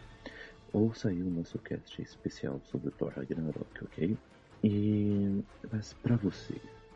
ouça 0.74 1.08
aí 1.08 1.22
o 1.22 1.30
nosso 1.30 1.58
cast 1.60 2.02
especial 2.02 2.60
sobre 2.64 2.88
o 2.88 2.92
Thor 2.92 3.14
Ragnarok, 3.16 3.82
ok? 3.82 4.14
E. 4.62 5.42
Mas 5.70 5.92
pra 5.94 6.16
você, 6.16 6.54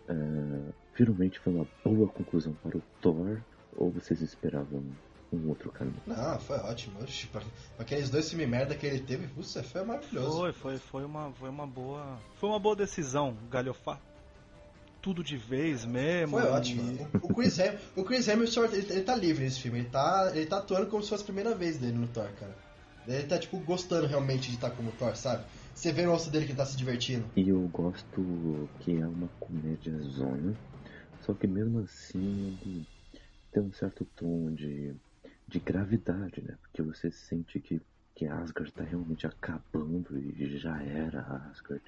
ah, 0.09 0.73
finalmente 0.95 1.39
foi 1.41 1.53
uma 1.53 1.66
boa 1.85 2.09
conclusão 2.09 2.53
para 2.62 2.77
o 2.77 2.82
Thor? 3.01 3.41
Ou 3.77 3.91
vocês 3.91 4.20
esperavam 4.20 4.85
um 5.32 5.49
outro 5.49 5.70
caminho? 5.70 6.01
Não, 6.07 6.41
foi 6.41 6.57
ótimo. 6.59 7.01
Oxi, 7.03 7.27
pra, 7.28 7.41
pra 7.41 7.51
aqueles 7.85 8.11
dois 8.11 8.28
filmes 8.28 8.49
merda 8.49 8.74
que 8.74 8.87
ele 8.87 9.01
teve, 9.01 9.28
puxa, 9.28 9.62
foi 9.62 9.85
maravilhoso. 9.85 10.39
Foi, 10.39 10.53
foi, 10.53 10.78
foi 10.78 11.05
uma, 11.05 11.32
foi 11.32 11.49
uma 11.49 11.66
boa. 11.66 12.19
Foi 12.35 12.49
uma 12.49 12.59
boa 12.59 12.74
decisão, 12.74 13.37
galhofar 13.51 14.01
tudo 15.01 15.24
de 15.24 15.37
vez 15.37 15.85
mesmo. 15.85 16.39
Foi 16.39 16.47
e- 16.47 16.53
ótimo. 16.53 17.09
O 17.23 17.32
Chris, 17.35 17.59
Hem 17.59 17.78
o 17.97 18.05
Chris 18.05 18.28
Hemsworth, 18.28 18.73
ele, 18.73 18.87
ele 18.91 19.03
tá 19.03 19.16
livre 19.16 19.45
nesse 19.45 19.61
filme. 19.61 19.78
Ele 19.81 19.89
tá, 19.89 20.31
ele 20.35 20.47
tá 20.47 20.59
atuando 20.59 20.87
como 20.87 21.03
se 21.03 21.09
fosse 21.09 21.23
a 21.23 21.27
primeira 21.27 21.55
vez 21.55 21.78
dele 21.78 21.97
no 21.97 22.09
Thor, 22.09 22.28
cara. 22.39 22.55
Ele 23.09 23.27
tá, 23.27 23.39
tipo, 23.39 23.59
gostando 23.61 24.07
realmente 24.07 24.49
de 24.51 24.57
estar 24.57 24.70
como 24.70 24.93
Thor, 24.93 25.16
sabe? 25.16 25.45
Você 25.75 25.93
vê 25.93 26.05
no 26.05 26.13
rosto 26.13 26.31
dele 26.31 26.47
que 26.47 26.55
tá 26.55 26.67
se 26.67 26.77
divertindo. 26.77 27.31
E 27.37 27.49
eu 27.49 27.67
gosto 27.69 28.69
que 28.79 28.97
é 28.97 29.07
uma 29.07 29.29
comédia 29.41 29.99
zona, 30.03 30.55
só 31.21 31.35
que 31.35 31.47
mesmo 31.47 31.79
assim 31.81 32.49
ele 32.49 32.87
tem 33.51 33.63
um 33.63 33.73
certo 33.73 34.05
tom 34.17 34.53
de, 34.55 34.95
de 35.49 35.61
gravidade, 35.61 36.43
né? 36.43 36.57
Porque 36.63 36.83
você 36.83 37.11
sente 37.11 37.61
que, 37.61 37.81
que 38.15 38.27
Asgard 38.27 38.73
tá 38.73 38.85
realmente 38.85 39.27
acabando 39.27 40.19
e 40.19 40.59
já 40.59 40.83
era 40.83 41.21
Asgard. 41.51 41.83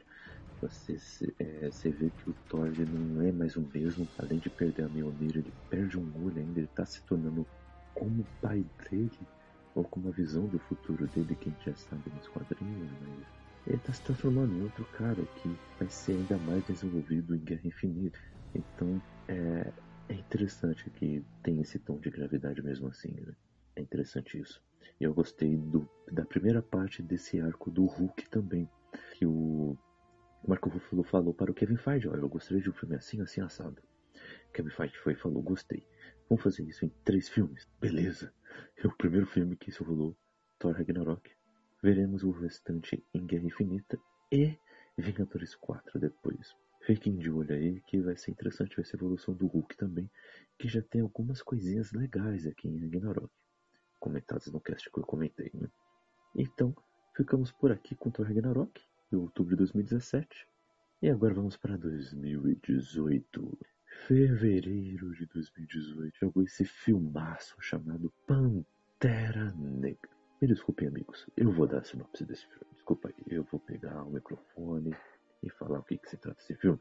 Você, 0.60 0.96
é, 1.40 1.70
você 1.70 1.90
vê 1.90 2.10
que 2.10 2.30
o 2.30 2.34
Thor 2.48 2.70
não 2.88 3.20
é 3.20 3.32
mais 3.32 3.56
o 3.56 3.62
mesmo, 3.62 4.08
além 4.16 4.38
de 4.38 4.48
perder 4.48 4.84
a 4.84 4.88
Mjolnir, 4.88 5.36
ele 5.36 5.52
perde 5.68 5.98
um 5.98 6.24
olho 6.24 6.38
ainda, 6.38 6.60
ele 6.60 6.68
tá 6.68 6.86
se 6.86 7.02
tornando 7.04 7.44
como 7.94 8.22
o 8.22 8.26
pai 8.40 8.64
dele, 8.88 9.18
ou 9.74 9.82
com 9.84 9.98
uma 10.00 10.12
visão 10.12 10.46
do 10.46 10.58
futuro 10.60 11.08
dele 11.08 11.34
que 11.34 11.48
a 11.48 11.52
gente 11.52 11.64
já 11.64 11.74
sabe 11.74 12.10
nos 12.10 12.28
quadrinhos, 12.28 12.90
mas 13.00 13.41
ele 13.66 13.78
tá 13.78 13.92
se 13.92 14.02
transformando 14.02 14.54
em 14.54 14.62
outro 14.62 14.84
cara 14.96 15.22
que 15.36 15.56
vai 15.78 15.88
ser 15.88 16.12
ainda 16.12 16.36
mais 16.38 16.64
desenvolvido 16.66 17.34
em 17.34 17.38
Guerra 17.38 17.62
Infinita. 17.64 18.18
Então 18.54 19.00
é, 19.28 19.72
é 20.08 20.14
interessante 20.14 20.88
que 20.90 21.24
tem 21.42 21.60
esse 21.60 21.78
tom 21.78 21.98
de 21.98 22.10
gravidade 22.10 22.62
mesmo 22.62 22.88
assim. 22.88 23.12
Né? 23.12 23.34
É 23.76 23.80
interessante 23.80 24.38
isso. 24.38 24.62
E 25.00 25.04
eu 25.04 25.14
gostei 25.14 25.56
do, 25.56 25.88
da 26.10 26.24
primeira 26.24 26.60
parte 26.60 27.02
desse 27.02 27.40
arco 27.40 27.70
do 27.70 27.84
Hulk 27.86 28.28
também. 28.28 28.68
Que 29.14 29.24
o 29.24 29.76
Marco 30.46 30.68
Ruffalo 30.68 31.04
falou 31.04 31.32
para 31.32 31.50
o 31.50 31.54
Kevin 31.54 31.76
Feige, 31.76 32.08
olha, 32.08 32.20
eu 32.20 32.28
gostaria 32.28 32.62
de 32.62 32.68
um 32.68 32.74
filme 32.74 32.96
assim, 32.96 33.20
assim, 33.20 33.40
assado. 33.40 33.80
Kevin 34.52 34.70
Feige 34.70 34.98
foi 34.98 35.12
e 35.12 35.16
falou, 35.16 35.42
gostei. 35.42 35.86
Vamos 36.28 36.42
fazer 36.42 36.64
isso 36.64 36.84
em 36.84 36.88
três 37.04 37.28
filmes. 37.28 37.68
Beleza. 37.80 38.32
É 38.76 38.86
o 38.86 38.96
primeiro 38.96 39.26
filme 39.26 39.56
que 39.56 39.70
isso 39.70 39.84
rolou, 39.84 40.16
Thor 40.58 40.74
Ragnarok. 40.74 41.30
Veremos 41.82 42.22
o 42.22 42.30
restante 42.30 43.04
em 43.12 43.26
Guerra 43.26 43.46
Infinita 43.46 43.98
e 44.30 44.56
Vingadores 44.96 45.56
4 45.56 45.98
depois. 45.98 46.54
Fiquem 46.82 47.16
de 47.16 47.28
olho 47.28 47.52
aí 47.52 47.80
que 47.82 48.00
vai 48.00 48.16
ser 48.16 48.30
interessante 48.30 48.76
ver 48.76 48.82
essa 48.82 48.94
evolução 48.94 49.34
do 49.34 49.48
Hulk 49.48 49.76
também, 49.76 50.08
que 50.56 50.68
já 50.68 50.80
tem 50.80 51.00
algumas 51.00 51.42
coisinhas 51.42 51.90
legais 51.92 52.46
aqui 52.46 52.68
em 52.68 52.78
Ragnarok, 52.78 53.32
comentadas 53.98 54.46
no 54.46 54.60
cast 54.60 54.90
que 54.90 54.98
eu 54.98 55.04
comentei. 55.04 55.50
Né? 55.54 55.68
Então, 56.36 56.72
ficamos 57.16 57.50
por 57.50 57.72
aqui 57.72 57.96
com 57.96 58.12
Thor 58.12 58.26
Ragnarok, 58.26 58.80
em 59.12 59.16
outubro 59.16 59.50
de 59.50 59.56
2017. 59.56 60.46
E 61.02 61.10
agora 61.10 61.34
vamos 61.34 61.56
para 61.56 61.76
2018. 61.76 63.58
Fevereiro 64.06 65.12
de 65.16 65.26
2018 65.26 66.16
jogou 66.16 66.44
esse 66.44 66.64
filmaço 66.64 67.56
chamado 67.60 68.12
Pantera 68.24 69.52
Negra. 69.54 70.11
Me 70.42 70.48
desculpem, 70.48 70.88
amigos, 70.88 71.24
eu 71.36 71.52
vou 71.52 71.68
dar 71.68 71.78
a 71.78 71.84
sinopse 71.84 72.24
desse 72.24 72.44
filme. 72.48 72.66
Desculpa 72.74 73.08
aí, 73.08 73.14
eu 73.28 73.44
vou 73.44 73.60
pegar 73.60 74.02
o 74.02 74.10
microfone 74.10 74.92
e 75.40 75.48
falar 75.50 75.78
o 75.78 75.84
que, 75.84 75.96
que 75.96 76.10
se 76.10 76.16
trata 76.16 76.36
desse 76.36 76.56
filme. 76.56 76.80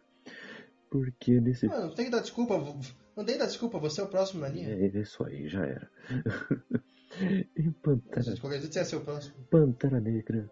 Porque 0.90 1.40
nesse. 1.40 1.68
Não, 1.68 1.82
não 1.82 1.94
tem 1.94 2.06
que 2.06 2.12
dar 2.12 2.22
desculpa, 2.22 2.58
não 2.58 3.24
tem 3.24 3.36
que 3.36 3.38
dar 3.38 3.46
desculpa, 3.46 3.78
você 3.78 4.02
é 4.02 4.04
o 4.04 4.08
próximo 4.08 4.42
na 4.42 4.48
linha. 4.48 4.68
É, 4.68 4.88
isso 5.00 5.24
aí, 5.24 5.48
já 5.48 5.64
era. 5.64 5.92
em 7.56 7.72
Pantera. 7.72 8.36
Qualquer 8.42 8.62
dia 8.62 8.72
você 8.72 8.80
é 8.80 8.84
seu 8.84 9.02
próximo. 9.02 9.36
Pantera 9.52 10.00
Negra. 10.00 10.52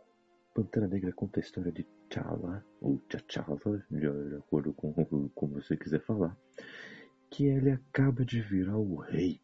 Pantera 0.54 0.88
Negra 0.88 1.12
conta 1.12 1.40
a 1.40 1.42
história 1.42 1.72
de 1.72 1.88
T'Challa, 2.12 2.64
ou 2.80 3.00
T'Challa, 3.00 3.88
de 3.90 4.36
acordo 4.36 4.72
com 4.72 4.94
como 5.30 5.60
você 5.60 5.76
quiser 5.76 6.02
falar, 6.02 6.38
que 7.32 7.48
ele 7.48 7.72
acaba 7.72 8.24
de 8.24 8.40
virar 8.40 8.78
o 8.78 8.98
rei. 8.98 9.42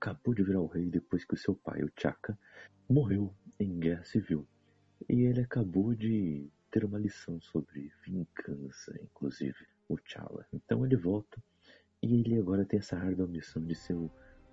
Acabou 0.00 0.34
de 0.34 0.42
virar 0.42 0.62
o 0.62 0.66
rei 0.66 0.88
depois 0.88 1.26
que 1.26 1.34
o 1.34 1.38
seu 1.38 1.54
pai, 1.54 1.82
o 1.82 1.90
T'Chaka, 1.90 2.38
morreu 2.88 3.34
em 3.58 3.78
guerra 3.78 4.04
civil. 4.04 4.46
E 5.08 5.22
ele 5.22 5.40
acabou 5.40 5.94
de 5.94 6.48
ter 6.70 6.84
uma 6.84 6.98
lição 6.98 7.40
sobre 7.40 7.92
vingança, 8.04 8.94
inclusive, 9.02 9.66
o 9.88 9.96
T'Challa. 9.96 10.46
Então 10.52 10.84
ele 10.84 10.96
volta 10.96 11.42
e 12.02 12.20
ele 12.20 12.38
agora 12.38 12.64
tem 12.64 12.78
essa 12.78 12.96
árdua 12.96 13.26
missão 13.26 13.64
de 13.64 13.74
ser 13.74 13.96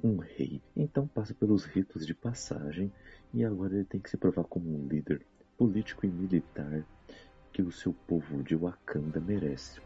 um 0.03 0.17
rei. 0.17 0.61
Então 0.75 1.07
passa 1.07 1.33
pelos 1.33 1.65
ritos 1.65 2.05
de 2.05 2.13
passagem 2.13 2.91
e 3.33 3.43
agora 3.43 3.75
ele 3.75 3.85
tem 3.85 4.01
que 4.01 4.09
se 4.09 4.17
provar 4.17 4.43
como 4.45 4.73
um 4.73 4.87
líder 4.87 5.25
político 5.57 6.05
e 6.05 6.09
militar 6.09 6.85
que 7.51 7.61
o 7.61 7.71
seu 7.71 7.93
povo 7.93 8.43
de 8.43 8.55
Wakanda 8.55 9.19
merece. 9.19 9.79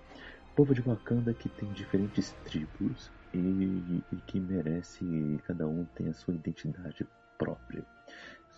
Povo 0.55 0.73
de 0.73 0.81
Wakanda 0.81 1.33
que 1.33 1.49
tem 1.49 1.71
diferentes 1.73 2.31
tribos 2.45 3.11
e, 3.33 3.37
e 4.11 4.15
que 4.25 4.39
merece, 4.39 5.05
cada 5.45 5.67
um 5.67 5.85
tem 5.85 6.07
a 6.07 6.13
sua 6.13 6.33
identidade 6.33 7.05
própria. 7.37 7.85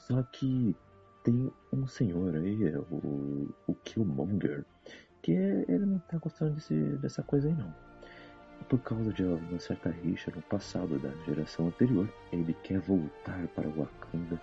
Só 0.08 0.24
que 0.24 0.76
tem 1.24 1.52
um 1.72 1.86
senhor 1.88 2.36
aí, 2.36 2.76
o, 2.92 3.48
o 3.68 3.76
Killmonger, 3.76 4.66
que 5.22 5.34
é, 5.34 5.66
ele 5.68 5.86
não 5.86 6.00
tá 6.00 6.18
gostando 6.18 6.56
desse, 6.56 6.74
dessa 6.98 7.22
coisa 7.22 7.48
aí 7.48 7.54
não. 7.54 7.74
Por 8.68 8.80
causa 8.80 9.12
de 9.14 9.24
uma 9.24 9.60
certa 9.60 9.90
rixa 9.90 10.32
no 10.36 10.42
passado 10.44 11.00
da 11.00 11.10
geração 11.26 11.68
anterior, 11.68 12.12
ele 12.32 12.54
quer 12.64 12.80
voltar 12.80 13.48
para 13.50 13.70
Wakanda 13.70 14.42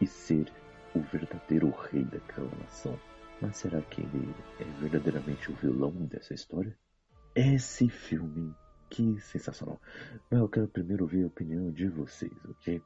e 0.00 0.06
ser 0.06 0.52
o 0.94 1.00
verdadeiro 1.00 1.70
rei 1.90 2.04
daquela 2.04 2.50
nação. 2.60 2.98
Mas 3.40 3.56
será 3.56 3.80
que 3.82 4.00
ele 4.00 4.34
é 4.60 4.64
verdadeiramente 4.80 5.50
o 5.50 5.54
vilão 5.54 5.92
dessa 6.06 6.34
história? 6.34 6.76
Esse 7.34 7.88
filme 7.88 8.54
que 8.92 9.18
sensacional. 9.22 9.80
Mas 10.30 10.38
eu 10.38 10.48
quero 10.48 10.68
primeiro 10.68 11.04
ouvir 11.04 11.24
a 11.24 11.26
opinião 11.26 11.72
de 11.72 11.88
vocês, 11.88 12.32
ok? 12.44 12.76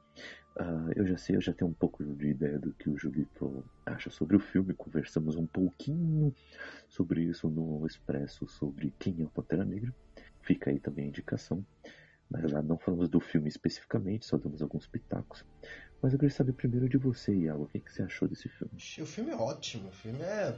Uh, 0.55 0.91
eu 0.95 1.05
já 1.05 1.17
sei, 1.17 1.35
eu 1.35 1.41
já 1.41 1.53
tenho 1.53 1.69
um 1.69 1.73
pouco 1.73 2.01
de 2.03 2.29
ideia 2.29 2.57
do 2.57 2.71
que 2.73 2.89
o 2.89 2.97
Julito 2.97 3.63
acha 3.85 4.09
sobre 4.09 4.37
o 4.37 4.39
filme. 4.39 4.73
Conversamos 4.73 5.35
um 5.35 5.45
pouquinho 5.45 6.33
sobre 6.87 7.23
isso 7.23 7.49
no 7.49 7.85
Expresso, 7.85 8.47
sobre 8.47 8.93
quem 8.97 9.21
é 9.21 9.25
o 9.25 9.29
Pantera 9.29 9.65
Negra. 9.65 9.93
Fica 10.41 10.69
aí 10.69 10.79
também 10.79 11.05
a 11.05 11.09
indicação. 11.09 11.63
Mas 12.29 12.49
lá 12.51 12.61
não 12.61 12.77
falamos 12.77 13.09
do 13.09 13.19
filme 13.19 13.49
especificamente, 13.49 14.25
só 14.25 14.37
damos 14.37 14.61
alguns 14.61 14.87
pitacos. 14.87 15.45
Mas 16.01 16.13
eu 16.13 16.19
queria 16.19 16.33
saber 16.33 16.53
primeiro 16.53 16.87
de 16.87 16.97
você, 16.97 17.35
Iago. 17.35 17.63
O 17.63 17.67
que, 17.67 17.81
que 17.81 17.91
você 17.91 18.03
achou 18.03 18.27
desse 18.27 18.47
filme? 18.47 18.73
O 18.75 19.05
filme 19.05 19.31
é 19.31 19.35
ótimo, 19.35 19.89
o 19.89 19.91
filme 19.91 20.21
é 20.21 20.57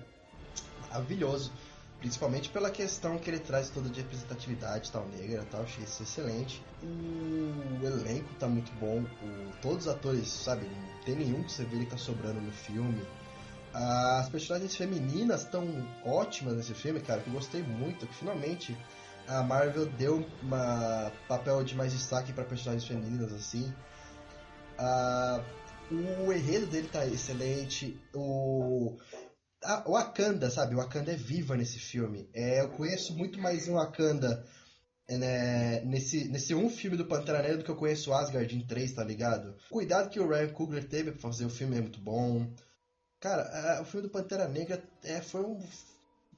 maravilhoso. 0.82 1.52
Principalmente 2.00 2.50
pela 2.50 2.72
questão 2.72 3.18
que 3.18 3.30
ele 3.30 3.40
traz 3.40 3.70
toda 3.70 3.90
de 3.90 4.00
representatividade 4.02 4.90
tal 4.90 5.06
negra 5.10 5.46
tal, 5.52 5.64
achei 5.64 5.84
isso 5.84 6.02
excelente. 6.02 6.64
O 6.82 7.86
elenco 7.86 8.34
tá 8.36 8.48
muito 8.48 8.72
bom, 8.80 9.02
o, 9.02 9.52
todos 9.62 9.86
os 9.86 9.92
atores, 9.92 10.28
sabe, 10.30 10.66
não 10.66 11.04
tem 11.04 11.16
nenhum 11.16 11.44
que 11.44 11.52
você 11.52 11.66
vê 11.66 11.80
que 11.80 11.88
tá 11.88 11.98
sobrando 11.98 12.40
no 12.40 12.52
filme. 12.52 13.06
As 13.74 14.30
personagens 14.30 14.76
femininas 14.76 15.44
estão 15.44 15.68
ótimas 16.06 16.56
nesse 16.56 16.74
filme, 16.74 17.02
cara, 17.02 17.20
que 17.20 17.28
eu 17.28 17.34
gostei 17.34 17.62
muito, 17.62 18.08
que 18.08 18.16
finalmente 18.16 18.76
a 19.28 19.44
Marvel 19.44 19.86
deu 19.86 20.18
um 20.18 20.26
papel 21.28 21.64
de 21.64 21.76
mais 21.76 21.92
destaque 21.92 22.34
para 22.34 22.46
personagens 22.46 22.86
femininas, 22.86 23.32
assim. 23.34 23.72
Uh, 24.80 26.26
o 26.26 26.34
enredo 26.34 26.66
dele 26.66 26.88
tá 26.88 27.06
excelente. 27.06 28.00
O 28.14 28.98
o 29.86 29.92
Wakanda, 29.92 30.50
sabe? 30.50 30.76
O 30.76 30.78
Wakanda 30.78 31.12
é 31.12 31.16
viva 31.16 31.56
nesse 31.56 31.80
filme. 31.80 32.30
É, 32.34 32.62
eu 32.62 32.70
conheço 32.70 33.16
muito 33.16 33.40
mais 33.40 33.68
em 33.68 33.74
Wakanda 33.74 34.46
né, 35.18 35.82
nesse, 35.82 36.28
nesse 36.30 36.54
um 36.54 36.70
filme 36.70 36.96
do 36.96 37.06
Pantera 37.06 37.42
Negra 37.42 37.58
do 37.58 37.64
que 37.64 37.72
eu 37.72 37.76
conheço 37.76 38.14
Asgard 38.14 38.56
em 38.56 38.66
três, 38.66 38.94
tá 38.94 39.04
ligado? 39.04 39.56
Cuidado 39.70 40.10
que 40.10 40.20
o 40.20 40.28
Ryan 40.28 40.50
Coogler 40.50 40.88
teve 40.88 41.12
pra 41.12 41.22
fazer 41.22 41.46
o 41.46 41.50
filme 41.50 41.78
é 41.78 41.82
muito 41.82 42.00
bom. 42.00 42.48
Cara, 43.20 43.82
o 43.82 43.86
filme 43.86 44.08
do 44.08 44.12
Pantera 44.12 44.48
Negra 44.48 44.82
é, 45.04 45.22
foi 45.22 45.42
um. 45.42 45.60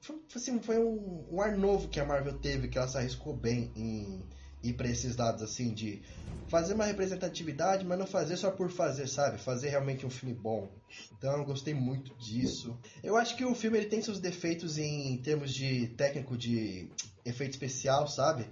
Foi, 0.00 0.20
assim, 0.34 0.60
foi 0.60 0.78
um, 0.78 1.28
um 1.30 1.40
ar 1.40 1.56
novo 1.56 1.88
que 1.88 2.00
a 2.00 2.04
Marvel 2.04 2.38
teve, 2.38 2.68
que 2.68 2.76
ela 2.76 2.88
se 2.88 2.96
arriscou 2.96 3.36
bem 3.36 3.70
em 3.76 4.28
ir 4.62 4.74
para 4.74 4.88
esses 4.88 5.16
lados 5.16 5.42
assim 5.42 5.72
de 5.72 6.02
fazer 6.48 6.74
uma 6.74 6.84
representatividade, 6.84 7.84
mas 7.84 7.98
não 7.98 8.06
fazer 8.06 8.36
só 8.36 8.50
por 8.50 8.70
fazer, 8.70 9.08
sabe? 9.08 9.38
Fazer 9.38 9.70
realmente 9.70 10.04
um 10.04 10.10
filme 10.10 10.34
bom. 10.34 10.68
Então 11.16 11.38
eu 11.38 11.44
gostei 11.44 11.72
muito 11.72 12.14
disso. 12.16 12.76
Eu 13.02 13.16
acho 13.16 13.36
que 13.36 13.44
o 13.44 13.54
filme 13.54 13.78
ele 13.78 13.86
tem 13.86 14.02
seus 14.02 14.20
defeitos 14.20 14.76
em 14.76 15.16
termos 15.18 15.52
de 15.54 15.86
técnico 15.88 16.36
de 16.36 16.90
efeito 17.24 17.52
especial, 17.52 18.06
sabe? 18.06 18.46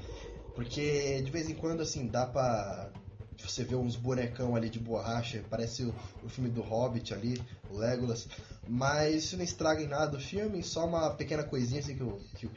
Porque 0.55 1.21
de 1.23 1.31
vez 1.31 1.49
em 1.49 1.55
quando 1.55 1.83
assim 1.83 2.07
dá 2.07 2.27
pra 2.27 2.91
você 3.39 3.65
ver 3.65 3.77
uns 3.77 3.97
bonecão 3.97 4.55
ali 4.55 4.69
de 4.69 4.79
borracha, 4.79 5.43
parece 5.49 5.85
o, 5.85 5.95
o 6.23 6.29
filme 6.29 6.51
do 6.51 6.61
Hobbit 6.61 7.13
ali, 7.13 7.41
o 7.71 7.79
Legolas. 7.79 8.29
Mas 8.69 9.25
isso 9.25 9.37
não 9.37 9.45
estraga 9.45 9.83
em 9.83 9.89
nada 9.89 10.17
o 10.17 10.21
filme, 10.21 10.63
só 10.63 10.87
uma 10.87 11.11
pequena 11.11 11.43
coisinha 11.43 11.81
assim 11.81 11.97
que, 11.97 12.03
eu, 12.03 12.21
que, 12.37 12.49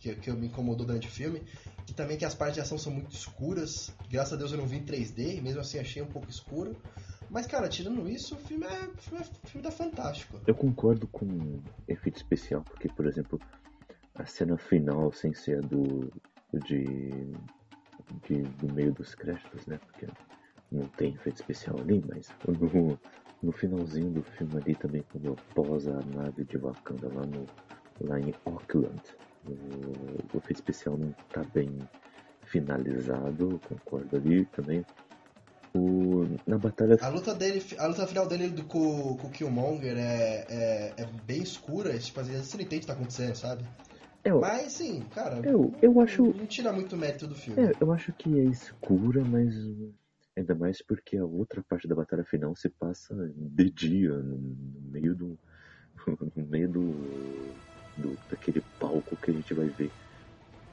que, 0.00 0.14
que, 0.14 0.32
me 0.32 0.46
incomodou 0.46 0.86
durante 0.86 1.08
o 1.08 1.10
filme. 1.10 1.42
Que 1.88 1.94
também 1.94 2.18
que 2.18 2.24
as 2.26 2.34
partes 2.34 2.56
de 2.56 2.60
ação 2.60 2.76
são 2.76 2.92
muito 2.92 3.14
escuras. 3.14 3.90
Graças 4.10 4.34
a 4.34 4.36
Deus 4.36 4.52
eu 4.52 4.58
não 4.58 4.66
vi 4.66 4.76
em 4.76 4.84
3D, 4.84 5.38
e 5.38 5.40
mesmo 5.40 5.62
assim 5.62 5.78
achei 5.78 6.02
um 6.02 6.06
pouco 6.06 6.28
escuro. 6.28 6.76
Mas, 7.30 7.46
cara, 7.46 7.66
tirando 7.66 8.06
isso, 8.06 8.34
o 8.34 8.38
filme 8.38 8.66
é, 8.66 8.82
o 8.84 8.98
filme, 8.98 9.24
é, 9.24 9.48
filme 9.48 9.66
tá 9.66 9.70
fantástico. 9.70 10.38
Eu 10.46 10.54
concordo 10.54 11.08
com 11.08 11.26
efeito 11.88 12.16
especial, 12.16 12.62
porque, 12.62 12.90
por 12.90 13.06
exemplo, 13.06 13.40
a 14.14 14.26
cena 14.26 14.58
final, 14.58 15.10
sem 15.14 15.32
ser 15.32 15.62
do. 15.62 16.12
de. 16.52 17.08
de 18.28 18.42
do 18.42 18.70
meio 18.74 18.92
dos 18.92 19.14
créditos, 19.14 19.64
né? 19.64 19.80
Porque 19.86 20.06
não 20.70 20.86
tem 20.88 21.14
efeito 21.14 21.36
especial 21.36 21.80
ali, 21.80 22.04
mas 22.06 22.28
no, 22.46 23.00
no 23.42 23.50
finalzinho 23.50 24.10
do 24.10 24.22
filme 24.22 24.58
ali 24.58 24.74
também, 24.74 25.02
quando 25.10 25.34
posa 25.54 25.98
a 25.98 26.02
nave 26.14 26.44
de 26.44 26.58
Wakanda 26.58 27.08
lá, 27.08 27.24
no, 27.24 27.46
lá 28.02 28.20
em 28.20 28.34
Auckland, 28.44 29.00
o, 29.52 30.38
efeito 30.38 30.56
especial 30.56 30.96
não 30.96 31.12
tá 31.32 31.42
bem 31.54 31.70
finalizado, 32.44 33.60
concordo 33.68 34.16
ali 34.16 34.44
também. 34.46 34.84
O, 35.74 36.26
na 36.46 36.56
batalha. 36.56 36.96
A 37.00 37.08
luta 37.08 37.34
dele, 37.34 37.62
a 37.78 37.86
luta 37.86 38.06
final 38.06 38.26
dele 38.26 38.48
do, 38.48 38.64
com, 38.64 39.16
com 39.16 39.26
o 39.26 39.30
Killmonger 39.30 39.98
é, 39.98 40.46
é, 40.48 40.94
é 40.96 41.06
bem 41.26 41.42
escura, 41.42 41.94
é, 41.94 41.98
tipo, 41.98 42.18
às 42.20 42.26
vezes 42.26 42.46
você 42.46 42.56
não 42.56 42.64
entende 42.64 42.78
o 42.78 42.80
que 42.80 42.86
tá 42.86 42.92
acontecendo, 42.94 43.34
sabe? 43.34 43.64
Eu, 44.24 44.40
mas 44.40 44.72
sim, 44.72 45.00
cara. 45.14 45.40
Eu, 45.44 45.72
eu 45.80 46.00
acho. 46.00 46.22
Não, 46.22 46.32
não 46.32 46.46
tira 46.46 46.72
muito 46.72 46.96
mérito 46.96 47.26
do 47.26 47.34
filme. 47.34 47.62
É, 47.62 47.72
eu 47.78 47.92
acho 47.92 48.12
que 48.14 48.38
é 48.38 48.44
escura, 48.44 49.22
mas 49.24 49.54
Ainda 50.38 50.54
mais 50.54 50.80
porque 50.80 51.16
a 51.16 51.24
outra 51.24 51.60
parte 51.64 51.88
da 51.88 51.96
batalha 51.96 52.22
final 52.22 52.54
se 52.54 52.68
passa 52.68 53.12
de 53.34 53.70
dia, 53.70 54.12
no, 54.12 54.38
meio 54.88 55.12
do, 55.12 55.38
no 56.36 56.46
meio 56.46 56.68
do, 56.68 56.94
do, 57.98 58.18
daquele 58.30 58.60
palco 58.78 59.16
que 59.16 59.30
a 59.30 59.34
gente 59.34 59.52
vai 59.54 59.66
ver. 59.68 59.90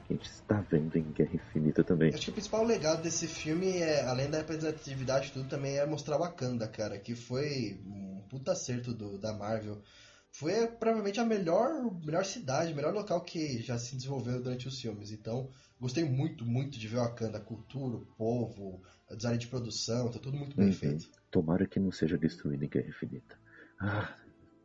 Que 0.06 0.12
a 0.12 0.16
gente 0.16 0.26
está 0.28 0.60
vendo 0.70 0.96
em 0.96 1.12
Guerra 1.12 1.34
Infinita 1.34 1.82
também. 1.82 2.14
Acho 2.14 2.24
que 2.24 2.30
o 2.30 2.34
principal 2.34 2.64
legado 2.64 3.02
desse 3.02 3.26
filme, 3.26 3.78
é, 3.78 4.04
além 4.06 4.30
da 4.30 4.38
representatividade 4.38 5.32
tudo, 5.32 5.48
também 5.48 5.76
é 5.78 5.84
mostrar 5.86 6.16
Wakanda, 6.18 6.68
cara, 6.68 6.98
que 6.98 7.14
foi 7.14 7.80
um 7.84 8.22
puta 8.28 8.52
acerto 8.52 8.92
do, 8.94 9.18
da 9.18 9.32
Marvel. 9.32 9.82
Foi 10.30 10.66
provavelmente 10.66 11.18
a 11.18 11.24
melhor, 11.24 11.70
melhor 12.04 12.24
cidade, 12.24 12.74
melhor 12.74 12.92
local 12.92 13.22
que 13.22 13.58
já 13.62 13.78
se 13.78 13.96
desenvolveu 13.96 14.40
durante 14.42 14.68
os 14.68 14.78
filmes. 14.78 15.10
Então, 15.10 15.50
gostei 15.80 16.04
muito, 16.04 16.44
muito 16.44 16.78
de 16.78 16.86
ver 16.86 16.96
Wakanda, 16.98 17.38
a 17.38 17.40
cultura, 17.40 17.96
o 17.96 18.06
povo, 18.16 18.82
a 19.10 19.14
design 19.14 19.38
de 19.38 19.46
produção, 19.48 20.10
tá 20.10 20.18
tudo 20.18 20.36
muito 20.36 20.54
bem 20.54 20.66
Uhum. 20.66 20.72
feito. 20.72 21.08
Tomara 21.30 21.66
que 21.66 21.80
não 21.80 21.90
seja 21.90 22.18
destruído 22.18 22.64
em 22.64 22.68
Guerra 22.68 22.88
Infinita. 22.88 23.38
Ah, 23.80 24.14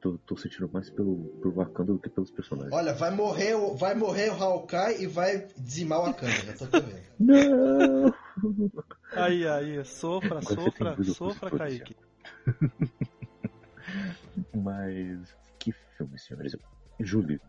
tô, 0.01 0.17
tô 0.25 0.35
sentindo 0.35 0.69
mais 0.71 0.89
pelo, 0.89 1.29
pelo 1.41 1.53
Wakanda 1.53 1.93
do 1.93 1.99
que 1.99 2.09
pelos 2.09 2.31
personagens. 2.31 2.73
Olha, 2.73 2.93
vai 2.93 3.11
morrer, 3.11 3.53
o- 3.55 3.75
vai 3.75 3.95
morrer 3.95 4.29
o 4.31 4.33
Hawkeye 4.43 5.03
e 5.03 5.07
vai 5.07 5.47
dizimar 5.57 5.99
o 5.99 6.03
Wakanda, 6.05 6.31
já 6.33 6.53
tô 6.53 6.65
vendo. 6.65 7.01
Não! 7.19 8.13
Aí, 9.13 9.47
aí, 9.47 9.85
sofra, 9.85 10.39
Agora 10.39 10.55
sofra, 10.55 11.03
sofra, 11.03 11.51
Kaique. 11.51 11.95
Mas 14.53 15.35
que 15.59 15.71
filme, 15.97 16.17
senhores. 16.19 16.55
Júlio, 16.99 17.39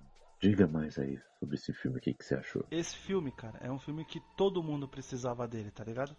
diga 0.41 0.67
mais 0.67 0.99
aí 0.99 1.19
sobre 1.39 1.57
esse 1.57 1.73
filme. 1.73 1.99
O 1.99 2.01
que, 2.01 2.15
que 2.15 2.25
você 2.25 2.35
achou? 2.35 2.65
Esse 2.71 2.97
filme, 2.97 3.31
cara, 3.31 3.59
é 3.63 3.71
um 3.71 3.79
filme 3.79 4.05
que 4.05 4.21
todo 4.37 4.63
mundo 4.63 4.89
precisava 4.89 5.47
dele, 5.47 5.71
tá 5.71 5.85
ligado? 5.85 6.17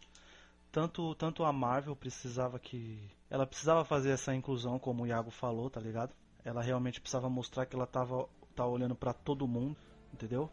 Tanto, 0.71 1.13
tanto 1.15 1.43
a 1.43 1.53
Marvel 1.53 1.95
precisava 1.95 2.57
que. 2.57 2.99
Ela 3.29 3.45
precisava 3.45 3.85
fazer 3.85 4.09
essa 4.11 4.33
inclusão, 4.33 4.79
como 4.79 5.03
o 5.03 5.07
Iago 5.07 5.29
falou, 5.29 5.69
tá 5.69 5.79
ligado? 5.79 6.15
Ela 6.45 6.61
realmente 6.61 6.99
precisava 6.99 7.29
mostrar 7.29 7.65
que 7.65 7.75
ela 7.75 7.87
tava, 7.87 8.27
tava 8.55 8.69
olhando 8.69 8.95
pra 8.95 9.13
todo 9.13 9.47
mundo, 9.47 9.77
entendeu? 10.13 10.49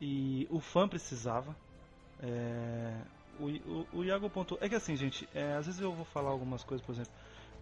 E 0.00 0.46
o 0.50 0.60
fã 0.60 0.88
precisava. 0.88 1.56
É, 2.22 3.00
o, 3.38 3.46
o, 3.46 3.86
o 3.94 4.04
Iago 4.04 4.28
pontuou. 4.28 4.58
É 4.62 4.68
que 4.68 4.74
assim, 4.74 4.96
gente, 4.96 5.28
é, 5.34 5.54
às 5.54 5.66
vezes 5.66 5.80
eu 5.80 5.92
vou 5.92 6.04
falar 6.04 6.30
algumas 6.30 6.62
coisas, 6.62 6.84
por 6.84 6.92
exemplo, 6.92 7.12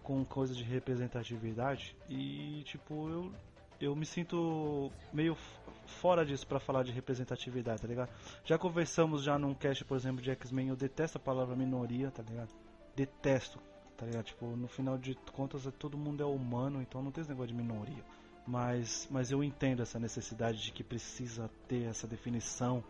com 0.03 0.25
coisas 0.25 0.57
de 0.57 0.63
representatividade, 0.63 1.95
e 2.09 2.63
tipo, 2.65 3.09
eu, 3.09 3.31
eu 3.79 3.95
me 3.95 4.05
sinto 4.05 4.91
meio 5.13 5.37
fora 5.85 6.25
disso 6.25 6.47
pra 6.47 6.59
falar 6.59 6.83
de 6.83 6.91
representatividade, 6.91 7.81
tá 7.81 7.87
ligado? 7.87 8.09
Já 8.43 8.57
conversamos 8.57 9.23
já 9.23 9.37
num 9.37 9.53
cast, 9.53 9.85
por 9.85 9.95
exemplo, 9.95 10.21
de 10.21 10.31
X-Men, 10.31 10.69
eu 10.69 10.75
detesto 10.75 11.17
a 11.17 11.21
palavra 11.21 11.55
minoria, 11.55 12.11
tá 12.11 12.23
ligado? 12.23 12.49
Detesto, 12.95 13.59
tá 13.99 14.05
ligado? 14.05 14.25
Tipo, 14.25 14.45
no 14.55 14.67
final 14.69 14.97
de 14.97 15.13
contas, 15.33 15.67
todo 15.77 15.97
mundo 15.97 16.23
é 16.23 16.25
humano, 16.25 16.81
então 16.81 17.03
não 17.03 17.11
tem 17.11 17.21
esse 17.21 17.29
negócio 17.29 17.53
de 17.53 17.61
minoria. 17.61 18.03
Mas, 18.47 19.07
mas 19.11 19.29
eu 19.29 19.43
entendo 19.43 19.81
essa 19.81 19.99
necessidade 19.99 20.63
de 20.63 20.71
que 20.71 20.83
precisa 20.83 21.51
ter 21.67 21.83
essa 21.83 22.07
definição 22.07 22.81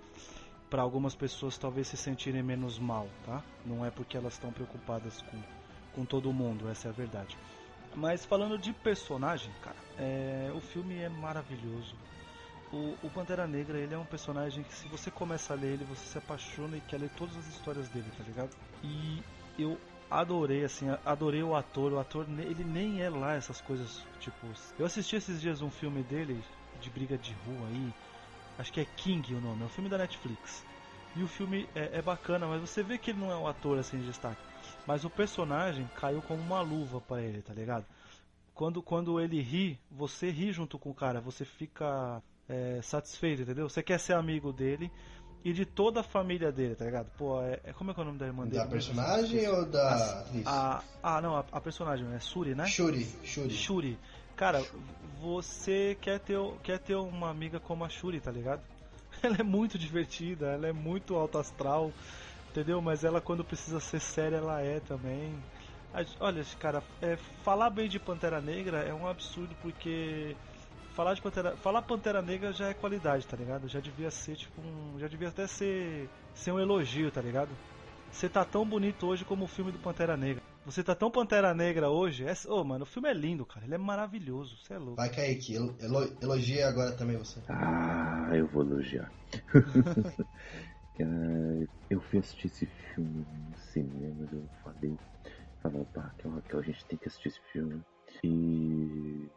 para 0.70 0.84
algumas 0.84 1.16
pessoas 1.16 1.58
talvez 1.58 1.88
se 1.88 1.98
sentirem 1.98 2.44
menos 2.44 2.78
mal, 2.78 3.08
tá? 3.26 3.44
Não 3.66 3.84
é 3.84 3.90
porque 3.90 4.16
elas 4.16 4.34
estão 4.34 4.54
preocupadas 4.54 5.20
com, 5.24 5.42
com 5.96 6.06
todo 6.06 6.32
mundo, 6.32 6.70
essa 6.70 6.88
é 6.88 6.92
a 6.92 6.94
verdade. 6.94 7.36
Mas 7.96 8.24
falando 8.24 8.56
de 8.58 8.72
personagem, 8.72 9.52
cara, 9.64 9.76
é, 9.98 10.52
o 10.56 10.62
filme 10.62 10.96
é 11.00 11.10
maravilhoso. 11.10 11.96
O, 12.72 12.96
o 13.02 13.10
Pantera 13.10 13.48
Negra, 13.48 13.80
ele 13.80 13.96
é 13.96 13.98
um 13.98 14.06
personagem 14.06 14.64
que 14.64 14.76
se 14.76 14.88
você 14.88 15.10
começa 15.10 15.54
a 15.54 15.56
ler 15.56 15.74
ele, 15.74 15.86
você 15.86 16.06
se 16.06 16.18
apaixona 16.20 16.78
e 16.78 16.82
quer 16.82 17.00
ler 17.00 17.10
todas 17.18 17.36
as 17.36 17.48
histórias 17.48 17.90
dele, 17.90 18.06
tá 18.16 18.24
ligado? 18.24 18.56
E 18.84 19.24
eu 19.58 19.76
adorei, 20.10 20.64
assim, 20.64 20.88
adorei 21.06 21.44
o 21.44 21.56
ator. 21.56 21.94
O 21.94 22.00
ator, 22.00 22.26
ele 22.40 22.64
nem 22.64 23.02
é 23.02 23.10
lá 23.10 23.34
essas 23.34 23.62
coisas, 23.62 24.06
tipo... 24.20 24.52
Eu 24.78 24.86
assisti 24.86 25.16
esses 25.16 25.40
dias 25.40 25.62
um 25.62 25.70
filme 25.70 26.04
dele, 26.04 26.44
de 26.80 26.90
briga 26.90 27.18
de 27.18 27.34
rua 27.34 27.68
aí, 27.68 27.94
acho 28.58 28.74
que 28.74 28.80
é 28.82 28.86
King 28.86 29.36
o 29.36 29.42
nome, 29.42 29.64
é 29.64 29.66
um 29.66 29.70
filme 29.70 29.90
da 29.90 29.98
Netflix. 29.98 30.66
E 31.16 31.24
o 31.24 31.28
filme 31.28 31.68
é, 31.76 31.98
é 31.98 32.02
bacana, 32.02 32.48
mas 32.48 32.62
você 32.62 32.84
vê 32.84 32.98
que 32.98 33.12
ele 33.12 33.20
não 33.20 33.32
é 33.32 33.38
um 33.38 33.48
ator 33.48 33.78
assim 33.78 34.00
de 34.00 34.06
destaque. 34.06 34.42
Mas 34.86 35.04
o 35.04 35.10
personagem 35.10 35.90
caiu 35.96 36.22
como 36.22 36.42
uma 36.42 36.62
luva 36.62 37.02
pra 37.02 37.22
ele, 37.22 37.42
tá 37.42 37.54
ligado? 37.54 37.86
Quando, 38.54 38.82
quando 38.82 39.20
ele 39.20 39.42
ri, 39.42 39.80
você 39.90 40.30
ri 40.30 40.52
junto 40.52 40.78
com 40.78 40.90
o 40.90 40.94
cara, 40.94 41.22
você 41.22 41.46
fica 41.46 42.22
é, 42.48 42.82
satisfeito, 42.82 43.42
entendeu? 43.44 43.70
Você 43.70 43.82
quer 43.82 44.00
ser 44.00 44.14
amigo 44.14 44.52
dele 44.52 44.92
e 45.44 45.54
de 45.54 45.66
toda 45.66 46.02
a 46.02 46.04
família 46.04 46.52
dele, 46.52 46.76
tá 46.76 46.86
ligado? 46.86 47.08
Pô, 47.18 47.42
é, 47.42 47.60
é- 47.64 47.74
como 47.74 47.92
é 47.92 47.94
que 47.94 48.00
é 48.00 48.04
o 48.04 48.06
nome 48.06 48.20
da 48.20 48.26
irmã 48.28 48.44
dele? 48.46 48.58
Da 48.64 48.66
personagem 48.68 49.48
ou 49.48 49.66
da 49.66 50.20
atriz? 50.20 50.44
A, 50.46 50.84
ah, 51.02 51.22
não, 51.22 51.36
a, 51.38 51.46
a 51.52 51.62
personagem, 51.62 52.06
é 52.14 52.20
Suri, 52.20 52.54
né? 52.56 52.66
Shuri, 52.66 53.06
Shuri. 53.24 53.54
Shuri. 53.54 54.00
Cara, 54.36 54.64
você 55.22 55.98
quer 56.02 56.20
ter, 56.20 56.38
quer 56.64 56.80
ter 56.80 56.96
uma 56.96 57.30
amiga 57.30 57.60
como 57.60 57.84
a 57.84 57.90
Shuri, 57.90 58.20
tá 58.20 58.32
ligado? 58.32 58.62
Ela 59.24 59.38
é 59.40 59.44
muito 59.44 59.78
divertida, 59.78 60.46
ela 60.52 60.68
é 60.68 60.72
muito 60.72 61.16
alto 61.16 61.40
astral, 61.40 61.92
entendeu? 62.52 62.80
Mas 62.82 63.04
ela, 63.04 63.20
quando 63.20 63.44
precisa 63.44 63.80
ser 63.80 64.00
séria, 64.00 64.38
ela 64.38 64.62
é 64.62 64.80
também. 64.80 65.34
A- 65.94 66.06
Olha, 66.22 66.46
cara, 66.58 66.82
é, 67.02 67.18
falar 67.44 67.70
bem 67.70 67.90
de 67.90 68.00
Pantera 68.00 68.40
Negra 68.40 68.84
é 68.84 68.94
um 68.94 69.08
absurdo 69.08 69.54
porque 69.62 70.36
falar 71.00 71.14
de 71.14 71.22
Pantera, 71.22 71.56
falar 71.56 71.82
Pantera 71.82 72.22
Negra 72.22 72.52
já 72.52 72.68
é 72.68 72.74
qualidade, 72.74 73.26
tá 73.26 73.38
ligado? 73.38 73.70
Já 73.70 73.80
devia 73.80 74.12
ser 74.12 74.36
tipo 74.36 74.60
um, 74.62 75.00
já 75.00 75.08
devia 75.08 75.30
até 75.30 75.48
ser 75.48 76.10
ser 76.36 76.52
um 76.52 76.60
elogio, 76.60 77.10
tá 77.10 77.22
ligado? 77.22 77.52
Você 78.12 78.28
tá 78.28 78.44
tão 78.44 78.66
bonito 78.66 79.08
hoje 79.08 79.24
como 79.24 79.46
o 79.46 79.48
filme 79.48 79.72
do 79.72 79.80
Pantera 79.80 80.18
Negra. 80.18 80.44
Você 80.66 80.84
tá 80.84 80.94
tão 80.94 81.10
Pantera 81.10 81.54
Negra 81.54 81.90
hoje. 81.90 82.26
É... 82.26 82.34
Ô, 82.50 82.66
mano, 82.66 82.84
o 82.84 82.86
filme 82.86 83.08
é 83.08 83.14
lindo, 83.14 83.46
cara. 83.46 83.66
Ele 83.66 83.76
é 83.76 83.78
maravilhoso. 83.78 84.58
Você 84.58 84.74
é 84.74 84.78
louco. 84.78 84.98
Vai, 84.98 85.10
Kaique, 85.10 85.56
elo- 85.56 85.74
elo- 85.80 86.18
elogia 86.22 86.68
agora 86.68 86.92
também 86.92 87.16
você. 87.16 87.40
Ah, 87.48 88.32
eu 88.34 88.48
vou 88.48 88.64
elogiar. 88.64 89.10
Cara, 90.98 91.70
eu 91.90 92.02
fui 92.02 92.20
assistir 92.20 92.48
esse 92.48 92.66
filme 92.66 93.26
no 93.50 93.58
cinema, 93.58 94.28
eu 94.34 94.50
falei, 94.62 94.98
falava, 95.64 95.86
pá, 95.94 96.12
Raquel, 96.26 96.60
a 96.60 96.64
gente 96.64 96.84
tem 96.88 97.00
que 97.00 97.08
assistir 97.08 97.30
esse 97.30 97.40
filme. 97.54 97.82
E, 98.22 99.30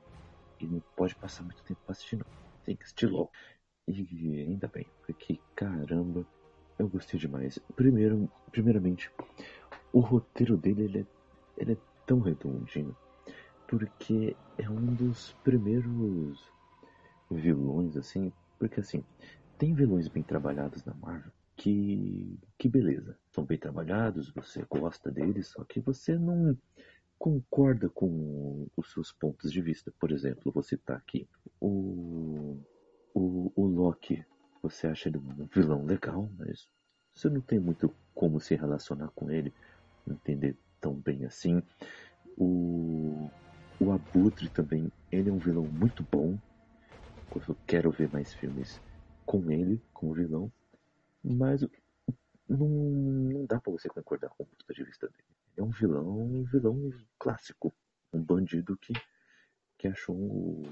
não 0.66 0.80
pode 0.96 1.14
passar 1.14 1.42
muito 1.42 1.62
tempo 1.62 1.80
não. 1.86 2.26
Tem 2.64 2.76
que 2.76 2.84
assistir 2.84 3.06
logo. 3.06 3.30
E 3.88 4.40
ainda 4.40 4.68
bem, 4.68 4.86
porque 5.04 5.40
caramba, 5.56 6.24
eu 6.78 6.88
gostei 6.88 7.18
demais. 7.18 7.58
Primeiro, 7.74 8.30
primeiramente, 8.50 9.10
o 9.92 10.00
roteiro 10.00 10.56
dele 10.56 10.84
ele 10.84 10.98
é, 11.00 11.06
ele 11.56 11.72
é 11.72 11.76
tão 12.06 12.20
redondinho, 12.20 12.96
porque 13.66 14.36
é 14.58 14.68
um 14.70 14.94
dos 14.94 15.32
primeiros 15.44 16.50
vilões, 17.30 17.96
assim, 17.96 18.32
porque 18.58 18.80
assim, 18.80 19.04
tem 19.58 19.74
vilões 19.74 20.08
bem 20.08 20.22
trabalhados 20.22 20.84
na 20.84 20.94
Marvel 20.94 21.32
que, 21.56 22.38
que 22.58 22.68
beleza, 22.68 23.16
são 23.30 23.44
bem 23.44 23.58
trabalhados, 23.58 24.30
você 24.30 24.64
gosta 24.68 25.10
deles, 25.10 25.48
só 25.48 25.64
que 25.64 25.80
você 25.80 26.18
não 26.18 26.56
concorda 27.22 27.88
com 27.88 28.66
os 28.76 28.92
seus 28.92 29.12
pontos 29.12 29.52
de 29.52 29.62
vista. 29.62 29.92
Por 30.00 30.10
exemplo, 30.10 30.50
vou 30.50 30.60
citar 30.60 30.96
aqui 30.96 31.28
o, 31.60 32.58
o, 33.14 33.52
o 33.54 33.64
Loki. 33.64 34.24
Você 34.60 34.88
acha 34.88 35.08
ele 35.08 35.18
um 35.18 35.46
vilão 35.46 35.84
legal, 35.84 36.28
mas 36.36 36.68
você 37.14 37.30
não 37.30 37.40
tem 37.40 37.60
muito 37.60 37.94
como 38.12 38.40
se 38.40 38.56
relacionar 38.56 39.08
com 39.14 39.30
ele, 39.30 39.54
entender 40.04 40.58
tão 40.80 40.94
bem 40.94 41.24
assim. 41.24 41.62
O, 42.36 43.30
o 43.78 43.92
Abutre 43.92 44.48
também, 44.48 44.90
ele 45.12 45.30
é 45.30 45.32
um 45.32 45.38
vilão 45.38 45.64
muito 45.64 46.04
bom. 46.10 46.36
Eu 47.36 47.56
quero 47.68 47.92
ver 47.92 48.10
mais 48.12 48.34
filmes 48.34 48.80
com 49.24 49.48
ele, 49.48 49.80
com 49.94 50.10
o 50.10 50.14
vilão. 50.14 50.52
Mas 51.22 51.64
não, 52.48 52.68
não 52.68 53.46
dá 53.46 53.60
pra 53.60 53.70
você 53.70 53.88
concordar 53.88 54.30
com 54.30 54.42
o 54.42 54.46
ponto 54.46 54.74
de 54.74 54.82
vista 54.82 55.06
dele. 55.06 55.31
Ele 55.52 55.60
é 55.60 55.62
um 55.62 55.70
vilão, 55.70 56.08
um 56.08 56.44
vilão 56.44 56.92
clássico. 57.18 57.72
Um 58.12 58.20
bandido 58.22 58.76
que, 58.76 58.92
que 59.78 59.88
achou. 59.88 60.14
um- 60.16 60.62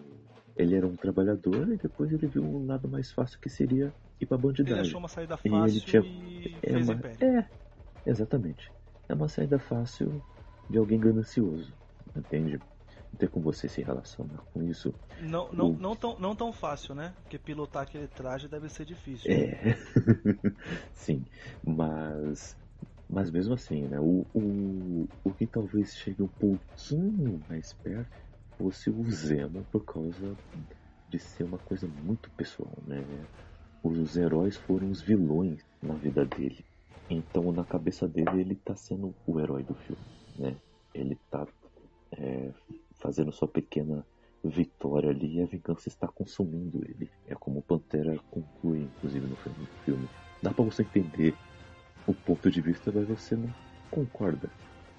Ele 0.56 0.74
era 0.74 0.86
um 0.86 0.96
trabalhador 0.96 1.72
e 1.72 1.76
depois 1.78 2.12
ele 2.12 2.26
viu 2.26 2.42
um 2.44 2.66
lado 2.66 2.86
mais 2.88 3.10
fácil 3.12 3.38
que 3.40 3.48
seria 3.48 3.94
ir 4.20 4.26
pra 4.26 4.36
Ele 4.36 4.42
bandidagem. 4.42 4.82
achou 4.84 4.98
uma 5.00 5.08
saída 5.08 5.36
E 5.36 5.48
ele 5.48 5.58
fácil 5.60 5.80
tinha- 5.90 6.02
e 6.02 6.44
É, 6.62 6.72
fez 6.72 6.88
uma- 6.88 7.00
é, 7.22 7.46
exatamente. 8.04 8.70
É 9.08 9.14
uma 9.14 9.28
saída 9.28 9.58
fácil 9.58 10.22
de 10.68 10.76
alguém 10.78 11.00
ganancioso, 11.00 11.72
entende? 12.14 12.58
Não 13.12 13.18
tem 13.18 13.28
como 13.28 13.44
você 13.44 13.68
se 13.68 13.82
relacionar 13.82 14.44
com 14.52 14.62
isso. 14.62 14.94
Não, 15.22 15.50
não, 15.52 15.66
o- 15.68 15.80
não, 15.80 15.96
tão, 15.96 16.18
não 16.18 16.34
tão 16.36 16.52
fácil, 16.52 16.94
né? 16.94 17.14
Porque 17.22 17.38
pilotar 17.38 17.82
aquele 17.82 18.06
traje 18.08 18.48
deve 18.48 18.68
ser 18.68 18.84
difícil. 18.84 19.30
É, 19.30 19.74
sim, 20.94 21.24
mas, 21.64 22.56
mas 23.10 23.30
mesmo 23.30 23.54
assim, 23.54 23.82
né? 23.88 23.98
O, 23.98 24.24
o, 24.32 25.08
o 25.24 25.32
que 25.32 25.46
talvez 25.46 25.94
chegue 25.94 26.22
um 26.22 26.28
pouquinho 26.28 27.42
mais 27.48 27.72
perto 27.82 28.08
fosse 28.56 28.90
o 28.90 29.10
Zemo 29.10 29.66
por 29.72 29.84
causa 29.84 30.36
de 31.08 31.18
ser 31.18 31.44
uma 31.44 31.58
coisa 31.58 31.88
muito 31.88 32.30
pessoal, 32.32 32.72
né? 32.86 33.02
Os 33.82 34.16
heróis 34.16 34.56
foram 34.58 34.90
os 34.90 35.02
vilões 35.02 35.64
na 35.82 35.94
vida 35.94 36.24
dele. 36.24 36.64
Então, 37.08 37.50
na 37.50 37.64
cabeça 37.64 38.06
dele, 38.06 38.40
ele 38.40 38.54
tá 38.54 38.76
sendo 38.76 39.12
o 39.26 39.40
herói 39.40 39.64
do 39.64 39.74
filme, 39.74 40.02
né? 40.38 40.56
Ele 40.94 41.18
tá 41.30 41.46
é, 42.12 42.52
fazendo 43.00 43.32
sua 43.32 43.48
pequena 43.48 44.06
vitória 44.44 45.10
ali 45.10 45.38
e 45.38 45.42
a 45.42 45.46
vingança 45.46 45.88
está 45.88 46.06
consumindo 46.06 46.84
ele. 46.84 47.10
É 47.26 47.34
como 47.34 47.58
o 47.58 47.62
Pantera 47.62 48.16
conclui, 48.30 48.82
inclusive, 48.82 49.26
no 49.26 49.36
filme. 49.36 50.08
Dá 50.42 50.52
para 50.52 50.64
você 50.64 50.82
entender 50.82 51.34
o 52.10 52.14
ponto 52.14 52.50
de 52.50 52.60
vista, 52.60 52.90
mas 52.92 53.06
você 53.08 53.36
não 53.36 53.52
concorda 53.90 54.50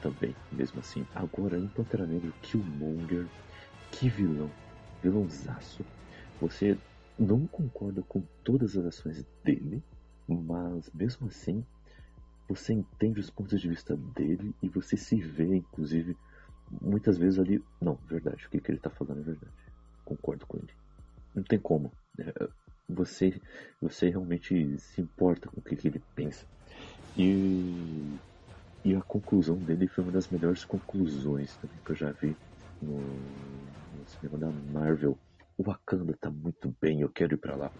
também, 0.01 0.35
mesmo 0.51 0.79
assim. 0.79 1.05
Agora, 1.13 1.57
em 1.57 1.67
Pantera 1.67 2.05
Negra, 2.05 2.31
Killmonger, 2.41 3.27
que 3.91 4.09
vilão, 4.09 4.49
vilãozaço. 5.01 5.85
Você 6.39 6.77
não 7.19 7.45
concorda 7.45 8.01
com 8.01 8.21
todas 8.43 8.75
as 8.75 8.85
ações 8.85 9.25
dele, 9.43 9.83
mas 10.27 10.89
mesmo 10.93 11.27
assim, 11.27 11.63
você 12.47 12.73
entende 12.73 13.19
os 13.19 13.29
pontos 13.29 13.59
de 13.59 13.67
vista 13.67 13.95
dele 13.95 14.55
e 14.61 14.69
você 14.69 14.97
se 14.97 15.15
vê, 15.21 15.55
inclusive, 15.55 16.17
muitas 16.81 17.17
vezes 17.17 17.39
ali. 17.39 17.63
Não, 17.79 17.95
verdade, 18.07 18.45
o 18.45 18.49
que, 18.49 18.59
que 18.59 18.71
ele 18.71 18.77
está 18.77 18.89
falando 18.89 19.19
é 19.19 19.23
verdade. 19.23 19.53
Concordo 20.03 20.45
com 20.45 20.57
ele. 20.57 20.73
Não 21.35 21.43
tem 21.43 21.59
como. 21.59 21.91
É, 22.17 22.49
você, 22.89 23.39
você 23.79 24.09
realmente 24.09 24.77
se 24.79 25.01
importa 25.01 25.49
com 25.49 25.59
o 25.59 25.63
que, 25.63 25.75
que 25.75 25.87
ele 25.87 26.01
pensa. 26.15 26.45
E, 27.15 28.19
e 28.83 28.95
a 28.95 29.01
conclusão 29.01 29.63
dele 29.63 29.87
foi 29.87 30.03
uma 30.03 30.11
das 30.11 30.29
melhores 30.29 30.65
conclusões 30.65 31.57
também 31.57 31.79
que 31.85 31.91
eu 31.91 31.95
já 31.95 32.11
vi 32.13 32.39
no, 32.81 33.75
no 33.91 34.07
cinema 34.07 34.37
da 34.37 34.51
Marvel. 34.51 35.19
O 35.57 35.63
Wakanda 35.63 36.17
tá 36.17 36.31
muito 36.31 36.75
bem, 36.81 37.01
eu 37.01 37.09
quero 37.09 37.35
ir 37.35 37.37
para 37.37 37.55
lá. 37.55 37.71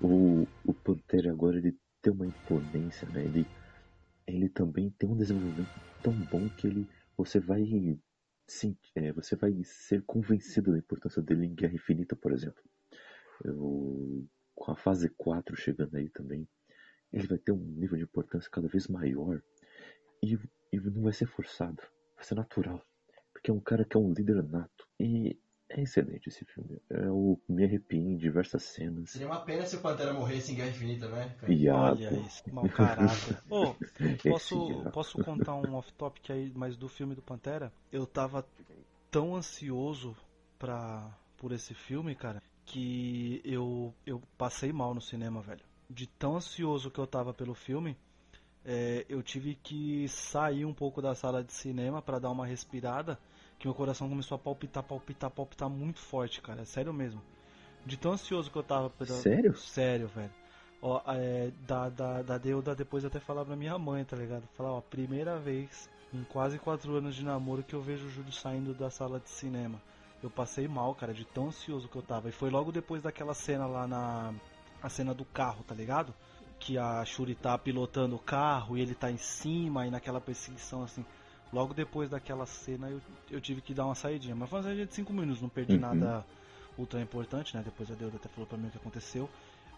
O, 0.00 0.48
o 0.64 0.74
Pantera 0.74 1.30
agora 1.30 1.58
ele 1.58 1.76
tem 2.02 2.12
uma 2.12 2.26
imponência, 2.26 3.08
né? 3.10 3.24
Ele, 3.24 3.50
ele 4.26 4.48
também 4.48 4.90
tem 4.98 5.08
um 5.08 5.16
desenvolvimento 5.16 5.80
tão 6.02 6.14
bom 6.14 6.48
que 6.50 6.66
ele 6.66 6.88
você 7.16 7.40
vai 7.40 7.64
sim, 8.46 8.76
é, 8.94 9.12
você 9.12 9.36
vai 9.36 9.52
ser 9.64 10.02
convencido 10.04 10.72
da 10.72 10.78
importância 10.78 11.20
dele 11.22 11.46
em 11.46 11.54
Guerra 11.54 11.74
Infinita, 11.74 12.16
por 12.16 12.32
exemplo. 12.32 12.62
Eu, 13.44 14.26
com 14.54 14.72
a 14.72 14.76
fase 14.76 15.08
4 15.10 15.56
chegando 15.56 15.96
aí 15.96 16.08
também, 16.10 16.48
ele 17.12 17.26
vai 17.26 17.38
ter 17.38 17.52
um 17.52 17.58
nível 17.58 17.96
de 17.96 18.04
importância 18.04 18.50
cada 18.50 18.68
vez 18.68 18.88
maior 18.88 19.40
e, 20.22 20.38
e 20.72 20.80
não 20.80 21.02
vai 21.02 21.12
ser 21.12 21.26
forçado, 21.26 21.82
vai 22.16 22.24
ser 22.24 22.34
natural. 22.34 22.82
Porque 23.32 23.50
é 23.50 23.54
um 23.54 23.60
cara 23.60 23.84
que 23.84 23.96
é 23.96 24.00
um 24.00 24.12
líder 24.12 24.42
nato. 24.42 24.86
E 24.98 25.38
é 25.68 25.82
excelente 25.82 26.28
esse 26.28 26.44
filme. 26.46 26.80
Eu 26.88 27.40
me 27.48 27.64
arrepio 27.64 28.00
em 28.00 28.16
diversas 28.16 28.62
cenas. 28.62 29.10
Seria 29.10 29.26
uma 29.26 29.40
pena 29.40 29.66
se 29.66 29.76
o 29.76 29.80
Pantera 29.80 30.12
morresse 30.12 30.52
em 30.52 30.56
Guerra 30.56 30.70
Infinita, 30.70 31.08
né? 31.08 31.36
Olha 31.74 32.26
isso, 32.26 32.42
mau 32.52 32.68
caráter. 32.68 33.38
oh, 33.50 33.74
posso, 34.28 34.90
posso 34.92 35.22
contar 35.22 35.54
um 35.54 35.74
off-topic 35.74 36.30
aí, 36.30 36.52
mas 36.54 36.76
do 36.76 36.88
filme 36.88 37.14
do 37.14 37.22
Pantera? 37.22 37.72
Eu 37.92 38.06
tava 38.06 38.44
tão 39.10 39.36
ansioso 39.36 40.16
pra, 40.58 41.14
por 41.36 41.52
esse 41.52 41.74
filme, 41.74 42.14
cara, 42.14 42.42
que 42.64 43.40
eu, 43.44 43.94
eu 44.06 44.22
passei 44.36 44.72
mal 44.72 44.94
no 44.94 45.00
cinema, 45.00 45.42
velho. 45.42 45.67
De 45.90 46.06
tão 46.06 46.36
ansioso 46.36 46.90
que 46.90 46.98
eu 46.98 47.06
tava 47.06 47.32
pelo 47.32 47.54
filme, 47.54 47.96
é, 48.64 49.06
eu 49.08 49.22
tive 49.22 49.54
que 49.54 50.06
sair 50.08 50.64
um 50.64 50.74
pouco 50.74 51.00
da 51.00 51.14
sala 51.14 51.42
de 51.42 51.52
cinema 51.52 52.02
para 52.02 52.18
dar 52.18 52.30
uma 52.30 52.46
respirada 52.46 53.18
que 53.58 53.66
meu 53.66 53.74
coração 53.74 54.08
começou 54.08 54.36
a 54.36 54.38
palpitar, 54.38 54.82
palpitar, 54.82 55.30
palpitar 55.30 55.68
muito 55.68 55.98
forte, 55.98 56.40
cara. 56.40 56.62
É 56.62 56.64
sério 56.64 56.92
mesmo. 56.92 57.20
De 57.84 57.96
tão 57.96 58.12
ansioso 58.12 58.50
que 58.50 58.56
eu 58.56 58.62
tava. 58.62 58.90
Pela... 58.90 59.10
Sério? 59.10 59.56
Sério, 59.56 60.08
velho. 60.08 60.30
Ó, 60.80 61.00
é, 61.08 61.50
da, 61.66 61.88
da, 61.88 62.22
da 62.22 62.38
Deuda 62.38 62.74
depois 62.74 63.04
até 63.04 63.18
falar 63.18 63.44
pra 63.44 63.56
minha 63.56 63.76
mãe, 63.78 64.04
tá 64.04 64.16
ligado? 64.16 64.46
Falar, 64.56 64.72
ó, 64.72 64.80
primeira 64.80 65.38
vez 65.38 65.90
em 66.12 66.22
quase 66.24 66.58
quatro 66.58 66.94
anos 66.94 67.16
de 67.16 67.24
namoro 67.24 67.62
que 67.62 67.74
eu 67.74 67.82
vejo 67.82 68.06
o 68.06 68.10
Júlio 68.10 68.32
saindo 68.32 68.72
da 68.74 68.90
sala 68.90 69.18
de 69.18 69.30
cinema. 69.30 69.80
Eu 70.22 70.30
passei 70.30 70.68
mal, 70.68 70.94
cara, 70.94 71.12
de 71.12 71.24
tão 71.24 71.48
ansioso 71.48 71.88
que 71.88 71.96
eu 71.96 72.02
tava. 72.02 72.28
E 72.28 72.32
foi 72.32 72.50
logo 72.50 72.70
depois 72.70 73.02
daquela 73.02 73.34
cena 73.34 73.66
lá 73.66 73.86
na. 73.86 74.34
A 74.82 74.88
cena 74.88 75.12
do 75.12 75.24
carro, 75.24 75.64
tá 75.64 75.74
ligado? 75.74 76.14
Que 76.58 76.78
a 76.78 77.04
Shuri 77.04 77.34
tá 77.34 77.56
pilotando 77.56 78.16
o 78.16 78.18
carro 78.18 78.76
e 78.76 78.80
ele 78.80 78.94
tá 78.94 79.10
em 79.10 79.16
cima 79.16 79.86
e 79.86 79.90
naquela 79.90 80.20
perseguição 80.20 80.82
assim. 80.82 81.04
Logo 81.52 81.72
depois 81.72 82.10
daquela 82.10 82.46
cena 82.46 82.90
eu, 82.90 83.00
eu 83.30 83.40
tive 83.40 83.60
que 83.60 83.72
dar 83.72 83.86
uma 83.86 83.94
saidinha. 83.94 84.34
Mas 84.34 84.50
foi 84.50 84.58
uma 84.58 84.64
saída 84.64 84.86
de 84.86 84.94
5 84.94 85.12
minutos, 85.12 85.42
não 85.42 85.48
perdi 85.48 85.74
uhum. 85.74 85.80
nada 85.80 86.24
ultra 86.76 87.00
importante, 87.00 87.56
né? 87.56 87.62
Depois 87.64 87.90
a 87.90 87.94
Deuda 87.94 88.16
até 88.16 88.28
falou 88.28 88.46
pra 88.46 88.56
mim 88.56 88.68
o 88.68 88.70
que 88.70 88.76
aconteceu. 88.76 89.28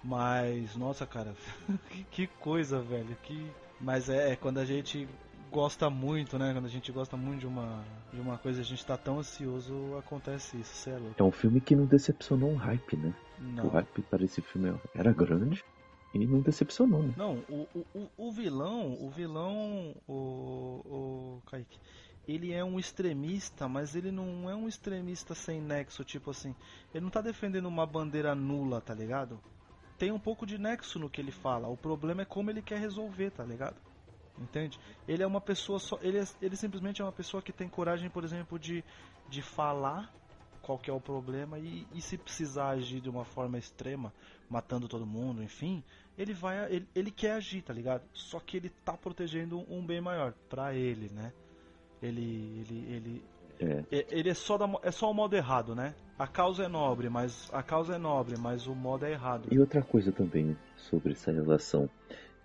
Mas, 0.03 0.77
nossa, 0.77 1.07
cara, 1.07 1.35
que 2.11 2.27
coisa, 2.27 2.81
velho. 2.81 3.17
Que... 3.23 3.51
Mas 3.81 4.09
é, 4.09 4.33
é, 4.33 4.37
quando 4.37 4.59
a 4.59 4.65
gente 4.65 5.09
gosta 5.51 5.91
muito, 5.91 6.39
né? 6.39 6.53
Quando 6.53 6.67
a 6.67 6.71
gente 6.71 6.91
gosta 6.93 7.17
muito 7.17 7.41
de 7.41 7.47
uma, 7.47 7.85
de 8.13 8.21
uma 8.21 8.39
coisa, 8.39 8.61
a 8.61 8.65
gente 8.65 8.85
tá 8.87 8.97
tão 8.97 9.19
ansioso, 9.19 9.97
acontece 9.99 10.59
isso, 10.59 10.75
cê 10.75 10.91
é. 10.91 11.01
É 11.19 11.23
um 11.23 11.31
filme 11.31 11.61
que 11.61 11.75
não 11.75 11.85
decepcionou 11.85 12.53
o 12.53 12.57
hype, 12.57 12.97
né? 12.97 13.15
Não. 13.39 13.67
O 13.67 13.69
hype 13.69 14.03
para 14.03 14.25
esse 14.25 14.41
filme 14.41 14.75
era 14.95 15.13
grande, 15.13 15.65
e 16.15 16.27
não 16.27 16.41
decepcionou, 16.41 17.03
né? 17.03 17.15
Não, 17.17 17.45
o, 17.49 17.67
o, 17.95 18.11
o 18.17 18.33
vilão, 18.33 18.97
o 19.01 19.11
vilão, 19.11 19.95
o, 20.09 20.13
o 20.15 21.43
Kaique, 21.47 21.79
ele 22.27 22.53
é 22.53 22.65
um 22.65 22.79
extremista, 22.79 23.69
mas 23.69 23.95
ele 23.95 24.11
não 24.11 24.49
é 24.51 24.55
um 24.55 24.69
extremista 24.69 25.35
sem 25.35 25.61
nexo, 25.61 26.05
tipo 26.05 26.31
assim, 26.31 26.55
ele 26.93 27.05
não 27.05 27.11
tá 27.11 27.21
defendendo 27.21 27.67
uma 27.67 27.87
bandeira 27.87 28.35
nula, 28.35 28.81
tá 28.81 28.95
ligado? 28.95 29.41
Tem 29.99 30.11
um 30.11 30.19
pouco 30.19 30.47
de 30.47 30.59
nexo 30.59 30.99
no 30.99 31.11
que 31.11 31.21
ele 31.21 31.33
fala, 31.33 31.69
o 31.69 31.77
problema 31.77 32.23
é 32.23 32.25
como 32.25 32.51
ele 32.51 32.63
quer 32.63 32.79
resolver, 32.79 33.31
tá 33.31 33.45
ligado? 33.45 33.77
Entende? 34.41 34.81
Ele 35.07 35.23
é 35.23 35.27
uma 35.27 35.41
pessoa 35.41 35.79
só, 35.79 35.99
ele, 36.01 36.19
é, 36.19 36.25
ele 36.41 36.57
simplesmente 36.57 37.03
é 37.03 37.05
uma 37.05 37.13
pessoa 37.13 37.43
que 37.43 37.53
tem 37.53 37.69
coragem, 37.69 38.09
por 38.09 38.25
exemplo, 38.25 38.59
de, 38.59 38.83
de 39.29 39.43
falar 39.43 40.11
qual 40.63 40.79
que 40.79 40.91
é 40.91 40.93
o 40.93 41.01
problema 41.01 41.59
e, 41.59 41.87
e, 41.93 42.01
se 42.01 42.17
precisar 42.17 42.71
agir 42.71 43.01
de 43.01 43.11
uma 43.11 43.25
forma 43.25 43.59
extrema, 43.59 44.13
matando 44.49 44.89
todo 44.89 45.07
mundo, 45.07 45.43
enfim, 45.43 45.83
ele 46.17 46.33
vai 46.33 46.73
ele, 46.73 46.89
ele 46.95 47.11
quer 47.11 47.33
agir, 47.33 47.63
tá 47.63 47.73
ligado? 47.73 48.03
Só 48.13 48.41
que 48.41 48.57
ele 48.57 48.71
tá 48.85 48.95
protegendo 48.95 49.65
um 49.69 49.85
bem 49.85 50.01
maior 50.01 50.33
para 50.49 50.75
ele, 50.75 51.11
né? 51.13 51.33
Ele 52.03 52.61
ele 52.61 52.95
ele 52.95 53.25
é. 53.61 54.07
ele 54.11 54.31
é 54.31 54.35
só 54.35 54.57
da, 54.57 54.67
é 54.83 54.91
só 54.91 55.11
o 55.11 55.15
modo 55.15 55.37
errado, 55.37 55.75
né? 55.75 55.95
A 56.19 56.27
causa 56.27 56.65
é 56.65 56.69
nobre, 56.69 57.09
mas 57.09 57.49
a 57.53 57.63
causa 57.63 57.95
é 57.95 57.99
nobre, 57.99 58.37
mas 58.39 58.67
o 58.67 58.75
modo 58.75 59.05
é 59.05 59.13
errado. 59.13 59.49
E 59.51 59.59
outra 59.59 59.83
coisa 59.83 60.13
também 60.13 60.57
sobre 60.77 61.13
essa 61.13 61.33
relação, 61.33 61.89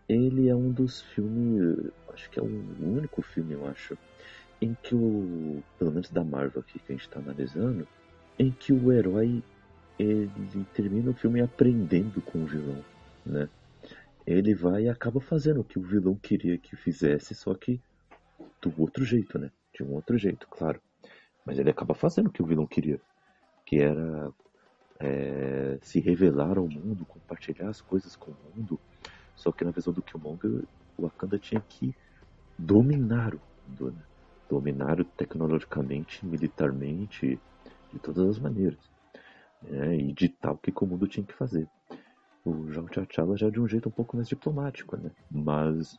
ele 0.07 0.49
é 0.49 0.55
um 0.55 0.71
dos 0.71 1.01
filmes, 1.01 1.91
acho 2.13 2.29
que 2.29 2.39
é 2.39 2.41
o 2.43 2.45
único 2.45 3.21
filme, 3.21 3.53
eu 3.53 3.67
acho, 3.67 3.97
em 4.61 4.75
que 4.81 4.95
o, 4.95 5.63
pelo 5.77 5.91
menos 5.91 6.09
da 6.09 6.23
Marvel 6.23 6.61
aqui 6.61 6.79
que 6.79 6.91
a 6.91 6.95
gente 6.95 7.07
está 7.07 7.19
analisando, 7.19 7.87
em 8.37 8.51
que 8.51 8.71
o 8.73 8.91
herói 8.91 9.43
ele 9.97 10.65
termina 10.73 11.11
o 11.11 11.13
filme 11.13 11.41
aprendendo 11.41 12.21
com 12.21 12.43
o 12.43 12.45
vilão, 12.45 12.83
né? 13.25 13.49
Ele 14.27 14.53
vai 14.53 14.83
e 14.83 14.89
acaba 14.89 15.19
fazendo 15.19 15.61
o 15.61 15.63
que 15.63 15.77
o 15.77 15.83
vilão 15.83 16.15
queria 16.15 16.57
que 16.57 16.75
fizesse, 16.75 17.35
só 17.35 17.53
que 17.53 17.79
do 18.61 18.73
outro 18.77 19.05
jeito, 19.05 19.37
né? 19.37 19.51
De 19.73 19.83
um 19.83 19.93
outro 19.93 20.17
jeito, 20.17 20.47
claro. 20.49 20.81
Mas 21.45 21.59
ele 21.59 21.69
acaba 21.69 21.93
fazendo 21.93 22.27
o 22.27 22.31
que 22.31 22.41
o 22.41 22.45
vilão 22.45 22.65
queria, 22.65 22.99
que 23.65 23.79
era 23.79 24.31
é, 24.99 25.77
se 25.81 25.99
revelar 25.99 26.57
ao 26.57 26.67
mundo, 26.67 27.05
compartilhar 27.05 27.69
as 27.69 27.81
coisas 27.81 28.15
com 28.15 28.31
o 28.31 28.37
mundo. 28.55 28.79
Só 29.35 29.51
que 29.51 29.63
na 29.63 29.71
visão 29.71 29.93
do 29.93 30.01
Killmonger, 30.01 30.63
o 30.97 31.03
Wakanda 31.03 31.37
tinha 31.37 31.61
que 31.61 31.93
dominar 32.57 33.33
o 33.35 33.41
mundo, 33.67 33.91
né? 33.91 34.03
Dominar 34.49 35.03
tecnologicamente, 35.17 36.25
militarmente, 36.25 37.39
de 37.91 37.99
todas 37.99 38.29
as 38.29 38.39
maneiras. 38.39 38.79
Né? 39.61 39.97
E 39.97 40.13
ditar 40.13 40.53
o 40.53 40.57
que 40.57 40.71
o 40.75 40.87
mundo 40.87 41.07
tinha 41.07 41.25
que 41.25 41.33
fazer. 41.33 41.67
O 42.45 42.71
João 42.71 42.85
T'Challa 42.85 43.35
já 43.35 43.49
de 43.49 43.59
um 43.59 43.67
jeito 43.67 43.89
um 43.89 43.91
pouco 43.91 44.15
mais 44.15 44.29
diplomático, 44.29 44.95
né? 44.97 45.09
Mas 45.31 45.97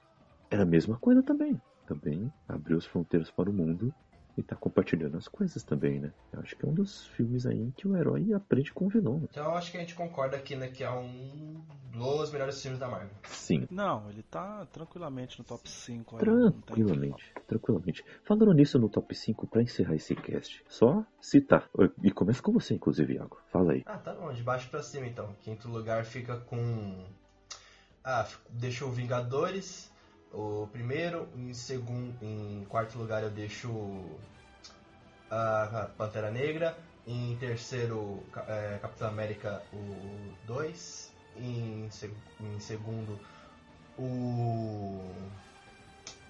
é 0.51 0.57
a 0.57 0.65
mesma 0.65 0.97
coisa 0.97 1.23
também. 1.23 1.61
Também 1.87 2.33
abriu 2.49 2.79
as 2.79 2.87
fronteiras 2.87 3.31
para 3.31 3.51
o 3.51 3.53
mundo 3.53 3.93
e 4.37 4.43
tá 4.43 4.55
compartilhando 4.55 5.17
as 5.17 5.29
coisas 5.29 5.63
também, 5.63 5.99
né? 5.99 6.13
Eu 6.33 6.41
acho 6.41 6.57
que 6.57 6.65
é 6.65 6.69
um 6.69 6.75
dos 6.75 7.07
filmes 7.09 7.47
aí 7.47 7.59
em 7.59 7.71
que 7.71 7.89
o 7.89 7.97
herói 7.97 8.33
aprende 8.33 8.73
com 8.73 8.87
o 8.87 8.89
vilão. 8.89 9.21
Né? 9.21 9.29
Então 9.31 9.45
eu 9.45 9.55
acho 9.55 9.71
que 9.71 9.79
a 9.79 9.81
gente 9.81 9.95
concorda 9.95 10.37
aqui, 10.37 10.55
né, 10.55 10.69
que 10.69 10.85
é 10.85 10.91
um 10.91 11.61
dos 11.93 12.31
melhores 12.31 12.61
filmes 12.61 12.79
da 12.79 12.89
Marvel. 12.89 13.17
Sim. 13.25 13.67
Não, 13.71 14.11
ele 14.11 14.23
tá 14.23 14.67
tranquilamente 14.67 15.39
no 15.39 15.45
top 15.45 15.69
5. 15.69 16.19
Tranquilamente, 16.19 17.33
tranquilamente. 17.47 18.05
Falando 18.23 18.53
nisso 18.53 18.79
no 18.79 18.89
top 18.89 19.15
5, 19.15 19.47
pra 19.47 19.63
encerrar 19.63 19.95
esse 19.95 20.15
cast, 20.15 20.63
só 20.69 21.05
citar. 21.21 21.69
E 22.03 22.11
começa 22.11 22.43
com 22.43 22.53
você, 22.53 22.75
inclusive, 22.75 23.15
Iago. 23.15 23.39
Fala 23.51 23.73
aí. 23.73 23.83
Ah, 23.87 23.99
tá 23.99 24.15
bom, 24.15 24.33
de 24.33 24.43
baixo 24.43 24.69
pra 24.69 24.83
cima 24.83 25.07
então. 25.07 25.35
Quinto 25.41 25.69
lugar 25.69 26.05
fica 26.05 26.37
com. 26.41 27.07
Ah, 28.05 28.27
deixou 28.51 28.91
Vingadores 28.91 29.91
o 30.33 30.69
primeiro. 30.73 31.29
Em 31.37 31.53
segundo, 31.55 32.15
em 32.23 32.65
quarto 32.69 32.99
lugar 32.99 33.23
eu 33.23 33.31
deixo 33.31 33.71
a 35.31 35.89
Pantera 35.97 36.31
Negra. 36.31 36.77
Em 37.07 37.37
terceiro, 37.37 38.23
é, 38.49 38.79
Capitão 38.81 39.09
América 39.09 39.63
o 39.73 40.35
2. 40.47 41.15
Em, 41.37 41.89
em 42.41 42.61
segundo, 42.61 43.19
o 43.99 45.01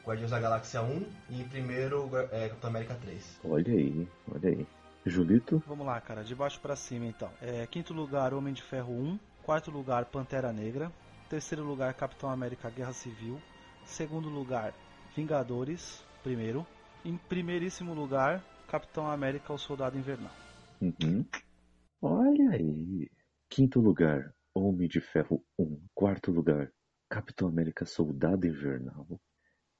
Guardiões 0.05 0.31
da 0.31 0.39
Galáxia 0.39 0.83
1. 0.83 1.07
E 1.31 1.41
em 1.41 1.49
primeiro, 1.49 2.11
é, 2.31 2.49
Capitão 2.49 2.71
América 2.71 2.95
3. 2.95 3.41
Olha 3.45 3.73
aí, 3.73 4.09
olha 4.33 4.51
aí. 4.51 4.67
Julito? 5.07 5.63
Vamos 5.67 5.87
lá, 5.87 6.01
cara, 6.01 6.25
de 6.25 6.35
baixo 6.35 6.59
para 6.61 6.75
cima 6.75 7.07
então. 7.07 7.31
É, 7.41 7.65
quinto 7.67 7.95
lugar, 7.95 8.35
Homem 8.35 8.53
de 8.53 8.63
Ferro 8.63 8.93
1. 8.93 9.19
Quarto 9.45 9.71
lugar, 9.71 10.05
Pantera 10.07 10.53
Negra. 10.53 10.91
Terceiro 11.31 11.65
lugar, 11.65 11.95
Capitão 11.95 12.29
América 12.29 12.69
Guerra 12.69 12.93
Civil. 12.93 13.41
Segundo 13.87 14.29
lugar, 14.29 14.75
Vingadores. 15.15 16.05
Primeiro. 16.23 16.67
Em 17.05 17.17
primeiríssimo 17.17 17.95
lugar, 17.95 18.45
Capitão 18.69 19.09
América 19.09 19.53
O 19.53 19.59
Soldado 19.59 19.97
Invernal. 19.97 20.33
Uhum. 20.83 21.25
Olha 22.03 22.51
aí. 22.51 23.09
Quinto 23.49 23.81
lugar, 23.81 24.35
Homem 24.53 24.89
de 24.89 25.01
Ferro 25.01 25.43
1. 25.59 25.81
Quarto 25.95 26.33
lugar, 26.33 26.71
Capitão 27.09 27.49
América 27.49 27.87
Soldado 27.87 28.47
Invernal. 28.47 29.07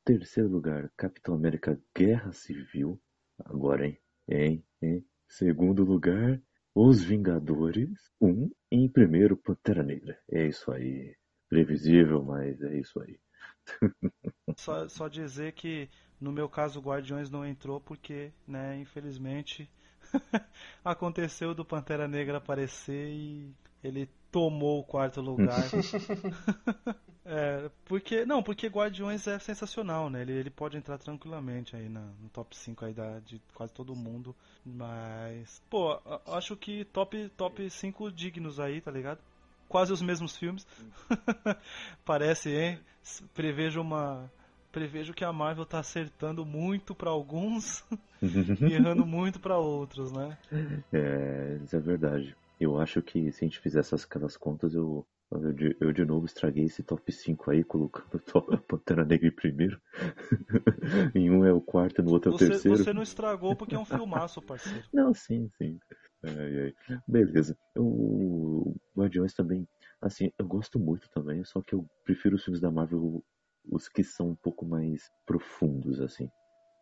Terceiro 0.05 0.49
lugar, 0.49 0.91
Capitão 0.97 1.35
América 1.35 1.79
Guerra 1.95 2.33
Civil. 2.33 2.99
Agora, 3.45 3.87
hein? 3.87 3.99
Hein? 4.29 4.65
Hein? 4.81 5.05
Segundo 5.29 5.85
lugar, 5.85 6.41
Os 6.75 7.03
Vingadores. 7.03 7.91
Um. 8.21 8.49
E 8.71 8.77
em 8.77 8.89
primeiro, 8.89 9.37
Pantera 9.37 9.83
Negra. 9.83 10.17
É 10.31 10.47
isso 10.47 10.71
aí. 10.71 11.17
Previsível, 11.49 12.23
mas 12.23 12.63
é 12.63 12.79
isso 12.79 13.01
aí. 13.01 13.19
Só, 14.57 14.89
só 14.89 15.09
dizer 15.09 15.53
que 15.53 15.89
no 16.21 16.33
meu 16.33 16.49
caso 16.49 16.79
o 16.79 16.83
Guardiões 16.83 17.31
não 17.31 17.45
entrou 17.45 17.81
porque, 17.81 18.33
né, 18.47 18.79
infelizmente 18.79 19.69
aconteceu 20.85 21.55
do 21.55 21.65
Pantera 21.65 22.09
Negra 22.09 22.39
aparecer 22.39 23.09
e 23.09 23.55
ele 23.83 24.09
tomou 24.31 24.81
o 24.81 24.85
quarto 24.85 25.21
lugar. 25.21 25.63
é, 27.25 27.71
porque 27.85 28.25
não, 28.25 28.43
porque 28.43 28.67
Guardiões 28.67 29.27
é 29.27 29.39
sensacional, 29.39 30.11
né? 30.11 30.23
Ele, 30.23 30.33
ele 30.33 30.51
pode 30.51 30.77
entrar 30.77 30.99
tranquilamente 30.99 31.77
aí 31.77 31.89
na, 31.89 32.01
no 32.01 32.29
top 32.31 32.57
5 32.57 32.85
aí 32.85 32.93
da, 32.93 33.19
de 33.21 33.41
quase 33.55 33.73
todo 33.73 33.95
mundo, 33.95 34.35
mas 34.65 35.63
pô, 35.71 36.01
acho 36.27 36.57
que 36.57 36.85
top 36.87 37.29
top 37.37 37.69
5 37.69 38.11
dignos 38.11 38.59
aí, 38.59 38.81
tá 38.81 38.91
ligado? 38.91 39.21
Quase 39.69 39.93
os 39.93 40.01
mesmos 40.01 40.37
filmes. 40.37 40.67
Parece, 42.05 42.51
hein? 42.51 42.81
Prevejo 43.35 43.81
uma 43.81 44.31
prevejo 44.73 45.15
que 45.15 45.25
a 45.25 45.33
Marvel 45.33 45.65
tá 45.65 45.79
acertando 45.79 46.45
muito 46.45 46.95
para 46.95 47.09
alguns 47.09 47.83
e 48.61 48.75
errando 48.75 49.07
muito 49.07 49.41
para 49.41 49.57
outros, 49.57 50.13
né? 50.13 50.37
É, 50.93 51.59
isso 51.65 51.75
é 51.75 51.81
verdade. 51.81 52.37
Eu 52.61 52.79
acho 52.79 53.01
que 53.01 53.33
se 53.33 53.43
a 53.43 53.49
gente 53.49 53.59
fizesse 53.59 53.95
aquelas 53.95 54.37
contas, 54.37 54.75
eu, 54.75 55.07
eu, 55.33 55.53
de, 55.53 55.77
eu 55.81 55.93
de 55.93 56.05
novo 56.05 56.27
estraguei 56.27 56.65
esse 56.65 56.83
top 56.83 57.11
5 57.11 57.51
aí, 57.51 57.65
colocando 57.65 58.21
a 58.53 58.57
Pantera 58.59 59.03
Negra 59.03 59.29
em 59.29 59.35
primeiro. 59.35 59.81
em 61.15 61.31
um 61.31 61.43
é 61.43 61.53
o 61.53 61.61
quarto, 61.61 62.03
no 62.03 62.11
outro 62.11 62.33
é 62.33 62.35
o 62.35 62.39
você, 62.39 62.49
terceiro. 62.49 62.77
Você 62.77 62.93
não 62.93 63.03
estragou 63.03 63.57
porque 63.57 63.75
é 63.75 63.79
um 63.79 63.85
filmaço, 63.87 64.43
parceiro. 64.43 64.85
Não, 64.93 65.15
sim, 65.15 65.51
sim. 65.57 65.79
Ai, 66.23 66.75
ai. 66.89 66.99
Beleza. 67.09 67.57
O 67.77 68.75
Guardiões 68.95 69.33
também, 69.33 69.67
assim, 70.07 70.31
eu 70.39 70.47
gosto 70.47 70.79
muito 70.79 71.09
também, 71.11 71.45
só 71.45 71.61
que 71.61 71.75
eu 71.75 71.87
prefiro 72.05 72.37
os 72.37 72.45
filmes 72.45 72.61
da 72.61 72.71
Marvel, 72.71 73.23
os 73.71 73.89
que 73.89 74.03
são 74.03 74.31
um 74.31 74.37
pouco 74.37 74.65
mais 74.65 75.11
profundos, 75.27 76.01
assim. 76.01 76.31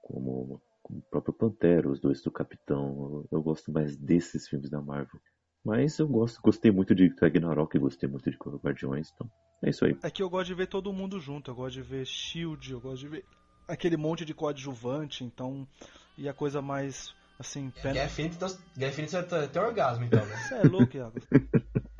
Como, 0.03 0.61
como 0.83 0.99
o 0.99 1.11
próprio 1.11 1.35
Pantera, 1.35 1.91
os 1.91 2.01
dois 2.01 2.23
do 2.23 2.31
Capitão. 2.31 3.25
Eu, 3.31 3.39
eu 3.39 3.43
gosto 3.43 3.73
mais 3.73 3.97
desses 3.97 4.49
filmes 4.49 4.71
da 4.71 4.81
Marvel. 4.81 5.21
Mas 5.65 5.99
eu 5.99 6.07
gosto, 6.07 6.43
gostei 6.43 6.71
muito 6.71 6.95
de 6.95 7.09
Ragnarok 7.19 7.75
e 7.75 7.81
gostei 7.81 8.07
muito 8.07 8.31
de 8.31 8.37
Guardiões, 8.37 9.11
então 9.15 9.31
é 9.63 9.71
isso 9.71 9.85
aí. 9.87 9.97
É 10.03 10.11
que 10.11 10.23
eu 10.23 10.29
gosto 10.29 10.49
de 10.49 10.55
ver 10.55 10.67
todo 10.67 10.93
mundo 10.93 11.19
junto, 11.19 11.51
eu 11.51 11.55
gosto 11.55 11.77
de 11.77 11.83
ver 11.83 12.05
Shield, 12.05 12.71
eu 12.71 12.81
gosto 12.81 13.01
de 13.01 13.09
ver 13.09 13.25
aquele 13.67 13.97
monte 13.97 14.27
de 14.27 14.35
coadjuvante, 14.35 15.25
então. 15.25 15.67
E 16.19 16.29
a 16.29 16.35
coisa 16.35 16.61
mais. 16.61 17.15
Assim, 17.39 17.71
pena... 17.71 17.95
Guerra 17.95 18.07
Infinita, 18.93 19.49
tem 19.49 19.63
orgasmo, 19.63 20.05
então, 20.05 20.25
né? 20.27 20.37
Você 20.37 20.55
é 20.55 20.63
louco, 20.63 20.97
Iago. 20.97 21.19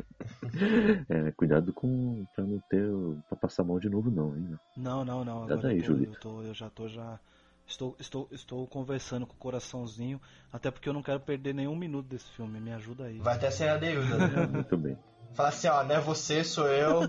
é, 1.09 1.31
cuidado 1.33 1.73
com. 1.73 2.25
pra 2.35 2.45
não 2.45 2.61
ter. 2.69 2.87
pra 3.29 3.37
passar 3.37 3.65
mal 3.65 3.79
de 3.79 3.89
novo, 3.89 4.11
não, 4.11 4.37
hein? 4.37 4.57
Não, 4.77 5.05
não, 5.05 5.25
não. 5.25 5.45
Agora 5.45 5.69
aí, 5.69 5.79
eu, 5.79 5.85
tô, 5.85 5.93
eu, 5.93 6.21
tô, 6.21 6.43
eu 6.43 6.55
já 6.55 6.71
tô 6.71 6.89
já 6.89 7.19
Estou, 7.67 7.97
estou, 7.99 8.29
estou 8.31 8.67
conversando 8.67 9.27
com 9.27 9.33
o 9.33 9.39
coraçãozinho, 9.39 10.21
até 10.53 10.71
porque 10.71 10.89
eu 10.89 10.93
não 10.93 11.03
quero 11.03 11.21
perder 11.21 11.55
nenhum 11.55 11.75
minuto 11.75 12.07
desse 12.07 12.31
filme. 12.33 12.61
Me 12.61 12.73
ajuda 12.73 13.05
aí. 13.05 13.19
Vai 13.19 13.37
até 13.37 13.51
ser 13.51 13.69
a 13.69 13.77
deusa, 13.77 14.19
né? 14.19 14.47
Muito 14.47 14.77
bem. 14.77 14.99
Fala 15.33 15.49
assim, 15.49 15.67
ó, 15.69 15.83
não 15.83 15.95
é 15.95 16.01
você, 16.01 16.45
sou 16.45 16.69
eu. 16.69 17.01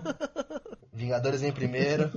Vingadores 0.92 1.42
em 1.42 1.52
primeiro. 1.52 2.10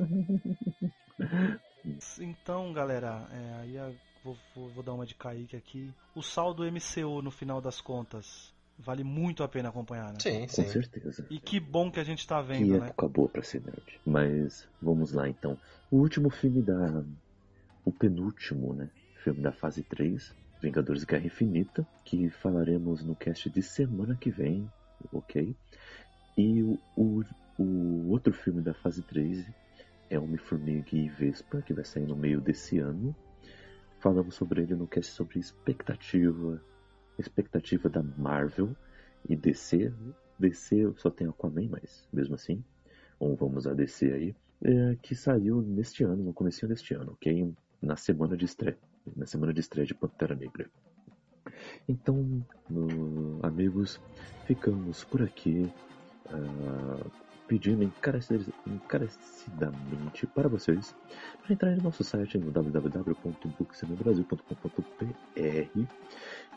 Então, 2.19 2.71
galera, 2.71 3.27
é, 3.31 3.53
aí 3.61 3.97
vou, 4.23 4.37
vou, 4.55 4.69
vou, 4.69 4.83
dar 4.83 4.93
uma 4.93 5.05
de 5.05 5.15
Kaique 5.15 5.55
aqui. 5.55 5.93
O 6.15 6.23
saldo 6.23 6.63
MCU, 6.63 7.21
no 7.21 7.29
final 7.29 7.59
das 7.61 7.81
contas, 7.81 8.53
vale 8.79 9.03
muito 9.03 9.43
a 9.43 9.47
pena 9.47 9.69
acompanhar, 9.69 10.13
né? 10.13 10.19
Sim, 10.19 10.47
sim. 10.47 10.63
Com 10.63 10.69
certeza. 10.69 11.25
E 11.29 11.39
que 11.39 11.59
bom 11.59 11.91
que 11.91 11.99
a 11.99 12.03
gente 12.03 12.25
tá 12.25 12.41
vendo, 12.41 12.65
que 12.65 12.79
né? 12.79 12.87
época 12.87 13.07
boa 13.07 13.29
pra 13.29 13.43
ser 13.43 13.61
nerd. 13.61 13.99
Mas, 14.05 14.67
vamos 14.81 15.11
lá 15.11 15.27
então. 15.27 15.57
O 15.91 15.97
último 15.97 16.29
filme 16.29 16.61
da 16.61 17.03
o 17.85 17.91
penúltimo 17.91 18.73
né, 18.73 18.89
filme 19.23 19.41
da 19.41 19.51
fase 19.51 19.83
3, 19.83 20.33
Vingadores 20.61 21.03
Guerra 21.03 21.25
Infinita, 21.25 21.87
que 22.05 22.29
falaremos 22.29 23.03
no 23.03 23.15
cast 23.15 23.49
de 23.49 23.61
semana 23.63 24.15
que 24.15 24.29
vem, 24.29 24.69
ok? 25.11 25.55
E 26.37 26.61
o, 26.61 26.79
o, 26.95 27.23
o 27.57 28.09
outro 28.09 28.33
filme 28.33 28.61
da 28.61 28.73
fase 28.73 29.01
3 29.01 29.45
é 30.09 30.19
Homem-Formiga 30.19 30.89
e 30.93 31.09
Vespa, 31.09 31.61
que 31.61 31.73
vai 31.73 31.85
sair 31.85 32.05
no 32.05 32.15
meio 32.15 32.41
desse 32.41 32.79
ano. 32.79 33.15
Falamos 33.99 34.35
sobre 34.35 34.61
ele 34.61 34.75
no 34.75 34.87
cast 34.87 35.11
sobre 35.11 35.39
expectativa, 35.39 36.61
expectativa 37.19 37.89
da 37.89 38.01
Marvel 38.01 38.75
e 39.27 39.35
DC. 39.35 39.93
DC 40.39 40.93
só 40.97 41.09
tem 41.09 41.27
Aquaman, 41.27 41.67
mas 41.69 42.07
mesmo 42.13 42.35
assim, 42.35 42.63
ou 43.19 43.35
vamos 43.35 43.67
a 43.67 43.73
DC 43.73 44.11
aí, 44.11 44.35
é, 44.63 44.97
que 45.01 45.15
saiu 45.15 45.61
neste 45.61 46.03
ano, 46.03 46.23
no 46.23 46.33
começo 46.33 46.67
deste 46.67 46.93
ano, 46.93 47.11
ok? 47.11 47.53
na 47.81 47.95
semana 47.95 48.35
de 48.35 48.45
estreia, 48.45 48.77
na 49.15 49.25
semana 49.25 49.53
de 49.53 49.59
estreia 49.61 49.85
de 49.85 49.93
Pantera 49.93 50.35
Negra. 50.35 50.69
Então, 51.87 52.45
no, 52.69 53.39
amigos, 53.41 53.99
ficamos 54.45 55.03
por 55.03 55.21
aqui 55.21 55.71
uh, 56.27 57.11
pedindo 57.49 57.83
encarecidamente 58.67 60.27
para 60.35 60.47
vocês 60.47 60.95
para 61.41 61.53
entrar 61.53 61.75
no 61.75 61.81
nosso 61.81 62.03
site 62.03 62.37
no 62.37 62.51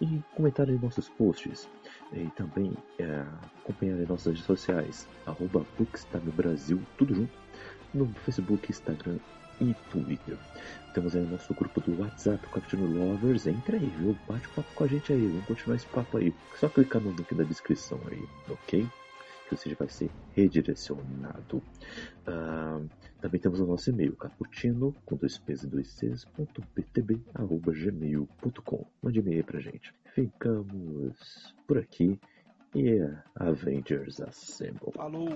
e 0.03 0.23
comentar 0.37 0.69
em 0.69 0.79
nossos 0.79 1.09
posts 1.09 1.67
e 2.13 2.27
também 2.37 2.69
uh, 2.69 3.27
acompanhar 3.65 3.97
nossas 4.07 4.27
redes 4.35 4.45
sociais 4.45 5.09
arroba 5.27 5.65
Brasil, 6.33 6.79
tudo 6.99 7.15
junto 7.15 7.33
no 7.95 8.07
Facebook, 8.25 8.71
Instagram 8.71 9.19
e 9.61 9.75
Twitter. 9.91 10.37
Temos 10.95 11.15
aí 11.17 11.23
o 11.23 11.29
nosso 11.29 11.55
grupo 11.55 11.81
do 11.81 12.01
WhatsApp, 12.01 12.47
Captain 12.49 12.81
Lovers. 12.81 13.47
Entra 13.47 13.77
aí, 13.77 13.93
viu? 13.99 14.17
Bate 14.29 14.49
papo 14.49 14.69
com 14.75 14.85
a 14.85 14.87
gente 14.87 15.13
aí. 15.13 15.27
Vamos 15.27 15.47
continuar 15.47 15.77
esse 15.77 15.87
papo 15.87 16.19
aí. 16.19 16.35
Só 16.59 16.69
clicar 16.69 17.01
no 17.01 17.13
link 17.13 17.35
da 17.35 17.45
descrição 17.45 17.99
aí, 18.11 18.23
ok? 18.51 18.87
Você 19.57 19.75
vai 19.75 19.89
ser 19.89 20.11
redirecionado. 20.33 21.63
Uh, 22.27 22.89
também 23.21 23.41
temos 23.41 23.61
o 23.61 23.67
nosso 23.67 23.91
e-mail, 23.91 24.17
caputino, 24.17 24.95
com 25.05 25.17
dois 25.17 25.39
p's 25.39 25.63
e 25.63 25.67
dois 25.67 25.93
c's, 25.93 26.25
ponto 26.25 26.63
ptb, 26.75 27.21
arroba 27.35 27.73
gmail.com. 27.73 28.87
Mande 29.03 29.19
e-mail 29.21 29.45
pra 29.45 29.61
gente. 29.61 29.95
Ficamos 30.15 31.55
por 31.67 31.79
aqui 31.79 32.19
e 32.75 32.99
Avengers 33.35 34.21
Assemble. 34.21 34.93
Falou! 34.95 35.29